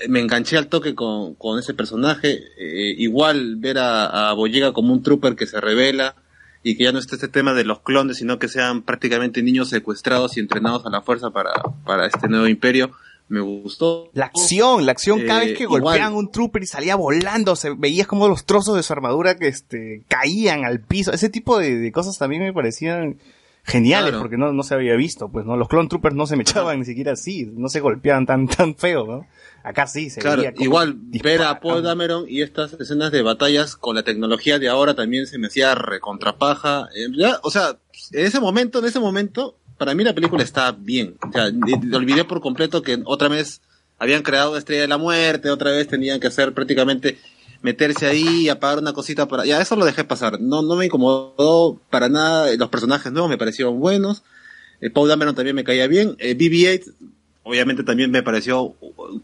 me 0.09 0.19
enganché 0.19 0.57
al 0.57 0.67
toque 0.67 0.95
con, 0.95 1.35
con 1.35 1.59
ese 1.59 1.73
personaje. 1.73 2.39
Eh, 2.57 2.95
igual 2.97 3.55
ver 3.57 3.77
a, 3.77 4.29
a 4.29 4.33
Boyega 4.33 4.73
como 4.73 4.93
un 4.93 5.03
trooper 5.03 5.35
que 5.35 5.47
se 5.47 5.61
revela 5.61 6.15
y 6.63 6.75
que 6.75 6.85
ya 6.85 6.91
no 6.91 6.99
esté 6.99 7.15
este 7.15 7.27
tema 7.27 7.53
de 7.53 7.63
los 7.63 7.81
clones, 7.81 8.17
sino 8.17 8.39
que 8.39 8.47
sean 8.47 8.81
prácticamente 8.81 9.43
niños 9.43 9.69
secuestrados 9.69 10.35
y 10.35 10.39
entrenados 10.39 10.85
a 10.85 10.89
la 10.89 11.01
fuerza 11.01 11.29
para, 11.29 11.51
para 11.85 12.07
este 12.07 12.27
nuevo 12.27 12.47
imperio. 12.47 12.91
Me 13.27 13.41
gustó. 13.41 14.09
La 14.13 14.25
acción, 14.25 14.85
la 14.85 14.91
acción 14.91 15.21
cada 15.25 15.43
Eh, 15.43 15.47
vez 15.47 15.57
que 15.57 15.63
igual. 15.63 15.81
golpeaban 15.81 16.13
un 16.13 16.31
trooper 16.31 16.61
y 16.63 16.67
salía 16.67 16.95
volando, 16.95 17.55
se 17.55 17.71
veías 17.73 18.05
como 18.07 18.27
los 18.27 18.45
trozos 18.45 18.75
de 18.75 18.83
su 18.83 18.93
armadura 18.93 19.35
que 19.35 19.47
este 19.47 20.03
caían 20.07 20.63
al 20.63 20.79
piso. 20.81 21.11
Ese 21.11 21.29
tipo 21.29 21.57
de, 21.57 21.77
de 21.77 21.91
cosas 21.91 22.17
también 22.17 22.43
me 22.43 22.53
parecían 22.53 23.17
geniales 23.63 24.09
Claro. 24.11 24.21
porque 24.21 24.37
no, 24.37 24.53
no 24.53 24.61
se 24.61 24.75
había 24.75 24.95
visto, 24.95 25.27
pues 25.29 25.43
no, 25.43 25.57
los 25.57 25.67
clone 25.67 25.89
troopers 25.89 26.13
no 26.15 26.27
se 26.27 26.35
me 26.35 26.43
echaban 26.43 26.77
ni 26.77 26.85
siquiera 26.85 27.13
así, 27.13 27.49
no 27.51 27.67
se 27.67 27.79
golpeaban 27.79 28.27
tan 28.27 28.47
tan 28.47 28.75
feo, 28.75 29.07
¿no? 29.07 29.27
Acá 29.63 29.87
sí 29.87 30.11
se 30.11 30.21
Claro, 30.21 30.41
veía 30.43 30.51
como 30.51 30.63
igual 30.63 30.93
ver 31.23 31.41
a 31.41 31.59
Paul 31.59 31.81
Dameron 31.81 32.25
y 32.29 32.43
estas 32.43 32.73
escenas 32.73 33.11
de 33.11 33.23
batallas 33.23 33.75
con 33.75 33.95
la 33.95 34.03
tecnología 34.03 34.59
de 34.59 34.69
ahora 34.69 34.93
también 34.93 35.25
se 35.25 35.39
me 35.39 35.47
hacía 35.47 35.73
recontrapaja. 35.73 36.89
En 36.95 37.13
realidad, 37.15 37.39
o 37.41 37.49
sea, 37.49 37.79
en 38.11 38.25
ese 38.27 38.39
momento, 38.39 38.77
en 38.77 38.85
ese 38.85 38.99
momento, 38.99 39.57
para 39.77 39.93
mí 39.93 40.03
la 40.03 40.13
película 40.13 40.43
está 40.43 40.71
bien. 40.71 41.15
O 41.27 41.31
sea, 41.31 41.49
y- 41.49 41.87
y 41.91 41.93
olvidé 41.95 42.23
por 42.25 42.41
completo 42.41 42.81
que 42.81 43.01
otra 43.05 43.27
vez 43.27 43.61
habían 43.97 44.23
creado 44.23 44.57
estrella 44.57 44.81
de 44.81 44.87
la 44.87 44.97
muerte, 44.97 45.49
otra 45.49 45.71
vez 45.71 45.87
tenían 45.87 46.19
que 46.19 46.27
hacer 46.27 46.53
prácticamente 46.53 47.17
meterse 47.61 48.05
ahí, 48.05 48.47
apagar 48.49 48.79
una 48.79 48.93
cosita 48.93 49.27
para... 49.27 49.45
Ya, 49.45 49.59
eso 49.59 49.75
lo 49.75 49.85
dejé 49.85 50.03
pasar. 50.03 50.39
No, 50.39 50.61
no 50.61 50.75
me 50.75 50.85
incomodó 50.85 51.79
para 51.89 52.09
nada. 52.09 52.55
Los 52.57 52.69
personajes 52.69 53.11
nuevos 53.11 53.29
me 53.29 53.37
parecieron 53.37 53.79
buenos. 53.79 54.23
Eh, 54.81 54.89
Paul 54.91 55.09
Dameron 55.09 55.33
también 55.33 55.55
me 55.55 55.63
caía 55.63 55.87
bien. 55.87 56.15
Eh, 56.19 56.37
BB-8 56.37 56.93
obviamente 57.47 57.83
también 57.83 58.09
me 58.11 58.23
pareció 58.23 58.75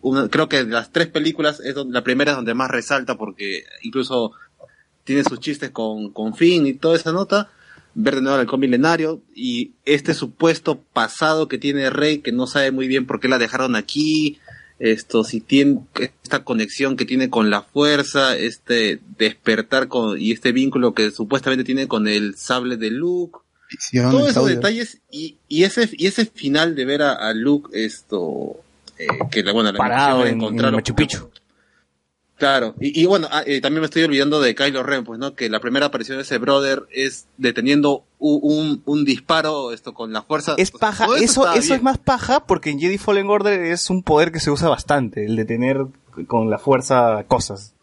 una, 0.02 0.30
creo 0.30 0.48
que 0.48 0.64
de 0.64 0.72
las 0.72 0.92
tres 0.92 1.08
películas 1.08 1.60
es 1.60 1.74
donde, 1.74 1.92
la 1.94 2.04
primera 2.04 2.32
es 2.32 2.38
donde 2.38 2.54
más 2.54 2.70
resalta 2.70 3.18
porque 3.18 3.64
incluso 3.82 4.32
tiene 5.04 5.24
sus 5.24 5.40
chistes 5.40 5.72
con 5.72 6.36
Finn 6.36 6.68
y 6.68 6.74
toda 6.76 6.96
esa 6.96 7.12
nota 7.12 7.50
ver 7.94 8.16
de 8.16 8.22
nuevo 8.22 8.36
el 8.38 8.42
halcón 8.42 8.60
milenario 8.62 9.22
y 9.36 9.72
este 9.86 10.14
supuesto 10.14 10.80
pasado 10.94 11.48
que 11.48 11.58
tiene 11.58 11.90
Rey 11.90 12.20
que 12.20 12.32
no 12.32 12.48
sabe 12.48 12.72
muy 12.72 12.88
bien 12.88 13.06
por 13.06 13.20
qué 13.20 13.28
la 13.28 13.38
dejaron 13.38 13.76
aquí 13.76 14.40
esto 14.80 15.24
si 15.24 15.42
tiene 15.42 15.82
esta 16.24 16.44
conexión 16.44 16.96
que 16.98 17.06
tiene 17.06 17.30
con 17.30 17.50
la 17.50 17.62
fuerza 17.62 18.36
este 18.38 19.00
despertar 19.18 19.88
con 19.90 20.20
y 20.20 20.32
este 20.32 20.52
vínculo 20.54 20.94
que 20.94 21.12
supuestamente 21.12 21.64
tiene 21.64 21.88
con 21.88 22.08
el 22.08 22.36
sable 22.36 22.78
de 22.78 22.92
Luke 22.92 23.40
todos 23.94 24.24
esos 24.30 24.38
audio. 24.44 24.56
detalles 24.56 25.00
y, 25.12 25.36
y 25.48 25.64
ese 25.64 25.90
y 25.94 26.08
ese 26.08 26.26
final 26.26 26.76
de 26.76 26.86
ver 26.86 27.02
a, 27.04 27.14
a 27.14 27.34
Luke 27.34 27.70
esto 27.74 28.56
eh, 28.98 29.06
que 29.30 29.44
la 29.44 29.52
bueno 29.54 29.72
la 29.72 29.78
Parado 29.78 30.22
en- 30.26 30.30
en 30.30 30.42
encontrarlo- 30.42 30.78
Machu 30.78 30.96
Picchu. 30.96 31.30
Claro 32.42 32.74
y, 32.80 33.00
y 33.00 33.06
bueno 33.06 33.28
ah, 33.32 33.44
eh, 33.46 33.62
también 33.62 33.82
me 33.82 33.86
estoy 33.86 34.02
olvidando 34.04 34.42
de 34.42 34.56
Kylo 34.56 34.82
Ren 34.82 35.04
pues 35.04 35.20
no 35.20 35.36
que 35.36 35.50
la 35.50 35.60
primera 35.60 35.86
aparición 35.86 36.18
de 36.18 36.24
ese 36.24 36.40
brother 36.40 36.88
es 36.92 37.28
deteniendo 37.38 38.04
un, 38.18 38.82
un, 38.86 39.06
disparo 39.06 39.72
esto 39.72 39.94
con 39.94 40.12
la 40.12 40.24
fuerza 40.24 40.56
Es 40.58 40.72
paja, 40.72 41.08
eso, 41.20 41.52
eso 41.54 41.74
es 41.74 41.82
más 41.82 41.98
paja 41.98 42.46
porque 42.46 42.70
en 42.70 42.80
Jedi 42.80 42.98
Fallen 42.98 43.30
Order 43.30 43.62
es 43.62 43.90
un 43.90 44.04
poder 44.04 44.32
que 44.32 44.40
se 44.40 44.52
usa 44.52 44.70
bastante, 44.70 45.26
el 45.26 45.36
de 45.36 45.46
tener 45.46 45.88
con 46.28 46.50
la 46.50 46.60
fuerza 46.60 47.24
cosas. 47.28 47.74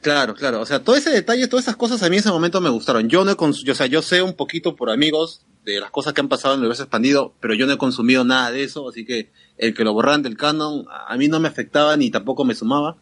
Claro, 0.00 0.34
claro. 0.34 0.60
O 0.60 0.66
sea, 0.66 0.82
todo 0.82 0.96
ese 0.96 1.10
detalle, 1.10 1.46
todas 1.46 1.66
esas 1.66 1.76
cosas 1.76 2.02
a 2.02 2.08
mí 2.08 2.16
en 2.16 2.20
ese 2.20 2.30
momento 2.30 2.60
me 2.60 2.70
gustaron. 2.70 3.08
Yo 3.08 3.24
no 3.24 3.30
he 3.30 3.36
yo, 3.64 3.72
o 3.72 3.76
sea, 3.76 3.86
yo 3.86 4.02
sé 4.02 4.20
un 4.20 4.34
poquito 4.34 4.74
por 4.74 4.90
amigos 4.90 5.42
de 5.64 5.78
las 5.78 5.92
cosas 5.92 6.12
que 6.12 6.20
han 6.20 6.28
pasado 6.28 6.54
en 6.54 6.58
el 6.58 6.62
universo 6.62 6.82
expandido, 6.82 7.34
pero 7.38 7.54
yo 7.54 7.66
no 7.66 7.74
he 7.74 7.78
consumido 7.78 8.24
nada 8.24 8.50
de 8.50 8.64
eso, 8.64 8.88
así 8.88 9.04
que 9.04 9.30
el 9.58 9.74
que 9.74 9.84
lo 9.84 9.92
borraran 9.92 10.22
del 10.22 10.36
canon 10.36 10.86
a 10.90 11.16
mí 11.16 11.28
no 11.28 11.38
me 11.38 11.46
afectaba 11.46 11.96
ni 11.96 12.10
tampoco 12.10 12.44
me 12.44 12.56
sumaba. 12.56 12.96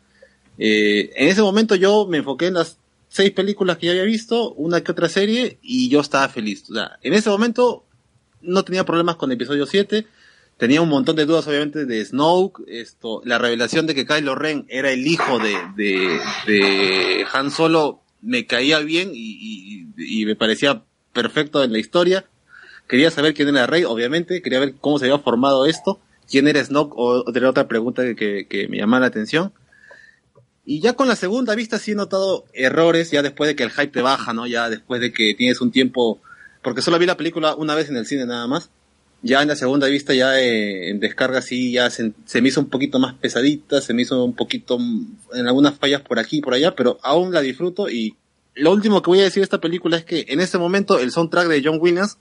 Eh, 0.62 1.10
en 1.16 1.28
ese 1.28 1.40
momento 1.40 1.74
yo 1.74 2.06
me 2.06 2.18
enfoqué 2.18 2.48
en 2.48 2.54
las 2.54 2.76
seis 3.08 3.30
películas 3.30 3.78
que 3.78 3.86
ya 3.86 3.92
había 3.92 4.04
visto, 4.04 4.52
una 4.52 4.82
que 4.82 4.92
otra 4.92 5.08
serie, 5.08 5.58
y 5.62 5.88
yo 5.88 6.00
estaba 6.00 6.28
feliz. 6.28 6.64
En 7.02 7.14
ese 7.14 7.30
momento 7.30 7.84
no 8.42 8.62
tenía 8.62 8.84
problemas 8.84 9.16
con 9.16 9.32
episodio 9.32 9.66
7. 9.66 10.06
Tenía 10.58 10.82
un 10.82 10.90
montón 10.90 11.16
de 11.16 11.24
dudas, 11.24 11.46
obviamente, 11.46 11.86
de 11.86 12.04
Snoke, 12.04 12.62
esto, 12.68 13.22
la 13.24 13.38
revelación 13.38 13.86
de 13.86 13.94
que 13.94 14.04
Kylo 14.04 14.34
Ren 14.34 14.66
era 14.68 14.90
el 14.92 15.06
hijo 15.06 15.38
de, 15.38 15.56
de, 16.46 17.24
Han 17.32 17.50
Solo 17.50 18.02
me 18.20 18.44
caía 18.44 18.80
bien 18.80 19.12
y, 19.14 19.86
me 20.26 20.36
parecía 20.36 20.82
perfecto 21.14 21.64
en 21.64 21.72
la 21.72 21.78
historia. 21.78 22.26
Quería 22.86 23.10
saber 23.10 23.32
quién 23.32 23.48
era 23.48 23.66
Rey, 23.66 23.84
obviamente, 23.84 24.42
quería 24.42 24.60
ver 24.60 24.74
cómo 24.78 24.98
se 24.98 25.06
había 25.06 25.18
formado 25.18 25.64
esto, 25.64 25.98
quién 26.28 26.46
era 26.46 26.62
Snoke, 26.62 26.92
o 26.94 27.24
otra 27.24 27.66
pregunta 27.66 28.02
que, 28.14 28.46
que 28.46 28.68
me 28.68 28.76
llamaba 28.76 29.00
la 29.00 29.06
atención. 29.06 29.54
Y 30.64 30.80
ya 30.80 30.92
con 30.92 31.08
la 31.08 31.16
segunda 31.16 31.54
vista 31.54 31.78
sí 31.78 31.92
he 31.92 31.94
notado 31.94 32.44
errores, 32.52 33.10
ya 33.10 33.22
después 33.22 33.48
de 33.48 33.56
que 33.56 33.62
el 33.62 33.70
hype 33.70 33.88
te 33.88 34.02
baja, 34.02 34.32
¿no? 34.32 34.46
Ya 34.46 34.68
después 34.68 35.00
de 35.00 35.12
que 35.12 35.34
tienes 35.34 35.60
un 35.60 35.72
tiempo, 35.72 36.20
porque 36.62 36.82
solo 36.82 36.98
vi 36.98 37.06
la 37.06 37.16
película 37.16 37.54
una 37.54 37.74
vez 37.74 37.88
en 37.88 37.96
el 37.96 38.06
cine 38.06 38.26
nada 38.26 38.46
más. 38.46 38.70
Ya 39.22 39.42
en 39.42 39.48
la 39.48 39.56
segunda 39.56 39.86
vista, 39.86 40.14
ya 40.14 40.40
eh, 40.40 40.88
en 40.90 41.00
descarga 41.00 41.42
sí, 41.42 41.72
ya 41.72 41.90
se, 41.90 42.14
me 42.40 42.48
hizo 42.48 42.60
un 42.60 42.70
poquito 42.70 42.98
más 42.98 43.14
pesadita, 43.14 43.80
se 43.82 43.92
me 43.92 44.02
hizo 44.02 44.24
un 44.24 44.34
poquito, 44.34 44.78
mm, 44.78 45.16
en 45.34 45.46
algunas 45.46 45.78
fallas 45.78 46.00
por 46.00 46.18
aquí 46.18 46.38
y 46.38 46.40
por 46.40 46.54
allá, 46.54 46.74
pero 46.74 46.98
aún 47.02 47.32
la 47.32 47.42
disfruto 47.42 47.90
y 47.90 48.16
lo 48.54 48.72
último 48.72 49.02
que 49.02 49.10
voy 49.10 49.20
a 49.20 49.24
decir 49.24 49.40
de 49.40 49.44
esta 49.44 49.60
película 49.60 49.96
es 49.96 50.04
que 50.04 50.24
en 50.28 50.40
este 50.40 50.58
momento 50.58 50.98
el 50.98 51.12
soundtrack 51.12 51.48
de 51.48 51.62
John 51.64 51.78
Williams 51.80 52.16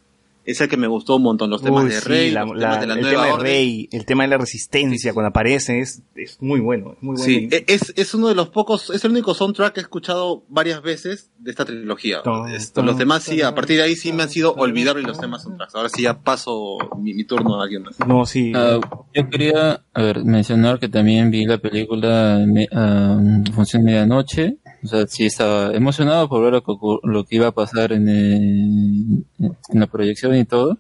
es 0.51 0.61
el 0.61 0.69
que 0.69 0.77
me 0.77 0.87
gustó 0.87 1.15
un 1.17 1.23
montón, 1.23 1.49
los 1.49 1.61
temas 1.61 1.83
Uy, 1.83 1.89
de 1.91 1.99
sí, 2.01 2.07
Rey, 2.07 2.31
la- 2.31 2.45
los 2.45 2.55
la- 2.57 2.61
temas 2.61 2.79
de 2.81 2.87
la 2.87 2.93
el 2.95 3.01
nueva 3.01 3.11
tema 3.15 3.25
de 3.27 3.31
orden. 3.33 3.45
Rey, 3.45 3.89
el 3.91 4.05
tema 4.05 4.23
de 4.23 4.29
la 4.29 4.37
resistencia 4.37 5.13
cuando 5.13 5.29
aparece 5.29 5.79
es, 5.79 6.01
es 6.15 6.37
muy 6.41 6.59
bueno, 6.59 6.93
es 6.97 7.03
muy 7.03 7.15
bueno. 7.17 7.23
Sí, 7.23 7.47
e- 7.51 7.65
es, 7.67 7.93
es 7.95 8.13
uno 8.13 8.27
de 8.27 8.35
los 8.35 8.49
pocos, 8.49 8.89
es 8.89 9.03
el 9.05 9.11
único 9.11 9.33
soundtrack 9.33 9.73
que 9.73 9.79
he 9.79 9.83
escuchado 9.83 10.43
varias 10.49 10.81
veces 10.81 11.29
de 11.39 11.51
esta 11.51 11.65
trilogía. 11.65 12.21
Esto, 12.53 12.81
los 12.83 12.97
demás 12.97 13.23
sí, 13.23 13.41
a 13.41 13.53
partir 13.55 13.77
de 13.77 13.83
ahí 13.83 13.95
sí 13.95 14.11
me 14.13 14.23
han 14.23 14.29
sido 14.29 14.53
olvidables 14.53 15.05
los 15.05 15.19
temas 15.19 15.43
soundtracks. 15.43 15.75
Ahora 15.75 15.89
sí 15.89 16.03
ya 16.03 16.19
paso 16.19 16.77
mi, 16.97 17.13
mi 17.13 17.23
turno 17.23 17.59
a 17.59 17.63
alguien 17.63 17.83
más. 17.83 17.97
No, 18.07 18.25
sí. 18.25 18.51
Ah, 18.55 18.79
yo 19.13 19.29
quería, 19.29 19.83
a 19.93 20.01
ver, 20.01 20.23
mencionar 20.25 20.79
que 20.79 20.89
también 20.89 21.31
vi 21.31 21.45
la 21.45 21.57
película 21.57 22.43
me- 22.47 22.67
ah, 22.71 23.19
Función 23.53 23.83
Medianoche. 23.83 24.57
O 24.83 24.87
sea, 24.87 25.05
sí 25.07 25.25
estaba 25.25 25.73
emocionado 25.73 26.29
por 26.29 26.43
ver 26.43 26.53
lo 26.53 26.63
que, 26.63 26.73
lo 27.03 27.25
que 27.25 27.35
iba 27.35 27.47
a 27.47 27.51
pasar 27.51 27.91
en, 27.91 28.07
el- 28.07 29.25
en 29.39 29.79
la 29.79 29.87
proyección 29.87 30.35
y 30.35 30.45
todo. 30.45 30.77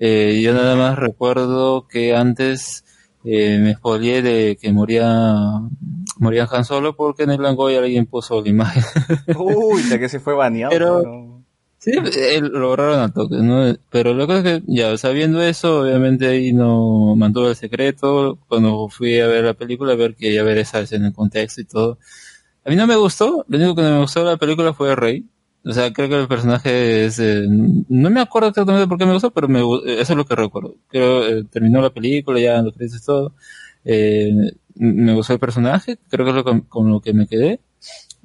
Eh, 0.00 0.40
yo 0.42 0.54
nada 0.54 0.76
más 0.76 0.98
recuerdo 0.98 1.86
que 1.88 2.14
antes 2.14 2.84
eh, 3.24 3.58
me 3.60 3.74
spoileé 3.74 4.22
de 4.22 4.58
que 4.60 4.72
moría, 4.72 5.14
moría 6.18 6.48
Han 6.50 6.64
Solo 6.64 6.94
porque 6.96 7.24
en 7.24 7.30
el 7.30 7.42
Langoy 7.42 7.74
alguien 7.76 8.06
puso 8.06 8.40
la 8.42 8.48
imagen. 8.48 8.82
Uy, 9.38 9.82
ya 9.88 9.98
que 9.98 10.08
se 10.08 10.20
fue 10.20 10.34
baneado. 10.34 10.70
Pero- 10.70 11.02
¿no? 11.02 11.28
Sí, 11.80 11.92
eh, 11.92 12.40
lo 12.40 12.70
borraron 12.70 12.98
al 12.98 13.12
toque, 13.12 13.36
¿no? 13.36 13.72
Pero 13.88 14.12
lo 14.12 14.26
que 14.26 14.38
es 14.38 14.42
que, 14.42 14.62
ya 14.66 14.96
sabiendo 14.98 15.40
eso, 15.40 15.82
obviamente 15.82 16.26
ahí 16.26 16.52
no 16.52 17.14
mantuve 17.14 17.50
el 17.50 17.54
secreto. 17.56 18.36
Cuando 18.48 18.88
fui 18.88 19.20
a 19.20 19.28
ver 19.28 19.44
la 19.44 19.54
película, 19.54 19.92
a 19.92 19.96
ver 19.96 20.16
que 20.16 20.34
ya 20.34 20.42
ver 20.42 20.58
esa 20.58 20.80
escena 20.80 21.06
en 21.06 21.12
contexto 21.12 21.60
y 21.60 21.66
todo. 21.66 21.98
A 22.68 22.70
mí 22.70 22.76
no 22.76 22.86
me 22.86 22.96
gustó, 22.96 23.46
lo 23.48 23.56
único 23.58 23.74
que 23.74 23.82
me 23.82 23.98
gustó 23.98 24.20
de 24.20 24.26
la 24.32 24.36
película 24.36 24.74
fue 24.74 24.94
Rey. 24.94 25.24
O 25.64 25.72
sea, 25.72 25.90
creo 25.92 26.08
que 26.08 26.16
el 26.20 26.28
personaje 26.28 27.06
es, 27.06 27.18
eh, 27.18 27.46
no 27.48 28.10
me 28.10 28.20
acuerdo 28.20 28.48
exactamente 28.50 28.86
por 28.86 28.98
qué 28.98 29.06
me 29.06 29.14
gustó, 29.14 29.30
pero 29.30 29.48
me, 29.48 29.62
gu- 29.62 29.82
eso 29.86 30.12
es 30.12 30.16
lo 30.16 30.26
que 30.26 30.36
recuerdo. 30.36 30.74
Creo, 30.88 31.26
eh, 31.26 31.44
terminó 31.50 31.80
la 31.80 31.90
película, 31.90 32.38
ya 32.40 32.60
los 32.62 32.74
créditos 32.74 33.00
y 33.02 33.04
todo. 33.06 33.32
Eh, 33.84 34.32
me 34.76 35.14
gustó 35.14 35.32
el 35.32 35.38
personaje, 35.40 35.98
creo 36.10 36.24
que 36.26 36.30
es 36.30 36.36
lo 36.36 36.44
con, 36.44 36.60
con 36.62 36.90
lo 36.90 37.00
que 37.00 37.12
me 37.14 37.26
quedé. 37.26 37.60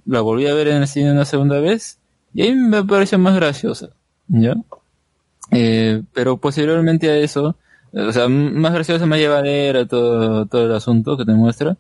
La 0.06 0.22
volví 0.22 0.48
a 0.48 0.54
ver 0.56 0.70
en 0.70 0.78
el 0.84 0.88
cine 0.88 1.12
una 1.14 1.26
segunda 1.26 1.60
vez 1.60 2.00
y 2.34 2.44
ahí 2.44 2.56
me 2.56 2.84
pareció 2.86 3.20
más 3.20 3.36
graciosa, 3.36 3.90
¿ya? 4.28 4.56
Eh, 5.52 6.04
pero 6.14 6.38
posteriormente 6.38 7.10
a 7.10 7.18
eso, 7.18 7.58
o 7.92 8.12
sea, 8.12 8.28
más 8.28 8.74
graciosa, 8.74 9.06
más 9.06 9.20
llevadera, 9.20 9.88
todo, 9.88 10.46
todo 10.48 10.66
el 10.66 10.74
asunto 10.74 11.18
que 11.18 11.26
te 11.26 11.34
muestra. 11.34 11.78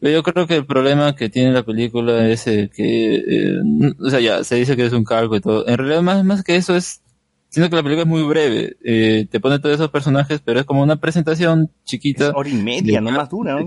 Yo 0.00 0.22
creo 0.22 0.46
que 0.46 0.56
el 0.56 0.66
problema 0.66 1.16
que 1.16 1.30
tiene 1.30 1.52
la 1.52 1.62
película 1.62 2.28
es 2.28 2.46
eh, 2.46 2.70
que, 2.74 3.16
eh, 3.16 3.60
o 3.98 4.10
sea, 4.10 4.20
ya, 4.20 4.44
se 4.44 4.56
dice 4.56 4.76
que 4.76 4.84
es 4.84 4.92
un 4.92 5.04
calco 5.04 5.36
y 5.36 5.40
todo. 5.40 5.66
En 5.66 5.78
realidad, 5.78 6.02
más, 6.02 6.22
más 6.24 6.44
que 6.44 6.56
eso 6.56 6.76
es, 6.76 7.00
siento 7.48 7.70
que 7.70 7.76
la 7.76 7.82
película 7.82 8.02
es 8.02 8.08
muy 8.08 8.22
breve. 8.22 8.76
Eh, 8.84 9.26
te 9.30 9.40
pone 9.40 9.58
todos 9.58 9.74
esos 9.74 9.90
personajes, 9.90 10.40
pero 10.44 10.60
es 10.60 10.66
como 10.66 10.82
una 10.82 10.96
presentación 10.96 11.70
chiquita. 11.84 12.32
Hora 12.34 12.48
y 12.48 12.54
media, 12.54 13.00
no 13.00 13.10
más 13.10 13.30
dura. 13.30 13.58
¿no? 13.58 13.66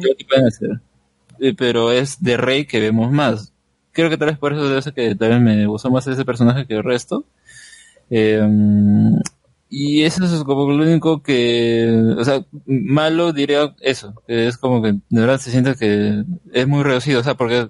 Eh, 1.40 1.54
pero 1.58 1.92
es 1.92 2.22
de 2.22 2.38
Rey 2.38 2.66
que 2.66 2.80
vemos 2.80 3.12
más. 3.12 3.54
creo 3.92 4.10
que 4.10 4.18
tal 4.18 4.30
vez 4.30 4.38
por 4.38 4.54
eso 4.54 4.82
ser 4.82 4.94
que 4.94 5.16
también 5.16 5.44
me 5.44 5.66
gustó 5.66 5.90
más 5.90 6.06
ese 6.06 6.26
personaje 6.26 6.68
que 6.68 6.76
el 6.76 6.84
resto. 6.84 7.26
Eh, 8.12 8.42
y 9.70 10.04
eso 10.04 10.26
es 10.26 10.44
como 10.44 10.72
lo 10.72 10.84
único 10.84 11.22
que, 11.22 11.90
o 12.18 12.24
sea, 12.26 12.46
malo 12.66 13.34
diría 13.34 13.76
eso, 13.82 14.16
que 14.28 14.48
es 14.48 14.58
como 14.58 14.82
que 14.82 14.94
de 14.94 15.22
verdad 15.22 15.38
se 15.40 15.52
siente 15.52 15.76
que 15.76 16.24
es 16.54 16.68
muy 16.68 16.84
reducido, 16.84 17.20
o 17.20 17.24
sea, 17.24 17.36
porque 17.36 17.70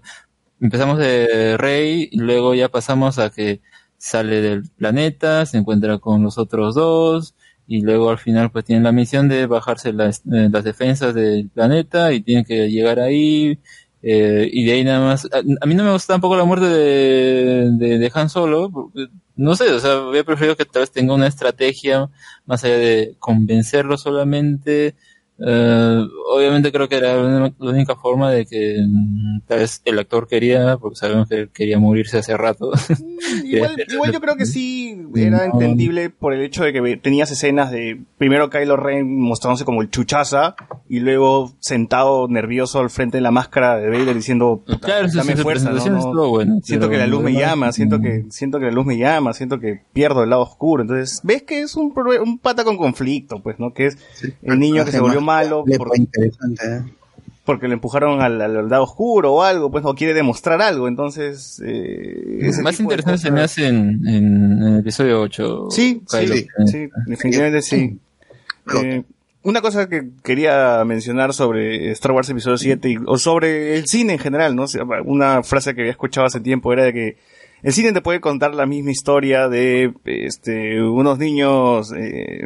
empezamos 0.61 0.97
de 0.97 1.57
Rey 1.57 2.07
y 2.11 2.19
luego 2.19 2.55
ya 2.55 2.69
pasamos 2.69 3.19
a 3.19 3.30
que 3.31 3.61
sale 3.97 4.41
del 4.41 4.63
planeta, 4.77 5.45
se 5.45 5.57
encuentra 5.57 5.97
con 5.99 6.23
los 6.23 6.38
otros 6.38 6.76
dos 6.76 7.35
y 7.67 7.81
luego 7.81 8.09
al 8.09 8.17
final 8.17 8.51
pues 8.51 8.65
tienen 8.65 8.84
la 8.84 8.91
misión 8.93 9.27
de 9.27 9.45
bajarse 9.45 9.93
las, 9.93 10.19
eh, 10.31 10.49
las 10.51 10.63
defensas 10.63 11.13
del 11.13 11.49
planeta 11.49 12.13
y 12.13 12.21
tienen 12.21 12.45
que 12.45 12.69
llegar 12.69 12.99
ahí 12.99 13.59
eh, 14.01 14.49
y 14.51 14.65
de 14.65 14.71
ahí 14.73 14.84
nada 14.84 14.99
más. 15.05 15.26
A, 15.26 15.39
a 15.39 15.65
mí 15.65 15.76
no 15.76 15.84
me 15.84 15.91
gusta 15.91 16.13
tampoco 16.13 16.38
la 16.38 16.45
muerte 16.45 16.65
de, 16.67 17.71
de, 17.71 17.97
de 17.99 18.11
Han 18.13 18.30
Solo. 18.30 18.91
no 19.35 19.55
sé, 19.55 19.71
o 19.71 19.80
sea, 19.80 20.01
hubiera 20.01 20.26
preferido 20.26 20.55
que 20.55 20.65
tal 20.65 20.81
vez 20.81 20.91
tenga 20.91 21.13
una 21.13 21.27
estrategia 21.27 22.09
más 22.45 22.63
allá 22.63 22.77
de 22.77 23.15
convencerlo 23.19 23.97
solamente. 23.97 24.95
Eh, 25.45 26.01
obviamente 26.33 26.71
creo 26.71 26.89
que 26.89 26.95
era 26.97 27.15
la 27.15 27.51
única- 27.59 27.95
forma 27.95 28.31
de 28.31 28.45
que 28.45 28.77
mm, 28.87 29.41
tal 29.47 29.59
vez 29.59 29.81
el 29.85 29.97
actor 29.99 30.27
quería, 30.27 30.77
porque 30.77 30.95
sabemos 30.97 31.27
que 31.29 31.49
quería 31.53 31.79
morirse 31.79 32.17
hace 32.17 32.35
rato. 32.37 32.71
Igual, 33.43 33.75
igual 33.89 34.11
yo 34.13 34.21
creo 34.21 34.35
que 34.37 34.45
sí 34.45 34.97
era 35.15 35.45
No. 35.47 35.53
entendible 35.53 36.09
por 36.09 36.33
el 36.33 36.41
hecho 36.41 36.63
de 36.63 36.71
que 36.73 36.97
tenías 36.97 37.29
escenas 37.31 37.69
de 37.71 38.01
primero 38.17 38.49
Kylo 38.49 38.77
Ren 38.77 39.19
mostrándose 39.19 39.65
como 39.65 39.81
el 39.81 39.89
chuchaza 39.89 40.55
y 40.87 40.99
luego 40.99 41.51
sentado 41.59 42.27
nervioso 42.27 42.79
al 42.79 42.89
frente 42.89 43.17
de 43.17 43.21
la 43.21 43.31
máscara 43.31 43.77
de 43.77 43.89
Vader 43.89 44.15
diciendo 44.15 44.63
"Puta, 44.65 44.79
Claro, 44.87 45.07
dame 45.13 45.35
su 45.35 45.43
fuerza, 45.43 45.71
siento 46.63 46.89
que 46.89 46.97
la 46.97 47.07
luz 47.07 47.21
me 47.21 47.33
llama, 47.33 47.71
siento 47.71 47.99
que 47.99 48.25
siento 48.29 48.59
que 48.59 48.65
la 48.65 48.71
luz 48.71 48.85
me 48.85 48.97
llama, 48.97 49.33
siento 49.33 49.59
que 49.59 49.81
pierdo 49.93 50.23
el 50.23 50.29
lado 50.29 50.43
oscuro, 50.43 50.81
entonces 50.83 51.19
ves 51.23 51.43
que 51.43 51.61
es 51.61 51.75
un, 51.75 51.93
un 52.23 52.37
pata 52.39 52.63
con 52.63 52.77
conflicto, 52.77 53.41
pues, 53.43 53.59
¿no? 53.59 53.73
Que 53.73 53.87
es 53.87 53.97
el 54.41 54.59
niño 54.59 54.85
que 54.85 54.91
se 54.91 54.99
volvió 55.01 55.21
malo 55.34 55.64
interesante, 55.95 56.65
¿eh? 56.65 56.81
porque 57.45 57.68
le 57.68 57.73
empujaron 57.73 58.22
al, 58.22 58.39
al 58.41 58.69
lado 58.69 58.84
oscuro 58.84 59.34
o 59.34 59.41
algo, 59.43 59.72
pues 59.72 59.84
no 59.84 59.95
quiere 59.95 60.14
demostrar 60.14 60.61
algo, 60.61 60.88
entonces 60.88 61.60
eh, 61.65 62.51
Más 62.61 62.80
interesante 62.80 63.18
se 63.19 63.31
me 63.31 63.41
hace 63.41 63.68
en, 63.68 64.06
el 64.07 64.80
episodio 64.80 65.22
8. 65.22 65.68
Sí, 65.72 66.01
sí, 66.07 66.47
sí, 66.68 66.89
definitivamente 67.07 67.61
sí. 67.61 67.97
Eh, 68.84 69.03
una 69.41 69.61
cosa 69.61 69.88
que 69.89 70.10
quería 70.23 70.84
mencionar 70.85 71.34
sobre 71.34 71.89
Star 71.91 72.11
Wars 72.11 72.30
Episodio 72.30 72.57
7 72.57 72.89
y- 72.89 72.97
o 73.07 73.18
sobre 73.18 73.77
el 73.77 73.88
cine 73.88 74.14
en 74.14 74.19
general, 74.19 74.56
¿no? 74.56 74.65
O 74.65 75.03
Una 75.06 75.41
frase 75.43 75.73
que 75.73 75.81
había 75.81 75.91
escuchado 75.91 76.27
hace 76.27 76.41
tiempo 76.41 76.72
era 76.73 76.84
de 76.84 76.93
que 76.93 77.18
el 77.64 77.73
cine 77.73 77.93
te 77.93 78.01
puede 78.01 78.19
contar 78.22 78.53
la 78.53 78.65
misma 78.68 78.91
historia 78.91 79.47
de 79.49 79.91
este, 80.06 80.81
unos 80.84 81.18
niños 81.18 81.91
eh, 81.97 82.41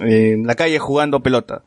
en 0.00 0.46
la 0.46 0.54
calle 0.54 0.78
jugando 0.78 1.20
pelota. 1.20 1.62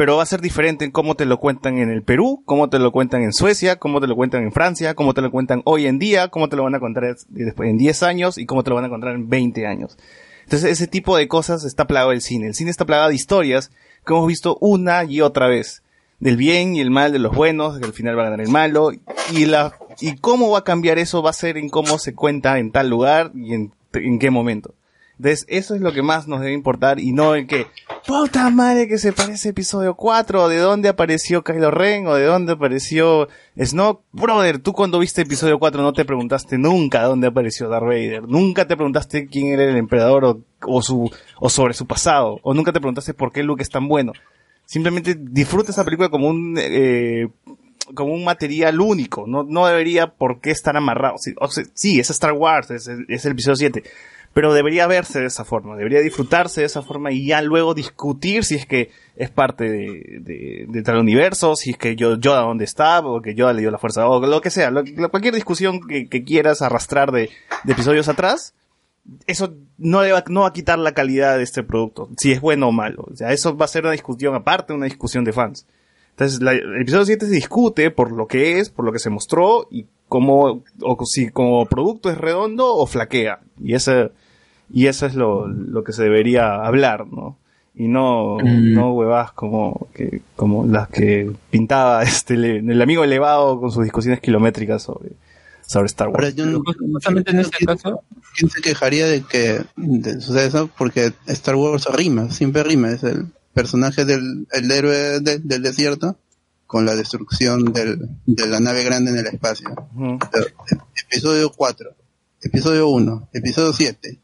Pero 0.00 0.16
va 0.16 0.22
a 0.22 0.26
ser 0.26 0.40
diferente 0.40 0.86
en 0.86 0.92
cómo 0.92 1.14
te 1.14 1.26
lo 1.26 1.38
cuentan 1.38 1.76
en 1.76 1.90
el 1.90 2.02
Perú, 2.02 2.42
cómo 2.46 2.70
te 2.70 2.78
lo 2.78 2.90
cuentan 2.90 3.20
en 3.20 3.34
Suecia, 3.34 3.76
cómo 3.76 4.00
te 4.00 4.06
lo 4.06 4.16
cuentan 4.16 4.44
en 4.44 4.50
Francia, 4.50 4.94
cómo 4.94 5.12
te 5.12 5.20
lo 5.20 5.30
cuentan 5.30 5.60
hoy 5.66 5.84
en 5.84 5.98
día, 5.98 6.28
cómo 6.28 6.48
te 6.48 6.56
lo 6.56 6.62
van 6.62 6.74
a 6.74 6.80
contar 6.80 7.04
en 7.34 7.76
10 7.76 8.02
años 8.02 8.38
y 8.38 8.46
cómo 8.46 8.64
te 8.64 8.70
lo 8.70 8.76
van 8.76 8.86
a 8.86 8.88
contar 8.88 9.14
en 9.14 9.28
20 9.28 9.66
años. 9.66 9.98
Entonces 10.44 10.70
ese 10.70 10.86
tipo 10.86 11.18
de 11.18 11.28
cosas 11.28 11.64
está 11.64 11.86
plagado 11.86 12.12
del 12.12 12.22
cine. 12.22 12.46
El 12.46 12.54
cine 12.54 12.70
está 12.70 12.86
plagado 12.86 13.10
de 13.10 13.14
historias 13.14 13.72
que 14.06 14.14
hemos 14.14 14.26
visto 14.26 14.56
una 14.62 15.04
y 15.04 15.20
otra 15.20 15.48
vez. 15.48 15.82
Del 16.18 16.38
bien 16.38 16.76
y 16.76 16.80
el 16.80 16.90
mal 16.90 17.12
de 17.12 17.18
los 17.18 17.36
buenos, 17.36 17.78
que 17.78 17.84
al 17.84 17.92
final 17.92 18.16
va 18.16 18.22
a 18.22 18.30
ganar 18.30 18.40
el 18.40 18.48
malo. 18.48 18.92
Y 19.34 19.44
la, 19.44 19.74
y 20.00 20.16
cómo 20.16 20.50
va 20.50 20.60
a 20.60 20.64
cambiar 20.64 20.98
eso 20.98 21.22
va 21.22 21.28
a 21.28 21.34
ser 21.34 21.58
en 21.58 21.68
cómo 21.68 21.98
se 21.98 22.14
cuenta 22.14 22.58
en 22.58 22.72
tal 22.72 22.88
lugar 22.88 23.32
y 23.34 23.52
en, 23.52 23.74
en 23.92 24.18
qué 24.18 24.30
momento. 24.30 24.72
Entonces 25.20 25.44
eso 25.50 25.74
es 25.74 25.82
lo 25.82 25.92
que 25.92 26.00
más 26.00 26.26
nos 26.28 26.40
debe 26.40 26.54
importar 26.54 26.98
y 26.98 27.12
no 27.12 27.34
en 27.34 27.46
que, 27.46 27.66
puta 28.06 28.48
madre 28.48 28.88
que 28.88 28.96
se 28.96 29.12
parece 29.12 29.50
episodio 29.50 29.94
4, 29.94 30.44
o 30.44 30.48
de 30.48 30.56
dónde 30.56 30.88
apareció 30.88 31.44
Kylo 31.44 31.70
Ren, 31.70 32.06
o 32.06 32.14
de 32.14 32.24
dónde 32.24 32.52
apareció 32.52 33.28
Snoke. 33.62 34.00
Brother, 34.12 34.60
tú 34.60 34.72
cuando 34.72 34.98
viste 34.98 35.20
episodio 35.20 35.58
4 35.58 35.82
no 35.82 35.92
te 35.92 36.06
preguntaste 36.06 36.56
nunca 36.56 37.02
dónde 37.02 37.26
apareció 37.26 37.68
Darth 37.68 37.84
Vader. 37.84 38.22
Nunca 38.28 38.66
te 38.66 38.76
preguntaste 38.76 39.26
quién 39.26 39.48
era 39.48 39.64
el 39.64 39.76
emperador 39.76 40.42
o, 40.66 40.80
su, 40.80 41.10
o 41.38 41.50
sobre 41.50 41.74
su 41.74 41.86
pasado. 41.86 42.38
O 42.42 42.54
nunca 42.54 42.72
te 42.72 42.80
preguntaste 42.80 43.12
por 43.12 43.30
qué 43.30 43.42
Luke 43.42 43.62
es 43.62 43.68
tan 43.68 43.88
bueno. 43.88 44.12
Simplemente 44.64 45.18
disfruta 45.20 45.70
esa 45.70 45.84
película 45.84 46.08
como 46.08 46.28
un, 46.28 46.54
eh, 46.56 47.28
como 47.94 48.14
un 48.14 48.24
material 48.24 48.80
único. 48.80 49.26
No, 49.26 49.42
no 49.42 49.66
debería 49.66 50.14
por 50.14 50.40
qué 50.40 50.50
estar 50.50 50.78
amarrado. 50.78 51.16
O 51.40 51.48
sí, 51.74 52.00
es 52.00 52.08
Star 52.08 52.32
Wars, 52.32 52.70
es, 52.70 52.88
es 52.88 53.26
el 53.26 53.32
episodio 53.32 53.56
7. 53.56 53.82
Pero 54.32 54.54
debería 54.54 54.86
verse 54.86 55.20
de 55.20 55.26
esa 55.26 55.44
forma, 55.44 55.76
debería 55.76 56.00
disfrutarse 56.00 56.60
de 56.60 56.66
esa 56.66 56.82
forma 56.82 57.10
y 57.10 57.26
ya 57.26 57.42
luego 57.42 57.74
discutir 57.74 58.44
si 58.44 58.54
es 58.54 58.64
que 58.64 58.90
es 59.16 59.28
parte 59.28 59.68
de, 59.68 60.82
tal 60.84 60.98
universo, 60.98 61.56
si 61.56 61.70
es 61.70 61.76
que 61.76 61.96
yo, 61.96 62.16
Yoda 62.16 62.42
dónde 62.42 62.64
está, 62.64 63.00
o 63.00 63.20
que 63.20 63.34
Yoda 63.34 63.52
le 63.52 63.62
dio 63.62 63.72
la 63.72 63.78
fuerza, 63.78 64.08
o 64.08 64.24
lo 64.24 64.40
que 64.40 64.50
sea, 64.50 64.72
cualquier 65.10 65.34
discusión 65.34 65.80
que, 65.80 66.24
quieras 66.24 66.62
arrastrar 66.62 67.10
de, 67.10 67.30
de 67.64 67.72
episodios 67.72 68.08
atrás, 68.08 68.54
eso 69.26 69.54
no, 69.78 70.02
le 70.02 70.12
va, 70.12 70.24
no 70.28 70.42
va 70.42 70.48
a 70.48 70.52
quitar 70.52 70.78
la 70.78 70.92
calidad 70.92 71.36
de 71.36 71.42
este 71.42 71.62
producto, 71.62 72.08
si 72.16 72.32
es 72.32 72.40
bueno 72.40 72.68
o 72.68 72.72
malo. 72.72 73.06
O 73.10 73.16
sea, 73.16 73.32
eso 73.32 73.56
va 73.56 73.64
a 73.64 73.68
ser 73.68 73.82
una 73.82 73.92
discusión 73.92 74.34
aparte, 74.34 74.72
una 74.72 74.86
discusión 74.86 75.24
de 75.24 75.32
fans. 75.32 75.66
Entonces, 76.20 76.42
la- 76.42 76.52
el 76.52 76.82
episodio 76.82 77.06
7 77.06 77.24
se 77.26 77.32
discute 77.32 77.90
por 77.90 78.12
lo 78.12 78.26
que 78.26 78.58
es, 78.58 78.68
por 78.68 78.84
lo 78.84 78.92
que 78.92 78.98
se 78.98 79.08
mostró 79.08 79.66
y 79.70 79.86
cómo, 80.06 80.62
o 80.82 81.04
si 81.06 81.30
como 81.30 81.64
producto 81.64 82.10
es 82.10 82.18
redondo 82.18 82.74
o 82.76 82.86
flaquea. 82.86 83.40
Y 83.58 83.72
ese, 83.74 84.10
y 84.70 84.86
eso 84.86 85.06
es 85.06 85.14
lo, 85.14 85.48
lo 85.48 85.82
que 85.82 85.92
se 85.94 86.02
debería 86.02 86.56
hablar, 86.56 87.06
¿no? 87.06 87.38
Y 87.74 87.88
no, 87.88 88.36
Mm. 88.36 88.74
no 88.74 88.92
huevas 88.92 89.32
como, 89.32 89.86
que, 89.94 90.20
como 90.36 90.66
las 90.66 90.88
que 90.88 91.30
pintaba 91.50 92.02
este, 92.24 92.34
el, 92.34 92.70
el 92.70 92.82
amigo 92.82 93.02
elevado 93.02 93.58
con 93.58 93.70
sus 93.70 93.84
discusiones 93.84 94.20
kilométricas 94.20 94.82
sobre, 94.82 95.12
sobre 95.66 95.86
Star 95.86 96.08
Wars. 96.08 96.18
Ahora, 96.18 96.30
yo 96.36 96.44
no- 96.44 96.62
Justamente 96.92 97.30
en 97.30 97.38
este 97.40 97.64
caso, 97.64 98.02
¿Quién 98.36 98.50
se 98.50 98.60
quejaría 98.60 99.06
de 99.06 99.22
que 99.22 99.60
de- 99.76 100.20
suceda 100.20 100.44
eso? 100.44 100.70
Porque 100.76 101.12
Star 101.28 101.54
Wars 101.56 101.86
rima, 101.96 102.28
siempre 102.30 102.62
rima. 102.62 102.90
Es 102.90 103.02
el 103.04 103.26
personaje 103.54 104.04
del 104.04 104.46
el 104.52 104.70
héroe 104.70 105.20
de- 105.20 105.38
del 105.38 105.62
desierto 105.62 106.18
con 106.66 106.86
la 106.86 106.94
destrucción 106.94 107.72
del, 107.72 108.08
de 108.26 108.46
la 108.46 108.60
nave 108.60 108.84
grande 108.84 109.10
en 109.10 109.18
el 109.18 109.26
espacio. 109.26 109.68
Episodio 111.08 111.50
4, 111.50 111.90
episodio 112.42 112.88
1, 112.88 113.28
episodio 113.32 113.72
7. 113.72 114.18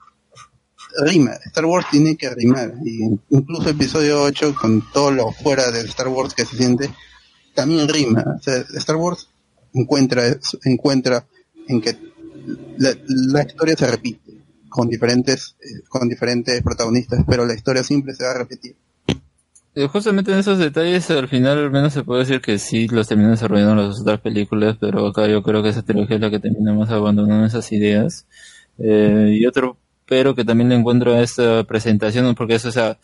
Rima, 1.04 1.32
Star 1.44 1.64
Wars 1.66 1.86
tiene 1.90 2.16
que 2.16 2.30
rimar. 2.30 2.72
Y 2.84 3.02
incluso 3.30 3.68
episodio 3.68 4.22
8, 4.22 4.54
con 4.54 4.82
todo 4.92 5.10
lo 5.10 5.32
fuera 5.32 5.70
de 5.70 5.80
Star 5.82 6.08
Wars 6.08 6.32
que 6.34 6.44
se 6.46 6.56
siente, 6.56 6.90
también 7.54 7.88
rima. 7.88 8.24
O 8.38 8.42
sea, 8.42 8.64
Star 8.76 8.96
Wars 8.96 9.28
encuentra, 9.74 10.22
encuentra 10.64 11.26
en 11.68 11.80
que 11.80 11.98
la, 12.78 12.96
la 13.08 13.42
historia 13.42 13.76
se 13.76 13.86
repite 13.90 14.32
con 14.68 14.88
diferentes 14.88 15.56
eh, 15.60 15.82
con 15.88 16.08
diferentes 16.08 16.62
protagonistas, 16.62 17.24
pero 17.26 17.44
la 17.44 17.54
historia 17.54 17.82
siempre 17.82 18.14
se 18.14 18.24
va 18.24 18.30
a 18.30 18.38
repetir. 18.38 18.76
Eh, 19.76 19.86
justamente 19.88 20.32
en 20.32 20.38
esos 20.38 20.58
detalles, 20.58 21.08
al 21.10 21.28
final 21.28 21.58
al 21.58 21.70
menos 21.70 21.92
se 21.92 22.02
puede 22.02 22.20
decir 22.20 22.40
que 22.40 22.58
sí 22.58 22.88
los 22.88 23.06
terminan 23.06 23.32
desarrollando 23.32 23.76
las 23.76 24.00
otras 24.00 24.20
películas, 24.20 24.76
pero 24.80 25.06
acá 25.06 25.28
yo 25.28 25.42
creo 25.42 25.62
que 25.62 25.68
esa 25.68 25.82
trilogía 25.84 26.16
es 26.16 26.22
la 26.22 26.30
que 26.30 26.40
termina 26.40 26.72
más 26.74 26.90
abandonando 26.90 27.46
esas 27.46 27.70
ideas. 27.72 28.26
Eh, 28.78 29.38
y 29.40 29.46
otro 29.46 29.78
pero 30.08 30.34
que 30.34 30.44
también 30.44 30.68
le 30.68 30.76
encuentro 30.76 31.14
a 31.14 31.20
esta 31.20 31.64
presentación, 31.64 32.34
porque 32.36 32.54
eso, 32.54 32.68
o 32.68 32.72
sea, 32.72 32.96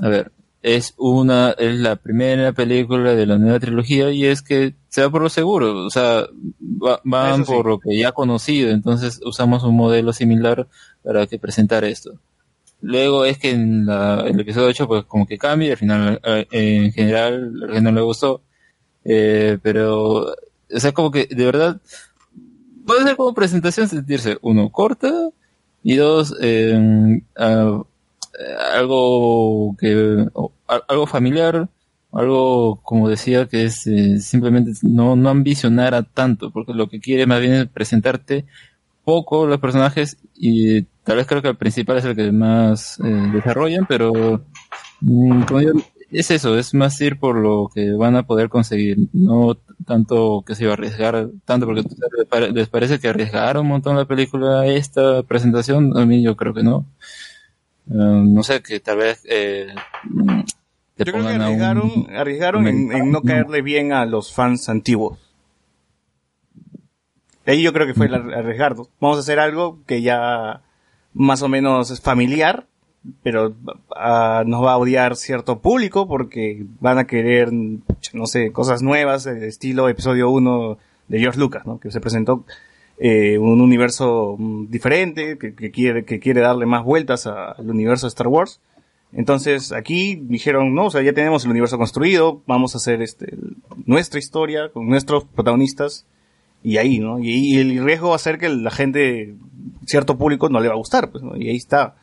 a 0.00 0.08
ver, 0.08 0.32
es 0.62 0.94
una, 0.98 1.52
es 1.52 1.78
la 1.80 1.96
primera 1.96 2.52
película 2.52 3.14
de 3.14 3.26
la 3.26 3.38
nueva 3.38 3.58
trilogía 3.58 4.10
y 4.10 4.26
es 4.26 4.42
que 4.42 4.74
se 4.88 5.02
va 5.02 5.10
por 5.10 5.22
lo 5.22 5.28
seguro, 5.30 5.86
o 5.86 5.90
sea, 5.90 6.26
va- 6.60 7.00
van 7.04 7.44
sí. 7.46 7.52
por 7.52 7.66
lo 7.66 7.78
que 7.80 7.96
ya 7.96 8.12
conocido, 8.12 8.70
entonces 8.70 9.20
usamos 9.24 9.64
un 9.64 9.76
modelo 9.76 10.12
similar 10.12 10.68
para 11.02 11.26
que 11.26 11.38
presentar 11.38 11.84
esto. 11.84 12.20
Luego 12.82 13.24
es 13.24 13.38
que 13.38 13.50
en 13.52 13.86
la- 13.86 14.24
el 14.26 14.38
episodio 14.40 14.68
8 14.68 14.86
pues 14.88 15.04
como 15.04 15.26
que 15.26 15.38
cambia, 15.38 15.72
al 15.72 15.78
final 15.78 16.20
eh, 16.24 16.46
en 16.50 16.92
general 16.92 17.52
la 17.58 17.66
gente 17.74 17.82
no 17.82 17.92
le 17.92 18.00
gustó, 18.02 18.42
eh, 19.04 19.58
pero, 19.62 20.26
o 20.32 20.80
sea, 20.80 20.92
como 20.92 21.10
que 21.10 21.26
de 21.26 21.44
verdad 21.46 21.80
puede 22.86 23.04
ser 23.04 23.16
como 23.16 23.34
presentación 23.34 23.88
sentirse, 23.88 24.38
uno, 24.42 24.70
corta, 24.70 25.30
y 25.84 25.94
dos, 25.96 26.34
eh, 26.40 27.20
algo 28.74 29.76
que, 29.78 30.26
algo 30.88 31.06
familiar, 31.06 31.68
algo 32.12 32.80
como 32.82 33.08
decía 33.08 33.46
que 33.46 33.64
es 33.64 33.86
eh, 33.86 34.18
simplemente 34.20 34.72
no, 34.82 35.16
no 35.16 35.28
ambicionar 35.30 35.94
a 35.94 36.02
tanto, 36.02 36.50
porque 36.50 36.74
lo 36.74 36.88
que 36.88 37.00
quiere 37.00 37.26
más 37.26 37.40
bien 37.40 37.52
es 37.54 37.66
presentarte 37.68 38.44
poco 39.04 39.46
los 39.46 39.58
personajes 39.60 40.18
y 40.34 40.82
tal 41.04 41.16
vez 41.16 41.26
creo 41.26 41.42
que 41.42 41.48
el 41.48 41.56
principal 41.56 41.98
es 41.98 42.04
el 42.04 42.14
que 42.16 42.30
más 42.32 42.98
eh, 43.00 43.30
desarrollan, 43.32 43.86
pero 43.86 44.44
mm, 45.00 45.42
como 45.44 45.60
es 46.10 46.30
eso, 46.30 46.58
es 46.58 46.74
más 46.74 47.00
ir 47.00 47.18
por 47.18 47.36
lo 47.36 47.70
que 47.74 47.92
van 47.92 48.16
a 48.16 48.24
poder 48.24 48.48
conseguir, 48.50 48.98
no 49.14 49.56
tanto 49.86 50.44
que 50.46 50.54
se 50.54 50.64
iba 50.64 50.72
a 50.72 50.74
arriesgar, 50.74 51.28
tanto 51.46 51.64
porque 51.66 51.82
les 51.82 52.26
pare- 52.28 52.52
les 52.52 52.68
parece 52.68 52.98
que 53.00 53.08
arriesgaron 53.08 53.62
un 53.62 53.68
montón 53.72 53.96
la 53.96 54.04
película 54.04 54.66
esta 54.66 55.22
presentación, 55.22 55.96
a 55.98 56.04
mí 56.06 56.22
yo 56.22 56.36
creo 56.36 56.52
que 56.54 56.62
no. 56.62 56.84
Eh, 57.90 57.94
no 57.94 58.42
sé, 58.42 58.62
que 58.62 58.78
tal 58.80 58.98
vez 58.98 59.24
eh, 59.28 59.68
te 60.96 61.04
Yo 61.04 61.12
creo 61.12 61.26
que 61.26 61.34
un- 61.34 61.40
arriesgaron, 61.42 62.06
arriesgaron 62.14 62.68
en, 62.68 62.92
en 62.92 63.10
no 63.10 63.22
caerle 63.22 63.62
bien 63.62 63.92
a 63.92 64.04
los 64.06 64.32
fans 64.32 64.68
antiguos. 64.68 65.18
Ahí 67.46 67.62
yo 67.62 67.72
creo 67.72 67.86
que 67.86 67.94
fue 67.94 68.06
el 68.06 68.14
ar- 68.14 68.34
arriesgar. 68.34 68.74
Vamos 69.00 69.16
a 69.16 69.20
hacer 69.20 69.38
algo 69.40 69.78
que 69.86 70.02
ya 70.02 70.62
más 71.14 71.42
o 71.42 71.48
menos 71.48 71.90
es 71.90 72.00
familiar, 72.00 72.66
pero 73.22 73.54
ah, 73.96 74.44
nos 74.46 74.64
va 74.64 74.72
a 74.72 74.78
odiar 74.78 75.16
cierto 75.16 75.58
público 75.60 76.06
porque 76.06 76.64
van 76.80 76.98
a 76.98 77.06
querer, 77.06 77.52
no 77.52 78.26
sé, 78.26 78.52
cosas 78.52 78.82
nuevas, 78.82 79.26
estilo 79.26 79.88
episodio 79.88 80.30
1 80.30 80.78
de 81.08 81.18
George 81.18 81.38
Lucas, 81.40 81.66
¿no? 81.66 81.80
Que 81.80 81.90
se 81.90 82.00
presentó 82.00 82.44
eh, 82.98 83.38
un 83.38 83.60
universo 83.60 84.36
mm, 84.38 84.66
diferente, 84.70 85.36
que, 85.36 85.54
que 85.54 85.70
quiere, 85.72 86.04
que 86.04 86.20
quiere 86.20 86.40
darle 86.42 86.64
más 86.66 86.84
vueltas 86.84 87.26
al 87.26 87.68
universo 87.68 88.06
de 88.06 88.10
Star 88.10 88.28
Wars. 88.28 88.60
Entonces 89.12 89.72
aquí 89.72 90.14
dijeron, 90.22 90.72
no, 90.74 90.86
o 90.86 90.90
sea, 90.90 91.02
ya 91.02 91.12
tenemos 91.12 91.44
el 91.44 91.50
universo 91.50 91.76
construido, 91.76 92.40
vamos 92.46 92.74
a 92.74 92.78
hacer 92.78 93.02
este, 93.02 93.34
nuestra 93.84 94.18
historia 94.20 94.70
con 94.72 94.88
nuestros 94.88 95.24
protagonistas 95.24 96.06
y 96.62 96.76
ahí, 96.76 96.98
¿no? 96.98 97.18
Y, 97.18 97.54
y 97.54 97.58
el 97.58 97.84
riesgo 97.84 98.10
va 98.10 98.16
a 98.16 98.18
ser 98.20 98.38
que 98.38 98.48
la 98.48 98.70
gente, 98.70 99.34
cierto 99.86 100.16
público 100.18 100.48
no 100.48 100.60
le 100.60 100.68
va 100.68 100.74
a 100.74 100.78
gustar, 100.78 101.10
pues, 101.10 101.22
¿no? 101.24 101.36
Y 101.36 101.48
ahí 101.48 101.56
está. 101.56 101.96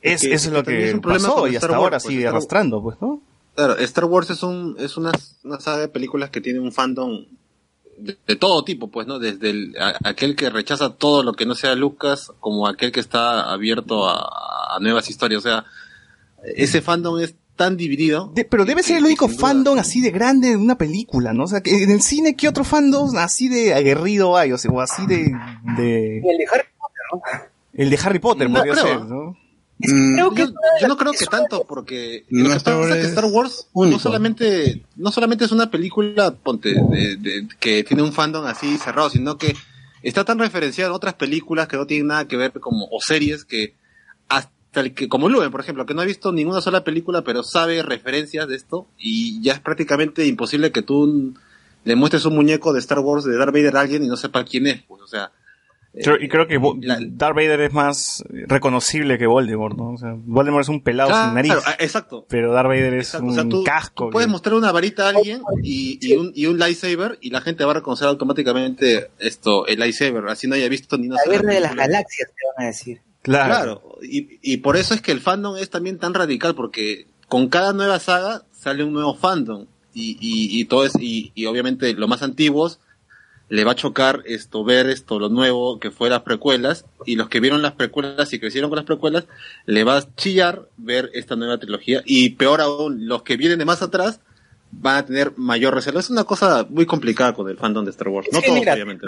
Es, 0.00 0.22
que- 0.22 0.32
es 0.32 0.46
lo 0.50 0.62
que 0.62 0.88
es 0.88 0.94
un 0.94 1.00
problema 1.00 1.28
pasó 1.28 1.46
y 1.48 1.56
Star 1.56 1.70
hasta 1.70 1.80
Wars, 1.80 1.84
ahora 1.84 1.96
pues, 1.98 2.02
sigue 2.04 2.20
Star- 2.20 2.32
arrastrando, 2.34 2.82
pues, 2.82 2.96
¿no? 3.00 3.20
Claro, 3.54 3.76
Star 3.78 4.04
Wars 4.04 4.30
es 4.30 4.42
un 4.44 4.76
es 4.78 4.96
una, 4.96 5.10
una 5.42 5.58
saga 5.58 5.78
de 5.78 5.88
películas 5.88 6.30
que 6.30 6.40
tiene 6.40 6.60
un 6.60 6.70
fandom 6.70 7.24
de, 7.98 8.16
de 8.26 8.36
todo 8.36 8.62
tipo, 8.62 8.88
pues, 8.88 9.08
¿no? 9.08 9.18
Desde 9.18 9.50
el, 9.50 9.74
a- 9.80 9.98
aquel 10.04 10.36
que 10.36 10.50
rechaza 10.50 10.94
todo 10.94 11.24
lo 11.24 11.32
que 11.32 11.46
no 11.46 11.54
sea 11.56 11.74
Lucas, 11.74 12.30
como 12.38 12.68
aquel 12.68 12.92
que 12.92 13.00
está 13.00 13.50
abierto 13.52 14.08
a, 14.08 14.76
a 14.76 14.78
nuevas 14.80 15.10
historias. 15.10 15.38
O 15.40 15.42
sea, 15.48 15.64
ese 16.54 16.80
fandom 16.80 17.18
es 17.18 17.34
tan 17.58 17.76
dividido. 17.76 18.32
De- 18.34 18.46
pero 18.46 18.64
debe 18.64 18.82
ser 18.82 18.96
el 18.96 19.04
único 19.04 19.28
fandom 19.28 19.78
así 19.78 20.00
de 20.00 20.10
grande 20.10 20.48
de 20.48 20.56
una 20.56 20.78
película, 20.78 21.34
¿no? 21.34 21.44
O 21.44 21.48
sea, 21.48 21.60
que 21.60 21.82
en 21.82 21.90
el 21.90 22.00
cine, 22.00 22.34
¿qué 22.36 22.48
otro 22.48 22.64
fandom 22.64 23.14
así 23.18 23.48
de 23.50 23.74
aguerrido 23.74 24.38
hay? 24.38 24.52
O 24.52 24.56
sea, 24.58 24.70
o 24.70 24.80
así 24.80 25.06
de... 25.06 25.30
de... 25.76 26.18
El 26.20 26.38
de 26.38 26.46
Harry 26.50 26.64
Potter, 26.80 27.02
¿no? 27.12 27.20
El 27.74 27.90
de 27.90 27.98
Harry 28.02 28.18
Potter, 28.18 28.48
No 28.48 28.56
podría 28.56 28.72
creo. 28.72 28.84
ser, 28.86 29.00
¿no? 29.04 29.36
yo, 29.80 30.32
yo 30.80 30.88
no 30.88 30.96
creo 30.96 31.12
que 31.12 31.26
tanto, 31.26 31.64
porque 31.68 32.24
No, 32.30 32.44
lo 32.44 32.50
que 32.50 32.56
Star 32.56 32.74
pasa 32.74 32.86
Wars 32.88 32.96
es 32.96 33.02
que 33.02 33.08
Star 33.10 33.24
Wars 33.26 33.68
no 33.74 33.98
solamente, 34.00 34.82
no 34.96 35.12
solamente 35.12 35.44
es 35.44 35.52
una 35.52 35.70
película 35.70 36.32
ponte, 36.32 36.70
de- 36.74 37.16
de- 37.16 37.46
que 37.60 37.84
tiene 37.84 38.02
un 38.02 38.12
fandom 38.12 38.44
así 38.46 38.76
cerrado, 38.78 39.08
sino 39.10 39.36
que 39.38 39.54
está 40.02 40.24
tan 40.24 40.38
referenciada 40.38 40.90
en 40.90 40.96
otras 40.96 41.14
películas 41.14 41.68
que 41.68 41.76
no 41.76 41.86
tienen 41.86 42.08
nada 42.08 42.26
que 42.26 42.36
ver 42.36 42.52
como, 42.60 42.86
o 42.90 42.98
series 43.00 43.44
que 43.44 43.74
hasta 44.28 44.50
el 44.74 44.94
que, 44.94 45.08
como 45.08 45.28
Luen, 45.28 45.50
por 45.50 45.60
ejemplo, 45.60 45.86
que 45.86 45.94
no 45.94 46.02
ha 46.02 46.04
visto 46.04 46.30
ninguna 46.32 46.60
sola 46.60 46.84
película, 46.84 47.22
pero 47.22 47.42
sabe 47.42 47.82
referencias 47.82 48.46
de 48.48 48.56
esto, 48.56 48.86
y 48.98 49.40
ya 49.42 49.54
es 49.54 49.60
prácticamente 49.60 50.26
imposible 50.26 50.72
que 50.72 50.82
tú 50.82 51.34
le 51.84 51.96
muestres 51.96 52.24
un 52.26 52.34
muñeco 52.34 52.72
de 52.72 52.80
Star 52.80 52.98
Wars 53.00 53.24
de 53.24 53.36
Darth 53.36 53.52
Vader 53.52 53.76
a 53.76 53.80
alguien 53.80 54.04
y 54.04 54.08
no 54.08 54.16
sepa 54.16 54.44
quién 54.44 54.66
es, 54.66 54.82
pues, 54.82 55.02
o 55.02 55.06
sea, 55.06 55.32
Creo- 56.00 56.20
y 56.20 56.28
creo 56.28 56.46
que 56.46 56.60
Vo- 56.60 56.78
Darth 57.16 57.34
Vader 57.34 57.60
es 57.62 57.72
más 57.72 58.22
reconocible 58.28 59.16
que 59.18 59.26
Voldemort, 59.26 59.76
¿no? 59.76 59.94
O 59.94 59.98
sea, 59.98 60.14
Voldemort 60.16 60.62
es 60.62 60.68
un 60.68 60.82
pelado 60.82 61.08
Claro, 61.08 61.24
sin 61.26 61.34
nariz. 61.34 61.52
ah, 61.66 61.76
exacto. 61.80 62.26
Pero 62.28 62.52
Darth 62.52 62.68
Vader 62.68 62.94
es 62.94 63.06
Exacto, 63.08 63.24
un 63.26 63.30
o 63.32 63.34
sea, 63.34 63.48
tú, 63.48 63.64
casco. 63.64 64.04
tú 64.04 64.10
puedes 64.10 64.28
mostrar 64.28 64.54
una 64.54 64.70
varita 64.70 65.06
a 65.06 65.08
alguien 65.08 65.40
y, 65.62 65.98
y 66.00 66.14
un, 66.14 66.30
y 66.36 66.46
un 66.46 66.58
lightsaber 66.58 67.18
y 67.22 67.30
la 67.30 67.40
gente 67.40 67.64
va 67.64 67.70
a 67.72 67.74
reconocer 67.76 68.06
automáticamente 68.06 69.10
esto, 69.18 69.66
el 69.66 69.78
lightsaber, 69.80 70.28
así 70.28 70.46
no 70.46 70.54
haya 70.54 70.68
visto 70.68 70.98
ni 70.98 71.08
una 71.08 71.16
La 71.26 71.38
de 71.52 71.60
las 71.60 71.74
galaxias, 71.74 72.28
te 72.28 72.42
van 72.56 72.64
a 72.64 72.66
decir. 72.68 73.00
Claro, 73.28 73.82
y, 74.02 74.38
y 74.42 74.58
por 74.58 74.76
eso 74.76 74.94
es 74.94 75.02
que 75.02 75.12
el 75.12 75.20
fandom 75.20 75.56
es 75.56 75.70
también 75.70 75.98
tan 75.98 76.14
radical, 76.14 76.54
porque 76.54 77.06
con 77.28 77.48
cada 77.48 77.72
nueva 77.72 77.98
saga 77.98 78.42
sale 78.52 78.84
un 78.84 78.92
nuevo 78.92 79.14
fandom 79.14 79.66
y, 79.94 80.12
y, 80.20 80.60
y 80.60 80.64
todo 80.64 80.84
es, 80.84 80.92
y, 80.98 81.32
y 81.34 81.46
obviamente 81.46 81.92
los 81.94 82.08
más 82.08 82.22
antiguos 82.22 82.80
le 83.50 83.64
va 83.64 83.72
a 83.72 83.76
chocar 83.76 84.22
esto, 84.26 84.62
ver 84.62 84.88
esto, 84.88 85.18
lo 85.18 85.30
nuevo 85.30 85.78
que 85.80 85.90
fue 85.90 86.10
las 86.10 86.20
precuelas, 86.22 86.84
y 87.06 87.16
los 87.16 87.28
que 87.28 87.40
vieron 87.40 87.62
las 87.62 87.72
precuelas 87.72 88.32
y 88.32 88.38
crecieron 88.38 88.68
con 88.68 88.76
las 88.76 88.84
precuelas, 88.84 89.26
le 89.64 89.84
va 89.84 89.96
a 89.96 90.14
chillar 90.16 90.68
ver 90.76 91.10
esta 91.14 91.34
nueva 91.34 91.58
trilogía, 91.58 92.02
y 92.04 92.30
peor 92.30 92.60
aún, 92.60 93.08
los 93.08 93.22
que 93.22 93.36
vienen 93.36 93.58
de 93.58 93.64
más 93.64 93.80
atrás 93.80 94.20
van 94.70 94.96
a 94.96 95.06
tener 95.06 95.32
mayor 95.36 95.74
reserva. 95.74 96.00
Es 96.00 96.10
una 96.10 96.24
cosa 96.24 96.66
muy 96.68 96.84
complicada 96.84 97.32
con 97.32 97.48
el 97.48 97.56
fandom 97.56 97.84
de 97.84 97.90
Star 97.90 98.08
Wars. 98.08 98.28
Es 98.28 98.34
no 98.34 98.42
todos, 98.42 98.60
obviamente. 98.60 99.06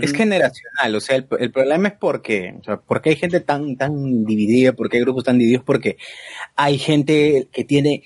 Es 0.00 0.12
generacional, 0.12 0.94
o 0.94 1.00
sea, 1.00 1.16
el, 1.16 1.26
el 1.38 1.50
problema 1.50 1.88
es 1.88 1.94
porque, 2.00 2.54
o 2.60 2.64
sea, 2.64 2.76
porque 2.78 3.10
hay 3.10 3.16
gente 3.16 3.40
tan, 3.40 3.76
tan 3.76 4.24
dividida, 4.24 4.72
porque 4.72 4.96
hay 4.96 5.02
grupos 5.02 5.24
tan 5.24 5.38
divididos, 5.38 5.64
porque 5.64 5.96
hay 6.56 6.78
gente 6.78 7.48
que 7.52 7.64
tiene, 7.64 8.02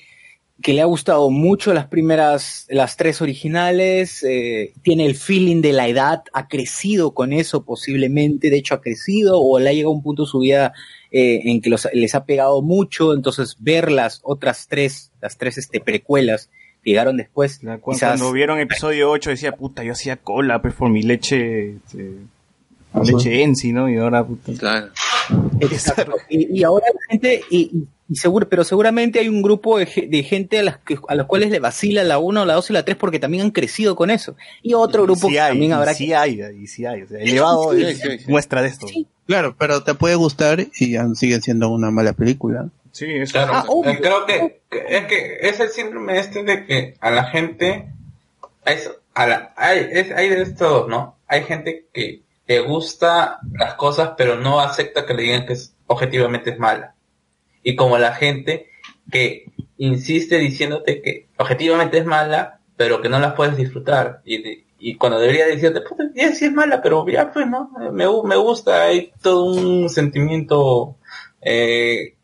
que 0.62 0.72
le 0.72 0.80
ha 0.80 0.86
gustado 0.86 1.30
mucho 1.30 1.74
las 1.74 1.86
primeras, 1.86 2.66
las 2.70 2.96
tres 2.96 3.20
originales, 3.20 4.24
eh, 4.24 4.72
tiene 4.82 5.04
el 5.06 5.14
feeling 5.14 5.60
de 5.60 5.74
la 5.74 5.86
edad, 5.86 6.22
ha 6.32 6.48
crecido 6.48 7.12
con 7.14 7.32
eso 7.32 7.64
posiblemente, 7.64 8.50
de 8.50 8.56
hecho 8.56 8.74
ha 8.74 8.80
crecido, 8.80 9.38
o 9.40 9.58
le 9.58 9.68
ha 9.68 9.72
llegado 9.72 9.92
a 9.92 9.96
un 9.96 10.02
punto 10.02 10.24
de 10.24 10.28
su 10.30 10.40
vida 10.40 10.72
eh, 11.12 11.42
en 11.44 11.60
que 11.60 11.70
los- 11.70 11.88
les 11.92 12.14
ha 12.14 12.24
pegado 12.24 12.62
mucho, 12.62 13.12
entonces 13.14 13.56
ver 13.60 13.92
las 13.92 14.20
otras 14.24 14.66
tres, 14.66 15.12
las 15.20 15.36
tres 15.38 15.56
este, 15.58 15.80
precuelas 15.80 16.50
llegaron 16.90 17.16
después, 17.16 17.58
Cuando, 17.62 17.82
quizás 17.92 18.08
cuando 18.18 18.32
vieron 18.32 18.58
episodio 18.60 19.10
8 19.10 19.30
decía, 19.30 19.52
puta, 19.56 19.84
yo 19.84 19.92
hacía 19.92 20.16
cola 20.16 20.62
pues, 20.62 20.74
por 20.74 20.88
mi 20.90 21.02
leche, 21.02 21.76
este, 21.76 22.12
mi 22.94 23.06
leche 23.12 23.42
Ensi, 23.42 23.72
¿no? 23.72 23.88
Y 23.90 23.96
ahora, 23.98 24.24
puta. 24.24 24.52
Claro. 24.58 24.88
Exacto. 25.60 26.14
Y, 26.28 26.58
y 26.60 26.62
ahora 26.64 26.86
la 26.92 27.00
gente, 27.10 27.42
y, 27.50 27.58
y- 27.76 27.88
y 28.08 28.14
seguro, 28.14 28.48
pero 28.48 28.62
seguramente 28.62 29.18
hay 29.18 29.28
un 29.28 29.42
grupo 29.42 29.78
de, 29.78 29.86
ge- 29.86 30.06
de 30.06 30.22
gente 30.22 30.60
a 30.60 30.62
las 30.62 30.78
que, 30.78 30.96
a 31.08 31.16
los 31.16 31.26
cuales 31.26 31.50
le 31.50 31.58
vacila 31.58 32.04
la 32.04 32.18
1, 32.18 32.44
la 32.44 32.54
2 32.54 32.70
y 32.70 32.72
la 32.72 32.84
3 32.84 32.96
porque 32.96 33.18
también 33.18 33.42
han 33.42 33.50
crecido 33.50 33.96
con 33.96 34.10
eso. 34.10 34.36
Y 34.62 34.74
otro 34.74 35.02
grupo 35.02 35.26
sí 35.26 35.32
que 35.34 35.40
hay, 35.40 35.50
también 35.50 35.70
y 35.72 35.74
habrá 35.74 35.92
sí 35.92 36.06
que... 36.06 36.14
hay, 36.14 36.40
y 36.56 36.66
sí 36.68 36.86
hay. 36.86 37.02
O 37.02 37.08
sea, 37.08 37.18
elevado 37.18 37.74
Sí, 37.74 37.82
es 37.82 37.98
sí, 37.98 38.08
muestra 38.30 38.62
de 38.62 38.68
esto. 38.68 38.86
Claro, 39.26 39.56
pero 39.58 39.82
te 39.82 39.94
puede 39.94 40.14
gustar 40.14 40.64
y 40.78 40.92
ya 40.92 41.04
sigue 41.16 41.40
siendo 41.40 41.68
una 41.68 41.90
mala 41.90 42.12
película. 42.12 42.68
Sí, 42.96 43.06
eso. 43.14 43.32
Claro, 43.32 43.52
Ah, 43.54 43.64
obvio. 43.68 43.98
creo 44.00 44.24
que, 44.26 44.62
que- 44.70 44.84
es 44.88 45.04
que 45.04 45.36
es 45.42 45.60
el 45.60 45.68
síndrome 45.68 46.18
este 46.18 46.42
de 46.44 46.64
que 46.64 46.94
a 47.00 47.10
la 47.10 47.24
gente 47.24 47.90
es, 48.64 48.90
a 49.12 49.26
la- 49.26 49.52
hay, 49.56 49.86
es, 49.92 50.10
hay 50.12 50.30
de 50.30 50.40
estos, 50.42 50.88
¿no? 50.88 51.18
Hay 51.28 51.42
gente 51.42 51.86
que 51.92 52.22
le 52.46 52.60
gusta 52.60 53.38
las 53.52 53.74
cosas 53.74 54.12
pero 54.16 54.36
no 54.36 54.60
acepta 54.60 55.04
que 55.04 55.12
le 55.14 55.22
digan 55.24 55.44
que 55.46 55.52
es, 55.52 55.74
objetivamente 55.86 56.50
es 56.50 56.58
mala. 56.58 56.94
Y 57.62 57.76
como 57.76 57.98
la 57.98 58.14
gente 58.14 58.70
que 59.10 59.44
insiste 59.76 60.38
diciéndote 60.38 61.02
que 61.02 61.26
objetivamente 61.36 61.98
es 61.98 62.06
mala 62.06 62.60
pero 62.78 63.02
que 63.02 63.08
no 63.10 63.18
las 63.18 63.34
puedes 63.34 63.56
disfrutar. 63.58 64.20
Y, 64.24 64.42
de- 64.42 64.64
y 64.78 64.96
cuando 64.96 65.18
debería 65.18 65.46
decirte, 65.46 65.80
puta, 65.82 66.04
ya 66.14 66.32
sí 66.34 66.46
es 66.46 66.52
mala, 66.52 66.80
pero 66.82 67.06
ya 67.08 67.30
pues, 67.32 67.46
¿no? 67.46 67.70
Me, 67.92 68.06
me 68.24 68.36
gusta, 68.36 68.84
hay 68.84 69.12
todo 69.22 69.44
un 69.54 69.88
sentimiento 69.90 70.96
eh, 71.42 72.15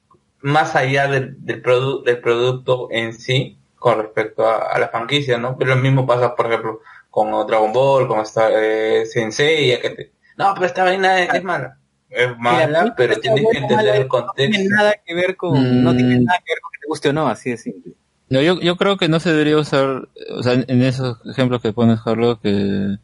más 0.43 0.75
allá 0.77 1.09
del, 1.09 1.37
del, 1.45 1.63
produ- 1.63 2.03
del 2.05 2.19
producto 2.21 2.89
en 2.91 3.15
sí 3.15 3.57
con 3.77 3.99
respecto 3.99 4.47
a, 4.47 4.73
a 4.73 4.79
la 4.79 4.89
franquicia, 4.89 5.39
¿no? 5.39 5.57
Pero 5.59 5.75
lo 5.75 5.81
mismo 5.81 6.07
pasa, 6.07 6.37
por 6.37 6.47
ejemplo, 6.47 6.81
con 7.11 7.31
Dragon 7.47 7.73
Ball, 7.73 8.07
con 8.09 8.21
esta 8.21 8.49
eh, 8.53 9.07
Sensei, 9.07 9.69
ya 9.71 9.81
que 9.81 9.91
te... 9.91 10.13
No, 10.37 10.53
pero 10.55 10.67
esta 10.67 10.85
vaina 10.85 11.21
es, 11.21 11.35
es 11.35 11.45
mala. 11.45 11.79
Es 12.09 12.37
mala, 12.39 12.95
pero 12.97 13.17
tienes 13.21 13.45
que 13.51 13.59
entender 13.59 13.95
el 13.97 14.03
No 14.03 14.09
contexto. 14.09 14.35
tiene 14.59 14.69
nada 14.69 14.95
que 15.05 15.15
ver 15.15 15.37
con, 15.37 15.83
no 15.83 15.97
tiene 15.97 16.21
nada 16.21 16.39
que 16.45 16.53
ver 16.53 16.61
con 16.61 16.71
que 16.73 16.79
te 16.81 16.87
guste 16.87 17.09
o 17.09 17.13
no, 17.13 17.29
así 17.29 17.51
de 17.51 17.57
simple. 17.57 17.93
No, 18.29 18.41
yo, 18.41 18.61
yo 18.61 18.77
creo 18.77 18.97
que 18.97 19.09
no 19.09 19.19
se 19.21 19.31
debería 19.31 19.57
usar, 19.59 20.09
o 20.31 20.43
sea, 20.43 20.55
en, 20.55 20.65
en 20.69 20.83
esos 20.83 21.19
ejemplos 21.27 21.61
que 21.61 21.73
pones, 21.73 22.01
Carlos, 22.03 22.39
que, 22.43 22.97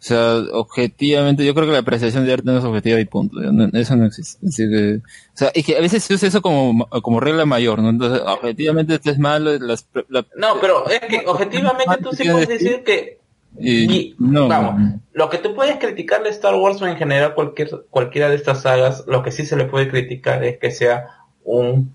o 0.00 0.02
sea, 0.02 0.36
objetivamente, 0.52 1.44
yo 1.44 1.54
creo 1.54 1.66
que 1.66 1.72
la 1.74 1.80
apreciación 1.80 2.24
de 2.24 2.32
arte 2.32 2.46
no 2.46 2.56
es 2.58 2.64
objetiva 2.64 2.98
y 2.98 3.04
punto, 3.04 3.38
no- 3.38 3.68
eso 3.78 3.96
no 3.96 4.06
existe. 4.06 4.46
Así 4.46 4.66
que, 4.66 4.94
o 4.96 5.36
sea, 5.36 5.52
y 5.54 5.62
que 5.62 5.76
a 5.76 5.80
veces 5.80 6.02
se 6.02 6.14
usa 6.14 6.28
eso 6.28 6.40
como, 6.40 6.86
como 7.02 7.20
regla 7.20 7.44
mayor, 7.44 7.80
¿no? 7.80 7.90
Entonces, 7.90 8.22
objetivamente 8.24 8.94
esto 8.94 9.10
es 9.10 9.18
malo, 9.18 9.58
las, 9.58 9.86
la- 10.08 10.24
No, 10.36 10.58
pero 10.58 10.88
es 10.88 11.00
que 11.00 11.22
objetivamente 11.26 11.98
tú 12.02 12.12
sí 12.12 12.26
puedes 12.28 12.48
decir 12.48 12.82
que 12.82 13.20
y, 13.58 13.92
Y, 13.92 14.16
no, 14.18 14.48
vamos, 14.48 15.00
lo 15.12 15.28
que 15.28 15.36
tú 15.38 15.54
puedes 15.54 15.76
criticar 15.76 16.22
de 16.22 16.30
Star 16.30 16.54
Wars 16.54 16.80
o 16.80 16.86
en 16.86 16.96
general 16.96 17.34
cualquier, 17.34 17.68
cualquiera 17.90 18.30
de 18.30 18.36
estas 18.36 18.62
sagas, 18.62 19.04
lo 19.06 19.22
que 19.22 19.32
sí 19.32 19.44
se 19.44 19.56
le 19.56 19.64
puede 19.66 19.88
criticar 19.88 20.42
es 20.44 20.58
que 20.58 20.70
sea 20.70 21.08
un 21.44 21.92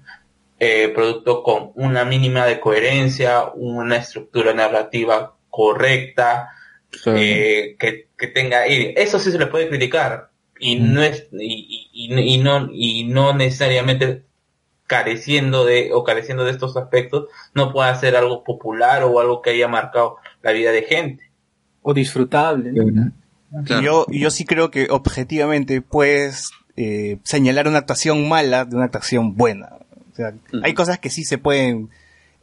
eh, 0.59 0.91
producto 0.93 1.43
con 1.43 1.71
una 1.75 2.05
mínima 2.05 2.45
de 2.45 2.59
coherencia, 2.59 3.45
una 3.55 3.95
estructura 3.97 4.53
narrativa 4.53 5.33
correcta, 5.49 6.49
eh, 7.17 7.75
que, 7.79 8.07
que 8.17 8.27
tenga, 8.27 8.67
y 8.67 8.93
eso 8.97 9.19
sí 9.19 9.31
se 9.31 9.39
le 9.39 9.47
puede 9.47 9.69
criticar 9.69 10.29
y 10.59 10.77
no 10.77 11.03
es 11.03 11.27
y, 11.33 11.89
y, 11.93 12.13
y- 12.13 12.33
y 12.35 12.37
no 12.37 12.69
y 12.71 13.03
no 13.05 13.33
necesariamente 13.35 14.23
careciendo 14.87 15.65
de 15.65 15.91
o 15.93 16.03
careciendo 16.03 16.43
de 16.45 16.51
estos 16.51 16.77
aspectos 16.77 17.25
no 17.53 17.71
pueda 17.73 17.93
ser 17.95 18.15
algo 18.15 18.43
popular 18.43 19.03
o 19.03 19.19
algo 19.19 19.41
que 19.41 19.49
haya 19.51 19.67
marcado 19.67 20.17
la 20.43 20.51
vida 20.51 20.71
de 20.71 20.83
gente. 20.83 21.23
O 21.81 21.93
disfrutable. 21.93 22.71
¿no? 22.71 23.11
Yo, 23.81 24.05
yo 24.09 24.29
sí 24.31 24.43
creo 24.45 24.69
que 24.71 24.87
objetivamente 24.89 25.81
puedes 25.81 26.49
eh, 26.77 27.17
señalar 27.23 27.67
una 27.67 27.79
actuación 27.79 28.27
mala 28.27 28.65
de 28.65 28.75
una 28.75 28.85
actuación 28.85 29.35
buena. 29.35 29.69
O 30.11 30.15
sea, 30.15 30.33
hay 30.63 30.73
cosas 30.73 30.99
que 30.99 31.09
sí 31.09 31.23
se 31.23 31.37
pueden 31.37 31.89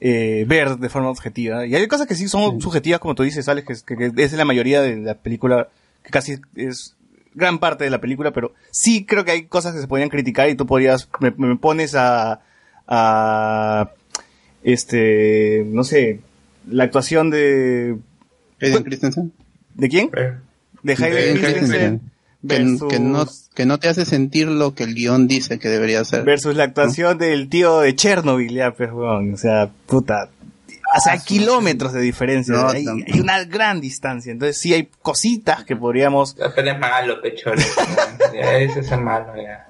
eh, 0.05 0.45
ver 0.49 0.79
de 0.79 0.89
forma 0.89 1.11
objetiva 1.11 1.65
y 1.65 1.77
hay 1.77 1.87
cosas 1.87 2.09
que 2.09 2.17
sí 2.17 2.27
son 2.27 2.61
subjetivas, 2.61 2.99
como 2.99 3.15
tú 3.15 3.23
dices, 3.23 3.49
Alex, 3.49 3.85
que, 3.85 3.97
que- 3.97 4.13
que 4.13 4.23
es 4.25 4.33
la 4.33 4.45
mayoría 4.45 4.83
de 4.83 4.97
la 4.97 5.15
película, 5.15 5.69
que 6.03 6.11
casi 6.11 6.39
es 6.57 6.97
gran 7.35 7.61
parte 7.61 7.85
de 7.85 7.91
la 7.91 8.01
película, 8.01 8.33
pero 8.33 8.53
sí 8.73 9.05
creo 9.05 9.25
que 9.25 9.31
hay 9.31 9.43
cosas 9.45 9.75
que 9.75 9.81
se 9.81 9.87
podrían 9.87 10.09
criticar 10.11 10.49
y 10.49 10.57
tú 10.57 10.67
podrías, 10.67 11.09
me, 11.21 11.31
me 11.37 11.55
pones 11.57 11.95
a, 11.95 12.41
a, 12.89 13.91
este, 14.65 15.65
no 15.69 15.85
sé, 15.85 16.21
la 16.69 16.85
actuación 16.85 17.31
de... 17.31 17.97
Hayden 18.61 18.83
Christensen. 18.85 19.33
¿De 19.75 19.89
quién? 19.89 20.11
De 20.83 20.93
Hayden 20.95 21.13
Hayden 21.17 21.37
Christensen. 21.39 22.12
Que, 22.47 22.59
versus- 22.59 22.89
que 22.89 22.99
no, 22.99 23.27
que 23.55 23.67
no 23.67 23.79
te 23.79 23.89
hace 23.89 24.05
sentir 24.05 24.49
lo 24.49 24.75
que 24.75 24.85
el 24.85 24.95
guion 24.95 25.29
dice 25.29 25.59
que 25.59 25.69
debería 25.69 26.05
ser. 26.05 26.25
Versus 26.25 26.57
la 26.57 26.65
actuación 26.65 27.19
del 27.19 27.49
tío 27.49 27.81
de 27.81 27.95
Chernobyl, 27.95 28.53
ya, 28.53 28.73
pues, 28.73 28.91
weón, 28.93 29.35
o 29.35 29.37
sea, 29.37 29.71
puta. 29.87 30.29
O 30.95 31.01
sea, 31.01 31.15
hay 31.15 31.21
kilómetros 31.21 31.93
de 31.95 32.01
diferencia. 32.03 32.53
No, 32.55 32.69
hay, 32.69 32.85
hay 33.11 33.21
una 33.21 33.45
gran 33.45 33.81
distancia. 33.81 34.31
Entonces, 34.31 34.59
sí 34.59 34.75
hay 34.75 34.89
cositas 35.01 35.65
que 35.65 35.75
podríamos. 35.77 36.37
Pero 36.55 36.71
es 36.71 36.79
malo, 36.79 37.23
ya, 38.35 38.57
ese 38.59 38.81
es 38.81 38.91
el 38.93 39.01
malo, 39.01 39.33
ya. 39.37 39.69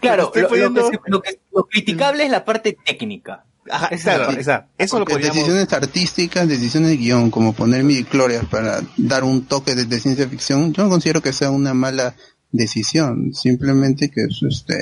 Claro, 0.00 0.32
lo, 0.34 0.40
lo 0.40 0.48
que 0.74 0.80
se- 0.82 1.00
lo 1.06 1.22
que- 1.22 1.40
lo 1.52 1.64
criticable 1.66 2.24
es 2.24 2.30
la 2.30 2.44
parte 2.44 2.76
técnica. 2.84 3.44
Ajá, 3.70 3.86
Esa 3.88 3.94
es 3.96 4.04
la 4.04 4.12
exacto, 4.12 4.26
parte. 4.26 4.40
exacto. 4.40 4.70
Eso 4.78 4.98
lo 4.98 5.04
podríamos. 5.04 5.36
decisiones 5.36 5.72
artísticas, 5.74 6.48
decisiones 6.48 6.88
de 6.90 6.96
guion, 6.96 7.30
como 7.30 7.52
poner 7.52 7.84
midichlorians 7.84 8.46
para 8.48 8.80
dar 8.96 9.24
un 9.24 9.44
toque 9.44 9.74
de, 9.74 9.84
de 9.84 10.00
ciencia 10.00 10.26
ficción, 10.28 10.72
yo 10.72 10.84
no 10.84 10.88
considero 10.88 11.20
que 11.20 11.32
sea 11.34 11.50
una 11.50 11.74
mala 11.74 12.14
decisión. 12.50 13.34
Simplemente 13.34 14.10
que 14.10 14.22
es, 14.22 14.40
este 14.48 14.74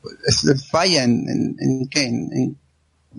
pues, 0.00 0.44
es- 0.44 0.68
falla 0.70 1.04
en, 1.04 1.28
en, 1.28 1.56
en 1.60 1.88
qué, 1.88 2.04
en, 2.04 2.32
en 2.32 2.56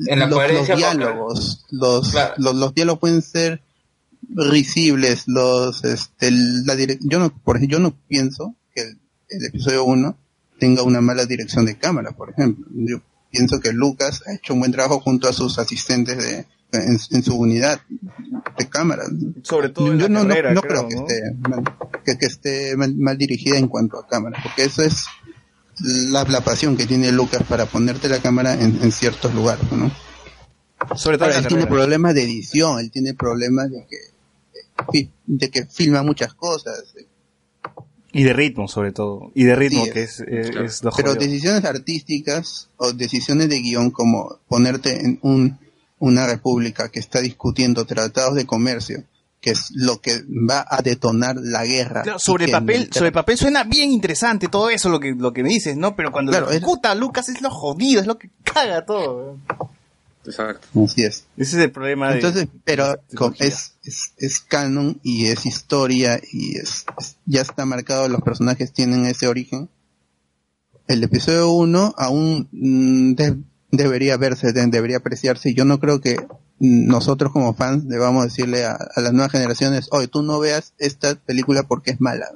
En 0.07 0.19
la 0.19 0.25
los, 0.27 0.35
coherencia 0.39 0.75
los 0.75 0.83
vocal. 0.83 0.97
diálogos. 0.97 1.65
Los, 1.69 2.09
Claro. 2.11 2.33
los, 2.37 2.55
los 2.55 2.73
diálogos 2.73 2.99
pueden 2.99 3.21
ser 3.21 3.61
risibles, 4.33 5.23
los, 5.27 5.83
este, 5.83 6.31
la 6.31 6.75
direc- 6.75 6.99
yo 7.01 7.19
no, 7.19 7.29
por 7.43 7.57
ejemplo, 7.57 7.77
yo 7.77 7.83
no 7.83 7.95
pienso 8.07 8.55
que 8.73 8.81
el, 8.81 8.97
el 9.29 9.45
episodio 9.45 9.83
1 9.85 10.17
tenga 10.59 10.83
una 10.83 11.01
mala 11.01 11.25
dirección 11.25 11.65
de 11.65 11.77
cámara, 11.77 12.11
por 12.11 12.29
ejemplo. 12.31 12.65
Yo 12.73 13.01
pienso 13.31 13.59
que 13.59 13.73
Lucas 13.73 14.23
ha 14.27 14.33
hecho 14.33 14.53
un 14.53 14.59
buen 14.59 14.71
trabajo 14.71 14.99
junto 15.01 15.27
a 15.27 15.33
sus 15.33 15.59
asistentes 15.59 16.17
de, 16.17 16.45
en, 16.71 16.97
en 17.11 17.23
su 17.23 17.35
unidad 17.35 17.81
de 18.57 18.69
cámara. 18.69 19.03
Sobre 19.43 19.69
todo 19.69 19.91
en 19.91 19.99
yo 19.99 20.07
la 20.07 20.13
no, 20.13 20.23
no- 20.23 20.29
carrera, 20.29 20.53
no 20.53 20.61
creo, 20.61 20.87
creo, 20.87 21.05
que 21.07 21.13
esté 21.13 21.31
mal, 21.49 21.63
que, 22.05 22.17
que 22.17 22.25
esté 22.25 22.77
mal, 22.77 22.95
mal 22.95 23.17
dirigida 23.17 23.57
en 23.57 23.67
cuanto 23.67 23.99
a 23.99 24.07
cámara, 24.07 24.39
porque 24.41 24.63
eso 24.65 24.81
es 24.83 25.03
la, 26.09 26.23
la 26.23 26.41
pasión 26.41 26.77
que 26.77 26.85
tiene 26.87 27.11
Lucas 27.11 27.43
para 27.49 27.65
ponerte 27.65 28.07
la 28.07 28.19
cámara 28.19 28.53
en, 28.53 28.79
en 28.81 28.91
ciertos 28.91 29.33
lugares, 29.33 29.69
¿no? 29.73 29.91
Sobre 30.95 31.17
todo 31.17 31.27
Ahora, 31.27 31.39
él 31.39 31.47
tiene 31.47 31.67
problemas 31.67 32.13
de 32.13 32.23
edición, 32.23 32.79
él 32.79 32.91
tiene 32.91 33.13
problemas 33.13 33.69
de 33.71 33.85
que 33.89 33.97
de, 34.93 35.09
de 35.25 35.49
que 35.49 35.65
filma 35.65 36.03
muchas 36.03 36.33
cosas, 36.33 36.93
Y 38.17 38.23
de 38.23 38.31
ritmo, 38.33 38.67
sobre 38.67 38.91
todo. 38.93 39.31
Y 39.35 39.43
de 39.43 39.55
ritmo, 39.55 39.83
Sí, 39.85 39.91
que 39.91 40.03
es, 40.03 40.19
es, 40.21 40.49
Claro. 40.51 40.65
es 40.65 40.83
lo 40.83 40.91
Pero 40.91 41.09
jodido. 41.09 41.25
decisiones 41.25 41.65
artísticas 41.65 42.69
o 42.77 42.93
decisiones 42.93 43.49
de 43.49 43.59
guion 43.59 43.91
como 43.91 44.39
ponerte 44.47 45.05
en 45.05 45.19
un, 45.21 45.59
una 45.99 46.25
república 46.25 46.89
que 46.89 46.99
está 46.99 47.19
discutiendo 47.19 47.85
tratados 47.85 48.35
de 48.35 48.45
comercio, 48.45 49.03
que 49.41 49.51
es 49.51 49.69
lo 49.73 49.99
que 50.01 50.21
va 50.49 50.65
a 50.67 50.81
detonar 50.81 51.35
la 51.37 51.65
guerra. 51.65 52.03
Claro, 52.03 52.19
sobre 52.19 52.47
papel, 52.47 52.89
sobre 52.91 53.11
papel 53.11 53.37
suena 53.37 53.63
bien 53.63 53.91
interesante 53.91 54.47
todo 54.47 54.69
eso 54.69 54.89
lo 54.89 54.99
que, 54.99 55.13
lo 55.13 55.33
que 55.33 55.43
me 55.43 55.49
dices, 55.49 55.75
¿no? 55.75 55.95
Pero 55.95 56.11
cuando 56.11 56.31
Claro, 56.31 56.45
lo 56.47 56.51
es- 56.53 56.97
Lucas 56.97 57.29
es 57.29 57.41
lo 57.41 57.49
jodido, 57.51 57.99
es 58.01 58.07
lo 58.07 58.17
que 58.17 58.29
caga 58.43 58.85
todo. 58.85 59.37
Exacto. 60.25 60.67
Así 60.83 61.03
es. 61.03 61.25
Ese 61.37 61.57
es 61.57 61.63
el 61.65 61.71
problema 61.71 62.09
de- 62.09 62.15
Entonces, 62.15 62.47
pero 62.63 62.87
de 62.89 62.95
con- 63.15 63.33
tecnología. 63.33 63.47
es, 63.47 63.73
es, 63.83 64.13
es 64.17 64.39
canon 64.41 64.99
y 65.03 65.27
es 65.27 65.45
historia 65.45 66.19
y 66.31 66.57
es, 66.57 66.85
es- 66.99 67.17
ya 67.25 67.41
está 67.41 67.65
marcado, 67.65 68.07
los 68.09 68.21
personajes 68.21 68.71
tienen 68.73 69.05
ese 69.05 69.27
origen. 69.27 69.69
El 70.87 71.03
episodio 71.03 71.49
1 71.51 71.93
aún 71.97 72.47
mm, 72.51 73.13
de- 73.15 73.37
debería 73.71 74.17
verse, 74.17 74.51
de- 74.53 74.67
debería 74.67 74.97
apreciarse 74.97 75.49
y 75.49 75.53
yo 75.55 75.65
no 75.65 75.79
creo 75.79 75.99
que 76.01 76.17
nosotros 76.59 77.31
como 77.33 77.53
fans 77.53 77.87
debamos 77.89 78.23
decirle 78.23 78.63
a, 78.65 78.73
a 78.95 79.01
las 79.01 79.11
nuevas 79.13 79.31
generaciones, 79.31 79.87
oye, 79.91 80.07
tú 80.07 80.21
no 80.21 80.39
veas 80.39 80.73
esta 80.77 81.15
película 81.15 81.63
porque 81.63 81.91
es 81.91 81.99
mala. 82.01 82.27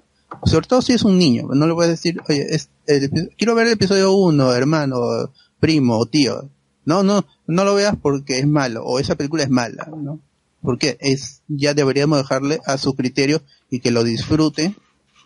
Sobre 0.43 0.67
todo 0.67 0.81
si 0.81 0.93
es 0.93 1.03
un 1.03 1.17
niño, 1.17 1.47
no 1.53 1.65
le 1.67 1.73
voy 1.73 1.85
a 1.85 1.89
decir, 1.89 2.19
oye, 2.27 2.45
es 2.53 2.69
el 2.85 3.09
quiero 3.37 3.55
ver 3.55 3.67
el 3.67 3.73
episodio 3.73 4.11
1, 4.13 4.53
hermano, 4.53 5.31
primo 5.59 5.97
o 5.97 6.05
tío. 6.05 6.49
No, 6.89 7.03
no, 7.03 7.25
no 7.47 7.63
lo 7.65 7.75
veas 7.75 7.95
porque 8.01 8.39
es 8.39 8.47
malo 8.47 8.83
o 8.83 8.99
esa 8.99 9.15
película 9.15 9.43
es 9.43 9.49
mala, 9.49 9.87
¿no? 9.95 10.19
Porque 10.61 10.97
es 10.99 11.41
ya 11.47 11.73
deberíamos 11.73 12.17
dejarle 12.17 12.59
a 12.65 12.77
su 12.77 12.95
criterio 12.95 13.41
y 13.69 13.79
que 13.79 13.91
lo 13.91 14.03
disfrute 14.03 14.73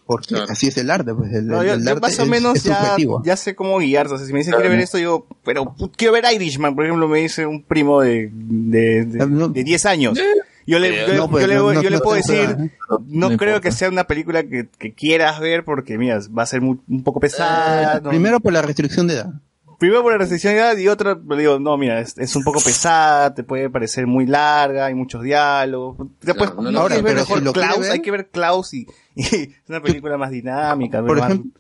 porque 0.06 0.36
así 0.50 0.68
es 0.68 0.78
el 0.78 0.92
arte, 0.92 1.14
pues 1.16 1.32
el, 1.34 1.48
No, 1.48 1.64
yo, 1.64 1.74
el 1.76 1.84
yo 1.84 1.90
arte 1.92 2.02
más 2.02 2.20
o 2.20 2.24
es- 2.24 2.28
menos 2.30 2.56
es 2.58 2.64
ya, 2.66 2.76
subjetivo. 2.84 3.24
ya 3.26 3.38
sé 3.38 3.56
cómo 3.56 3.80
guiarse. 3.80 4.14
O 4.14 4.18
sea, 4.18 4.28
si 4.28 4.34
me 4.34 4.40
dicen 4.40 4.52
Claro. 4.52 4.64
quiere 4.64 4.76
ver 4.76 4.84
esto, 4.84 4.98
yo, 5.00 5.26
pero 5.46 5.74
quiero 5.96 6.12
ver 6.14 6.26
Irishman, 6.34 6.76
por 6.76 6.84
ejemplo, 6.86 7.08
me 7.08 7.20
dice 7.20 7.46
un 7.46 7.64
primo 7.64 8.02
de, 8.02 8.30
de, 8.34 9.06
de, 9.06 9.26
de 9.50 9.64
10 9.64 9.86
años. 9.86 10.20
Yo 10.68 10.80
le, 10.80 11.08
yo, 11.08 11.14
No, 11.16 11.30
pues, 11.30 11.42
yo 11.44 11.48
le, 11.48 11.56
no, 11.56 11.74
yo 11.74 11.82
no, 11.84 11.90
le 11.90 11.90
no 11.98 12.00
puedo 12.02 12.16
decir, 12.18 12.36
¿eh? 12.60 12.72
no, 12.90 13.00
No 13.08 13.28
creo 13.38 13.52
importa. 13.56 13.62
que 13.62 13.72
sea 13.72 13.90
una 13.90 14.04
película 14.04 14.44
que, 14.44 14.68
que 14.78 14.94
quieras 14.94 15.40
ver 15.40 15.64
porque, 15.66 15.98
mira, 15.98 16.20
va 16.38 16.44
a 16.44 16.48
ser 16.48 16.60
muy- 16.62 16.80
un 16.90 17.04
poco 17.04 17.20
pesada. 17.22 18.00
¿no? 18.02 18.10
Eh, 18.10 18.12
Primero 18.12 18.40
por 18.42 18.52
la 18.54 18.62
restricción 18.62 19.08
de 19.08 19.14
edad. 19.16 19.34
Primero 19.80 20.02
por 20.04 20.18
la 20.18 20.24
edad 20.26 20.78
y 20.78 20.88
otra, 20.88 21.20
le 21.30 21.38
digo, 21.38 21.60
no, 21.60 21.78
mira, 21.78 22.00
es, 22.00 22.18
es 22.18 22.36
un 22.36 22.44
poco 22.44 22.60
pesada, 22.66 23.34
te 23.34 23.44
puede 23.44 23.70
parecer 23.70 24.08
muy 24.08 24.26
larga, 24.26 24.86
hay 24.86 24.94
muchos 24.96 25.24
diálogos. 25.24 25.98
Pues, 26.36 26.52
no, 26.72 26.80
ahora, 26.80 26.96
ver 27.02 27.16
mejor 27.16 27.38
si 27.40 27.44
Klaus, 27.54 27.80
ver- 27.82 27.92
hay 27.92 28.00
que 28.02 28.12
ver 28.12 28.30
Klaus 28.30 28.74
y, 28.74 28.88
y 29.16 29.24
es 29.26 29.50
una 29.70 29.82
película 29.82 30.18
más 30.18 30.32
dinámica. 30.32 31.00
Por 31.06 31.18
ejemplo, 31.32 31.52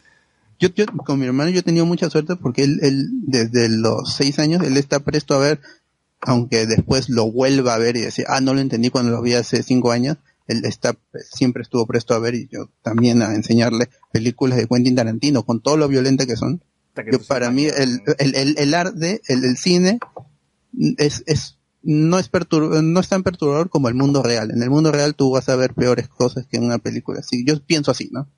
yo, 0.59 0.69
yo 0.75 0.85
con 1.05 1.19
mi 1.19 1.25
hermano 1.25 1.49
yo 1.49 1.59
he 1.59 1.63
tenido 1.63 1.85
mucha 1.85 2.09
suerte 2.09 2.35
porque 2.35 2.63
él, 2.63 2.79
él 2.83 3.07
desde 3.27 3.69
los 3.69 4.13
seis 4.15 4.39
años 4.39 4.61
él 4.63 4.77
está 4.77 4.99
presto 4.99 5.35
a 5.35 5.39
ver, 5.39 5.59
aunque 6.21 6.65
después 6.65 7.09
lo 7.09 7.31
vuelva 7.31 7.73
a 7.75 7.77
ver 7.77 7.97
y 7.97 8.01
decir, 8.01 8.25
ah, 8.29 8.39
no 8.39 8.53
lo 8.53 8.61
entendí 8.61 8.89
cuando 8.89 9.11
lo 9.11 9.21
vi 9.21 9.33
hace 9.33 9.61
cinco 9.63 9.91
años, 9.91 10.17
él 10.47 10.63
está 10.65 10.95
siempre 11.31 11.63
estuvo 11.63 11.85
presto 11.85 12.13
a 12.13 12.19
ver 12.19 12.35
y 12.35 12.47
yo 12.51 12.69
también 12.81 13.21
a 13.21 13.33
enseñarle 13.33 13.89
películas 14.11 14.57
de 14.57 14.67
Quentin 14.67 14.95
Tarantino 14.95 15.43
con 15.43 15.61
todo 15.61 15.75
lo 15.77 15.87
violenta 15.87 16.25
que 16.25 16.35
son. 16.37 16.61
Yo, 17.11 17.19
para 17.27 17.49
mí 17.51 17.65
el, 17.65 18.01
el, 18.19 18.35
el, 18.35 18.55
el 18.57 18.73
arte, 18.73 19.21
el, 19.27 19.43
el 19.45 19.57
cine 19.57 19.99
es, 20.97 21.23
es 21.25 21.57
no 21.81 22.17
es 22.19 22.31
pertur- 22.31 22.81
no 22.81 22.99
es 22.99 23.09
tan 23.09 23.23
perturbador 23.23 23.69
como 23.69 23.89
el 23.89 23.95
mundo 23.95 24.23
real. 24.23 24.51
En 24.51 24.61
el 24.63 24.69
mundo 24.69 24.91
real 24.91 25.15
tú 25.15 25.31
vas 25.31 25.49
a 25.49 25.55
ver 25.55 25.73
peores 25.73 26.07
cosas 26.07 26.45
que 26.47 26.57
en 26.57 26.63
una 26.65 26.77
película. 26.77 27.21
Sí, 27.23 27.43
yo 27.45 27.59
pienso 27.65 27.91
así, 27.91 28.09
¿no? 28.11 28.29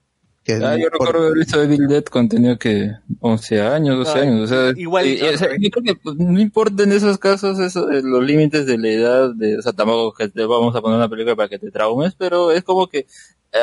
Que 0.43 0.53
Ah, 0.56 0.77
yo 0.77 0.90
por- 0.92 1.08
recuerdo 1.08 1.27
haber 1.27 1.38
visto 1.40 1.61
Evil 1.61 1.88
Dead 1.88 2.03
cuando 2.11 2.35
tenía 2.35 2.56
que 2.58 2.92
11 3.19 3.61
años, 3.61 3.98
12 3.98 4.19
Ah, 4.19 4.22
años. 4.22 4.42
O 4.42 4.48
sea, 4.48 4.74
igual- 4.80 5.06
y- 5.08 5.17
y, 5.19 5.22
o 5.22 5.38
sea, 5.38 5.50
yo 5.59 5.69
creo 5.72 5.84
que 5.84 5.95
pues, 5.95 6.16
no 6.17 6.40
importa 6.40 6.84
en 6.84 6.92
esos 6.92 7.17
casos 7.17 7.59
eso, 7.59 7.90
eh, 7.92 8.01
los 8.03 8.24
límites 8.24 8.66
de 8.67 8.77
la 8.77 8.88
edad, 8.90 9.34
de, 9.35 9.58
o 9.58 9.61
sea, 9.61 9.74
tampoco 9.74 10.14
que 10.14 10.27
te 10.30 10.45
vamos 10.45 10.75
a 10.75 10.82
poner 10.82 10.98
una 10.98 11.09
película 11.09 11.35
para 11.35 11.50
que 11.50 11.59
te 11.59 11.72
traumes, 11.72 12.14
pero 12.17 12.51
es 12.51 12.64
como 12.64 12.88
que 12.88 13.06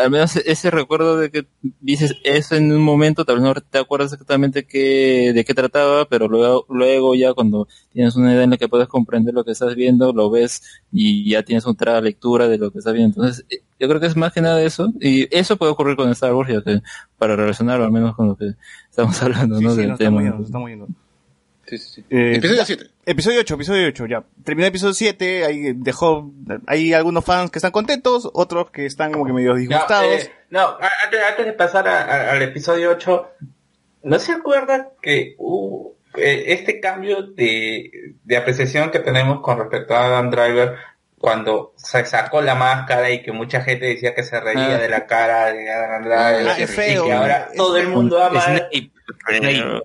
al 0.02 0.10
menos 0.10 0.36
ese 0.36 0.70
recuerdo 0.70 1.16
de 1.18 1.30
que 1.30 1.46
dices 1.80 2.14
eso 2.24 2.54
en 2.56 2.72
un 2.72 2.80
momento, 2.82 3.24
tal 3.24 3.36
vez 3.36 3.44
no 3.44 3.54
te 3.54 3.78
acuerdas 3.78 4.12
exactamente 4.12 4.64
qué, 4.64 5.32
de 5.34 5.44
qué 5.44 5.54
trataba, 5.54 6.06
pero 6.06 6.28
luego, 6.28 6.64
luego 6.70 7.14
ya 7.14 7.34
cuando 7.34 7.68
tienes 7.92 8.16
una 8.16 8.32
edad 8.32 8.44
en 8.44 8.50
la 8.50 8.56
que 8.56 8.68
puedes 8.68 8.88
comprender 8.88 9.34
lo 9.34 9.44
que 9.44 9.52
estás 9.52 9.74
viendo, 9.74 10.12
lo 10.12 10.30
ves 10.30 10.62
y 10.90 11.28
ya 11.30 11.42
tienes 11.42 11.66
otra 11.66 12.00
lectura 12.00 12.48
de 12.48 12.58
lo 12.58 12.70
que 12.70 12.78
estás 12.78 12.94
viendo. 12.94 13.20
Entonces, 13.22 13.44
eh, 13.50 13.62
yo 13.78 13.88
creo 13.88 14.00
que 14.00 14.06
es 14.06 14.16
más 14.16 14.32
que 14.32 14.40
nada 14.40 14.62
eso, 14.62 14.92
y 15.00 15.26
eso 15.36 15.56
puede 15.56 15.72
ocurrir 15.72 15.96
con 15.96 16.08
Star 16.10 16.32
Wars, 16.34 16.50
ya 16.52 16.62
que 16.62 16.80
para 17.18 17.36
relacionarlo 17.36 17.84
al 17.84 17.92
menos 17.92 18.14
con 18.16 18.28
lo 18.28 18.36
que 18.36 18.54
estamos 18.88 19.20
hablando, 19.22 19.58
Sí, 19.58 19.64
¿no? 19.64 19.70
sí, 19.74 19.76
Del 19.82 19.96
tema. 19.98 20.20
estamos 20.20 20.22
yendo, 20.22 20.36
nos 20.38 20.46
estamos 20.46 20.70
yendo. 20.70 20.86
Sí, 21.72 21.78
sí, 21.78 21.88
sí. 21.94 22.04
Eh, 22.10 22.34
Episodio 22.36 22.58
ya. 22.60 22.64
7. 22.66 22.84
Episodio 23.06 23.40
8, 23.40 23.54
episodio 23.54 23.88
8, 23.88 24.06
ya. 24.06 24.22
Terminó 24.44 24.66
el 24.66 24.68
episodio 24.70 24.92
7, 24.94 25.44
ahí 25.46 25.72
dejó, 25.74 26.30
hay 26.66 26.92
algunos 26.92 27.24
fans 27.24 27.50
que 27.50 27.58
están 27.58 27.70
contentos, 27.72 28.28
otros 28.34 28.70
que 28.70 28.84
están 28.84 29.10
como 29.12 29.24
que 29.24 29.32
medio 29.32 29.54
disgustados. 29.54 30.06
No, 30.06 30.18
eh, 30.18 30.30
no, 30.50 30.76
antes, 31.04 31.20
antes 31.30 31.46
de 31.46 31.52
pasar 31.54 31.88
a- 31.88 32.02
a- 32.04 32.32
al 32.32 32.42
episodio 32.42 32.90
8, 32.90 33.26
¿no 34.02 34.18
se 34.18 34.32
acuerdan 34.32 34.88
que 35.00 35.34
hubo 35.38 35.96
eh, 36.14 36.44
este 36.48 36.78
cambio 36.78 37.22
de, 37.22 37.90
de 38.22 38.36
apreciación 38.36 38.90
que 38.90 38.98
tenemos 38.98 39.40
con 39.40 39.58
respecto 39.58 39.94
a 39.94 40.04
Adam 40.04 40.30
Driver 40.30 40.76
cuando 41.16 41.72
se 41.76 42.04
sacó 42.04 42.42
la 42.42 42.54
máscara 42.54 43.08
y 43.10 43.22
que 43.22 43.32
mucha 43.32 43.62
gente 43.62 43.86
decía 43.86 44.14
que 44.14 44.22
se 44.22 44.38
reía 44.40 44.74
Ah. 44.74 44.78
de 44.78 44.88
la 44.90 45.06
cara 45.06 45.52
de 45.52 45.70
Adam 45.70 46.02
Driver 46.02 46.18
Ah, 46.48 46.58
es 46.58 46.70
feo, 46.70 47.04
y 47.04 47.06
que 47.06 47.12
ahora 47.14 47.48
es 47.50 47.56
todo 47.56 47.76
el 47.78 47.88
mundo 47.88 48.22
ama 48.22 48.40
Snape, 48.42 48.90
Snape. 49.38 49.82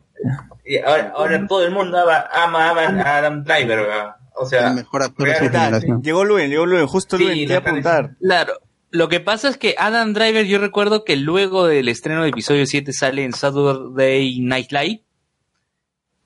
Y 0.65 0.77
ahora, 0.79 1.13
ahora 1.15 1.47
todo 1.47 1.63
el 1.65 1.71
mundo 1.71 1.97
ama, 1.99 2.25
ama, 2.33 2.69
ama 2.71 3.01
a 3.01 3.17
Adam 3.17 3.43
Driver. 3.43 3.87
O 4.35 4.45
sea, 4.45 4.67
El 4.69 4.75
mejor 4.75 5.03
actor 5.03 5.27
de 5.27 5.35
su 5.35 5.43
generación. 5.45 6.01
Llegó 6.03 6.23
Luen, 6.25 6.49
llegó 6.49 6.65
Luen, 6.65 6.85
justo 6.87 7.17
Sí, 7.17 7.23
Luen, 7.23 7.47
te 7.47 7.53
a 7.53 7.55
la 7.57 7.63
preguntar. 7.63 8.15
Claro. 8.21 8.53
Lo 8.89 9.09
que 9.09 9.19
pasa 9.19 9.49
es 9.49 9.57
que 9.57 9.75
Adam 9.77 10.13
Driver, 10.13 10.45
yo 10.45 10.59
recuerdo 10.59 11.03
que 11.03 11.15
luego 11.17 11.65
del 11.67 11.89
estreno 11.89 12.21
del 12.21 12.29
episodio 12.29 12.65
7 12.65 12.93
sale 12.93 13.23
en 13.23 13.33
Saturday 13.33 14.39
Night 14.39 14.71
Live. 14.71 15.03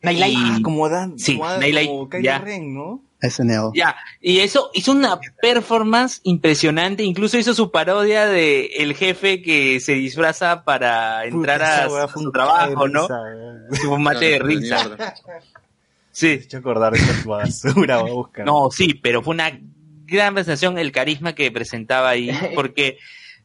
Nightlight. 0.03 0.33
Y- 0.33 0.37
Ah, 0.37 0.59
como 0.63 0.89
Dan, 0.89 1.17
Sí, 1.19 1.37
Nightlight, 1.59 1.87
como 1.87 2.09
Kylo 2.09 2.23
ya. 2.23 2.39
Ren, 2.39 2.73
¿no? 2.73 3.03
SNL. 3.21 3.71
Ya, 3.75 3.95
y 4.19 4.39
eso 4.39 4.71
hizo 4.73 4.91
una 4.91 5.19
performance 5.41 6.21
impresionante, 6.23 7.03
incluso 7.03 7.37
hizo 7.37 7.53
su 7.53 7.71
parodia 7.71 8.25
de 8.25 8.65
el 8.77 8.95
jefe 8.95 9.41
que 9.41 9.79
se 9.79 9.93
disfraza 9.93 10.63
para 10.63 11.25
entrar 11.25 11.59
Puta, 11.59 11.71
a, 11.71 11.85
esa 11.85 11.93
weá 11.93 12.03
a 12.03 12.07
su 12.07 12.19
un 12.19 12.31
trabajo, 12.31 12.87
¿no? 12.87 13.07
Su 13.81 13.97
mate 13.97 14.25
de 14.25 14.39
risa. 14.39 15.17
Sí. 16.11 16.39
He 16.51 16.57
acordar 16.57 16.93
esta 16.93 17.27
basura, 17.27 18.01
voy 18.01 18.09
a 18.09 18.13
buscar. 18.13 18.45
No, 18.45 18.69
sí, 18.69 18.93
pero 18.95 19.21
fue 19.21 19.33
una 19.33 19.59
gran 20.05 20.33
presentación 20.33 20.77
el 20.77 20.91
carisma 20.91 21.33
que 21.33 21.51
presentaba 21.51 22.09
ahí, 22.09 22.31
porque, 22.55 22.97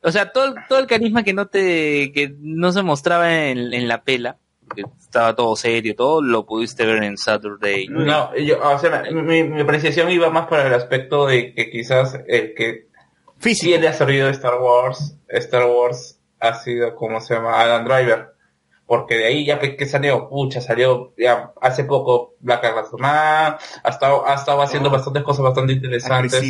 o 0.03 0.11
sea, 0.11 0.33
todo, 0.33 0.55
todo 0.69 0.79
el 0.79 0.87
carisma 0.87 1.23
que 1.23 1.33
no 1.33 1.47
te, 1.47 2.13
que 2.13 2.35
no 2.41 2.73
se 2.73 2.83
mostraba 2.83 3.47
en, 3.47 3.73
en 3.73 3.89
la 3.89 4.03
pela, 4.03 4.39
que 4.75 4.85
estaba 5.01 5.35
todo 5.35 5.55
serio, 5.57 5.95
todo 5.95 6.23
lo 6.23 6.45
pudiste 6.45 6.85
ver 6.85 7.03
en 7.05 7.17
Saturday. 7.17 7.89
No, 7.89 8.35
yo, 8.37 8.59
o 8.63 8.79
sea, 8.79 9.05
mi, 9.13 9.43
mi 9.45 9.61
apreciación 9.61 10.11
iba 10.11 10.31
más 10.31 10.47
para 10.47 10.67
el 10.67 10.75
aspecto 10.75 11.27
de 11.27 11.55
que 11.55 11.71
quizás 11.71 12.19
el 12.27 12.55
que 12.55 12.87
Físico. 13.39 13.79
le 13.79 13.89
ha 13.89 13.93
servido 13.93 14.29
Star 14.31 14.61
Wars, 14.61 15.17
Star 15.29 15.67
Wars 15.67 16.19
ha 16.41 16.55
sido, 16.55 16.95
como 16.95 17.21
se 17.21 17.35
llama? 17.35 17.61
Adam 17.61 17.85
Driver. 17.85 18.33
Porque 18.87 19.17
de 19.17 19.27
ahí 19.27 19.45
ya 19.45 19.59
que 19.59 19.87
salió, 19.87 20.29
pucha, 20.29 20.61
salió 20.61 21.13
ya 21.19 21.53
hace 21.61 21.83
poco 21.83 22.35
Black 22.39 22.63
Matter, 22.63 23.59
ha 23.83 23.89
estado, 23.89 24.25
ha 24.29 24.35
estado 24.35 24.63
haciendo 24.63 24.91
bastantes 24.91 25.25
cosas 25.25 25.43
bastante 25.43 25.73
interesantes. 25.73 26.41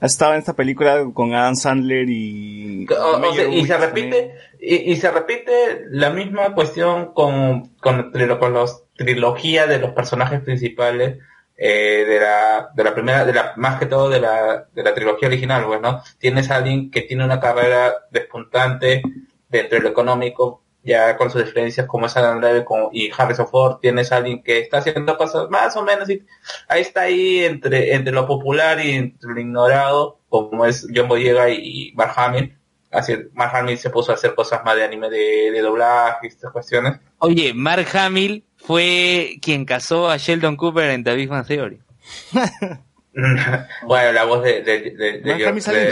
Ha 0.00 0.06
estado 0.06 0.32
en 0.34 0.38
esta 0.38 0.52
película 0.54 1.04
con 1.12 1.34
Adam 1.34 1.56
Sandler 1.56 2.08
y... 2.08 2.86
O- 2.90 3.18
o 3.30 3.34
sea, 3.34 3.44
y 3.48 3.64
se 3.66 3.76
repite 3.78 4.34
y, 4.60 4.92
y 4.92 4.96
se 4.96 5.10
repite 5.10 5.82
la 5.90 6.10
misma 6.10 6.54
cuestión 6.54 7.12
con 7.12 7.68
con, 7.78 8.12
con 8.12 8.52
los 8.52 8.84
trilogía 8.94 9.66
de 9.66 9.78
los 9.78 9.90
personajes 9.92 10.40
principales 10.42 11.18
eh, 11.56 12.04
de 12.08 12.20
la 12.20 12.70
de 12.74 12.84
la 12.84 12.94
primera 12.94 13.24
de 13.24 13.32
la 13.32 13.52
más 13.56 13.78
que 13.80 13.86
todo 13.86 14.08
de 14.08 14.20
la 14.20 14.66
de 14.72 14.82
la 14.84 14.94
trilogía 14.94 15.28
original 15.28 15.64
pues 15.66 15.80
no 15.80 16.02
tienes 16.18 16.50
a 16.50 16.56
alguien 16.56 16.90
que 16.90 17.02
tiene 17.02 17.24
una 17.24 17.40
carrera 17.40 17.92
despuntante 18.12 19.02
dentro 19.48 19.78
de 19.78 19.82
lo 19.84 19.88
económico 19.90 20.62
ya 20.82 21.16
con 21.16 21.30
sus 21.30 21.44
diferencias 21.44 21.86
como 21.86 22.06
es 22.06 22.16
Adam 22.16 22.40
Driver 22.40 22.64
como- 22.64 22.90
y 22.92 23.10
Harrison 23.16 23.48
Ford 23.48 23.78
tienes 23.80 24.10
a 24.12 24.16
alguien 24.16 24.42
que 24.42 24.60
está 24.60 24.78
haciendo 24.78 25.16
cosas 25.16 25.50
más 25.50 25.76
o 25.76 25.82
menos 25.82 26.08
y 26.08 26.22
ahí 26.68 26.80
está 26.82 27.02
ahí 27.02 27.44
entre 27.44 27.94
entre 27.94 28.12
lo 28.12 28.26
popular 28.26 28.84
y 28.84 28.92
entre 28.92 29.30
lo 29.32 29.40
ignorado 29.40 30.18
como 30.28 30.64
es 30.64 30.86
John 30.94 31.08
Boyega 31.08 31.50
y 31.50 31.92
Mark 31.94 32.12
Hamill 32.16 32.56
así 32.90 33.16
Mark 33.34 33.54
Hamill 33.56 33.76
se 33.78 33.90
puso 33.90 34.12
a 34.12 34.14
hacer 34.14 34.34
cosas 34.34 34.64
más 34.64 34.76
de 34.76 34.84
anime 34.84 35.10
de, 35.10 35.50
de 35.50 35.60
doblaje 35.60 36.18
y 36.22 36.28
estas 36.28 36.52
cuestiones 36.52 37.00
Oye, 37.18 37.52
Mark 37.52 37.86
Hamill 37.94 38.44
fue 38.56 39.38
quien 39.42 39.64
casó 39.64 40.08
a 40.08 40.16
Sheldon 40.18 40.56
Cooper 40.56 40.90
en 40.90 41.02
The 41.02 41.16
Big 41.16 41.30
Theory. 41.46 41.80
bueno 43.86 44.12
la 44.12 44.24
voz 44.24 44.42
de, 44.44 44.62
de, 44.62 44.80
de, 44.80 44.92
de, 45.20 45.20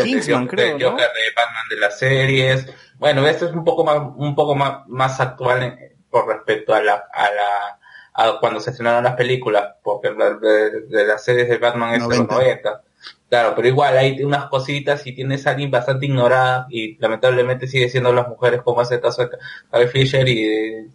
Kingsman, 0.05 0.45
Joker- 0.45 0.49
creo, 0.57 0.79
de 0.79 0.85
¿no? 0.85 0.91
Joker 0.93 1.07
de 1.07 1.35
Batman 1.35 1.65
de 1.71 1.77
las 1.77 1.99
series 1.99 2.67
bueno 2.99 3.27
esto 3.27 3.47
es 3.47 3.53
un 3.53 3.65
poco 3.65 3.85
más 3.85 3.99
un 4.17 4.35
poco 4.35 4.55
más 4.55 4.87
más 4.89 5.19
actual 5.21 5.63
en- 5.63 5.79
por 6.11 6.27
respecto 6.29 6.75
a 6.75 6.83
la 6.83 7.05
a 7.13 7.31
la 7.31 7.79
a 8.15 8.39
cuando 8.41 8.61
se 8.61 8.71
estrenaron 8.71 9.05
las 9.05 9.15
películas 9.17 9.75
porque 9.83 10.11
de, 10.11 10.81
de 10.89 11.07
las 11.07 11.23
series 11.25 11.49
de 11.49 11.59
Batman 11.59 11.95
es 11.95 12.03
de 12.09 12.09
los 12.09 12.29
90. 12.29 12.35
90 12.35 12.83
Claro, 13.29 13.55
pero 13.57 13.67
igual 13.69 13.99
hay 13.99 14.23
unas 14.23 14.47
cositas 14.47 15.05
y 15.07 15.13
tienes 15.13 15.47
a 15.47 15.51
alguien 15.51 15.71
bastante 15.71 16.07
ignorada 16.07 16.67
y 16.71 16.97
lamentablemente 16.99 17.67
sigue 17.67 17.89
siendo 17.89 18.13
las 18.13 18.29
mujeres 18.29 18.63
como 18.63 18.81
hace 18.81 18.95
el 18.97 19.01
caso 19.01 19.23
de 19.27 19.31
Carrie 19.71 19.89
Fisher 19.89 20.27
y 20.29 20.87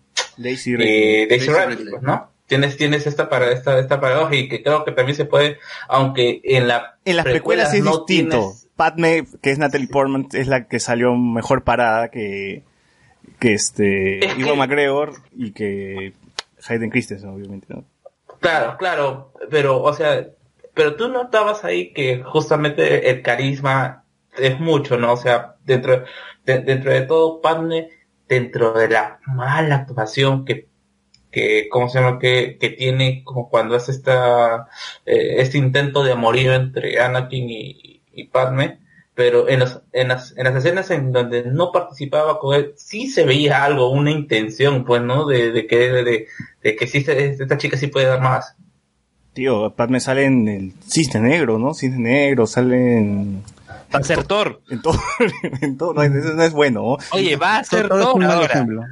Daisy 1.27 1.47
Ridley. 1.51 1.89
pues, 1.91 2.01
¿no? 2.01 2.31
Tienes, 2.51 2.75
tienes 2.75 3.07
esta, 3.07 3.29
para, 3.29 3.49
esta, 3.49 3.79
esta 3.79 4.01
paradoja 4.01 4.35
y 4.35 4.49
que 4.49 4.61
creo 4.61 4.83
que 4.83 4.91
también 4.91 5.15
se 5.15 5.23
puede, 5.23 5.57
aunque 5.87 6.41
en 6.43 6.67
la 6.67 6.97
En 7.05 7.15
las 7.15 7.23
precuelas 7.23 7.73
es 7.73 7.81
no 7.81 7.99
distinto. 7.99 8.35
tienes- 8.39 8.67
Padme, 8.75 9.23
que 9.41 9.51
es 9.51 9.57
Natalie 9.57 9.87
Portman, 9.87 10.27
es 10.33 10.47
la 10.47 10.67
que 10.67 10.81
salió 10.81 11.15
mejor 11.15 11.63
parada 11.63 12.09
que, 12.11 12.63
que 13.39 13.53
este, 13.53 14.25
Es 14.25 14.33
que- 14.33 14.41
Iwan 14.41 14.57
McGregor 14.57 15.13
y 15.33 15.51
que 15.53 16.11
Hayden 16.67 16.89
Christensen, 16.89 17.29
obviamente, 17.29 17.67
¿no? 17.69 17.85
Claro, 18.41 18.75
claro, 18.77 19.31
pero, 19.49 19.81
o 19.81 19.93
sea, 19.93 20.27
pero 20.73 20.95
tú 20.97 21.07
notabas 21.07 21.63
ahí 21.63 21.93
que 21.93 22.21
justamente 22.21 23.09
el 23.11 23.21
carisma 23.21 24.03
es 24.37 24.59
mucho, 24.59 24.97
¿no? 24.97 25.13
O 25.13 25.17
sea, 25.17 25.55
dentro, 25.63 26.03
de- 26.43 26.59
dentro 26.59 26.91
de 26.91 27.03
todo, 27.03 27.39
Padme, 27.39 27.87
dentro 28.27 28.73
de 28.73 28.89
la 28.89 29.19
mala 29.25 29.75
actuación 29.75 30.43
que, 30.43 30.67
que, 31.31 31.67
¿cómo 31.69 31.89
se 31.89 31.99
llama? 31.99 32.19
Que, 32.19 32.57
que 32.59 32.69
tiene 32.69 33.23
como 33.23 33.49
cuando 33.49 33.75
hace 33.75 33.91
esta, 33.91 34.67
eh, 35.05 35.35
este 35.37 35.57
intento 35.57 36.03
de 36.03 36.11
amorío 36.11 36.53
entre 36.53 36.99
Anakin 36.99 37.49
y, 37.49 38.01
y 38.13 38.23
Padme, 38.25 38.79
pero 39.15 39.49
en, 39.49 39.59
los, 39.59 39.81
en, 39.93 40.07
las, 40.09 40.35
en 40.37 40.45
las 40.45 40.55
escenas 40.55 40.89
en 40.91 41.11
donde 41.11 41.43
no 41.45 41.71
participaba 41.71 42.39
con 42.39 42.55
él, 42.55 42.73
sí 42.75 43.07
se 43.07 43.23
veía 43.25 43.63
algo, 43.63 43.89
una 43.91 44.11
intención, 44.11 44.83
pues, 44.85 45.01
¿no? 45.01 45.25
De, 45.25 45.51
de 45.51 45.67
que, 45.67 45.77
de, 45.77 46.27
de 46.63 46.75
que 46.75 46.87
sí, 46.87 47.01
se- 47.01 47.29
esta 47.29 47.57
chica 47.57 47.77
sí 47.77 47.87
puede 47.87 48.07
dar 48.07 48.21
más. 48.21 48.55
Tío, 49.33 49.73
Padme 49.75 49.99
sale 50.01 50.25
en 50.25 50.47
el 50.47 50.73
Cisne 50.85 51.21
Negro, 51.21 51.57
¿no? 51.57 51.73
Cisne 51.73 51.99
Negro, 51.99 52.47
sale 52.47 52.97
en, 52.97 53.43
Va 53.93 53.99
a 53.99 54.03
ser 54.03 54.23
Thor. 54.23 54.61
en 54.69 54.81
todo, 54.81 54.97
en 55.61 55.77
todo, 55.77 55.93
no, 55.93 56.01
eso 56.03 56.33
no 56.33 56.43
es 56.43 56.53
bueno, 56.53 56.81
¿no? 56.81 56.97
Oye, 57.11 57.35
va 57.35 57.57
a 57.57 57.63
ser 57.63 57.87
Thor 57.89 58.23
ahora. 58.23 58.45
ejemplo. 58.45 58.83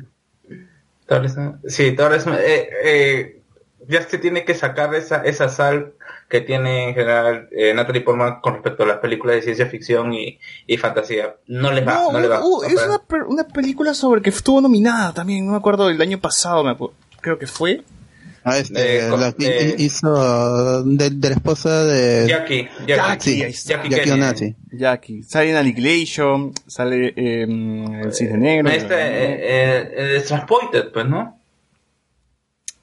Torres, 1.10 1.36
sí, 1.68 1.92
Torres, 1.94 2.26
eh, 2.28 2.70
eh, 2.84 3.42
ya 3.88 4.04
se 4.08 4.18
tiene 4.20 4.46
que 4.46 4.54
sacar 4.54 4.94
esa, 4.96 5.24
esa 5.24 5.50
sal 5.50 5.94
que 6.30 6.42
tiene 6.42 6.90
en 6.90 6.94
general 6.94 7.50
eh, 7.52 7.74
Natalie 7.74 8.02
Portman 8.02 8.40
con 8.42 8.54
respecto 8.54 8.84
a 8.84 8.86
las 8.86 8.98
películas 9.00 9.38
de 9.38 9.42
ciencia 9.42 9.66
ficción 9.66 10.14
y, 10.14 10.40
y 10.68 10.78
fantasía. 10.78 11.36
No 11.48 11.72
les 11.72 11.88
va, 11.88 11.94
no, 11.96 12.12
No, 12.12 12.20
les 12.20 12.30
va. 12.30 12.40
uh, 12.46 12.58
O 12.60 12.64
es 12.64 12.74
una, 12.86 13.02
una 13.28 13.44
película 13.48 13.96
sobre 13.96 14.22
que 14.22 14.30
estuvo 14.30 14.62
nominada 14.62 15.12
también, 15.14 15.46
no 15.46 15.54
me 15.54 15.58
acuerdo, 15.58 15.90
el 15.90 16.00
año 16.00 16.20
pasado, 16.20 16.64
me 16.64 16.70
acuerdo, 16.72 16.94
creo 17.22 17.40
que 17.40 17.48
fue. 17.48 17.82
Ah, 18.44 18.58
este, 18.58 19.06
Eh, 19.06 19.10
con- 19.10 19.20
la 19.22 19.32
que 19.34 19.48
eh, 19.70 19.76
hizo 19.80 20.84
de, 20.84 21.10
de 21.10 21.30
la 21.30 21.36
esposa 21.36 21.84
de 21.84 22.28
Jackie, 22.28 22.68
Jackie, 22.88 23.40
Jackie, 23.42 23.54
sí. 23.54 23.68
Jackie 23.70 23.90
Jackie 23.90 24.04
Kennedy. 24.06 24.12
Onassi. 24.12 24.56
Jackie. 24.72 25.24
Sale 25.24 25.50
en 25.52 25.56
Annihilation, 25.58 26.54
sale 26.66 27.14
em, 27.16 27.94
el 28.02 28.14
Cisne 28.14 28.38
Negro. 28.38 28.70
Este, 28.70 28.94
eh, 28.94 29.34
eh, 29.42 30.18
eh, 30.18 30.22
Transported, 30.26 30.92
pues, 30.94 31.06
¿no? 31.08 31.38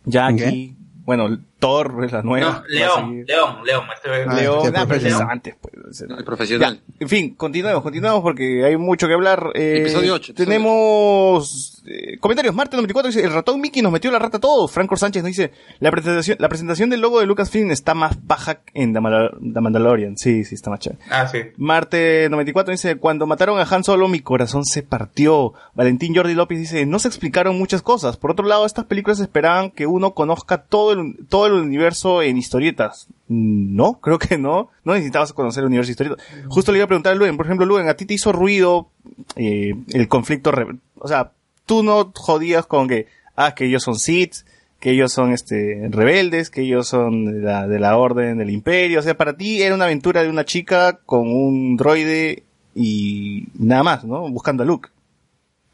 Jackie. 0.05 0.77
Bueno, 1.05 1.39
Thor 1.59 2.05
es 2.05 2.13
la 2.13 2.23
nueva. 2.23 2.51
No, 2.51 2.63
León. 2.69 3.25
León, 3.27 3.57
León, 3.65 3.85
este 3.95 4.11
León, 4.11 4.75
ah, 4.77 4.85
pero 4.87 5.07
es 5.07 5.15
antes, 5.21 5.55
pues. 5.61 6.01
El 6.03 6.25
profesional. 6.25 6.81
En 7.01 7.09
fin, 7.09 7.35
continuemos, 7.35 7.83
continuemos 7.83 8.21
porque 8.23 8.65
hay 8.65 8.77
mucho 8.77 9.07
que 9.09 9.15
hablar. 9.15 9.51
Eh, 9.55 9.79
Episodio 9.81 10.15
ocho, 10.15 10.33
episodio 10.33 10.47
tenemos 10.51 11.83
eh, 11.87 12.19
comentarios. 12.19 12.55
Marte 12.55 12.77
94 12.77 13.09
dice, 13.11 13.25
el 13.25 13.33
ratón 13.33 13.61
Mickey 13.61 13.83
nos 13.83 13.93
metió 13.93 14.11
la 14.11 14.19
rata 14.19 14.37
a 14.37 14.41
todos. 14.41 14.71
Franco 14.71 14.97
Sánchez 14.97 15.23
nos 15.23 15.29
dice, 15.31 15.53
la 15.81 15.91
presentación, 15.91 16.37
la 16.41 16.49
presentación 16.49 16.91
del 16.91 17.01
logo 17.01 17.21
de 17.21 17.27
Lucasfilm 17.27 17.71
está 17.71 17.95
más 17.95 18.17
baja 18.27 18.61
en 18.75 18.93
The, 18.93 19.01
Mandal- 19.01 19.53
The 19.55 19.61
Mandalorian. 19.61 20.17
Sí, 20.17 20.45
sí, 20.45 20.55
está 20.55 20.71
más 20.71 20.81
chévere. 20.81 21.01
Ah, 21.11 21.27
sí. 21.29 21.39
Marte 21.57 22.29
94 22.31 22.73
dice, 22.73 22.97
cuando 22.97 23.27
mataron 23.27 23.59
a 23.59 23.63
Han 23.63 23.85
Solo 23.85 24.09
mi 24.09 24.21
corazón 24.21 24.65
se 24.65 24.83
partió. 24.83 25.55
Valentín 25.75 26.15
Jordi 26.15 26.35
López 26.35 26.59
dice, 26.59 26.87
no 26.87 26.99
se 26.99 27.09
explicaron 27.09 27.57
muchas 27.59 27.83
cosas. 27.83 28.17
Por 28.17 28.31
otro 28.33 28.47
lado, 28.47 28.67
estas 28.67 28.85
películas 28.87 29.21
esperaban 29.21 29.71
que 29.71 29.87
uno 29.87 30.13
conozca 30.13 30.63
todo 30.65 30.93
el, 30.93 31.17
todo 31.29 31.46
el 31.47 31.55
universo 31.55 32.23
en 32.23 32.37
historietas. 32.37 33.09
No, 33.29 34.01
creo 34.01 34.19
que 34.19 34.39
no. 34.39 34.71
No 34.85 34.95
necesitabas 34.95 35.33
conocer 35.33 35.63
el 35.63 35.69
universo 35.69 35.91
historietas. 35.91 36.25
Justo 36.49 36.73
le 36.73 36.79
iba 36.79 36.85
a 36.85 36.89
preguntar 36.89 37.13
a 37.13 37.17
Luen, 37.17 37.37
por 37.37 37.47
ejemplo, 37.47 37.67
Luen, 37.67 37.89
¿a 37.89 37.95
ti 37.95 38.07
te 38.07 38.15
hizo 38.15 38.33
ruido 38.33 38.89
eh, 39.37 39.75
el 39.93 40.09
conflicto? 40.09 40.53
O 40.99 41.09
sea, 41.09 41.33
tú 41.67 41.83
no 41.83 42.13
jodías 42.15 42.67
con 42.67 42.89
que, 42.89 43.07
ah, 43.35 43.55
que 43.55 43.67
ellos 43.67 43.83
son 43.83 43.99
Sith, 43.99 44.45
que 44.81 44.91
ellos 44.91 45.13
son 45.13 45.33
este 45.33 45.89
rebeldes, 45.91 46.51
que 46.51 46.63
ellos 46.63 46.89
son 46.89 47.25
de 47.27 47.41
la, 47.41 47.67
de 47.67 47.79
la 47.79 47.97
orden 47.97 48.39
del 48.39 48.51
imperio, 48.51 49.01
o 49.01 49.03
sea, 49.03 49.17
para 49.17 49.37
ti 49.37 49.63
era 49.63 49.75
una 49.75 49.87
aventura 49.87 50.23
de 50.23 50.29
una 50.29 50.45
chica 50.45 51.01
con 51.07 51.29
un 51.29 51.77
droide 51.77 52.45
y 52.75 53.49
nada 53.59 53.83
más, 53.83 54.05
¿no? 54.05 54.29
Buscando 54.29 54.63
a 54.63 54.67
Luke. 54.67 54.91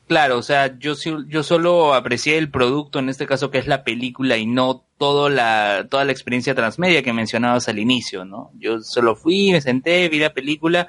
Claro, 0.07 0.39
o 0.39 0.43
sea, 0.43 0.79
yo, 0.79 0.95
yo 1.27 1.43
solo 1.43 1.95
aprecié 1.95 2.37
el 2.39 2.51
producto, 2.51 2.99
en 2.99 3.09
este 3.09 3.27
caso 3.27 3.51
que 3.51 3.59
es 3.59 3.67
la 3.67 3.83
película 3.83 4.37
y 4.37 4.47
no 4.47 4.85
todo 5.03 5.29
la, 5.29 5.89
toda 5.91 6.05
la 6.05 6.13
experiencia 6.13 6.55
transmedia 6.55 7.03
que 7.03 7.13
mencionabas 7.13 7.69
al 7.69 7.81
inicio, 7.81 8.25
¿no? 8.25 8.53
Yo 8.55 8.79
solo 8.83 9.17
fui, 9.17 9.51
me 9.51 9.61
senté, 9.61 10.09
vi 10.09 10.21
la 10.21 10.33
película 10.33 10.87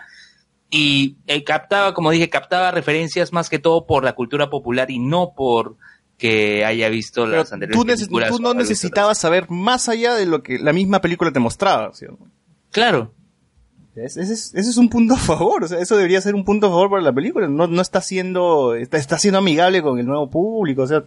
y 0.69 1.17
eh, 1.25 1.43
captaba, 1.43 1.95
como 1.95 2.11
dije, 2.11 2.29
captaba 2.29 2.69
referencias 2.69 3.33
más 3.33 3.49
que 3.49 3.57
todo 3.57 3.87
por 3.87 4.03
la 4.03 4.13
cultura 4.13 4.51
popular 4.51 4.91
y 4.91 4.99
no 4.99 5.33
por 5.35 5.77
que 6.19 6.63
haya 6.63 6.89
visto 6.89 7.23
Pero 7.25 7.37
las 7.37 7.53
anteriores 7.53 7.75
tú, 7.75 7.87
películas 7.87 8.29
tú 8.29 8.39
no 8.39 8.53
necesitabas 8.53 9.17
saber 9.17 9.49
más 9.49 9.89
allá 9.89 10.13
de 10.13 10.27
lo 10.27 10.43
que 10.43 10.59
la 10.59 10.73
misma 10.73 11.01
película 11.01 11.31
te 11.31 11.39
mostraba. 11.39 11.91
¿sí? 11.95 12.05
Claro. 12.69 13.15
Ese 13.95 14.21
ese 14.21 14.33
es, 14.33 14.53
ese 14.53 14.69
es 14.69 14.77
un 14.77 14.89
punto 14.89 15.15
a 15.15 15.17
favor, 15.17 15.63
o 15.63 15.67
sea, 15.67 15.79
eso 15.79 15.97
debería 15.97 16.21
ser 16.21 16.35
un 16.35 16.45
punto 16.45 16.67
a 16.67 16.69
favor 16.69 16.91
para 16.91 17.01
la 17.01 17.13
película. 17.13 17.47
No, 17.47 17.65
no 17.65 17.81
está 17.81 17.99
siendo, 17.99 18.75
está, 18.75 18.97
está 18.97 19.17
siendo 19.17 19.39
amigable 19.39 19.81
con 19.81 19.97
el 19.97 20.05
nuevo 20.05 20.29
público, 20.29 20.83
o 20.83 20.87
sea, 20.87 21.03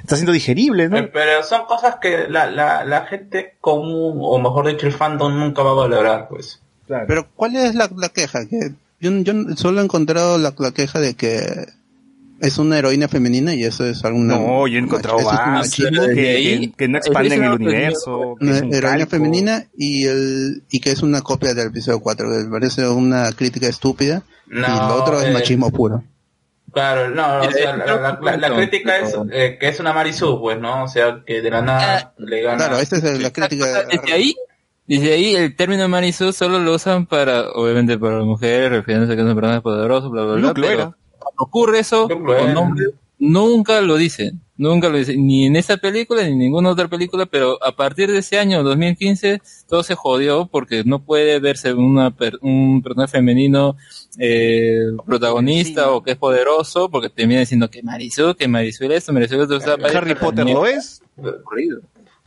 está 0.00 0.16
siendo 0.16 0.32
digerible, 0.32 0.88
¿no? 0.88 0.98
Eh, 0.98 1.10
Pero 1.12 1.42
son 1.42 1.66
cosas 1.66 1.96
que 2.00 2.28
la, 2.28 2.50
la, 2.50 2.84
la 2.84 3.06
gente 3.06 3.56
común, 3.60 4.18
o 4.20 4.38
mejor 4.38 4.68
dicho, 4.68 4.86
el 4.86 4.92
fandom 4.92 5.38
nunca 5.38 5.62
va 5.62 5.70
a 5.72 5.74
valorar, 5.74 6.28
pues. 6.28 6.60
Pero 7.08 7.26
¿cuál 7.34 7.56
es 7.56 7.74
la, 7.74 7.90
la 7.96 8.08
queja? 8.10 8.46
Que 8.46 8.70
yo, 9.00 9.10
yo 9.10 9.32
solo 9.56 9.80
he 9.80 9.84
encontrado 9.84 10.38
la, 10.38 10.54
la 10.56 10.70
queja 10.70 11.00
de 11.00 11.14
que 11.14 11.66
es 12.40 12.58
una 12.58 12.78
heroína 12.78 13.08
femenina 13.08 13.54
y 13.54 13.64
eso 13.64 13.84
es 13.86 14.04
alguna... 14.04 14.36
No, 14.38 14.66
yo 14.68 14.76
he 14.78 14.82
encontrado 14.82 15.18
más, 15.20 15.48
machismo. 15.48 16.02
que, 16.06 16.14
que- 16.14 16.72
que 16.76 16.86
no 16.88 16.98
expanden 16.98 17.42
el 17.42 17.52
universo. 17.52 18.36
Una 18.40 18.56
es 18.56 18.62
un 18.62 18.74
heroína 18.74 18.98
calco. 18.98 19.10
femenina 19.10 19.64
y 19.76 20.04
el 20.06 20.62
y 20.70 20.80
que 20.80 20.90
es 20.90 21.02
una 21.02 21.22
copia 21.22 21.54
del 21.54 21.68
episodio 21.68 22.00
4, 22.00 22.30
que 22.30 22.36
me 22.44 22.50
parece 22.50 22.86
una 22.88 23.32
crítica 23.32 23.66
estúpida 23.68 24.22
y 24.48 24.54
No, 24.54 24.88
lo 24.88 24.94
otro 25.02 25.20
es 25.20 25.28
eh, 25.28 25.32
machismo 25.32 25.70
puro. 25.70 26.04
Claro, 26.76 27.08
no, 27.08 27.40
o 27.40 27.50
sea, 27.50 27.74
la, 27.74 27.86
la- 27.86 28.18
la- 28.20 28.36
la 28.36 28.54
crítica 28.54 28.98
es 28.98 29.16
eh, 29.32 29.56
que 29.58 29.68
es 29.68 29.80
una 29.80 29.94
Marisú, 29.94 30.38
pues, 30.42 30.60
¿no? 30.60 30.84
O 30.84 30.88
sea, 30.88 31.22
que 31.24 31.40
de 31.40 31.50
la 31.50 31.62
nada 31.62 32.12
le 32.18 32.42
gana. 32.42 32.58
Claro, 32.58 32.78
esta 32.80 32.96
es 32.96 33.18
la 33.18 33.30
crítica. 33.32 33.64
Desde 33.90 34.12
ahí, 34.12 34.34
desde 34.86 35.14
ahí 35.14 35.34
el 35.36 35.56
término 35.56 35.88
Marisol 35.88 36.34
solo 36.34 36.58
lo 36.58 36.74
usan 36.74 37.06
para, 37.06 37.48
obviamente 37.52 37.96
para 37.96 38.18
las 38.18 38.26
mujeres, 38.26 38.70
refiriéndose 38.70 39.14
a 39.14 39.16
que 39.16 39.22
son 39.22 39.34
personas 39.34 39.62
poderosas, 39.62 40.10
bla, 40.10 40.24
bla, 40.24 40.34
bla. 40.34 40.52
Pero 40.54 40.94
cuando 41.18 41.42
ocurre 41.42 41.78
eso, 41.78 42.08
con 42.08 42.56
hombres, 42.58 42.90
nunca 43.18 43.80
lo 43.80 43.96
dicen. 43.96 44.40
Nunca 44.58 44.88
lo 44.88 44.96
dicen. 44.96 45.26
Ni 45.26 45.44
en 45.46 45.54
esta 45.56 45.76
película, 45.76 46.22
ni 46.22 46.30
en 46.32 46.38
ninguna 46.38 46.70
otra 46.70 46.88
película, 46.88 47.26
pero 47.26 47.62
a 47.62 47.72
partir 47.76 48.10
de 48.10 48.18
ese 48.18 48.38
año, 48.38 48.62
2015, 48.62 49.42
todo 49.68 49.82
se 49.82 49.94
jodió 49.94 50.46
porque 50.46 50.82
no 50.84 51.04
puede 51.04 51.38
verse 51.40 51.74
una 51.74 52.10
per- 52.16 52.38
un 52.40 52.80
personaje 52.82 53.12
femenino 53.12 53.76
eh, 54.18 54.78
protagonista 55.04 55.90
o 55.90 56.02
que 56.02 56.12
es 56.12 56.16
poderoso, 56.16 56.88
porque 56.88 57.10
termina 57.10 57.40
diciendo 57.40 57.68
que 57.68 57.82
Marisol, 57.82 58.34
que 58.34 58.48
Marisol 58.48 58.92
esto, 58.92 59.12
Marisol 59.12 59.42
esto. 59.42 59.56
o 59.56 59.60
sea, 59.60 59.76
parece 59.76 59.98
Harry 59.98 60.14
Potter 60.14 60.46
lo 60.46 60.64
es. 60.64 61.02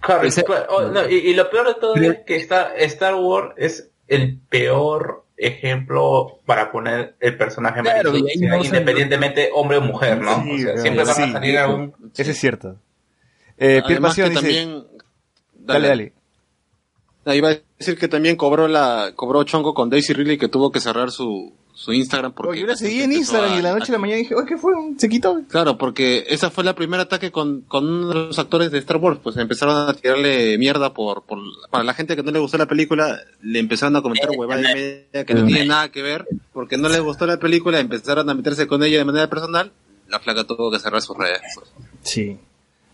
Harry, 0.01 0.30
pues, 0.45 0.61
oh, 0.69 0.84
no, 0.84 1.09
y, 1.09 1.16
y 1.16 1.34
lo 1.34 1.50
peor 1.50 1.68
de 1.68 1.74
todo 1.82 1.95
es 1.95 2.19
que 2.27 2.35
Star, 2.38 2.74
Star 2.77 3.16
Wars 3.16 3.53
es 3.58 3.90
el 4.08 4.38
peor 4.50 5.26
ejemplo 5.40 6.40
para 6.45 6.72
poner 6.72 7.16
el 7.19 7.38
personaje 7.38 7.82
Claro, 7.82 8.11
Marisol, 8.11 8.30
y 8.30 8.32
ahí 8.32 8.35
o 8.35 8.40
sea, 8.40 8.50
no 8.58 8.61
se- 8.61 8.68
independientemente 8.68 9.50
hombre 9.53 9.77
o 9.77 9.82
mujer, 9.82 10.22
¿no? 10.22 10.43
Sí, 10.43 10.53
o 10.53 10.58
sea, 10.59 10.76
sí, 10.76 10.82
siempre 10.82 11.03
van 11.06 11.09
a 11.11 11.32
salir 11.34 11.58
algún... 11.58 11.93
Eso 12.16 12.32
es 12.32 12.38
cierto. 12.38 12.76
Eh, 13.58 13.82
Pierre 13.85 13.85
Además 13.93 14.16
que 14.16 14.24
dice, 14.30 14.35
también... 14.35 14.84
dale, 15.56 15.88
dale. 15.88 16.14
Ah, 17.25 17.35
Iba 17.35 17.49
a 17.49 17.57
decir 17.77 17.98
que 17.98 18.07
también 18.07 18.35
cobró 18.35 18.67
la 18.67 19.11
cobró 19.15 19.43
chongo 19.43 19.73
con 19.73 19.89
Daisy 19.89 20.14
Ridley 20.14 20.38
que 20.38 20.48
tuvo 20.48 20.72
que 20.72 20.80
cerrar 20.80 21.11
su, 21.11 21.53
su 21.73 21.93
Instagram 21.93 22.31
porque 22.33 22.51
Oye, 22.51 22.61
yo 22.61 22.67
la 22.67 22.75
seguí 22.75 23.01
en 23.03 23.11
Instagram 23.11 23.51
a- 23.53 23.59
y 23.59 23.61
la 23.61 23.73
noche 23.73 23.91
a 23.91 23.93
la 23.93 23.98
mañana 23.99 24.17
dije, 24.19 24.33
oye, 24.35 24.45
¿qué 24.48 24.57
fue? 24.57 24.73
Se 24.98 25.09
quitó. 25.09 25.41
Claro, 25.49 25.77
porque 25.77 26.25
esa 26.30 26.49
fue 26.49 26.64
la 26.64 26.75
primer 26.75 26.99
ataque 26.99 27.31
con, 27.31 27.61
con 27.61 27.85
uno 27.88 28.07
de 28.09 28.14
los 28.15 28.39
actores 28.39 28.72
de 28.72 28.80
Star 28.80 28.98
Wars, 28.98 29.19
pues 29.22 29.38
empezaron 29.38 29.89
a 29.89 29.93
tirarle 29.93 30.57
mierda 30.57 30.93
por, 30.93 31.23
por 31.23 31.39
para 31.69 31.83
la 31.83 31.93
gente 31.93 32.15
que 32.15 32.23
no 32.23 32.31
le 32.31 32.39
gustó 32.39 32.57
la 32.57 32.65
película, 32.67 33.19
le 33.41 33.59
empezaron 33.59 33.95
a 33.98 34.01
comentar 34.01 34.30
huevada 34.35 34.61
y 34.61 34.73
media 34.73 35.25
que 35.25 35.33
no 35.35 35.45
tiene 35.45 35.65
nada 35.65 35.89
que 35.91 36.01
ver, 36.01 36.25
porque 36.53 36.77
no 36.77 36.89
les 36.89 37.01
gustó 37.01 37.25
la 37.27 37.38
película, 37.38 37.80
empezaron 37.80 38.30
a 38.30 38.33
meterse 38.33 38.65
con 38.65 38.81
ella 38.83 38.98
de 38.98 39.06
manera 39.06 39.30
personal, 39.30 39.72
la 40.07 40.19
flaca 40.19 40.45
tuvo 40.45 40.72
que 40.72 40.80
cerrar 40.80 41.01
sus 41.01 41.15
redes. 41.17 41.41
pues. 41.53 41.67
Sí. 42.01 42.38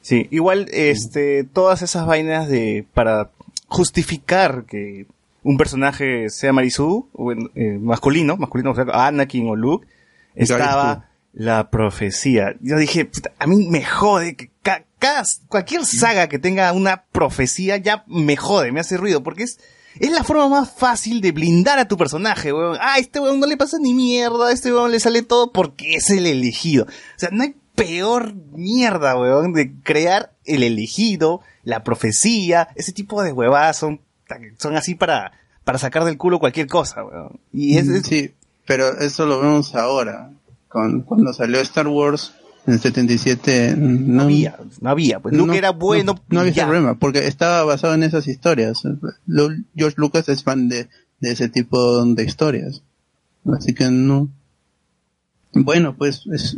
Sí, 0.02 0.28
igual 0.30 0.68
este 0.72 1.44
todas 1.45 1.82
esas 1.82 2.06
vainas 2.06 2.48
de 2.48 2.86
para 2.94 3.32
justificar 3.68 4.66
que 4.66 5.06
un 5.44 5.58
personaje 5.58 6.30
sea 6.30 6.53
Marisú, 6.53 7.08
o 7.14 7.32
eh, 7.32 7.77
masculino, 7.80 8.35
masculino, 8.38 8.72
o 8.72 8.76
sea, 8.76 8.85
Anakin 9.08 9.48
o 9.48 9.56
Luke, 9.56 9.88
estaba 10.35 11.10
la 11.34 11.69
profecía. 11.69 12.56
Yo 12.61 12.77
dije, 12.77 13.06
"Puta, 13.06 13.32
a 13.40 13.45
mí 13.48 13.68
me 13.69 13.84
jode 13.84 14.35
que 14.35 14.50
ca- 14.64 14.85
cada- 15.00 15.24
cualquier 15.48 15.85
saga 15.85 16.27
que 16.30 16.40
tenga 16.40 16.72
una 16.74 17.03
profecía 17.11 17.77
ya 17.77 18.03
me 18.08 18.35
jode, 18.38 18.72
me 18.72 18.80
hace 18.80 18.98
ruido, 18.98 19.22
porque 19.24 19.44
es 19.44 19.60
es 19.98 20.11
la 20.11 20.26
forma 20.26 20.50
más 20.50 20.74
fácil 20.74 21.22
de 21.22 21.32
blindar 21.32 21.80
a 21.80 21.88
tu 21.88 21.95
personaje, 21.95 22.52
weón. 22.52 22.77
Ah, 22.82 22.98
este 23.00 23.22
weón 23.22 23.40
no 23.40 23.48
le 23.48 23.56
pasa 23.56 23.77
ni 23.80 23.94
mierda, 23.94 24.48
a 24.48 24.52
este 24.52 24.74
weón 24.74 24.92
le 24.92 25.00
sale 25.00 25.22
todo 25.22 25.53
porque 25.53 25.94
es 25.95 26.10
el 26.10 26.26
elegido. 26.27 26.84
O 26.85 26.90
sea, 27.19 27.30
no 27.32 27.44
hay 27.44 27.56
peor 27.76 28.34
mierda, 28.54 29.20
weón, 29.20 29.54
de 29.54 29.74
crear 29.84 30.32
el 30.45 30.64
elegido, 30.64 31.42
la 31.64 31.84
profecía, 31.84 32.70
ese 32.76 32.92
tipo 32.94 33.22
de 33.24 33.32
huevadas 33.32 33.78
son, 33.78 34.02
son 34.58 34.76
así 34.76 34.95
para, 34.95 35.32
para 35.64 35.78
sacar 35.78 36.04
del 36.06 36.18
culo 36.18 36.40
cualquier 36.40 36.68
cosa, 36.68 37.04
weón. 37.04 37.40
Y 37.54 37.78
es, 37.78 37.88
es- 37.88 38.06
Sí, 38.06 38.32
pero 38.66 39.00
eso 39.00 39.26
lo 39.26 39.40
vemos 39.42 39.76
ahora. 39.76 40.32
Con, 40.68 41.02
cuando 41.02 41.32
salió 41.34 41.60
Star 41.62 41.88
Wars 41.88 42.34
en 42.68 42.74
el 42.74 42.80
77, 42.80 43.76
no, 43.78 44.24
había, 44.24 44.58
no 44.82 44.90
había, 44.90 45.20
pues 45.20 45.36
Luke 45.36 45.56
era 45.58 45.70
bueno, 45.70 46.14
No, 46.16 46.22
no 46.30 46.40
había 46.42 46.52
ya. 46.54 46.64
problema, 46.66 46.95
porque 46.95 47.28
estaba 47.28 47.64
basado 47.64 47.94
en 47.94 48.04
esas 48.04 48.28
historias. 48.28 48.82
George 49.76 49.95
Lucas 49.98 50.28
es 50.30 50.44
fan 50.44 50.68
de, 50.68 50.88
de 51.20 51.32
ese 51.32 51.48
tipo 51.50 52.04
de 52.06 52.24
historias. 52.24 52.82
Así 53.56 53.74
que 53.74 53.90
no. 53.90 54.30
Bueno, 55.56 55.95
pues 55.98 56.24
es- 56.34 56.58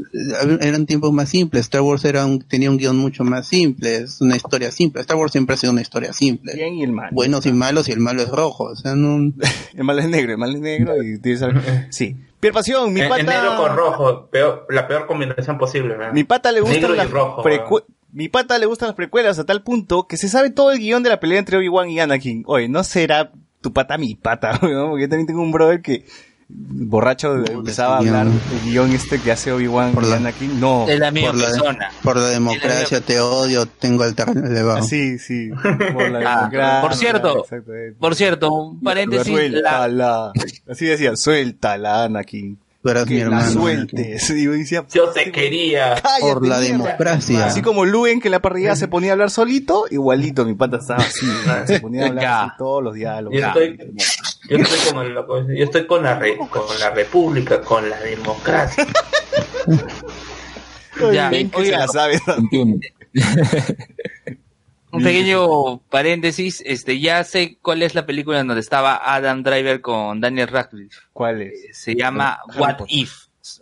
eran 0.59 0.85
tiempos 0.87 1.13
más 1.13 1.29
simples. 1.29 1.61
Star 1.65 1.81
Wars 1.81 2.03
era 2.03 2.25
un, 2.25 2.39
tenía 2.41 2.69
un 2.71 2.77
guion 2.77 2.97
mucho 2.97 3.23
más 3.23 3.47
simple, 3.47 3.97
es 3.97 4.19
una 4.21 4.35
historia 4.35 4.71
simple. 4.71 5.01
Star 5.01 5.17
Wars 5.17 5.31
siempre 5.31 5.53
ha 5.53 5.57
sido 5.57 5.71
una 5.71 5.81
historia 5.81 6.13
simple. 6.13 6.53
Bien 6.55 6.73
y 6.73 6.83
el 6.83 6.91
mal. 6.91 7.09
Buenos 7.11 7.45
y 7.45 7.53
malos 7.53 7.87
y 7.89 7.91
el 7.91 7.99
malo 7.99 8.23
es 8.23 8.29
rojo. 8.29 8.63
O 8.65 8.75
sea, 8.75 8.95
no... 8.95 9.31
El 9.75 9.83
mal 9.83 9.99
es 9.99 10.09
negro, 10.09 10.31
el 10.31 10.37
mal 10.39 10.55
es 10.55 10.61
negro 10.61 11.01
y 11.03 11.19
tienes 11.19 11.43
al- 11.43 11.87
Sí. 11.91 12.15
Pierre 12.39 12.53
Pasión, 12.55 12.91
mi 12.91 13.01
pata... 13.01 13.19
en 13.19 13.25
negro 13.27 13.55
con 13.57 13.75
rojo, 13.77 14.29
peor- 14.31 14.65
la 14.69 14.87
peor 14.87 15.05
combinación 15.05 15.57
posible, 15.59 15.95
¿verdad? 15.95 16.13
Mi 16.13 16.23
pata 16.23 16.51
le 16.51 16.61
gustan 16.61 16.81
Negro 16.81 16.95
y 16.95 16.97
las 16.97 17.09
rojo, 17.11 17.43
precue- 17.43 17.83
Mi 18.11 18.29
pata 18.29 18.57
le 18.57 18.65
gustan 18.65 18.87
las 18.87 18.95
precuelas 18.95 19.37
a 19.37 19.45
tal 19.45 19.61
punto 19.61 20.07
que 20.07 20.17
se 20.17 20.27
sabe 20.29 20.49
todo 20.49 20.71
el 20.71 20.79
guion 20.79 21.03
de 21.03 21.09
la 21.09 21.19
pelea 21.19 21.37
entre 21.39 21.57
Obi-Wan 21.57 21.89
y 21.91 21.99
Anakin. 21.99 22.43
Oye, 22.47 22.67
no 22.69 22.83
será 22.83 23.31
tu 23.61 23.73
pata 23.73 23.97
mi 23.99 24.15
pata, 24.15 24.57
weón, 24.63 24.89
porque 24.89 25.03
yo 25.03 25.09
también 25.09 25.27
tengo 25.27 25.41
un 25.43 25.51
brother 25.51 25.81
que 25.81 26.05
borracho 26.49 27.35
empezaba 27.45 27.95
a 27.95 27.97
hablar 27.99 28.25
guion. 28.27 28.41
del 28.49 28.61
guion 28.71 28.91
este 28.93 29.19
que 29.19 29.31
hace 29.31 29.51
Obi-Wan 29.51 29.93
Por 29.93 30.03
y 30.05 30.09
la- 30.09 30.15
Anakin. 30.17 30.59
No. 30.59 30.87
Es 30.87 30.99
la 30.99 31.11
misma 31.11 31.31
por 31.31 31.39
la- 31.39 31.47
persona. 31.47 31.91
Por 32.03 32.17
la 32.17 32.27
democracia 32.29 33.01
te 33.01 33.19
odio, 33.19 33.65
tengo 33.65 34.05
el 34.05 34.15
terreno 34.15 34.47
elevado. 34.47 34.79
Ah, 34.79 34.81
Sí, 34.83 35.19
sí. 35.19 35.49
Por 35.93 36.09
la 36.11 36.19
Ah, 36.19 36.37
democracia, 36.49 36.81
por 36.81 36.95
cierto. 36.95 37.45
Por 37.99 38.15
cierto, 38.15 38.51
un 38.53 38.81
paréntesis, 38.81 39.27
la, 39.27 39.33
Suéltala. 39.33 40.31
Así 40.69 40.85
decía, 40.85 41.15
suéltala, 41.15 42.05
Anakin. 42.05 42.57
Tú 42.87 42.91
eras 42.91 43.05
mi 43.07 43.15
Que 43.15 43.19
la 43.19 43.25
hermano. 43.25 43.51
sueltes. 43.51 44.29
Y 44.29 44.43
yo 44.45 44.51
decía, 44.53 44.85
Yo 44.93 45.09
te 45.09 45.29
quería. 45.29 45.95
cállate, 46.01 46.21
Por 46.21 46.47
la 46.47 46.59
mierda. 46.59 46.77
democracia. 46.85 47.45
Así 47.45 47.61
como 47.61 47.83
Luen 47.83 48.21
que 48.21 48.29
en 48.29 48.31
la 48.31 48.41
parrilla 48.41 48.77
se 48.77 48.87
ponía 48.87 49.09
a 49.09 49.13
hablar 49.13 49.29
solito, 49.29 49.87
igualito 49.91 50.45
mi 50.45 50.53
pata 50.53 50.77
estaba 50.77 51.03
así, 51.03 51.25
¿no? 51.45 51.67
se 51.67 51.81
ponía 51.81 52.03
a 52.03 52.07
hablar 52.07 52.25
así 52.25 52.51
todos 52.57 52.81
los 52.81 52.93
diálogos. 52.93 53.37
Yo 53.37 53.45
estoy, 53.47 53.77
yo 54.49 54.57
estoy 54.57 54.93
con, 54.93 55.05
el- 55.05 55.57
yo 55.57 55.63
estoy 55.65 55.85
con 55.85 56.01
la 56.03 56.17
re- 56.17 56.37
con 56.37 56.79
la 56.79 56.89
república, 56.91 57.59
con 57.61 57.89
la 57.89 57.99
democracia. 57.99 58.87
Ya, 61.13 61.29
Ven 61.29 61.49
que 61.49 61.57
oiga, 61.57 61.85
se 61.85 61.85
la 61.85 61.87
sabe. 61.89 62.19
21. 64.91 64.91
un 64.91 65.03
pequeño 65.03 65.77
paréntesis, 65.89 66.63
este, 66.65 66.99
ya 66.99 67.23
sé 67.23 67.57
cuál 67.61 67.81
es 67.83 67.95
la 67.95 68.05
película 68.05 68.39
en 68.39 68.47
donde 68.47 68.61
estaba 68.61 68.99
Adam 69.03 69.43
Driver 69.43 69.81
con 69.81 70.21
Daniel 70.21 70.47
Radcliffe. 70.47 70.95
¿Cuál 71.13 71.41
es? 71.41 71.77
Se 71.77 71.95
llama 71.95 72.39
Harry 72.49 72.59
What 72.59 72.77
Potter. 72.77 72.95
If. 72.97 73.13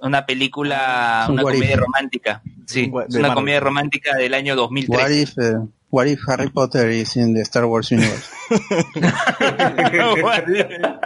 Una 0.02 0.26
película, 0.26 1.26
Un 1.28 1.34
una 1.34 1.44
what 1.44 1.54
if. 1.54 1.60
comedia 1.60 1.78
romántica. 1.78 2.42
Sí, 2.66 2.90
what- 2.92 3.06
es 3.10 3.16
una 3.16 3.28
Marvel. 3.30 3.36
comedia 3.36 3.60
romántica 3.60 4.16
del 4.16 4.34
año 4.34 4.54
What 4.54 4.58
2003. 4.72 5.12
if, 5.22 5.38
eh, 5.38 5.54
what 5.92 6.06
if 6.08 6.20
Harry 6.28 6.50
Potter 6.50 6.90
is 6.90 7.16
in 7.16 7.36
the 7.36 7.42
Star 7.42 7.66
Wars 7.66 7.92
universe? 7.92 8.30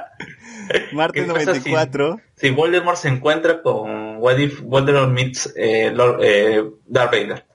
Marte 0.94 1.22
¿Qué 1.22 1.28
pasa 1.34 1.46
94. 1.54 2.22
Si 2.36 2.50
Voldemort 2.52 2.98
se 2.98 3.10
encuentra 3.10 3.62
con 3.62 4.18
What 4.18 4.38
If 4.38 4.62
Voldemort 4.62 5.12
meets 5.12 5.52
eh, 5.56 5.92
Lord, 5.94 6.20
eh, 6.24 6.64
Darth 6.86 7.12
Vader. 7.12 7.46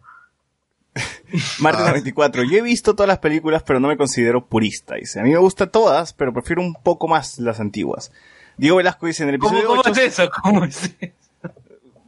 Marte 1.61 1.83
Ah. 1.83 1.89
94. 1.89 2.43
Yo 2.45 2.59
he 2.59 2.63
visto 2.63 2.95
todas 2.95 3.09
las 3.09 3.19
películas, 3.19 3.63
pero 3.67 3.81
no 3.81 3.89
me 3.89 3.97
considero 3.97 4.47
purista. 4.47 4.95
Dice, 4.95 5.21
a 5.21 5.23
mí 5.23 5.31
me 5.31 5.39
gustan 5.39 5.71
todas, 5.71 6.13
pero 6.13 6.33
prefiero 6.33 6.63
un 6.63 6.75
poco 6.75 7.09
más 7.09 7.39
las 7.39 7.61
antiguas. 7.61 8.13
Diego 8.57 8.77
Velasco 8.77 9.07
dice 9.07 9.25
en 9.25 9.31
el 9.31 9.39
¿Cómo, 9.39 9.51
episodio 9.59 9.69
cómo 9.69 9.81
8, 9.81 9.91
es 9.91 9.99
eso? 10.19 10.31
¿Cómo 10.43 10.65
es 10.65 10.95
eso? 11.01 11.13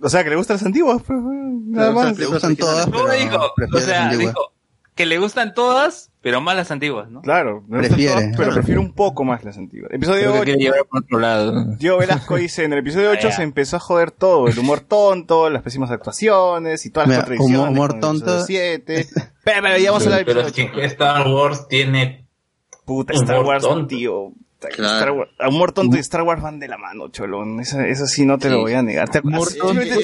o 0.01 0.09
sea, 0.09 0.23
que 0.23 0.31
le 0.31 0.37
gustan 0.37 0.57
las 0.57 0.67
antiguas, 0.67 1.03
pues, 1.05 1.19
nada 1.21 1.93
Claro, 1.93 1.99
o 1.99 2.03
sea, 2.03 2.11
más. 2.11 2.19
Le 2.19 2.27
gustan 2.27 2.57
todas, 2.57 2.85
¿Cómo 2.87 3.05
pero 3.07 3.13
dijo? 3.13 3.53
O 3.75 3.79
sea, 3.81 4.05
antiguas. 4.05 4.35
dijo 4.35 4.53
que 4.95 5.07
le 5.07 5.19
gustan 5.19 5.53
todas, 5.55 6.11
pero 6.27 6.41
más 6.41 6.57
las 6.57 6.73
antiguas, 6.73 7.09
¿no? 7.09 7.21
Claro, 7.23 7.63
no 7.69 7.79
Prefiere. 7.79 8.13
todas, 8.15 8.37
pero 8.37 8.53
prefiero 8.53 8.81
un 8.81 8.93
poco 8.93 9.23
más 9.23 9.45
las 9.45 9.57
antiguas. 9.59 9.93
Episodio 9.93 10.23
Creo 10.23 10.33
que 10.33 10.39
8. 10.41 10.45
quiere 10.45 10.61
llevar 10.61 10.81
por 10.91 11.03
otro 11.05 11.19
lado. 11.21 11.65
Diego 11.79 11.99
Velasco 11.99 12.35
dice, 12.37 12.65
en 12.65 12.73
el 12.73 12.81
episodio 12.81 13.11
8 13.13 13.29
Ah, 13.29 13.31
se 13.31 13.43
empezó 13.45 13.77
a 13.77 13.79
joder 13.79 14.11
todo, 14.11 14.49
el 14.49 14.59
humor 14.59 14.81
tonto, 14.81 15.49
las 15.51 15.63
pésimas 15.63 15.93
actuaciones 15.93 16.85
y 16.85 16.91
todas 16.91 17.09
las 17.09 17.19
Mira, 17.19 17.27
contradicciones. 17.29 17.71
humor- 17.71 17.91
con 17.93 18.01
tonto. 18.01 18.45
7. 18.45 19.07
Pero, 19.45 19.63
pero 19.63 19.79
ya 19.79 19.91
vamos 19.93 20.03
a 20.03 20.07
hablar 20.07 20.19
del 20.19 20.27
Pero 20.27 20.41
episodio 20.41 20.65
es 20.65 20.71
8. 20.73 20.81
que 20.81 20.85
Star 20.87 21.29
Wars 21.29 21.69
tiene 21.69 22.27
Puta, 22.85 23.13
humor 23.13 23.25
Star 23.25 23.45
Wars, 23.45 23.63
tonto. 23.63 23.87
tío. 23.87 24.33
Claro. 24.59 24.95
Star 24.99 25.11
Wars- 25.13 25.31
humor 25.49 25.71
tonto 25.73 25.97
y 25.97 26.01
Star 26.01 26.23
Wars 26.23 26.43
van 26.43 26.59
de 26.59 26.67
la 26.67 26.77
mano, 26.77 27.07
cholón. 27.09 27.61
Eso, 27.61 27.79
eso 27.83 28.07
sí 28.09 28.27
no 28.27 28.39
te 28.39 28.51
lo 28.51 28.63
voy 28.63 28.73
a 28.73 28.83
negar. 28.83 29.09
¿Te 29.11 29.21
¿Se 29.21 29.61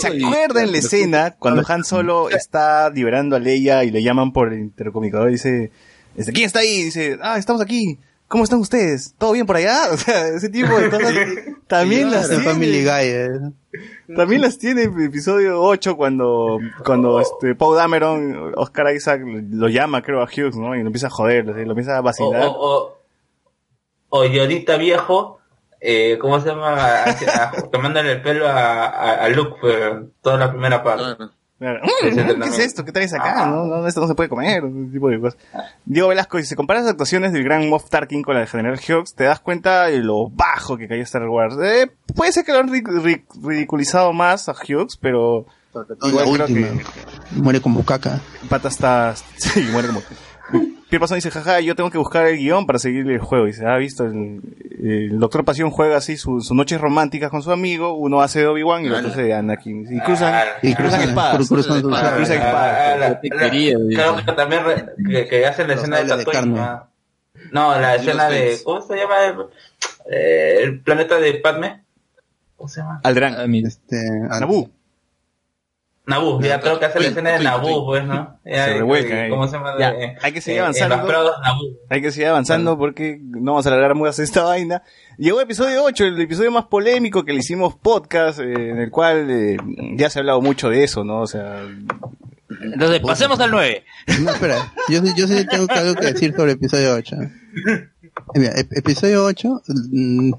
acuerdan 0.07 0.71
la 0.71 0.79
escena 0.79 1.35
cuando 1.37 1.65
Han 1.67 1.83
Solo 1.83 2.31
está 2.31 2.89
liberando 2.91 3.35
a 3.35 3.41
Leia 3.41 3.83
y 3.83 3.91
le 3.91 4.05
llaman 4.05 4.33
por 4.33 4.53
el 4.53 4.61
intercomunicador 4.61 5.31
y 5.31 5.33
dice, 5.33 5.73
este, 6.17 6.33
¿quién 6.33 6.47
está 6.47 6.61
ahí? 6.61 6.85
Dice, 6.85 7.19
ah, 7.23 7.39
estamos 7.39 7.61
aquí. 7.63 7.99
¿Cómo 8.29 8.45
están 8.45 8.61
ustedes? 8.61 9.15
¿Todo 9.19 9.33
bien 9.33 9.45
por 9.47 9.57
allá? 9.57 9.89
O 9.93 9.97
sea, 9.99 10.29
ese 10.29 10.49
tipo 10.49 10.75
de 10.79 10.89
cosas 10.91 11.13
también 11.67 12.11
las 12.11 12.31
En 12.31 12.41
Family 12.43 12.83
tiene. 12.83 12.91
Guy. 12.91 13.07
eh. 13.09 14.15
También 14.17 14.41
las 14.43 14.59
tiene 14.59 14.83
en 14.85 15.01
episodio 15.03 15.61
8 15.63 15.97
cuando, 15.97 16.59
cuando 16.85 17.21
este, 17.21 17.55
Paul 17.55 17.77
Dameron, 17.77 18.53
Oscar 18.57 18.95
Isaac 18.95 19.21
lo 19.25 19.69
llama, 19.69 20.03
creo, 20.03 20.21
a 20.23 20.25
Hughes, 20.27 20.57
¿no? 20.57 20.75
Y 20.75 20.81
lo 20.81 20.87
empieza 20.87 21.07
a 21.09 21.11
joder, 21.11 21.45
lo 21.47 21.71
empieza 21.73 21.97
a 21.97 22.01
o, 22.01 22.03
vacilar. 22.03 22.47
o, 22.47 22.51
o, 22.51 22.99
o 24.11 24.25
Yorita 24.27 24.77
viejo, 24.77 25.39
eh, 25.81 26.19
¿cómo 26.21 26.41
se 26.41 26.49
llama? 26.49 26.75
A- 27.05 27.11
a- 27.11 27.71
Tomándole 27.71 28.13
el 28.13 28.23
pelo 28.23 28.47
a, 28.49 28.85
a, 28.87 29.25
a 29.25 29.29
Luke 29.31 29.57
toda 30.23 30.37
la 30.39 30.51
primera 30.51 30.83
parte. 30.83 31.25
Claro. 31.63 31.81
¿Qué 32.03 32.11
también. 32.11 32.43
es 32.43 32.59
esto? 32.59 32.85
¿Qué 32.85 32.91
traes 32.91 33.15
acá? 33.15 33.47
No, 33.47 33.67
no, 33.67 33.87
esto 33.87 34.01
no 34.01 34.09
se 34.09 34.17
puede 34.17 34.29
comer, 34.29 34.65
ese 34.65 34.93
tipo 34.93 35.09
de 35.09 35.21
cosas. 35.21 35.39
Diego 35.85 36.09
Velasco, 36.09 36.39
si 36.39 36.45
se 36.45 36.57
comparas 36.57 36.83
las 36.83 36.91
actuaciones 36.91 37.33
del 37.33 37.45
gran 37.45 37.69
Moff 37.69 37.89
Tarkin 37.89 38.25
con 38.25 38.35
la 38.35 38.41
del 38.41 38.49
General 38.49 38.77
Hughes, 38.77 39.15
te 39.15 39.23
das 39.23 39.39
cuenta 39.39 39.85
de 39.85 39.99
lo 40.01 40.29
bajo 40.29 40.77
que 40.77 40.89
cayó 40.89 41.03
Star 41.05 41.29
Wars. 41.29 41.55
Eh, 41.63 41.89
puede 42.17 42.33
ser 42.33 42.45
que 42.45 42.53
lo 42.53 42.59
han 42.59 42.69
ri- 42.69 42.83
ri- 42.83 43.25
ridiculizado 43.47 44.13
más 44.13 44.49
a 44.49 44.55
Hughes, 44.55 44.97
pero 45.01 45.47
igual 46.03 46.25
creo 46.33 46.47
última. 46.47 46.67
que 46.69 46.85
Muere 47.41 47.61
como 47.61 47.85
caca. 47.85 48.19
Pata 48.49 48.67
está... 48.67 49.15
Sí, 49.37 49.69
muere 49.71 49.87
como... 49.87 50.03
Pierre 50.93 51.01
Pasón 51.01 51.17
dice, 51.17 51.31
jaja, 51.31 51.59
yo 51.61 51.75
tengo 51.75 51.89
que 51.91 51.97
buscar 51.97 52.27
el 52.27 52.37
guion 52.37 52.67
para 52.67 52.79
seguir 52.79 53.11
el 53.11 53.19
juego. 53.19 53.47
Dice, 53.47 53.67
ha 53.67 53.79
visto, 53.79 54.05
el, 54.05 54.43
el 54.79 55.19
Doctor 55.19 55.43
Pasión 55.43 55.71
juega 55.71 55.97
así 55.97 56.19
sus 56.19 56.53
noches 56.53 56.79
románticas 56.79 57.31
con 57.31 57.43
su 57.43 57.51
amigo, 57.51 57.95
uno 57.95 58.21
hace 58.21 58.41
de 58.41 58.47
Obi-Wan 58.49 58.85
y 58.85 58.89
el 58.89 58.95
otro 58.97 59.09
hace 59.09 59.23
de 59.23 59.33
Anakin. 59.33 59.87
Y 59.91 60.01
cruzan, 60.01 60.35
Ah, 60.35 60.45
Y 60.61 60.75
cruzan 60.75 61.01
cruzan, 61.01 61.09
espadas. 61.09 61.35
cru- 61.41 61.49
cruzan 61.49 61.81
Cruzan 61.81 62.05
Ah, 62.05 62.19
espadas. 62.21 63.19
creo 63.23 64.17
que 64.17 64.33
también 64.33 64.65
re- 64.67 64.85
que, 65.09 65.29
que 65.29 65.47
hacen 65.47 65.67
la 65.69 65.77
Los 65.77 65.83
escena 65.85 66.03
de 66.03 66.09
Tatooine. 66.25 66.55
¿no? 67.53 67.81
La 67.81 67.95
escena 67.95 68.29
de... 68.29 68.59
¿Cómo 68.63 68.83
se 68.83 68.95
llama? 68.95 69.15
El, 69.25 69.35
eh, 70.15 70.59
el 70.63 70.81
planeta 70.83 71.19
de 71.19 71.33
Padme. 71.37 71.85
¿Cómo 72.57 72.69
se 72.69 72.83
llama? 72.83 73.01
Ah, 73.03 73.47
mira. 73.49 73.69
Este, 73.69 73.97
ah, 74.31 74.41
Naboo. 74.41 74.69
Naboo, 76.05 76.41
ya 76.41 76.61
creo 76.61 76.81
que 76.81 76.87
hace 76.87 76.99
la 76.99 77.07
escena 77.09 77.31
de 77.31 77.45
Naboo, 77.45 77.87
pues, 77.87 78.05
¿no? 78.05 78.39
Ya, 78.45 78.65
Se 78.65 78.71
eh, 78.73 78.75
revuelca 78.79 79.23
ahí. 79.23 79.31
¿Cómo 79.31 79.47
se 79.47 79.57
llama? 79.57 79.75
Ya, 79.79 79.91
Eh, 79.91 80.17
hay 80.21 80.33
que 80.33 80.41
seguir 80.41 80.59
eh, 80.59 80.61
avanzando. 80.63 80.95
En 80.97 81.01
los 81.01 81.09
prados. 81.09 81.33
Hay 81.91 82.03
que 82.03 82.11
seguir 82.11 82.27
avanzando 82.29 82.77
porque 82.77 83.19
no 83.23 83.53
vamos 83.53 83.67
a 83.67 83.69
alargar 83.69 83.95
más 83.95 84.19
esta 84.19 84.43
vaina. 84.45 84.83
Llegó 85.17 85.39
el 85.41 85.45
episodio 85.45 85.85
8, 85.85 86.05
el 86.05 86.21
episodio 86.21 86.51
más 86.51 86.65
polémico 86.65 87.25
que 87.25 87.33
le 87.33 87.39
hicimos 87.39 87.77
podcast, 87.77 88.41
eh, 88.41 88.53
en 88.71 88.79
el 88.79 88.91
cual 88.91 89.31
eh, 89.31 89.57
ya 89.97 90.11
se 90.11 90.19
ha 90.19 90.21
hablado 90.21 90.41
mucho 90.41 90.71
de 90.71 90.83
eso, 90.83 91.05
¿no? 91.05 91.21
O 91.21 91.27
sea, 91.29 91.63
Entonces, 92.61 93.01
pasemos 93.01 93.39
al 93.41 93.51
9. 93.53 93.85
No, 94.23 94.31
espera, 94.33 94.73
yo, 94.89 95.01
sí- 95.03 95.13
yo 95.17 95.27
sí 95.29 95.47
tengo 95.47 95.67
algo 95.71 95.95
que 95.95 96.07
decir 96.07 96.33
sobre 96.35 96.51
el 96.53 96.57
episodio 96.59 96.95
8. 96.95 97.17
Eh, 97.17 97.89
mira, 98.35 98.53
ep- 98.55 98.77
episodio 98.77 99.25
8, 99.25 99.63
mm, 99.69 100.33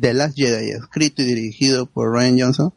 The 0.00 0.12
Last 0.14 0.36
Jedi, 0.36 0.70
escrito 0.72 1.22
y 1.22 1.24
dirigido 1.24 1.86
por 1.86 2.12
Ryan 2.12 2.38
Johnson, 2.40 2.74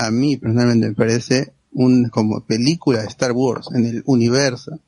a 0.00 0.10
mí 0.10 0.36
personalmente 0.38 0.88
me 0.88 0.94
parece 0.94 1.52
un 1.72 2.08
como 2.08 2.40
película 2.44 3.02
de 3.02 3.08
Star 3.08 3.32
Wars 3.32 3.68
en 3.74 3.84
el 3.84 4.02
universo. 4.06 4.80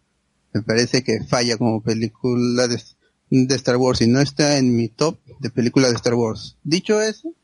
Me 0.52 0.62
parece 0.62 1.02
que 1.02 1.22
falla 1.24 1.56
como 1.56 1.82
película 1.82 2.66
de, 2.66 2.80
Star 3.54 3.76
Wars 3.76 4.00
y 4.00 4.06
no 4.06 4.20
está 4.20 4.58
en 4.58 4.74
mi 4.74 4.88
top 4.88 5.18
de 5.38 5.50
películas 5.50 5.90
de 5.90 5.96
Star 5.96 6.14
Wars. 6.14 6.56
Dicho 6.64 7.00
eso, 7.00 7.34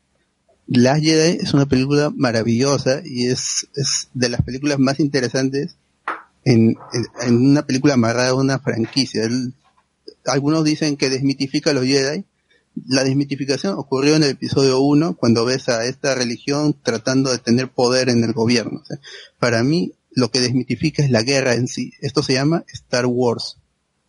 Last 0.67 1.03
Jedi 1.03 1.37
es 1.41 1.53
una 1.53 1.67
película 1.67 2.11
maravillosa 2.15 3.01
y 3.03 3.27
es, 3.27 3.67
es 3.75 4.09
de 4.13 4.29
las 4.29 4.41
películas 4.41 4.79
más 4.79 4.99
interesantes 4.99 5.75
en, 6.45 6.75
en, 7.23 7.35
una 7.35 7.65
película 7.65 7.95
amarrada 7.95 8.29
a 8.29 8.35
una 8.35 8.59
franquicia. 8.59 9.27
Algunos 10.25 10.63
dicen 10.63 10.97
que 10.97 11.09
desmitifica 11.09 11.73
los 11.73 11.85
Jedi. 11.85 12.25
La 12.87 13.03
desmitificación 13.03 13.75
ocurrió 13.77 14.15
en 14.15 14.23
el 14.23 14.31
episodio 14.31 14.79
1 14.79 15.15
cuando 15.17 15.45
ves 15.45 15.69
a 15.69 15.85
esta 15.85 16.15
religión 16.15 16.75
tratando 16.81 17.31
de 17.31 17.37
tener 17.39 17.69
poder 17.69 18.09
en 18.09 18.23
el 18.23 18.33
gobierno. 18.33 18.83
Para 19.39 19.63
mí 19.63 19.93
lo 20.11 20.31
que 20.31 20.39
desmitifica 20.39 21.03
es 21.03 21.11
la 21.11 21.21
guerra 21.23 21.53
en 21.55 21.67
sí. 21.67 21.93
Esto 22.01 22.23
se 22.23 22.33
llama 22.33 22.63
Star 22.71 23.05
Wars, 23.05 23.57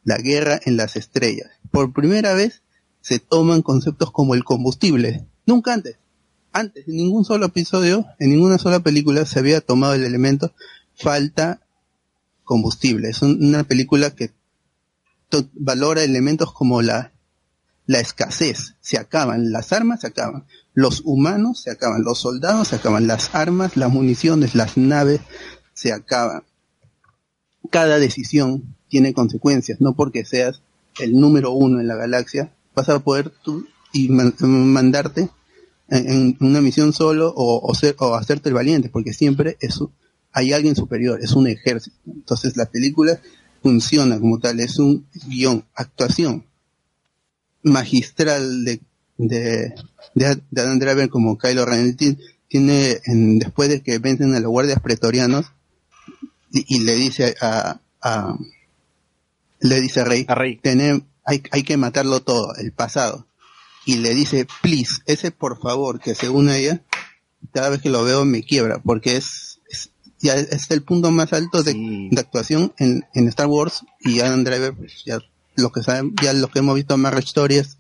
la 0.05 0.19
guerra 0.19 0.61
en 0.65 0.77
las 0.77 0.97
estrellas. 0.97 1.51
Por 1.71 1.93
primera 1.93 2.35
vez 2.35 2.63
se 3.01 3.19
toman 3.19 3.63
conceptos 3.63 4.11
como 4.13 4.35
el 4.35 4.45
combustible. 4.45 5.27
Nunca 5.47 5.73
antes. 5.75 5.97
Antes, 6.53 6.87
en 6.89 6.97
ningún 6.97 7.25
solo 7.25 7.47
episodio, 7.47 8.07
en 8.19 8.31
ninguna 8.31 8.59
sola 8.59 8.81
película 8.81 9.25
se 9.25 9.39
había 9.39 9.61
tomado 9.61 9.95
el 9.95 10.05
elemento 10.05 10.53
falta 10.97 11.61
combustible. 12.45 13.09
Es 13.11 13.23
un- 13.23 13.45
una 13.45 13.65
película 13.65 14.11
que 14.15 14.33
valora 15.55 16.03
elementos 16.03 16.53
como 16.53 16.83
la, 16.83 17.13
la 17.91 17.99
escasez. 17.99 18.77
Se 18.81 18.99
acaban, 18.99 19.51
las 19.51 19.73
armas 19.73 20.03
se 20.03 20.07
acaban, 20.07 20.45
los 20.75 21.03
humanos 21.05 21.61
se 21.63 21.73
acaban, 21.73 22.05
los 22.05 22.21
soldados 22.21 22.69
se 22.69 22.77
acaban, 22.77 23.09
las 23.09 23.35
armas, 23.35 23.77
las 23.77 23.91
municiones, 23.91 24.55
las 24.55 24.77
naves 24.77 25.21
se 25.75 25.93
acaban. 25.93 26.45
Cada 27.69 27.99
decisión 27.99 28.77
tiene 28.89 29.13
consecuencias, 29.13 29.81
no 29.81 29.97
porque 29.97 30.25
seas 30.25 30.63
el 31.01 31.19
número 31.19 31.51
uno 31.51 31.81
en 31.81 31.89
la 31.89 31.97
galaxia, 31.97 32.53
vas 32.77 32.89
a 32.89 33.01
poder 33.01 33.33
tú 33.43 33.67
y 33.93 34.09
man- 34.09 34.37
mandarte 34.39 35.29
en, 35.89 36.37
una 36.39 36.61
misión 36.61 36.93
solo 36.93 37.35
o, 37.37 37.75
ser, 37.75 37.97
o 37.99 38.15
hacerte 38.15 38.51
el 38.51 38.55
valiente, 38.55 38.89
porque 38.89 39.13
siempre 39.13 39.57
es, 39.59 39.81
hay 40.31 40.53
alguien 40.53 40.77
superior, 40.77 41.19
es 41.21 41.33
un 41.33 41.49
ejército. 41.49 41.97
Entonces 42.07 42.57
la 42.57 42.67
película 42.67 43.21
funciona 43.65 44.21
como 44.21 44.39
tal, 44.39 44.61
es 44.61 44.79
un 44.79 45.09
guion, 45.27 45.65
actuación 45.75 46.45
magistral 47.63 48.65
de, 48.65 48.81
de, 49.19 49.75
de, 50.15 50.41
de 50.51 50.61
Adam 50.61 50.79
Driver 50.79 51.09
como 51.09 51.37
Kylo 51.39 51.65
Ren. 51.67 51.97
Tiene, 52.49 52.99
en- 53.05 53.39
después 53.39 53.69
de 53.69 53.81
que 53.83 53.99
vencen 53.99 54.35
a 54.35 54.41
los 54.41 54.51
guardias 54.51 54.81
pretorianos, 54.81 55.47
y, 56.53 56.77
y 56.77 56.81
le 56.81 56.95
dice 56.97 57.37
a, 57.41 57.81
a- 58.03 58.37
le 59.61 59.81
dice 59.81 60.01
a 60.01 60.05
Rey, 60.05 60.25
a 60.29 60.35
Rey. 60.35 60.57
tener, 60.57 61.03
hay, 61.25 61.43
hay 61.53 61.63
que 61.63 61.77
matarlo 61.77 62.21
todo, 62.21 62.55
el 62.57 62.73
pasado. 62.73 63.27
Y 63.87 63.97
le 63.99 64.15
dice, 64.15 64.47
please, 64.63 65.01
ese 65.07 65.31
por 65.31 65.61
favor, 65.61 66.01
que 66.01 66.15
según 66.15 66.51
ella, 66.51 66.83
cada 67.53 67.69
vez 67.71 67.81
que 67.83 67.91
lo 67.91 68.03
veo 68.05 68.25
me 68.25 68.43
quiebra, 68.43 68.79
porque 68.83 69.17
es, 69.17 69.61
es- 69.69 69.91
ya 70.19 70.35
es 70.35 70.71
el 70.71 70.83
punto 70.83 71.11
más 71.11 71.33
alto 71.33 71.63
de, 71.63 71.73
Sí. 71.73 72.09
de 72.11 72.21
actuación 72.21 72.73
en, 72.79 73.05
en 73.15 73.29
Star 73.29 73.47
Wars 73.47 73.85
y 74.01 74.21
Adam 74.21 74.45
Driver, 74.45 74.75
pues, 74.75 75.05
ya 75.05 75.19
lo 75.61 75.73
que 75.73 75.83
saben, 75.83 76.15
ya 76.23 76.33
lo 76.33 76.49
que 76.49 76.61
hemos 76.61 76.75
visto 76.75 76.95
en 76.95 77.01
Marriage 77.01 77.29
Story 77.29 77.57
es, 77.57 77.79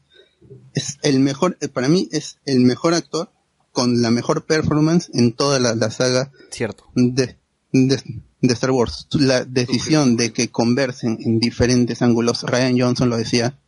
es 0.74 0.98
el 1.02 1.20
mejor, 1.20 1.56
eh, 1.60 1.68
para 1.68 1.88
mí 1.88 2.08
es 2.12 2.38
el 2.44 2.60
mejor 2.60 2.94
actor 2.94 3.30
con 3.72 4.02
la 4.02 4.10
mejor 4.10 4.44
performance 4.46 5.10
en 5.14 5.32
toda 5.32 5.58
la, 5.58 5.74
la 5.74 5.90
saga 5.90 6.32
Cierto. 6.50 6.84
de, 6.94 7.36
de, 7.72 8.02
de 8.40 8.52
Star 8.54 8.70
Wars. 8.70 9.06
La 9.12 9.44
decisión 9.44 10.16
de 10.16 10.32
que 10.32 10.50
conversen 10.50 11.18
en 11.20 11.38
diferentes 11.38 12.02
ángulos, 12.02 12.42
Ryan 12.42 12.78
Johnson 12.78 13.10
lo 13.10 13.16
decía, 13.16 13.58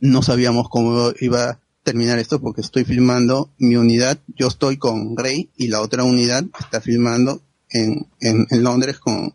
no 0.00 0.22
sabíamos 0.22 0.68
cómo 0.68 1.12
iba 1.20 1.44
a 1.44 1.60
terminar 1.82 2.18
esto 2.18 2.40
porque 2.40 2.60
estoy 2.60 2.84
filmando 2.84 3.50
mi 3.58 3.76
unidad, 3.76 4.18
yo 4.36 4.48
estoy 4.48 4.76
con 4.76 5.16
Rey 5.16 5.50
y 5.56 5.68
la 5.68 5.80
otra 5.80 6.04
unidad 6.04 6.44
está 6.60 6.80
filmando 6.80 7.42
en, 7.70 8.06
en, 8.20 8.46
en 8.50 8.62
Londres 8.62 8.98
con, 8.98 9.34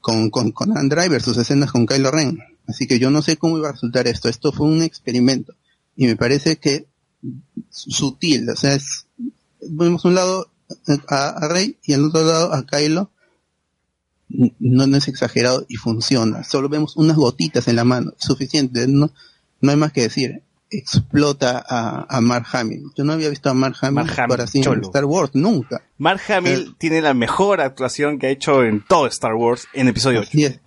con, 0.00 0.30
con, 0.30 0.52
con 0.52 0.88
Driver, 0.88 1.20
sus 1.20 1.36
escenas 1.36 1.72
con 1.72 1.86
Kylo 1.86 2.10
Ren. 2.10 2.38
Así 2.68 2.86
que 2.86 2.98
yo 2.98 3.10
no 3.10 3.22
sé 3.22 3.36
cómo 3.38 3.58
iba 3.58 3.70
a 3.70 3.72
resultar 3.72 4.06
esto. 4.06 4.28
Esto 4.28 4.52
fue 4.52 4.66
un 4.68 4.82
experimento. 4.82 5.54
Y 5.96 6.06
me 6.06 6.14
parece 6.16 6.56
que 6.58 6.86
sutil, 7.70 8.48
o 8.50 8.54
sea, 8.56 8.74
es, 8.74 9.06
vemos 9.60 10.04
un 10.04 10.14
lado 10.14 10.50
a, 11.08 11.28
a 11.30 11.48
Rey 11.48 11.78
y 11.82 11.94
al 11.94 12.04
otro 12.04 12.22
lado 12.24 12.52
a 12.52 12.64
Kylo. 12.66 13.10
No, 14.28 14.86
no 14.86 14.96
es 14.98 15.08
exagerado 15.08 15.64
y 15.68 15.76
funciona. 15.76 16.44
Solo 16.44 16.68
vemos 16.68 16.96
unas 16.96 17.16
gotitas 17.16 17.66
en 17.66 17.76
la 17.76 17.84
mano, 17.84 18.12
suficiente. 18.18 18.86
No, 18.86 19.10
no 19.60 19.70
hay 19.70 19.76
más 19.76 19.92
que 19.92 20.02
decir. 20.02 20.42
Explota 20.70 21.64
a, 21.66 22.04
a 22.14 22.20
Mark 22.20 22.44
Hamill. 22.52 22.82
Yo 22.94 23.02
no 23.04 23.14
había 23.14 23.30
visto 23.30 23.48
a 23.48 23.54
Mark 23.54 23.76
Hamill 23.80 23.94
Mark 24.04 24.12
Hamill, 24.18 24.28
para 24.28 24.44
así 24.44 24.60
en. 24.60 24.82
Star 24.84 25.06
Wars, 25.06 25.30
nunca. 25.32 25.80
Mark 25.96 26.20
Hamill 26.28 26.66
Eh. 26.68 26.74
tiene 26.76 27.00
la 27.00 27.14
mejor 27.14 27.62
actuación 27.62 28.18
que 28.18 28.26
ha 28.26 28.30
hecho 28.30 28.62
en 28.62 28.84
todo 28.86 29.06
Star 29.06 29.32
Wars 29.34 29.66
en 29.72 29.88
episodio 29.88 30.20
8. 30.20 30.28
Así 30.28 30.44
es. 30.44 30.60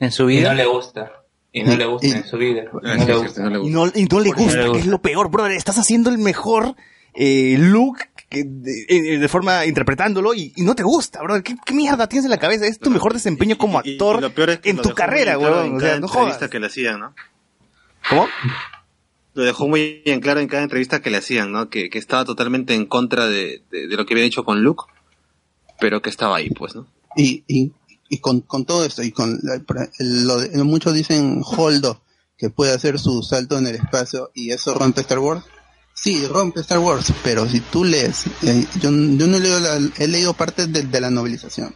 En 0.00 0.10
su 0.10 0.22
Y 0.30 0.36
no 0.36 0.40
vida. 0.40 0.54
le 0.54 0.64
gusta. 0.66 1.12
Y 1.54 1.62
no 1.62 1.74
le 1.76 1.86
gusta 1.86 2.06
en 2.08 2.24
su 2.26 2.36
vida. 2.36 2.64
No 2.72 2.80
sí, 2.80 2.86
le 2.86 2.92
es 3.12 3.18
gusta. 3.18 3.32
cierto, 3.34 3.40
no 3.42 3.50
le 3.50 3.56
Y 3.56 3.60
gusta. 3.72 3.76
no, 3.78 3.86
y 4.20 4.24
le 4.24 4.30
gusta, 4.32 4.72
que 4.72 4.78
es 4.80 4.86
lo 4.86 5.00
peor, 5.00 5.30
brother. 5.30 5.52
Estás 5.52 5.78
haciendo 5.78 6.10
el 6.10 6.18
mejor 6.18 6.74
eh, 7.14 7.56
look 7.58 7.98
que 8.28 8.42
de, 8.44 8.86
eh, 8.88 9.18
de 9.18 9.28
forma 9.28 9.64
interpretándolo 9.64 10.34
y, 10.34 10.52
y 10.56 10.62
no 10.62 10.74
te 10.74 10.82
gusta, 10.82 11.22
brother. 11.22 11.44
¿Qué, 11.44 11.54
¿Qué 11.64 11.72
mierda 11.72 12.08
tienes 12.08 12.24
en 12.24 12.32
la 12.32 12.38
cabeza? 12.38 12.66
Es 12.66 12.80
tu 12.80 12.90
mejor 12.90 13.12
desempeño 13.12 13.56
como 13.56 13.80
Y- 13.84 13.90
y 13.90 13.92
actor 13.92 14.20
lo 14.20 14.34
peor 14.34 14.50
es 14.50 14.58
que 14.58 14.70
en 14.70 14.76
lo 14.78 14.82
tu 14.82 14.90
carrera, 14.94 15.38
weón. 15.38 15.66
En 15.66 15.76
O 15.76 15.78
cada 15.78 15.90
sea, 15.92 16.00
no 16.00 16.06
entrevista 16.06 16.36
jodas. 16.38 16.50
que 16.50 16.58
le 16.60 16.66
hacían, 16.66 16.98
¿no? 17.00 17.14
¿Cómo? 18.10 18.26
Lo 19.34 19.42
dejó 19.44 19.68
muy 19.68 20.02
en 20.04 20.20
claro 20.20 20.40
en 20.40 20.48
cada 20.48 20.62
entrevista 20.64 21.00
que 21.02 21.10
le 21.10 21.18
hacían, 21.18 21.50
¿no? 21.52 21.68
Que, 21.68 21.88
que 21.90 21.98
estaba 21.98 22.24
totalmente 22.24 22.74
en 22.74 22.86
contra 22.86 23.26
de, 23.26 23.62
de, 23.70 23.86
de 23.88 23.96
lo 23.96 24.06
que 24.06 24.14
había 24.14 24.24
hecho 24.24 24.44
con 24.44 24.62
Luke, 24.62 24.84
pero 25.80 26.02
que 26.02 26.10
estaba 26.10 26.36
ahí, 26.36 26.50
pues, 26.50 26.74
¿no? 26.76 26.86
Y, 27.16 27.44
y, 27.48 27.72
y 28.14 28.18
con, 28.18 28.42
todo 28.64 28.84
esto, 28.84 29.02
y 29.02 29.12
con 29.12 29.40
lo 29.98 30.38
de- 30.40 30.64
muchos 30.64 30.94
dicen 30.94 31.42
Holdo, 31.44 32.00
que 32.36 32.50
puede 32.50 32.72
hacer 32.72 32.98
su 32.98 33.22
salto 33.22 33.58
en 33.58 33.66
el 33.66 33.76
espacio 33.76 34.30
y 34.34 34.50
eso 34.50 34.74
rompe 34.74 35.02
Star 35.02 35.18
Wars. 35.20 35.44
Sí, 35.94 36.26
rompe 36.26 36.60
Star 36.60 36.80
Wars, 36.80 37.12
pero 37.22 37.48
si 37.48 37.60
tú 37.60 37.84
lees, 37.84 38.24
eh, 38.42 38.66
yo, 38.80 38.90
yo 38.90 39.26
no 39.26 39.38
leo 39.38 39.60
la, 39.60 39.78
he 39.98 40.08
leído 40.08 40.34
parte 40.34 40.66
de, 40.66 40.82
de 40.82 41.00
la 41.00 41.10
novelización, 41.10 41.74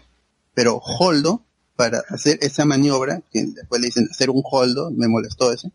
pero 0.55 0.81
Holdo, 0.83 1.45
para 1.77 2.03
hacer 2.09 2.39
esa 2.43 2.65
maniobra, 2.65 3.23
que 3.33 3.45
después 3.45 3.81
le 3.81 3.87
dicen 3.87 4.09
hacer 4.11 4.31
un 4.31 4.43
Holdo, 4.45 4.91
me 4.91 5.07
molestó 5.07 5.53
eso, 5.53 5.71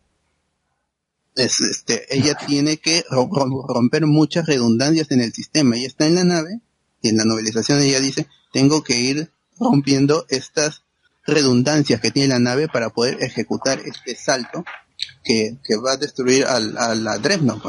es, 1.36 1.60
este, 1.60 2.04
ella 2.14 2.34
tiene 2.46 2.76
que 2.76 3.04
ro- 3.10 3.28
ro- 3.32 3.66
romper 3.66 4.06
muchas 4.06 4.46
redundancias 4.46 5.10
en 5.10 5.20
el 5.20 5.32
sistema. 5.32 5.76
Ella 5.76 5.86
está 5.88 6.06
en 6.06 6.14
la 6.14 6.24
nave 6.24 6.60
y 7.02 7.08
en 7.08 7.16
la 7.16 7.24
novelización 7.24 7.80
ella 7.80 8.00
dice, 8.00 8.28
tengo 8.52 8.84
que 8.84 9.00
ir 9.00 9.30
rompiendo 9.58 10.26
estas 10.28 10.82
redundancias 11.26 12.00
que 12.00 12.10
tiene 12.10 12.28
la 12.28 12.38
nave 12.38 12.68
para 12.68 12.90
poder 12.90 13.22
ejecutar 13.22 13.80
este 13.80 14.14
salto 14.14 14.64
que, 15.22 15.56
que 15.64 15.76
va 15.76 15.92
a 15.92 15.96
destruir 15.96 16.44
al, 16.44 16.76
a 16.76 16.94
la 16.94 17.18
Dreadnought. 17.18 17.62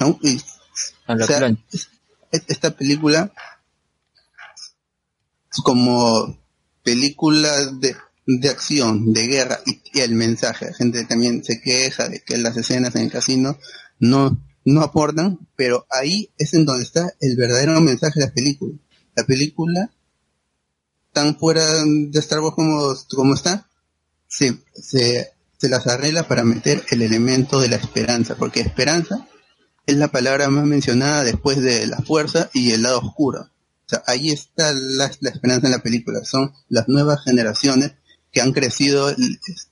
¿no? 0.00 0.18
Y, 0.22 0.40
A 1.06 1.14
la 1.14 1.24
o 1.24 1.28
sea, 1.28 1.56
esta 2.30 2.70
película 2.76 3.32
como 5.62 6.38
película 6.82 7.50
de, 7.72 7.96
de 8.26 8.48
acción, 8.48 9.12
de 9.12 9.26
guerra 9.26 9.60
y, 9.66 9.80
y 9.92 10.00
el 10.00 10.14
mensaje. 10.14 10.66
La 10.66 10.74
gente 10.74 11.04
también 11.04 11.44
se 11.44 11.60
queja 11.60 12.08
de 12.08 12.20
que 12.20 12.38
las 12.38 12.56
escenas 12.56 12.94
en 12.96 13.02
el 13.02 13.10
casino 13.10 13.58
no, 13.98 14.38
no 14.64 14.82
aportan, 14.82 15.38
pero 15.56 15.86
ahí 15.90 16.30
es 16.38 16.54
en 16.54 16.64
donde 16.64 16.84
está 16.84 17.12
el 17.20 17.36
verdadero 17.36 17.80
mensaje 17.80 18.20
de 18.20 18.26
la 18.26 18.32
película. 18.32 18.74
La 19.16 19.24
película, 19.24 19.90
tan 21.12 21.38
fuera 21.38 21.64
de 21.84 22.18
Star 22.20 22.40
Wars 22.40 22.54
como, 22.54 22.94
como 23.14 23.34
está, 23.34 23.68
se, 24.26 24.58
se, 24.74 25.30
se 25.56 25.68
las 25.68 25.86
arregla 25.86 26.28
para 26.28 26.44
meter 26.44 26.84
el 26.90 27.02
elemento 27.02 27.60
de 27.60 27.68
la 27.68 27.76
esperanza, 27.76 28.36
porque 28.36 28.60
esperanza 28.60 29.26
es 29.86 29.96
la 29.96 30.08
palabra 30.08 30.48
más 30.50 30.64
mencionada 30.66 31.24
después 31.24 31.60
de 31.60 31.86
la 31.86 31.98
fuerza 31.98 32.50
y 32.52 32.72
el 32.72 32.82
lado 32.82 32.98
oscuro. 33.00 33.40
O 33.40 33.88
sea, 33.88 34.02
ahí 34.06 34.30
está 34.30 34.72
la, 34.74 35.10
la 35.20 35.30
esperanza 35.30 35.66
en 35.66 35.72
la 35.72 35.82
película. 35.82 36.22
Son 36.24 36.52
las 36.68 36.88
nuevas 36.88 37.24
generaciones 37.24 37.92
que 38.30 38.42
han 38.42 38.52
crecido, 38.52 39.08
es- 39.08 39.18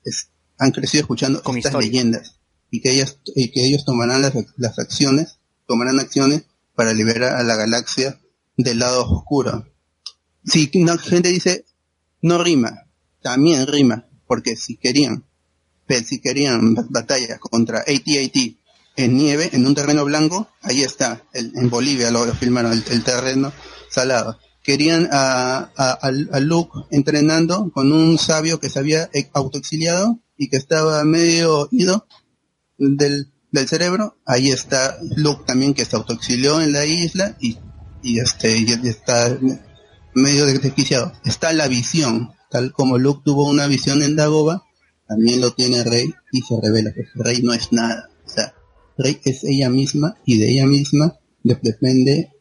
es- 0.03 0.29
han 0.57 0.71
crecido 0.71 1.01
escuchando 1.01 1.43
Con 1.43 1.55
estas 1.57 1.69
historia. 1.73 1.87
leyendas 1.91 2.39
y 2.71 2.81
que 2.81 2.91
ellas, 2.93 3.17
y 3.35 3.51
que 3.51 3.63
ellos 3.63 3.85
tomarán 3.85 4.23
las, 4.23 4.33
las 4.57 4.79
acciones, 4.79 5.37
tomarán 5.67 5.99
acciones 5.99 6.45
para 6.75 6.93
liberar 6.93 7.35
a 7.35 7.43
la 7.43 7.55
galaxia 7.55 8.19
del 8.57 8.79
lado 8.79 9.05
oscuro. 9.07 9.67
Si 10.47 10.69
la 10.85 10.97
gente 10.97 11.29
dice 11.29 11.65
no 12.21 12.41
rima, 12.43 12.85
también 13.21 13.67
rima, 13.67 14.07
porque 14.27 14.55
si 14.55 14.77
querían, 14.77 15.25
pero 15.85 16.05
si 16.05 16.19
querían 16.19 16.73
bat- 16.75 16.87
batalla 16.89 17.37
contra 17.39 17.79
AT-AT 17.79 18.55
en 18.95 19.15
nieve, 19.15 19.49
en 19.53 19.67
un 19.67 19.75
terreno 19.75 20.05
blanco, 20.05 20.49
ahí 20.61 20.81
está, 20.81 21.21
el- 21.33 21.51
en 21.55 21.69
Bolivia 21.69 22.11
lo, 22.11 22.25
lo 22.25 22.33
filmaron, 22.33 22.71
el, 22.73 23.03
terreno 23.03 23.51
salado. 23.89 24.39
Querían 24.63 25.07
a, 25.11 25.69
a, 25.77 26.39
Luke 26.41 26.71
entrenando 26.91 27.71
con 27.71 27.91
un 27.93 28.17
sabio 28.17 28.59
que 28.59 28.69
se 28.69 28.79
había 28.79 29.09
autoexiliado 29.33 30.19
y 30.37 30.49
que 30.49 30.57
estaba 30.57 31.03
medio 31.03 31.69
ido 31.71 32.07
del, 32.77 33.31
del 33.51 33.67
cerebro, 33.67 34.17
ahí 34.25 34.49
está 34.49 34.97
Luke 35.15 35.43
también 35.45 35.73
que 35.73 35.85
se 35.85 35.95
autoexilió 35.95 36.61
en 36.61 36.73
la 36.73 36.85
isla 36.85 37.37
y, 37.39 37.57
y 38.03 38.19
este 38.19 38.57
y 38.57 38.71
está 38.87 39.37
medio 40.17 40.45
desquiciado. 40.45 41.13
Está 41.25 41.53
la 41.53 41.67
visión, 41.67 42.31
tal 42.49 42.71
como 42.71 42.97
Luke 42.97 43.21
tuvo 43.23 43.47
una 43.49 43.67
visión 43.67 44.03
en 44.03 44.15
Dagoba, 44.15 44.63
también 45.07 45.41
lo 45.41 45.51
tiene 45.51 45.83
Rey 45.83 46.13
y 46.31 46.41
se 46.41 46.59
revela 46.61 46.93
que 46.93 47.05
Rey 47.15 47.41
no 47.41 47.53
es 47.53 47.71
nada. 47.71 48.09
O 48.25 48.29
sea, 48.29 48.53
Rey 48.97 49.19
es 49.23 49.43
ella 49.43 49.69
misma 49.69 50.17
y 50.25 50.37
de 50.37 50.51
ella 50.51 50.65
misma 50.65 51.15
le 51.43 51.57
depende 51.61 52.33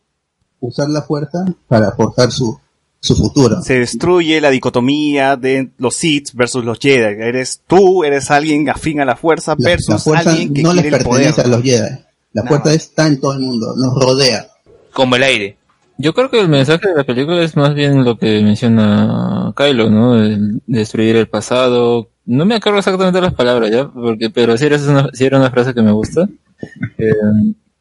usar 0.61 0.91
la 0.91 1.03
fuerza 1.03 1.45
para 1.69 1.93
forjar 1.93 2.33
su, 2.33 2.59
su 3.01 3.15
futuro. 3.15 3.63
Se 3.63 3.79
destruye 3.79 4.41
la 4.41 4.51
dicotomía 4.51 5.37
de 5.37 5.71
los 5.79 5.95
Sith 5.95 6.31
versus 6.35 6.65
los 6.65 6.79
Jedi. 6.79 7.23
Eres 7.23 7.63
tú, 7.67 8.05
eres 8.05 8.31
alguien 8.31 8.69
afín 8.69 9.01
a 9.01 9.05
la 9.05 9.17
fuerza 9.17 9.55
La, 9.59 9.71
versus 9.71 9.89
la 9.91 9.99
fuerza 9.99 10.31
alguien 10.31 10.53
que 10.53 10.63
no 10.63 10.73
les 10.73 10.83
quiere 10.83 10.97
el 10.97 11.05
poder. 11.05 11.35
pertenece 11.35 11.41
a 11.43 11.47
los 11.57 11.63
Jedi. 11.63 12.05
La 12.33 12.43
Nada 12.43 12.49
fuerza 12.49 12.75
está 12.75 13.07
en 13.07 13.21
todo 13.21 13.33
el 13.33 13.41
mundo, 13.41 13.75
nos 13.77 13.95
rodea. 13.95 14.49
Como 14.93 15.17
el 15.17 15.23
aire. 15.23 15.57
Yo 15.99 16.13
creo 16.13 16.31
que 16.31 16.41
el 16.41 16.49
mensaje 16.49 16.89
de 16.89 16.95
la 16.95 17.05
película 17.05 17.43
es 17.43 17.57
más 17.57 17.75
bien 17.75 18.05
lo 18.05 18.19
que 18.19 18.43
menciona 18.43 19.53
Kylo, 19.57 19.89
¿no? 19.91 20.23
El 20.23 20.61
destruir 20.67 21.17
el 21.17 21.29
pasado. 21.29 22.11
No 22.27 22.45
me 22.45 22.57
acuerdo 22.57 22.79
exactamente 22.79 23.21
las 23.21 23.33
palabras 23.33 23.71
ya, 23.71 23.89
porque, 23.89 24.29
pero 24.31 24.57
sí 24.59 24.67
era 24.67 24.77
una, 24.77 25.09
sí 25.13 25.25
era 25.25 25.39
una 25.39 25.51
frase 25.51 25.75
que 25.75 25.83
me 25.83 25.93
gusta. 25.93 26.29
Eh, 26.99 27.13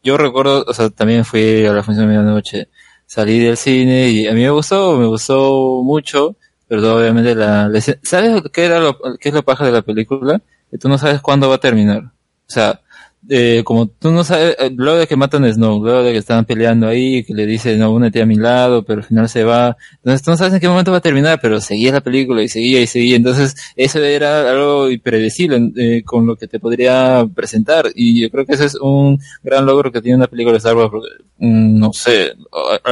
yo 0.04 0.18
recuerdo, 0.18 0.66
o 0.68 0.74
sea, 0.74 0.90
también 0.90 1.24
fui 1.24 1.66
a 1.66 1.72
la 1.72 1.82
función 1.82 2.08
de 2.08 2.14
medianoche, 2.14 2.68
salí 3.06 3.40
del 3.40 3.56
cine 3.56 4.10
y 4.10 4.28
a 4.28 4.34
mí 4.34 4.42
me 4.42 4.50
gustó, 4.50 4.98
me 4.98 5.06
gustó 5.06 5.82
mucho, 5.82 6.36
pero 6.68 6.98
obviamente 6.98 7.34
la, 7.36 7.72
¿sabes 8.04 8.44
qué 8.52 8.66
era 8.66 8.80
lo, 8.80 8.98
qué 9.20 9.30
es 9.30 9.34
lo 9.34 9.44
paja 9.44 9.66
de 9.66 9.72
la 9.72 9.82
película? 9.82 10.42
Que 10.70 10.78
tú 10.78 10.90
no 10.90 10.98
sabes 10.98 11.22
cuándo 11.22 11.48
va 11.48 11.56
a 11.56 11.60
terminar. 11.60 12.04
O 12.04 12.52
sea, 12.52 12.82
eh, 13.30 13.64
como 13.64 13.88
tú 13.88 14.12
no 14.12 14.24
sabes, 14.24 14.56
eh, 14.60 14.72
luego 14.76 15.00
de 15.00 15.08
que 15.08 15.16
matan 15.16 15.44
a 15.46 15.52
Snow, 15.52 15.84
luego 15.84 16.04
de 16.04 16.12
que 16.12 16.20
están 16.20 16.46
peleando 16.46 16.88
ahí, 16.88 17.24
que 17.24 17.34
le 17.34 17.46
dice, 17.46 17.76
no, 17.78 17.92
únete 17.92 18.22
a 18.22 18.26
mi 18.26 18.36
lado, 18.36 18.84
pero 18.84 19.02
al 19.02 19.08
final 19.08 19.30
se 19.30 19.44
va. 19.44 19.78
Entonces 19.98 20.22
tú 20.22 20.32
no 20.32 20.38
sabes 20.38 20.54
en 20.54 20.60
qué 20.60 20.68
momento 20.68 20.92
va 20.92 20.98
a 20.98 21.02
terminar, 21.02 21.40
pero 21.42 21.60
seguía 21.60 21.92
la 21.92 22.02
película 22.02 22.44
y 22.44 22.48
seguía 22.50 22.82
y 22.82 22.88
seguía. 22.88 23.16
Entonces 23.16 23.56
eso 23.76 24.00
era 24.04 24.50
algo 24.52 24.92
impredecible 24.92 25.72
eh, 25.76 26.04
con 26.04 26.28
lo 26.28 26.36
que 26.36 26.48
te 26.48 26.60
podría 26.60 27.26
presentar. 27.34 27.90
Y 27.96 28.22
yo 28.22 28.30
creo 28.30 28.46
que 28.46 28.54
ese 28.54 28.66
es 28.66 28.76
un 28.76 29.20
gran 29.44 29.66
logro 29.66 29.92
que 29.92 30.02
tiene 30.02 30.18
una 30.18 30.28
película 30.28 30.54
de 30.54 30.58
Star 30.60 30.76
Wars, 30.76 30.92
mm, 31.40 31.80
no 31.80 31.94
sé, 31.94 32.34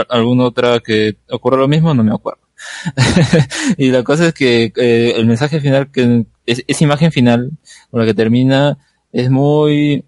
alguna 0.09 0.45
otra 0.45 0.79
que 0.79 1.17
ocurra 1.29 1.57
lo 1.57 1.67
mismo, 1.67 1.93
no 1.93 2.03
me 2.03 2.13
acuerdo. 2.13 2.41
y 3.77 3.89
la 3.89 4.03
cosa 4.03 4.27
es 4.27 4.33
que 4.33 4.71
eh, 4.75 5.13
el 5.15 5.25
mensaje 5.25 5.59
final, 5.59 5.91
que 5.91 6.25
es, 6.45 6.63
esa 6.67 6.83
imagen 6.83 7.11
final 7.11 7.51
con 7.91 7.99
la 7.99 8.05
que 8.05 8.13
termina, 8.13 8.77
es 9.11 9.29
muy 9.29 10.05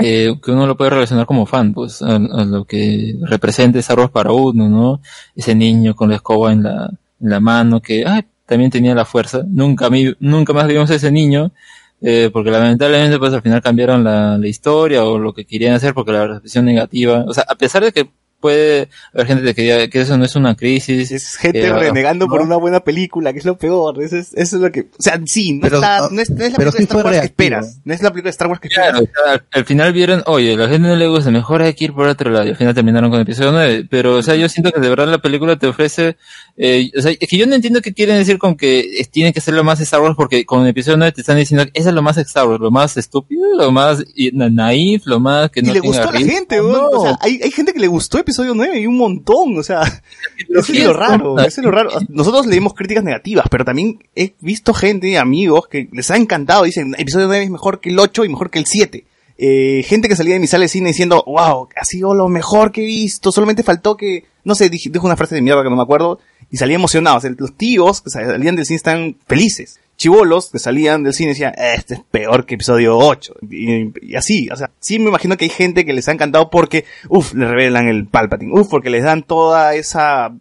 eh, 0.00 0.34
que 0.42 0.50
uno 0.50 0.66
lo 0.66 0.76
puede 0.76 0.90
relacionar 0.90 1.26
como 1.26 1.46
fan, 1.46 1.72
pues, 1.74 2.02
a, 2.02 2.16
a 2.16 2.44
lo 2.44 2.64
que 2.64 3.16
representa 3.22 3.78
Star 3.80 3.98
Wars 3.98 4.10
para 4.10 4.32
uno, 4.32 4.68
¿no? 4.68 5.00
Ese 5.36 5.54
niño 5.54 5.94
con 5.94 6.08
la 6.10 6.16
escoba 6.16 6.52
en 6.52 6.62
la, 6.62 6.86
en 7.20 7.30
la 7.30 7.40
mano 7.40 7.80
que, 7.80 8.04
ay, 8.06 8.22
también 8.46 8.70
tenía 8.70 8.94
la 8.94 9.04
fuerza. 9.04 9.42
Nunca, 9.46 9.90
mi- 9.90 10.14
nunca 10.20 10.52
más 10.52 10.66
vimos 10.66 10.90
a 10.90 10.94
ese 10.96 11.10
niño, 11.10 11.52
eh, 12.02 12.30
porque 12.32 12.50
lamentablemente, 12.50 13.18
pues, 13.18 13.32
al 13.34 13.42
final 13.42 13.62
cambiaron 13.62 14.02
la, 14.04 14.38
la 14.38 14.48
historia 14.48 15.04
o 15.04 15.18
lo 15.18 15.32
que 15.34 15.44
querían 15.44 15.74
hacer 15.74 15.92
porque 15.94 16.12
la 16.12 16.26
recepción 16.26 16.64
negativa, 16.64 17.24
o 17.28 17.34
sea, 17.34 17.44
a 17.48 17.54
pesar 17.56 17.84
de 17.84 17.92
que 17.92 18.10
puede 18.40 18.88
haber 19.12 19.26
gente 19.26 19.54
que 19.54 19.62
diga 19.62 19.88
que 19.88 20.00
eso 20.00 20.16
no 20.16 20.24
es 20.24 20.34
una 20.36 20.54
crisis. 20.56 21.10
Es 21.12 21.36
gente 21.36 21.60
eh, 21.66 21.72
renegando 21.72 22.26
por 22.26 22.40
una 22.40 22.56
buena 22.56 22.80
película, 22.80 23.32
que 23.32 23.38
es 23.38 23.44
lo 23.44 23.56
peor. 23.58 24.02
Eso 24.02 24.16
es, 24.16 24.32
eso 24.34 24.56
es 24.56 24.62
lo 24.62 24.72
que. 24.72 24.80
O 24.80 24.86
sea, 25.02 25.20
sí, 25.26 25.52
no, 25.54 25.60
Pero, 25.62 25.76
está, 25.76 26.04
ah, 26.04 26.08
no, 26.10 26.20
es, 26.20 26.30
no 26.30 26.44
es 26.44 26.52
la 26.52 26.58
película 26.58 26.78
de 26.78 26.82
Star 26.84 27.04
Wars 27.04 27.18
que 27.20 27.26
esperas. 27.26 27.78
No 27.84 27.94
es 27.94 28.02
la 28.02 28.10
película 28.10 28.28
de 28.28 28.30
Star 28.30 28.48
Wars 28.48 28.60
que 28.60 28.68
Claro, 28.68 28.98
esperas. 29.00 29.26
al, 29.32 29.44
al 29.52 29.64
final 29.64 29.92
vieron, 29.92 30.22
oye, 30.26 30.56
la 30.56 30.68
gente 30.68 30.88
no 30.88 30.96
le 30.96 31.06
gusta, 31.08 31.30
mejor 31.30 31.62
hay 31.62 31.74
que 31.74 31.84
ir 31.84 31.92
por 31.92 32.06
otro 32.06 32.30
lado. 32.30 32.46
Y 32.46 32.50
al 32.50 32.56
final 32.56 32.74
terminaron 32.74 33.10
con 33.10 33.18
el 33.20 33.22
episodio 33.24 33.52
9. 33.52 33.86
Pero, 33.90 34.16
o 34.16 34.22
sea, 34.22 34.34
yo 34.36 34.48
siento 34.48 34.72
que 34.72 34.80
de 34.80 34.88
verdad 34.88 35.08
la 35.08 35.18
película 35.18 35.56
te 35.58 35.66
ofrece, 35.66 36.16
eh, 36.56 36.90
o 36.96 37.02
sea, 37.02 37.12
es 37.18 37.28
que 37.28 37.36
yo 37.36 37.46
no 37.46 37.54
entiendo 37.54 37.80
qué 37.82 37.92
quieren 37.92 38.16
decir 38.16 38.38
con 38.38 38.56
que 38.56 38.80
es- 38.98 39.10
tiene 39.10 39.32
que 39.32 39.40
ser 39.40 39.54
lo 39.54 39.64
más 39.64 39.80
Star 39.80 40.00
Wars, 40.00 40.14
porque 40.16 40.44
con 40.46 40.62
el 40.62 40.68
episodio 40.68 40.96
9 40.96 41.12
te 41.12 41.20
están 41.20 41.36
diciendo 41.36 41.64
que 41.66 41.72
eso 41.78 41.88
es 41.90 41.94
lo 41.94 42.02
más 42.02 42.16
Star 42.18 42.46
Wars, 42.48 42.60
lo 42.60 42.70
más 42.70 42.96
estúpido, 42.96 43.42
lo 43.56 43.70
más 43.70 44.02
naif, 44.32 45.06
lo 45.06 45.20
más 45.20 45.50
que 45.50 45.62
no 45.62 45.70
y 45.70 45.74
le 45.74 45.80
gustó 45.80 46.08
a 46.08 46.12
la 46.12 46.18
gente. 46.20 46.58
No. 46.58 46.88
O 46.88 47.02
sea, 47.02 47.18
hay, 47.20 47.40
hay 47.42 47.50
gente 47.50 47.72
que 47.72 47.80
le 47.80 47.86
gustó 47.86 48.18
episodio 48.30 48.54
9 48.54 48.80
y 48.80 48.86
un 48.86 48.96
montón, 48.96 49.58
o 49.58 49.62
sea, 49.62 49.82
eso 50.48 50.72
es 50.72 50.84
lo 50.84 50.92
raro, 50.92 51.38
eso 51.40 51.60
es 51.60 51.64
lo 51.64 51.70
raro. 51.70 51.90
Nosotros 52.08 52.46
leímos 52.46 52.74
críticas 52.74 53.02
negativas, 53.04 53.46
pero 53.50 53.64
también 53.64 53.98
he 54.14 54.34
visto 54.40 54.72
gente, 54.72 55.18
amigos, 55.18 55.66
que 55.68 55.88
les 55.92 56.10
ha 56.10 56.16
encantado, 56.16 56.64
dicen, 56.64 56.94
episodio 56.98 57.26
9 57.26 57.44
es 57.44 57.50
mejor 57.50 57.80
que 57.80 57.90
el 57.90 57.98
8 57.98 58.24
y 58.24 58.28
mejor 58.28 58.50
que 58.50 58.58
el 58.60 58.66
7. 58.66 59.04
Eh, 59.42 59.82
gente 59.86 60.06
que 60.08 60.16
salía 60.16 60.34
de 60.34 60.40
mi 60.40 60.46
sala 60.46 60.62
de 60.62 60.68
cine 60.68 60.88
diciendo, 60.90 61.24
wow, 61.26 61.68
ha 61.74 61.84
sido 61.84 62.14
lo 62.14 62.28
mejor 62.28 62.70
que 62.72 62.82
he 62.82 62.86
visto, 62.86 63.32
solamente 63.32 63.62
faltó 63.62 63.96
que, 63.96 64.24
no 64.44 64.54
sé, 64.54 64.68
dijo 64.70 65.06
una 65.06 65.16
frase 65.16 65.34
de 65.34 65.40
mierda 65.42 65.62
que 65.62 65.70
no 65.70 65.76
me 65.76 65.82
acuerdo, 65.82 66.20
y 66.50 66.56
salía 66.58 66.76
emocionados. 66.76 67.24
El- 67.24 67.36
Los 67.38 67.56
tíos 67.56 68.02
que 68.02 68.10
salían 68.10 68.54
del 68.54 68.66
cine 68.66 68.76
están 68.76 69.16
felices. 69.26 69.79
Chivolos 70.00 70.48
que 70.50 70.58
salían 70.58 71.02
del 71.02 71.12
cine 71.12 71.28
y 71.28 71.34
decían, 71.34 71.52
este 71.58 71.94
es 71.94 72.00
peor 72.10 72.46
que 72.46 72.54
episodio 72.54 72.96
8. 72.96 73.34
Y, 73.50 74.16
así, 74.16 74.48
o 74.50 74.56
sea, 74.56 74.70
sí 74.80 74.98
me 74.98 75.10
imagino 75.10 75.36
que 75.36 75.44
hay 75.44 75.50
gente 75.50 75.84
que 75.84 75.92
les 75.92 76.08
ha 76.08 76.12
encantado 76.12 76.48
porque, 76.48 76.86
uff, 77.10 77.34
le 77.34 77.46
revelan 77.46 77.86
el 77.86 78.06
Palpatine, 78.06 78.58
uff, 78.58 78.68
porque 78.70 78.88
les 78.88 79.04
dan 79.04 79.22
toda 79.22 79.74
esa 79.74 80.32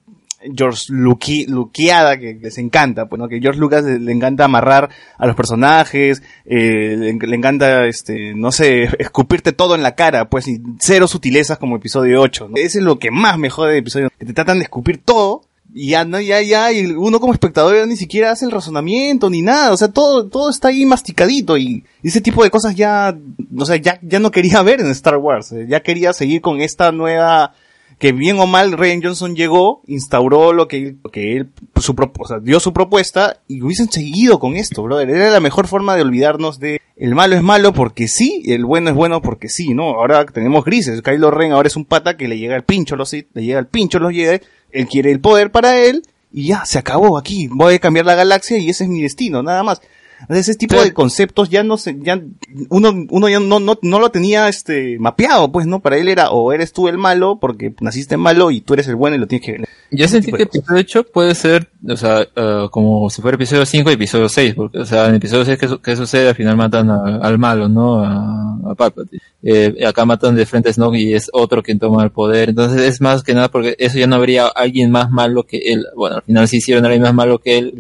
George 0.56 0.86
Luqui, 0.88 1.46
que 1.74 2.40
les 2.42 2.58
encanta, 2.58 3.08
pues, 3.08 3.20
¿no? 3.20 3.28
Que 3.28 3.42
George 3.42 3.60
Lucas 3.60 3.84
le, 3.84 4.12
encanta 4.14 4.46
amarrar 4.46 4.90
a 5.18 5.28
los 5.28 5.36
personajes, 5.36 6.24
eh, 6.46 6.96
le, 6.98 7.36
encanta, 7.36 7.86
este, 7.86 8.34
no 8.36 8.54
sé, 8.54 8.84
escupirte 8.98 9.52
todo 9.52 9.76
en 9.76 9.84
la 9.84 9.96
cara, 9.96 10.30
pues, 10.30 10.48
y 10.48 10.62
cero 10.80 11.06
sutilezas 11.06 11.58
como 11.58 11.76
episodio 11.76 12.22
8, 12.22 12.48
¿no? 12.48 12.56
Ese 12.56 12.78
es 12.78 12.84
lo 12.86 12.98
que 12.98 13.12
más 13.12 13.38
me 13.38 13.50
jode 13.50 13.74
de 13.74 13.80
episodio, 13.80 14.10
que 14.18 14.26
te 14.26 14.32
tratan 14.32 14.60
de 14.60 14.64
escupir 14.64 15.00
todo, 15.04 15.49
y 15.74 15.90
ya, 15.90 16.04
no, 16.04 16.20
ya, 16.20 16.42
ya, 16.42 16.72
y 16.72 16.86
uno 16.86 17.20
como 17.20 17.34
espectador 17.34 17.76
ya 17.76 17.86
ni 17.86 17.96
siquiera 17.96 18.32
hace 18.32 18.46
el 18.46 18.52
razonamiento 18.52 19.30
ni 19.30 19.42
nada, 19.42 19.72
o 19.72 19.78
sea, 19.78 19.90
todo, 19.90 20.28
todo 20.28 20.50
está 20.50 20.70
ahí 20.70 20.86
masticadito 20.86 21.58
y 21.58 21.84
ese 22.02 22.22
tipo 22.22 22.44
de 22.44 22.50
cosas 22.50 22.76
ya, 22.76 23.16
o 23.56 23.66
sea, 23.66 23.76
ya, 23.76 24.00
ya 24.02 24.20
no 24.20 24.32
quería 24.32 24.62
ver 24.64 24.82
en 24.82 24.88
Star 24.88 25.18
Wars, 25.18 25.52
eh, 25.52 25.68
ya 25.70 25.82
quería 25.82 26.14
seguir 26.14 26.42
con 26.42 26.62
esta 26.62 26.92
nueva, 26.92 27.54
que 28.00 28.14
bien 28.14 28.40
o 28.40 28.48
mal 28.48 28.72
Ryan 28.72 29.04
Johnson 29.04 29.36
llegó, 29.36 29.82
instauró 29.86 30.54
lo 30.54 30.68
que, 30.68 30.96
lo 31.04 31.12
que 31.12 31.36
él, 31.36 31.50
su 31.76 31.94
o 32.18 32.28
sea, 32.28 32.40
dio 32.40 32.60
su 32.60 32.74
propuesta 32.74 33.42
y 33.48 33.62
hubiesen 33.62 33.92
seguido 33.92 34.40
con 34.40 34.56
esto, 34.56 34.82
brother. 34.84 35.10
Era 35.10 35.30
la 35.30 35.42
mejor 35.42 35.68
forma 35.68 35.98
de 35.98 36.04
olvidarnos 36.04 36.60
de 36.60 36.80
el 37.00 37.16
malo 37.16 37.36
es 37.36 37.44
malo 37.44 37.74
porque 37.74 38.08
sí, 38.08 38.44
el 38.48 38.66
bueno 38.66 38.90
es 38.90 38.96
bueno 38.96 39.22
porque 39.22 39.48
sí, 39.48 39.74
¿no? 39.74 39.84
Ahora 39.84 40.26
tenemos 40.26 40.66
grises. 40.66 41.02
Kylo 41.02 41.32
Ren 41.32 41.54
ahora 41.54 41.68
es 41.68 41.78
un 41.78 41.86
pata 41.86 42.18
que 42.18 42.28
le 42.28 42.38
llega 42.38 42.58
el 42.58 42.64
pincho 42.64 42.98
los 42.98 43.14
le 43.14 43.26
llega 43.34 43.60
el 43.60 43.68
pincho 43.68 44.00
los 44.00 44.14
Jedi, 44.14 44.42
él 44.72 44.88
quiere 44.88 45.12
el 45.12 45.20
poder 45.20 45.52
para 45.52 45.78
él 45.78 46.04
y 46.32 46.48
ya, 46.48 46.66
se 46.66 46.80
acabó 46.80 47.18
aquí. 47.18 47.48
Voy 47.48 47.76
a 47.76 47.80
cambiar 47.80 48.06
la 48.06 48.16
galaxia 48.16 48.58
y 48.58 48.70
ese 48.70 48.84
es 48.84 48.90
mi 48.90 49.02
destino, 49.02 49.42
nada 49.44 49.64
más. 49.64 49.82
Ese 50.28 50.56
tipo 50.56 50.82
de 50.82 50.94
conceptos 50.94 51.50
ya 51.50 51.64
no 51.64 51.78
se, 51.78 51.98
ya, 52.02 52.22
uno, 52.70 53.06
uno 53.10 53.30
ya 53.30 53.40
no, 53.40 53.60
no, 53.60 53.80
no 53.82 54.00
lo 54.00 54.12
tenía 54.12 54.50
este, 54.50 55.00
mapeado, 55.00 55.50
pues, 55.52 55.66
¿no? 55.66 55.80
Para 55.80 55.98
él 55.98 56.10
era, 56.10 56.32
o 56.32 56.52
eres 56.52 56.74
tú 56.74 56.90
el 56.90 56.98
malo, 56.98 57.40
porque 57.40 57.74
naciste 57.80 58.18
malo 58.18 58.52
y 58.52 58.60
tú 58.60 58.74
eres 58.74 58.88
el 58.90 58.96
bueno 58.96 59.16
y 59.16 59.20
lo 59.20 59.28
tienes 59.28 59.46
que, 59.46 59.64
Yo 59.92 60.08
sentí 60.08 60.32
que 60.32 60.44
episodio 60.44 60.80
8 60.82 61.04
puede 61.12 61.34
ser, 61.34 61.68
o 61.88 61.98
sea, 61.98 62.22
eh, 62.36 62.68
como 62.70 63.10
si 63.10 63.22
fuera 63.22 63.36
episodio 63.36 63.66
5 63.66 63.90
y 63.90 63.94
episodio 63.94 64.30
6, 64.30 64.54
porque, 64.56 64.78
o 64.80 64.86
sea, 64.86 65.08
en 65.08 65.16
episodio 65.16 65.46
6, 65.46 65.58
¿qué, 65.58 65.68
su- 65.68 65.80
qué 65.82 65.96
sucede? 65.96 66.30
Al 66.30 66.36
final 66.36 66.56
matan 66.56 66.90
a- 66.92 67.18
al 67.22 67.38
malo, 67.40 67.68
¿no? 67.68 68.04
A, 68.04 68.72
a 68.72 68.76
Palpatine. 68.76 69.22
Eh, 69.42 69.84
acá 69.88 70.06
matan 70.06 70.36
de 70.36 70.46
frente 70.46 70.70
a 70.70 70.74
Snoke 70.74 70.98
y 71.00 71.14
es 71.14 71.30
otro 71.34 71.64
quien 71.64 71.80
toma 71.80 72.04
el 72.04 72.12
poder. 72.12 72.50
Entonces 72.50 72.82
es 72.82 73.02
más 73.02 73.24
que 73.24 73.34
nada 73.34 73.48
porque 73.50 73.76
eso 73.80 73.98
ya 73.98 74.06
no 74.06 74.16
habría 74.18 74.48
alguien 74.48 74.92
más 74.92 75.10
malo 75.10 75.44
que 75.44 75.58
él. 75.58 75.86
Bueno, 75.96 76.18
al 76.18 76.22
final 76.24 76.48
sí 76.48 76.58
hicieron 76.58 76.84
a 76.86 76.88
alguien 76.90 77.02
más 77.04 77.14
malo 77.14 77.40
que 77.40 77.58
él, 77.58 77.74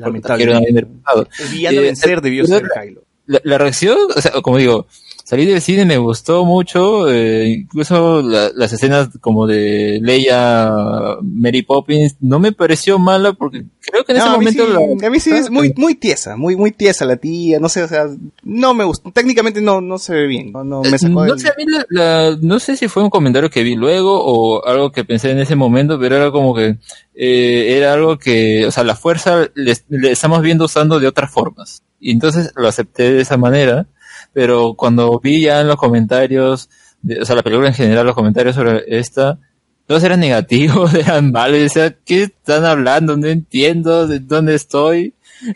pasado. 1.03 1.27
el 1.39 1.49
villano 1.49 1.77
Eh, 1.79 1.83
vencer 1.83 2.21
debió 2.21 2.45
ser 2.47 2.63
la- 2.63 2.81
Kylo. 2.81 3.01
la, 3.27 3.41
la 3.43 3.57
reacción, 3.59 3.97
o 4.15 4.19
sea, 4.21 4.31
como 4.41 4.57
digo, 4.57 4.87
salí 5.29 5.45
del 5.45 5.61
cine 5.61 5.85
me 5.85 5.97
gustó 5.99 6.43
mucho, 6.43 7.07
eh, 7.07 7.49
incluso 7.49 8.23
la- 8.23 8.49
las 8.55 8.73
escenas 8.73 9.09
como 9.21 9.45
de 9.45 9.99
Leia, 10.01 10.71
Mary 11.21 11.61
Poppins, 11.61 12.15
no 12.19 12.39
me 12.39 12.51
pareció 12.51 12.97
mala 12.97 13.33
porque 13.33 13.63
creo 13.79 14.03
que 14.03 14.13
en 14.13 14.17
ese 14.17 14.25
No, 14.25 14.31
a 14.33 14.37
mí 14.39 14.45
momento 14.45 14.65
sí, 14.65 14.73
la- 14.73 15.07
a 15.07 15.11
mí 15.11 15.19
sí 15.19 15.29
es 15.29 15.51
muy, 15.51 15.71
muy 15.77 15.93
tiesa, 15.93 16.35
muy, 16.35 16.55
muy 16.55 16.71
tiesa 16.71 17.05
la 17.05 17.17
tía, 17.17 17.59
no 17.59 17.69
sé, 17.69 17.83
o 17.83 17.87
sea, 17.87 18.07
no 18.41 18.73
me 18.73 18.85
gusta, 18.85 19.11
técnicamente 19.11 19.61
no, 19.61 19.81
no 19.81 19.99
se 19.99 20.13
ve 20.15 20.25
bien, 20.25 20.51
no, 20.51 20.63
no 20.63 20.81
me 20.81 20.97
sacó 20.97 21.25
no 21.27 21.33
el- 21.35 21.39
sé, 21.39 21.49
a 21.49 21.53
mí 21.57 21.65
la- 21.67 21.85
la- 21.89 22.37
no 22.41 22.57
sé 22.59 22.75
si 22.75 22.87
fue 22.87 23.03
un 23.03 23.11
comentario 23.11 23.51
que 23.51 23.61
vi 23.61 23.75
luego 23.75 24.19
o 24.23 24.65
algo 24.65 24.91
que 24.91 25.05
pensé 25.05 25.29
en 25.29 25.37
ese 25.37 25.55
momento, 25.55 25.99
pero 25.99 26.15
era 26.15 26.31
como 26.31 26.55
que 26.55 26.77
eh, 27.13 27.75
era 27.77 27.93
algo 27.93 28.17
que, 28.17 28.65
o 28.65 28.71
sea, 28.71 28.83
la 28.83 28.95
fuerza 28.95 29.47
le, 29.53 29.75
le 29.89 30.11
estamos 30.11 30.41
viendo 30.41 30.65
usando 30.65 30.99
de 30.99 31.07
otras 31.07 31.29
formas. 31.29 31.83
Y 31.99 32.11
entonces 32.11 32.51
lo 32.55 32.67
acepté 32.67 33.11
de 33.11 33.21
esa 33.21 33.35
manera, 33.35 33.87
pero 34.33 34.73
cuando 34.75 35.19
vi 35.19 35.41
ya 35.41 35.61
en 35.61 35.67
los 35.67 35.77
comentarios, 35.77 36.69
de- 37.01 37.21
o 37.21 37.25
sea, 37.25 37.35
la 37.35 37.43
película 37.43 37.67
en 37.69 37.73
general, 37.73 38.05
los 38.05 38.15
comentarios 38.15 38.55
sobre 38.55 38.83
esta, 38.87 39.37
todos 39.87 40.03
eran 40.03 40.19
negativos, 40.19 40.93
eran 40.93 41.31
malos, 41.31 41.57
y 41.57 41.61
decía, 41.61 41.95
¿qué 42.05 42.23
están 42.23 42.65
hablando? 42.65 43.17
No 43.17 43.27
entiendo 43.27 44.07
de 44.07 44.19
dónde 44.19 44.55
estoy. 44.55 45.13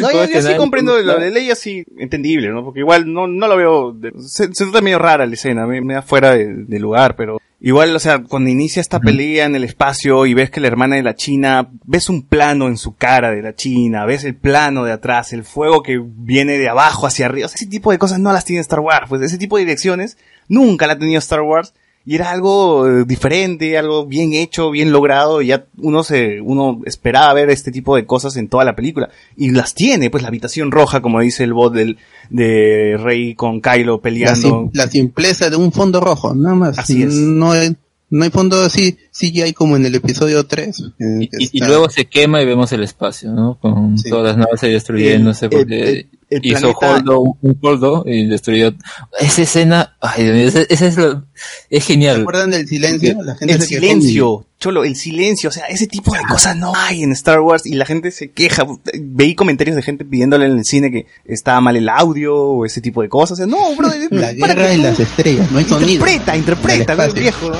No, 0.00 0.08
¿Cómo 0.10 0.24
yo, 0.24 0.30
yo 0.32 0.42
sí 0.42 0.54
comprendo 0.56 0.98
lo 0.98 1.18
de 1.18 1.30
Leia, 1.30 1.54
sí, 1.54 1.84
entendible, 1.98 2.48
¿no? 2.48 2.64
Porque 2.64 2.80
igual 2.80 3.12
no, 3.12 3.26
no 3.26 3.46
lo 3.46 3.56
veo, 3.56 3.92
de- 3.92 4.12
se, 4.18 4.52
se 4.54 4.64
nota 4.66 4.80
medio 4.80 4.98
rara 4.98 5.26
la 5.26 5.34
escena, 5.34 5.66
me, 5.66 5.80
me 5.82 5.94
da 5.94 6.02
fuera 6.02 6.32
de, 6.34 6.64
de 6.64 6.78
lugar, 6.80 7.14
pero 7.14 7.38
igual, 7.62 7.94
o 7.96 7.98
sea, 7.98 8.22
cuando 8.22 8.50
inicia 8.50 8.80
esta 8.80 9.00
pelea 9.00 9.46
en 9.46 9.54
el 9.54 9.64
espacio 9.64 10.26
y 10.26 10.34
ves 10.34 10.50
que 10.50 10.60
la 10.60 10.66
hermana 10.66 10.96
de 10.96 11.02
la 11.02 11.14
China, 11.14 11.70
ves 11.84 12.10
un 12.10 12.26
plano 12.26 12.66
en 12.66 12.76
su 12.76 12.96
cara 12.96 13.30
de 13.30 13.40
la 13.40 13.54
China, 13.54 14.04
ves 14.04 14.24
el 14.24 14.34
plano 14.34 14.84
de 14.84 14.92
atrás, 14.92 15.32
el 15.32 15.44
fuego 15.44 15.82
que 15.82 15.98
viene 16.02 16.58
de 16.58 16.68
abajo 16.68 17.06
hacia 17.06 17.26
arriba, 17.26 17.46
o 17.46 17.48
sea, 17.48 17.56
ese 17.56 17.66
tipo 17.66 17.92
de 17.92 17.98
cosas 17.98 18.18
no 18.18 18.32
las 18.32 18.44
tiene 18.44 18.60
Star 18.60 18.80
Wars, 18.80 19.06
pues 19.08 19.22
ese 19.22 19.38
tipo 19.38 19.56
de 19.56 19.64
direcciones 19.64 20.18
nunca 20.48 20.86
la 20.86 20.94
ha 20.94 20.98
tenido 20.98 21.18
Star 21.18 21.40
Wars. 21.40 21.72
Y 22.04 22.16
era 22.16 22.30
algo 22.32 22.88
eh, 22.88 23.04
diferente, 23.06 23.78
algo 23.78 24.06
bien 24.06 24.32
hecho, 24.32 24.70
bien 24.72 24.90
logrado, 24.90 25.40
y 25.40 25.46
ya 25.48 25.66
uno 25.78 26.02
se, 26.02 26.40
uno 26.40 26.80
esperaba 26.84 27.32
ver 27.32 27.48
este 27.50 27.70
tipo 27.70 27.94
de 27.94 28.06
cosas 28.06 28.36
en 28.36 28.48
toda 28.48 28.64
la 28.64 28.74
película. 28.74 29.08
Y 29.36 29.50
las 29.52 29.74
tiene, 29.74 30.10
pues 30.10 30.22
la 30.22 30.28
habitación 30.28 30.72
roja, 30.72 31.00
como 31.00 31.20
dice 31.20 31.44
el 31.44 31.52
bot 31.52 31.72
del, 31.72 31.98
de 32.30 32.98
Rey 33.00 33.34
con 33.34 33.60
Kylo 33.60 33.96
La, 33.96 34.02
peleando. 34.02 34.40
sim- 34.40 34.70
la 34.74 34.88
simpleza 34.88 35.48
de 35.48 35.56
un 35.56 35.70
fondo 35.70 36.00
rojo, 36.00 36.34
nada 36.34 36.54
más. 36.56 36.78
Así 36.78 37.02
es. 37.04 37.14
No 37.14 37.52
hay, 37.52 37.76
no 38.10 38.24
hay 38.24 38.30
fondo 38.30 38.60
así, 38.62 38.98
CGI 39.12 39.52
como 39.52 39.76
en 39.76 39.86
el 39.86 39.94
episodio 39.94 40.44
3. 40.44 40.76
Y, 40.98 41.58
y 41.58 41.64
luego 41.64 41.88
se 41.88 42.06
quema 42.06 42.42
y 42.42 42.46
vemos 42.46 42.72
el 42.72 42.82
espacio, 42.82 43.30
¿no? 43.32 43.58
Con 43.60 43.94
todas 44.10 44.24
las 44.26 44.36
naves 44.36 44.62
ahí 44.64 44.72
destruyéndose 44.72 45.46
El- 45.46 45.52
el- 45.52 45.58
porque 45.58 45.90
el- 45.90 46.08
el 46.30 46.46
hizo 46.46 46.72
planeta- 46.78 46.94
Holdo, 46.94 47.20
un 47.42 47.58
Holdo 47.60 48.04
y 48.06 48.26
destruyó. 48.26 48.72
Esa 49.20 49.42
escena, 49.42 49.96
ay, 50.00 50.24
Dios 50.24 50.34
mío, 50.36 50.48
esa, 50.48 50.60
esa 50.62 50.86
es, 50.86 50.96
lo- 50.96 51.24
es 51.70 51.84
genial. 51.86 52.16
¿Se 52.16 52.20
acuerdan 52.22 52.50
del 52.50 52.66
silencio? 52.68 53.22
La 53.22 53.36
gente 53.36 53.54
el 53.54 53.60
se 53.62 53.68
quejó. 53.68 53.80
silencio, 53.80 54.46
cholo, 54.58 54.84
el 54.84 54.94
silencio, 54.96 55.48
o 55.48 55.52
sea, 55.52 55.64
ese 55.66 55.86
tipo 55.86 56.12
de 56.14 56.20
cosas 56.28 56.56
no 56.56 56.72
hay 56.74 57.02
en 57.02 57.12
Star 57.12 57.40
Wars 57.40 57.66
y 57.66 57.74
la 57.74 57.84
gente 57.86 58.10
se 58.10 58.30
queja. 58.30 58.66
Veí 59.00 59.34
comentarios 59.34 59.74
de 59.76 59.82
gente 59.82 60.04
pidiéndole 60.04 60.46
en 60.46 60.58
el 60.58 60.64
cine 60.64 60.90
que 60.90 61.06
estaba 61.24 61.60
mal 61.60 61.76
el 61.76 61.88
audio 61.88 62.34
o 62.36 62.64
ese 62.66 62.80
tipo 62.80 63.02
de 63.02 63.08
cosas. 63.08 63.32
O 63.32 63.36
sea, 63.36 63.46
no, 63.46 63.74
bro, 63.76 63.88
La 64.10 64.32
guerra 64.32 64.72
y 64.74 64.78
las 64.78 65.00
estrellas, 65.00 65.50
no 65.50 65.58
hay 65.58 65.64
sonido. 65.64 65.90
Interpreta, 65.92 66.36
interpreta, 66.36 66.92
En 66.94 67.00
el 67.00 67.08
¿no, 67.08 67.14
viejo. 67.14 67.50
¿no? 67.50 67.56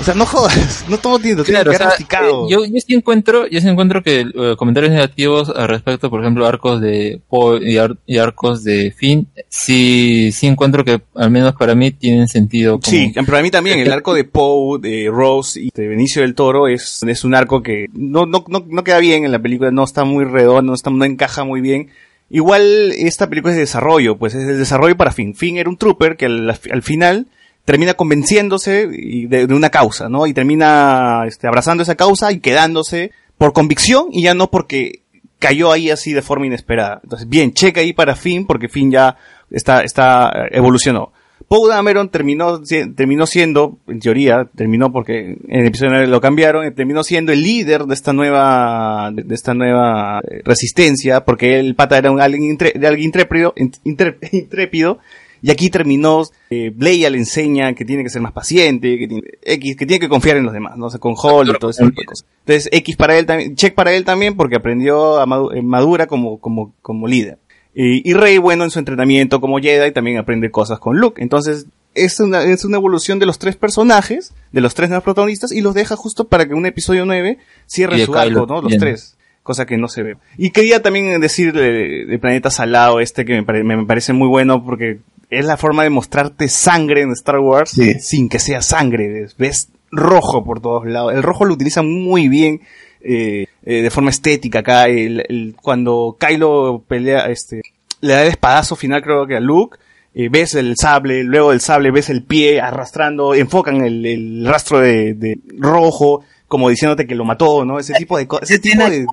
O 0.00 0.04
sea, 0.04 0.12
no 0.14 0.26
jodas, 0.26 0.84
no 0.88 0.98
todo 0.98 1.18
tiene, 1.20 1.40
Claro, 1.44 1.70
que 1.70 1.76
o 1.76 1.78
sea, 1.78 1.90
eh, 1.98 2.32
yo, 2.50 2.64
yo 2.66 2.80
sí 2.84 2.94
encuentro, 2.94 3.46
yo 3.46 3.60
sí 3.60 3.68
encuentro 3.68 4.02
que 4.02 4.20
eh, 4.22 4.54
comentarios 4.58 4.92
negativos 4.92 5.48
al 5.54 5.68
respecto, 5.68 6.10
por 6.10 6.20
ejemplo, 6.20 6.46
arcos 6.46 6.80
de 6.80 7.20
Poe 7.28 7.60
y, 7.62 7.78
ar- 7.78 7.96
y 8.04 8.18
arcos 8.18 8.64
de 8.64 8.92
Finn, 8.94 9.28
sí, 9.48 10.30
sí 10.32 10.46
encuentro 10.48 10.84
que 10.84 11.00
al 11.14 11.30
menos 11.30 11.54
para 11.54 11.74
mí 11.74 11.90
tienen 11.92 12.28
sentido. 12.28 12.80
Como, 12.80 12.90
Sí, 12.90 13.12
pero 13.24 13.38
a 13.38 13.42
mí 13.42 13.50
también 13.50 13.78
el 13.78 13.92
arco 13.92 14.14
de 14.14 14.24
Poe, 14.24 14.80
de 14.80 15.08
Rose 15.10 15.60
y 15.60 15.70
de 15.74 15.88
Benicio 15.88 16.22
del 16.22 16.34
Toro 16.34 16.68
es, 16.68 17.02
es 17.06 17.24
un 17.24 17.34
arco 17.34 17.62
que 17.62 17.86
no, 17.92 18.26
no, 18.26 18.44
no, 18.48 18.64
no 18.66 18.84
queda 18.84 18.98
bien 18.98 19.24
en 19.24 19.32
la 19.32 19.38
película, 19.38 19.70
no 19.70 19.84
está 19.84 20.04
muy 20.04 20.24
redondo, 20.24 20.62
no, 20.62 20.74
está, 20.74 20.90
no 20.90 21.04
encaja 21.04 21.44
muy 21.44 21.60
bien. 21.60 21.90
Igual 22.30 22.92
esta 22.96 23.28
película 23.28 23.52
es 23.52 23.56
de 23.56 23.62
desarrollo, 23.62 24.16
pues 24.16 24.34
es 24.34 24.46
de 24.46 24.56
desarrollo 24.56 24.96
para 24.96 25.12
Finn. 25.12 25.34
Finn 25.34 25.56
era 25.56 25.70
un 25.70 25.76
trooper 25.76 26.16
que 26.16 26.26
al, 26.26 26.50
al 26.50 26.82
final 26.82 27.28
termina 27.64 27.94
convenciéndose 27.94 28.86
de, 28.86 29.46
de 29.46 29.54
una 29.54 29.70
causa, 29.70 30.08
¿no? 30.08 30.26
Y 30.26 30.34
termina 30.34 31.24
este, 31.26 31.46
abrazando 31.46 31.82
esa 31.82 31.94
causa 31.94 32.32
y 32.32 32.40
quedándose 32.40 33.12
por 33.38 33.52
convicción 33.52 34.08
y 34.10 34.22
ya 34.22 34.34
no 34.34 34.50
porque 34.50 35.02
cayó 35.38 35.72
ahí 35.72 35.90
así 35.90 36.12
de 36.12 36.22
forma 36.22 36.46
inesperada. 36.46 37.00
Entonces, 37.02 37.28
bien, 37.28 37.52
checa 37.52 37.80
ahí 37.80 37.92
para 37.92 38.16
Finn 38.16 38.46
porque 38.46 38.68
Finn 38.68 38.90
ya 38.90 39.16
está, 39.50 39.82
está, 39.82 40.30
evolucionó. 40.50 41.12
Poe 41.48 41.68
Dameron 41.68 42.08
terminó, 42.08 42.60
terminó 42.96 43.26
siendo, 43.26 43.78
en 43.86 44.00
teoría, 44.00 44.48
terminó 44.56 44.90
porque 44.92 45.36
en 45.46 45.60
el 45.60 45.66
episodio 45.66 45.90
9 45.92 46.06
lo 46.06 46.20
cambiaron, 46.20 46.74
terminó 46.74 47.04
siendo 47.04 47.32
el 47.32 47.42
líder 47.42 47.84
de 47.84 47.94
esta 47.94 48.12
nueva, 48.12 49.10
de, 49.12 49.34
esta 49.34 49.52
nueva 49.52 50.20
eh, 50.20 50.40
resistencia, 50.44 51.24
porque 51.24 51.58
el 51.60 51.74
pata 51.74 51.98
era 51.98 52.10
un 52.10 52.20
alguien, 52.20 52.42
intre- 52.56 52.72
de 52.78 52.86
alguien 52.86 53.06
intrépido, 53.06 53.54
intre- 53.56 54.16
intrépido, 54.32 54.98
y 55.42 55.50
aquí 55.50 55.68
terminó, 55.68 56.22
eh, 56.48 56.72
le 56.74 57.18
enseña 57.18 57.74
que 57.74 57.84
tiene 57.84 58.02
que 58.02 58.08
ser 58.08 58.22
más 58.22 58.32
paciente, 58.32 58.98
que 58.98 59.06
tiene, 59.06 59.22
X, 59.42 59.76
que 59.76 59.84
tiene 59.84 60.00
que 60.00 60.08
confiar 60.08 60.38
en 60.38 60.44
los 60.44 60.54
demás, 60.54 60.78
no 60.78 60.88
sé, 60.88 60.98
con 60.98 61.14
Hall 61.22 61.50
y 61.50 61.58
todo 61.58 61.70
ese 61.70 61.84
tipo 61.84 62.00
de 62.00 62.06
cosas. 62.06 62.26
Entonces, 62.46 62.68
X 62.72 62.96
para 62.96 63.18
él 63.18 63.26
también, 63.26 63.54
check 63.54 63.74
para 63.74 63.92
él 63.92 64.06
también 64.06 64.34
porque 64.36 64.56
aprendió 64.56 65.20
a 65.20 65.26
madu- 65.26 65.54
eh, 65.54 65.60
madura 65.60 66.06
como, 66.06 66.38
como, 66.38 66.72
como 66.80 67.06
líder. 67.06 67.36
Y, 67.74 68.08
y 68.08 68.14
Rey, 68.14 68.38
bueno, 68.38 68.64
en 68.64 68.70
su 68.70 68.78
entrenamiento 68.78 69.40
como 69.40 69.58
Jedi 69.58 69.90
también 69.92 70.18
aprende 70.18 70.50
cosas 70.50 70.78
con 70.78 70.98
Luke. 70.98 71.20
Entonces, 71.22 71.66
es 71.94 72.18
una, 72.20 72.42
es 72.42 72.64
una 72.64 72.76
evolución 72.76 73.18
de 73.18 73.26
los 73.26 73.38
tres 73.38 73.56
personajes, 73.56 74.32
de 74.52 74.60
los 74.60 74.74
tres 74.74 74.88
nuevos 74.90 75.04
protagonistas, 75.04 75.52
y 75.52 75.60
los 75.60 75.74
deja 75.74 75.96
justo 75.96 76.28
para 76.28 76.46
que 76.46 76.54
un 76.54 76.66
episodio 76.66 77.04
9 77.04 77.38
Y 77.40 77.44
cierre 77.66 77.96
su 78.06 78.12
arco, 78.40 78.46
¿no? 78.46 78.62
Los 78.62 78.72
tres. 78.80 79.16
Cosa 79.42 79.66
que 79.66 79.76
no 79.76 79.88
se 79.88 80.02
ve. 80.02 80.16
Y 80.38 80.50
quería 80.50 80.80
también 80.82 81.20
decir 81.20 81.52
de, 81.52 82.06
de 82.06 82.18
Planeta 82.18 82.50
Salado 82.50 83.00
este 83.00 83.24
que 83.24 83.34
me, 83.34 83.42
pare- 83.42 83.62
me- 83.64 83.76
me 83.76 83.84
parece 83.86 84.12
muy 84.14 84.26
bueno 84.28 84.64
porque 84.64 85.00
es 85.30 85.44
la 85.44 85.56
forma 85.56 85.82
de 85.82 85.90
mostrarte 85.90 86.48
sangre 86.48 87.02
en 87.02 87.10
Star 87.12 87.38
Wars 87.40 87.76
sin 88.00 88.28
que 88.28 88.38
sea 88.38 88.62
sangre. 88.62 89.26
Ves 89.36 89.68
rojo 89.90 90.44
por 90.44 90.60
todos 90.60 90.86
lados. 90.86 91.12
El 91.12 91.22
rojo 91.22 91.44
lo 91.44 91.52
utiliza 91.54 91.82
muy 91.82 92.28
bien 92.28 92.60
eh, 93.04 93.46
eh, 93.64 93.82
de 93.82 93.90
forma 93.90 94.10
estética 94.10 94.60
acá. 94.60 94.86
El, 94.88 95.24
el- 95.28 95.54
cuando 95.60 96.16
Kylo 96.18 96.82
pelea, 96.88 97.26
este, 97.26 97.62
le 98.00 98.12
da 98.14 98.22
el 98.22 98.28
espadazo 98.28 98.74
final 98.76 99.02
creo 99.02 99.26
que 99.26 99.36
a 99.36 99.40
Luke, 99.40 99.78
eh, 100.14 100.28
ves 100.30 100.54
el 100.54 100.76
sable, 100.76 101.24
luego 101.24 101.50
del 101.50 101.60
sable 101.60 101.90
ves 101.90 102.08
el 102.10 102.22
pie 102.22 102.60
arrastrando, 102.60 103.34
enfocan 103.34 103.84
el, 103.84 104.04
el 104.06 104.46
rastro 104.46 104.80
de, 104.80 105.14
de 105.14 105.38
rojo, 105.58 106.24
como 106.46 106.68
diciéndote 106.68 107.06
que 107.06 107.14
lo 107.16 107.24
mató, 107.24 107.64
¿no? 107.64 107.80
Ese 107.80 107.94
tipo 107.94 108.16
de 108.16 108.28
cosas, 108.28 108.48
ese 108.50 108.60
tipo 108.60 108.84
de... 108.88 109.06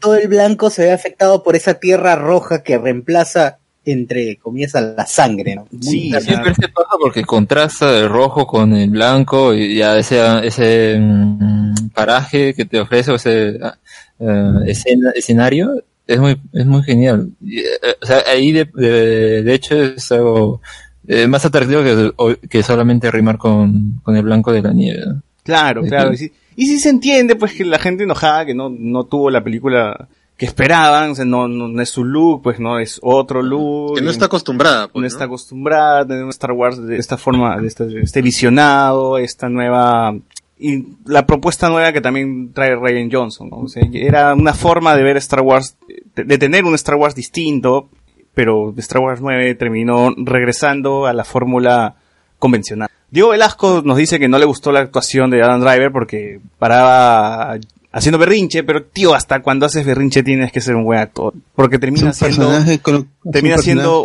todo 0.00 0.16
el 0.16 0.28
blanco 0.28 0.68
se 0.70 0.84
ve 0.84 0.92
afectado 0.92 1.42
por 1.42 1.56
esa 1.56 1.74
tierra 1.74 2.14
roja 2.16 2.62
que 2.62 2.76
reemplaza, 2.76 3.58
entre 3.86 4.36
comillas, 4.36 4.74
a 4.74 4.80
la 4.80 5.06
sangre, 5.06 5.54
¿no? 5.54 5.66
Sí, 5.80 6.12
Siempre 6.20 6.54
se 6.54 6.68
pasa 6.68 6.90
porque 7.00 7.22
contrasta 7.22 7.98
el 7.98 8.08
rojo 8.08 8.46
con 8.46 8.74
el 8.74 8.90
blanco 8.90 9.54
y 9.54 9.76
ya 9.76 9.96
ese, 9.96 10.20
ese 10.44 10.98
mm, 11.00 11.88
paraje 11.94 12.52
que 12.52 12.64
te 12.64 12.80
ofrece, 12.80 13.12
o 13.12 13.14
ese 13.14 13.58
ah, 13.62 13.78
eh, 14.18 14.52
escena- 14.66 15.12
escenario, 15.14 15.82
es 16.06 16.18
muy, 16.20 16.36
es 16.52 16.66
muy 16.66 16.82
genial. 16.82 17.30
Y, 17.40 17.60
eh, 17.60 17.66
o 18.02 18.06
sea, 18.06 18.22
ahí 18.26 18.52
de, 18.52 18.68
de, 18.74 19.42
de 19.42 19.54
hecho 19.54 19.80
es 19.80 20.10
algo 20.12 20.60
eh, 21.06 21.26
más 21.28 21.44
atractivo 21.44 21.82
que, 21.82 22.48
que 22.48 22.62
solamente 22.62 23.10
rimar 23.10 23.38
con, 23.38 24.00
con 24.02 24.16
el 24.16 24.22
blanco 24.22 24.52
de 24.52 24.62
la 24.62 24.72
nieve. 24.72 25.02
¿no? 25.06 25.22
Claro, 25.44 25.82
claro. 25.82 26.12
Y 26.12 26.16
sí, 26.16 26.32
y 26.56 26.66
sí 26.66 26.78
se 26.80 26.88
entiende, 26.88 27.36
pues, 27.36 27.52
que 27.52 27.64
la 27.64 27.78
gente 27.78 28.02
enojada 28.02 28.46
que 28.46 28.54
no, 28.54 28.68
no 28.68 29.04
tuvo 29.04 29.30
la 29.30 29.44
película 29.44 30.08
que 30.36 30.44
esperaban, 30.44 31.10
o 31.10 31.14
sea, 31.14 31.24
no, 31.24 31.48
no, 31.48 31.68
no 31.68 31.82
es 31.82 31.88
su 31.88 32.04
look, 32.04 32.42
pues 32.42 32.60
no 32.60 32.78
es 32.78 33.00
otro 33.02 33.42
look. 33.42 33.96
Que 33.96 34.02
no 34.02 34.10
está 34.10 34.26
acostumbrada, 34.26 34.88
pues, 34.88 35.00
no 35.00 35.06
está 35.06 35.24
acostumbrada 35.24 36.00
a 36.00 36.06
tener 36.06 36.24
un 36.24 36.30
Star 36.30 36.52
Wars 36.52 36.84
de 36.84 36.98
esta 36.98 37.16
forma, 37.16 37.58
de 37.58 37.66
este, 37.66 38.00
este 38.00 38.20
visionado, 38.20 39.16
esta 39.16 39.48
nueva, 39.48 40.14
y 40.58 40.84
la 41.06 41.26
propuesta 41.26 41.70
nueva 41.70 41.92
que 41.92 42.02
también 42.02 42.52
trae 42.52 42.76
Ryan 42.76 43.10
Johnson, 43.10 43.48
¿no? 43.48 43.58
O 43.60 43.68
sea, 43.68 43.82
era 43.92 44.34
una 44.34 44.52
forma 44.52 44.94
de 44.94 45.02
ver 45.02 45.16
Star 45.16 45.40
Wars, 45.40 45.76
de, 46.14 46.24
de 46.24 46.38
tener 46.38 46.64
un 46.64 46.74
Star 46.74 46.96
Wars 46.96 47.14
distinto, 47.14 47.88
pero 48.34 48.74
Star 48.76 49.00
Wars 49.00 49.22
9 49.22 49.54
terminó 49.54 50.14
regresando 50.18 51.06
a 51.06 51.14
la 51.14 51.24
fórmula 51.24 51.96
convencional. 52.38 52.90
Diego 53.10 53.30
Velasco 53.30 53.82
nos 53.84 53.96
dice 53.96 54.18
que 54.18 54.28
no 54.28 54.38
le 54.38 54.44
gustó 54.44 54.72
la 54.72 54.80
actuación 54.80 55.30
de 55.30 55.42
Adam 55.42 55.60
Driver 55.60 55.92
porque 55.92 56.40
paraba 56.58 57.56
haciendo 57.96 58.18
berrinche, 58.18 58.62
pero 58.64 58.84
tío, 58.84 59.14
hasta 59.14 59.42
cuando 59.42 59.66
haces 59.66 59.84
berrinche 59.84 60.22
tienes 60.22 60.52
que 60.52 60.60
ser 60.60 60.74
un 60.76 60.84
buen 60.84 60.98
actor, 61.00 61.34
porque 61.54 61.78
termina 61.78 62.12
siendo 62.12 62.48
con- 62.82 63.08
termina 63.32 63.56
siendo 63.64 64.02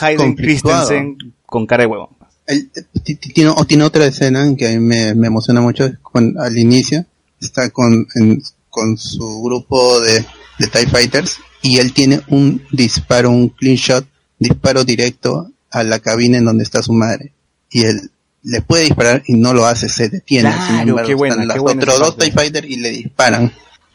Hayden. 0.00 0.34
Christensen 0.36 1.16
con 1.46 1.66
cara 1.66 1.82
de 1.82 1.86
huevo. 1.88 2.16
El- 2.46 2.70
ti- 3.02 3.14
ti- 3.16 3.32
tiene, 3.32 3.50
o 3.50 3.64
tiene 3.64 3.84
otra 3.84 4.06
escena 4.06 4.54
que 4.56 4.68
a 4.68 4.70
mí 4.72 4.78
me, 4.78 5.14
me 5.14 5.26
emociona 5.28 5.60
mucho 5.60 5.90
con- 6.02 6.34
al 6.38 6.56
inicio 6.58 7.04
está 7.40 7.70
con 7.70 8.06
en- 8.14 8.42
con 8.70 8.96
su 8.98 9.42
grupo 9.42 10.00
de, 10.00 10.24
de 10.58 10.66
TIE 10.66 10.86
Fighters 10.86 11.38
y 11.62 11.78
él 11.78 11.92
tiene 11.92 12.20
un 12.28 12.62
disparo, 12.72 13.30
un 13.30 13.48
clean 13.50 13.76
shot, 13.76 14.04
disparo 14.38 14.84
directo 14.84 15.50
a 15.70 15.82
la 15.84 15.98
cabina 16.00 16.38
en 16.38 16.44
donde 16.44 16.64
está 16.64 16.82
su 16.82 16.92
madre 16.92 17.32
y 17.70 17.82
él 17.84 18.10
le 18.44 18.60
puede 18.62 18.84
disparar 18.84 19.22
y 19.26 19.34
no 19.34 19.52
lo 19.52 19.66
hace, 19.66 19.88
se 19.88 20.08
detiene. 20.08 20.50
Claro, 20.50 20.66
Sin 20.78 20.88
embargo, 20.88 21.08
qué 21.08 21.14
buena, 21.14 21.34
están 21.34 21.48
qué 21.48 21.54
los 21.56 21.62
buena 21.64 21.84
dos. 22.06 22.16
TIE 22.18 22.30
Fighters 22.30 22.66
y 22.68 22.76
le 22.76 22.90
disparan 22.90 23.52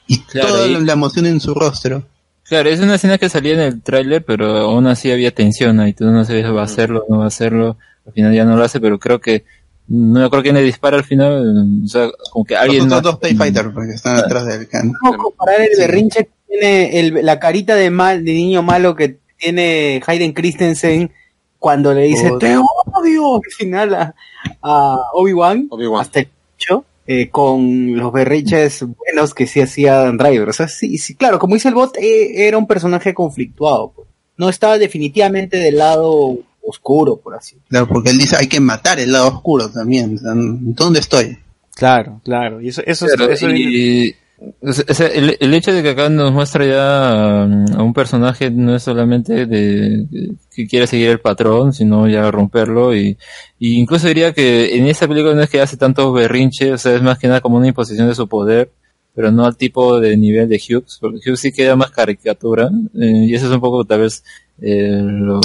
y 0.08 0.18
Claro, 0.22 0.48
toda 0.50 0.68
y- 0.68 0.84
la 0.86 0.94
emoción 0.94 1.26
en 1.28 1.40
su 1.40 1.54
rostro. 1.54 2.04
Claro, 2.44 2.70
es 2.70 2.80
una 2.80 2.96
escena 2.96 3.20
que 3.20 3.30
salía 3.30 3.54
en 3.54 3.60
el 3.60 3.82
tráiler, 3.84 4.26
pero 4.26 4.48
aún 4.58 4.88
así 4.88 5.12
había 5.12 5.34
tensión 5.34 5.80
ahí, 5.80 5.94
tú 5.94 6.06
no 6.06 6.26
sabías 6.26 6.52
va 6.52 6.62
a 6.62 6.66
hacerlo, 6.66 7.06
no 7.08 7.20
va 7.20 7.26
a 7.26 7.28
hacerlo, 7.28 7.78
al 8.08 8.14
final 8.14 8.34
ya 8.34 8.44
no 8.44 8.56
lo 8.58 8.64
hace, 8.64 8.80
pero 8.80 8.98
creo 9.00 9.22
que, 9.22 9.44
no 9.88 10.20
me 10.20 10.26
acuerdo 10.26 10.42
quién 10.44 10.56
le 10.56 10.64
dispara 10.64 10.98
al 10.98 11.04
final, 11.04 11.82
o 11.86 11.88
sea, 11.88 12.10
como 12.32 12.46
que 12.46 12.56
alguien 12.56 12.90
los 12.90 13.04
dos 13.04 13.20
TIE 13.20 13.36
Fighters 13.36 13.70
porque 13.72 13.92
están 13.94 14.18
atrás 14.18 14.48
del 14.48 14.68
can. 14.68 14.92
¿Cómo 15.00 15.16
comparar 15.26 15.62
el 15.62 15.78
berrinche 15.78 16.26
que 16.26 16.32
tiene 16.48 17.00
el- 17.00 17.24
la 17.24 17.40
carita 17.40 17.76
de 17.76 17.92
mal 17.92 18.26
de 18.26 18.34
niño 18.34 18.64
malo 18.64 18.96
que 18.96 19.18
tiene 19.38 20.02
Hayden 20.08 20.34
Christensen 20.34 21.12
cuando 21.60 21.94
le 21.94 22.04
dice 22.04 22.32
Oh. 22.32 22.38
te 22.40 22.58
odio 23.00 23.36
al 23.36 23.52
final 23.58 23.94
a, 23.94 24.16
a 24.62 24.98
Obi-Wan 25.14 25.70
hasta 26.00 26.20
el 26.22 26.30
pecho 26.58 26.86
eh, 27.08 27.30
con 27.30 27.96
los 27.98 28.12
berrinches 28.14 28.84
buenos 28.84 29.34
que 29.34 29.48
sí 29.48 29.62
hacía 29.62 29.96
Dan 29.96 30.18
Driver. 30.18 30.50
O 30.50 30.54
sea, 30.54 30.68
sí, 30.68 30.98
sí, 30.98 31.16
claro, 31.16 31.40
como 31.40 31.56
dice 31.56 31.70
el 31.70 31.74
bot, 31.74 31.98
eh, 31.98 32.48
era 32.48 32.58
un 32.58 32.68
personaje 32.68 33.14
conflictuado. 33.14 33.92
pues. 33.96 34.08
No 34.38 34.48
estaba 34.50 34.78
definitivamente 34.78 35.58
del 35.58 35.78
lado 35.80 36.38
oscuro, 36.62 37.18
por 37.18 37.36
así. 37.36 37.58
Claro, 37.68 37.88
porque 37.88 38.12
él 38.12 38.18
dice 38.20 38.36
hay 38.38 38.48
que 38.48 38.60
matar 38.60 39.00
el 39.00 39.12
lado 39.12 39.28
oscuro 39.30 39.70
también. 39.72 40.20
¿Dónde 40.22 41.00
estoy? 41.00 41.38
Claro, 41.76 42.22
claro. 42.24 42.62
Y 42.62 42.68
eso, 42.70 42.82
eso, 42.86 43.06
es- 43.08 43.14
Claro, 43.16 43.32
eso 43.32 43.50
y, 43.50 44.16
o 44.62 44.94
sea, 44.94 45.08
el, 45.08 45.38
el 45.40 45.54
hecho 45.54 45.74
de 45.74 45.84
que 45.84 45.90
acá 45.90 46.10
nos 46.10 46.32
muestra 46.32 46.66
ya 46.66 47.46
um, 47.46 47.66
a 47.78 47.84
un 47.84 47.94
personaje 47.94 48.50
no 48.52 48.76
es 48.76 48.84
solamente 48.84 49.46
de 49.46 50.06
que 50.52 50.68
quiere 50.68 50.88
seguir 50.88 51.10
el 51.10 51.20
patrón, 51.20 51.74
sino 51.74 52.08
ya 52.08 52.30
romperlo 52.32 52.96
y, 52.96 53.18
y 53.58 53.78
incluso 53.78 54.08
diría 54.08 54.34
que 54.34 54.78
en 54.78 54.86
esta 54.88 55.08
película 55.08 55.34
no 55.34 55.42
es 55.42 55.50
que 55.50 55.62
hace 55.62 55.78
tanto 55.78 56.12
berrinche, 56.14 56.74
o 56.74 56.78
sea, 56.78 56.96
es 56.96 57.02
más 57.02 57.20
que 57.20 57.28
nada 57.28 57.42
como 57.42 57.58
una 57.58 57.68
imposición 57.68 58.08
de 58.08 58.16
su 58.16 58.28
poder, 58.28 58.72
pero 59.14 59.32
no 59.32 59.46
al 59.46 59.58
tipo 59.58 60.00
de 60.00 60.16
nivel 60.16 60.48
de 60.48 60.58
Hughes, 60.58 60.98
porque 61.02 61.20
Hughes 61.20 61.40
sí 61.40 61.52
queda 61.52 61.76
más 61.76 61.92
caricatura 61.92 62.70
eh, 62.96 63.26
y 63.28 63.34
eso 63.34 63.48
es 63.48 63.52
un 63.52 63.62
poco 63.62 63.84
tal 63.84 64.02
vez 64.02 64.24
eh, 64.62 65.02
lo, 65.02 65.42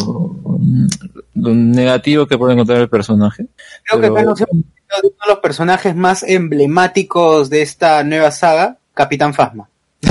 lo 1.34 1.55
negativo 1.55 2.26
que 2.26 2.39
puede 2.39 2.55
encontrar 2.55 2.81
el 2.81 2.89
personaje. 2.89 3.47
Creo 3.84 4.00
que 4.00 4.06
acá 4.06 4.23
nos 4.23 4.40
hemos 4.40 4.64
uno 5.02 5.10
de 5.10 5.28
los 5.28 5.39
personajes 5.39 5.97
más 5.97 6.23
emblemáticos 6.23 7.50
de 7.50 7.62
esta 7.62 8.05
nueva 8.05 8.31
saga, 8.31 8.78
Capitán 8.94 9.34
Fasma. 9.34 9.68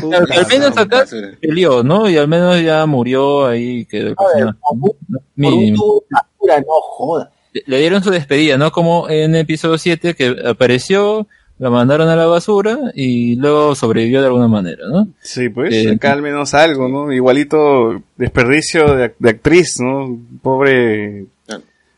Claro, 0.00 0.26
al 0.32 0.46
menos 0.48 0.76
acá 0.76 1.04
peleó, 1.40 1.82
¿no? 1.84 2.08
Y 2.10 2.16
al 2.16 2.26
menos 2.26 2.60
ya 2.62 2.84
murió 2.86 3.46
ahí, 3.46 3.84
que 3.84 4.02
¿no? 4.02 4.16
Mínimo. 5.36 6.02
Pura, 6.38 6.58
no 6.60 6.66
joda. 6.80 7.30
Le- 7.66 7.78
dieron 7.78 8.02
su 8.02 8.10
despedida, 8.10 8.56
¿no? 8.56 8.72
Como 8.72 9.08
en 9.08 9.36
episodio 9.36 9.78
7 9.78 10.14
que 10.14 10.34
apareció, 10.46 11.28
la 11.58 11.70
mandaron 11.70 12.08
a 12.08 12.16
la 12.16 12.26
basura 12.26 12.78
y 12.94 13.36
luego 13.36 13.74
sobrevivió 13.76 14.20
de 14.20 14.26
alguna 14.28 14.48
manera, 14.48 14.84
¿no? 14.90 15.08
Sí, 15.20 15.48
pues, 15.48 15.72
Eh, 15.74 15.92
acá 15.94 16.12
al 16.12 16.22
menos 16.22 16.54
algo, 16.54 16.88
¿no? 16.88 17.12
Igualito 17.12 18.02
desperdicio 18.16 18.94
de, 18.96 19.10
ac- 19.10 19.14
de 19.18 19.30
actriz, 19.30 19.76
¿no? 19.80 20.18
Pobre 20.42 21.26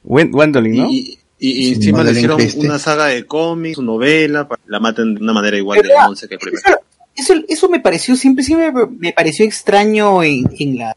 Wen- 0.05 0.31
Gwendolyn, 0.33 0.77
¿no? 0.77 0.91
Y, 0.91 1.19
y, 1.45 1.69
y 1.69 1.75
encima 1.75 2.03
le 2.03 2.13
hicieron 2.13 2.41
una 2.57 2.79
saga 2.79 3.07
de 3.07 3.27
cómics, 3.27 3.77
una 3.77 3.87
novela, 3.89 4.49
la 4.67 4.81
maten 4.81 5.15
de 5.15 5.21
una 5.21 5.35
manera 5.35 5.59
igual 5.59 5.83
de 5.83 5.89
¿Verdad? 5.89 6.09
once 6.09 6.27
que 6.27 6.35
el 6.35 6.41
primero. 6.41 6.81
Eso, 7.15 7.35
eso 7.49 7.69
me 7.69 7.81
pareció, 7.81 8.17
siempre, 8.17 8.43
siempre 8.43 8.73
me 8.99 9.13
pareció 9.13 9.45
extraño 9.45 10.23
en, 10.23 10.51
en 10.59 10.79
la, 10.79 10.97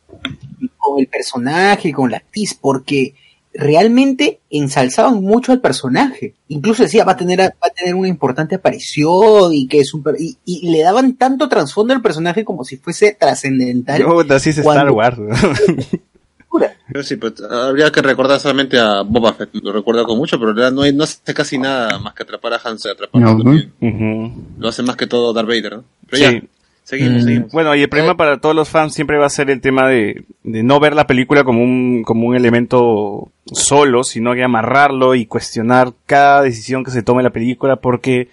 con 0.78 1.00
el 1.00 1.08
personaje, 1.08 1.92
con 1.92 2.10
la 2.10 2.18
actriz, 2.18 2.54
porque 2.54 3.14
realmente 3.54 4.40
ensalzaban 4.50 5.22
mucho 5.22 5.52
al 5.52 5.60
personaje. 5.60 6.34
Incluso 6.48 6.84
decía, 6.84 7.04
va 7.04 7.12
a 7.12 7.18
tener, 7.18 7.40
va 7.40 7.54
a 7.62 7.70
tener 7.70 7.94
una 7.94 8.08
importante 8.08 8.56
aparición 8.56 9.54
y 9.54 9.68
que 9.68 9.82
es 9.82 9.94
un, 9.94 10.04
y, 10.18 10.38
y 10.46 10.70
le 10.70 10.82
daban 10.82 11.16
tanto 11.18 11.50
trasfondo 11.50 11.94
al 11.94 12.02
personaje 12.02 12.46
como 12.46 12.64
si 12.64 12.78
fuese 12.78 13.18
trascendental. 13.20 14.04
Puta, 14.06 14.36
así 14.36 14.52
es 14.52 14.60
Star 14.60 14.92
Wars. 14.92 15.18
¿no? 16.52 16.60
Pero 16.90 17.04
sí, 17.04 17.18
pues, 17.18 17.34
habría 17.42 17.92
que 17.92 18.02
recordar 18.02 18.40
solamente 18.40 18.80
a 18.80 19.02
Boba 19.02 19.34
Fett, 19.34 19.50
lo 19.62 19.74
recuerdo 19.74 20.06
con 20.06 20.18
mucho, 20.18 20.40
pero 20.40 20.52
en 20.52 20.58
realidad 20.58 20.76
no, 20.76 20.82
hay, 20.84 20.94
no 20.94 21.04
hace 21.04 21.34
casi 21.34 21.58
nada 21.58 22.00
más 22.00 22.14
que 22.14 22.24
atrapar 22.24 22.54
a 22.54 22.62
Han, 22.64 22.76
atrapar 22.78 23.24
a 23.24 23.32
Ujú. 23.34 24.32
Lo 24.58 24.68
hace 24.70 24.84
más 24.84 24.96
que 24.96 25.08
todo 25.08 25.34
Darth 25.34 25.48
Vader, 25.48 25.78
¿no? 25.78 25.84
Pero 26.10 26.18
Sí. 26.18 26.24
ya, 26.42 26.42
seguimos, 26.86 27.22
Mm, 27.24 27.26
seguimos. 27.26 27.52
Bueno, 27.52 27.76
y 27.76 27.82
el 27.82 27.90
problema 27.90 28.16
para 28.16 28.40
todos 28.40 28.56
los 28.56 28.70
fans 28.70 28.94
siempre 28.94 29.18
va 29.18 29.26
a 29.26 29.30
ser 29.30 29.50
el 29.50 29.60
tema 29.60 29.88
de, 29.90 30.24
de 30.44 30.64
no 30.64 30.80
ver 30.80 30.96
la 30.96 31.08
película 31.08 31.44
como 31.44 31.62
un, 31.62 32.04
como 32.04 32.28
un 32.28 32.36
elemento 32.36 33.30
solo, 33.52 34.04
sino 34.04 34.34
que 34.34 34.44
amarrarlo 34.44 35.14
y 35.16 35.26
cuestionar 35.26 35.92
cada 36.06 36.42
decisión 36.42 36.84
que 36.86 36.92
se 36.92 37.04
tome 37.04 37.20
en 37.20 37.26
la 37.26 37.34
película 37.34 37.76
porque 37.76 38.30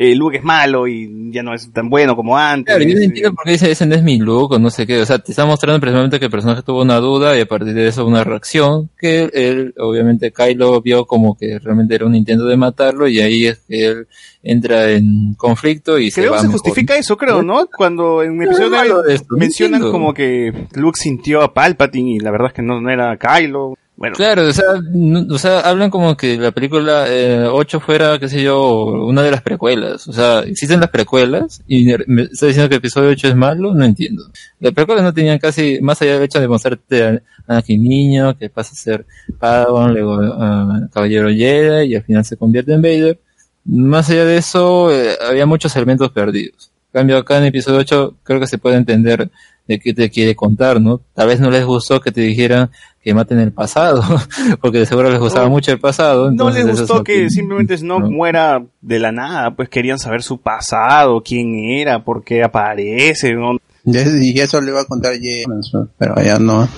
eh, 0.00 0.14
Luke 0.14 0.36
es 0.36 0.44
malo 0.44 0.86
y 0.86 1.32
ya 1.32 1.42
no 1.42 1.52
es 1.52 1.72
tan 1.72 1.90
bueno 1.90 2.14
como 2.14 2.38
antes. 2.38 2.72
Claro, 2.72 2.88
yo 2.88 2.96
no 2.96 3.02
entiendo 3.02 3.34
por 3.34 3.44
qué 3.44 3.50
dice 3.50 3.68
ese 3.68 3.84
no 3.84 3.96
es 3.96 4.04
mi 4.04 4.18
look 4.18 4.52
o 4.52 4.58
no 4.60 4.70
sé 4.70 4.86
qué. 4.86 5.00
O 5.00 5.04
sea, 5.04 5.18
te 5.18 5.32
está 5.32 5.44
mostrando 5.44 5.80
precisamente 5.80 6.20
que 6.20 6.26
el 6.26 6.30
personaje 6.30 6.62
tuvo 6.62 6.82
una 6.82 6.98
duda 6.98 7.36
y 7.36 7.40
a 7.40 7.46
partir 7.46 7.74
de 7.74 7.88
eso 7.88 8.06
una 8.06 8.22
reacción 8.22 8.90
que 8.96 9.28
él, 9.34 9.74
obviamente 9.76 10.30
Kylo 10.30 10.80
vio 10.82 11.04
como 11.04 11.36
que 11.36 11.58
realmente 11.58 11.96
era 11.96 12.06
un 12.06 12.14
intento 12.14 12.44
de 12.44 12.56
matarlo 12.56 13.08
y 13.08 13.18
ahí 13.18 13.46
es 13.46 13.58
que 13.66 13.86
él 13.86 14.06
entra 14.44 14.88
en 14.92 15.34
conflicto 15.36 15.98
y 15.98 16.04
Que 16.04 16.10
se 16.12 16.28
va 16.28 16.38
se 16.38 16.46
mejor. 16.46 16.60
justifica 16.60 16.96
eso, 16.96 17.16
creo, 17.16 17.42
¿no? 17.42 17.66
Cuando 17.66 18.22
en 18.22 18.38
Pero 18.38 18.52
episodio 18.52 19.02
no 19.02 19.36
mencionan 19.36 19.90
como 19.90 20.14
que 20.14 20.52
Luke 20.74 21.00
sintió 21.02 21.42
a 21.42 21.52
Palpatine 21.52 22.12
y 22.12 22.18
la 22.20 22.30
verdad 22.30 22.48
es 22.48 22.54
que 22.54 22.62
no, 22.62 22.80
no 22.80 22.88
era 22.88 23.16
Kylo. 23.16 23.74
Bueno, 23.98 24.14
Claro, 24.14 24.46
o 24.46 24.52
sea, 24.52 24.80
o 25.28 25.38
sea, 25.38 25.58
hablan 25.58 25.90
como 25.90 26.16
que 26.16 26.36
la 26.36 26.52
película 26.52 27.06
eh, 27.08 27.48
8 27.50 27.80
fuera, 27.80 28.16
qué 28.20 28.28
sé 28.28 28.40
yo, 28.44 28.84
una 28.84 29.24
de 29.24 29.32
las 29.32 29.42
precuelas. 29.42 30.06
O 30.06 30.12
sea, 30.12 30.38
existen 30.42 30.78
las 30.78 30.90
precuelas 30.90 31.64
y 31.66 31.84
me 32.06 32.22
está 32.22 32.46
diciendo 32.46 32.68
que 32.68 32.76
el 32.76 32.78
episodio 32.78 33.10
8 33.10 33.26
es 33.26 33.34
malo, 33.34 33.74
no 33.74 33.84
entiendo. 33.84 34.30
Las 34.60 34.72
precuelas 34.72 35.02
no 35.02 35.12
tenían 35.12 35.38
casi, 35.38 35.80
más 35.82 36.00
allá 36.00 36.14
del 36.14 36.22
hecho 36.22 36.38
de 36.38 36.46
mostrarte 36.46 37.02
a 37.02 37.22
Anakin 37.48 37.82
niño, 37.82 38.38
que 38.38 38.48
pasa 38.48 38.70
a 38.72 38.76
ser 38.76 39.04
Padawan, 39.36 39.92
luego 39.92 40.20
ah, 40.22 40.80
Caballero 40.92 41.28
Jedi 41.30 41.88
y 41.90 41.96
al 41.96 42.04
final 42.04 42.24
se 42.24 42.36
convierte 42.36 42.74
en 42.74 42.82
Vader. 42.82 43.18
más 43.64 44.08
allá 44.10 44.24
de 44.24 44.36
eso, 44.36 44.92
eh, 44.92 45.16
había 45.28 45.44
muchos 45.44 45.74
elementos 45.74 46.12
perdidos. 46.12 46.70
En 46.92 47.00
cambio, 47.00 47.16
acá 47.18 47.38
en 47.38 47.46
episodio 47.46 47.80
8 47.80 48.14
creo 48.22 48.38
que 48.38 48.46
se 48.46 48.58
puede 48.58 48.76
entender 48.76 49.28
de 49.68 49.78
qué 49.78 49.92
te 49.94 50.10
quiere 50.10 50.34
contar, 50.34 50.80
¿no? 50.80 51.00
Tal 51.14 51.28
vez 51.28 51.38
no 51.40 51.50
les 51.50 51.64
gustó 51.64 52.00
que 52.00 52.10
te 52.10 52.22
dijeran 52.22 52.70
que 53.02 53.14
maten 53.14 53.38
el 53.38 53.52
pasado, 53.52 54.02
porque 54.60 54.78
de 54.78 54.86
seguro 54.86 55.10
les 55.10 55.20
gustaba 55.20 55.44
No. 55.44 55.50
mucho 55.52 55.70
el 55.70 55.78
pasado. 55.78 56.30
No 56.32 56.50
les 56.50 56.66
es 56.66 56.80
gustó 56.80 57.04
que 57.04 57.30
simplemente 57.30 57.76
Snoke 57.76 58.04
¿no? 58.04 58.10
muera 58.10 58.62
de 58.80 58.98
la 58.98 59.12
nada, 59.12 59.54
pues 59.54 59.68
querían 59.68 59.98
saber 59.98 60.22
su 60.22 60.38
pasado, 60.40 61.22
quién 61.22 61.54
era, 61.70 62.02
por 62.02 62.24
qué 62.24 62.42
aparece, 62.42 63.34
¿no? 63.34 63.58
Y 63.84 64.38
eso 64.40 64.60
le 64.60 64.70
iba 64.70 64.80
a 64.80 64.84
contar 64.84 65.12
Jay, 65.20 65.44
pero 65.96 66.14
ya 66.22 66.38
no. 66.38 66.68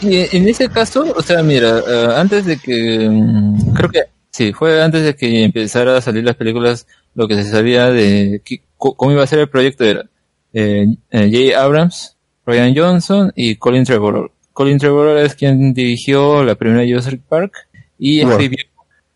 Y 0.00 0.36
en 0.36 0.48
ese 0.48 0.68
caso, 0.68 1.04
o 1.16 1.22
sea, 1.22 1.42
mira, 1.42 1.78
eh, 1.78 2.08
antes 2.16 2.44
de 2.46 2.58
que, 2.58 3.08
mm, 3.08 3.74
creo 3.74 3.90
que, 3.90 4.00
sí, 4.30 4.52
fue 4.52 4.82
antes 4.82 5.04
de 5.04 5.14
que 5.14 5.44
empezara 5.44 5.96
a 5.96 6.00
salir 6.00 6.24
las 6.24 6.34
películas, 6.34 6.86
lo 7.14 7.28
que 7.28 7.34
se 7.34 7.44
sabía 7.50 7.90
de 7.90 8.42
cómo 8.76 9.12
iba 9.12 9.22
a 9.22 9.26
ser 9.28 9.38
el 9.40 9.48
proyecto 9.48 9.84
era 9.84 10.06
eh, 10.52 10.86
eh, 11.10 11.30
Jay 11.30 11.52
Abrams, 11.52 12.15
Ryan 12.46 12.74
Johnson 12.76 13.32
y 13.34 13.56
Colin 13.56 13.84
Trevorrow. 13.84 14.30
Colin 14.52 14.78
Trevorrow 14.78 15.18
es 15.18 15.34
quien 15.34 15.74
dirigió 15.74 16.42
la 16.44 16.54
primera 16.54 16.86
Jurassic 16.86 17.20
Park 17.20 17.52
y 17.98 18.22
Wow. 18.22 18.30
escribió 18.32 18.58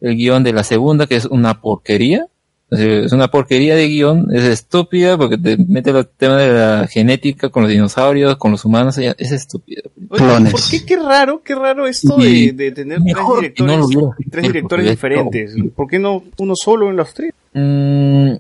el 0.01 0.17
guion 0.17 0.43
de 0.43 0.53
la 0.53 0.65
segunda, 0.65 1.07
que 1.07 1.17
es 1.17 1.25
una 1.27 1.61
porquería. 1.61 2.27
Es 2.71 3.13
una 3.13 3.27
porquería 3.29 3.75
de 3.75 3.89
guion, 3.89 4.29
es 4.33 4.45
estúpida 4.45 5.19
porque 5.19 5.37
te 5.37 5.57
mete 5.57 5.91
el 5.91 6.07
tema 6.07 6.37
de 6.37 6.53
la 6.53 6.87
genética 6.87 7.49
con 7.49 7.65
los 7.65 7.73
dinosaurios, 7.73 8.37
con 8.37 8.53
los 8.53 8.65
humanos, 8.65 8.97
es 8.97 9.33
estúpida. 9.33 9.83
Oye. 10.09 10.51
¿Por 10.53 10.61
qué? 10.71 10.85
Qué 10.87 10.97
raro, 10.97 11.43
qué 11.43 11.57
raro 11.57 11.89
esto 11.89 12.17
de, 12.17 12.53
tener 12.73 13.01
tres 13.03 13.17
no 13.17 13.35
directores, 13.41 13.87
hubiera 13.87 14.17
tres 14.31 14.43
directores 14.45 14.89
diferentes. 14.89 15.55
¿Por 15.75 15.89
qué 15.89 15.99
no 15.99 16.23
uno 16.39 16.55
solo 16.55 16.91
en 16.91 16.97
los 16.97 17.13
tres? 17.13 17.35
Mm, 17.55 18.35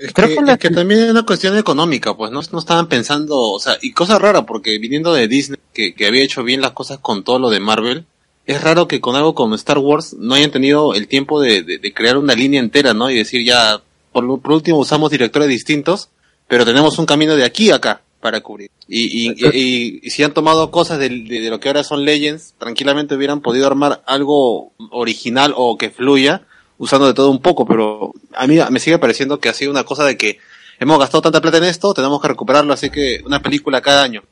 Es 0.00 0.12
Creo 0.14 0.28
que, 0.28 0.34
que 0.36 0.42
la- 0.42 0.52
es 0.54 0.58
que 0.58 0.70
también 0.70 1.00
es 1.04 1.10
una 1.10 1.24
cuestión 1.26 1.56
económica, 1.58 2.16
pues 2.16 2.30
no, 2.32 2.40
no 2.52 2.58
estaban 2.58 2.88
pensando, 2.88 3.36
o 3.38 3.60
sea, 3.60 3.76
y 3.82 3.92
cosa 3.92 4.18
rara, 4.18 4.46
porque 4.46 4.78
viniendo 4.78 5.12
de 5.12 5.28
Disney, 5.28 5.58
que, 5.74 5.94
que 5.94 6.06
había 6.06 6.24
hecho 6.24 6.42
bien 6.42 6.60
las 6.62 6.72
cosas 6.72 6.98
con 7.00 7.22
todo 7.22 7.38
lo 7.38 7.50
de 7.50 7.60
Marvel, 7.60 8.06
es 8.46 8.62
raro 8.62 8.88
que 8.88 9.00
con 9.00 9.14
algo 9.14 9.34
como 9.34 9.54
Star 9.56 9.78
Wars 9.78 10.14
no 10.18 10.34
hayan 10.34 10.50
tenido 10.50 10.94
el 10.94 11.06
tiempo 11.06 11.40
de, 11.40 11.62
de- 11.62 11.78
de 11.78 11.92
crear 11.94 12.16
una 12.16 12.34
línea 12.34 12.60
entera, 12.60 12.94
¿no? 12.94 13.10
Y 13.10 13.14
decir 13.16 13.44
ya, 13.44 13.82
por, 14.12 14.24
último 14.24 14.78
usamos 14.78 15.10
directores 15.10 15.48
distintos, 15.48 16.08
pero 16.48 16.64
tenemos 16.64 16.98
un 16.98 17.06
camino 17.06 17.36
de 17.36 17.44
aquí 17.44 17.70
a 17.70 17.76
acá 17.76 18.00
para 18.20 18.40
cubrir. 18.40 18.70
Y, 18.88 19.28
y, 19.30 19.34
y- 19.52 20.00
y 20.02 20.10
si 20.10 20.22
han 20.22 20.32
tomado 20.34 20.70
cosas 20.70 20.98
de 20.98 21.10
lo 21.10 21.60
que 21.60 21.68
ahora 21.68 21.84
son 21.84 22.04
Legends, 22.04 22.54
tranquilamente 22.58 23.14
hubieran 23.14 23.40
podido 23.42 23.66
armar 23.66 24.02
algo 24.06 24.72
original 24.90 25.52
o 25.56 25.76
que 25.78 25.90
fluya, 25.90 26.42
usando 26.80 27.06
de 27.06 27.14
todo 27.14 27.30
un 27.30 27.40
poco, 27.40 27.66
pero 27.66 28.12
a 28.34 28.46
mí 28.46 28.58
me 28.70 28.80
sigue 28.80 28.98
pareciendo 28.98 29.38
que 29.38 29.48
ha 29.48 29.54
sido 29.54 29.70
una 29.70 29.84
cosa 29.84 30.04
de 30.04 30.16
que 30.16 30.38
hemos 30.78 30.98
gastado 30.98 31.22
tanta 31.22 31.40
plata 31.40 31.58
en 31.58 31.64
esto, 31.64 31.92
tenemos 31.94 32.20
que 32.22 32.28
recuperarlo, 32.28 32.72
así 32.72 32.88
que 32.90 33.20
una 33.26 33.40
película 33.42 33.80
cada 33.82 34.02
año. 34.02 34.22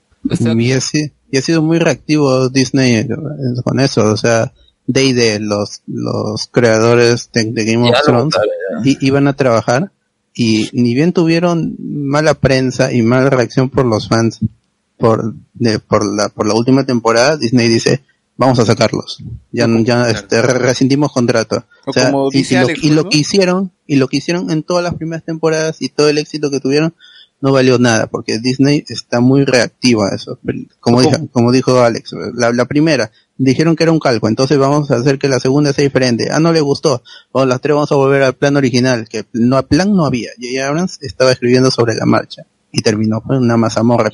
Y 0.57 0.73
ha, 0.73 0.81
si- 0.81 1.13
y 1.31 1.37
ha 1.37 1.43
sido 1.43 1.61
muy 1.63 1.79
reactivo 1.79 2.49
Disney 2.49 2.95
eh, 2.97 3.09
con 3.63 3.79
eso, 3.81 4.05
o 4.13 4.17
sea, 4.17 4.53
Day 4.87 5.13
de 5.13 5.39
los, 5.41 5.83
los 5.87 6.47
creadores 6.51 7.31
de, 7.35 7.45
de 7.53 7.65
Game 7.67 7.87
of 7.91 8.05
Thrones 8.07 8.35
i- 8.89 8.99
iban 9.07 9.29
a 9.29 9.35
trabajar 9.35 9.93
y 10.35 10.71
ni 10.73 10.95
bien 10.95 11.13
tuvieron 11.13 11.77
mala 11.79 12.33
prensa 12.35 12.93
y 12.93 13.03
mala 13.03 13.29
reacción 13.29 13.69
por 13.69 13.85
los 13.85 14.09
fans 14.09 14.39
por, 14.97 15.35
de, 15.53 15.79
por 15.81 16.05
la, 16.07 16.31
por 16.31 16.47
la 16.47 16.55
última 16.55 16.87
temporada, 16.87 17.37
Disney 17.37 17.69
dice, 17.69 18.03
vamos 18.39 18.59
a 18.59 18.65
sacarlos. 18.65 19.19
Ya, 19.53 19.67
ya 19.83 20.09
este, 20.09 20.41
re- 20.41 20.59
rescindimos 20.59 21.13
contrato. 21.13 21.67
O 21.85 21.93
sea, 21.93 22.11
como 22.11 22.31
y, 22.33 22.43
lo, 22.55 22.61
Alex, 22.61 22.85
y 22.85 22.91
lo 22.91 23.03
¿no? 23.03 23.09
que 23.11 23.19
hicieron, 23.19 23.73
y 23.87 23.97
lo 23.97 24.09
que 24.09 24.17
hicieron 24.17 24.51
en 24.51 24.63
todas 24.63 24.83
las 24.83 24.95
primeras 24.95 25.25
temporadas 25.25 25.83
y 25.83 25.91
todo 25.91 26.09
el 26.09 26.17
éxito 26.17 26.51
que 26.51 26.61
tuvieron, 26.61 26.95
no 27.41 27.53
valió 27.53 27.79
nada, 27.79 28.09
porque 28.09 28.39
Disney 28.41 28.85
está 28.89 29.21
muy 29.21 29.45
reactiva 29.45 30.09
a 30.11 30.15
eso. 30.15 30.41
Como, 30.81 31.03
dijo, 31.03 31.29
como 31.31 31.53
dijo 31.53 31.81
Alex, 31.81 32.11
la, 32.35 32.53
la 32.53 32.65
primera, 32.65 33.13
dijeron 33.37 33.77
que 33.77 33.85
era 33.85 33.93
un 33.93 34.01
calco, 34.01 34.27
entonces 34.27 34.59
vamos 34.59 34.91
a 34.91 34.97
hacer 34.97 35.21
que 35.21 35.29
la 35.29 35.39
segunda 35.39 35.73
sea 35.73 35.85
diferente. 35.85 36.31
Ah, 36.33 36.41
no 36.41 36.53
le 36.53 36.61
gustó. 36.61 37.03
O 37.31 37.45
las 37.47 37.61
tres 37.61 37.75
vamos 37.75 37.93
a 37.93 37.95
volver 37.95 38.25
al 38.25 38.35
plan 38.35 38.57
original, 38.57 39.09
que 39.09 39.25
no, 39.33 39.63
plan 39.63 39.95
no 39.95 40.05
había. 40.05 40.31
J. 40.37 40.67
Abrams 40.67 40.99
estaba 41.01 41.31
escribiendo 41.31 41.71
sobre 41.71 41.95
la 41.95 42.07
marcha. 42.07 42.43
Y 42.71 42.83
terminó 42.83 43.23
con 43.23 43.39
una 43.39 43.57
mazamorra 43.57 44.11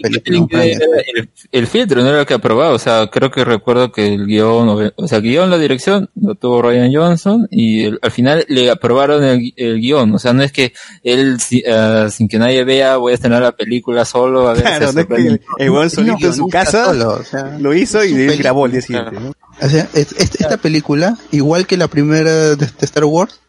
el, 0.63 0.79
el- 1.17 1.29
el 1.51 1.67
filtro 1.67 2.03
no 2.03 2.09
era 2.11 2.21
el 2.21 2.27
que 2.27 2.35
aprobaba, 2.35 2.71
o 2.73 2.79
sea, 2.79 3.09
creo 3.11 3.29
que 3.33 3.45
recuerdo 3.45 3.91
que 3.91 4.15
el 4.15 4.27
guion, 4.27 4.93
o 4.95 5.09
sea, 5.09 5.19
el 5.19 5.25
guion, 5.25 5.51
la 5.51 5.59
dirección, 5.59 6.09
lo 6.15 6.37
tuvo 6.37 6.63
Ryan 6.63 6.95
Johnson 6.95 7.49
y 7.51 7.83
el- 7.87 7.99
al 8.01 8.13
final 8.13 8.45
le 8.49 8.71
aprobaron 8.71 9.25
el, 9.25 9.53
el 9.57 9.81
guion, 9.81 10.15
o 10.15 10.19
sea, 10.21 10.33
no 10.35 10.45
es 10.45 10.53
que 10.53 10.73
él, 11.03 11.41
si- 11.41 11.65
ah, 11.69 12.07
sin 12.11 12.29
que 12.29 12.39
nadie 12.39 12.63
vea, 12.63 12.97
voy 12.97 13.11
a 13.11 13.15
estrenar 13.17 13.43
la 13.43 13.53
película 13.57 14.05
solo, 14.05 14.49
a 14.49 14.53
ver 14.55 14.63
Claro, 14.63 14.89
si 14.91 14.95
no 14.95 15.01
es 15.01 15.07
que 15.09 15.15
el, 15.17 15.41
el 15.59 15.71
weón 15.71 15.91
solito 15.91 16.27
en 16.29 16.35
su 16.35 16.47
casa 16.49 16.85
solo, 16.87 17.11
o 17.11 17.25
sea, 17.25 17.59
lo 17.59 17.75
hizo 17.75 18.05
y 18.05 18.13
él 18.15 18.37
grabó 18.39 18.67
el 18.67 18.73
día 18.73 18.83
siguiente, 18.83 19.17
¿no? 19.21 19.33
O 19.63 19.69
sea, 19.69 19.89
es- 19.95 20.13
es- 20.13 20.41
esta 20.41 20.59
película, 20.59 21.19
igual 21.33 21.67
que 21.67 21.77
la 21.77 21.89
primera 21.89 22.31
de, 22.31 22.57
de 22.57 22.67
Star 22.83 23.05
Wars, 23.05 23.41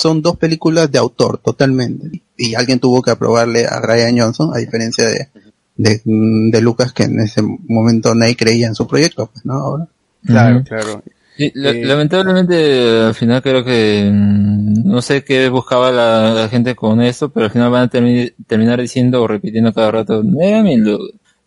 son 0.00 0.22
dos 0.22 0.36
películas 0.36 0.90
de 0.90 0.98
autor, 0.98 1.38
totalmente. 1.38 2.22
Y 2.36 2.54
alguien 2.54 2.80
tuvo 2.80 3.00
que 3.02 3.10
aprobarle 3.12 3.66
a 3.66 3.80
Ryan 3.80 4.18
Johnson, 4.18 4.50
a 4.54 4.58
diferencia 4.58 5.04
de, 5.06 5.28
de, 5.76 6.00
de 6.04 6.60
Lucas, 6.60 6.92
que 6.92 7.04
en 7.04 7.20
ese 7.20 7.42
momento 7.42 8.14
nadie 8.14 8.36
creía 8.36 8.66
en 8.66 8.74
su 8.74 8.86
proyecto, 8.86 9.30
pues, 9.32 9.44
¿no? 9.46 9.54
Ahora. 9.54 9.86
Claro, 10.26 10.62
claro. 10.64 11.02
Sí, 11.36 11.52
Eh, 11.54 11.82
lamentablemente 11.84 13.00
al 13.02 13.14
final 13.14 13.42
creo 13.42 13.64
que 13.64 14.08
mm, 14.12 14.86
no 14.88 15.02
sé 15.02 15.24
qué 15.24 15.48
buscaba 15.48 15.90
la, 15.90 16.32
la 16.32 16.48
gente 16.48 16.74
con 16.76 17.00
esto, 17.02 17.28
pero 17.28 17.46
al 17.46 17.52
final 17.52 17.70
van 17.70 17.82
a 17.84 17.90
termi- 17.90 18.32
terminar 18.46 18.80
diciendo 18.80 19.22
o 19.22 19.26
repitiendo 19.26 19.72
cada 19.72 19.90
rato, 19.90 20.22
"Eh, 20.40 20.62
mi 20.62 20.76
lo- 20.76 20.98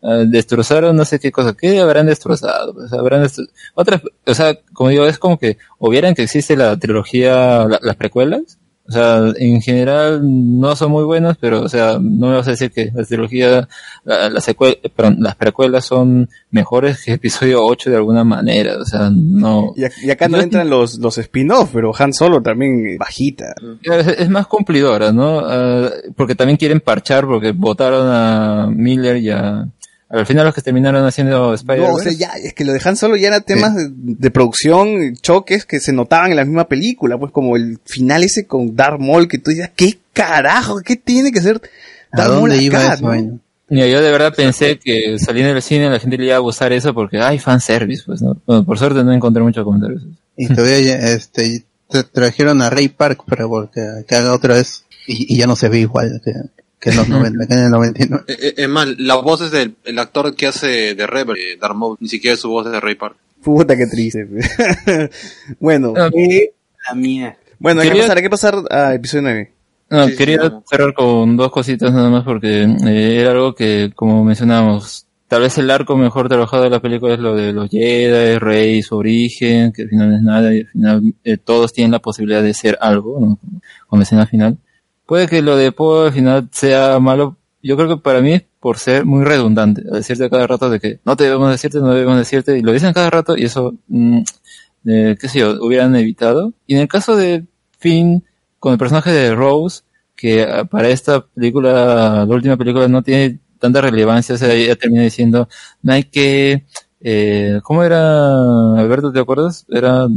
ah, 0.04 0.24
destrozaron 0.28 0.96
no 0.96 1.06
sé 1.06 1.20
qué 1.20 1.32
cosa, 1.32 1.56
¿qué 1.60 1.80
habrán 1.80 2.08
destrozado? 2.08 2.74
Pues, 2.74 2.92
habrán 2.94 3.24
destro- 3.24 3.48
otras, 3.76 4.02
o 4.26 4.34
sea, 4.34 4.58
como 4.74 4.90
digo, 4.90 5.06
es 5.06 5.18
como 5.20 5.38
que 5.38 5.58
o 5.80 5.90
vieran 5.90 6.16
que 6.16 6.24
existe 6.24 6.56
la 6.56 6.78
trilogía, 6.78 7.66
la- 7.66 7.80
las 7.82 7.96
precuelas, 7.96 8.58
o 8.90 8.92
sea, 8.94 9.34
en 9.38 9.62
general 9.62 10.22
no 10.24 10.74
son 10.78 10.92
muy 10.92 11.04
buenas, 11.04 11.36
pero 11.42 11.62
o 11.62 11.68
sea, 11.68 11.98
no 12.02 12.28
me 12.30 12.36
vas 12.36 12.48
a 12.48 12.52
decir 12.52 12.72
que 12.72 12.90
la 12.96 13.04
trilogía, 13.04 13.68
la, 14.06 14.30
la 14.30 14.40
perdón, 14.96 15.18
las 15.20 15.36
precuelas 15.36 15.84
son 15.84 16.30
mejores 16.52 17.04
que 17.04 17.12
episodio 17.12 17.66
8 17.66 17.90
de 17.90 17.98
alguna 17.98 18.24
manera, 18.24 18.78
o 18.78 18.86
sea, 18.86 19.12
no, 19.14 19.74
Y, 19.76 20.08
y 20.08 20.10
acá 20.10 20.30
no 20.30 20.38
Yo- 20.38 20.44
entran 20.44 20.70
los, 20.70 21.00
los 21.00 21.18
spin-off, 21.18 21.72
pero 21.74 21.92
Han 22.00 22.14
Solo 22.14 22.42
también 22.42 22.98
bajita. 22.98 23.54
Es, 23.84 24.08
es 24.08 24.30
más 24.30 24.48
cumplidora, 24.48 25.12
¿no? 25.12 25.42
Ah, 25.44 25.90
porque 26.16 26.36
también 26.36 26.56
quieren 26.56 26.80
parchar, 26.80 27.26
porque 27.26 27.52
votaron 27.52 28.08
a 28.10 28.70
Miller 28.74 29.18
y 29.18 29.32
a... 29.32 29.68
Al 30.10 30.26
final 30.26 30.46
los 30.46 30.56
que 30.56 30.62
terminaron 30.62 31.06
haciendo 31.06 31.54
spider 31.54 31.80
No, 31.82 31.94
o 31.96 32.00
sea, 32.00 32.14
ya, 32.14 32.32
es 32.42 32.54
que 32.54 32.64
lo 32.64 32.72
de 32.72 32.82
Han 32.84 32.96
Solo 32.96 33.18
ya 33.18 33.28
era 33.28 33.42
temas 33.42 33.76
de, 33.76 33.90
de 33.92 34.32
producción, 34.32 35.16
choques 35.22 35.66
que 35.66 35.80
se 35.82 35.92
notaban 35.92 36.32
en 36.32 36.38
la 36.38 36.46
misma 36.46 36.68
película, 36.70 37.18
pues 37.18 37.32
como 37.34 37.58
el 37.58 37.78
final 37.86 38.24
ese 38.24 38.48
con 38.48 38.76
Darth 38.76 39.00
Maul, 39.02 39.28
que 39.28 39.38
tú 39.38 39.52
dices, 39.52 39.70
¿qué 39.76 39.98
carajo? 40.14 40.80
¿Qué 40.82 40.96
tiene 40.96 41.32
que 41.32 41.42
ser 41.42 41.62
¿A 42.12 42.18
Darth 42.20 42.30
Maul 42.36 42.50
dónde 42.52 42.64
iba 42.64 42.80
acá, 42.80 42.94
eso? 42.94 43.14
no? 43.14 43.40
Mira, 43.70 43.88
yo 43.88 44.02
de 44.02 44.10
verdad 44.12 44.34
pensé 44.34 44.80
que 44.80 45.20
saliendo 45.20 45.54
del 45.54 45.62
cine 45.62 45.88
a 45.88 45.90
la 45.90 46.00
gente 46.00 46.18
le 46.18 46.28
iba 46.28 46.38
a 46.38 46.40
gustar 46.40 46.72
eso 46.72 46.94
porque 46.94 47.20
hay 47.20 47.38
fanservice, 47.38 48.04
pues, 48.06 48.22
¿no? 48.22 48.38
Bueno, 48.46 48.64
por 48.64 48.80
suerte 48.80 49.04
no 49.04 49.12
encontré 49.12 49.44
muchos 49.44 49.66
comentarios. 49.66 50.04
Y 50.38 50.48
todavía, 50.48 50.96
este, 51.12 51.66
tra- 51.90 52.08
trajeron 52.10 52.62
a 52.62 52.70
Ray 52.70 52.88
Park 52.88 53.24
para 53.28 53.44
que, 53.74 54.06
que 54.08 54.16
haga 54.16 54.32
otra 54.34 54.54
vez, 54.56 54.86
y, 55.06 55.36
y 55.36 55.38
ya 55.38 55.48
no 55.48 55.58
se 55.58 55.68
ve 55.68 55.80
igual 55.80 56.22
que, 56.24 56.32
que 56.80 56.90
en 56.92 56.96
los 56.98 57.08
90, 57.10 57.48
que 57.48 57.54
en 57.54 57.60
el 57.66 57.72
99. 57.72 58.24
Eh, 58.28 58.36
eh, 58.42 58.54
Es 58.58 58.70
más, 58.70 58.88
la 59.00 59.16
voz 59.16 59.42
es 59.42 59.52
del 59.52 59.76
el 59.86 60.00
actor 60.00 60.36
que 60.36 60.48
hace 60.48 60.96
de 60.96 61.08
Rebel, 61.08 61.38
eh, 61.38 61.58
Darth 61.60 61.76
Maul, 61.76 61.98
ni 62.00 62.08
siquiera 62.08 62.34
es 62.36 62.40
su 62.42 62.50
voz 62.50 62.66
es 62.68 62.72
de 62.72 62.80
Ray 62.80 62.96
Park. 62.96 63.16
Puta, 63.44 63.76
qué 63.78 63.86
triste. 63.88 64.28
bueno, 65.60 65.94
Ah, 65.96 66.10
La 66.90 66.96
mía. 66.96 67.38
bueno, 67.60 67.82
hay 67.82 67.90
que 67.90 67.96
pasar, 68.00 68.18
hay 68.18 68.24
que 68.24 68.30
pasar 68.30 68.56
a 68.70 68.94
episodio 68.94 69.22
9. 69.24 69.52
No, 69.90 70.06
Sí, 70.06 70.12
sí, 70.12 70.18
quería 70.18 70.62
cerrar 70.70 70.94
con 70.94 71.38
dos 71.38 71.50
cositas 71.52 71.94
nada 71.94 72.10
más 72.10 72.24
porque 72.26 72.64
eh, 72.64 73.20
era 73.22 73.32
algo 73.32 73.56
que, 73.56 73.92
como 73.96 74.24
mencionábamos, 74.26 75.06
tal 75.30 75.42
vez 75.44 75.58
el 75.58 75.70
arco 75.72 75.96
mejor 75.96 76.28
trabajado 76.28 76.64
de 76.64 76.70
la 76.70 76.82
película 76.82 77.14
es 77.14 77.20
lo 77.20 77.36
de 77.36 77.54
los 77.54 77.70
Jedi, 77.70 78.38
Rey, 78.38 78.82
su 78.82 78.98
origen, 78.98 79.72
que 79.72 79.84
al 79.84 79.90
final 79.90 80.10
no 80.10 80.16
es 80.18 80.22
nada 80.24 80.54
y 80.54 80.60
al 80.60 80.68
final 80.68 81.02
eh, 81.24 81.38
todos 81.38 81.72
tienen 81.72 81.92
la 81.92 82.00
posibilidad 82.00 82.44
de 82.44 82.54
ser 82.54 82.78
algo, 82.82 83.18
¿no? 83.22 83.40
Con 83.88 84.00
la 84.00 84.04
escena 84.04 84.26
final. 84.26 84.58
Puede 85.08 85.28
que 85.28 85.42
lo 85.42 85.56
de 85.56 85.72
Poe 85.72 86.08
al 86.08 86.14
final 86.14 86.50
sea 86.52 87.00
malo, 87.00 87.38
yo 87.64 87.76
creo 87.76 87.90
que 87.90 87.98
para 87.98 88.22
mí 88.22 88.42
por 88.60 88.78
ser 88.78 89.06
muy 89.06 89.24
redundante, 89.24 89.82
decirte 89.84 90.26
a 90.26 90.30
cada 90.30 90.48
rato 90.48 90.70
de 90.70 90.80
que 90.80 91.00
no 91.06 91.16
te 91.16 91.24
debemos 91.26 91.50
decirte, 91.52 91.80
no 91.80 91.94
debemos 91.94 92.18
decirte, 92.18 92.58
y 92.58 92.62
lo 92.62 92.74
dicen 92.74 92.94
cada 92.94 93.10
rato 93.10 93.38
y 93.38 93.46
eso, 93.46 93.74
mm, 93.88 94.20
eh, 94.86 95.18
qué 95.20 95.30
sé 95.30 95.40
yo, 95.40 95.52
hubieran 95.64 95.96
evitado. 95.96 96.54
Y 96.68 96.76
en 96.76 96.82
el 96.82 96.88
caso 96.88 97.16
de 97.16 97.46
Finn, 97.80 98.24
con 98.60 98.74
el 98.74 98.78
personaje 98.80 99.12
de 99.12 99.34
Rose, 99.36 99.82
que 100.16 100.44
ah, 100.44 100.66
para 100.66 100.90
esta 100.90 101.22
película, 101.26 102.26
la 102.28 102.36
última 102.36 102.58
película, 102.58 102.88
no 102.88 103.04
tiene 103.04 103.40
tanta 103.60 103.82
relevancia, 103.82 104.36
o 104.36 104.38
sea, 104.38 104.54
ella 104.54 104.76
termina 104.76 105.04
diciendo, 105.04 105.48
no 105.82 105.94
hay 105.94 106.04
que, 106.04 106.66
eh, 107.02 107.60
¿cómo 107.64 107.84
era, 107.84 108.78
Alberto, 108.80 109.12
te 109.12 109.20
acuerdas? 109.20 109.66
Era, 109.70 110.08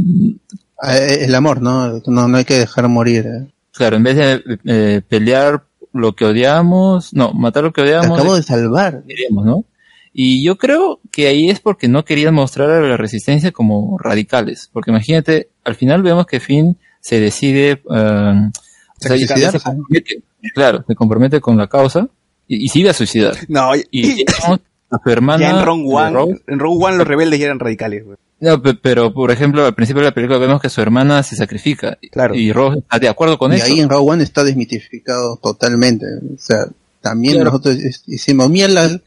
Ah, 0.82 0.96
eh, 0.96 1.24
El 1.24 1.34
amor, 1.34 1.60
¿no? 1.60 2.00
No, 2.06 2.28
no 2.28 2.36
hay 2.38 2.44
que 2.44 2.54
dejar 2.58 2.88
morir. 2.88 3.26
eh. 3.26 3.52
Claro, 3.72 3.96
en 3.96 4.02
vez 4.02 4.16
de 4.16 4.42
eh, 4.66 5.02
pelear 5.08 5.64
lo 5.92 6.14
que 6.14 6.24
odiamos, 6.24 7.12
no, 7.14 7.32
matar 7.32 7.64
lo 7.64 7.72
que 7.72 7.82
Te 7.82 7.88
odiamos, 7.88 8.18
acabo 8.18 8.36
de 8.36 8.42
salvar. 8.42 9.02
queríamos, 9.06 9.44
¿no? 9.44 9.64
Y 10.12 10.44
yo 10.44 10.56
creo 10.58 11.00
que 11.12 11.28
ahí 11.28 11.50
es 11.50 11.60
porque 11.60 11.86
no 11.88 12.04
querían 12.04 12.34
mostrar 12.34 12.70
a 12.70 12.80
la 12.80 12.96
resistencia 12.96 13.52
como 13.52 13.96
radicales. 13.98 14.68
Porque 14.72 14.90
imagínate, 14.90 15.50
al 15.64 15.76
final 15.76 16.02
vemos 16.02 16.26
que 16.26 16.40
Finn 16.40 16.76
se 17.00 17.20
decide, 17.20 17.70
eh, 17.70 17.80
o 17.88 18.50
sea, 18.98 19.16
se 19.16 19.60
compromete, 19.60 20.22
claro, 20.54 20.84
se 20.86 20.94
compromete 20.94 21.40
con 21.40 21.56
la 21.56 21.68
causa 21.68 22.08
y, 22.48 22.64
y 22.64 22.68
sigue 22.68 22.90
a 22.90 22.94
suicidar. 22.94 23.34
No, 23.48 23.74
y, 23.76 23.84
Y 23.92 24.24
a 24.90 24.98
su 25.02 25.10
hermana. 25.10 25.40
ya 25.40 25.58
en 25.60 25.64
Rogue 25.64 25.82
de 25.84 25.94
One, 25.94 26.10
Rose. 26.10 26.42
en 26.48 26.58
Rogue 26.58 26.84
One 26.86 26.96
los 26.96 27.06
rebeldes 27.06 27.38
ya 27.38 27.46
eran 27.46 27.60
radicales. 27.60 28.04
güey. 28.04 28.16
No, 28.40 28.62
pe- 28.62 28.74
pero 28.74 29.12
por 29.12 29.30
ejemplo, 29.30 29.64
al 29.66 29.74
principio 29.74 30.00
de 30.02 30.08
la 30.08 30.14
película 30.14 30.38
vemos 30.38 30.60
que 30.62 30.70
su 30.70 30.80
hermana 30.80 31.22
se 31.22 31.36
sacrifica. 31.36 31.98
Claro. 32.10 32.34
Y 32.34 32.52
Rose 32.52 32.78
está 32.80 32.98
de 32.98 33.08
acuerdo 33.08 33.36
con 33.38 33.52
y 33.52 33.56
eso. 33.56 33.66
ahí 33.66 33.80
en 33.80 33.88
Rogue 33.88 34.10
One 34.12 34.22
está 34.24 34.44
desmitificado 34.44 35.38
totalmente. 35.42 36.06
O 36.06 36.38
sea, 36.38 36.66
también 37.02 37.34
Claro. 37.34 37.50
nosotros 37.50 37.76
hicimos, 38.06 38.48
mira, 38.50 38.68
la- 38.68 39.00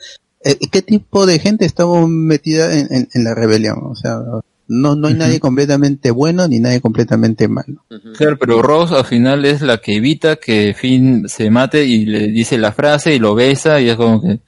eh, 0.45 0.57
¿qué 0.71 0.81
tipo 0.81 1.25
de 1.25 1.39
gente 1.39 1.65
estaba 1.65 2.05
metida 2.07 2.77
en, 2.77 2.87
en- 2.93 3.09
en 3.13 3.23
la 3.23 3.33
rebelión? 3.33 3.79
O 3.83 3.95
sea, 3.95 4.19
no, 4.67 4.95
no 4.95 5.07
hay 5.07 5.13
nadie 5.15 5.39
completamente 5.39 6.11
bueno 6.11 6.47
ni 6.47 6.59
nadie 6.59 6.79
completamente 6.81 7.47
malo. 7.47 7.83
Claro, 8.17 8.37
pero 8.39 8.61
Rose 8.61 8.95
al 8.95 9.05
final 9.05 9.45
es 9.45 9.61
la 9.61 9.79
que 9.79 9.97
evita 9.97 10.35
que 10.37 10.73
Finn 10.77 11.27
se 11.27 11.49
mate 11.49 11.83
y 11.85 12.05
le 12.05 12.27
dice 12.27 12.57
la 12.57 12.71
frase 12.71 13.13
y 13.15 13.19
lo 13.19 13.35
besa 13.35 13.81
y 13.81 13.89
es 13.89 13.95
como 13.95 14.21
que... 14.21 14.39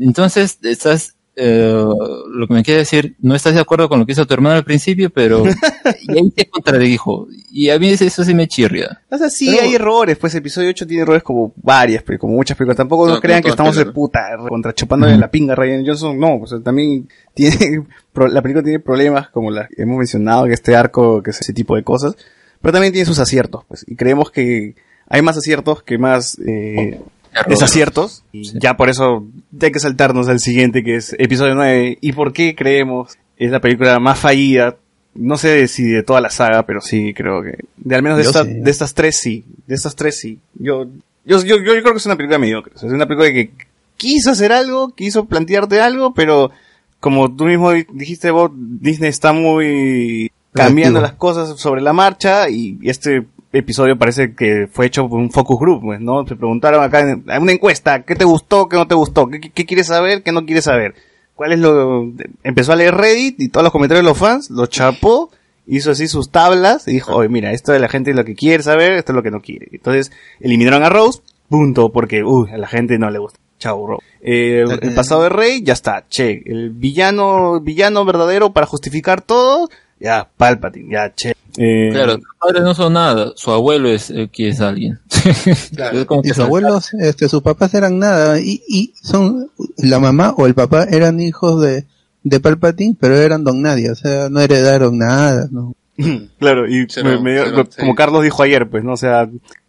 Entonces, 0.00 0.58
estás... 0.62 1.14
eh, 1.36 1.84
lo 2.28 2.46
que 2.46 2.54
me 2.54 2.62
quiere 2.62 2.80
decir, 2.80 3.16
no 3.20 3.34
estás 3.34 3.54
de 3.54 3.60
acuerdo 3.60 3.88
con 3.88 3.98
lo 3.98 4.06
que 4.06 4.12
hizo 4.12 4.26
tu 4.26 4.34
hermano 4.34 4.56
al 4.56 4.64
principio, 4.64 5.10
pero... 5.10 5.44
y 6.02 6.12
ahí 6.18 6.30
te 6.30 6.48
contradijo. 6.48 7.26
Y 7.50 7.70
a 7.70 7.78
mí 7.78 7.88
eso 7.88 8.24
sí 8.24 8.34
me 8.34 8.46
chirria. 8.48 9.02
O 9.10 9.16
sea, 9.18 9.30
sí, 9.30 9.48
Pero- 9.50 9.62
hay 9.62 9.74
errores, 9.74 10.16
pues 10.18 10.34
episodio 10.34 10.70
8 10.70 10.86
tiene 10.86 11.02
errores 11.02 11.22
como 11.22 11.52
varias, 11.56 12.02
pero 12.02 12.18
como 12.18 12.34
muchas 12.34 12.56
películas. 12.56 12.76
Tampoco 12.76 13.06
No, 13.08 13.14
no, 13.14 13.20
crean 13.20 13.42
que 13.42 13.48
estamos 13.50 13.76
de 13.76 13.86
puta 13.86 14.36
contra 14.48 14.74
chupándole 14.74 15.16
la 15.16 15.30
pinga 15.30 15.52
a 15.54 15.56
Ryan 15.56 15.86
Johnson. 15.86 16.18
No, 16.18 16.36
o 16.36 16.46
sea, 16.46 16.60
también 16.60 17.08
tiene, 17.34 17.84
pro- 18.12 18.28
la 18.28 18.42
película 18.42 18.62
tiene 18.62 18.78
problemas 18.80 19.28
como 19.30 19.50
la 19.50 19.68
que 19.68 19.82
hemos 19.82 19.98
mencionado, 19.98 20.44
que 20.46 20.52
este 20.54 20.76
arco, 20.76 21.22
que 21.22 21.30
es 21.30 21.40
ese 21.40 21.52
tipo 21.52 21.76
de 21.76 21.82
cosas. 21.82 22.14
Pero 22.60 22.72
también 22.72 22.92
tiene 22.92 23.06
sus 23.06 23.18
aciertos, 23.18 23.64
pues. 23.66 23.84
Y 23.88 23.96
creemos 23.96 24.30
que 24.30 24.74
hay 25.08 25.20
más 25.22 25.36
aciertos 25.36 25.82
que 25.82 25.98
más, 25.98 26.38
eh, 26.46 27.00
desaciertos. 27.48 28.24
Y 28.32 28.58
ya 28.58 28.76
por 28.76 28.88
eso 28.88 29.26
hay 29.60 29.70
que 29.72 29.78
saltarnos 29.80 30.28
al 30.28 30.40
siguiente, 30.40 30.82
que 30.82 30.96
es 30.96 31.14
episodio 31.18 31.54
9. 31.54 31.98
¿Y 32.00 32.12
por 32.12 32.32
qué 32.32 32.54
creemos 32.54 33.16
es 33.36 33.50
la 33.50 33.60
película 33.60 33.98
más 33.98 34.18
fallida? 34.18 34.76
No 35.14 35.36
sé 35.36 35.68
si 35.68 35.84
de 35.84 36.02
toda 36.02 36.20
la 36.20 36.30
saga, 36.30 36.64
pero 36.64 36.80
sí 36.80 37.12
creo 37.14 37.42
que... 37.42 37.58
De 37.76 37.94
al 37.94 38.02
menos 38.02 38.18
de, 38.18 38.24
esta- 38.24 38.44
sí. 38.44 38.52
de 38.54 38.70
estas 38.70 38.94
tres 38.94 39.16
sí. 39.18 39.44
De 39.66 39.74
estas 39.74 39.94
tres 39.94 40.18
sí. 40.18 40.38
Yo, 40.54 40.84
yo, 41.24 41.42
yo, 41.44 41.56
yo 41.58 41.62
creo 41.64 41.82
que 41.92 41.96
es 41.98 42.06
una 42.06 42.16
película 42.16 42.38
mediocre. 42.38 42.72
Es 42.74 42.82
una 42.82 43.06
película 43.06 43.30
que 43.30 43.50
quiso 43.96 44.30
hacer 44.30 44.52
algo, 44.52 44.94
quiso 44.94 45.26
plantearte 45.26 45.80
algo, 45.80 46.14
pero 46.14 46.50
como 46.98 47.34
tú 47.34 47.44
mismo 47.44 47.72
di- 47.72 47.86
dijiste, 47.92 48.30
vos, 48.30 48.50
Disney 48.54 49.10
está 49.10 49.32
muy 49.32 50.30
cambiando 50.54 51.00
las 51.00 51.12
cosas 51.12 51.58
sobre 51.60 51.80
la 51.82 51.92
marcha 51.92 52.48
y 52.48 52.78
este 52.82 53.24
episodio 53.52 53.98
parece 53.98 54.34
que 54.34 54.68
fue 54.70 54.86
hecho 54.86 55.08
por 55.08 55.18
un 55.18 55.30
focus 55.30 55.58
group, 55.58 55.82
pues, 55.82 56.00
¿no? 56.00 56.26
Se 56.26 56.36
preguntaron 56.36 56.82
acá 56.82 57.00
en 57.00 57.24
una 57.42 57.52
encuesta, 57.52 58.02
¿qué 58.02 58.14
te 58.14 58.24
gustó, 58.24 58.68
qué 58.68 58.76
no 58.76 58.86
te 58.86 58.94
gustó? 58.94 59.28
¿Qué, 59.28 59.66
quieres 59.66 59.88
saber, 59.88 60.22
qué 60.22 60.32
no 60.32 60.44
quieres 60.46 60.64
saber? 60.64 60.94
¿Cuál 61.34 61.52
es 61.52 61.58
lo...? 61.58 62.12
Empezó 62.42 62.72
a 62.72 62.76
leer 62.76 62.94
Reddit 62.94 63.40
y 63.40 63.48
todos 63.48 63.64
los 63.64 63.72
comentarios 63.72 64.04
de 64.04 64.08
los 64.08 64.18
fans, 64.18 64.50
lo 64.50 64.66
chapó, 64.66 65.30
hizo 65.66 65.90
así 65.90 66.08
sus 66.08 66.30
tablas 66.30 66.88
y 66.88 66.92
dijo, 66.92 67.14
oye, 67.14 67.28
mira, 67.28 67.52
esto 67.52 67.72
de 67.72 67.78
la 67.78 67.88
gente 67.88 68.10
es 68.10 68.16
lo 68.16 68.24
que 68.24 68.34
quiere 68.34 68.62
saber, 68.62 68.92
esto 68.92 69.12
es 69.12 69.16
lo 69.16 69.22
que 69.22 69.30
no 69.30 69.40
quiere. 69.40 69.68
Entonces, 69.72 70.12
eliminaron 70.40 70.82
a 70.82 70.88
Rose, 70.88 71.20
punto, 71.48 71.90
porque, 71.92 72.24
uy, 72.24 72.50
a 72.50 72.58
la 72.58 72.68
gente 72.68 72.98
no 72.98 73.10
le 73.10 73.18
gusta. 73.18 73.38
Chao, 73.58 73.86
Rose. 73.86 74.04
Eh, 74.22 74.64
el, 74.66 74.78
el 74.82 74.94
pasado 74.94 75.22
de 75.22 75.28
Rey, 75.28 75.62
ya 75.62 75.72
está, 75.72 76.04
che. 76.08 76.42
El 76.46 76.70
villano, 76.70 77.60
villano 77.60 78.04
verdadero 78.04 78.52
para 78.52 78.66
justificar 78.66 79.20
todo, 79.20 79.68
ya, 80.00 80.28
Palpatine, 80.36 80.92
ya, 80.92 81.14
che. 81.14 81.34
Eh, 81.58 81.90
Claro, 81.92 82.14
sus 82.14 82.24
padres 82.40 82.62
no 82.62 82.74
son 82.74 82.94
nada, 82.94 83.32
su 83.36 83.50
abuelo 83.50 83.88
es 83.90 84.10
el 84.10 84.30
que 84.30 84.48
es 84.48 84.60
alguien. 84.60 84.98
Es 85.24 86.04
como 86.06 86.22
Y 86.24 86.28
sus 86.28 86.38
abuelos, 86.40 86.92
este, 86.94 87.28
sus 87.28 87.42
papás 87.42 87.74
eran 87.74 87.98
nada, 87.98 88.40
y, 88.40 88.62
y 88.68 88.92
son, 89.02 89.50
la 89.78 89.98
mamá 89.98 90.34
o 90.36 90.46
el 90.46 90.54
papá 90.54 90.84
eran 90.84 91.20
hijos 91.20 91.60
de, 91.60 91.84
de 92.24 92.40
Palpatine, 92.40 92.96
pero 92.98 93.16
eran 93.16 93.44
don 93.44 93.60
nadie, 93.62 93.90
o 93.90 93.94
sea, 93.94 94.28
no 94.30 94.40
heredaron 94.40 94.98
nada, 94.98 95.48
¿no? 95.50 95.74
Claro, 96.38 96.68
y 96.68 96.86
me- 97.04 97.20
me 97.20 97.46
lo- 97.46 97.64
sí. 97.64 97.78
como 97.80 97.94
Carlos 97.94 98.22
dijo 98.22 98.42
ayer, 98.42 98.68
pues, 98.68 98.82
¿no? 98.82 98.92
O 98.94 98.96
sea, 98.96 99.28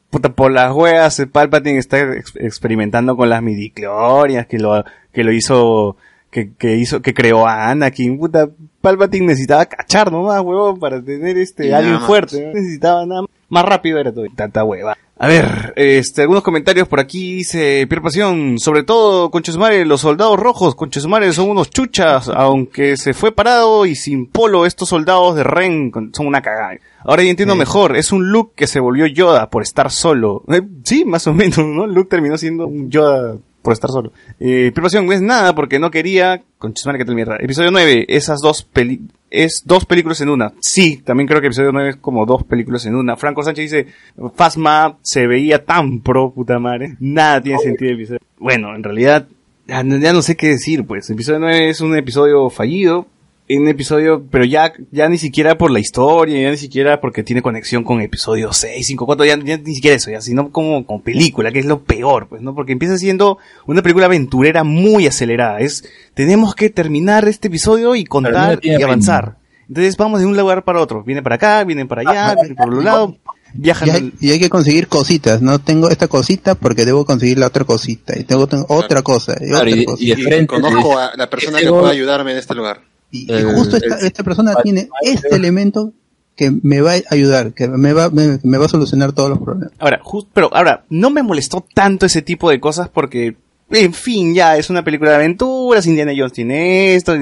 puta, 0.09 0.29
por 0.29 0.51
las 0.51 0.73
huevas, 0.73 1.19
eh, 1.19 1.27
Palpatine 1.27 1.77
está 1.79 1.99
ex- 2.15 2.35
experimentando 2.35 3.15
con 3.17 3.29
las 3.29 3.41
midichlorians, 3.43 4.47
que 4.47 4.57
lo, 4.59 4.83
que 5.11 5.23
lo 5.23 5.31
hizo, 5.33 5.97
que, 6.31 6.53
que 6.53 6.77
hizo, 6.77 7.01
que 7.01 7.13
creó 7.13 7.45
a 7.47 7.69
Anakin, 7.69 8.17
puta, 8.17 8.49
Palpatine 8.83 9.27
necesitaba 9.27 9.65
cachar 9.65 10.11
nomás, 10.11 10.41
huevón, 10.41 10.77
para 10.77 11.01
tener 11.01 11.37
este, 11.37 11.73
alguien 11.73 11.93
más. 11.95 12.05
fuerte, 12.05 12.47
¿no? 12.47 12.53
necesitaba 12.53 13.05
nada 13.05 13.21
más, 13.21 13.31
más 13.47 13.63
rápido 13.63 13.97
era 13.97 14.11
todo, 14.11 14.25
tanta 14.35 14.65
hueva. 14.65 14.97
A 15.17 15.27
ver, 15.27 15.71
este, 15.77 16.23
algunos 16.23 16.43
comentarios 16.43 16.89
por 16.89 16.99
aquí 16.99 17.33
dice 17.33 17.87
Pierre 17.87 18.01
Pasión, 18.01 18.59
sobre 18.59 18.83
todo, 18.83 19.31
Conchesumare, 19.31 19.85
los 19.85 20.01
soldados 20.01 20.37
rojos, 20.37 20.75
Conchesumare 20.75 21.31
son 21.31 21.49
unos 21.49 21.69
chuchas, 21.69 22.27
aunque 22.27 22.97
se 22.97 23.13
fue 23.13 23.31
parado 23.31 23.85
y 23.85 23.95
sin 23.95 24.25
polo, 24.27 24.65
estos 24.65 24.89
soldados 24.89 25.37
de 25.37 25.45
Ren 25.45 25.89
son 26.11 26.27
una 26.27 26.41
cagada. 26.41 26.77
Ahora 27.05 27.23
ya 27.23 27.29
entiendo 27.29 27.55
mejor, 27.55 27.95
es 27.95 28.11
un 28.11 28.31
Luke 28.31 28.51
que 28.53 28.67
se 28.67 28.81
volvió 28.81 29.05
Yoda 29.05 29.49
por 29.49 29.63
estar 29.63 29.91
solo. 29.91 30.43
Eh, 30.49 30.61
sí, 30.83 31.05
más 31.05 31.25
o 31.27 31.33
menos, 31.33 31.59
¿no? 31.59 31.87
Luke 31.87 32.09
terminó 32.09 32.37
siendo 32.37 32.67
un 32.67 32.89
Yoda 32.89 33.37
por 33.63 33.73
estar 33.73 33.89
solo. 33.89 34.11
Eh, 34.39 34.71
Pierre 34.73 34.81
Pasión, 34.83 35.05
no 35.05 35.13
es 35.13 35.21
nada 35.21 35.55
porque 35.55 35.79
no 35.79 35.89
quería, 35.89 36.43
Conchesumare, 36.63 36.97
que 36.97 37.03
tal 37.05 37.15
mierda. 37.15 37.35
Episodio 37.41 37.71
9, 37.71 38.05
esas 38.07 38.39
dos 38.39 38.63
peli 38.63 39.01
es 39.29 39.63
dos 39.65 39.85
películas 39.85 40.21
en 40.21 40.29
una. 40.29 40.53
Sí, 40.61 41.01
también 41.03 41.27
creo 41.27 41.41
que 41.41 41.47
episodio 41.47 41.73
9 41.73 41.89
es 41.89 41.95
como 41.97 42.25
dos 42.25 42.45
películas 42.45 42.85
en 42.85 42.95
una. 42.95 43.17
Franco 43.17 43.43
Sánchez 43.43 43.69
dice, 43.71 43.87
Fasma 44.35 44.97
se 45.01 45.27
veía 45.27 45.65
tan 45.65 45.99
pro, 45.99 46.31
puta 46.31 46.57
madre. 46.59 46.95
Nada 47.01 47.41
tiene 47.41 47.59
sentido 47.59 47.89
el 47.91 47.95
episodio. 47.97 48.19
Bueno, 48.39 48.73
en 48.75 48.81
realidad, 48.83 49.27
ya, 49.67 49.83
no- 49.83 49.97
ya 49.97 50.13
no 50.13 50.21
sé 50.21 50.37
qué 50.37 50.47
decir, 50.47 50.85
pues. 50.85 51.09
Episodio 51.09 51.39
9 51.39 51.69
es 51.69 51.81
un 51.81 51.97
episodio 51.97 52.49
fallido. 52.49 53.07
Un 53.49 53.67
episodio, 53.67 54.23
pero 54.31 54.45
ya, 54.45 54.71
ya 54.91 55.09
ni 55.09 55.17
siquiera 55.17 55.57
por 55.57 55.69
la 55.69 55.79
historia, 55.79 56.41
ya 56.41 56.49
ni 56.49 56.57
siquiera 56.57 57.01
porque 57.01 57.23
tiene 57.23 57.41
conexión 57.41 57.83
con 57.83 57.99
episodio 57.99 58.53
6, 58.53 58.87
5, 58.87 59.05
4, 59.05 59.25
ya, 59.25 59.37
ya 59.43 59.57
ni 59.57 59.75
siquiera 59.75 59.97
eso, 59.97 60.09
ya, 60.11 60.21
sino 60.21 60.49
como, 60.49 60.85
como 60.85 61.03
película, 61.03 61.51
que 61.51 61.59
es 61.59 61.65
lo 61.65 61.83
peor, 61.83 62.27
pues, 62.29 62.41
¿no? 62.41 62.55
Porque 62.55 62.71
empieza 62.71 62.97
siendo 62.97 63.37
una 63.67 63.81
película 63.81 64.05
aventurera 64.05 64.63
muy 64.63 65.07
acelerada. 65.07 65.59
Es, 65.59 65.83
tenemos 66.13 66.55
que 66.55 66.69
terminar 66.69 67.27
este 67.27 67.49
episodio 67.49 67.95
y 67.95 68.05
contar 68.05 68.59
y 68.61 68.81
avanzar. 68.81 69.35
Entonces 69.67 69.97
vamos 69.97 70.21
de 70.21 70.25
un 70.25 70.37
lugar 70.37 70.63
para 70.63 70.79
otro. 70.81 71.03
Viene 71.03 71.21
para 71.21 71.35
acá, 71.35 71.63
vienen 71.65 71.87
para 71.89 72.01
allá, 72.01 72.35
vienen 72.35 72.55
por 72.55 72.73
un 72.73 72.85
lado, 72.85 73.17
viajan. 73.53 73.87
Y 73.89 73.91
hay, 73.91 74.13
y 74.21 74.31
hay 74.31 74.39
que 74.39 74.49
conseguir 74.49 74.87
cositas, 74.87 75.41
¿no? 75.41 75.59
Tengo 75.59 75.89
esta 75.89 76.07
cosita 76.07 76.55
porque 76.55 76.85
debo 76.85 77.03
conseguir 77.05 77.37
la 77.39 77.47
otra 77.47 77.65
cosita, 77.65 78.17
y 78.17 78.23
tengo, 78.23 78.47
tengo 78.47 78.65
otra 78.69 79.01
cosa, 79.01 79.35
y 79.41 79.47
Claro, 79.49 79.65
otra 79.65 79.69
y- 79.81 79.85
cosa. 79.85 80.03
y 80.03 80.07
de 80.07 80.21
Y 80.21 80.23
frente, 80.23 80.47
conozco 80.47 80.97
a 80.97 81.11
la 81.17 81.29
persona 81.29 81.59
que 81.59 81.67
puede 81.69 81.91
ayudarme 81.91 82.31
en 82.31 82.37
este 82.37 82.55
lugar. 82.55 82.81
Y, 83.15 83.27
justo 83.55 83.77
esta, 83.77 83.99
el- 83.99 84.05
esta 84.07 84.23
persona 84.23 84.55
tiene 84.63 84.89
este 85.01 85.33
elemento 85.35 85.93
que 86.35 86.51
me 86.63 86.81
va 86.81 86.93
a 86.93 87.01
ayudar, 87.11 87.53
que 87.53 87.67
me 87.67 87.93
va, 87.93 88.09
me, 88.09 88.39
me 88.41 88.57
va 88.57 88.65
a 88.65 88.69
solucionar 88.69 89.11
todos 89.13 89.29
los 89.29 89.37
problemas. 89.39 89.71
Ahora, 89.77 89.99
just, 90.03 90.27
pero 90.33 90.49
ahora, 90.53 90.83
no 90.89 91.11
me 91.11 91.21
molestó 91.21 91.63
tanto 91.75 92.07
ese 92.07 92.23
tipo 92.23 92.49
de 92.49 92.59
cosas 92.59 92.89
porque, 92.89 93.35
en 93.69 93.93
fin, 93.93 94.33
ya 94.33 94.57
es 94.57 94.71
una 94.71 94.83
película 94.83 95.11
de 95.11 95.17
aventuras, 95.17 95.85
Indiana 95.85 96.11
Jones 96.17 96.33
tiene 96.33 96.95
esto, 96.95 97.13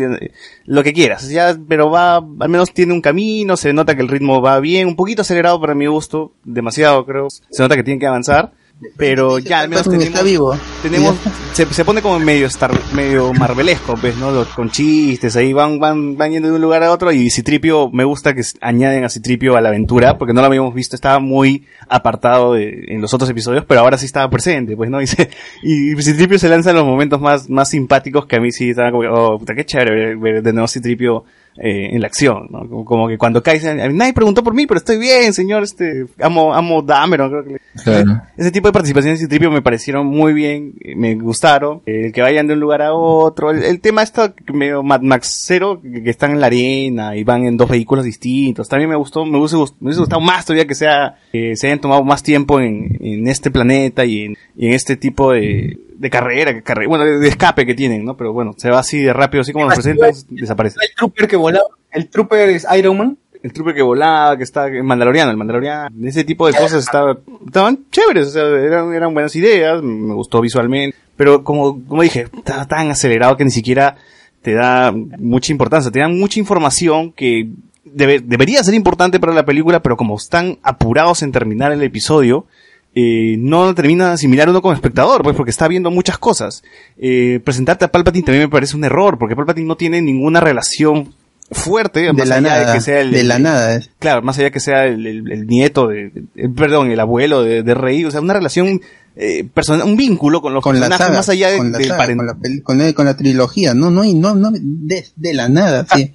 lo 0.65 0.81
que 0.83 0.93
quieras, 0.93 1.27
ya, 1.29 1.57
pero 1.67 1.91
va, 1.91 2.15
al 2.17 2.49
menos 2.49 2.71
tiene 2.73 2.93
un 2.93 3.01
camino, 3.01 3.57
se 3.57 3.73
nota 3.73 3.95
que 3.95 4.01
el 4.01 4.07
ritmo 4.07 4.41
va 4.41 4.61
bien, 4.61 4.87
un 4.87 4.95
poquito 4.95 5.23
acelerado 5.23 5.59
para 5.59 5.75
mi 5.75 5.87
gusto, 5.87 6.31
demasiado 6.45 7.05
creo, 7.05 7.27
se 7.29 7.61
nota 7.61 7.75
que 7.75 7.83
tiene 7.83 7.99
que 7.99 8.07
avanzar, 8.07 8.53
pero 8.97 9.39
ya 9.39 9.59
al 9.61 9.69
menos 9.69 9.85
está 9.87 9.97
tenemos, 9.99 10.23
vivo. 10.23 10.57
tenemos, 10.81 11.15
se, 11.53 11.65
se 11.71 11.85
pone 11.85 12.01
como 12.01 12.19
medio 12.19 12.47
star, 12.47 12.71
medio 12.93 13.33
marvelesco, 13.33 13.95
pues, 13.95 14.15
¿no? 14.17 14.31
Los- 14.31 14.47
Con 14.49 14.69
chistes, 14.71 15.35
ahí 15.35 15.53
van, 15.53 15.79
van, 15.79 16.17
van 16.17 16.31
yendo 16.31 16.49
de 16.49 16.55
un 16.55 16.61
lugar 16.61 16.83
a 16.83 16.91
otro 16.91 17.11
y 17.11 17.29
Citripio, 17.29 17.89
me 17.91 18.03
gusta 18.03 18.33
que 18.33 18.41
añaden 18.61 19.03
a 19.03 19.09
Citripio 19.09 19.55
a 19.55 19.61
la 19.61 19.69
aventura, 19.69 20.17
porque 20.17 20.33
no 20.33 20.41
lo 20.41 20.47
habíamos 20.47 20.73
visto, 20.73 20.95
estaba 20.95 21.19
muy 21.19 21.65
apartado 21.87 22.53
de- 22.53 22.85
en 22.87 23.01
los 23.01 23.13
otros 23.13 23.29
episodios, 23.29 23.65
pero 23.67 23.81
ahora 23.81 23.97
sí 23.97 24.05
estaba 24.05 24.29
presente, 24.29 24.75
pues, 24.75 24.89
¿no? 24.89 24.99
Y, 25.01 25.07
se- 25.07 25.29
y 25.63 25.95
Citripio 26.01 26.39
se 26.39 26.49
lanza 26.49 26.71
en 26.71 26.77
los 26.77 26.85
momentos 26.85 27.21
más, 27.21 27.49
más 27.49 27.69
simpáticos 27.69 28.25
que 28.25 28.35
a 28.37 28.39
mí 28.39 28.51
sí 28.51 28.71
estaba 28.71 28.91
como, 28.91 29.03
oh, 29.11 29.39
puta, 29.39 29.53
qué 29.55 29.65
chévere 29.65 29.91
ver, 29.93 30.17
ver 30.17 30.43
de 30.43 30.53
nuevo 30.53 30.67
Citripio 30.67 31.23
eh, 31.57 31.89
en 31.91 32.01
la 32.01 32.07
acción, 32.07 32.47
¿no? 32.49 32.85
Como, 32.85 33.07
que 33.07 33.17
cuando 33.17 33.43
caes, 33.43 33.63
nadie 33.63 34.13
preguntó 34.13 34.43
por 34.43 34.53
mí, 34.53 34.65
pero 34.67 34.77
estoy 34.77 34.97
bien, 34.97 35.33
señor, 35.33 35.63
este, 35.63 36.05
amo, 36.21 36.53
amo 36.53 36.81
Dameron, 36.81 37.29
creo 37.29 37.43
que 37.43 37.49
le- 37.53 37.61
Claro. 37.83 38.21
ese 38.37 38.51
tipo 38.51 38.67
de 38.67 38.73
participaciones 38.73 39.19
de 39.19 39.25
Citripio 39.25 39.49
me 39.49 39.61
parecieron 39.61 40.05
muy 40.07 40.33
bien, 40.33 40.73
eh, 40.81 40.93
me 40.95 41.15
gustaron. 41.15 41.81
Eh, 41.85 42.07
El 42.07 42.11
que 42.13 42.21
vayan 42.21 42.45
de 42.47 42.53
un 42.53 42.59
lugar 42.59 42.81
a 42.81 42.93
otro. 42.93 43.51
El, 43.51 43.63
el 43.63 43.79
tema 43.79 44.01
está 44.03 44.33
medio 44.53 44.83
Mad 44.83 45.01
Max 45.01 45.43
Zero, 45.47 45.81
que, 45.81 46.03
que 46.03 46.09
están 46.09 46.31
en 46.31 46.41
la 46.41 46.47
arena 46.47 47.15
y 47.15 47.23
van 47.23 47.45
en 47.45 47.55
dos 47.57 47.69
vehículos 47.69 48.03
distintos. 48.03 48.67
También 48.67 48.89
me 48.89 48.95
gustó, 48.97 49.25
me 49.25 49.37
hubiese, 49.37 49.55
me 49.55 49.63
hubiese 49.87 49.99
gustado 50.01 50.21
más 50.21 50.45
todavía 50.45 50.67
que 50.67 50.75
sea, 50.75 51.15
que 51.31 51.55
se 51.55 51.67
hayan 51.67 51.79
tomado 51.79 52.03
más 52.03 52.23
tiempo 52.23 52.59
en, 52.59 52.97
en 52.99 53.27
este 53.27 53.51
planeta 53.51 54.03
y 54.03 54.21
en, 54.21 54.37
y 54.57 54.67
en 54.67 54.73
este 54.73 54.97
tipo 54.97 55.31
de, 55.31 55.77
de 56.01 56.09
carrera, 56.09 56.53
que 56.53 56.63
carre- 56.63 56.87
bueno, 56.87 57.05
de, 57.05 57.19
de 57.19 57.27
escape 57.29 57.65
que 57.65 57.75
tienen, 57.75 58.03
¿no? 58.03 58.17
Pero 58.17 58.33
bueno, 58.33 58.53
se 58.57 58.69
va 58.69 58.79
así 58.79 58.99
de 58.99 59.13
rápido, 59.13 59.41
así 59.41 59.53
como 59.53 59.65
nos 59.65 59.75
presentan, 59.75 60.11
desaparece. 60.29 60.77
El 60.81 60.95
trooper 60.95 61.27
que 61.27 61.35
volaba, 61.37 61.65
el 61.91 62.09
trooper 62.09 62.49
es 62.49 62.65
Iron 62.77 62.97
Man. 62.97 63.17
El 63.43 63.53
trooper 63.53 63.73
que 63.73 63.81
volaba, 63.81 64.37
que 64.37 64.43
está 64.43 64.67
el 64.67 64.83
mandaloriano, 64.83 65.31
el 65.31 65.37
mandaloriano, 65.37 65.89
ese 66.07 66.23
tipo 66.23 66.45
de 66.45 66.53
cosas 66.53 66.83
estaba, 66.83 67.17
estaban 67.45 67.85
chéveres, 67.89 68.27
o 68.27 68.29
sea, 68.29 68.43
eran, 68.43 68.93
eran 68.93 69.13
buenas 69.15 69.35
ideas, 69.35 69.81
me 69.81 70.13
gustó 70.13 70.41
visualmente, 70.41 70.95
pero 71.17 71.43
como, 71.43 71.83
como 71.87 72.03
dije, 72.03 72.27
estaba 72.37 72.67
tan 72.67 72.91
acelerado 72.91 73.37
que 73.37 73.43
ni 73.43 73.49
siquiera 73.49 73.95
te 74.43 74.53
da 74.53 74.91
mucha 74.91 75.51
importancia, 75.51 75.89
te 75.91 75.99
dan 76.01 76.19
mucha 76.19 76.39
información 76.39 77.11
que 77.13 77.49
debe- 77.83 78.21
debería 78.23 78.63
ser 78.63 78.75
importante 78.75 79.19
para 79.19 79.33
la 79.33 79.43
película, 79.43 79.81
pero 79.81 79.97
como 79.97 80.17
están 80.17 80.59
apurados 80.61 81.23
en 81.23 81.31
terminar 81.31 81.71
el 81.71 81.81
episodio, 81.81 82.45
eh, 82.95 83.35
no 83.39 83.73
termina 83.75 84.07
de 84.07 84.13
asimilar 84.13 84.49
uno 84.49 84.61
como 84.61 84.73
espectador, 84.73 85.23
pues 85.23 85.35
porque 85.35 85.51
está 85.51 85.67
viendo 85.67 85.91
muchas 85.91 86.17
cosas. 86.17 86.63
Eh, 86.97 87.39
presentarte 87.43 87.85
a 87.85 87.91
Palpatine 87.91 88.25
también 88.25 88.43
me 88.45 88.49
parece 88.49 88.75
un 88.75 88.83
error, 88.83 89.17
porque 89.17 89.35
Palpatine 89.35 89.67
no 89.67 89.77
tiene 89.77 90.01
ninguna 90.01 90.39
relación 90.41 91.13
fuerte, 91.53 91.99
De 92.01 92.13
más 92.13 92.27
la 92.29 92.35
allá 92.35 92.41
nada, 92.49 92.67
de 92.67 92.73
que 92.77 92.81
sea 92.81 93.01
el, 93.01 93.11
de 93.11 93.23
la 93.23 93.37
nada. 93.39 93.81
Claro, 93.99 94.21
más 94.21 94.37
allá 94.39 94.51
que 94.51 94.59
sea 94.61 94.85
el, 94.85 95.05
el- 95.05 95.31
el 95.31 95.47
nieto 95.47 95.87
de, 95.87 96.11
perdón, 96.55 96.91
el 96.91 96.99
abuelo 96.99 97.43
de, 97.43 97.61
de 97.63 97.73
Rey, 97.73 98.05
o 98.05 98.11
sea, 98.11 98.21
una 98.21 98.33
relación 98.33 98.81
eh, 99.15 99.43
personal, 99.53 99.85
un 99.87 99.97
vínculo 99.97 100.41
con 100.41 100.53
los 100.53 100.63
Con 100.63 100.75
la 100.79 100.87
personajes 100.87 101.05
saga, 101.07 101.17
más 101.19 101.29
allá 101.29 101.49
de, 101.51 101.57
con 101.57 101.71
la 101.71 101.77
del 101.77 101.87
saga, 101.87 102.03
paren- 102.05 102.17
con 102.17 102.25
la, 102.25 102.33
con 102.63 102.77
la- 102.77 102.93
con 102.93 103.05
la 103.05 103.17
trilogía. 103.17 103.73
No, 103.73 103.91
no, 103.91 104.03
y 104.03 104.13
no, 104.13 104.33
no, 104.35 104.49
de, 104.53 105.05
de 105.15 105.33
la 105.33 105.49
nada, 105.49 105.85
sí. 105.93 106.11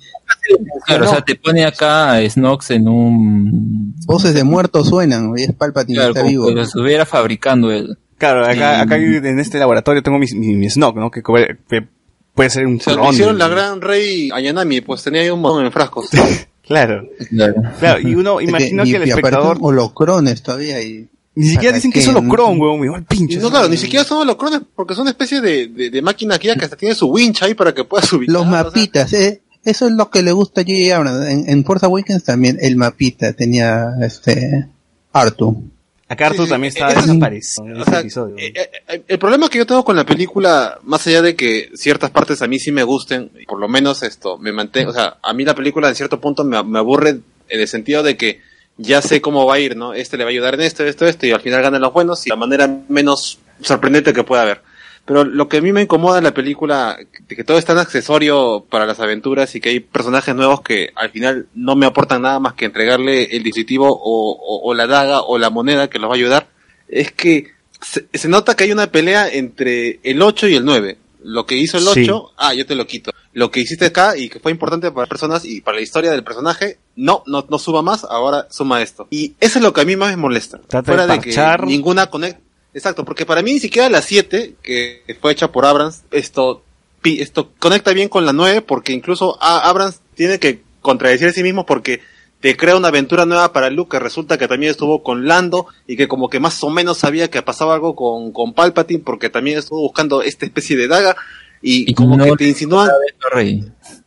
Claro, 0.87 1.07
o 1.07 1.09
sea, 1.09 1.21
te 1.23 1.35
pone 1.35 1.65
acá 1.65 2.13
a 2.13 2.29
Snox 2.31 2.71
en 2.71 2.89
un... 2.89 3.95
Voces 4.07 4.35
de 4.35 4.45
muertos 4.45 4.89
suenan, 4.89 5.33
y 5.37 5.43
es 5.43 5.53
Palpatine 5.53 5.97
Claro, 5.97 6.11
está 6.11 6.21
como 6.21 6.31
vivo. 6.31 6.47
que 6.49 6.55
lo 6.55 6.63
estuviera 6.63 7.05
fabricando 7.05 7.71
él. 7.71 7.99
Claro, 8.19 8.47
acá, 8.47 8.81
acá 8.81 8.97
en 8.97 9.39
este 9.41 9.59
laboratorio 9.59 10.03
tengo 10.03 10.19
mi, 10.19 10.27
mi, 10.35 10.55
mi 10.55 10.71
Snoke, 10.71 10.97
¿no? 10.99 11.11
Que, 11.11 11.23
que 11.23 11.87
puede 12.35 12.51
ser 12.51 12.67
un 12.67 12.77
O 12.77 12.81
sea, 12.81 12.95
hicieron 13.11 13.37
la 13.39 13.49
gran 13.49 13.81
rey 13.81 14.31
Ayanami, 14.33 14.81
pues 14.81 15.03
tenía 15.03 15.21
ahí 15.23 15.31
un 15.31 15.41
montón 15.41 15.67
en 15.67 15.73
frascos. 15.73 16.09
Claro. 16.67 17.09
Claro. 17.31 17.55
Claro, 17.79 18.01
y 18.01 18.13
uno 18.17 18.41
Es 18.41 18.49
imagina 18.49 18.83
y- 18.85 18.91
que 18.91 18.97
el 18.97 19.03
espectador... 19.05 19.57
holocrones 19.61 20.43
todavía 20.43 20.83
y 20.83 21.09
Ni 21.37 21.49
siquiera 21.49 21.73
¿para 21.73 21.77
dicen 21.77 21.93
que 21.93 21.99
qué? 22.01 22.05
es 22.05 22.09
holocron, 22.09 22.59
weón, 22.61 22.95
el 22.97 23.05
pinche. 23.05 23.37
No, 23.39 23.51
claro, 23.51 23.69
ni 23.69 23.77
siquiera 23.77 24.05
son 24.05 24.19
holocrones, 24.23 24.63
porque 24.75 24.95
son 24.95 25.03
una 25.03 25.11
especie 25.11 25.41
de, 25.41 25.69
de, 25.69 25.91
de 25.91 26.03
máquina 26.03 26.39
que 26.39 26.51
hasta 26.51 26.77
tiene 26.77 26.95
su 26.95 27.07
winch 27.09 27.43
ahí 27.43 27.55
para 27.55 27.75
que 27.75 27.85
pueda 27.85 28.05
subir. 28.05 28.31
los 28.31 28.47
mapitas, 28.47 29.13
eh, 29.13 29.43
eso 29.65 29.87
es 29.87 29.93
lo 29.93 30.11
que 30.11 30.23
le 30.23 30.33
gusta 30.33 30.63
a 30.63 30.65
J.J. 30.65 30.97
Abrams. 30.97 31.27
En, 31.27 31.49
en 31.51 31.65
Force 31.65 31.85
Awakens 31.87 32.25
también 32.25 32.57
el 32.61 32.77
mapita 32.77 33.33
tenía 33.35 33.87
este 34.01 34.67
Artu. 35.13 35.63
Acá 36.09 36.31
Sí, 36.31 36.39
sí, 36.39 36.49
también 36.49 36.73
está 36.73 36.89
es- 36.91 37.07
desaparecido 37.07 37.67
en 37.67 37.77
O 37.77 37.83
ese 37.83 37.91
sea, 37.91 38.01
episodio. 38.01 38.37
eh, 38.39 38.53
eh, 38.89 39.03
el 39.09 39.19
problema 39.19 39.49
que 39.49 39.59
yo 39.59 39.67
tengo 39.67 39.85
con 39.85 39.97
la 39.97 40.07
película, 40.07 40.79
más 40.85 41.05
allá 41.09 41.21
de 41.21 41.35
que 41.35 41.69
ciertas 41.75 42.11
partes 42.11 42.41
a 42.43 42.47
mí 42.47 42.61
sí 42.61 42.71
me 42.71 42.85
gusten, 42.85 43.31
por 43.49 43.59
lo 43.59 43.69
menos 43.69 44.03
esto, 44.05 44.39
me 44.39 44.53
mantengo, 44.53 44.91
o 44.91 44.95
sea, 44.95 45.17
a 45.21 45.33
mí 45.33 45.45
la 45.45 45.55
película 45.57 45.89
en 45.89 45.97
cierto 45.97 46.21
punto 46.21 46.45
me, 46.45 46.63
me 46.63 46.79
aburre 46.79 47.11
en 47.11 47.61
el 47.61 47.67
sentido 47.69 48.05
de 48.05 48.17
que 48.17 48.41
ya 48.79 49.01
sé 49.03 49.21
cómo 49.21 49.47
va 49.47 49.55
a 49.55 49.59
ir, 49.61 49.77
¿no? 49.77 49.95
Este 49.95 50.17
le 50.17 50.25
va 50.25 50.31
a 50.31 50.33
ayudar 50.33 50.55
en 50.55 50.61
esto, 50.63 50.85
esto, 50.85 51.07
esto, 51.07 51.27
y 51.27 51.33
al 51.33 51.41
final 51.41 51.63
ganan 51.63 51.81
los 51.81 51.93
buenos 51.93 52.27
y 52.27 52.31
la 52.31 52.37
manera 52.37 52.69
menos 52.89 53.39
sorprendente 53.61 54.13
que 54.13 54.25
pueda 54.25 54.43
haber. 54.43 54.61
Pero 55.05 55.25
lo 55.25 55.49
que 55.49 55.59
a 55.59 55.61
mí 55.63 55.73
me 55.73 55.83
incomoda 55.83 56.19
en 56.19 56.25
la 56.25 56.35
película, 56.35 56.99
que 57.29 57.45
todo 57.45 57.59
es 57.59 57.65
tan 57.65 57.79
accesorio 57.79 58.67
para 58.69 58.87
las 58.87 58.99
aventuras 58.99 59.55
y 59.55 59.61
que 59.61 59.69
hay 59.69 59.79
personajes 59.81 60.35
nuevos 60.35 60.63
que 60.63 60.91
al 60.97 61.11
final 61.11 61.47
no 61.55 61.77
me 61.77 61.87
aportan 61.87 62.23
nada 62.23 62.41
más 62.41 62.55
que 62.55 62.65
entregarle 62.65 63.25
el 63.37 63.45
dispositivo 63.45 63.87
o, 63.89 64.33
o- 64.33 64.69
o 64.69 64.75
la 64.75 64.89
daga 64.89 65.21
o 65.23 65.39
la 65.39 65.49
moneda 65.49 65.89
que 65.89 66.01
los 66.01 66.11
va 66.11 66.15
a 66.15 66.17
ayudar, 66.17 66.49
es 66.89 67.13
que 67.13 67.53
se, 67.81 68.07
se 68.13 68.29
nota 68.29 68.57
que 68.57 68.65
hay 68.65 68.73
una 68.73 68.89
pelea 68.91 69.29
entre 69.29 70.01
el 70.03 70.21
8 70.23 70.49
y 70.49 70.57
el 70.57 70.65
9. 70.65 70.99
Lo 71.29 71.45
que 71.45 71.57
hizo 71.57 71.77
el 71.79 71.83
Sí. 71.85 72.03
8, 72.05 72.33
ah, 72.37 72.55
yo 72.55 72.65
te 72.67 72.77
lo 72.77 72.87
quito. 72.87 73.11
Lo 73.33 73.51
que 73.51 73.59
hiciste 73.61 73.87
acá 73.87 74.17
y 74.17 74.29
que 74.29 74.39
fue 74.39 74.53
importante 74.53 74.91
para 74.93 75.03
las 75.03 75.09
personas 75.09 75.45
y 75.45 75.61
para 75.61 75.77
la 75.77 75.83
historia 75.83 76.13
del 76.13 76.23
personaje, 76.23 76.79
no, 76.95 77.25
no, 77.27 77.45
no 77.51 77.59
suba 77.59 77.83
más, 77.83 78.05
ahora 78.05 78.47
suma 78.49 78.81
esto. 78.81 79.09
Y 79.11 79.35
eso 79.41 79.59
es 79.59 79.63
lo 79.65 79.73
que 79.73 79.81
a 79.81 79.85
mí 79.85 79.97
más 79.97 80.11
me 80.11 80.17
molesta. 80.17 80.61
Trata 80.69 80.87
Fuera 80.87 81.07
de, 81.09 81.19
que 81.21 81.37
ninguna 81.67 82.07
conect... 82.07 82.41
Exacto, 82.75 83.05
porque 83.05 83.27
para 83.27 83.43
mí 83.43 83.55
ni 83.55 83.59
siquiera 83.61 83.89
la 83.89 84.03
7, 84.03 84.55
que 84.63 85.03
fue 85.21 85.33
hecha 85.33 85.51
por 85.51 85.65
Abrams, 85.67 86.03
esto, 86.13 86.63
esto 87.03 87.51
conecta 87.59 87.93
bien 87.93 88.09
con 88.09 88.25
la 88.25 88.33
9 88.33 88.63
porque 88.63 88.93
incluso 88.93 89.37
a- 89.43 89.69
Abrams 89.69 90.01
tiene 90.15 90.39
que 90.39 90.63
contradecir 90.81 91.29
a 91.29 91.33
sí 91.33 91.43
mismo 91.43 91.67
porque 91.67 92.01
te 92.41 92.57
crea 92.57 92.77
una 92.77 92.89
aventura 92.89 93.25
nueva 93.27 93.53
para 93.53 93.71
Luke 93.71 93.91
que 93.97 93.99
resulta 93.99 94.37
que 94.39 94.47
también 94.49 94.71
estuvo 94.71 95.03
con 95.03 95.27
Lando 95.27 95.67
y 95.87 95.97
que 95.97 96.07
como 96.09 96.29
que 96.29 96.39
más 96.41 96.63
o 96.63 96.71
menos 96.71 96.99
sabía 96.99 97.31
que 97.31 97.43
pasaba 97.43 97.75
algo 97.75 97.97
con, 97.97 98.33
con 98.33 98.53
Palpatine 98.53 99.03
porque 99.05 99.31
también 99.31 99.59
estuvo 99.59 99.81
buscando 99.81 100.23
esta 100.23 100.45
especie 100.45 100.77
de 100.77 100.87
daga 100.89 101.17
y, 101.63 101.91
Y 101.91 101.95
como 101.95 102.17
no 102.17 102.25
que 102.25 102.45
te 102.45 102.49
insinúan. 102.49 102.89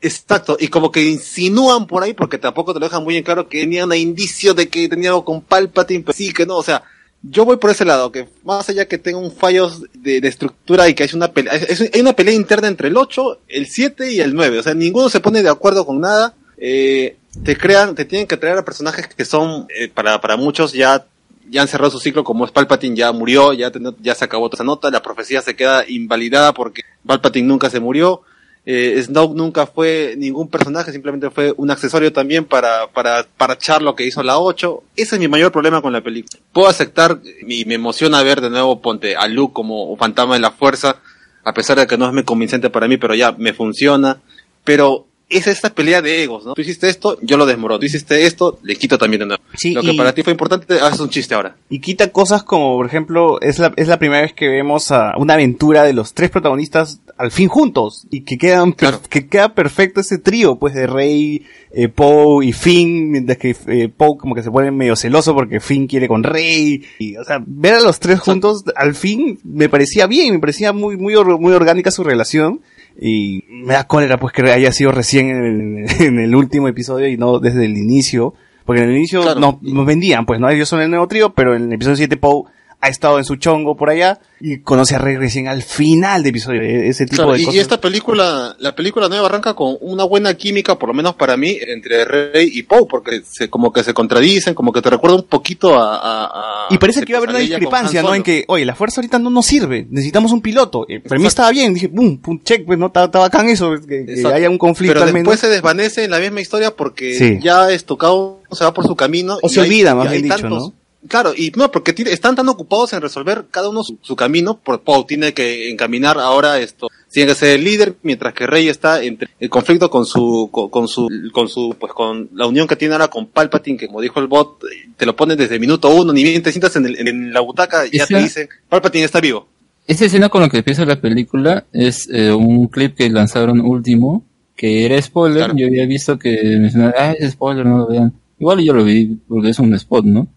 Exacto, 0.01 0.56
y 0.59 0.67
como 0.67 0.91
que 0.91 1.03
insinúan 1.03 1.88
por 1.88 2.03
ahí, 2.03 2.14
porque 2.14 2.38
tampoco 2.38 2.74
te 2.74 2.80
lo 2.80 2.85
dejan 2.85 3.03
muy 3.03 3.17
en 3.17 3.24
claro, 3.24 3.49
que 3.49 3.61
tenía 3.61 3.85
un 3.85 3.93
indicio 3.95 4.53
de 4.53 4.69
que 4.69 4.88
tenía 4.88 5.09
algo 5.09 5.25
con 5.25 5.41
Palpatine, 5.41 6.03
pero 6.06 6.16
sí, 6.16 6.32
que 6.32 6.45
no, 6.45 6.58
o 6.58 6.64
sea, 6.64 6.83
yo 7.22 7.43
voy 7.43 7.58
por 7.58 7.72
ese 7.72 7.83
lado, 7.83 8.11
que 8.11 8.30
más 8.45 8.69
allá 8.69 8.88
que 8.88 8.98
tenga 8.98 9.17
un 9.17 9.32
fallo 9.32 9.69
de, 9.93 10.22
de 10.22 10.27
estructura 10.30 10.88
y 10.88 10.93
que 10.93 11.03
hay 11.03 11.09
una 11.14 11.32
pelea, 11.33 11.53
es- 11.53 11.90
hay 11.93 11.99
una 11.99 12.14
pelea 12.14 12.33
interna 12.33 12.67
entre 12.69 12.88
el 12.88 12.95
8, 12.95 13.40
el 13.49 13.67
7 13.67 14.09
y 14.14 14.22
el 14.22 14.33
9, 14.35 14.59
o 14.59 14.64
sea, 14.64 14.74
ninguno 14.74 15.09
se 15.09 15.19
pone 15.19 15.41
de 15.43 15.49
acuerdo 15.49 15.85
con 15.85 15.99
nada, 15.99 16.35
eh, 16.58 17.17
te 17.43 17.58
crean, 17.58 17.95
te 17.95 18.06
tienen 18.06 18.27
que 18.27 18.38
traer 18.38 18.58
a 18.58 18.66
personajes 18.66 19.08
que 19.08 19.25
son, 19.25 19.67
eh, 19.75 19.90
para, 19.93 20.19
para 20.22 20.38
muchos 20.38 20.74
ya, 20.74 21.06
ya 21.49 21.61
han 21.61 21.67
cerrado 21.67 21.91
su 21.91 21.99
ciclo, 21.99 22.24
como 22.24 22.45
es 22.45 22.51
Palpatine, 22.51 22.95
ya 22.95 23.11
murió, 23.11 23.53
ya, 23.53 23.72
ten- 23.72 23.95
ya 24.01 24.16
se 24.16 24.25
acabó 24.25 24.49
toda 24.49 24.58
esa 24.58 24.64
nota, 24.64 24.90
la 24.91 25.01
profecía 25.01 25.41
se 25.41 25.56
queda 25.56 25.83
invalidada 25.88 26.53
porque 26.53 26.82
Palpatine 27.06 27.48
nunca 27.48 27.69
se 27.69 27.80
murió, 27.80 28.22
eh, 28.66 29.01
Snoke 29.03 29.35
nunca 29.35 29.66
fue 29.66 30.14
ningún 30.17 30.48
personaje, 30.48 30.91
simplemente 30.91 31.30
fue 31.32 31.53
un 31.58 31.72
accesorio 31.72 32.11
también 32.14 32.45
para, 32.45 32.88
para, 32.88 33.25
para 33.38 33.53
echar 33.53 33.82
lo 33.82 33.95
que 33.95 34.06
hizo 34.06 34.22
la 34.22 34.38
8. 34.38 34.83
Ese 34.95 35.16
es 35.16 35.19
mi 35.19 35.27
mayor 35.27 35.51
problema 35.51 35.82
con 35.82 35.91
la 35.93 36.01
película. 36.01 36.40
Puedo 36.51 36.67
aceptar 36.67 37.19
y 37.48 37.66
me 37.66 37.75
emociona 37.75 38.22
ver 38.22 38.41
de 38.41 38.49
nuevo, 38.51 38.80
ponte 38.82 39.16
a 39.16 39.27
Luke 39.27 39.53
como 39.53 39.95
fantasma 39.98 40.35
de 40.35 40.41
la 40.41 40.51
fuerza, 40.51 40.98
a 41.43 41.53
pesar 41.53 41.80
de 41.80 41.88
que 41.88 41.98
no 41.98 42.06
es 42.06 42.14
muy 42.14 42.24
convincente 42.24 42.69
para 42.69 42.88
mí, 42.88 42.98
pero 42.98 43.16
ya 43.16 43.32
me 43.32 43.53
funciona. 43.53 44.19
Pero 44.66 45.08
es 45.30 45.45
esta 45.48 45.69
pelea 45.69 46.01
de 46.01 46.24
egos, 46.24 46.45
¿no? 46.45 46.53
Tú 46.56 46.61
hiciste 46.61 46.90
esto, 46.90 47.17
yo 47.22 47.38
lo 47.38 47.45
desmorono. 47.45 47.80
Tú 47.80 47.85
hiciste 47.85 48.25
esto, 48.25 48.59
le 48.64 48.75
quito 48.75 48.98
también 48.98 49.19
de 49.19 49.25
nuevo. 49.27 49.43
Sí, 49.56 49.74
lo 49.74 49.82
que 49.82 49.91
y- 49.91 49.98
para 49.98 50.14
ti 50.14 50.24
fue 50.24 50.32
importante, 50.32 50.80
haces 50.80 50.99
un 50.99 51.09
chiste 51.09 51.35
ahora. 51.35 51.56
Y 51.69 51.80
quita 51.80 52.11
cosas 52.11 52.43
como, 52.43 52.75
por 52.75 52.85
ejemplo, 52.85 53.40
es 53.41 53.59
la, 53.59 53.72
es 53.75 53.88
la 53.88 53.99
primera 53.99 54.22
vez 54.22 54.33
que 54.33 54.48
vemos 54.48 54.91
a 54.91 55.14
una 55.17 55.35
aventura 55.35 55.83
de 55.83 55.93
los 55.93 56.14
tres 56.14 56.30
protagonistas 56.32 57.01
al 57.17 57.32
fin 57.32 57.48
juntos. 57.48 58.08
Y 58.09 58.22
que 58.22 58.38
quedan, 58.38 58.72
Claro. 58.72 58.99
que 59.09 59.27
queda 59.27 59.53
perfecto 59.53 60.01
ese 60.01 60.17
trío, 60.17 60.56
pues, 60.58 60.74
de 60.74 60.88
Rey, 60.88 61.45
eh, 61.72 61.90
Poe 61.90 62.45
y 62.45 62.51
Finn, 62.53 63.11
mientras 63.11 63.38
que 63.38 63.56
eh, 63.67 63.90
Poe 63.95 64.17
como 64.17 64.33
que 64.35 64.41
se 64.43 64.49
pone 64.51 64.72
medio 64.72 64.95
celoso 64.95 65.35
porque 65.35 65.59
Finn 65.59 65.85
quiere 65.88 66.08
con 66.08 66.24
Rey. 66.24 66.83
Y, 66.98 67.16
o 67.17 67.24
sea, 67.24 67.43
ver 67.45 67.75
a 67.75 67.82
los 67.82 67.99
tres 67.99 68.19
juntos 68.19 68.64
al 68.75 68.95
fin 68.95 69.40
me 69.43 69.69
parecía 69.69 70.08
bien, 70.08 70.33
me 70.33 70.40
parecía 70.40 70.74
muy, 70.74 70.98
muy, 70.98 71.14
or- 71.16 71.40
muy 71.40 71.53
orgánica 71.53 71.91
su 71.91 72.03
relación. 72.03 72.61
Y 73.01 73.45
me 73.49 73.73
da 73.73 73.85
cólera 73.85 74.17
pues 74.17 74.33
que 74.33 74.41
haya 74.51 74.71
sido 74.71 74.91
recién 74.91 75.29
en, 75.29 75.45
el- 75.45 75.85
en 76.05 76.19
el 76.19 76.35
último 76.35 76.67
episodio 76.67 77.07
y 77.07 77.17
no 77.17 77.39
desde 77.39 77.65
el 77.65 77.77
inicio. 77.77 78.33
Porque 78.65 78.83
en 78.83 78.89
el 78.89 78.97
inicio 78.97 79.21
Claro. 79.21 79.39
no- 79.39 79.59
nos 79.63 79.85
vendían, 79.85 80.25
pues, 80.25 80.39
¿no? 80.39 80.49
Ellos 80.49 80.69
son 80.69 80.81
el 80.81 80.89
nuevo 80.89 81.07
trío, 81.07 81.33
pero 81.33 81.55
en 81.55 81.63
el 81.63 81.73
episodio 81.73 81.95
7 81.95 82.17
Poe 82.17 82.43
ha 82.82 82.88
estado 82.88 83.17
en 83.17 83.25
su 83.25 83.35
chongo 83.35 83.75
por 83.75 83.90
allá 83.90 84.19
y 84.40 84.59
conoce 84.59 84.95
a 84.95 84.99
Rey 84.99 85.17
recién 85.17 85.49
al 85.49 85.64
final 85.64 86.24
de 86.24 86.30
episodio. 86.30 86.61
E- 86.61 86.88
Ese 86.88 87.03
tipo 87.06 87.17
Claro, 87.24 87.33
de 87.33 87.40
y, 87.41 87.43
cosas. 87.45 87.56
y 87.56 87.59
esta 87.59 87.82
película, 87.82 88.56
la 88.58 88.74
película 88.74 89.09
nueva 89.09 89.25
arranca 89.27 89.53
con 89.53 89.75
una 89.82 90.06
buena 90.06 90.33
química, 90.35 90.80
por 90.80 90.88
lo 90.88 90.95
menos 90.95 91.16
para 91.16 91.35
mí, 91.35 91.58
entre 91.67 92.06
Rey 92.06 92.49
y 92.53 92.64
Poe, 92.64 92.85
porque 92.90 93.22
se, 93.30 93.49
como 93.49 93.74
que 93.74 93.83
se 93.83 93.93
contradicen, 93.93 94.53
como 94.53 94.72
que 94.72 94.82
te 94.82 94.90
recuerda 94.90 95.17
un 95.17 95.24
poquito 95.24 95.77
a... 95.77 95.95
a- 95.98 96.25
a- 96.25 96.67
Y 96.74 96.77
parece 96.77 97.03
que 97.03 97.11
iba 97.11 97.17
a 97.17 97.19
haber 97.19 97.32
una 97.32 97.40
discrepancia, 97.40 98.01
¿no? 98.01 98.16
En 98.16 98.24
que, 98.24 98.45
oye, 98.48 98.64
la 98.66 98.75
fuerza 98.75 99.01
ahorita 99.01 99.19
no 99.19 99.30
nos 99.30 99.45
sirve, 99.45 99.85
necesitamos 99.90 100.32
un 100.32 100.41
piloto. 100.41 100.85
Eh, 100.88 101.01
para 101.01 101.19
mí 101.19 101.27
estaba 101.27 101.51
bien, 101.51 101.74
dije, 101.74 101.90
pum, 101.90 102.17
pum, 102.19 102.40
check, 102.43 102.66
pues 102.66 102.80
no, 102.80 102.85
está, 102.88 103.08
bacán 103.08 103.49
eso, 103.49 103.74
que, 103.85 104.06
haya 104.33 104.49
un 104.49 104.58
conflicto 104.58 104.93
Pero 104.93 105.06
al 105.06 105.11
menos. 105.14 105.24
después 105.30 105.40
se 105.41 105.49
desvanece 105.49 106.06
en 106.06 106.11
la 106.11 106.19
misma 106.19 106.40
historia 106.40 106.72
porque 106.72 107.14
Sí. 107.14 107.40
ya 107.41 107.69
es 107.72 107.83
tocado, 107.83 108.40
se 108.51 108.64
va 108.64 108.74
por 108.74 108.88
su 108.88 108.95
camino. 108.95 109.38
O 109.41 109.48
y 109.48 109.49
se 109.49 109.59
olvida, 109.59 109.95
más 109.95 110.09
bien 110.09 110.24
dicho, 110.24 110.38
tantos- 110.38 110.69
¿no? 110.69 110.78
Claro, 111.07 111.33
y 111.35 111.51
no, 111.55 111.71
porque 111.71 111.95
están 112.07 112.35
tan 112.35 112.49
ocupados 112.49 112.91
en 112.91 113.01
resolver 113.01 113.45
cada 113.49 113.69
uno 113.69 113.83
su, 113.83 113.97
su 114.01 114.15
camino, 114.17 114.59
por 114.59 114.81
Poe 114.81 115.05
tiene 115.07 115.33
que 115.33 115.69
encaminar 115.71 116.17
ahora 116.19 116.59
esto, 116.59 116.89
tiene 117.09 117.29
que 117.29 117.35
ser 117.35 117.51
el 117.57 117.63
líder, 117.63 117.95
mientras 118.03 118.33
que 118.33 118.45
Rey 118.45 118.67
está 118.67 119.01
entre 119.01 119.29
el 119.39 119.49
conflicto 119.49 119.89
con 119.89 120.05
su, 120.05 120.49
con, 120.51 120.69
con 120.69 120.89
su, 120.89 121.07
con 121.31 121.47
su, 121.47 121.73
pues 121.79 121.93
con 121.93 122.29
la 122.33 122.47
unión 122.47 122.67
que 122.67 122.75
tiene 122.75 122.95
ahora 122.95 123.07
con 123.07 123.27
Palpatine, 123.27 123.77
que 123.77 123.87
como 123.87 124.01
dijo 124.01 124.19
el 124.19 124.27
bot, 124.27 124.59
te 124.97 125.05
lo 125.05 125.15
ponen 125.15 125.37
desde 125.37 125.57
minuto 125.57 125.89
uno, 125.89 126.11
ni 126.11 126.21
bien 126.23 126.43
te 126.43 126.51
sientas 126.51 126.75
en, 126.75 126.85
el- 126.87 127.07
en 127.07 127.31
la 127.33 127.39
butaca, 127.39 127.85
ya 127.85 128.03
Esa- 128.03 128.17
te 128.17 128.21
dice, 128.21 128.49
Palpatine 128.67 129.05
está 129.05 129.21
vivo. 129.21 129.47
Esa 129.87 130.05
escena 130.05 130.27
con 130.29 130.41
la 130.41 130.49
que 130.49 130.57
empieza 130.57 130.83
la 130.85 130.99
película 130.99 131.65
es 131.71 132.09
eh, 132.11 132.31
un 132.31 132.67
clip 132.67 132.95
que 132.95 133.09
lanzaron 133.09 133.61
último, 133.61 134.23
que 134.55 134.85
era 134.85 135.01
spoiler. 135.01 135.55
Yo 135.55 135.65
había 135.67 135.85
visto 135.85 136.19
que 136.19 136.57
mencionaban, 136.59 136.93
ah, 136.97 137.13
es 137.17 137.31
spoiler, 137.31 137.65
no 137.65 137.77
lo 137.77 137.87
vean. 137.87 138.13
Igual 138.37 138.59
yo 138.59 138.73
lo 138.73 138.83
vi 138.83 139.17
porque 139.27 139.49
es 139.49 139.59
un 139.59 139.73
spot, 139.73 140.05
¿no? 140.05 140.27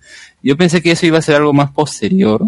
Yo 0.42 0.56
pensé 0.56 0.82
que 0.82 0.92
eso 0.92 1.06
iba 1.06 1.18
a 1.18 1.22
ser 1.22 1.36
algo 1.36 1.52
más 1.52 1.70
posterior, 1.70 2.42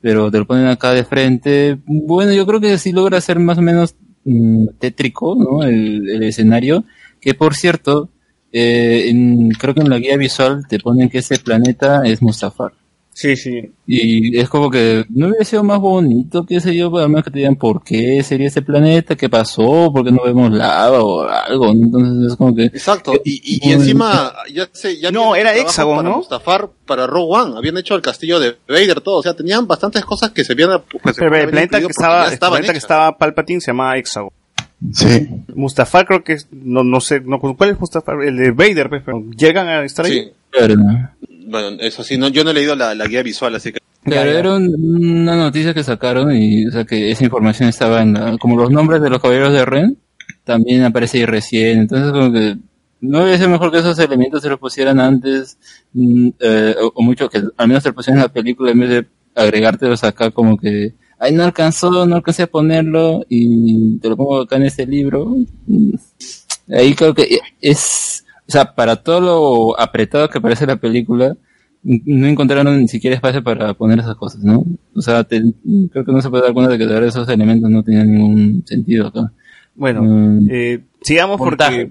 pero 0.00 0.30
te 0.30 0.38
lo 0.38 0.46
ponen 0.46 0.66
acá 0.66 0.92
de 0.92 1.04
frente. 1.04 1.78
Bueno, 1.86 2.32
yo 2.32 2.46
creo 2.46 2.60
que 2.60 2.78
sí 2.78 2.92
logra 2.92 3.20
ser 3.20 3.38
más 3.38 3.58
o 3.58 3.62
menos 3.62 3.94
mm, 4.24 4.66
tétrico, 4.78 5.34
¿no? 5.36 5.62
El, 5.62 6.22
escenario. 6.22 6.84
Que 7.20 7.34
por 7.34 7.54
cierto, 7.54 8.10
eh, 8.52 9.12
creo 9.58 9.74
que 9.74 9.80
en 9.80 9.90
la 9.90 9.98
guía 9.98 10.16
visual 10.16 10.66
te 10.68 10.78
ponen 10.78 11.08
que 11.08 11.18
ese 11.18 11.38
planeta 11.38 12.02
es 12.04 12.20
Mustafar. 12.22 12.72
Sí, 13.14 13.36
sí. 13.36 13.70
Y 13.86 14.38
es 14.38 14.48
como 14.48 14.70
que 14.70 15.04
no 15.10 15.28
hubiera 15.28 15.44
sido 15.44 15.62
más 15.62 15.78
bonito, 15.78 16.46
qué 16.46 16.60
sé 16.60 16.74
yo, 16.74 16.90
para 16.90 17.08
menos 17.08 17.24
que 17.24 17.30
te 17.30 17.40
digan 17.40 17.56
por 17.56 17.84
qué 17.84 18.22
sería 18.22 18.48
ese 18.48 18.62
planeta, 18.62 19.16
qué 19.16 19.28
pasó, 19.28 19.92
por 19.92 20.02
qué 20.02 20.10
no 20.10 20.24
vemos 20.24 20.50
lava 20.50 21.02
o 21.02 21.22
algo. 21.22 21.70
Entonces 21.70 22.32
es 22.32 22.36
como 22.36 22.54
que. 22.54 22.64
Exacto, 22.64 23.12
y, 23.22 23.42
y, 23.44 23.68
y 23.68 23.72
encima, 23.72 24.32
ya 24.52 24.68
sé, 24.72 24.98
ya 24.98 25.10
No, 25.10 25.36
era 25.36 25.54
Hexagon, 25.54 25.96
para 25.96 26.08
¿no? 26.08 26.16
Mustafar, 26.16 26.70
para 26.86 27.06
Rogue 27.06 27.36
One, 27.36 27.58
habían 27.58 27.76
hecho 27.76 27.94
el 27.94 28.02
castillo 28.02 28.40
de 28.40 28.56
Vader, 28.66 29.02
todo, 29.02 29.18
o 29.18 29.22
sea, 29.22 29.34
tenían 29.34 29.66
bastantes 29.66 30.04
cosas 30.06 30.30
que 30.30 30.42
se 30.42 30.54
habían, 30.54 30.80
que 30.90 31.12
se 31.12 31.20
Pero 31.20 31.36
el 31.36 31.50
planeta 31.50 31.80
que 31.80 31.86
estaba, 31.86 32.32
el 32.32 32.38
planeta 32.38 32.72
que 32.72 32.78
estaba 32.78 33.18
Palpatine 33.18 33.60
se 33.60 33.72
llamaba 33.72 33.98
Hexagon. 33.98 34.30
Sí. 34.92 35.28
Mustafar 35.54 36.06
creo 36.06 36.24
que 36.24 36.32
es, 36.32 36.48
no, 36.50 36.82
no 36.82 37.00
sé, 37.00 37.20
no, 37.20 37.38
¿cuál 37.38 37.70
es 37.70 37.78
Mustafar? 37.78 38.22
El 38.22 38.36
de 38.36 38.50
Vader, 38.52 38.88
pues, 38.88 39.02
pero 39.04 39.22
llegan 39.36 39.68
a 39.68 39.84
estar 39.84 40.06
ahí. 40.06 40.12
Sí. 40.12 40.32
Bueno, 41.52 41.76
eso 41.80 42.02
sí, 42.02 42.16
no, 42.18 42.28
yo 42.28 42.42
no 42.44 42.50
he 42.50 42.54
leído 42.54 42.74
la, 42.74 42.94
la 42.94 43.06
guía 43.06 43.22
visual, 43.22 43.54
así 43.54 43.72
que... 43.72 43.78
Claro, 44.04 44.30
era 44.30 44.54
un- 44.56 44.74
una 45.22 45.36
noticia 45.36 45.72
que 45.74 45.84
sacaron 45.84 46.34
y, 46.34 46.66
o 46.66 46.70
sea, 46.72 46.84
que 46.84 47.10
esa 47.12 47.24
información 47.24 47.68
estaba 47.68 48.02
en 48.02 48.14
la, 48.14 48.36
como 48.38 48.56
los 48.56 48.70
nombres 48.70 49.00
de 49.00 49.10
los 49.10 49.20
caballeros 49.20 49.52
de 49.52 49.64
Ren, 49.64 49.98
también 50.44 50.82
aparece 50.82 51.18
ahí 51.18 51.26
recién, 51.26 51.78
entonces 51.80 52.10
como 52.10 52.32
que 52.32 52.56
no 53.00 53.22
hubiera 53.22 53.36
sido 53.36 53.50
mejor 53.50 53.70
que 53.70 53.78
esos 53.78 53.98
elementos 54.00 54.42
se 54.42 54.48
los 54.48 54.58
pusieran 54.58 54.98
antes, 54.98 55.58
mm, 55.92 56.28
eh, 56.40 56.74
o, 56.82 56.92
o 56.96 57.02
mucho 57.02 57.28
que 57.28 57.42
al 57.56 57.68
menos 57.68 57.82
se 57.82 57.90
los 57.90 57.96
pusieran 57.96 58.18
en 58.18 58.24
la 58.24 58.32
película 58.32 58.70
en 58.72 58.80
vez 58.80 58.88
de 58.90 59.06
agregártelos 59.34 60.02
acá 60.04 60.30
como 60.30 60.56
que, 60.56 60.94
ay, 61.18 61.32
no 61.32 61.44
alcanzó, 61.44 62.06
no 62.06 62.16
alcancé 62.16 62.42
a 62.44 62.46
ponerlo 62.48 63.24
y 63.28 63.98
te 63.98 64.08
lo 64.08 64.16
pongo 64.16 64.40
acá 64.40 64.56
en 64.56 64.64
este 64.64 64.86
libro. 64.86 65.36
Mm, 65.66 65.94
Ahí 66.74 66.94
creo 66.94 67.12
que 67.12 67.38
es, 67.60 68.21
sea, 68.52 68.74
para 68.74 68.96
todo 68.96 69.20
lo 69.20 69.80
apretado 69.80 70.28
que 70.28 70.40
parece 70.40 70.66
la 70.66 70.76
película, 70.76 71.36
no 71.82 72.26
encontraron 72.28 72.80
ni 72.80 72.86
siquiera 72.88 73.16
espacio 73.16 73.42
para 73.42 73.74
poner 73.74 73.98
esas 73.98 74.14
cosas, 74.16 74.42
¿no? 74.44 74.64
O 74.94 75.00
sea, 75.02 75.24
te- 75.24 75.42
creo 75.90 76.04
que 76.04 76.12
no 76.12 76.22
se 76.22 76.30
puede 76.30 76.44
dar 76.44 76.52
cuenta 76.52 76.70
de 76.72 76.78
que 76.78 76.86
de 76.86 76.92
verdad 76.94 77.08
esos 77.08 77.28
elementos 77.28 77.68
no 77.70 77.82
tenían 77.82 78.10
ningún 78.12 78.62
sentido 78.66 79.08
acá. 79.08 79.32
Bueno, 79.74 80.02
Mm. 80.02 80.48
eh, 80.50 80.80
sigamos 81.00 81.40
Montaje. 81.40 81.90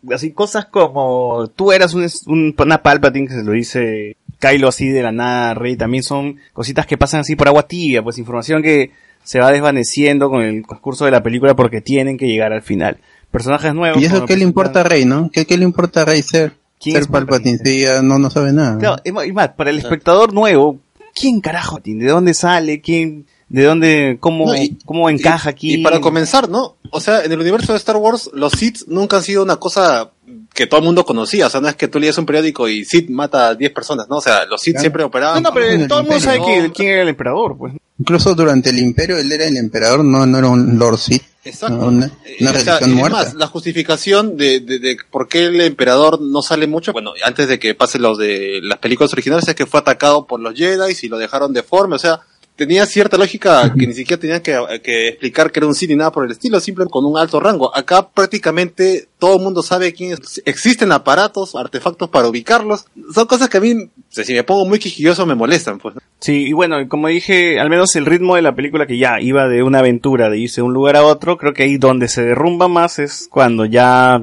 porque 0.00 0.14
así 0.14 0.30
cosas 0.32 0.66
como 0.66 1.48
tú 1.56 1.72
eras 1.72 1.94
un, 1.94 2.06
un- 2.26 2.54
una 2.58 2.82
Palpatine 2.82 3.26
que 3.26 3.34
se 3.34 3.42
lo 3.42 3.52
dice 3.52 4.16
Kylo 4.38 4.68
así 4.68 4.88
de 4.88 5.02
la 5.02 5.12
nada, 5.12 5.54
Rey, 5.54 5.76
también 5.76 6.02
son 6.04 6.36
cositas 6.52 6.86
que 6.86 6.98
pasan 6.98 7.20
así 7.20 7.34
por 7.34 7.48
agua 7.48 7.66
tibia, 7.66 8.02
pues 8.02 8.18
información 8.18 8.62
que 8.62 8.90
se 9.24 9.38
va 9.40 9.50
desvaneciendo 9.52 10.28
con 10.30 10.42
el 10.42 10.64
transcurso 10.66 11.04
de 11.04 11.12
la 11.12 11.22
película 11.22 11.54
porque 11.56 11.80
tienen 11.80 12.16
que 12.18 12.26
llegar 12.26 12.52
al 12.52 12.62
final. 12.62 12.98
Personajes 13.32 13.74
nuevos. 13.74 14.00
¿Y 14.00 14.04
eso 14.04 14.24
qué 14.26 14.36
le 14.36 14.44
importa 14.44 14.80
a 14.80 14.84
Rey, 14.84 15.04
no? 15.04 15.28
¿Qué, 15.32 15.44
qué 15.46 15.56
le 15.58 15.64
importa 15.64 16.02
a 16.02 16.04
Rey 16.04 16.22
ser? 16.22 16.52
¿Quién 16.80 16.96
ser 16.96 17.08
Palpatine, 17.10 17.58
no, 18.02 18.18
no 18.18 18.30
sabe 18.30 18.52
nada. 18.52 18.78
Claro, 18.78 18.96
y 19.04 19.32
más, 19.32 19.48
para 19.50 19.70
el 19.70 19.78
espectador 19.78 20.32
nuevo, 20.32 20.78
¿quién 21.14 21.40
carajo 21.40 21.78
tiene? 21.78 22.04
¿De 22.04 22.10
dónde 22.10 22.34
sale? 22.34 22.80
¿Quién? 22.80 23.26
¿De 23.48 23.64
dónde? 23.64 24.16
¿Cómo, 24.20 24.46
No, 24.46 24.56
y- 24.56 24.78
cómo 24.84 25.08
encaja 25.10 25.50
aquí? 25.50 25.74
Y 25.74 25.82
para 25.82 26.00
comenzar, 26.00 26.48
¿no? 26.48 26.76
O 26.90 27.00
sea, 27.00 27.22
en 27.24 27.32
el 27.32 27.40
universo 27.40 27.72
de 27.72 27.78
Star 27.78 27.96
Wars, 27.96 28.30
los 28.34 28.52
Sith 28.52 28.82
nunca 28.86 29.18
han 29.18 29.22
sido 29.22 29.42
una 29.42 29.56
cosa 29.56 30.10
que 30.54 30.66
todo 30.66 30.80
el 30.80 30.86
mundo 30.86 31.04
conocía. 31.04 31.46
O 31.46 31.50
sea, 31.50 31.60
no 31.60 31.68
es 31.68 31.76
que 31.76 31.86
tú 31.88 31.98
leías 32.00 32.18
un 32.18 32.26
periódico 32.26 32.68
y 32.68 32.84
Sith 32.84 33.08
mata 33.10 33.48
a 33.48 33.54
10 33.54 33.72
personas, 33.72 34.06
¿no? 34.08 34.16
O 34.16 34.20
sea, 34.20 34.44
los 34.46 34.60
Sith 34.60 34.74
Claro. 34.74 34.82
siempre 34.82 35.04
operaban. 35.04 35.42
No, 35.42 35.48
no, 35.50 35.54
pero 35.54 35.66
el 35.66 35.86
todo 35.88 36.00
el 36.00 36.06
mundo 36.06 36.20
sabe 36.20 36.40
que- 36.44 36.72
quién 36.74 36.88
era 36.88 37.02
el 37.02 37.08
emperador, 37.08 37.56
pues. 37.56 37.74
Incluso 37.98 38.34
durante 38.34 38.70
el 38.70 38.78
Imperio 38.80 39.18
él 39.18 39.30
era 39.30 39.44
el 39.46 39.56
emperador, 39.56 40.04
no, 40.04 40.26
no 40.26 40.38
era 40.38 40.48
un 40.48 40.78
Lord 40.78 40.98
Sith. 40.98 41.22
Exacto. 41.44 41.86
Una, 41.86 42.06
Eh, 42.24 42.36
una 42.40 42.50
o 42.52 42.54
sea, 42.54 42.74
religión 42.78 42.90
y 42.90 42.94
muerta. 43.00 43.18
además, 43.18 43.34
la 43.34 43.46
justificación 43.48 44.36
de, 44.36 44.60
de, 44.60 44.78
de 44.78 44.96
por 45.10 45.28
qué 45.28 45.46
el 45.46 45.60
emperador 45.60 46.20
no 46.20 46.40
sale 46.42 46.66
mucho, 46.66 46.92
bueno, 46.92 47.12
antes 47.24 47.48
de 47.48 47.58
que 47.58 47.74
pasen 47.74 48.02
los 48.02 48.16
de 48.18 48.60
las 48.62 48.78
películas 48.78 49.12
originales, 49.12 49.48
es 49.48 49.54
que 49.54 49.66
fue 49.66 49.80
atacado 49.80 50.26
por 50.26 50.40
los 50.40 50.54
Jedi 50.54 50.94
y 51.02 51.08
lo 51.08 51.18
dejaron 51.18 51.52
deforme, 51.52 51.96
o 51.96 51.98
sea, 51.98 52.20
tenía 52.56 52.86
cierta 52.86 53.16
lógica 53.16 53.72
que 53.78 53.86
ni 53.86 53.94
siquiera 53.94 54.20
tenían 54.20 54.40
que, 54.40 54.58
que 54.82 55.08
explicar 55.08 55.50
que 55.50 55.60
era 55.60 55.66
un 55.66 55.74
Sith 55.74 55.90
ni 55.90 55.96
nada 55.96 56.12
por 56.12 56.24
el 56.24 56.32
estilo, 56.32 56.60
simplemente 56.60 56.92
con 56.92 57.04
un 57.04 57.16
alto 57.16 57.40
rango. 57.40 57.74
Acá 57.74 58.08
prácticamente 58.08 59.08
todo 59.18 59.36
el 59.36 59.42
mundo 59.42 59.62
sabe 59.62 59.92
quién 59.92 60.12
es. 60.12 60.42
Existen 60.44 60.92
aparatos, 60.92 61.54
artefactos 61.54 62.08
para 62.10 62.28
ubicarlos. 62.28 62.86
Son 63.14 63.26
cosas 63.26 63.48
que 63.48 63.58
a 63.58 63.60
mí, 63.60 63.88
si 64.10 64.32
me 64.34 64.44
pongo 64.44 64.66
muy 64.66 64.78
quisquilloso, 64.78 65.26
me 65.26 65.34
molestan, 65.34 65.78
pues. 65.78 65.94
Sí, 66.20 66.46
y 66.46 66.52
bueno, 66.52 66.76
como 66.88 67.08
dije, 67.08 67.58
al 67.58 67.70
menos 67.70 67.96
el 67.96 68.06
ritmo 68.06 68.36
de 68.36 68.42
la 68.42 68.54
película 68.54 68.86
que 68.86 68.98
ya 68.98 69.20
iba 69.20 69.48
de 69.48 69.62
una 69.62 69.80
aventura, 69.80 70.30
de 70.30 70.38
irse 70.38 70.60
de 70.60 70.62
un 70.62 70.72
lugar 70.72 70.96
a 70.96 71.04
otro, 71.04 71.36
creo 71.36 71.52
que 71.52 71.64
ahí 71.64 71.78
donde 71.78 72.08
se 72.08 72.22
derrumba 72.22 72.68
más 72.68 72.98
es 72.98 73.26
cuando 73.30 73.64
ya 73.64 74.22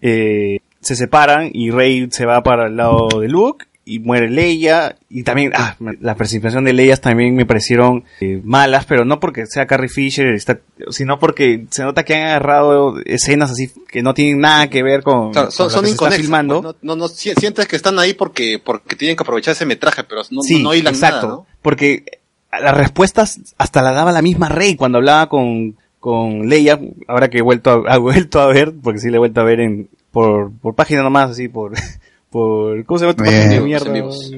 eh, 0.00 0.60
se 0.80 0.96
separan 0.96 1.50
y 1.52 1.70
Rey 1.70 2.08
se 2.10 2.24
va 2.24 2.42
para 2.42 2.68
el 2.68 2.76
lado 2.76 3.08
de 3.20 3.28
Luke 3.28 3.66
y 3.92 3.98
muere 3.98 4.30
Leia 4.30 4.96
y 5.08 5.24
también 5.24 5.52
ah, 5.56 5.74
la 6.00 6.14
participación 6.14 6.64
de 6.64 6.72
Leia 6.72 6.96
también 6.96 7.34
me 7.34 7.44
parecieron 7.44 8.04
eh, 8.20 8.40
malas, 8.44 8.84
pero 8.86 9.04
no 9.04 9.18
porque 9.18 9.46
sea 9.46 9.66
Carrie 9.66 9.88
Fisher, 9.88 10.28
está- 10.28 10.60
sino 10.90 11.18
porque 11.18 11.64
se 11.70 11.82
nota 11.82 12.04
que 12.04 12.14
han 12.14 12.28
agarrado 12.28 13.00
escenas 13.04 13.50
así 13.50 13.70
que 13.88 14.02
no 14.02 14.14
tienen 14.14 14.40
nada 14.40 14.70
que 14.70 14.82
ver 14.84 15.02
con, 15.02 15.32
Claro, 15.32 15.50
son, 15.50 15.66
con 15.66 15.66
lo 15.66 15.70
son 15.72 15.82
que 15.82 15.88
se 15.88 15.94
está 15.94 16.10
filmando. 16.22 16.62
pues, 16.62 16.74
No, 16.82 16.94
no, 16.94 16.96
no, 16.96 17.08
si- 17.08 17.34
sientes 17.34 17.66
que 17.66 17.74
están 17.76 17.98
ahí 17.98 18.14
porque, 18.14 18.60
porque 18.64 18.94
tienen 18.94 19.16
que 19.16 19.22
aprovechar 19.24 19.52
ese 19.52 19.66
metraje, 19.66 20.04
pero 20.04 20.22
no, 20.30 20.42
sí, 20.42 20.62
no, 20.62 20.68
no 20.68 20.74
exacto. 20.74 21.46
Porque 21.60 22.04
las 22.52 22.76
respuestas 22.76 23.40
hasta 23.58 23.82
la 23.82 23.90
daba 23.92 24.12
la 24.12 24.22
misma 24.22 24.48
Rey 24.48 24.76
cuando 24.76 24.98
hablaba 24.98 25.28
con, 25.28 25.76
con 25.98 26.48
Leia, 26.48 26.78
ahora 27.08 27.28
que 27.28 27.38
he 27.38 27.42
vuelto 27.42 27.70
a, 27.88 27.92
ha 27.94 27.98
vuelto 27.98 28.40
a 28.40 28.46
ver, 28.46 28.72
porque 28.82 29.00
sí 29.00 29.08
le 29.10 29.16
he 29.16 29.18
vuelto 29.18 29.40
a 29.40 29.44
ver 29.44 29.58
en, 29.60 29.88
por, 30.12 30.52
por 30.60 30.74
página 30.76 31.02
nomás, 31.02 31.30
así, 31.30 31.48
por, 31.48 31.72
por, 32.30 32.84
¿cómo 32.84 32.98
se 32.98 33.04
llama 33.06 33.16
tu 33.16 33.22
Bien. 33.24 33.34
página 33.36 33.54
de 33.54 33.60
mierda? 33.60 33.92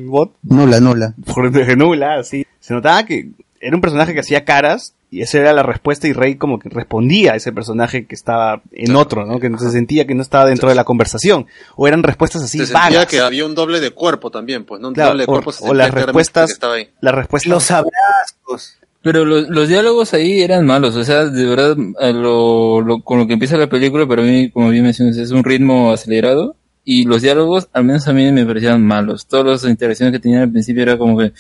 Bot. 0.07 0.33
Nula, 0.43 0.81
nula. 0.81 1.15
Por 1.33 1.77
nula, 1.77 2.15
así. 2.21 2.47
Se 2.61 2.75
notaba 2.75 3.05
que 3.05 3.31
era 3.61 3.77
un 3.77 3.81
personaje 3.83 4.15
que 4.15 4.21
hacía 4.21 4.45
caras, 4.45 4.95
y 5.11 5.21
esa 5.21 5.39
era 5.39 5.53
la 5.53 5.63
respuesta, 5.63 6.09
y 6.09 6.15
Rey 6.15 6.37
como 6.37 6.59
que 6.59 6.69
respondía 6.71 7.33
a 7.33 7.37
ese 7.37 7.53
personaje 7.53 8.07
que 8.07 8.15
estaba 8.15 8.63
en 8.73 8.97
otro, 8.97 9.27
¿no? 9.27 9.39
Que 9.41 9.51
no 9.51 9.59
se 9.59 9.71
sentía 9.71 10.07
que 10.07 10.15
no 10.15 10.23
estaba 10.23 10.47
dentro 10.47 10.71
de 10.71 10.75
la 10.75 10.85
conversación. 10.85 11.47
O 11.77 11.87
eran 11.87 12.03
respuestas 12.03 12.43
así 12.43 12.59
Se 12.59 12.67
sentía 12.67 12.83
vagas. 12.91 13.07
que 13.09 13.21
había 13.21 13.45
un 13.45 13.55
doble 13.55 13.81
de 13.81 13.91
cuerpo 13.91 14.31
también, 14.31 14.65
pues, 14.65 14.81
¿no? 14.81 14.89
Un 14.89 14.95
Claro, 14.95 15.11
doble 15.11 15.23
de 15.25 15.31
o, 15.31 15.33
cuerpo 15.35 15.53
se 15.53 15.69
o 15.69 15.75
las 15.75 15.91
respuestas, 15.93 16.47
que 16.49 16.53
estaba 16.55 16.75
ahí. 16.75 16.89
las 17.03 17.15
respuestas. 17.15 17.51
Los 17.51 17.71
abrazos. 17.71 18.79
Pero 19.03 19.25
los, 19.25 19.49
los 19.49 19.69
diálogos 19.69 20.15
ahí 20.15 20.41
eran 20.43 20.65
malos, 20.65 20.95
o 20.95 21.03
sea, 21.05 21.25
de 21.25 21.45
verdad, 21.45 21.77
a 22.01 22.11
lo, 22.11 22.81
lo- 22.81 23.01
con 23.03 23.19
lo 23.19 23.27
que 23.27 23.33
empieza 23.33 23.57
la 23.57 23.69
película, 23.69 24.07
para 24.07 24.23
mí, 24.23 24.51
como 24.51 24.71
bien 24.71 24.85
mencionas, 24.85 25.17
es 25.17 25.33
un 25.33 25.43
ritmo 25.43 25.91
acelerado, 25.93 26.55
y 26.85 27.05
los 27.05 27.23
diálogos, 27.23 27.69
al 27.73 27.85
menos 27.85 28.09
a 28.09 28.13
mí 28.13 28.31
me 28.33 28.45
parecían 28.45 28.85
malos. 28.85 29.27
Todas 29.27 29.63
las 29.63 29.71
interacciones 29.71 30.13
que 30.13 30.19
tenían 30.19 30.43
al 30.43 30.51
principio 30.51 30.83
era 30.83 30.99
como 30.99 31.17
que, 31.19 31.27
eh, 31.27 31.33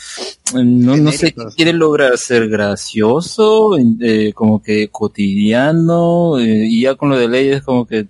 no, 0.54 0.96
no 0.96 1.10
sé, 1.12 1.34
quiere 1.56 1.72
lograr 1.72 2.16
ser 2.16 2.48
gracioso, 2.48 3.76
eh, 4.00 4.32
como 4.34 4.62
que 4.62 4.88
cotidiano, 4.88 6.38
eh, 6.38 6.66
y 6.68 6.82
ya 6.82 6.94
con 6.94 7.08
lo 7.10 7.16
de 7.18 7.28
ley 7.28 7.48
es 7.48 7.62
como 7.62 7.86
que, 7.86 8.06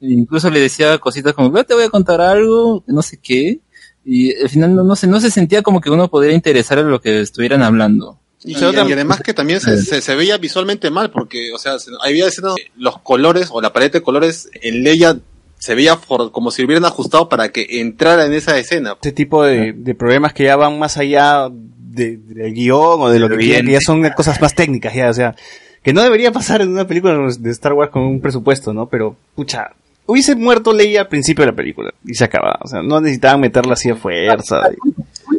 incluso 0.00 0.50
le 0.50 0.60
decía 0.60 0.98
cositas 0.98 1.34
como, 1.34 1.56
"Ah, 1.58 1.64
te 1.64 1.74
voy 1.74 1.84
a 1.84 1.90
contar 1.90 2.20
algo, 2.20 2.84
no 2.86 3.02
sé 3.02 3.18
qué, 3.22 3.60
y 4.04 4.34
al 4.40 4.48
final 4.48 4.74
no, 4.74 4.84
no 4.84 4.96
sé, 4.96 5.06
no 5.06 5.20
se 5.20 5.30
sentía 5.30 5.62
como 5.62 5.80
que 5.80 5.90
uno 5.90 6.08
podría 6.08 6.32
interesar 6.34 6.78
en 6.78 6.90
lo 6.90 7.00
que 7.00 7.20
estuvieran 7.20 7.62
hablando. 7.62 8.20
Y, 8.44 8.54
y 8.88 8.92
además 8.92 9.20
que 9.20 9.34
también 9.34 9.60
se, 9.60 9.82
se, 9.82 10.00
se 10.00 10.14
veía 10.14 10.38
visualmente 10.38 10.90
mal, 10.90 11.10
porque, 11.10 11.52
o 11.52 11.58
sea, 11.58 11.78
se- 11.80 11.90
había 12.04 12.28
escenas, 12.28 12.54
los 12.76 12.98
colores 13.00 13.48
o 13.50 13.60
la 13.60 13.72
paleta 13.72 13.98
de 13.98 14.04
colores 14.04 14.48
en 14.62 14.84
Leia 14.84 15.18
se 15.58 15.74
veía 15.74 15.96
for- 15.96 16.30
como 16.32 16.50
si 16.50 16.64
hubieran 16.64 16.84
ajustado 16.84 17.28
para 17.28 17.50
que 17.50 17.66
entrara 17.80 18.24
en 18.26 18.32
esa 18.32 18.56
escena. 18.58 18.92
este 18.92 19.12
tipo 19.12 19.42
de, 19.44 19.72
de 19.72 19.94
problemas 19.94 20.32
que 20.32 20.44
ya 20.44 20.56
van 20.56 20.78
más 20.78 20.96
allá 20.96 21.48
de- 21.50 22.16
del 22.16 22.54
guion 22.54 23.00
o 23.02 23.08
de 23.10 23.18
lo 23.18 23.28
que 23.28 23.36
quieran, 23.38 23.66
que 23.66 23.72
ya 23.72 23.80
son 23.80 24.08
cosas 24.10 24.40
más 24.40 24.54
técnicas 24.54 24.94
ya, 24.94 25.10
o 25.10 25.14
sea, 25.14 25.34
que 25.82 25.92
no 25.92 26.02
debería 26.02 26.32
pasar 26.32 26.60
en 26.62 26.68
una 26.70 26.86
película 26.86 27.16
de 27.38 27.50
Star 27.50 27.72
Wars 27.72 27.90
con 27.90 28.02
un 28.02 28.20
presupuesto, 28.20 28.72
¿no? 28.72 28.86
Pero, 28.88 29.16
pucha, 29.34 29.72
hubiese 30.06 30.34
muerto 30.36 30.72
Leia 30.72 31.02
al 31.02 31.08
principio 31.08 31.44
de 31.44 31.50
la 31.52 31.56
película 31.56 31.92
y 32.04 32.14
se 32.14 32.24
acababa, 32.24 32.58
o 32.62 32.68
sea, 32.68 32.82
no 32.82 33.00
necesitaban 33.00 33.40
meterla 33.40 33.72
así 33.74 33.90
a 33.90 33.96
fuerza. 33.96 34.60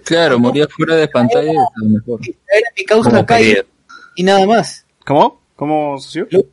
Claro, 0.04 0.40
moría 0.40 0.68
fuera 0.68 0.96
de 0.96 1.08
pantalla. 1.08 1.52
a 1.52 1.84
lo 1.84 1.90
mejor. 1.90 2.20
Era 2.24 2.70
mi 2.78 2.84
causa 2.86 3.10
Kylo 3.10 3.26
quería. 3.26 3.66
y 4.16 4.24
nada 4.24 4.46
más. 4.48 4.86
¿Cómo? 5.06 5.40
¿Cómo, 5.56 6.00
socio? 6.00 6.28
Lo 6.32 6.46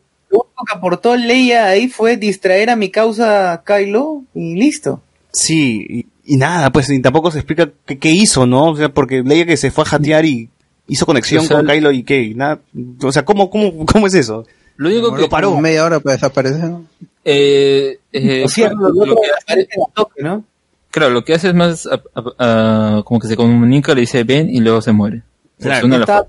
único 0.44 0.64
que 0.66 0.76
aportó 0.76 1.16
Leia 1.16 1.66
ahí 1.66 1.88
fue 1.88 2.16
distraer 2.16 2.70
a 2.70 2.76
mi 2.76 2.90
causa 2.90 3.62
Kylo 3.64 4.22
y 4.34 4.54
listo. 4.54 5.00
Sí, 5.32 5.84
y, 5.88 6.06
y 6.34 6.36
nada, 6.36 6.70
pues 6.70 6.88
y 6.90 7.00
tampoco 7.00 7.30
se 7.30 7.38
explica 7.38 7.70
qué, 7.84 7.98
qué 7.98 8.10
hizo, 8.10 8.46
¿no? 8.46 8.70
O 8.70 8.76
sea, 8.76 8.88
porque 8.88 9.22
leía 9.22 9.46
que 9.46 9.56
se 9.56 9.70
fue 9.70 9.84
a 9.84 9.86
jatear 9.88 10.24
y 10.24 10.48
hizo 10.88 11.04
conexión 11.06 11.44
O 11.44 11.46
sea, 11.46 11.56
con 11.58 11.66
Kylo 11.66 11.90
y 11.92 12.02
qué, 12.04 12.32
nada, 12.34 12.60
o 13.02 13.12
sea, 13.12 13.24
¿cómo, 13.24 13.50
cómo, 13.50 13.84
cómo 13.86 14.06
es 14.06 14.14
eso? 14.14 14.46
Lo 14.76 14.88
único 14.88 15.14
que 15.14 15.22
Lo 15.22 15.28
paró 15.28 15.58
media 15.58 15.84
hora 15.84 16.00
para 16.00 16.16
desaparecer. 16.16 16.64
¿no? 16.64 16.84
Eh, 17.24 17.98
eh, 18.12 18.42
O 18.44 18.48
sea, 18.48 18.68
claro, 18.70 18.88
lo 18.88 18.94
lo, 18.94 19.02
otro 19.12 19.16
que 19.16 19.52
hace, 19.52 19.68
toque, 19.94 20.22
¿no? 20.22 20.44
claro, 20.90 21.10
lo 21.12 21.24
que 21.24 21.34
hace 21.34 21.48
es 21.48 21.54
más 21.54 21.86
a- 21.86 22.02
a- 22.14 22.98
a- 22.98 23.02
como 23.04 23.18
que 23.20 23.28
se 23.28 23.36
comunica, 23.36 23.94
le 23.94 24.02
dice 24.02 24.22
ven 24.24 24.48
y 24.50 24.60
luego 24.60 24.80
se 24.80 24.92
muere. 24.92 25.22
Claro. 25.58 25.80
Suena 25.80 25.98
la 25.98 26.06
Nada 26.06 26.26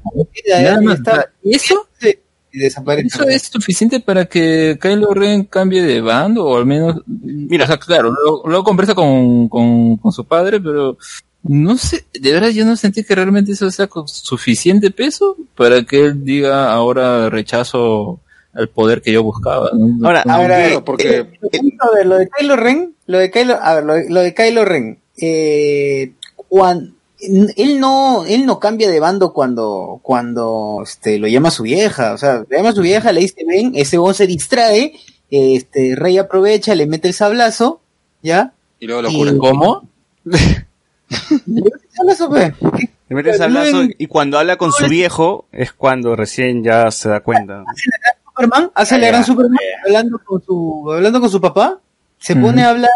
eh, 0.79 0.81
más, 0.81 0.97
estaba- 0.99 1.17
nada. 1.17 1.31
¿Y 1.43 1.55
eso? 1.55 1.87
Y 2.51 2.59
desaparece. 2.59 3.07
Eso 3.07 3.27
es 3.27 3.43
suficiente 3.43 3.99
para 3.99 4.25
que 4.25 4.77
Kylo 4.81 5.13
Ren 5.13 5.43
cambie 5.45 5.81
de 5.83 6.01
bando 6.01 6.45
o 6.45 6.57
al 6.57 6.65
menos, 6.65 7.01
Mira. 7.05 7.65
o 7.65 7.67
sea, 7.67 7.77
claro, 7.77 8.11
luego, 8.11 8.43
luego 8.45 8.63
conversa 8.63 8.95
con, 8.95 9.47
con, 9.49 9.97
con 9.97 10.11
su 10.11 10.23
padre, 10.25 10.59
pero 10.59 10.97
no 11.43 11.77
sé, 11.77 12.05
de 12.13 12.31
verdad 12.31 12.49
yo 12.49 12.65
no 12.65 12.75
sentí 12.75 13.03
que 13.03 13.15
realmente 13.15 13.51
eso 13.53 13.69
sea 13.71 13.87
con 13.87 14.07
suficiente 14.07 14.91
peso 14.91 15.35
para 15.55 15.83
que 15.83 16.05
él 16.05 16.23
diga 16.25 16.71
ahora 16.71 17.29
rechazo 17.29 18.19
al 18.53 18.69
poder 18.69 19.01
que 19.01 19.11
yo 19.11 19.23
buscaba. 19.23 19.69
¿no? 19.73 20.05
Ahora, 20.07 20.21
A 20.27 20.37
ver, 20.39 20.51
a 20.51 20.57
ver, 20.57 20.67
Claro, 20.69 20.83
porque 20.85 21.27
A 21.79 21.95
ver, 21.95 22.05
lo 22.07 22.17
de 22.17 22.27
Kylo 22.27 22.55
Ren, 22.55 22.95
lo 23.05 23.19
de 23.19 23.29
Kylo, 23.31 23.53
a 23.61 23.75
ver, 23.75 23.83
lo 23.85 23.93
de, 23.93 24.09
lo 24.09 24.21
de 24.21 24.33
Kylo 24.33 24.65
Ren, 24.65 24.99
eh, 25.21 26.11
cuan- 26.49 26.95
él 27.19 27.79
no, 27.79 28.25
él 28.25 28.45
no 28.45 28.59
cambia 28.59 28.89
de 28.89 28.99
bando 28.99 29.33
cuando, 29.33 29.99
cuando, 30.03 30.81
este, 30.83 31.17
lo 31.19 31.27
llama 31.27 31.51
su 31.51 31.63
vieja, 31.63 32.13
o 32.13 32.17
sea, 32.17 32.43
le 32.49 32.57
llama 32.57 32.69
a 32.69 32.73
su 32.73 32.81
vieja, 32.81 33.11
le 33.11 33.21
dice 33.21 33.43
ven, 33.47 33.71
ese 33.75 33.97
bon 33.97 34.13
se 34.13 34.27
distrae, 34.27 34.93
este, 35.31 35.95
Rey 35.95 36.17
aprovecha, 36.17 36.75
le 36.75 36.85
mete 36.87 37.07
el 37.07 37.13
sablazo, 37.13 37.81
¿ya? 38.21 38.53
y 38.79 38.85
luego 38.85 39.01
lo 39.03 39.09
Y- 39.11 39.15
cura. 39.17 39.31
¿Cómo? 39.39 39.89
Le 41.45 41.61
mete 41.61 41.77
el 41.83 41.91
sablazo, 41.95 42.29
pues. 42.29 42.53
Le 43.09 43.15
mete 43.15 43.29
el 43.31 43.37
sablazo 43.37 43.83
y 43.97 44.07
cuando 44.07 44.37
habla 44.37 44.57
con 44.57 44.71
su 44.71 44.87
viejo 44.87 45.45
es 45.51 45.71
cuando 45.73 46.15
recién 46.15 46.63
ya 46.63 46.91
se 46.91 47.09
da 47.09 47.21
cuenta. 47.21 47.63
Superman, 48.25 48.71
hace 48.75 48.97
la 48.97 49.07
gran 49.07 49.23
Superman, 49.23 49.57
hablando 49.85 50.19
con 50.23 50.43
su, 50.43 50.91
hablando 50.91 51.21
con 51.21 51.29
su 51.29 51.39
papá, 51.41 51.79
se 52.19 52.35
pone 52.35 52.63
a 52.63 52.69
hablar. 52.71 52.89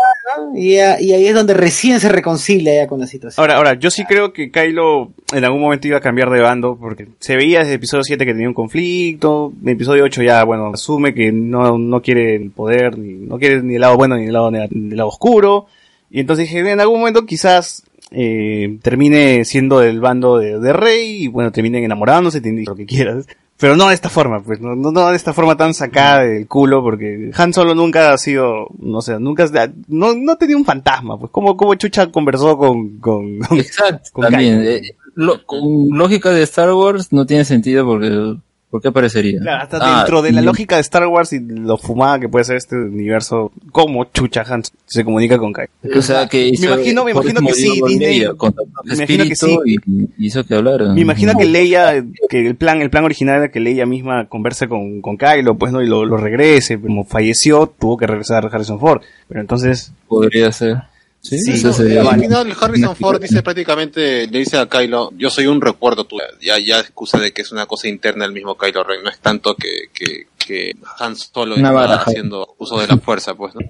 Y, 0.56 0.77
a- 0.77 1.01
y 1.01 1.11
ahí 1.14 1.26
es 1.27 1.34
donde 1.34 1.53
recién 1.53 2.00
se 2.00 2.10
reconcilia 2.10 2.74
ya 2.76 2.88
con 2.88 3.00
la 3.00 3.08
situación. 3.08 3.42
Ahora, 3.42 3.58
ahora, 3.58 3.74
yo 3.76 3.90
sí 3.92 4.06
creo 4.06 4.34
que 4.34 4.51
Kylo 4.51 5.11
en 5.34 5.43
algún 5.45 5.61
momento 5.61 5.88
iba 5.88 5.98
a 5.98 6.01
cambiar 6.01 6.30
de 6.30 6.42
bando, 6.42 6.77
porque 6.80 7.08
se 7.19 7.35
veía 7.35 7.60
desde 7.60 7.74
episodio 7.76 8.03
7 8.03 8.26
que 8.26 8.34
tenía 8.34 8.48
un 8.48 8.53
conflicto, 8.53 9.53
en 9.61 9.69
episodio 9.69 10.03
8 10.03 10.24
ya, 10.24 10.43
bueno, 10.43 10.72
asume 10.74 11.14
que 11.14 11.32
no, 11.32 11.77
no 11.77 12.01
quiere 12.01 12.35
el 12.35 12.51
poder, 12.51 12.98
ni, 12.98 13.14
no 13.27 13.38
quiere 13.40 13.61
ni 13.64 13.76
el 13.76 13.82
lado 13.82 13.98
bueno 13.98 14.18
ni 14.18 14.26
el 14.26 14.34
lado, 14.34 14.51
ni 14.51 14.60
el 14.60 14.98
lado 14.98 15.10
oscuro, 15.10 15.68
y 16.10 16.19
entonces 16.19 16.48
dije, 16.50 16.60
en 16.60 16.80
algún 16.80 17.00
momento 17.00 17.26
quizás 17.26 17.84
eh, 18.11 18.77
termine 18.82 19.45
siendo 19.45 19.80
del 19.80 20.01
bando 20.01 20.38
de, 20.38 20.74
Rey, 20.74 21.24
y 21.24 21.27
bueno, 21.27 21.51
terminen 21.51 21.84
enamorándose, 21.85 22.42
lo 22.66 22.76
que 22.76 22.85
quieras. 22.85 23.26
Pero 23.61 23.77
no 23.77 23.88
de 23.90 23.93
esta 23.93 24.09
forma, 24.09 24.41
pues, 24.41 24.59
no, 24.59 24.75
no, 24.75 24.91
no 24.91 25.09
de 25.09 25.15
esta 25.15 25.33
forma 25.33 25.56
tan 25.56 25.73
sacada 25.75 26.23
del 26.23 26.48
culo, 26.48 26.81
porque 26.81 27.30
Han 27.38 27.53
Solo 27.53 27.75
nunca 27.75 28.11
ha 28.11 28.17
sido, 28.17 28.67
no 28.80 29.01
sé, 29.01 29.19
nunca, 29.19 29.45
no, 29.88 30.15
no 30.15 30.35
tenía 30.35 30.57
un 30.57 30.65
fantasma, 30.65 31.17
pues, 31.19 31.31
como, 31.31 31.56
como 31.56 31.75
Chucha 31.75 32.07
conversó 32.11 32.57
con, 32.57 32.98
con, 32.98 33.38
con- 33.40 33.59
Exacto, 33.59 34.09
con 34.14 34.23
también. 34.30 34.61
Eh, 34.65 34.81
lo- 35.14 35.45
con 35.45 35.61
lógica 35.91 36.31
de 36.31 36.41
Star 36.43 36.73
Wars 36.73 37.14
no 37.14 37.25
tiene 37.27 37.45
sentido 37.45 37.85
porque, 37.85 38.35
¿por 38.72 38.82
qué 38.82 38.88
aparecería? 38.88 39.40
Claro, 39.40 39.64
hasta 39.64 39.77
Ah, 39.82 39.98
dentro 40.00 40.22
de 40.24 40.32
la 40.32 40.41
y- 40.41 40.45
lógica 40.45 40.75
de 40.77 40.82
Star 40.82 41.06
Wars 41.06 41.33
y 41.33 41.40
lo 41.41 41.77
fumada 41.77 42.19
que 42.19 42.27
puede 42.30 42.45
ser 42.45 42.56
este 42.56 42.75
universo, 42.75 43.51
como 43.72 44.06
Chucha 44.06 44.43
Han 44.50 44.64
se 44.85 45.03
comunica 45.03 45.38
con 45.38 45.53
Kylo. 45.53 46.00
O 46.00 46.01
sea, 46.01 46.27
que 46.27 46.48
hizo- 46.48 46.67
me 46.69 46.75
imagino, 46.75 47.06
me 47.06 47.11
imagino 47.11 47.41
que 47.41 47.53
sí, 47.53 47.82
Disney, 47.85 48.19
Leia, 48.19 48.33
con 48.33 48.53
tanto 48.53 48.72
me 48.83 48.93
imagino 48.95 49.24
que 49.25 49.33
espíritu 49.33 49.61
y, 49.66 49.75
y 50.17 50.25
hizo 50.25 50.43
que 50.45 50.56
hablara. 50.56 50.93
Me 50.93 51.01
imagino 51.01 51.33
que 51.38 51.45
Leia, 51.45 52.03
que 52.30 52.48
el 52.48 52.56
plan, 52.56 52.82
el 52.82 52.90
plan 52.90 53.03
original 53.03 53.38
era 53.38 53.51
que 53.51 53.59
Leia 53.59 53.85
misma 53.85 54.27
converse 54.27 54.67
con, 54.67 55.01
con 55.01 55.17
Kylo, 55.17 55.58
pues 55.58 55.72
no, 55.72 55.82
y 55.82 55.88
lo, 55.88 56.06
lo 56.06 56.17
regrese, 56.17 56.80
como 56.80 57.03
falleció, 57.03 57.67
tuvo 57.67 57.98
que 57.98 58.08
regresar 58.08 58.50
Harrison 58.51 58.80
Ford. 58.80 59.01
Pero 59.27 59.41
entonces, 59.41 59.91
Podría 60.08 60.51
ser. 60.51 60.77
Sí, 61.22 61.38
Sí, 61.40 61.64
no, 61.64 61.72
sería- 61.72 62.01
al 62.01 62.19
final 62.19 62.53
Harrison 62.59 62.95
Ford 62.95 63.22
dice 63.22 63.43
prácticamente, 63.43 64.25
le 64.27 64.40
dice 64.40 64.58
a 64.58 64.67
Kylo, 64.67 65.11
yo 65.17 65.30
soy 65.30 65.45
un 65.45 65.61
recuerdo 65.61 66.03
tuyo. 66.06 66.24
Ya, 66.41 66.58
ya 66.58 66.80
excusa 66.80 67.19
de 67.19 67.32
que 67.32 67.43
es 67.43 67.51
una 67.51 67.67
cosa 67.67 67.88
interna 67.88 68.24
del 68.25 68.33
mismo 68.33 68.58
Kylo 68.58 68.83
Ren, 68.83 69.03
no 69.03 69.09
es 69.11 69.19
tanto 69.19 69.56
que, 69.56 69.83
que, 69.93 70.27
que 70.38 70.75
Han 71.00 71.16
Solo 71.16 71.56
está 71.56 71.95
haciendo 72.09 72.56
uso 72.58 72.80
de 72.80 72.88
la 72.88 72.98
fuerza, 72.98 73.35
pues, 73.35 73.53
¿no? 73.53 73.61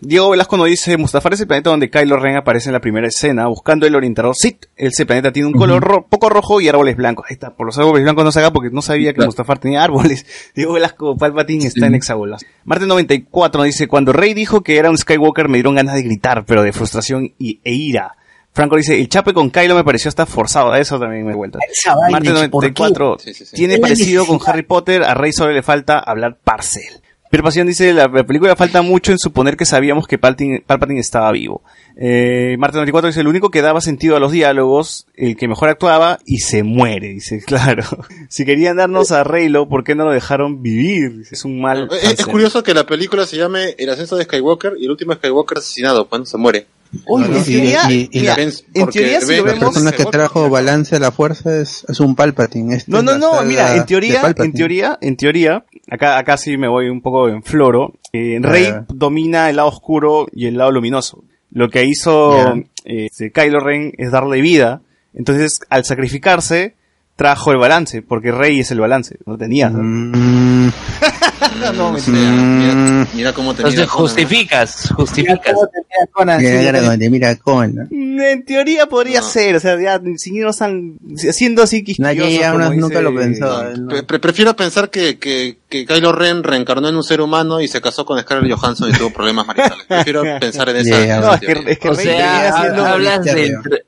Diego 0.00 0.30
Velasco 0.30 0.56
nos 0.56 0.66
dice, 0.66 0.96
Mustafar 0.96 1.34
es 1.34 1.40
el 1.40 1.46
planeta 1.46 1.70
donde 1.70 1.90
Kylo 1.90 2.16
Ren 2.18 2.36
aparece 2.36 2.68
en 2.68 2.72
la 2.74 2.80
primera 2.80 3.06
escena, 3.08 3.46
buscando 3.46 3.86
el 3.86 3.94
orientador 3.94 4.34
Sith. 4.36 4.66
Ese 4.76 5.06
planeta 5.06 5.32
tiene 5.32 5.48
un 5.48 5.54
color 5.54 5.82
ro- 5.82 6.06
poco 6.08 6.28
rojo 6.28 6.60
y 6.60 6.68
árboles 6.68 6.96
blancos. 6.96 7.26
Ahí 7.28 7.34
está, 7.34 7.50
por 7.54 7.66
los 7.66 7.78
árboles 7.78 8.02
blancos 8.02 8.24
no 8.24 8.32
se 8.32 8.40
haga 8.40 8.52
porque 8.52 8.70
no 8.70 8.82
sabía 8.82 9.10
que 9.10 9.16
Claro. 9.16 9.28
Mustafar 9.28 9.58
tenía 9.58 9.82
árboles. 9.84 10.24
Diego 10.54 10.72
Velasco, 10.74 11.16
Palpatine 11.16 11.66
está 11.66 11.86
en 11.86 11.94
hexagolas. 11.94 12.44
Marte 12.64 12.86
94 12.86 13.58
nos 13.58 13.66
dice, 13.66 13.88
cuando 13.88 14.12
Rey 14.12 14.34
dijo 14.34 14.62
que 14.62 14.78
era 14.78 14.90
un 14.90 14.98
Skywalker 14.98 15.48
me 15.48 15.58
dieron 15.58 15.74
ganas 15.74 15.94
de 15.94 16.02
gritar, 16.02 16.44
pero 16.46 16.62
de 16.62 16.72
frustración 16.72 17.32
y, 17.38 17.60
e 17.64 17.72
ira. 17.72 18.16
Franco 18.52 18.74
dice, 18.76 18.98
el 18.98 19.08
chape 19.08 19.32
con 19.32 19.48
Kylo 19.50 19.76
me 19.76 19.84
pareció 19.84 20.08
hasta 20.08 20.26
forzado, 20.26 20.72
a 20.72 20.80
eso 20.80 20.98
también 20.98 21.24
me 21.24 21.30
he 21.32 21.36
vuelto. 21.36 21.60
Esa 21.70 21.94
vaina, 21.94 22.10
Marte 22.18 22.28
¿por 22.30 22.34
qué? 22.34 22.48
94 22.48 23.16
Sí, 23.20 23.32
sí, 23.32 23.44
sí. 23.44 23.54
tiene 23.56 23.78
parecido 23.78 24.26
con. 24.26 24.40
Harry 24.44 24.62
Potter, 24.64 25.04
a 25.04 25.14
Rey 25.14 25.32
solo 25.32 25.52
le 25.52 25.62
falta 25.62 26.00
hablar 26.00 26.36
parcel. 26.42 26.99
Pero 27.30 27.44
Pasión 27.44 27.68
dice, 27.68 27.92
la, 27.92 28.08
la 28.08 28.24
película 28.24 28.56
falta 28.56 28.82
mucho 28.82 29.12
en 29.12 29.18
suponer 29.18 29.56
que 29.56 29.64
sabíamos 29.64 30.08
que 30.08 30.18
Palpatine, 30.18 30.64
Palpatine 30.66 30.98
estaba 30.98 31.30
vivo. 31.30 31.62
Eh, 31.96 32.56
Marte 32.58 32.76
94 32.76 33.06
dice, 33.06 33.20
el 33.20 33.28
único 33.28 33.50
que 33.50 33.62
daba 33.62 33.80
sentido 33.80 34.16
a 34.16 34.20
los 34.20 34.32
diálogos, 34.32 35.06
el 35.14 35.36
que 35.36 35.46
mejor 35.46 35.68
actuaba, 35.68 36.18
y 36.26 36.38
se 36.38 36.64
muere. 36.64 37.08
Dice, 37.10 37.40
claro. 37.46 37.84
si 38.28 38.44
querían 38.44 38.78
darnos 38.78 39.12
a 39.12 39.22
Reylo, 39.22 39.68
¿por 39.68 39.84
qué 39.84 39.94
no 39.94 40.04
lo 40.04 40.10
dejaron 40.10 40.60
vivir? 40.60 41.22
Es 41.30 41.44
un 41.44 41.60
mal... 41.60 41.88
Es, 41.92 41.98
es 41.98 42.02
fanservice. 42.02 42.30
curioso 42.30 42.62
que 42.64 42.74
la 42.74 42.84
película 42.84 43.24
se 43.26 43.36
llame 43.36 43.76
El 43.78 43.90
ascenso 43.90 44.16
de 44.16 44.24
Skywalker 44.24 44.72
y 44.78 44.86
el 44.86 44.90
último 44.90 45.14
Skywalker 45.14 45.58
asesinado, 45.58 46.08
cuando 46.08 46.26
se 46.26 46.36
muere. 46.36 46.66
Oye, 47.06 47.26
Claro, 47.26 47.36
en 47.36 47.42
y- 47.42 47.44
teoría, 47.54 47.80
y- 47.90 48.08
y 48.12 48.20
mira, 48.20 48.36
la- 48.36 48.42
en 48.42 48.88
teoría 48.88 49.20
si 49.20 49.36
La 49.36 49.44
persona 49.44 49.92
que 49.92 50.04
trajo 50.06 50.50
balance 50.50 50.96
a 50.96 50.98
la 50.98 51.12
fuerza 51.12 51.60
es, 51.60 51.84
es 51.88 52.00
un 52.00 52.16
Palpatine. 52.16 52.82
No, 52.88 53.00
no, 53.02 53.16
no, 53.16 53.42
mira, 53.44 53.76
en 53.76 53.86
teoría, 53.86 54.22
en 54.36 54.52
teoría, 54.52 54.98
en 55.00 55.16
teoría, 55.16 55.64
acá, 55.88 56.18
acá 56.18 56.36
sí 56.36 56.56
me 56.56 56.66
voy 56.68 56.88
un 56.88 57.00
poco 57.00 57.28
en 57.28 57.42
floro, 57.44 57.92
eh, 58.12 58.38
Rey 58.42 58.66
Ah. 58.74 58.84
domina 58.88 59.48
el 59.50 59.56
lado 59.56 59.68
oscuro 59.68 60.26
y 60.32 60.46
el 60.46 60.56
lado 60.56 60.72
luminoso. 60.72 61.22
Lo 61.52 61.68
que 61.68 61.84
hizo 61.84 62.54
eh, 62.84 63.06
este, 63.06 63.30
Kylo 63.30 63.60
Ren 63.60 63.92
es 63.96 64.10
darle 64.10 64.40
vida, 64.40 64.82
entonces 65.14 65.60
al 65.68 65.84
sacrificarse 65.84 66.74
trajo 67.20 67.52
el 67.52 67.58
balance, 67.58 68.00
porque 68.00 68.32
Rey 68.32 68.60
es 68.60 68.70
el 68.70 68.80
balance, 68.80 69.18
no 69.26 69.36
tenía. 69.36 69.68
¿no? 69.68 69.78
Mm, 69.82 70.72
no, 71.76 71.92
Mira, 71.92 72.32
mira, 72.32 73.06
mira 73.12 73.32
cómo 73.34 73.52
te 73.54 73.62
mira 73.62 73.74
Conan, 73.74 73.86
¿no? 73.86 73.92
justificas, 73.92 74.88
justificas. 74.96 75.52
¿Cómo 75.52 75.66
te 75.66 75.78
mira 75.80 76.10
Conan? 76.12 76.40
Mira, 76.40 76.72
mira, 76.80 76.96
mira, 76.96 77.10
mira 77.10 77.36
Conan. 77.36 77.88
Mm, 77.90 78.20
En 78.22 78.44
teoría 78.46 78.86
podría 78.86 79.20
No. 79.20 79.26
ser, 79.26 79.56
o 79.56 79.60
sea, 79.60 79.78
ya, 79.78 80.00
si 80.16 80.32
no 80.32 80.48
están 80.48 80.94
siendo 81.16 81.62
así 81.62 81.84
Nadie 81.98 82.38
ya 82.38 82.52
como 82.52 82.66
uno 82.68 82.74
nunca 82.74 83.02
lo 83.02 83.14
pensó. 83.14 83.44
No, 83.64 83.76
¿no? 83.76 83.88
pre- 83.88 84.02
pre- 84.04 84.18
prefiero 84.18 84.56
pensar 84.56 84.88
que, 84.88 85.18
que, 85.18 85.58
que 85.68 85.84
Kylo 85.84 86.12
Ren 86.12 86.42
reencarnó 86.42 86.88
en 86.88 86.96
un 86.96 87.04
ser 87.04 87.20
humano 87.20 87.60
y 87.60 87.68
se 87.68 87.82
casó 87.82 88.06
con 88.06 88.18
Scarlett 88.18 88.50
Johansson 88.58 88.88
y 88.88 88.92
tuvo 88.94 89.10
problemas 89.10 89.46
maritales. 89.46 89.84
Prefiero 89.86 90.22
pensar 90.40 90.70
en 90.70 90.76
esa, 90.76 90.88
Yeah. 90.88 91.02
en 91.04 91.10
esa 91.10 91.20
No, 91.20 91.34
es 91.34 91.40
que, 91.40 91.46
teoría. 91.46 91.70
es 91.72 91.78
que 91.78 91.88
O 91.90 91.92
Rey 91.94 92.04
sea, 92.06 92.12
venía 92.32 92.52
siendo- 92.62 92.86
hablas 92.86 93.18
misterio. 93.20 93.60
del... 93.62 93.82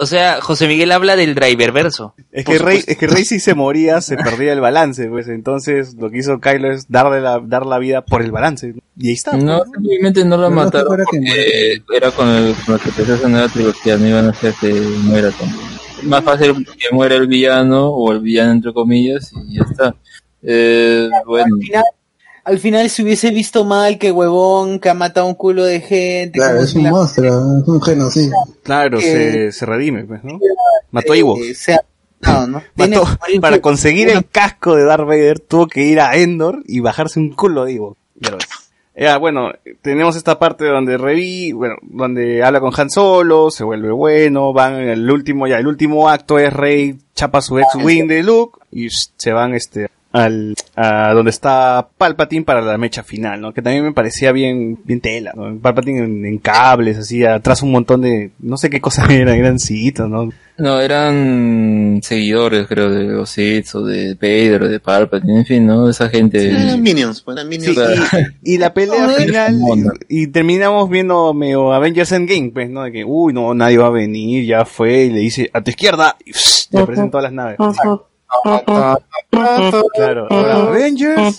O 0.00 0.06
sea, 0.06 0.40
José 0.40 0.68
Miguel 0.68 0.92
habla 0.92 1.16
del 1.16 1.34
driver 1.34 1.72
verso. 1.72 2.14
Es 2.30 2.44
que, 2.44 2.58
Rey, 2.58 2.84
es 2.86 2.96
que 2.96 3.08
Rey 3.08 3.24
si 3.24 3.40
se 3.40 3.54
moría, 3.54 4.00
se 4.00 4.16
perdía 4.16 4.52
el 4.52 4.60
balance, 4.60 5.08
pues 5.08 5.26
entonces 5.26 5.94
lo 5.94 6.08
que 6.08 6.18
hizo 6.18 6.38
Kylo 6.38 6.70
es 6.70 6.88
darle 6.88 7.20
la, 7.20 7.40
dar 7.40 7.66
la 7.66 7.78
vida 7.78 8.04
por 8.04 8.22
el 8.22 8.30
balance. 8.30 8.74
Y 8.96 9.08
ahí 9.08 9.14
está. 9.14 9.36
No, 9.36 9.58
pues, 9.58 9.70
simplemente 9.74 10.24
no 10.24 10.36
Lo 10.36 10.50
mataron 10.50 10.98
que 11.10 11.82
porque 11.84 11.96
era 11.96 12.12
con, 12.12 12.28
el, 12.28 12.54
con 12.64 12.74
lo 12.74 12.80
que 12.80 12.90
empezó 12.90 13.14
esa 13.14 13.28
nueva 13.28 13.48
trilogía, 13.48 13.96
no 13.96 14.06
iban 14.06 14.26
a 14.26 14.30
hacer 14.30 14.54
que 14.60 14.72
muera 14.72 15.32
también. 15.32 15.58
Más 16.04 16.22
fácil 16.22 16.64
que 16.64 16.94
muera 16.94 17.16
el 17.16 17.26
villano, 17.26 17.88
o 17.88 18.12
el 18.12 18.20
villano 18.20 18.52
entre 18.52 18.72
comillas, 18.72 19.32
y 19.32 19.56
ya 19.56 19.64
está. 19.68 19.96
Eh, 20.42 21.08
bueno, 21.26 21.56
Al 21.56 21.60
final, 21.60 21.84
al 22.48 22.58
final 22.58 22.88
se 22.90 23.02
hubiese 23.02 23.30
visto 23.30 23.64
mal 23.64 23.98
que 23.98 24.10
huevón, 24.12 24.80
que 24.80 24.88
ha 24.88 24.94
matado 24.94 25.26
un 25.26 25.34
culo 25.34 25.64
de 25.64 25.80
gente. 25.80 26.38
Claro, 26.38 26.54
como 26.54 26.64
es 26.64 26.70
si 26.70 26.78
un 26.78 26.84
la- 26.84 26.90
monstruo, 26.90 27.28
es 27.62 27.68
un 27.68 27.82
genocidio. 27.82 28.32
Claro, 28.62 28.98
que- 28.98 29.04
se, 29.04 29.52
se 29.52 29.66
redime, 29.66 30.04
pues, 30.04 30.24
¿no? 30.24 30.38
Mató 30.90 31.12
a 31.12 31.16
Ivo. 31.16 31.36
eh, 31.38 31.54
sea- 31.54 31.82
no, 32.20 32.46
¿no? 32.48 32.62
Tiene 32.74 32.96
Mató, 32.96 33.10
que 33.12 33.18
morir 33.20 33.40
para 33.40 33.60
conseguir 33.60 34.08
el 34.08 34.26
casco 34.28 34.74
de 34.74 34.84
Darth 34.84 35.06
Vader 35.06 35.38
tuvo 35.40 35.66
que 35.68 35.82
ir 35.84 36.00
a 36.00 36.16
Endor 36.16 36.62
y 36.66 36.80
bajarse 36.80 37.20
un 37.20 37.30
culo 37.34 37.64
de 37.64 37.72
Ivo. 37.74 37.96
Ya 38.16 38.30
lo 38.30 38.38
ves. 38.38 38.46
Ya, 39.00 39.16
bueno, 39.18 39.52
tenemos 39.80 40.16
esta 40.16 40.40
parte 40.40 40.64
donde 40.64 40.98
Revi, 40.98 41.52
bueno, 41.52 41.76
donde 41.82 42.42
habla 42.42 42.58
con 42.58 42.72
Han 42.76 42.90
Solo, 42.90 43.48
se 43.52 43.62
vuelve 43.62 43.92
bueno, 43.92 44.52
van 44.52 44.74
el 44.74 45.08
último, 45.08 45.46
ya, 45.46 45.58
el 45.58 45.68
último 45.68 46.08
acto 46.08 46.36
es 46.40 46.52
Rey 46.52 46.98
chapa 47.14 47.40
su 47.40 47.60
ex-wing 47.60 48.08
de 48.08 48.24
Luke 48.24 48.58
y 48.72 48.88
se 48.90 49.32
van 49.32 49.54
este 49.54 49.88
al 50.12 50.54
a 50.74 51.12
donde 51.12 51.30
está 51.30 51.88
Palpatine 51.98 52.44
para 52.44 52.62
la 52.62 52.78
mecha 52.78 53.02
final, 53.02 53.40
¿no? 53.40 53.52
Que 53.52 53.62
también 53.62 53.84
me 53.84 53.92
parecía 53.92 54.32
bien 54.32 54.78
bien 54.84 55.00
tela, 55.00 55.32
¿no? 55.34 55.58
Palpatine 55.58 56.04
en, 56.04 56.24
en 56.24 56.38
cables, 56.38 56.98
así 56.98 57.24
atrás 57.24 57.62
un 57.62 57.72
montón 57.72 58.00
de 58.00 58.30
no 58.38 58.56
sé 58.56 58.70
qué 58.70 58.80
cosas 58.80 59.10
eran, 59.10 59.34
eran 59.34 59.58
citos, 59.58 60.08
¿no? 60.08 60.30
No, 60.58 60.80
eran 60.80 62.00
seguidores, 62.02 62.66
creo, 62.66 62.90
de 62.90 63.04
los 63.04 63.30
Sith 63.30 63.72
o 63.76 63.84
de 63.84 64.14
Vader 64.14 64.64
o 64.64 64.68
de 64.68 64.80
Palpatine, 64.80 65.38
en 65.38 65.46
fin, 65.46 65.66
¿no? 65.66 65.88
Esa 65.88 66.08
gente. 66.08 66.50
Eran 66.50 66.82
minions, 66.82 67.22
pues, 67.22 67.36
eran 67.36 67.48
minions. 67.48 67.76
Sí, 67.76 68.16
y, 68.42 68.54
y 68.54 68.58
la 68.58 68.74
pelea 68.74 69.08
final, 69.18 69.56
y, 70.08 70.22
y 70.22 70.26
terminamos 70.26 70.90
viendo 70.90 71.32
medio 71.32 71.72
Avengers 71.72 72.10
Endgame, 72.10 72.50
pues, 72.52 72.70
¿no? 72.70 72.82
De 72.82 72.90
que, 72.90 73.04
uy, 73.04 73.32
no, 73.32 73.54
nadie 73.54 73.78
va 73.78 73.86
a 73.86 73.90
venir, 73.90 74.46
ya 74.46 74.64
fue, 74.64 75.04
y 75.04 75.10
le 75.10 75.20
dice, 75.20 75.48
a 75.52 75.62
tu 75.62 75.70
izquierda, 75.70 76.16
y 76.24 76.32
pss, 76.32 76.70
le 76.72 76.80
aparecen 76.80 77.10
todas 77.10 77.22
las 77.22 77.32
naves. 77.32 77.56
Claro, 79.94 80.26
ahora 80.30 80.56
Avengers 80.68 81.36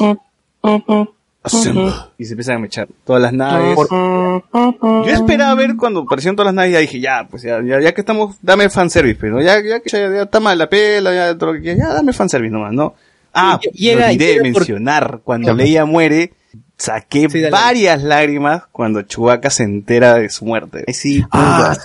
Assemble. 1.42 1.92
Y 2.18 2.26
se 2.26 2.34
empiezan 2.34 2.58
a 2.58 2.60
mechar 2.60 2.88
todas 3.06 3.22
las 3.22 3.32
naves. 3.34 3.78
Yo 3.90 5.06
esperaba 5.14 5.56
ver 5.56 5.76
cuando 5.78 6.02
aparecieron 6.02 6.36
todas 6.36 6.48
las 6.48 6.56
naves, 6.56 6.74
ya 6.74 6.80
dije, 6.80 7.00
ya, 7.00 7.28
pues 7.30 7.44
ya, 7.44 7.62
ya, 7.64 7.80
ya 7.80 7.94
que 7.94 8.02
estamos, 8.02 8.36
dame 8.42 8.70
fanservice, 8.70 9.26
¿no? 9.28 9.42
Ya, 9.42 9.56
ya 9.64 9.80
que 9.80 9.90
ya, 9.90 10.00
ya 10.14 10.24
está 10.24 10.40
mal 10.42 10.58
la 10.58 10.68
pela, 10.70 11.14
ya 11.14 11.38
todo 11.38 11.48
lo 11.52 11.56
que 11.58 11.62
quieras, 11.62 11.80
ya 11.88 11.94
dame 11.94 12.12
fanservice 12.14 12.52
nomás, 12.52 12.74
¿no? 12.74 12.94
Ah, 13.34 13.60
Llega- 13.74 14.00
me 14.02 14.06
olvidé 14.14 14.34
por- 14.36 14.44
mencionar, 14.44 15.20
cuando 15.24 15.48
Leia 15.64 15.86
muere, 15.86 16.34
saqué 16.80 17.28
varias 17.52 18.02
lágrimas 18.02 18.64
cuando 18.72 19.02
Chewbacca 19.04 19.50
se 19.50 19.64
entera 19.64 20.16
de 20.16 20.30
su 20.30 20.46
muerte. 20.46 20.86
Ahí 20.88 20.94
sí, 20.94 21.24
Ah. 21.32 21.76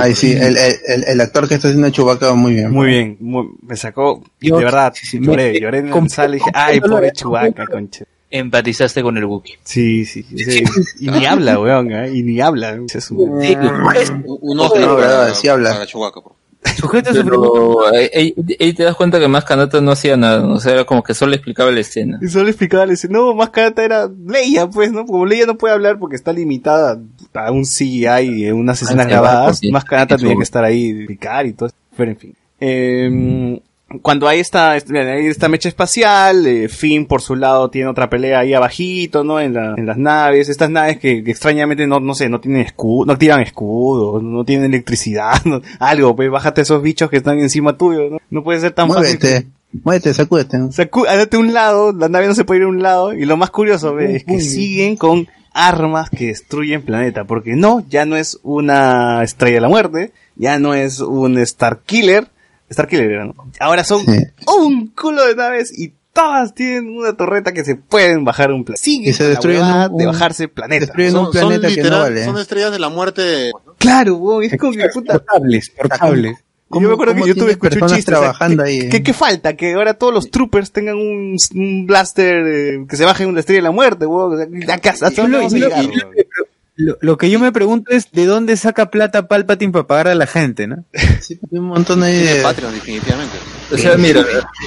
Ahí 0.00 0.14
sí, 0.14 0.32
el, 0.32 0.56
el, 0.56 1.04
el- 1.08 1.20
actor 1.20 1.48
que 1.48 1.54
está 1.54 1.68
haciendo 1.68 1.88
Chewbacca 1.90 2.32
muy 2.34 2.52
bien. 2.54 2.70
Muy 2.70 2.86
bien, 2.86 3.16
muy- 3.20 3.48
me 3.62 3.76
sacó, 3.76 4.22
Yo- 4.40 4.58
de 4.58 4.64
verdad, 4.64 4.92
sí, 4.94 5.06
sí, 5.06 5.18
lloré, 5.20 5.52
me- 5.54 5.60
lloré 5.60 5.78
en 5.78 5.86
el 5.86 5.92
y 6.34 6.38
dije, 6.38 6.50
ay, 6.54 6.80
pobre 6.80 7.10
Chewbacca, 7.12 7.66
concha. 7.66 8.04
Empatizaste 8.30 9.00
con 9.02 9.16
el 9.16 9.24
Wookiee. 9.26 9.58
Sí, 9.62 10.04
sí, 10.04 10.22
sí. 10.24 10.64
Y 11.00 11.08
ni 11.08 11.24
habla, 11.24 11.58
weón, 11.60 11.92
¿eh? 11.92 12.10
y 12.12 12.22
ni 12.22 12.40
habla. 12.40 12.78
Es 12.92 13.10
un- 13.12 13.40
Sí, 13.40 13.54
Un 13.56 14.56
No, 14.56 14.68
verdad, 14.96 15.32
sí 15.34 15.48
habla. 15.48 15.72
para 15.72 15.86
Chewbacca, 15.86 16.20
por 16.20 16.32
Sujeto 16.76 17.12
su 17.14 17.24
Pero 17.24 17.86
ahí, 17.94 18.34
ahí- 18.58 18.72
te 18.72 18.82
das 18.82 18.96
cuenta 18.96 19.18
que 19.20 19.28
más 19.28 19.44
Kanata 19.44 19.80
no 19.80 19.92
hacía 19.92 20.16
nada, 20.16 20.46
o 20.46 20.58
sea, 20.60 20.72
era 20.72 20.84
como 20.84 21.02
que 21.02 21.14
solo 21.14 21.34
explicaba 21.34 21.70
la 21.70 21.80
escena. 21.80 22.18
Y 22.22 22.28
solo 22.28 22.48
explicaba, 22.48 22.86
le 22.86 22.92
dice, 22.92 23.08
no, 23.08 23.34
más 23.34 23.50
carata 23.50 23.84
era 23.84 24.08
Leia, 24.26 24.68
pues, 24.68 24.92
¿no? 24.92 25.04
Como 25.06 25.26
Leia 25.26 25.46
no 25.46 25.56
puede 25.56 25.74
hablar 25.74 25.98
porque 25.98 26.16
está 26.16 26.32
limitada 26.32 26.98
a 27.34 27.50
un 27.52 27.64
CGI 27.64 28.46
y 28.46 28.50
unas 28.50 28.80
escenas 28.82 29.04
sí, 29.06 29.10
grabadas, 29.10 29.60
más 29.70 29.84
carata 29.84 30.16
Sí, 30.16 30.22
tenía 30.22 30.36
que 30.36 30.42
estar 30.42 30.64
ahí, 30.64 30.90
explicar 30.90 31.46
y 31.46 31.52
todo. 31.52 31.70
Pero 31.96 32.10
en 32.10 32.16
fin. 32.16 32.34
Eh, 32.60 33.60
cuando 34.02 34.28
hay 34.28 34.40
esta, 34.40 34.72
hay 34.72 35.26
esta 35.26 35.48
mecha 35.48 35.68
espacial, 35.68 36.46
eh, 36.46 36.68
Finn 36.68 37.06
por 37.06 37.20
su 37.22 37.34
lado 37.36 37.70
tiene 37.70 37.88
otra 37.88 38.08
pelea 38.10 38.40
ahí 38.40 38.54
abajito, 38.54 39.24
¿no? 39.24 39.40
En, 39.40 39.54
la- 39.54 39.74
en 39.76 39.86
las 39.86 39.96
naves, 39.98 40.48
estas 40.48 40.70
naves 40.70 40.98
que, 40.98 41.22
que 41.24 41.30
extrañamente 41.30 41.86
no, 41.86 42.00
no 42.00 42.14
sé, 42.14 42.28
no 42.28 42.40
tienen 42.40 42.62
escudo, 42.62 43.06
no 43.06 43.12
activan 43.12 43.40
escudo, 43.40 44.20
no 44.20 44.44
tienen 44.44 44.66
electricidad, 44.72 45.34
no- 45.44 45.60
algo, 45.78 46.14
pues 46.16 46.30
bájate 46.30 46.62
esos 46.62 46.82
bichos 46.82 47.10
que 47.10 47.16
están 47.18 47.38
encima 47.38 47.76
tuyo, 47.76 48.10
¿no? 48.10 48.18
No 48.30 48.42
puede 48.44 48.60
ser 48.60 48.72
tan 48.72 48.88
fácil. 48.88 49.18
Muévete, 49.20 49.46
muévete, 49.82 50.14
sacúdete. 50.14 50.56
Sacu- 50.70 51.06
hágate 51.08 51.36
a 51.36 51.40
un 51.40 51.52
lado, 51.52 51.92
la 51.92 52.08
nave 52.08 52.26
no 52.26 52.34
se 52.34 52.44
puede 52.44 52.60
ir 52.60 52.66
a 52.66 52.68
un 52.68 52.82
lado, 52.82 53.12
y 53.12 53.24
lo 53.24 53.36
más 53.36 53.50
curioso 53.50 53.94
ve, 53.94 54.16
es 54.16 54.24
que 54.24 54.40
siguen 54.40 54.96
con 54.96 55.28
armas 55.52 56.10
que 56.10 56.26
destruyen 56.26 56.82
planeta, 56.82 57.24
porque 57.24 57.54
no, 57.54 57.84
ya 57.88 58.04
no 58.06 58.16
es 58.16 58.38
una 58.42 59.22
estrella 59.22 59.56
de 59.56 59.60
la 59.60 59.68
muerte, 59.68 60.12
ya 60.36 60.58
no 60.58 60.74
es 60.74 60.98
un 61.00 61.38
Star 61.38 61.80
Killer, 61.86 62.26
Star 62.74 62.88
Killer 62.88 63.10
era, 63.10 63.24
¿no? 63.24 63.34
Ahora 63.60 63.84
son 63.84 64.04
un 64.58 64.88
culo 64.88 65.26
de 65.26 65.34
naves 65.34 65.76
y 65.78 65.92
todas 66.12 66.54
tienen 66.54 66.96
una 66.96 67.16
torreta 67.16 67.52
que 67.52 67.64
se 67.64 67.74
pueden 67.76 68.24
bajar 68.24 68.52
un 68.52 68.64
planeta. 68.64 68.82
Siguen 68.82 69.10
Y 69.10 69.12
se 69.12 69.24
la 69.24 69.28
destruyen 69.30 69.62
un- 69.62 69.96
de 69.96 70.06
bajarse 70.06 70.46
planeta. 70.48 70.86
destruyen 70.86 71.12
Son, 71.12 71.26
un 71.26 71.32
planeta 71.32 71.54
son 71.54 71.62
que 71.62 71.76
literal- 71.76 71.90
no 71.98 72.04
vale. 72.04 72.24
son 72.24 72.38
estrellas 72.38 72.70
de 72.72 72.78
la 72.78 72.88
muerte. 72.88 73.50
Claro, 73.78 74.40
es 74.42 74.56
como 74.56 74.72
que 74.72 74.88
puta. 74.90 75.14
Portables, 75.14 75.70
portables. 75.70 76.38
Yo 76.70 76.80
me 76.80 76.92
acuerdo 76.94 77.14
que 77.14 77.20
YouTube 77.20 77.34
tiene 77.34 77.50
escuché 77.52 77.74
un 77.76 77.80
personas 77.80 77.96
chiste. 77.96 78.10
o 78.12 78.14
sea, 78.14 78.20
trabajando 78.20 78.64
¿qué, 78.64 78.70
ahí? 78.70 78.88
¿qué, 78.88 79.02
qué 79.04 79.12
falta? 79.12 79.54
Que 79.54 79.74
ahora 79.74 79.94
todos 79.94 80.12
los 80.12 80.30
troopers 80.30 80.72
tengan 80.72 80.96
un, 80.96 81.36
un 81.54 81.86
blaster 81.86 82.44
eh, 82.46 82.86
que 82.88 82.96
se 82.96 83.04
baje 83.04 83.22
en 83.24 83.28
una 83.30 83.40
estrella 83.40 83.58
de 83.58 83.62
la 83.62 83.70
muerte, 83.70 84.06
weón. 84.06 84.34
O 84.34 84.36
sea, 84.36 84.74
¿a 84.74 84.78
qué- 84.78 84.88
hasta 84.88 85.08
Y 85.12 85.14
dónde 85.14 85.30
lo- 85.32 85.38
vamos 85.38 85.52
a 85.52 85.56
y 85.56 85.60
lo- 85.60 85.68
llegar, 85.68 85.84
y 85.84 85.88
lo-? 86.76 86.92
Lo, 86.92 86.98
lo 87.00 87.18
que 87.18 87.30
yo 87.30 87.38
me 87.38 87.52
pregunto 87.52 87.92
es 87.92 88.10
de 88.12 88.26
dónde 88.26 88.56
saca 88.56 88.90
plata 88.90 89.28
Palpatine 89.28 89.72
para 89.72 89.86
pagar 89.86 90.08
a 90.08 90.14
la 90.14 90.26
gente, 90.26 90.66
¿no? 90.66 90.84
Sí, 91.20 91.38
un 91.50 91.66
montón 91.66 92.02
ahí 92.02 92.18
Tiene 92.20 92.34
de... 92.34 92.42
Patreon, 92.42 92.74
definitivamente. 92.74 93.36
O 93.72 93.76
sea, 93.78 93.96
mira, 93.96 94.24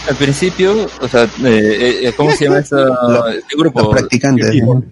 al 0.10 0.16
principio, 0.16 0.88
o 1.02 1.08
sea, 1.08 1.24
eh, 1.44 2.00
eh, 2.04 2.14
¿cómo 2.16 2.32
se 2.32 2.46
llama 2.46 2.60
esa, 2.60 2.86
este 3.38 3.56
grupo? 3.58 3.82
Los 3.82 3.90
practicantes. 3.90 4.50
De, 4.52 4.62
¿no? 4.62 4.84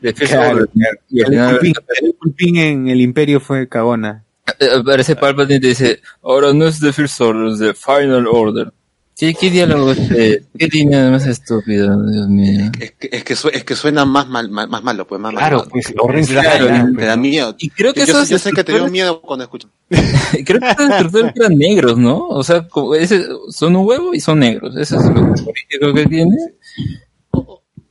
de 0.00 0.14
Claro. 0.14 0.66
Y 1.08 1.20
El 1.20 1.26
culpín, 1.50 1.74
el 2.02 2.14
culpín 2.16 2.56
en 2.56 2.88
el 2.88 3.00
imperio 3.00 3.38
fue 3.40 3.68
cagona. 3.68 4.24
eh, 4.58 4.68
aparece 4.80 5.14
Palpatine 5.14 5.58
y 5.58 5.60
te 5.60 5.66
dice, 5.68 6.00
ahora 6.22 6.52
no 6.52 6.66
es 6.66 6.80
The 6.80 6.92
First 6.92 7.20
Order, 7.20 7.52
es 7.52 7.58
The 7.60 7.74
Final 7.74 8.26
Order. 8.26 8.72
¿Qué, 9.16 9.34
qué 9.34 9.50
diálogo 9.50 9.92
es 9.92 9.98
este? 9.98 10.44
¿Qué 10.58 10.66
línea 10.68 11.08
más 11.10 11.26
estúpida, 11.26 11.96
Dios 12.10 12.28
mío? 12.28 12.72
Es 12.80 12.92
que, 12.92 13.08
es 13.12 13.22
que, 13.24 13.36
su- 13.36 13.48
es 13.48 13.62
que 13.62 13.76
suena 13.76 14.04
más, 14.04 14.26
mal, 14.26 14.50
más, 14.50 14.68
más 14.68 14.82
malo, 14.82 15.06
pues 15.06 15.20
más 15.20 15.32
Claro, 15.32 15.58
malo. 15.58 15.70
pues 15.70 15.92
horrible. 15.98 16.40
Claro, 16.40 16.66
Te- 16.66 16.96
te 16.98 17.04
da 17.04 17.16
miedo. 17.16 17.54
Y 17.58 17.68
creo 17.70 17.92
que 17.92 18.00
yo, 18.00 18.06
esos 18.14 18.28
yo 18.30 18.38
sé 18.38 18.50
que 18.52 18.64
te 18.64 18.72
dio 18.72 18.88
miedo 18.88 19.20
cuando 19.20 19.44
escuchas. 19.44 19.70
Creo 20.44 20.58
que 20.60 20.70
estos 20.70 20.88
destructores 20.88 21.32
eran 21.36 21.56
negros, 21.58 21.98
¿no? 21.98 22.26
O 22.28 22.42
sea, 22.42 22.66
como 22.66 22.94
ese- 22.94 23.26
son 23.50 23.76
un 23.76 23.86
huevo 23.86 24.14
y 24.14 24.20
son 24.20 24.38
negros. 24.40 24.74
Eso 24.76 24.96
es 24.98 25.04
lo 25.06 25.14
político 25.14 25.92
que 25.94 26.06
tiene. 26.06 26.36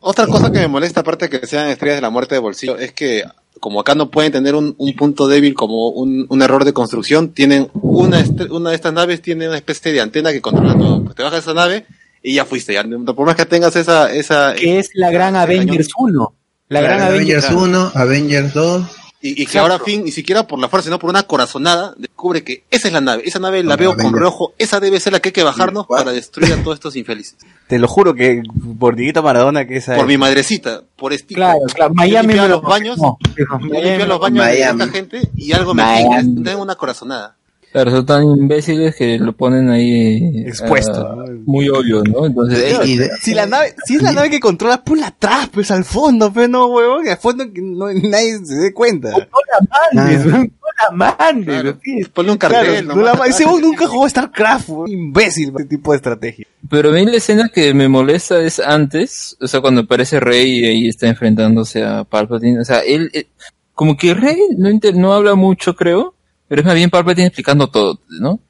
Otra 0.01 0.25
cosa 0.25 0.51
que 0.51 0.59
me 0.59 0.67
molesta, 0.67 1.01
aparte 1.01 1.27
de 1.27 1.39
que 1.39 1.47
sean 1.47 1.69
estrellas 1.69 1.97
de 1.97 2.01
la 2.01 2.09
muerte 2.09 2.35
de 2.35 2.39
bolsillo, 2.39 2.77
es 2.77 2.91
que 2.91 3.23
como 3.59 3.79
acá 3.79 3.93
no 3.93 4.09
pueden 4.09 4.31
tener 4.31 4.55
un, 4.55 4.73
un 4.77 4.95
punto 4.95 5.27
débil 5.27 5.53
como 5.53 5.89
un, 5.89 6.25
un 6.27 6.41
error 6.41 6.65
de 6.65 6.73
construcción, 6.73 7.29
tienen 7.29 7.69
una, 7.73 8.23
una 8.49 8.71
de 8.71 8.75
estas 8.75 8.93
naves 8.93 9.21
tiene 9.21 9.47
una 9.47 9.57
especie 9.57 9.93
de 9.93 10.01
antena 10.01 10.31
que 10.31 10.41
controla 10.41 10.75
todo. 10.75 11.03
Pues 11.03 11.15
te 11.15 11.21
bajas 11.21 11.43
esa 11.43 11.53
nave 11.53 11.85
y 12.23 12.33
ya 12.33 12.45
fuiste. 12.45 12.73
Ya, 12.73 12.83
por 12.83 13.25
más 13.27 13.35
que 13.35 13.45
tengas 13.45 13.75
esa... 13.75 14.11
esa 14.11 14.55
Que 14.55 14.79
es 14.79 14.89
la 14.95 15.11
gran 15.11 15.35
Avengers 15.35 15.89
1. 15.95 16.33
La 16.69 16.81
gran 16.81 17.01
Avengers 17.01 17.45
Avengers 17.45 17.67
1, 17.67 17.91
Avengers 17.93 18.53
2. 18.55 18.83
Y, 19.23 19.43
y 19.43 19.45
que 19.45 19.59
ahora 19.59 19.77
Finn, 19.77 20.03
ni 20.03 20.11
siquiera 20.11 20.47
por 20.47 20.57
la 20.57 20.67
fuerza, 20.67 20.85
sino 20.85 20.97
por 20.97 21.09
una 21.11 21.23
corazonada, 21.23 21.93
descubre 21.97 22.43
que 22.43 22.63
esa 22.71 22.87
es 22.87 22.93
la 22.93 23.01
nave. 23.01 23.21
Esa 23.25 23.37
nave 23.39 23.63
la 23.63 23.75
veo 23.75 23.95
con 23.95 24.13
reojo. 24.17 24.53
Esa 24.57 24.79
debe 24.79 24.99
ser 24.99 25.13
la 25.13 25.19
que 25.19 25.29
hay 25.29 25.33
que 25.33 25.43
bajarnos 25.43 25.85
para 25.85 26.11
destruir 26.11 26.51
a 26.53 26.63
todos 26.63 26.75
estos 26.77 26.95
infelices. 26.95 27.35
Te 27.67 27.77
lo 27.77 27.87
juro 27.87 28.15
que 28.15 28.41
por 28.79 28.95
Dieguito 28.95 29.21
Maradona 29.21 29.65
que 29.67 29.77
esa 29.77 29.93
Por 29.95 30.05
es- 30.05 30.07
mi 30.07 30.17
madrecita, 30.17 30.81
por 30.95 31.13
este. 31.13 31.35
Claro, 31.35 31.59
claro. 31.73 31.93
Miami 31.93 32.29
me 32.33 32.35
lo 32.35 32.47
los 32.47 32.61
baños, 32.63 32.97
no, 32.97 33.17
limpiaba 33.61 34.05
los 34.05 34.19
baños 34.19 34.43
Miami. 34.45 34.57
de 34.77 34.83
esta 34.83 34.87
gente 34.97 35.21
y 35.35 35.51
algo 35.53 35.73
me 35.75 35.83
Miami. 35.83 36.43
tengo 36.43 36.61
una 36.63 36.75
corazonada. 36.75 37.35
Claro, 37.71 37.91
son 37.91 38.05
tan 38.05 38.23
imbéciles 38.23 38.95
que 38.95 39.17
lo 39.17 39.33
ponen 39.33 39.69
ahí 39.69 40.43
Expuesto, 40.45 41.07
ah, 41.07 41.15
¿no? 41.15 41.25
muy 41.45 41.69
obvio, 41.69 42.03
¿no? 42.03 42.25
Entonces, 42.25 42.77
Y 42.85 42.97
de- 42.97 43.09
Si 43.21 43.33
la 43.33 43.45
nave, 43.45 43.73
si 43.85 43.95
es 43.95 44.01
la 44.01 44.11
nave 44.11 44.29
que 44.29 44.39
controla, 44.41 44.83
ponla 44.83 45.07
atrás, 45.07 45.49
pues 45.53 45.71
al 45.71 45.85
fondo, 45.85 46.31
pero 46.33 46.47
no, 46.49 46.65
huevón, 46.67 47.07
al 47.07 47.17
fondo 47.17 47.45
que 47.53 47.61
no, 47.61 47.87
nadie 47.93 48.39
se 48.45 48.55
dé 48.55 48.73
cuenta. 48.73 49.11
No 49.11 49.17
la 49.17 49.67
mandes, 49.93 50.25
no 50.25 50.37
la 50.41 50.91
mandes. 50.95 51.45
Claro. 51.45 51.77
Ponle 52.13 52.31
un 52.33 52.37
Claro, 52.37 52.55
cartel. 52.55 52.87
no 52.87 52.95
nomás. 52.95 53.19
la- 53.19 53.25
ese 53.27 53.45
huevón 53.45 53.61
nunca 53.61 53.87
jugó 53.87 54.09
StarCraft, 54.09 54.69
imbécil, 54.87 55.53
ese 55.55 55.65
tipo 55.67 55.91
de 55.91 55.95
estrategia. 55.97 56.45
Pero 56.69 56.89
a 56.89 56.93
mí 56.93 57.05
la 57.05 57.17
escena 57.17 57.49
que 57.53 57.73
me 57.73 57.87
molesta 57.87 58.39
es 58.41 58.59
antes, 58.59 59.37
o 59.39 59.47
sea, 59.47 59.61
cuando 59.61 59.81
aparece 59.81 60.19
Rey 60.19 60.59
y 60.59 60.65
ahí 60.65 60.87
está 60.89 61.07
enfrentándose 61.07 61.83
a 61.83 62.03
Palpatine. 62.03 62.59
O 62.59 62.65
sea, 62.65 62.79
él, 62.79 63.09
eh, 63.13 63.27
como 63.73 63.95
que 63.95 64.13
Rey 64.13 64.37
no, 64.57 64.69
inter- 64.69 64.95
no 64.95 65.13
habla 65.13 65.35
mucho, 65.35 65.75
creo, 65.75 66.13
pero 66.51 66.59
es 66.63 66.65
más 66.65 66.75
bien 66.75 66.89
Palpatine 66.89 67.27
explicando 67.27 67.67
todo, 67.69 67.97
¿no? 68.09 68.41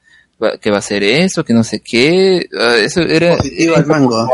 Que 0.60 0.70
va 0.70 0.78
a 0.78 0.80
hacer 0.80 1.04
eso, 1.04 1.44
que 1.44 1.54
no 1.54 1.62
sé 1.62 1.78
qué. 1.78 2.48
ah, 2.58 2.74
Eso 2.76 3.00
era. 3.02 3.36
Positivo 3.36 3.76
al 3.76 3.86
mango. 3.86 4.28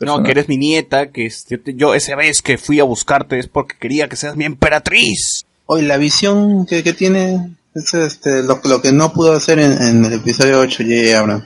No, 0.00 0.20
que 0.24 0.32
eres 0.32 0.48
mi 0.48 0.56
nieta, 0.56 1.12
que 1.12 1.26
es- 1.26 1.46
yo, 1.48 1.60
te- 1.60 1.74
yo 1.74 1.94
esa 1.94 2.16
vez 2.16 2.42
que 2.42 2.58
fui 2.58 2.80
a 2.80 2.84
buscarte 2.84 3.38
es 3.38 3.46
porque 3.46 3.76
quería 3.78 4.08
que 4.08 4.16
seas 4.16 4.34
mi 4.34 4.44
emperatriz. 4.44 5.44
Hoy 5.66 5.82
la 5.82 5.98
visión 5.98 6.66
que, 6.66 6.82
que 6.82 6.92
tiene 6.94 7.52
es 7.76 7.94
este, 7.94 8.42
lo, 8.42 8.60
lo 8.64 8.82
que 8.82 8.90
no 8.90 9.12
pudo 9.12 9.34
hacer 9.34 9.60
en, 9.60 9.80
en 9.80 10.04
el 10.04 10.14
episodio 10.14 10.58
8 10.58 10.82
J.J. 10.82 11.16
Abrams. 11.20 11.44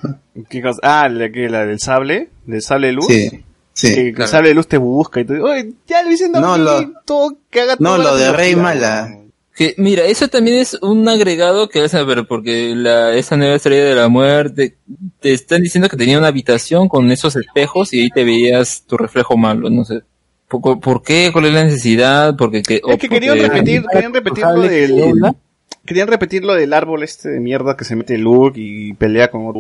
¿Qué 0.48 0.62
cosa? 0.62 0.78
Ah, 0.82 1.08
la, 1.10 1.30
que, 1.30 1.50
la 1.50 1.66
del 1.66 1.78
sable, 1.80 2.30
del 2.46 2.62
sable 2.62 2.86
de 2.86 2.92
luz. 2.94 3.06
Sí, 3.06 3.30
sí. 3.74 3.94
Que 3.94 4.08
el 4.08 4.14
claro. 4.14 4.30
sable 4.30 4.48
de 4.48 4.54
luz 4.54 4.66
te 4.66 4.78
busca 4.78 5.20
y 5.20 5.26
tú, 5.26 5.34
oye, 5.44 5.72
ya 5.86 6.02
lo 6.02 6.08
dicen 6.08 6.32
No, 6.32 6.56
lo- 6.56 6.90
todo, 7.04 7.36
que 7.50 7.60
haga 7.60 7.76
No, 7.80 7.98
lo 7.98 8.16
de 8.16 8.32
Rey 8.32 8.56
Mala. 8.56 9.14
Que, 9.56 9.74
mira, 9.78 10.04
eso 10.04 10.28
también 10.28 10.58
es 10.58 10.74
un 10.82 11.08
agregado 11.08 11.70
que 11.70 11.80
vas 11.80 11.94
a 11.94 12.04
ver, 12.04 12.26
porque 12.26 12.74
la, 12.76 13.14
esa 13.14 13.38
nueva 13.38 13.54
estrella 13.54 13.84
de 13.84 13.94
la 13.94 14.08
muerte, 14.08 14.76
te 15.18 15.32
están 15.32 15.62
diciendo 15.62 15.88
que 15.88 15.96
tenía 15.96 16.18
una 16.18 16.26
habitación 16.26 16.88
con 16.88 17.10
esos 17.10 17.36
espejos 17.36 17.94
y 17.94 18.02
ahí 18.02 18.10
te 18.10 18.22
veías 18.22 18.84
tu 18.86 18.98
reflejo 18.98 19.38
malo, 19.38 19.70
no 19.70 19.86
sé. 19.86 20.02
¿Por, 20.46 20.78
por 20.78 21.02
qué? 21.02 21.30
¿Cuál 21.32 21.46
es 21.46 21.54
la 21.54 21.64
necesidad? 21.64 22.36
Porque 22.36 22.62
que, 22.62 22.82
Es 22.86 22.98
que 22.98 23.08
querían 23.08 23.38
repetir, 23.38 23.82
querían 23.90 24.12
repetir 24.12 24.44
lo 24.44 24.60
del... 24.60 25.22
Querían 25.86 26.08
repetir 26.08 26.44
lo 26.44 26.54
del 26.54 26.72
árbol 26.72 27.04
este 27.04 27.28
de 27.28 27.38
mierda 27.38 27.76
que 27.76 27.84
se 27.84 27.94
mete 27.94 28.18
Luke 28.18 28.60
y 28.60 28.92
pelea 28.94 29.30
con. 29.30 29.54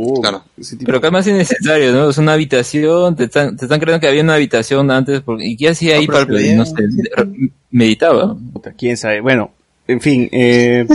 Ese 0.58 0.76
tipo 0.76 0.86
Pero 0.86 0.98
acá 0.98 1.06
es 1.06 1.12
más 1.12 1.26
innecesario, 1.28 1.92
¿no? 1.92 2.10
Es 2.10 2.18
una 2.18 2.32
habitación, 2.32 3.14
te 3.14 3.24
están, 3.24 3.56
te 3.56 3.64
están 3.64 3.78
creyendo 3.78 4.00
que 4.00 4.08
había 4.08 4.22
una 4.22 4.34
habitación 4.34 4.90
antes, 4.90 5.20
porque, 5.20 5.46
¿y 5.46 5.56
qué 5.56 5.68
hacía 5.68 5.96
ahí 5.96 6.06
pero 6.08 6.26
para 6.26 6.40
no 6.56 6.66
sé, 6.66 6.74
meditaba? 7.70 8.36
Puta, 8.52 8.72
quién 8.76 8.96
sabe. 8.96 9.20
Bueno, 9.20 9.52
en 9.88 10.00
fin, 10.00 10.28
eh, 10.32 10.86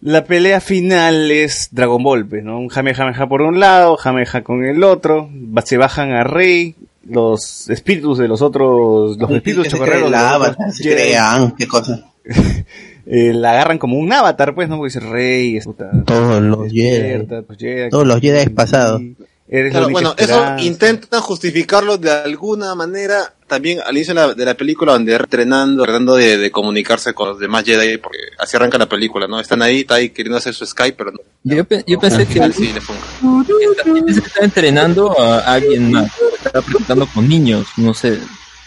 la 0.00 0.24
pelea 0.24 0.60
final 0.60 1.30
es 1.30 1.68
Dragon 1.72 2.02
Ball, 2.02 2.26
pues, 2.26 2.42
¿no? 2.42 2.58
Un 2.58 2.68
Jamejameja 2.68 3.28
por 3.28 3.42
un 3.42 3.60
lado, 3.60 3.96
Jameja 3.96 4.42
con 4.42 4.64
el 4.64 4.82
otro, 4.82 5.28
se 5.64 5.76
bajan 5.76 6.12
a 6.12 6.24
Rey, 6.24 6.74
los 7.04 7.68
espíritus 7.68 8.18
de 8.18 8.28
los 8.28 8.42
otros, 8.42 9.16
los 9.18 9.30
espíritus 9.30 9.68
chocarreros 9.68 10.10
los 10.10 10.74
se 10.76 10.90
crean, 10.90 11.54
qué 11.56 11.66
cosa. 11.66 12.06
eh, 13.06 13.32
la 13.34 13.52
agarran 13.52 13.78
como 13.78 13.98
un 13.98 14.12
avatar, 14.12 14.54
pues, 14.54 14.68
¿no? 14.68 14.76
Porque 14.76 14.94
dice 14.94 15.00
Rey, 15.00 15.56
es 15.56 15.64
puta, 15.64 15.90
Todos 16.04 16.42
los 16.42 16.70
Jedi. 16.70 16.90
despierta, 16.90 17.42
pues, 17.42 17.58
Jedi, 17.58 17.90
Todos 17.90 18.06
los 18.06 18.20
Jedi 18.20 18.48
pasados. 18.50 19.02
Eres 19.50 19.72
Claro, 19.72 19.88
bueno, 19.90 20.14
eso 20.16 20.54
intentan 20.60 21.20
justificarlo 21.20 21.98
de 21.98 22.10
alguna 22.10 22.74
manera 22.74 23.34
también 23.46 23.80
al 23.84 23.96
inicio 23.96 24.14
de 24.14 24.20
la, 24.20 24.34
de 24.34 24.44
la 24.44 24.54
película 24.54 24.92
donde 24.92 25.14
entrenando, 25.14 25.82
tratando 25.82 26.14
de, 26.14 26.38
de 26.38 26.50
comunicarse 26.52 27.12
con 27.14 27.30
los 27.30 27.38
demás 27.40 27.64
Jedi, 27.64 27.98
porque 27.98 28.18
así 28.38 28.56
arranca 28.56 28.78
la 28.78 28.88
película, 28.88 29.26
¿no? 29.26 29.40
Están 29.40 29.60
ahí, 29.60 29.80
está 29.80 29.96
ahí 29.96 30.10
queriendo 30.10 30.38
hacer 30.38 30.54
su 30.54 30.64
Skype, 30.64 30.96
pero 30.96 31.10
no. 31.10 31.18
Yo, 31.42 31.64
pe- 31.64 31.82
yo 31.86 31.98
pensé 31.98 32.26
que, 32.26 32.52
Sí, 32.52 32.72
le 32.72 32.80
pongo. 32.80 33.44
yo 33.48 33.94
pensé 34.04 34.20
que 34.20 34.26
estaba 34.28 34.44
entrenando 34.44 35.20
a 35.20 35.38
alguien 35.54 35.90
más, 35.90 36.12
estaba 36.44 36.64
practicando 36.64 37.06
con 37.12 37.28
niños, 37.28 37.66
no 37.76 37.92
sé. 37.92 38.20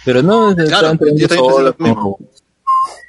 Pero 0.04 0.22
no, 0.22 0.50
estaba 0.52 0.68
Claro, 0.68 0.90
entrenando 0.92 1.22
yo 1.22 1.28
también 1.28 1.28
pensé 1.30 1.36
solo 1.38 1.76
lo 1.80 1.86
mismo. 1.86 2.20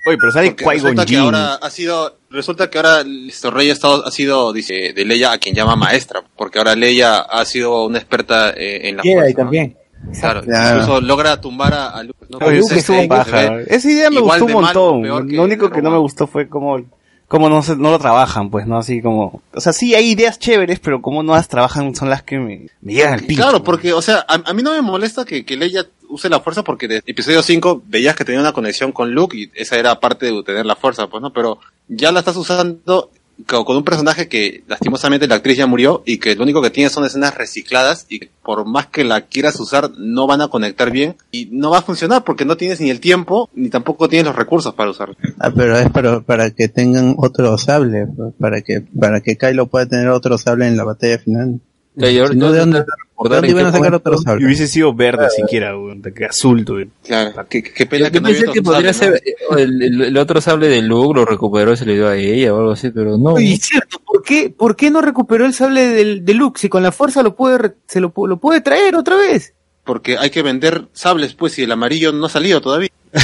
Oye, 0.07 0.19
pero 0.19 0.33
sale 0.33 0.55
Qui-Gon 0.55 0.73
resulta 0.75 1.05
que 1.07 1.15
Jinn. 1.15 1.21
ahora 1.25 1.55
ha 1.55 1.71
sido, 1.71 2.19
resulta 2.31 2.69
que 2.71 2.79
ahora 2.79 3.03
este 3.29 3.51
Rey 3.51 3.71
ha, 3.71 3.73
estado, 3.73 4.07
ha 4.07 4.11
sido, 4.11 4.53
dice, 4.53 4.93
de 4.95 5.05
Leia 5.05 5.33
a 5.33 5.39
quien 5.39 5.55
llama 5.55 5.77
maestra, 5.77 6.23
porque 6.37 6.59
ahora 6.59 6.75
Leia 6.75 7.19
ha 7.21 7.45
sido 7.45 7.87
una 7.87 7.99
experta 7.99 8.51
eh, 8.51 8.89
en 8.89 8.97
la 8.99 9.03
fuerza, 9.03 9.29
¿no? 9.31 9.35
también. 9.37 9.77
Claro, 10.21 10.43
Claro. 10.43 10.81
incluso 10.81 11.01
logra 11.01 11.41
tumbar 11.41 11.73
a, 11.73 11.89
a 11.89 12.03
Luke, 12.03 12.27
¿no? 12.29 12.39
Esa 12.51 12.77
estuvo 12.77 13.01
se- 13.01 13.09
paja. 13.09 13.61
Esa 13.63 13.91
idea 13.91 14.11
me 14.11 14.21
gustó 14.21 14.45
un 14.45 14.53
mal 14.53 14.63
montón. 14.75 15.03
Lo 15.35 15.43
único 15.43 15.71
que 15.71 15.81
no 15.81 15.91
me 15.91 15.97
gustó 15.97 16.27
fue 16.27 16.47
como, 16.47 16.85
como 17.27 17.49
no, 17.49 17.63
se- 17.63 17.77
no 17.77 17.91
lo 17.91 17.99
trabajan, 17.99 18.51
pues, 18.51 18.67
¿no? 18.67 18.77
Así 18.77 19.01
como... 19.01 19.41
O 19.55 19.61
sea, 19.63 19.73
sí 19.73 19.95
hay 19.95 20.11
ideas 20.11 20.39
chéveres, 20.39 20.79
pero 20.81 21.01
como 21.01 21.23
no 21.23 21.33
las 21.33 21.49
trabajan 21.49 21.95
son 21.95 22.11
las 22.11 22.23
que 22.23 22.39
me, 22.39 22.67
me 22.83 22.93
llegan 22.93 23.15
al 23.15 23.23
pincho. 23.23 23.43
Claro, 23.45 23.65
porque, 23.65 23.95
o 23.95 24.03
sea, 24.03 24.27
a, 24.29 24.43
a 24.45 24.53
mí 24.53 24.63
no 24.63 24.73
me 24.73 24.83
molesta 24.83 25.25
que, 25.25 25.47
que 25.47 25.57
Leia 25.57 25.87
use 26.15 26.29
la 26.29 26.41
fuerza 26.41 26.63
porque 26.65 26.89
de 26.89 27.03
episodio 27.07 27.43
5 27.43 27.83
veías 27.87 28.15
que 28.17 28.25
tenía 28.25 28.41
una 28.41 28.53
conexión 28.53 28.93
con 28.93 29.13
Luke 29.13 29.37
y 29.37 29.51
esa 29.55 29.77
era 29.79 29.99
parte 30.01 30.27
de 30.27 30.43
tener 30.43 30.67
la 30.67 30.77
fuerza, 30.77 31.09
pues, 31.09 31.23
¿no? 31.23 31.33
Pero 31.33 31.59
ya 31.89 32.13
la 32.13 32.21
estás 32.21 32.37
usando 32.37 33.11
co- 33.49 33.65
con 33.65 33.77
un 33.77 33.83
personaje 33.85 34.29
que 34.29 34.63
lastimosamente 34.69 35.27
la 35.27 35.35
actriz 35.35 35.57
ya 35.59 35.67
murió 35.67 36.03
y 36.07 36.19
que 36.19 36.37
lo 36.37 36.45
único 36.45 36.63
que 36.63 36.71
tiene 36.71 36.89
son 36.89 37.05
escenas 37.05 37.37
recicladas 37.37 38.07
y 38.09 38.27
por 38.45 38.65
más 38.65 38.87
que 38.87 39.03
la 39.05 39.23
quieras 39.23 39.59
usar 39.59 39.91
no 39.99 40.27
van 40.27 40.41
a 40.41 40.49
conectar 40.49 40.91
bien 40.93 41.17
y 41.33 41.49
no 41.51 41.71
va 41.71 41.79
a 41.79 41.83
funcionar 41.83 42.23
porque 42.25 42.45
no 42.45 42.57
tienes 42.57 42.81
ni 42.81 42.91
el 42.91 43.01
tiempo 43.01 43.51
ni 43.55 43.71
tampoco 43.71 44.09
tienes 44.09 44.27
los 44.27 44.37
recursos 44.37 44.73
para 44.75 44.91
usarlo. 44.91 45.17
Ah, 45.41 45.51
pero 45.55 45.77
es 45.77 45.91
para, 45.91 46.21
para 46.21 46.51
que 46.51 46.69
tengan 46.69 47.15
otro 47.19 47.59
sable, 47.59 48.07
pues, 48.17 48.35
para 48.39 48.61
que 48.63 48.83
para 48.99 49.21
que 49.21 49.37
Kylo 49.37 49.67
pueda 49.67 49.87
tener 49.87 50.09
otro 50.11 50.39
sable 50.39 50.69
en 50.69 50.77
la 50.77 50.85
batalla 50.85 51.19
final. 51.19 51.61
Si 51.97 52.01
no, 52.37 52.51
¿de 52.51 52.59
dónde, 52.59 52.79
¿de 52.81 52.85
dónde 53.29 53.49
iban 53.51 53.67
a 53.67 53.73
sacar 53.73 53.95
otro 53.95 54.15
Y 54.15 54.19
sable? 54.23 54.45
hubiese 54.47 54.67
sido 54.67 54.93
verde 54.95 55.31
siquiera, 55.31 55.79
weón, 55.79 56.03
de 56.03 56.27
azul, 56.27 56.65
tú. 56.65 56.85
Claro, 57.05 57.47
qué, 57.49 57.63
qué 57.63 57.87
pena 57.87 58.07
Yo, 58.09 58.11
que 58.11 58.17
yo 58.17 58.21
no 58.21 58.29
pensé 58.29 58.45
que 58.53 58.63
podría 58.63 58.93
sable, 58.93 59.19
ser 59.19 59.29
eh, 59.29 59.63
el, 59.63 59.83
el- 59.83 60.03
el 60.03 60.17
otro 60.17 60.41
sable 60.41 60.69
de 60.69 60.83
Luke, 60.83 61.21
lo 61.21 61.25
recuperó 61.25 61.73
y 61.73 61.77
se 61.77 61.87
le 61.87 61.95
dio 61.95 62.09
a 62.09 62.17
ella 62.17 62.53
o 62.53 62.59
algo 62.59 62.73
así, 62.73 62.91
pero 62.91 63.17
no. 63.17 63.39
Es 63.39 63.61
cierto, 63.61 64.01
¿por 64.05 64.23
qué, 64.25 64.51
¿por 64.51 64.75
qué 64.75 64.91
no 64.91 65.03
recuperó 65.03 65.47
el 65.47 65.55
sable 65.55 65.87
del, 65.89 66.25
de 66.25 66.35
Luke 66.35 66.59
si 66.59 66.69
con 66.69 66.83
la 66.83 66.91
fuerza 66.91 67.23
lo 67.23 67.37
puede, 67.37 67.75
se 67.87 68.01
lo, 68.01 68.13
lo 68.27 68.39
puede 68.39 68.61
traer 68.61 68.97
otra 68.97 69.17
vez? 69.17 69.55
Porque 69.85 70.17
hay 70.19 70.31
que 70.31 70.43
vender 70.43 70.87
sables, 70.95 71.35
pues, 71.35 71.59
y 71.59 71.63
el 71.63 71.73
amarillo 71.73 72.11
no 72.13 72.27
ha 72.27 72.31
salido 72.31 72.61
todavía. 72.61 72.89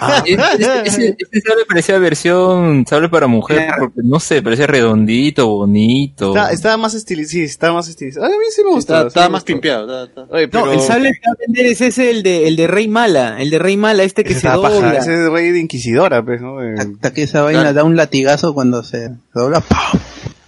Ah, 0.00 0.22
ese- 0.26 0.82
ese- 0.84 1.16
ese 1.18 1.40
sable 1.46 1.64
parecía 1.66 1.98
versión 1.98 2.84
sable 2.86 3.08
para 3.08 3.26
mujer, 3.26 3.70
porque 3.78 4.00
no 4.02 4.18
sé, 4.20 4.42
parecía 4.42 4.66
redondito, 4.66 5.46
bonito. 5.48 6.30
Está- 6.30 6.50
estaba 6.52 6.76
más 6.76 6.94
estilizado, 6.94 7.30
sí, 7.30 7.42
estaba 7.42 7.74
más 7.74 7.88
estilizado. 7.88 8.26
A 8.26 8.28
mí 8.30 8.34
sí 8.50 8.62
me 8.64 8.70
gustó. 8.70 8.94
Está- 8.94 9.02
sí 9.02 9.06
estaba 9.08 9.26
me 9.28 9.32
más 9.32 9.40
gustó. 9.42 9.46
pimpeado. 9.52 10.04
está- 10.04 10.22
está. 10.22 10.34
Oye, 10.34 10.48
pero... 10.48 10.66
No, 10.66 10.72
el 10.72 10.80
sable 10.80 11.12
que 11.12 11.20
va 11.28 11.32
a 11.32 11.36
vender 11.46 11.66
es 11.66 11.80
ese, 11.80 12.10
el 12.10 12.22
de, 12.22 12.48
el 12.48 12.56
de 12.56 12.66
Rey 12.66 12.88
Mala, 12.88 13.40
el 13.40 13.48
de 13.50 13.58
Rey 13.58 13.76
Mala, 13.76 14.02
este 14.02 14.24
que 14.24 14.30
Ese 14.32 14.40
se 14.40 14.46
estaba 14.48 14.62
paja, 14.62 14.74
dobla. 14.74 14.98
ese 14.98 15.14
es 15.14 15.30
rey 15.30 15.50
de 15.52 15.60
inquisidora, 15.60 16.22
pues, 16.24 16.40
¿no? 16.42 16.58
Hasta 16.58 17.12
que 17.14 17.22
esa 17.22 17.42
vaina 17.42 17.60
Claro. 17.60 17.74
da 17.74 17.84
un 17.84 17.96
latigazo 17.96 18.52
cuando 18.52 18.82
se 18.82 19.10
dobla. 19.34 19.60
¡pam! 19.60 20.00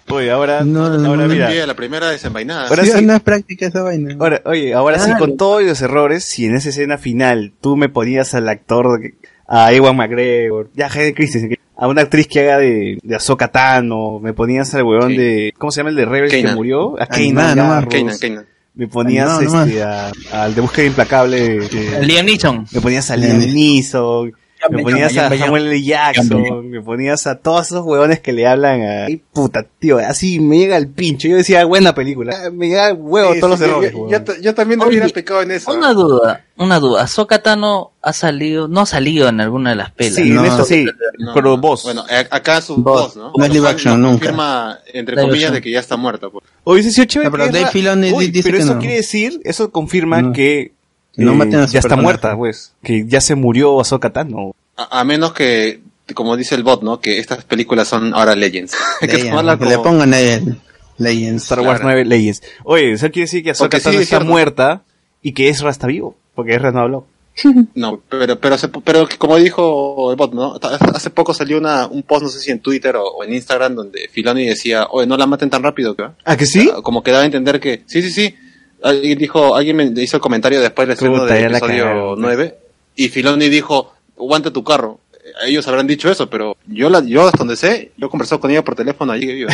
Oye, 0.09 0.29
ahora, 0.31 0.63
No, 0.63 0.89
no, 0.89 1.07
ahora 1.09 1.23
no, 1.27 1.33
mira, 1.33 1.65
la 1.65 1.75
primera 1.75 2.09
desenvainada. 2.09 2.67
Ahora 2.67 2.83
Sí, 2.85 2.91
sí. 2.91 3.05
no 3.05 3.13
es 3.15 3.21
práctica 3.21 3.67
esa 3.67 3.81
vaina. 3.83 4.15
ahora, 4.19 4.41
oye, 4.45 4.73
ahora 4.73 4.99
sí 4.99 5.11
con 5.17 5.37
todos 5.37 5.63
los 5.63 5.81
errores, 5.81 6.23
si 6.25 6.45
en 6.45 6.55
esa 6.55 6.69
escena 6.69 6.97
final 6.97 7.53
tú 7.61 7.75
me 7.77 7.89
ponías 7.89 8.33
al 8.35 8.49
actor, 8.49 8.99
a 9.47 9.71
Ewan 9.73 9.95
McGregor, 9.95 10.69
ya 10.75 10.87
Hayden 10.87 11.13
Christensen, 11.13 11.57
a 11.75 11.87
una 11.87 12.01
actriz 12.01 12.27
que 12.27 12.41
haga 12.41 12.57
de, 12.59 12.97
de 13.01 13.15
Ahsoka 13.15 13.47
Tano, 13.49 14.19
me 14.19 14.33
ponías 14.33 14.73
al 14.75 14.83
weón 14.83 15.01
Kanan. 15.01 15.17
de, 15.17 15.53
¿cómo 15.57 15.71
se 15.71 15.79
llama 15.79 15.89
el 15.89 15.95
de 15.95 16.05
Rebels 16.05 16.31
que 16.31 16.41
Kanan. 16.41 16.55
murió? 16.57 16.99
A 16.99 17.03
Ah, 17.03 17.07
Kanan 17.07 17.57
Jarrus. 17.57 17.93
Kanan, 17.93 18.17
Kanan. 18.19 18.45
Me 18.75 18.87
ponías 18.87 19.29
Ah, 19.29 19.39
no, 19.41 19.51
no 19.51 19.63
este, 19.65 19.83
a- 19.83 20.11
al 20.31 20.55
de 20.55 20.61
Búsqueda 20.61 20.85
Implacable, 20.87 21.57
eh, 21.57 21.99
Liam 22.01 22.25
Neeson. 22.25 22.65
me 22.71 22.81
ponías 22.81 23.09
a 23.11 23.15
Liam 23.17 23.39
Liam 23.39 23.53
Neeson, 23.53 24.33
me 24.69 24.81
ponías 24.83 25.15
a 25.17 25.35
Samuel 25.37 25.67
L. 25.67 25.83
Jackson, 25.83 26.69
me 26.69 26.81
ponías 26.81 27.27
a 27.27 27.37
todos 27.39 27.67
esos 27.67 27.85
huevones 27.85 28.19
que 28.19 28.33
le 28.33 28.47
hablan 28.47 28.81
a... 28.81 29.05
Ay, 29.05 29.21
puta, 29.33 29.65
tío, 29.79 29.97
así 29.99 30.39
me 30.39 30.57
llega 30.57 30.77
el 30.77 30.87
pincho. 30.87 31.27
Yo 31.27 31.35
decía, 31.37 31.65
buena 31.65 31.93
película. 31.95 32.49
Me 32.51 32.67
llega 32.69 32.89
el 32.89 32.97
huevo 32.99 33.33
Sí, 33.33 33.39
todos 33.39 33.59
sí, 33.59 33.65
los 33.65 33.71
errores. 33.71 33.91
yo- 33.93 34.09
yo, 34.09 34.23
ta- 34.23 34.39
yo 34.41 34.53
también 34.55 34.79
no 34.79 34.85
Oye, 34.85 34.97
hubiera 34.97 35.13
pecado 35.13 35.41
en 35.41 35.51
eso. 35.51 35.73
Una 35.73 35.93
duda, 35.93 36.45
una 36.57 36.79
duda. 36.79 37.03
Ahsoka 37.03 37.41
Tano 37.41 37.91
ha 38.01 38.13
salido, 38.13 38.67
no 38.67 38.81
ha 38.81 38.85
salido 38.85 39.27
en 39.29 39.39
alguna 39.41 39.71
de 39.71 39.75
las 39.77 39.91
pelas. 39.91 40.15
Sí, 40.15 40.29
No. 40.29 40.41
en 40.45 40.51
eso 40.51 40.65
sí, 40.65 40.85
No, 41.19 41.33
pero 41.33 41.57
vos. 41.57 41.83
Bueno, 41.83 42.03
acá 42.31 42.61
su 42.61 42.75
Vos. 42.77 43.13
voz, 43.13 43.15
¿no? 43.15 43.31
No 43.37 43.45
es 43.45 43.51
live 43.53 43.67
action, 43.67 44.01
nunca. 44.01 44.19
confirma, 44.27 44.79
entre 44.93 45.15
Live 45.15 45.27
comillas, 45.27 45.43
action. 45.49 45.53
de 45.55 45.61
que 45.61 45.71
ya 45.71 45.79
está 45.79 45.95
muerta. 45.97 46.29
Pues. 46.29 46.43
Hoy 46.63 46.83
sí, 46.83 47.05
chévere. 47.05 47.29
No, 47.29 47.37
pero 47.37 47.51
Dave 47.51 47.67
Filoni 47.71 48.11
dice 48.29 48.43
pero 48.49 48.57
que 48.57 48.63
eso 48.63 48.73
no. 48.75 48.79
quiere 48.79 48.95
decir, 48.95 49.41
eso 49.43 49.71
confirma 49.71 50.31
Que 50.33 50.71
no 51.15 51.33
eh, 51.33 51.35
maten 51.35 51.55
a 51.59 51.67
su 51.67 51.73
ya 51.73 51.79
está 51.79 51.95
muerta, 51.95 52.35
pues. 52.35 52.73
Que 52.83 53.05
ya 53.07 53.21
se 53.21 53.35
murió 53.35 53.79
Ahsoka 53.79 54.11
Tano. 54.11 54.55
A, 54.75 54.99
a 54.99 55.03
menos 55.03 55.33
que, 55.33 55.81
como 56.15 56.35
dice 56.37 56.55
el 56.55 56.63
bot, 56.63 56.81
¿no? 56.83 56.99
Que 56.99 57.19
estas 57.19 57.43
películas 57.45 57.87
son 57.87 58.13
ahora 58.13 58.35
Legends. 58.35 58.75
Hay 59.01 59.07
que 59.07 59.17
le 59.65 59.77
pongan 59.79 60.11
Legends. 60.11 61.43
Star 61.43 61.59
Wars 61.59 61.79
Claro. 61.81 61.95
9 61.95 62.05
Legends. 62.05 62.41
Oye, 62.63 62.93
eso 62.93 63.07
quiere 63.11 63.25
decir 63.25 63.43
que 63.43 63.51
Ahsoka 63.51 63.77
sí, 63.77 63.83
Tano 63.83 63.95
es 63.97 64.03
está 64.03 64.17
cierto. 64.17 64.31
muerta 64.31 64.83
y 65.21 65.33
que 65.33 65.49
Ezra 65.49 65.69
está 65.69 65.87
vivo. 65.87 66.15
Porque 66.35 66.55
Ezra 66.55 66.71
no 66.71 66.79
habló. 66.81 67.07
No, 67.75 67.99
pero, 68.09 68.39
pero, 68.39 68.57
se- 68.59 68.67
pero 68.69 69.07
como 69.17 69.37
dijo 69.37 70.11
el 70.11 70.17
bot, 70.17 70.33
¿no? 70.33 70.59
Hace 70.93 71.09
poco 71.09 71.33
salió 71.33 71.57
una, 71.57 71.87
un 71.87 72.03
post, 72.03 72.23
no 72.23 72.29
sé 72.29 72.39
si 72.39 72.51
en 72.51 72.59
Twitter 72.59 72.95
o, 72.95 73.03
o 73.03 73.23
en 73.23 73.33
Instagram, 73.33 73.73
donde 73.75 74.07
Filoni 74.11 74.45
decía, 74.45 74.85
oye, 74.91 75.07
no 75.07 75.17
la 75.17 75.25
maten 75.25 75.49
tan 75.49 75.63
rápido, 75.63 75.95
¿qué? 75.95 76.05
¿Ah, 76.25 76.37
que 76.37 76.45
sí? 76.45 76.69
Como 76.83 77.01
que 77.01 77.09
daba 77.11 77.23
a 77.23 77.25
entender 77.25 77.59
que, 77.59 77.83
sí, 77.87 78.01
sí, 78.03 78.11
sí. 78.11 78.35
Alguien 78.83 79.17
dijo, 79.17 79.55
alguien 79.55 79.75
me 79.77 79.83
hizo 80.01 80.17
el 80.17 80.21
comentario 80.21 80.59
después 80.61 80.87
del 80.87 80.93
estreno 80.93 81.25
del 81.25 81.45
episodio 81.45 81.83
cagaron, 81.85 82.21
pues. 82.21 82.37
9, 82.37 82.55
y 82.97 83.07
Filoni 83.09 83.49
dijo, 83.49 83.93
aguanta 84.17 84.51
tu 84.51 84.63
carro. 84.63 84.99
Ellos 85.47 85.67
habrán 85.67 85.87
dicho 85.87 86.11
eso, 86.11 86.29
pero 86.29 86.57
yo 86.67 86.89
la, 86.89 87.01
yo 87.03 87.25
hasta 87.25 87.39
donde 87.39 87.55
sé, 87.55 87.91
yo 87.97 88.07
he 88.07 88.09
conversado 88.09 88.41
con 88.41 88.51
ella 88.51 88.63
por 88.63 88.75
teléfono 88.75 89.13
allí 89.13 89.25
que 89.25 89.33
vive. 89.33 89.53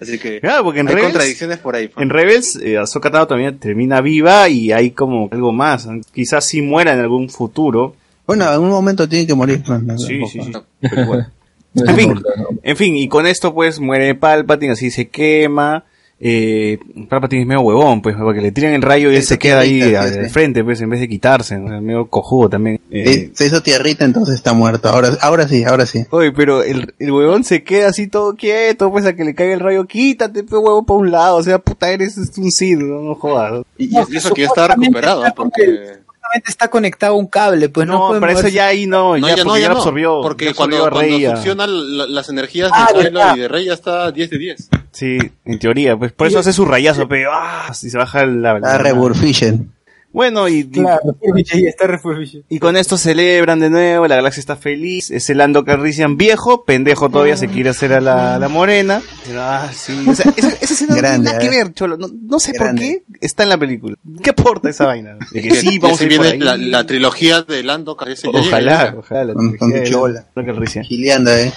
Así 0.00 0.18
que 0.18 0.40
Claro, 0.40 0.64
porque 0.64 0.80
en 0.80 0.88
hay 0.88 0.94
Rebels, 0.94 1.12
contradicciones 1.12 1.58
por 1.58 1.74
ahí. 1.74 1.88
pues. 1.88 2.02
en 2.02 2.10
Rebels 2.10 2.56
eh, 2.56 2.76
Ahsoka 2.76 3.10
Tano 3.10 3.26
también 3.26 3.58
termina 3.58 4.00
viva 4.02 4.48
y 4.50 4.70
hay 4.70 4.90
como 4.90 5.28
algo 5.32 5.50
más. 5.52 5.88
Quizás 6.14 6.44
sí 6.44 6.60
muera 6.60 6.92
en 6.92 7.00
algún 7.00 7.30
futuro. 7.30 7.96
Bueno, 8.26 8.44
en 8.44 8.50
algún 8.50 8.68
momento 8.68 9.08
tiene 9.08 9.26
que 9.26 9.34
morir. 9.34 9.62
pues, 9.66 9.80
Sí, 10.02 10.20
sí, 10.30 10.40
sí. 10.42 10.52
Pero 10.80 11.06
bueno. 11.06 11.26
En 11.74 11.96
fin, 11.96 12.22
en 12.62 12.76
fin, 12.76 12.96
y 12.96 13.08
con 13.08 13.26
esto 13.26 13.52
pues 13.54 13.80
muere 13.80 14.14
Palpatine, 14.14 14.72
así 14.72 14.90
se 14.90 15.08
quema. 15.08 15.84
Eh, 16.18 16.78
Palpatine 17.10 17.42
es 17.42 17.46
medio 17.48 17.60
huevón, 17.60 18.00
pues, 18.00 18.16
porque 18.16 18.40
le 18.40 18.50
tiran 18.50 18.72
el 18.72 18.80
rayo 18.82 19.10
y 19.10 19.16
él 19.16 19.22
Se 19.22 19.34
se 19.34 19.38
queda 19.38 19.60
ahí 19.60 19.94
al 19.94 20.12
sí, 20.12 20.20
sí. 20.24 20.30
frente, 20.30 20.64
pues, 20.64 20.80
en 20.80 20.88
vez 20.88 21.00
de 21.00 21.08
quitarse. 21.08 21.58
¿no? 21.58 21.74
Es 21.76 21.82
medio 21.82 22.06
cojudo 22.06 22.48
también. 22.48 22.80
Eh, 22.90 23.30
se 23.34 23.46
hizo 23.46 23.62
tierrita, 23.62 24.04
entonces 24.04 24.36
está 24.36 24.54
muerto. 24.54 24.88
Ahora, 24.88 25.10
ahora 25.20 25.46
sí, 25.46 25.64
ahora 25.64 25.84
sí. 25.84 26.06
Oye, 26.10 26.32
pero 26.32 26.62
el, 26.62 26.94
el 26.98 27.12
huevón 27.12 27.44
se 27.44 27.62
queda 27.62 27.88
así 27.88 28.06
todo 28.06 28.34
quieto, 28.34 28.90
pues, 28.90 29.04
a 29.04 29.14
que 29.14 29.24
le 29.24 29.34
caiga 29.34 29.54
el 29.54 29.60
rayo. 29.60 29.84
Quítate, 29.86 30.42
pues, 30.42 30.62
huevón, 30.62 30.86
para 30.86 30.98
un 30.98 31.10
lado. 31.10 31.36
O 31.36 31.42
sea, 31.42 31.58
puta, 31.58 31.90
eres 31.90 32.16
un 32.16 32.50
Sith, 32.50 32.78
no, 32.78 33.02
no 33.02 33.14
jodas. 33.14 33.64
Y, 33.76 33.94
y 33.94 34.16
eso 34.16 34.32
que 34.32 34.42
ya 34.42 34.48
está 34.48 34.68
recuperado, 34.68 35.22
porque... 35.36 36.05
Supuestamente 36.26 36.50
está 36.50 36.68
conectado 36.68 37.12
a 37.14 37.16
un 37.16 37.26
cable, 37.26 37.68
pues 37.68 37.86
no, 37.86 38.12
No, 38.14 38.20
para 38.20 38.32
eso 38.32 38.48
ya 38.48 38.66
ahí 38.68 38.86
no, 38.86 39.16
No, 39.16 39.28
ya, 39.28 39.36
ya, 39.36 39.44
porque 39.44 39.44
no, 39.44 39.56
ya 39.56 39.62
ya 39.68 39.70
absorbió. 39.72 40.20
Porque 40.22 40.44
ya 40.46 40.54
cuando, 40.54 40.76
absorbió 40.76 40.98
cuando 41.00 41.18
ya. 41.18 41.36
succiona 41.36 41.66
la- 41.66 42.06
las 42.06 42.28
energías 42.28 42.70
Ah, 42.74 42.88
de 42.94 43.04
Kylo 43.04 43.20
y 43.36 43.38
de 43.40 43.48
Rey 43.48 43.66
ya 43.66 43.74
está 43.74 44.10
10 44.10 44.30
de 44.30 44.38
10. 44.38 44.68
Sí, 44.92 45.18
en 45.44 45.58
teoría, 45.58 45.96
pues, 45.96 46.12
por 46.12 46.26
eso 46.26 46.38
hace 46.38 46.52
su 46.52 46.64
rayazo, 46.64 47.06
pero, 47.08 47.30
ah, 47.32 47.72
si 47.74 47.90
se 47.90 47.98
baja 47.98 48.24
la... 48.26 48.56
Está 48.56 48.78
reburfishen. 48.78 49.72
Bueno, 50.16 50.48
y, 50.48 50.60
y- 50.60 50.64
Claro, 50.70 51.00
Refurbished, 51.20 51.60
ya 51.62 51.68
está 51.68 51.86
Refurbished. 51.86 52.40
y 52.48 52.58
con 52.58 52.74
esto 52.78 52.96
celebran 52.96 53.60
de 53.60 53.68
nuevo, 53.68 54.08
la 54.08 54.16
galaxia 54.16 54.40
está 54.40 54.56
feliz, 54.56 55.10
es 55.10 55.28
el 55.28 55.36
Lando 55.36 55.62
Calrissian 55.62 56.16
viejo, 56.16 56.64
pendejo 56.64 57.10
todavía 57.10 57.36
se 57.36 57.48
quiere 57.48 57.68
hacer 57.68 57.92
a 57.92 58.00
la, 58.00 58.38
la 58.38 58.48
morena. 58.48 59.02
Ah, 59.36 59.68
sí. 59.74 59.92
O 60.08 60.14
sea, 60.14 60.32
esa, 60.34 60.48
esa 60.48 60.72
escena 60.72 60.94
no 60.94 60.94
tiene 60.94 61.08
Grande, 61.08 61.24
nada 61.26 61.38
que 61.38 61.46
eh. 61.46 61.50
ver, 61.50 61.74
cholo. 61.74 61.98
No, 61.98 62.08
no 62.10 62.40
sé 62.40 62.52
Grande. 62.52 63.02
por 63.06 63.18
qué 63.18 63.26
está 63.26 63.42
en 63.42 63.50
la 63.50 63.58
película. 63.58 63.96
¿Qué 64.22 64.30
aporta 64.30 64.70
esa 64.70 64.86
vaina? 64.86 65.18
De 65.32 65.42
que 65.42 65.48
Que- 65.48 65.54
sí, 65.54 65.78
vamos 65.78 66.00
a 66.00 66.04
viene 66.06 66.38
la, 66.38 66.56
la 66.56 66.86
trilogía 66.86 67.42
de 67.42 67.62
Lando 67.62 67.94
Calrissian. 67.94 68.32
ya 68.32 68.40
Ojalá, 68.40 68.94
ojalá. 68.98 69.34
Con- 69.34 69.56
con 69.58 69.76
Eh, 69.76 69.82
chola. 69.84 70.26
Eh. 70.34 71.52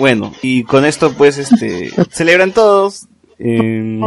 Bueno, 0.00 0.32
y 0.42 0.64
con 0.64 0.84
esto 0.84 1.12
pues 1.12 1.38
este 1.38 1.92
celebran 2.10 2.50
todos. 2.52 3.06
eh, 3.38 4.00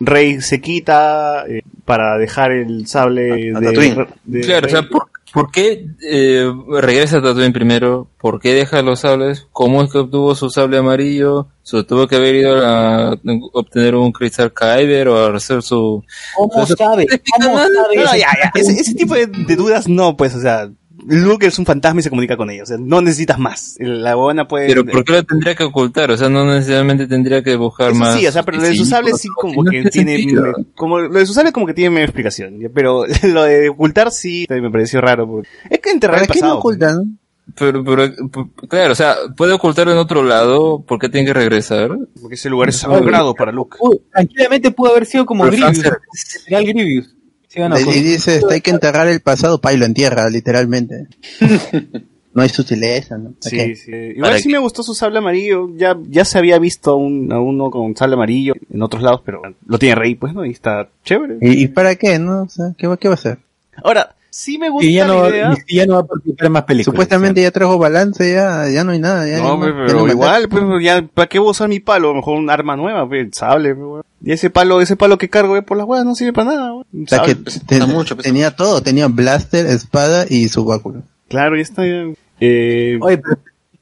Rey 0.00 0.40
se 0.40 0.60
quita 0.60 1.44
eh, 1.48 1.62
para 1.84 2.18
dejar 2.18 2.52
el 2.52 2.86
sable 2.86 3.52
A 3.54 3.60
de, 3.60 3.66
Tatooine. 3.66 4.06
de 4.24 4.40
Claro, 4.40 4.66
o 4.66 4.70
sea, 4.70 4.82
¿por, 4.88 5.08
por 5.32 5.50
qué 5.50 5.86
eh, 6.02 6.50
regresa 6.80 7.18
a 7.18 7.22
Tatooine 7.22 7.52
primero? 7.52 8.08
¿Por 8.18 8.40
qué 8.40 8.54
deja 8.54 8.82
los 8.82 9.00
sables? 9.00 9.46
¿Cómo 9.52 9.82
es 9.82 9.92
que 9.92 9.98
obtuvo 9.98 10.34
su 10.34 10.50
sable 10.50 10.78
amarillo? 10.78 11.48
¿Se 11.62 11.82
tuvo 11.84 12.06
que 12.06 12.16
haber 12.16 12.34
ido 12.34 12.66
a 12.66 13.16
obtener 13.52 13.94
un 13.94 14.12
cristal 14.12 14.52
Kyber 14.52 15.08
o 15.08 15.16
a 15.16 15.36
hacer 15.36 15.62
su... 15.62 16.04
¿Cómo 16.36 16.66
sabe? 16.66 17.06
¿Cómo 17.36 17.58
sabe? 17.58 17.70
No, 17.74 18.02
eso? 18.02 18.16
ya, 18.16 18.28
ya, 18.42 18.52
Ese, 18.54 18.72
ese 18.72 18.94
tipo 18.94 19.14
de, 19.14 19.26
de 19.26 19.56
dudas 19.56 19.88
no, 19.88 20.16
pues, 20.16 20.34
o 20.34 20.40
sea, 20.40 20.70
Luke 21.06 21.46
es 21.46 21.58
un 21.58 21.66
fantasma 21.66 22.00
y 22.00 22.02
se 22.02 22.10
comunica 22.10 22.36
con 22.36 22.50
ella, 22.50 22.62
o 22.62 22.66
sea, 22.66 22.76
no 22.78 23.00
necesitas 23.00 23.38
más. 23.38 23.76
La 23.78 24.14
buena 24.14 24.48
puede... 24.48 24.66
Pero 24.68 24.84
¿por 24.86 25.04
qué 25.04 25.12
lo 25.12 25.22
tendría 25.24 25.54
que 25.54 25.64
ocultar? 25.64 26.10
O 26.10 26.16
sea, 26.16 26.28
no 26.28 26.44
necesariamente 26.46 27.06
tendría 27.06 27.42
que 27.42 27.56
buscar 27.56 27.90
Eso 27.90 27.98
más... 28.00 28.18
sí, 28.18 28.26
o 28.26 28.32
sea, 28.32 28.42
pero 28.42 28.58
lo 28.58 28.64
de 28.64 28.74
su 28.74 28.84
sable 28.84 29.12
sí 29.12 29.28
como 29.36 29.62
No 29.64 29.70
que 29.70 29.84
tiene, 29.90 30.16
sentido. 30.16 30.44
como 30.74 30.98
lo 31.00 31.18
de 31.18 31.26
su 31.26 31.34
sable 31.34 31.52
como 31.52 31.66
que 31.66 31.74
tiene 31.74 31.90
medio 31.90 32.04
explicación, 32.06 32.58
pero 32.74 33.04
lo 33.24 33.42
de 33.44 33.68
ocultar 33.68 34.10
sí 34.10 34.46
me 34.48 34.70
pareció 34.70 35.00
raro, 35.00 35.26
porque 35.28 35.48
es 35.70 35.78
que 35.80 35.90
enterrar 35.90 36.16
¿Para 36.16 36.22
el 36.24 36.28
qué 36.28 36.40
pasado. 36.40 36.52
no 36.54 36.58
ocultan? 36.58 37.18
Pero, 37.58 37.84
pero, 37.84 38.08
p- 38.30 38.66
claro, 38.68 38.92
o 38.92 38.96
sea, 38.96 39.16
puede 39.36 39.52
ocultarlo 39.52 39.92
en 39.92 39.98
otro 39.98 40.22
lado, 40.22 40.82
¿por 40.88 40.98
qué 40.98 41.10
tiene 41.10 41.26
que 41.26 41.34
regresar? 41.34 41.90
Porque 42.22 42.36
ese 42.36 42.48
lugar 42.48 42.70
es 42.70 42.76
sagrado 42.78 43.34
para 43.34 43.52
Luke. 43.52 43.76
Uy, 43.80 44.00
tranquilamente 44.10 44.70
pudo 44.70 44.92
haber 44.92 45.04
sido 45.04 45.26
como 45.26 45.44
Pero 45.44 45.56
Grievous. 45.56 45.82
Grievous. 46.48 47.14
Sí, 47.54 47.60
o 47.60 47.68
no, 47.68 47.78
Y 47.78 47.84
con- 47.84 47.94
dice, 47.94 48.40
hay 48.50 48.60
que 48.60 48.70
enterrar 48.72 49.06
el 49.06 49.20
pasado, 49.20 49.60
pa, 49.60 49.72
y 49.72 49.76
lo 49.76 49.86
entierra, 49.86 50.28
literalmente. 50.28 51.06
no 52.34 52.42
hay 52.42 52.48
sutileza, 52.48 53.16
¿no? 53.16 53.34
Sí, 53.40 53.56
Ok. 53.60 53.76
sí. 53.76 53.92
Igual 53.92 54.30
¿Para 54.32 54.38
sí 54.38 54.48
me 54.48 54.58
gustó 54.58 54.82
su 54.82 54.92
sable 54.94 55.18
amarillo. 55.18 55.68
Ya, 55.76 55.96
ya 56.08 56.24
se 56.24 56.36
había 56.38 56.58
visto 56.58 56.90
a, 56.90 56.96
un- 56.96 57.32
a 57.32 57.38
uno 57.40 57.70
con 57.70 57.94
sable 57.96 58.14
amarillo 58.14 58.54
en 58.72 58.82
otros 58.82 59.02
lados, 59.02 59.22
pero 59.24 59.40
lo 59.66 59.78
tiene 59.78 59.94
Rey, 59.94 60.16
pues, 60.16 60.34
¿no? 60.34 60.44
Y 60.44 60.50
está 60.50 60.88
chévere. 61.04 61.36
¿Y, 61.40 61.62
y 61.62 61.68
para 61.68 61.94
qué, 61.94 62.18
no? 62.18 62.42
O 62.42 62.48
sea, 62.48 62.74
¿qué, 62.76 62.86
va- 62.88 62.96
¿qué 62.96 63.06
va 63.08 63.14
a 63.14 63.18
hacer? 63.18 63.38
Ahora, 63.82 64.14
sí 64.34 64.58
me 64.58 64.68
gusta 64.68 64.84
Y 64.86 64.94
ya 64.94 65.06
no, 65.06 65.22
la 65.22 65.28
idea. 65.28 65.54
y 65.68 65.76
ya 65.76 65.86
no 65.86 65.94
va 65.94 66.00
a 66.00 66.06
participar 66.06 66.46
en 66.46 66.52
más 66.52 66.64
películas. 66.64 66.92
Supuestamente 66.92 67.40
ya 67.40 67.50
trajo 67.52 67.78
balance, 67.78 68.32
ya, 68.32 68.68
ya 68.68 68.82
no 68.82 68.90
hay 68.90 68.98
nada. 68.98 69.28
Ya, 69.28 69.38
No, 69.38 69.60
pero, 69.60 69.86
ya 69.86 69.92
no 69.94 70.04
hay 70.04 70.10
igual, 70.10 70.48
pues, 70.48 70.64
ya, 70.82 71.02
¿para 71.02 71.28
qué 71.28 71.38
voy 71.38 71.48
a 71.48 71.50
usar 71.52 71.68
mi 71.68 71.78
palo? 71.80 72.08
A 72.08 72.10
lo 72.12 72.16
mejor 72.16 72.38
un 72.38 72.50
arma 72.50 72.76
nueva, 72.76 73.06
pues, 73.06 73.26
el 73.26 73.32
sable, 73.32 73.74
pues. 73.74 74.04
Y 74.24 74.32
ese 74.32 74.50
palo, 74.50 74.80
ese 74.80 74.96
palo 74.96 75.18
que 75.18 75.28
cargo 75.28 75.56
eh, 75.56 75.62
por 75.62 75.76
las 75.76 75.86
huevas 75.86 76.04
no 76.04 76.14
sirve 76.14 76.32
para 76.32 76.50
nada, 76.50 76.74
O 76.74 76.84
sea, 77.06 77.22
que 77.22 77.36
mucho, 77.86 78.16
tenía 78.16 78.56
todo, 78.56 78.82
tenía 78.82 79.06
blaster, 79.06 79.66
espada 79.66 80.26
y 80.28 80.48
su 80.48 80.64
báculo. 80.64 81.02
Claro, 81.28 81.56
ya 81.56 81.62
está. 81.62 81.86
ya. 81.86 82.04
Eh, 82.40 82.98
Oye, 83.00 83.18
pero 83.18 83.38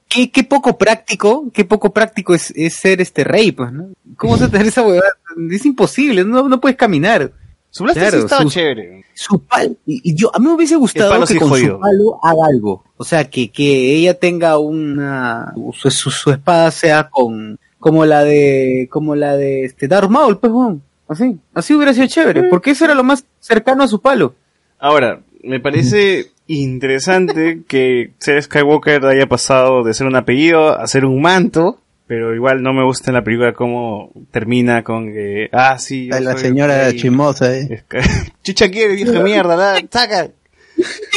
qué, 0.09 0.31
qué 0.31 0.45
poco 0.45 0.77
práctico, 0.77 1.47
qué 1.55 1.65
poco 1.65 1.93
práctico 1.93 2.35
es, 2.35 2.53
es 2.55 2.75
ser 2.75 3.01
este 3.01 3.25
rey, 3.25 3.53
pues, 3.53 3.73
¿no? 3.73 3.89
¿Cómo 4.17 4.37
se 4.37 4.49
tener 4.49 4.67
esa 4.67 4.83
huevada? 4.83 5.09
Es 5.51 5.65
imposible, 5.65 6.25
no, 6.25 6.49
no 6.49 6.61
puedes 6.61 6.77
caminar. 6.77 7.33
Su 7.73 7.85
blaster 7.85 8.03
claro, 8.03 8.19
sí 8.19 8.25
estaba 8.25 8.43
su- 8.43 8.51
chévere. 8.51 9.05
Su 9.15 9.39
palo, 9.41 9.75
y, 9.87 10.11
y 10.11 10.15
yo, 10.15 10.31
a 10.35 10.39
mí 10.39 10.47
me 10.47 10.53
hubiese 10.55 10.77
gustado 10.77 11.25
que 11.27 11.37
con 11.39 11.49
jodido. 11.49 11.75
su 11.77 11.81
palo 11.81 12.21
haga 12.23 12.47
algo. 12.53 12.85
O 12.97 13.05
sea, 13.05 13.29
que, 13.29 13.51
que 13.51 13.95
ella 13.97 14.15
tenga 14.19 14.59
una, 14.59 15.53
su, 15.75 15.91
su, 15.91 16.11
su 16.11 16.31
espada 16.31 16.71
sea 16.71 17.09
con, 17.11 17.59
como 17.81 18.05
la 18.07 18.23
de, 18.25 18.89
como 18.91 19.15
la 19.17 19.37
de 19.37 19.65
este 19.65 19.89
Darth 19.89 20.11
Maul, 20.11 20.39
pues, 20.39 20.53
weón. 20.53 20.83
Así, 21.09 21.37
así 21.55 21.75
hubiera 21.75 21.93
sido 21.93 22.07
chévere, 22.07 22.45
porque 22.45 22.71
eso 22.71 22.85
era 22.85 22.95
lo 22.95 23.05
más 23.05 23.25
cercano 23.41 23.83
a 23.83 23.89
su 23.89 24.01
palo. 24.01 24.35
Ahora, 24.79 25.21
me 25.43 25.61
parece 25.61 26.31
interesante 26.47 27.63
que 27.69 28.13
ser 28.19 28.43
Skywalker 28.43 29.05
haya 29.07 29.27
pasado 29.27 29.83
de 29.83 29.95
ser 29.95 30.07
un 30.07 30.17
apellido 30.17 30.79
a 30.79 30.87
ser 30.87 31.05
un 31.05 31.21
manto, 31.21 31.79
pero 32.13 32.35
igual 32.35 32.63
no 32.63 32.75
me 32.75 32.85
gusta 32.85 33.11
en 33.11 33.15
la 33.15 33.25
película 33.25 33.55
cómo 33.55 34.13
termina 34.31 34.85
con 34.85 35.07
que, 35.15 35.49
ah, 35.51 35.79
sí, 35.79 36.11
yo 36.13 36.21
la 36.21 36.33
soy 36.33 36.43
señora 36.43 36.89
rey. 36.91 36.99
chimosa, 36.99 37.57
eh. 37.57 37.85
Chicha 38.43 38.71
quiere, 38.71 38.97
vieja 38.97 39.23
mierda, 39.23 39.57
da, 39.57 39.81
saca. 39.91 40.29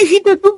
Hijita, 0.01 0.37
tú, 0.37 0.57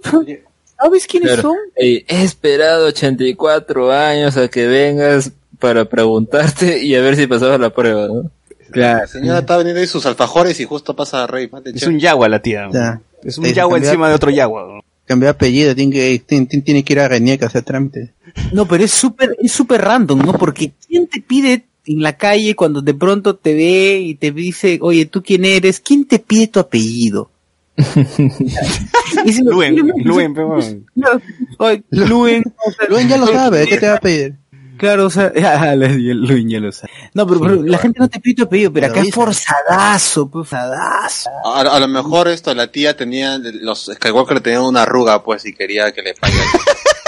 ¿sabes 0.79 1.07
quiénes 1.07 1.31
Claro. 1.31 1.41
son? 1.41 1.57
He 1.75 2.03
esperado 2.07 2.85
84 2.85 3.91
años 3.91 4.37
a 4.37 4.47
que 4.47 4.67
vengas 4.67 5.31
para 5.57 5.85
preguntarte 5.85 6.83
y 6.83 6.93
a 6.93 7.01
ver 7.01 7.15
si 7.15 7.25
pasabas 7.25 7.59
la 7.59 7.71
prueba, 7.71 8.05
¿no? 8.07 8.29
Claro. 8.69 8.99
La 8.99 9.07
señora 9.07 9.39
está 9.39 9.57
vendiendo 9.57 9.81
ahí 9.81 9.87
sus 9.87 10.05
alfajores 10.05 10.59
y 10.59 10.65
justo 10.65 10.95
pasa 10.95 11.23
a 11.23 11.25
Rey. 11.25 11.49
Mate, 11.51 11.71
Es 11.73 11.87
un 11.87 11.99
yagua 11.99 12.29
la 12.29 12.43
tía. 12.43 12.69
Ya. 12.71 13.01
Es 13.23 13.39
un 13.39 13.45
yagua 13.45 13.79
encima 13.79 14.07
de 14.07 14.13
otro 14.13 14.29
yagua. 14.29 14.81
¿No? 15.07 15.13
Cambió 15.13 15.29
apellido, 15.29 15.73
tiene 15.73 15.91
que, 15.91 16.19
tiene, 16.19 16.83
que 16.83 16.93
ir 16.93 16.99
a 16.99 17.07
Reniec 17.07 17.43
a 17.43 17.47
hacer 17.47 17.63
trámite. 17.63 18.13
No, 18.51 18.67
pero 18.67 18.83
es 18.83 18.91
súper, 18.91 19.35
es 19.39 19.51
súper 19.51 19.81
random, 19.81 20.19
¿no? 20.19 20.33
Porque 20.33 20.73
¿quién 20.87 21.07
te 21.07 21.21
pide 21.21 21.65
en 21.85 22.01
la 22.01 22.17
calle 22.17 22.55
cuando 22.55 22.81
de 22.81 22.93
pronto 22.93 23.35
te 23.35 23.53
ve 23.53 23.99
y 24.01 24.15
te 24.15 24.31
dice, 24.31 24.79
oye, 24.81 25.05
¿tú 25.05 25.23
quién 25.23 25.45
eres? 25.45 25.79
¿Quién 25.79 26.05
te 26.05 26.19
pide 26.19 26.47
tu 26.47 26.59
apellido? 26.59 27.31
Luen, 29.43 29.93
Luen, 30.03 30.33
pero 30.33 30.47
bueno. 30.47 30.81
Claro, 30.95 31.21
oye, 31.59 31.83
Luen, 31.91 32.43
Luen 32.89 33.07
ya 33.07 33.17
lo 33.17 33.27
sabe, 33.27 33.67
¿qué 33.67 33.77
te 33.77 33.87
va 33.87 33.95
a 33.95 33.99
pedir? 33.99 34.35
Claro, 34.77 35.05
o 35.05 35.09
sea, 35.09 35.31
ah, 35.43 35.75
la- 35.75 35.87
Luen 35.87 36.49
ya 36.49 36.59
lo 36.59 36.71
sabe. 36.71 36.91
No, 37.13 37.25
pero, 37.27 37.39
pero 37.39 37.63
la 37.63 37.77
gente 37.77 37.99
no 37.99 38.07
te 38.09 38.19
pide 38.19 38.35
tu 38.35 38.43
apellido, 38.43 38.71
pero 38.71 38.87
Pero 38.87 38.99
acá 38.99 39.07
es 39.07 39.13
forzadazo, 39.13 40.29
pues, 40.29 40.47
forzadazo. 40.49 41.29
A, 41.45 41.61
a 41.61 41.79
lo 41.79 41.87
mejor 41.87 42.27
esto, 42.27 42.53
la 42.53 42.67
tía 42.71 42.95
tenía, 42.95 43.37
los 43.39 43.89
Skywalker 43.93 44.41
tenían 44.41 44.61
una 44.63 44.83
arruga, 44.83 45.23
pues, 45.23 45.45
y 45.45 45.53
quería 45.53 45.91
que 45.91 46.01
le 46.01 46.13
paguen. 46.13 46.39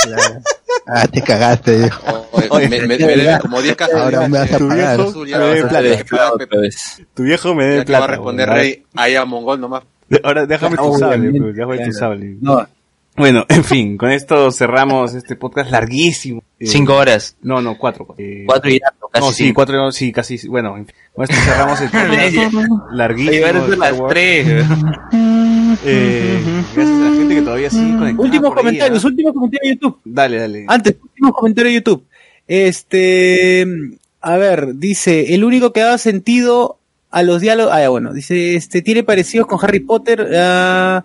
Claro. 0.01 0.39
Ah, 0.88 1.06
te 1.07 1.22
cagaste, 1.22 1.77
dijo. 1.83 2.01
Oye, 2.51 2.69
me, 2.69 2.80
me- 2.80 2.88
me 2.88 2.98
deben 2.98 3.39
como 3.39 3.61
10 3.61 3.75
cajas. 3.75 3.95
Ahora 3.95 4.27
me 4.30 4.39
vas 4.39 4.51
a 4.53 4.57
Tu 4.57 4.67
pagar. 4.69 4.95
viejo 4.98 5.09
Azul, 5.09 5.27
ya 5.27 5.38
me 5.39 5.45
debe 5.45 6.06
plata. 6.06 6.45
Tu 7.14 7.23
viejo 7.23 7.53
me 7.53 7.65
debe 7.65 7.91
va 7.93 8.06
a 8.06 8.07
responder. 8.07 8.49
Rey, 8.49 8.85
ahí 8.95 9.15
a 9.15 9.25
Mongol 9.25 9.59
nomás. 9.59 9.83
Ahora 10.23 10.45
déjame 10.45 10.77
tu 10.77 10.98
sable, 10.98 11.31
pues, 11.31 11.53
déjame 11.56 11.77
tu 11.80 11.83
claro. 11.91 11.93
sable. 11.99 12.38
No, 12.39 12.65
Bueno, 13.19 13.45
en 13.49 13.65
fin, 13.65 13.98
con 13.98 14.11
esto 14.11 14.49
cerramos 14.49 15.14
este 15.14 15.35
podcast 15.35 15.69
larguísimo. 15.72 16.41
Eh, 16.57 16.65
Cinco 16.67 16.95
horas. 16.95 17.35
No, 17.41 17.61
no, 17.61 17.77
cuatro. 17.77 18.15
Eh, 18.17 18.43
Cuatro 18.45 18.72
y 18.72 18.80
tanto, 18.80 19.09
casi 19.11 19.25
no, 19.25 19.31
sí, 19.33 19.43
cinco. 19.43 19.56
cuatro, 19.56 19.91
sí, 19.91 20.11
casi, 20.14 20.48
bueno, 20.48 20.77
en 20.77 20.85
fin. 20.85 20.95
Con 21.14 21.25
esto 21.25 21.35
cerramos 21.43 21.81
el 21.81 21.89
podcast 21.91 22.53
larguísimo. 22.93 23.48
A 23.48 23.77
las 23.77 24.07
tres. 24.07 24.48
Eh, 25.85 26.39
gracias 26.73 26.98
a 26.98 27.09
la 27.09 27.15
gente 27.17 27.35
que 27.35 27.41
todavía 27.41 27.69
sigue 27.69 27.98
conectada. 27.98 28.23
últimos 28.23 28.53
comentarios, 28.56 29.03
¿ah? 29.03 29.07
últimos 29.07 29.33
comentarios 29.33 29.64
de 29.64 29.75
YouTube. 29.75 29.99
Dale, 30.06 30.38
dale. 30.39 30.65
Antes, 30.69 30.95
último 31.03 31.33
comentario 31.33 31.72
de 31.72 31.75
YouTube. 31.75 32.06
Este, 32.48 33.67
a 34.22 34.38
ver, 34.38 34.75
dice, 34.75 35.35
el 35.35 35.43
único 35.43 35.73
que 35.73 35.81
daba 35.81 35.98
sentido 35.98 36.80
a 37.11 37.22
los 37.23 37.41
diálogos, 37.41 37.73
ah, 37.73 37.89
bueno, 37.89 38.14
dice, 38.14 38.56
este, 38.56 38.81
tiene 38.81 39.03
parecidos 39.03 39.45
con 39.45 39.59
Harry 39.61 39.81
Potter, 39.81 40.25
ah, 40.38 41.03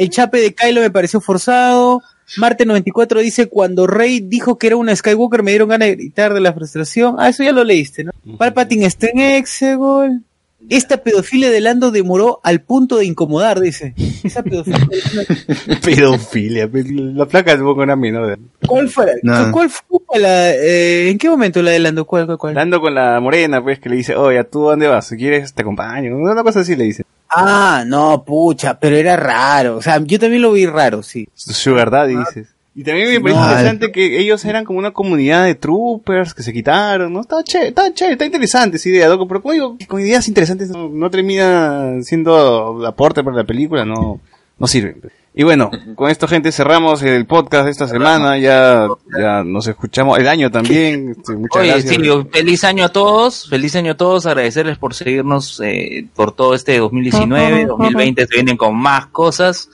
el 0.00 0.10
chape 0.10 0.38
de 0.40 0.54
Kylo 0.54 0.80
me 0.80 0.90
pareció 0.90 1.20
forzado, 1.20 2.02
Marte 2.36 2.64
94 2.64 3.20
dice, 3.20 3.48
cuando 3.48 3.86
Rey 3.86 4.20
dijo 4.20 4.56
que 4.58 4.68
era 4.68 4.76
una 4.76 4.94
Skywalker 4.94 5.42
me 5.42 5.50
dieron 5.50 5.68
ganas 5.68 5.88
de 5.88 5.96
gritar 5.96 6.32
de 6.34 6.40
la 6.40 6.52
frustración, 6.52 7.16
ah, 7.18 7.28
eso 7.28 7.42
ya 7.42 7.52
lo 7.52 7.64
leíste, 7.64 8.04
¿no? 8.04 8.12
Palpatine 8.38 8.86
está 8.86 9.08
en 9.08 9.18
Exegol, 9.20 10.22
esta 10.68 10.98
pedofilia 10.98 11.50
de 11.50 11.60
Lando 11.60 11.90
demoró 11.90 12.38
al 12.44 12.60
punto 12.60 12.98
de 12.98 13.06
incomodar, 13.06 13.60
dice. 13.60 13.94
Esa 14.22 14.42
pedofilia 14.42 14.78
Lando- 15.14 15.80
Pedofilia. 15.84 16.70
La 17.14 17.26
placa 17.26 17.52
es 17.52 17.60
un 17.60 17.64
poco 17.66 17.80
una 17.82 17.96
menor. 17.96 18.38
¿Cuál 18.66 18.88
fue? 18.90 19.06
la- 19.22 19.44
No. 19.46 19.52
¿Cuál 19.52 19.70
fue 19.70 20.18
la, 20.18 20.50
eh, 20.54 21.08
¿En 21.10 21.16
qué 21.18 21.28
momento 21.30 21.62
la 21.62 21.70
de 21.70 21.78
Lando? 21.78 22.04
¿Cuál, 22.04 22.26
cuál, 22.26 22.38
cuál? 22.38 22.54
Dando 22.54 22.80
con 22.80 22.94
la 22.94 23.18
morena, 23.20 23.62
pues, 23.62 23.78
que 23.80 23.88
le 23.88 23.96
dice, 23.96 24.14
oye, 24.16 24.44
¿tú 24.44 24.60
dónde 24.64 24.86
vas? 24.86 25.06
Si 25.08 25.16
quieres, 25.16 25.52
te 25.54 25.62
acompaño. 25.62 26.14
Una 26.16 26.42
cosa 26.42 26.60
así 26.60 26.76
le 26.76 26.84
dice. 26.84 27.04
Ah, 27.30 27.84
no, 27.86 28.24
pucha, 28.24 28.78
pero 28.78 28.96
era 28.96 29.16
raro. 29.16 29.76
O 29.76 29.82
sea, 29.82 30.00
yo 30.02 30.18
también 30.18 30.42
lo 30.42 30.52
vi 30.52 30.66
raro, 30.66 31.02
sí. 31.02 31.28
Sugar 31.34 31.90
Daddy, 31.90 32.16
dices. 32.16 32.48
Y 32.74 32.84
también 32.84 33.08
me 33.08 33.20
parece 33.20 33.40
No, 33.40 33.46
interesante 33.46 33.92
que 33.92 34.20
ellos 34.20 34.44
eran 34.44 34.64
como 34.64 34.78
una 34.78 34.92
comunidad 34.92 35.44
de 35.44 35.54
troopers 35.54 36.34
que 36.34 36.42
se 36.42 36.52
quitaron, 36.52 37.12
¿no? 37.12 37.20
Está 37.20 37.42
chévere, 37.42 37.68
está 37.68 37.92
chévere, 37.92 38.12
está 38.14 38.24
interesante 38.24 38.76
esa 38.76 38.88
idea, 38.88 39.08
loco. 39.08 39.26
Pero 39.26 39.42
como 39.42 39.52
digo, 39.52 39.76
con 39.88 40.00
ideas 40.00 40.28
interesantes 40.28 40.70
no, 40.70 40.88
no 40.88 41.10
termina 41.10 41.94
siendo 42.02 42.86
aporte 42.86 43.24
para 43.24 43.36
la 43.36 43.44
película, 43.44 43.84
no, 43.84 44.20
no 44.58 44.66
sirve. 44.66 44.96
Y 45.32 45.44
bueno, 45.44 45.70
con 45.94 46.10
esto, 46.10 46.26
gente, 46.26 46.50
cerramos 46.50 47.02
el 47.02 47.24
podcast 47.24 47.64
de 47.66 47.70
esta 47.70 47.86
semana. 47.86 48.36
Ya, 48.38 48.88
ya 49.16 49.44
nos 49.44 49.66
escuchamos 49.68 50.18
el 50.18 50.26
año 50.26 50.50
también. 50.50 51.10
Este, 51.16 51.34
muchas 51.36 51.62
Oye, 51.62 51.70
gracias. 51.70 51.94
sí, 51.94 52.28
feliz 52.32 52.64
año 52.64 52.84
a 52.84 52.88
todos, 52.88 53.48
feliz 53.48 53.76
año 53.76 53.92
a 53.92 53.96
todos, 53.96 54.26
agradecerles 54.26 54.76
por 54.78 54.92
seguirnos 54.92 55.60
eh, 55.64 56.06
por 56.16 56.32
todo 56.34 56.54
este 56.54 56.78
2019, 56.78 57.66
2020 57.66 58.26
se 58.26 58.34
vienen 58.34 58.56
con 58.56 58.76
más 58.76 59.06
cosas. 59.06 59.68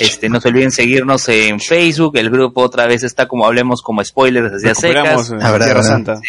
Este, 0.00 0.30
no 0.30 0.40
se 0.40 0.48
olviden 0.48 0.70
seguirnos 0.70 1.28
en 1.28 1.60
Facebook, 1.60 2.16
el 2.16 2.30
grupo 2.30 2.62
otra 2.62 2.86
vez 2.86 3.02
está 3.02 3.28
como 3.28 3.44
hablemos 3.44 3.82
como 3.82 4.02
spoilers 4.02 4.54
hacia 4.54 4.74
secas. 4.74 5.30
eh, 5.30 5.36
Habrá, 5.42 5.66
Tierra. 5.66 5.82
Santa. 5.82 6.20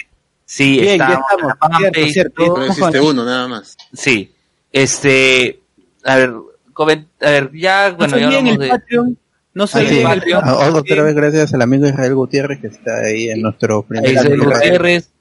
Sí, 0.45 0.79
Bien, 0.81 1.01
está 1.01 1.07
ya 1.07 1.19
estamos, 1.21 1.81
la 1.95 2.09
cierto. 2.09 2.33
Pero 2.35 2.65
existe 2.65 2.99
uno, 2.99 3.23
nada 3.23 3.47
más. 3.47 3.77
Sí, 3.93 4.33
este, 4.73 5.61
a 6.03 6.17
ver, 6.17 6.33
a 6.81 7.29
ver, 7.29 7.51
ya, 7.53 7.91
bueno, 7.91 8.17
no 8.17 8.25
hablamos 8.25 8.53
el 8.53 8.59
de... 8.59 8.67
Patreon. 8.69 9.17
No 9.53 9.67
se 9.67 9.79
Ah, 9.79 9.85
sí. 9.87 10.31
Ah, 10.33 10.71
Otra 10.73 11.03
vez 11.03 11.15
gracias 11.15 11.53
al 11.53 11.61
amigo 11.61 11.87
Israel 11.87 12.15
Gutiérrez 12.15 12.59
que 12.59 12.67
está 12.67 13.01
ahí 13.01 13.29
en 13.29 13.41
nuestro 13.41 13.83
primer 13.83 14.15
programa. 14.15 14.55
Gutiérrez. 14.55 15.11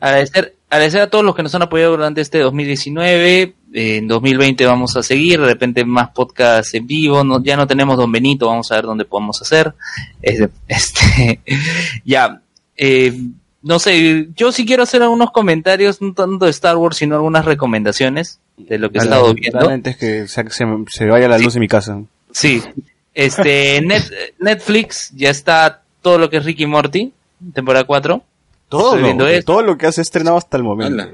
Agradecer, 0.00 0.54
agradecer 0.70 1.00
a 1.02 1.10
todos 1.10 1.24
los 1.24 1.34
que 1.34 1.42
nos 1.42 1.54
han 1.54 1.62
apoyado 1.62 1.92
durante 1.92 2.20
este 2.20 2.38
2019. 2.38 3.54
Eh, 3.74 3.96
en 3.96 4.08
2020 4.08 4.64
vamos 4.64 4.96
a 4.96 5.02
seguir, 5.02 5.40
de 5.40 5.46
repente 5.46 5.84
más 5.84 6.10
podcasts 6.10 6.72
en 6.74 6.86
vivo. 6.86 7.22
No, 7.24 7.42
ya 7.42 7.56
no 7.56 7.66
tenemos 7.66 7.96
Don 7.96 8.10
Benito, 8.10 8.46
vamos 8.46 8.70
a 8.72 8.76
ver 8.76 8.84
dónde 8.84 9.04
podemos 9.04 9.42
hacer. 9.42 9.74
Este, 10.22 10.48
este, 10.68 11.40
ya, 12.04 12.40
eh, 12.76 13.12
no 13.66 13.80
sé, 13.80 14.28
yo 14.36 14.52
sí 14.52 14.64
quiero 14.64 14.84
hacer 14.84 15.02
algunos 15.02 15.32
comentarios, 15.32 16.00
no 16.00 16.14
tanto 16.14 16.44
de 16.44 16.52
Star 16.52 16.76
Wars, 16.76 16.98
sino 16.98 17.16
algunas 17.16 17.44
recomendaciones 17.44 18.38
de 18.56 18.78
lo 18.78 18.92
que 18.92 18.98
he 18.98 19.02
estado 19.02 19.34
viendo. 19.34 19.68
Antes 19.68 19.96
que 19.96 20.28
se, 20.28 21.06
vaya 21.06 21.26
la 21.26 21.36
luz 21.36 21.56
en 21.56 21.60
mi 21.62 21.66
casa. 21.66 22.00
Sí. 22.30 22.62
Este, 23.12 23.80
Net- 23.84 24.12
Netflix 24.38 25.10
ya 25.16 25.30
está 25.30 25.82
todo 26.00 26.16
lo 26.16 26.30
que 26.30 26.36
es 26.36 26.44
Ricky 26.44 26.64
Morty, 26.64 27.12
temporada 27.52 27.84
4. 27.84 28.22
Todo 28.68 28.96
Estoy 28.96 29.34
lo, 29.36 29.42
todo 29.42 29.62
lo 29.62 29.76
que 29.76 29.86
has 29.86 29.98
estrenado 29.98 30.36
hasta 30.36 30.56
el 30.56 30.62
momento. 30.62 31.04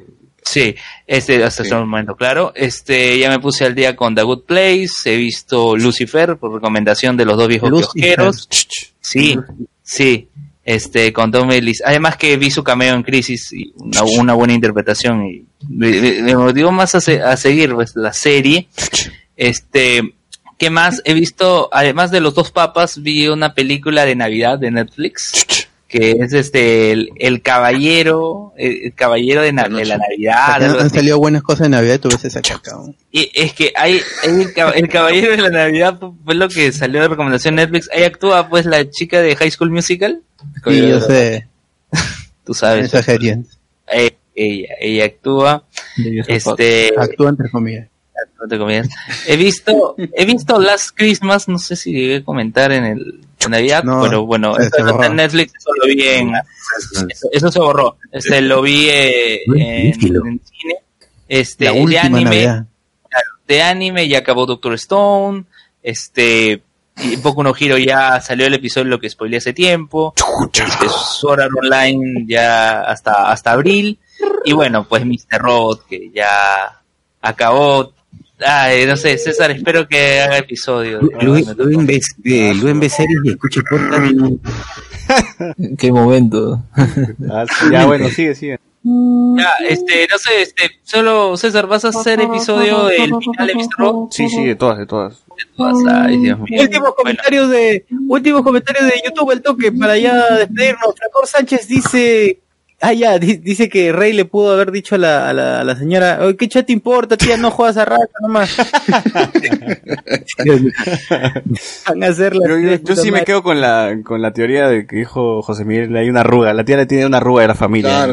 Sí, 0.45 0.75
este, 1.07 1.43
hasta 1.43 1.63
ese 1.63 1.75
momento, 1.75 2.17
claro. 2.17 2.53
Este, 2.55 3.19
ya 3.19 3.31
me 3.31 3.39
puse 3.39 3.65
al 3.65 3.75
día 3.75 3.97
con 3.97 4.15
The 4.15 4.25
Good 4.25 4.43
Place, 4.43 4.91
he 5.07 5.17
visto 5.17 5.75
Lucifer 5.75 6.37
por 6.37 6.53
recomendación 6.53 7.17
de 7.17 7.25
los 7.25 7.39
dos 7.39 7.49
viejos 7.49 7.71
Lucifer. 7.71 8.31
Sí, 9.01 9.39
sí, 9.83 10.29
este, 10.65 11.13
con 11.13 11.31
Tom 11.33 11.51
Ellis. 11.51 11.83
Además 11.85 12.17
que 12.17 12.37
vi 12.37 12.51
su 12.51 12.63
cameo 12.63 12.95
en 12.95 13.03
Crisis 13.03 13.53
y 13.53 13.73
una, 13.77 14.03
una 14.05 14.35
buena 14.35 14.53
interpretación 14.55 15.27
y 15.27 15.45
me, 15.69 16.23
me- 16.23 16.37
motivó 16.37 16.71
más 16.73 16.95
a, 16.95 17.01
se- 17.01 17.23
a 17.23 17.37
seguir 17.37 17.75
pues, 17.75 17.93
la 17.97 18.13
serie. 18.13 18.69
Este, 19.37 20.15
¿qué 20.59 20.71
más? 20.71 21.03
He 21.05 21.15
visto, 21.15 21.69
además 21.73 22.11
de 22.11 22.21
los 22.21 22.35
dos 22.35 22.51
papas, 22.51 23.03
vi 23.03 23.29
una 23.29 23.55
película 23.55 24.05
de 24.05 24.15
Navidad 24.15 24.59
de 24.59 24.71
Netflix 24.71 25.47
que 25.89 26.13
es 26.21 26.33
este 26.33 26.91
el, 26.91 27.11
el 27.19 27.43
caballero 27.43 28.55
el, 28.57 28.95
caballero 28.95 29.43
de, 29.43 29.53
na- 29.53 29.69
de 29.69 29.85
la 29.85 29.99
Navidad 29.99 30.55
Han, 30.81 30.89
salido 30.89 31.19
buenas 31.19 31.43
cosas 31.43 31.65
de 31.65 31.69
Navidad, 31.69 32.01
tú 32.01 32.09
ves 32.09 32.25
esa. 32.25 32.41
Y 33.11 33.31
es 33.35 33.53
que 33.53 33.75
hay, 33.77 34.01
hay 34.23 34.31
el, 34.41 34.55
cab- 34.55 34.73
el 34.75 34.89
caballero 34.89 35.33
de 35.33 35.37
la 35.43 35.51
Navidad 35.51 35.99
fue 36.25 36.35
lo 36.35 36.49
que 36.49 36.73
salió 36.73 37.03
de 37.03 37.09
recomendación 37.09 37.59
en 37.59 37.65
Netflix. 37.67 37.91
Ahí 37.95 38.05
actúa 38.05 38.49
pues 38.49 38.65
la 38.65 38.89
chica 38.89 39.21
de 39.21 39.37
High 39.37 39.51
School 39.51 39.71
Musical. 39.71 40.23
Sí, 40.65 40.89
yo 40.89 41.01
sé. 41.01 41.49
Tú 42.45 42.55
sabes. 42.55 42.93
Esa. 42.93 43.13
Eh, 43.15 44.17
ella, 44.35 44.69
ella 44.81 45.05
actúa. 45.05 45.65
Este, 46.27 46.93
Actúa 46.97 47.29
entre 47.31 47.51
comillas. 47.51 47.89
entre 48.43 48.59
comillas. 48.59 48.89
He 49.27 49.37
visto, 49.37 49.95
he 49.99 50.25
visto 50.25 50.59
Last 50.61 50.91
Christmas, 50.97 51.49
no 51.49 51.59
sé 51.59 51.77
si 51.77 51.93
llegué 51.93 52.17
a 52.17 52.25
comentar 52.25 52.73
en 52.73 52.85
el 52.85 53.21
en 53.45 53.51
Navidad, 53.51 53.83
No, 53.83 54.03
pero 54.03 54.25
bueno, 54.25 54.55
se- 54.55 54.63
eso 54.69 55.01
se 55.01 55.07
en 55.07 55.17
Netflix, 55.17 55.53
eso 55.59 55.71
lo 55.81 55.87
vi 55.89 56.03
en, 56.09 56.33
eso, 57.11 57.29
eso 57.33 57.51
se 57.53 57.59
borró, 57.59 57.97
este 58.13 58.41
lo 58.41 58.63
vi 58.63 58.87
eh, 58.89 59.41
en, 59.49 59.87
en 59.89 60.01
cine, 60.01 60.75
este, 61.29 61.65
La 61.65 61.73
de 61.73 61.99
anime, 61.99 62.25
Navidad. 62.25 62.67
de 63.49 63.63
anime 63.63 64.07
ya 64.09 64.19
acabó 64.19 64.47
Doctor 64.47 64.75
Stone, 64.75 65.45
este, 65.83 66.63
y 66.97 67.17
Boku 67.17 67.43
no 67.43 67.55
Hero 67.59 67.79
ya 67.79 68.21
salió 68.21 68.47
el 68.47 68.55
episodio 68.55 68.89
lo 68.89 69.01
que 69.01 69.09
spoileé 69.09 69.39
hace 69.39 69.53
tiempo, 69.53 70.15
este, 70.53 70.89
Sword 70.89 71.41
Art 71.41 71.53
Online 71.63 72.25
ya 72.27 72.83
hasta, 72.83 73.31
hasta 73.31 73.53
abril, 73.53 73.99
y 74.45 74.53
bueno, 74.53 74.87
pues 74.89 75.05
Mr. 75.05 75.41
Robot 75.41 75.87
que 75.87 76.11
ya 76.15 76.83
acabó, 77.21 77.93
ay, 78.45 78.87
no 78.87 78.97
sé, 78.97 79.19
César, 79.19 79.51
espero 79.51 79.89
que 79.89 80.21
haga 80.21 80.39
episodio. 80.39 81.01
Luis, 81.01 81.49
eh, 82.25 82.55
Luis 82.55 82.93
series 82.93 83.19
y 83.25 83.31
escucha 83.31 83.61
podcast. 83.69 84.13
Qué 85.79 85.93
momento. 85.93 86.63
Ah, 87.31 87.45
sí, 87.47 87.67
ya, 87.71 87.87
bueno, 87.87 88.09
sigue, 88.09 88.35
sigue. 88.35 88.59
Ya, 88.85 89.51
este, 89.69 90.09
no 90.11 90.19
sé, 90.19 90.43
este, 90.43 90.81
solo 90.83 91.37
César, 91.37 91.69
¿vas 91.69 91.85
a 91.85 91.89
hacer 91.89 92.21
episodio 92.21 92.87
del 92.87 93.15
final 93.17 93.47
de 93.47 93.55
Mr. 93.55 93.79
Robot? 93.79 94.13
Sí, 94.13 94.29
sí, 94.29 94.45
de 94.45 94.57
todas, 94.57 94.79
de 94.79 94.87
todas. 94.87 95.25
Ay, 95.89 96.19
Dios 96.19 96.39
mío. 96.41 96.63
Últimos 96.63 96.95
comentarios 96.95 97.49
de 97.49 97.87
últimos 98.09 98.43
comentarios 98.43 98.87
de 98.87 99.03
YouTube 99.05 99.31
el 99.31 99.43
toque 99.43 99.71
para 99.73 99.97
ya 99.97 100.37
despedirnos. 100.37 100.95
Flacor 100.97 101.27
Sánchez 101.27 101.69
dice 101.69 102.41
Ah, 102.85 102.93
ya, 102.93 103.17
di- 103.19 103.37
dice 103.37 103.69
que 103.69 103.93
Rey 103.93 104.13
le 104.13 104.25
pudo 104.25 104.53
haber 104.53 104.73
dicho 104.73 104.97
a 104.97 104.99
la, 104.99 105.29
a 105.29 105.33
la, 105.33 105.61
a 105.61 105.65
la 105.65 105.77
señora, 105.77 106.19
"Oye, 106.23 106.37
¿qué 106.37 106.49
chat 106.49 106.67
te 106.67 106.73
importa, 106.73 107.17
tía? 107.17 107.37
No 107.37 107.53
juegas 107.53 107.77
a 107.77 107.85
raza 107.85 108.09
nomás. 108.21 108.57
Van 111.89 112.03
a 112.03 112.07
hacer 112.09 112.35
la 112.37 112.49
Yo, 112.49 112.59
yo- 112.59 112.77
yo 112.83 112.97
sí 112.97 113.11
me 113.11 113.25
quedo 113.25 113.43
con 113.43 113.61
la, 113.61 113.97
con 114.05 114.21
la 114.23 114.33
teoría 114.33 114.69
de 114.69 114.87
que 114.87 114.97
dijo 114.97 115.43
José 115.43 115.65
Miguel, 115.65 115.97
hay 115.97 116.09
una 116.09 116.21
arruga. 116.21 116.53
La 116.53 116.65
tía 116.65 116.77
le 116.77 116.87
tiene 116.87 117.07
una 117.07 117.19
arruga 117.19 117.43
de 117.43 117.49
la 117.49 117.55
familia. 117.55 118.05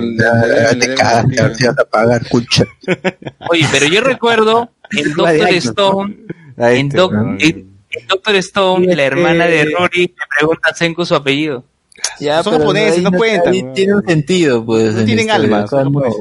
Claro, 0.96 1.56
te 1.58 1.68
vas 1.68 1.80
a 1.80 1.86
pagar, 1.86 2.28
cucha. 2.30 2.66
Oye, 3.50 3.66
pero 3.72 3.86
yo 3.88 4.02
recuerdo 4.02 4.70
en 4.92 5.14
Doctor 5.16 5.50
Stone, 5.50 6.16
en, 6.58 6.90
Doctor 8.08 8.36
Stone, 8.36 8.96
la 8.96 9.04
hermana 9.04 9.46
de 9.48 9.66
Rory 9.78 10.02
le 10.08 10.14
pregunta 10.38 10.70
a 10.72 10.76
Senku 10.76 11.06
su 11.06 11.16
apellido. 11.16 11.64
Ya, 12.20 12.44
Son 12.44 12.58
japoneses, 12.58 12.98
ahí 12.98 13.04
no 13.04 13.12
cuentan, 13.12 13.54
ahí 13.54 13.66
tiene 13.74 13.96
un 13.96 14.06
sentido, 14.06 14.66
pues. 14.66 14.94
No 14.94 15.00
en 15.02 15.06
tienen 15.06 15.26
historia. 15.28 15.46
alma, 15.58 15.68
son 15.68 15.94
Cuando- 15.94 16.16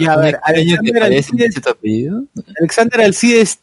Ya, 0.00 0.12
a 0.12 0.16
ver, 0.16 0.38
Alexander 0.42 1.02
Alcides. 1.04 1.60
Alexander 2.58 3.14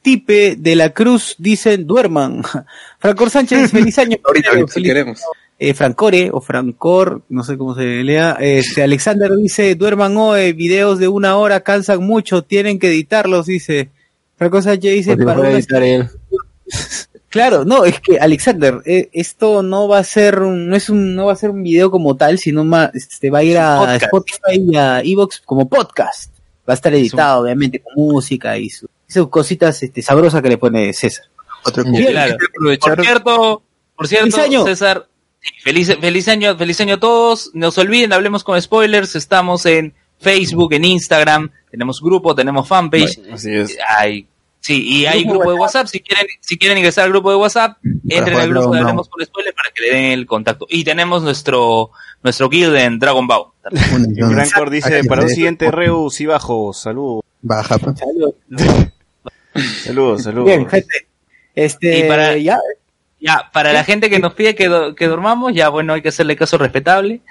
Tipe 0.02 0.56
de 0.58 0.76
la 0.76 0.92
Cruz 0.92 1.36
dicen 1.38 1.86
duerman. 1.86 2.42
Francor 3.00 3.30
Sánchez, 3.30 3.72
feliz 3.72 3.98
año. 4.00 4.18
Ahorita, 4.24 4.52
queremos. 4.82 5.22
eh, 5.60 5.74
Francore 5.74 6.30
o 6.32 6.40
Francor, 6.42 7.22
no 7.30 7.44
sé 7.44 7.58
cómo 7.58 7.76
se 7.76 7.84
lea. 8.04 8.38
Este, 8.40 8.84
Alexander 8.84 9.36
dice, 9.36 9.76
duerman 9.76 10.16
hoy, 10.18 10.54
videos 10.54 11.00
de 11.00 11.08
una 11.10 11.36
hora 11.38 11.60
cansan 11.62 12.04
mucho, 12.04 12.44
tienen 12.44 12.80
que 12.80 12.88
editarlos, 12.88 13.48
dice. 13.48 13.90
Francor 14.38 14.64
Sánchez 14.64 14.94
dice, 14.94 15.18
para 15.18 15.40
una-. 15.42 15.50
Claro, 17.36 17.66
no, 17.66 17.84
es 17.84 18.00
que 18.00 18.18
Alexander, 18.18 18.82
eh, 18.86 19.10
esto 19.12 19.62
no 19.62 19.90
va 19.90 20.00
a 20.00 20.04
ser 20.06 20.40
un, 20.40 20.70
no 20.70 20.76
es 20.78 20.90
un, 20.90 21.16
no 21.16 21.26
va 21.26 21.34
a 21.34 21.36
ser 21.36 21.50
un 21.50 21.62
video 21.64 21.92
como 21.92 22.16
tal, 22.16 22.40
sino 22.40 22.64
más, 22.64 22.96
este, 22.96 23.30
va 23.30 23.40
a 23.40 23.44
ir 23.44 23.58
a 23.58 23.78
podcast. 23.80 24.04
Spotify 24.04 24.66
y 24.72 24.76
a 24.78 25.02
Evox 25.02 25.42
como 25.44 25.68
podcast. 25.68 26.32
Va 26.68 26.72
a 26.72 26.76
estar 26.76 26.94
editado, 26.94 27.44
obviamente, 27.44 27.82
con 27.82 27.94
música 27.96 28.58
y 28.58 28.70
su- 28.70 28.88
y 29.08 29.12
sus 29.12 29.28
cositas, 29.28 29.84
este, 29.84 30.02
sabrosas 30.02 30.42
que 30.42 30.48
le 30.48 30.58
pone 30.58 30.94
César. 30.94 31.26
Otro 31.66 31.84
Claro. 31.84 32.38
Por 32.80 33.02
cierto, 33.04 33.64
por 33.98 34.08
cierto, 34.08 34.32
Feliz 34.32 34.38
año. 34.40 34.64
César, 34.66 35.08
feliz, 35.62 35.94
feliz 36.00 36.28
año, 36.30 36.58
feliz 36.58 36.80
año 36.80 36.96
a 36.96 37.00
todos. 37.00 37.52
No 37.54 37.70
se 37.72 37.82
olviden, 37.82 38.14
hablemos 38.14 38.46
con 38.46 38.60
spoilers. 38.62 39.16
Estamos 39.16 39.66
en 39.66 39.94
Facebook, 40.20 40.74
en 40.74 40.86
Instagram, 40.86 41.52
tenemos 41.70 42.00
grupo, 42.02 42.34
tenemos 42.34 42.66
fanpage. 42.68 43.20
Así 43.32 43.54
es. 43.54 43.78
Hay, 43.98 44.26
sí, 44.66 44.84
y 44.88 45.06
hay 45.06 45.22
Grupo 45.24 45.36
grupo 45.40 45.52
de 45.52 45.58
WhatsApp. 45.60 45.88
Si 45.88 46.00
quieren, 46.00 46.26
si 46.42 46.58
quieren 46.58 46.78
ingresar 46.78 47.06
al 47.06 47.12
grupo 47.12 47.30
de 47.30 47.36
WhatsApp, 47.38 47.78
entren 48.10 48.38
al 48.40 48.50
grupo 48.50 48.74
de. 48.74 48.80
Hablemos 48.82 49.08
con 49.10 49.24
Spoilers 49.26 49.56
para 49.56 49.70
que 49.74 49.82
le 49.84 49.88
den 49.94 50.12
el 50.12 50.26
contacto. 50.26 50.66
Y 50.70 50.84
tenemos 50.84 51.22
nuestro, 51.24 51.92
nuestro 52.24 52.50
guild 52.50 52.76
en 52.76 52.98
Dragon 53.00 53.28
Ball. 53.28 53.46
Y 54.10 54.16
Gran 54.16 54.50
Cor 54.50 54.70
dice, 54.70 55.04
para 55.04 55.22
un 55.22 55.28
te- 55.28 55.34
siguiente 55.36 55.72
Reu, 55.72 56.10
sí 56.10 56.26
bajo. 56.26 56.74
Saludos. 56.74 57.24
Baja, 57.42 57.78
pues. 57.78 57.96
Saludos, 59.84 60.24
saludos. 60.24 60.46
Bien, 60.48 60.68
gente. 60.68 61.08
Este, 61.56 62.00
Y 62.00 62.04
para- 62.08 62.38
ya, 62.38 62.60
Ya, 63.22 63.50
para 63.54 63.72
la 63.74 63.84
gente 63.84 64.10
que 64.10 64.20
nos 64.20 64.34
pide 64.34 64.54
que, 64.56 64.68
do- 64.68 64.94
que 64.94 65.08
dormamos, 65.08 65.54
ya 65.54 65.70
bueno, 65.70 65.94
hay 65.94 66.02
que 66.02 66.10
hacerle 66.10 66.36
caso 66.36 66.58
respetable. 66.58 67.22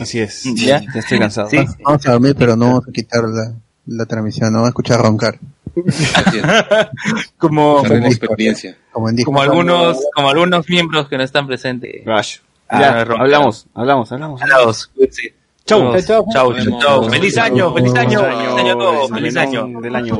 Así 0.00 0.20
es. 0.20 0.42
Ya. 0.54 0.82
Ya 0.94 1.00
estoy 1.00 1.18
cansado. 1.18 1.48
Sí. 1.48 1.58
Vamos 1.82 2.06
a 2.06 2.12
dormir, 2.12 2.36
pero 2.38 2.54
no 2.54 2.66
vamos 2.66 2.88
a 2.88 2.92
quitar 2.92 3.24
la, 3.24 3.54
la 3.86 4.04
transmisión, 4.06 4.52
no 4.52 4.58
vamos 4.58 4.68
a 4.68 4.70
escuchar 4.70 5.00
roncar. 5.00 5.38
Como, 7.38 7.82
la 7.86 8.08
experiencia. 8.08 8.76
Como 8.92 9.08
como 9.24 9.42
algunos, 9.42 9.98
como 10.14 10.30
algunos 10.30 10.68
miembros 10.68 11.08
que 11.08 11.16
no 11.18 11.22
están 11.22 11.46
presentes. 11.46 12.04
Gash. 12.04 12.38
Ah, 12.68 12.80
Ya, 12.80 13.04
ronca. 13.04 13.22
hablamos, 13.22 13.66
hablamos, 13.74 14.10
hablamos. 14.10 14.42
Adiós, 14.42 14.86
cuídense. 14.88 15.34
Chau. 15.66 15.96
Chau, 15.98 16.24
chau, 16.32 16.54
chau, 16.54 16.80
chau. 16.80 17.10
Feliz 17.10 17.36
año, 17.38 17.74
feliz 17.74 17.94
año, 17.94 18.20
feliz 18.22 18.56
año 18.56 18.72
a 18.72 18.78
todos, 18.78 19.10
feliz 19.10 19.36
año. 19.36 19.80
Del 19.80 19.96
año. 19.96 20.18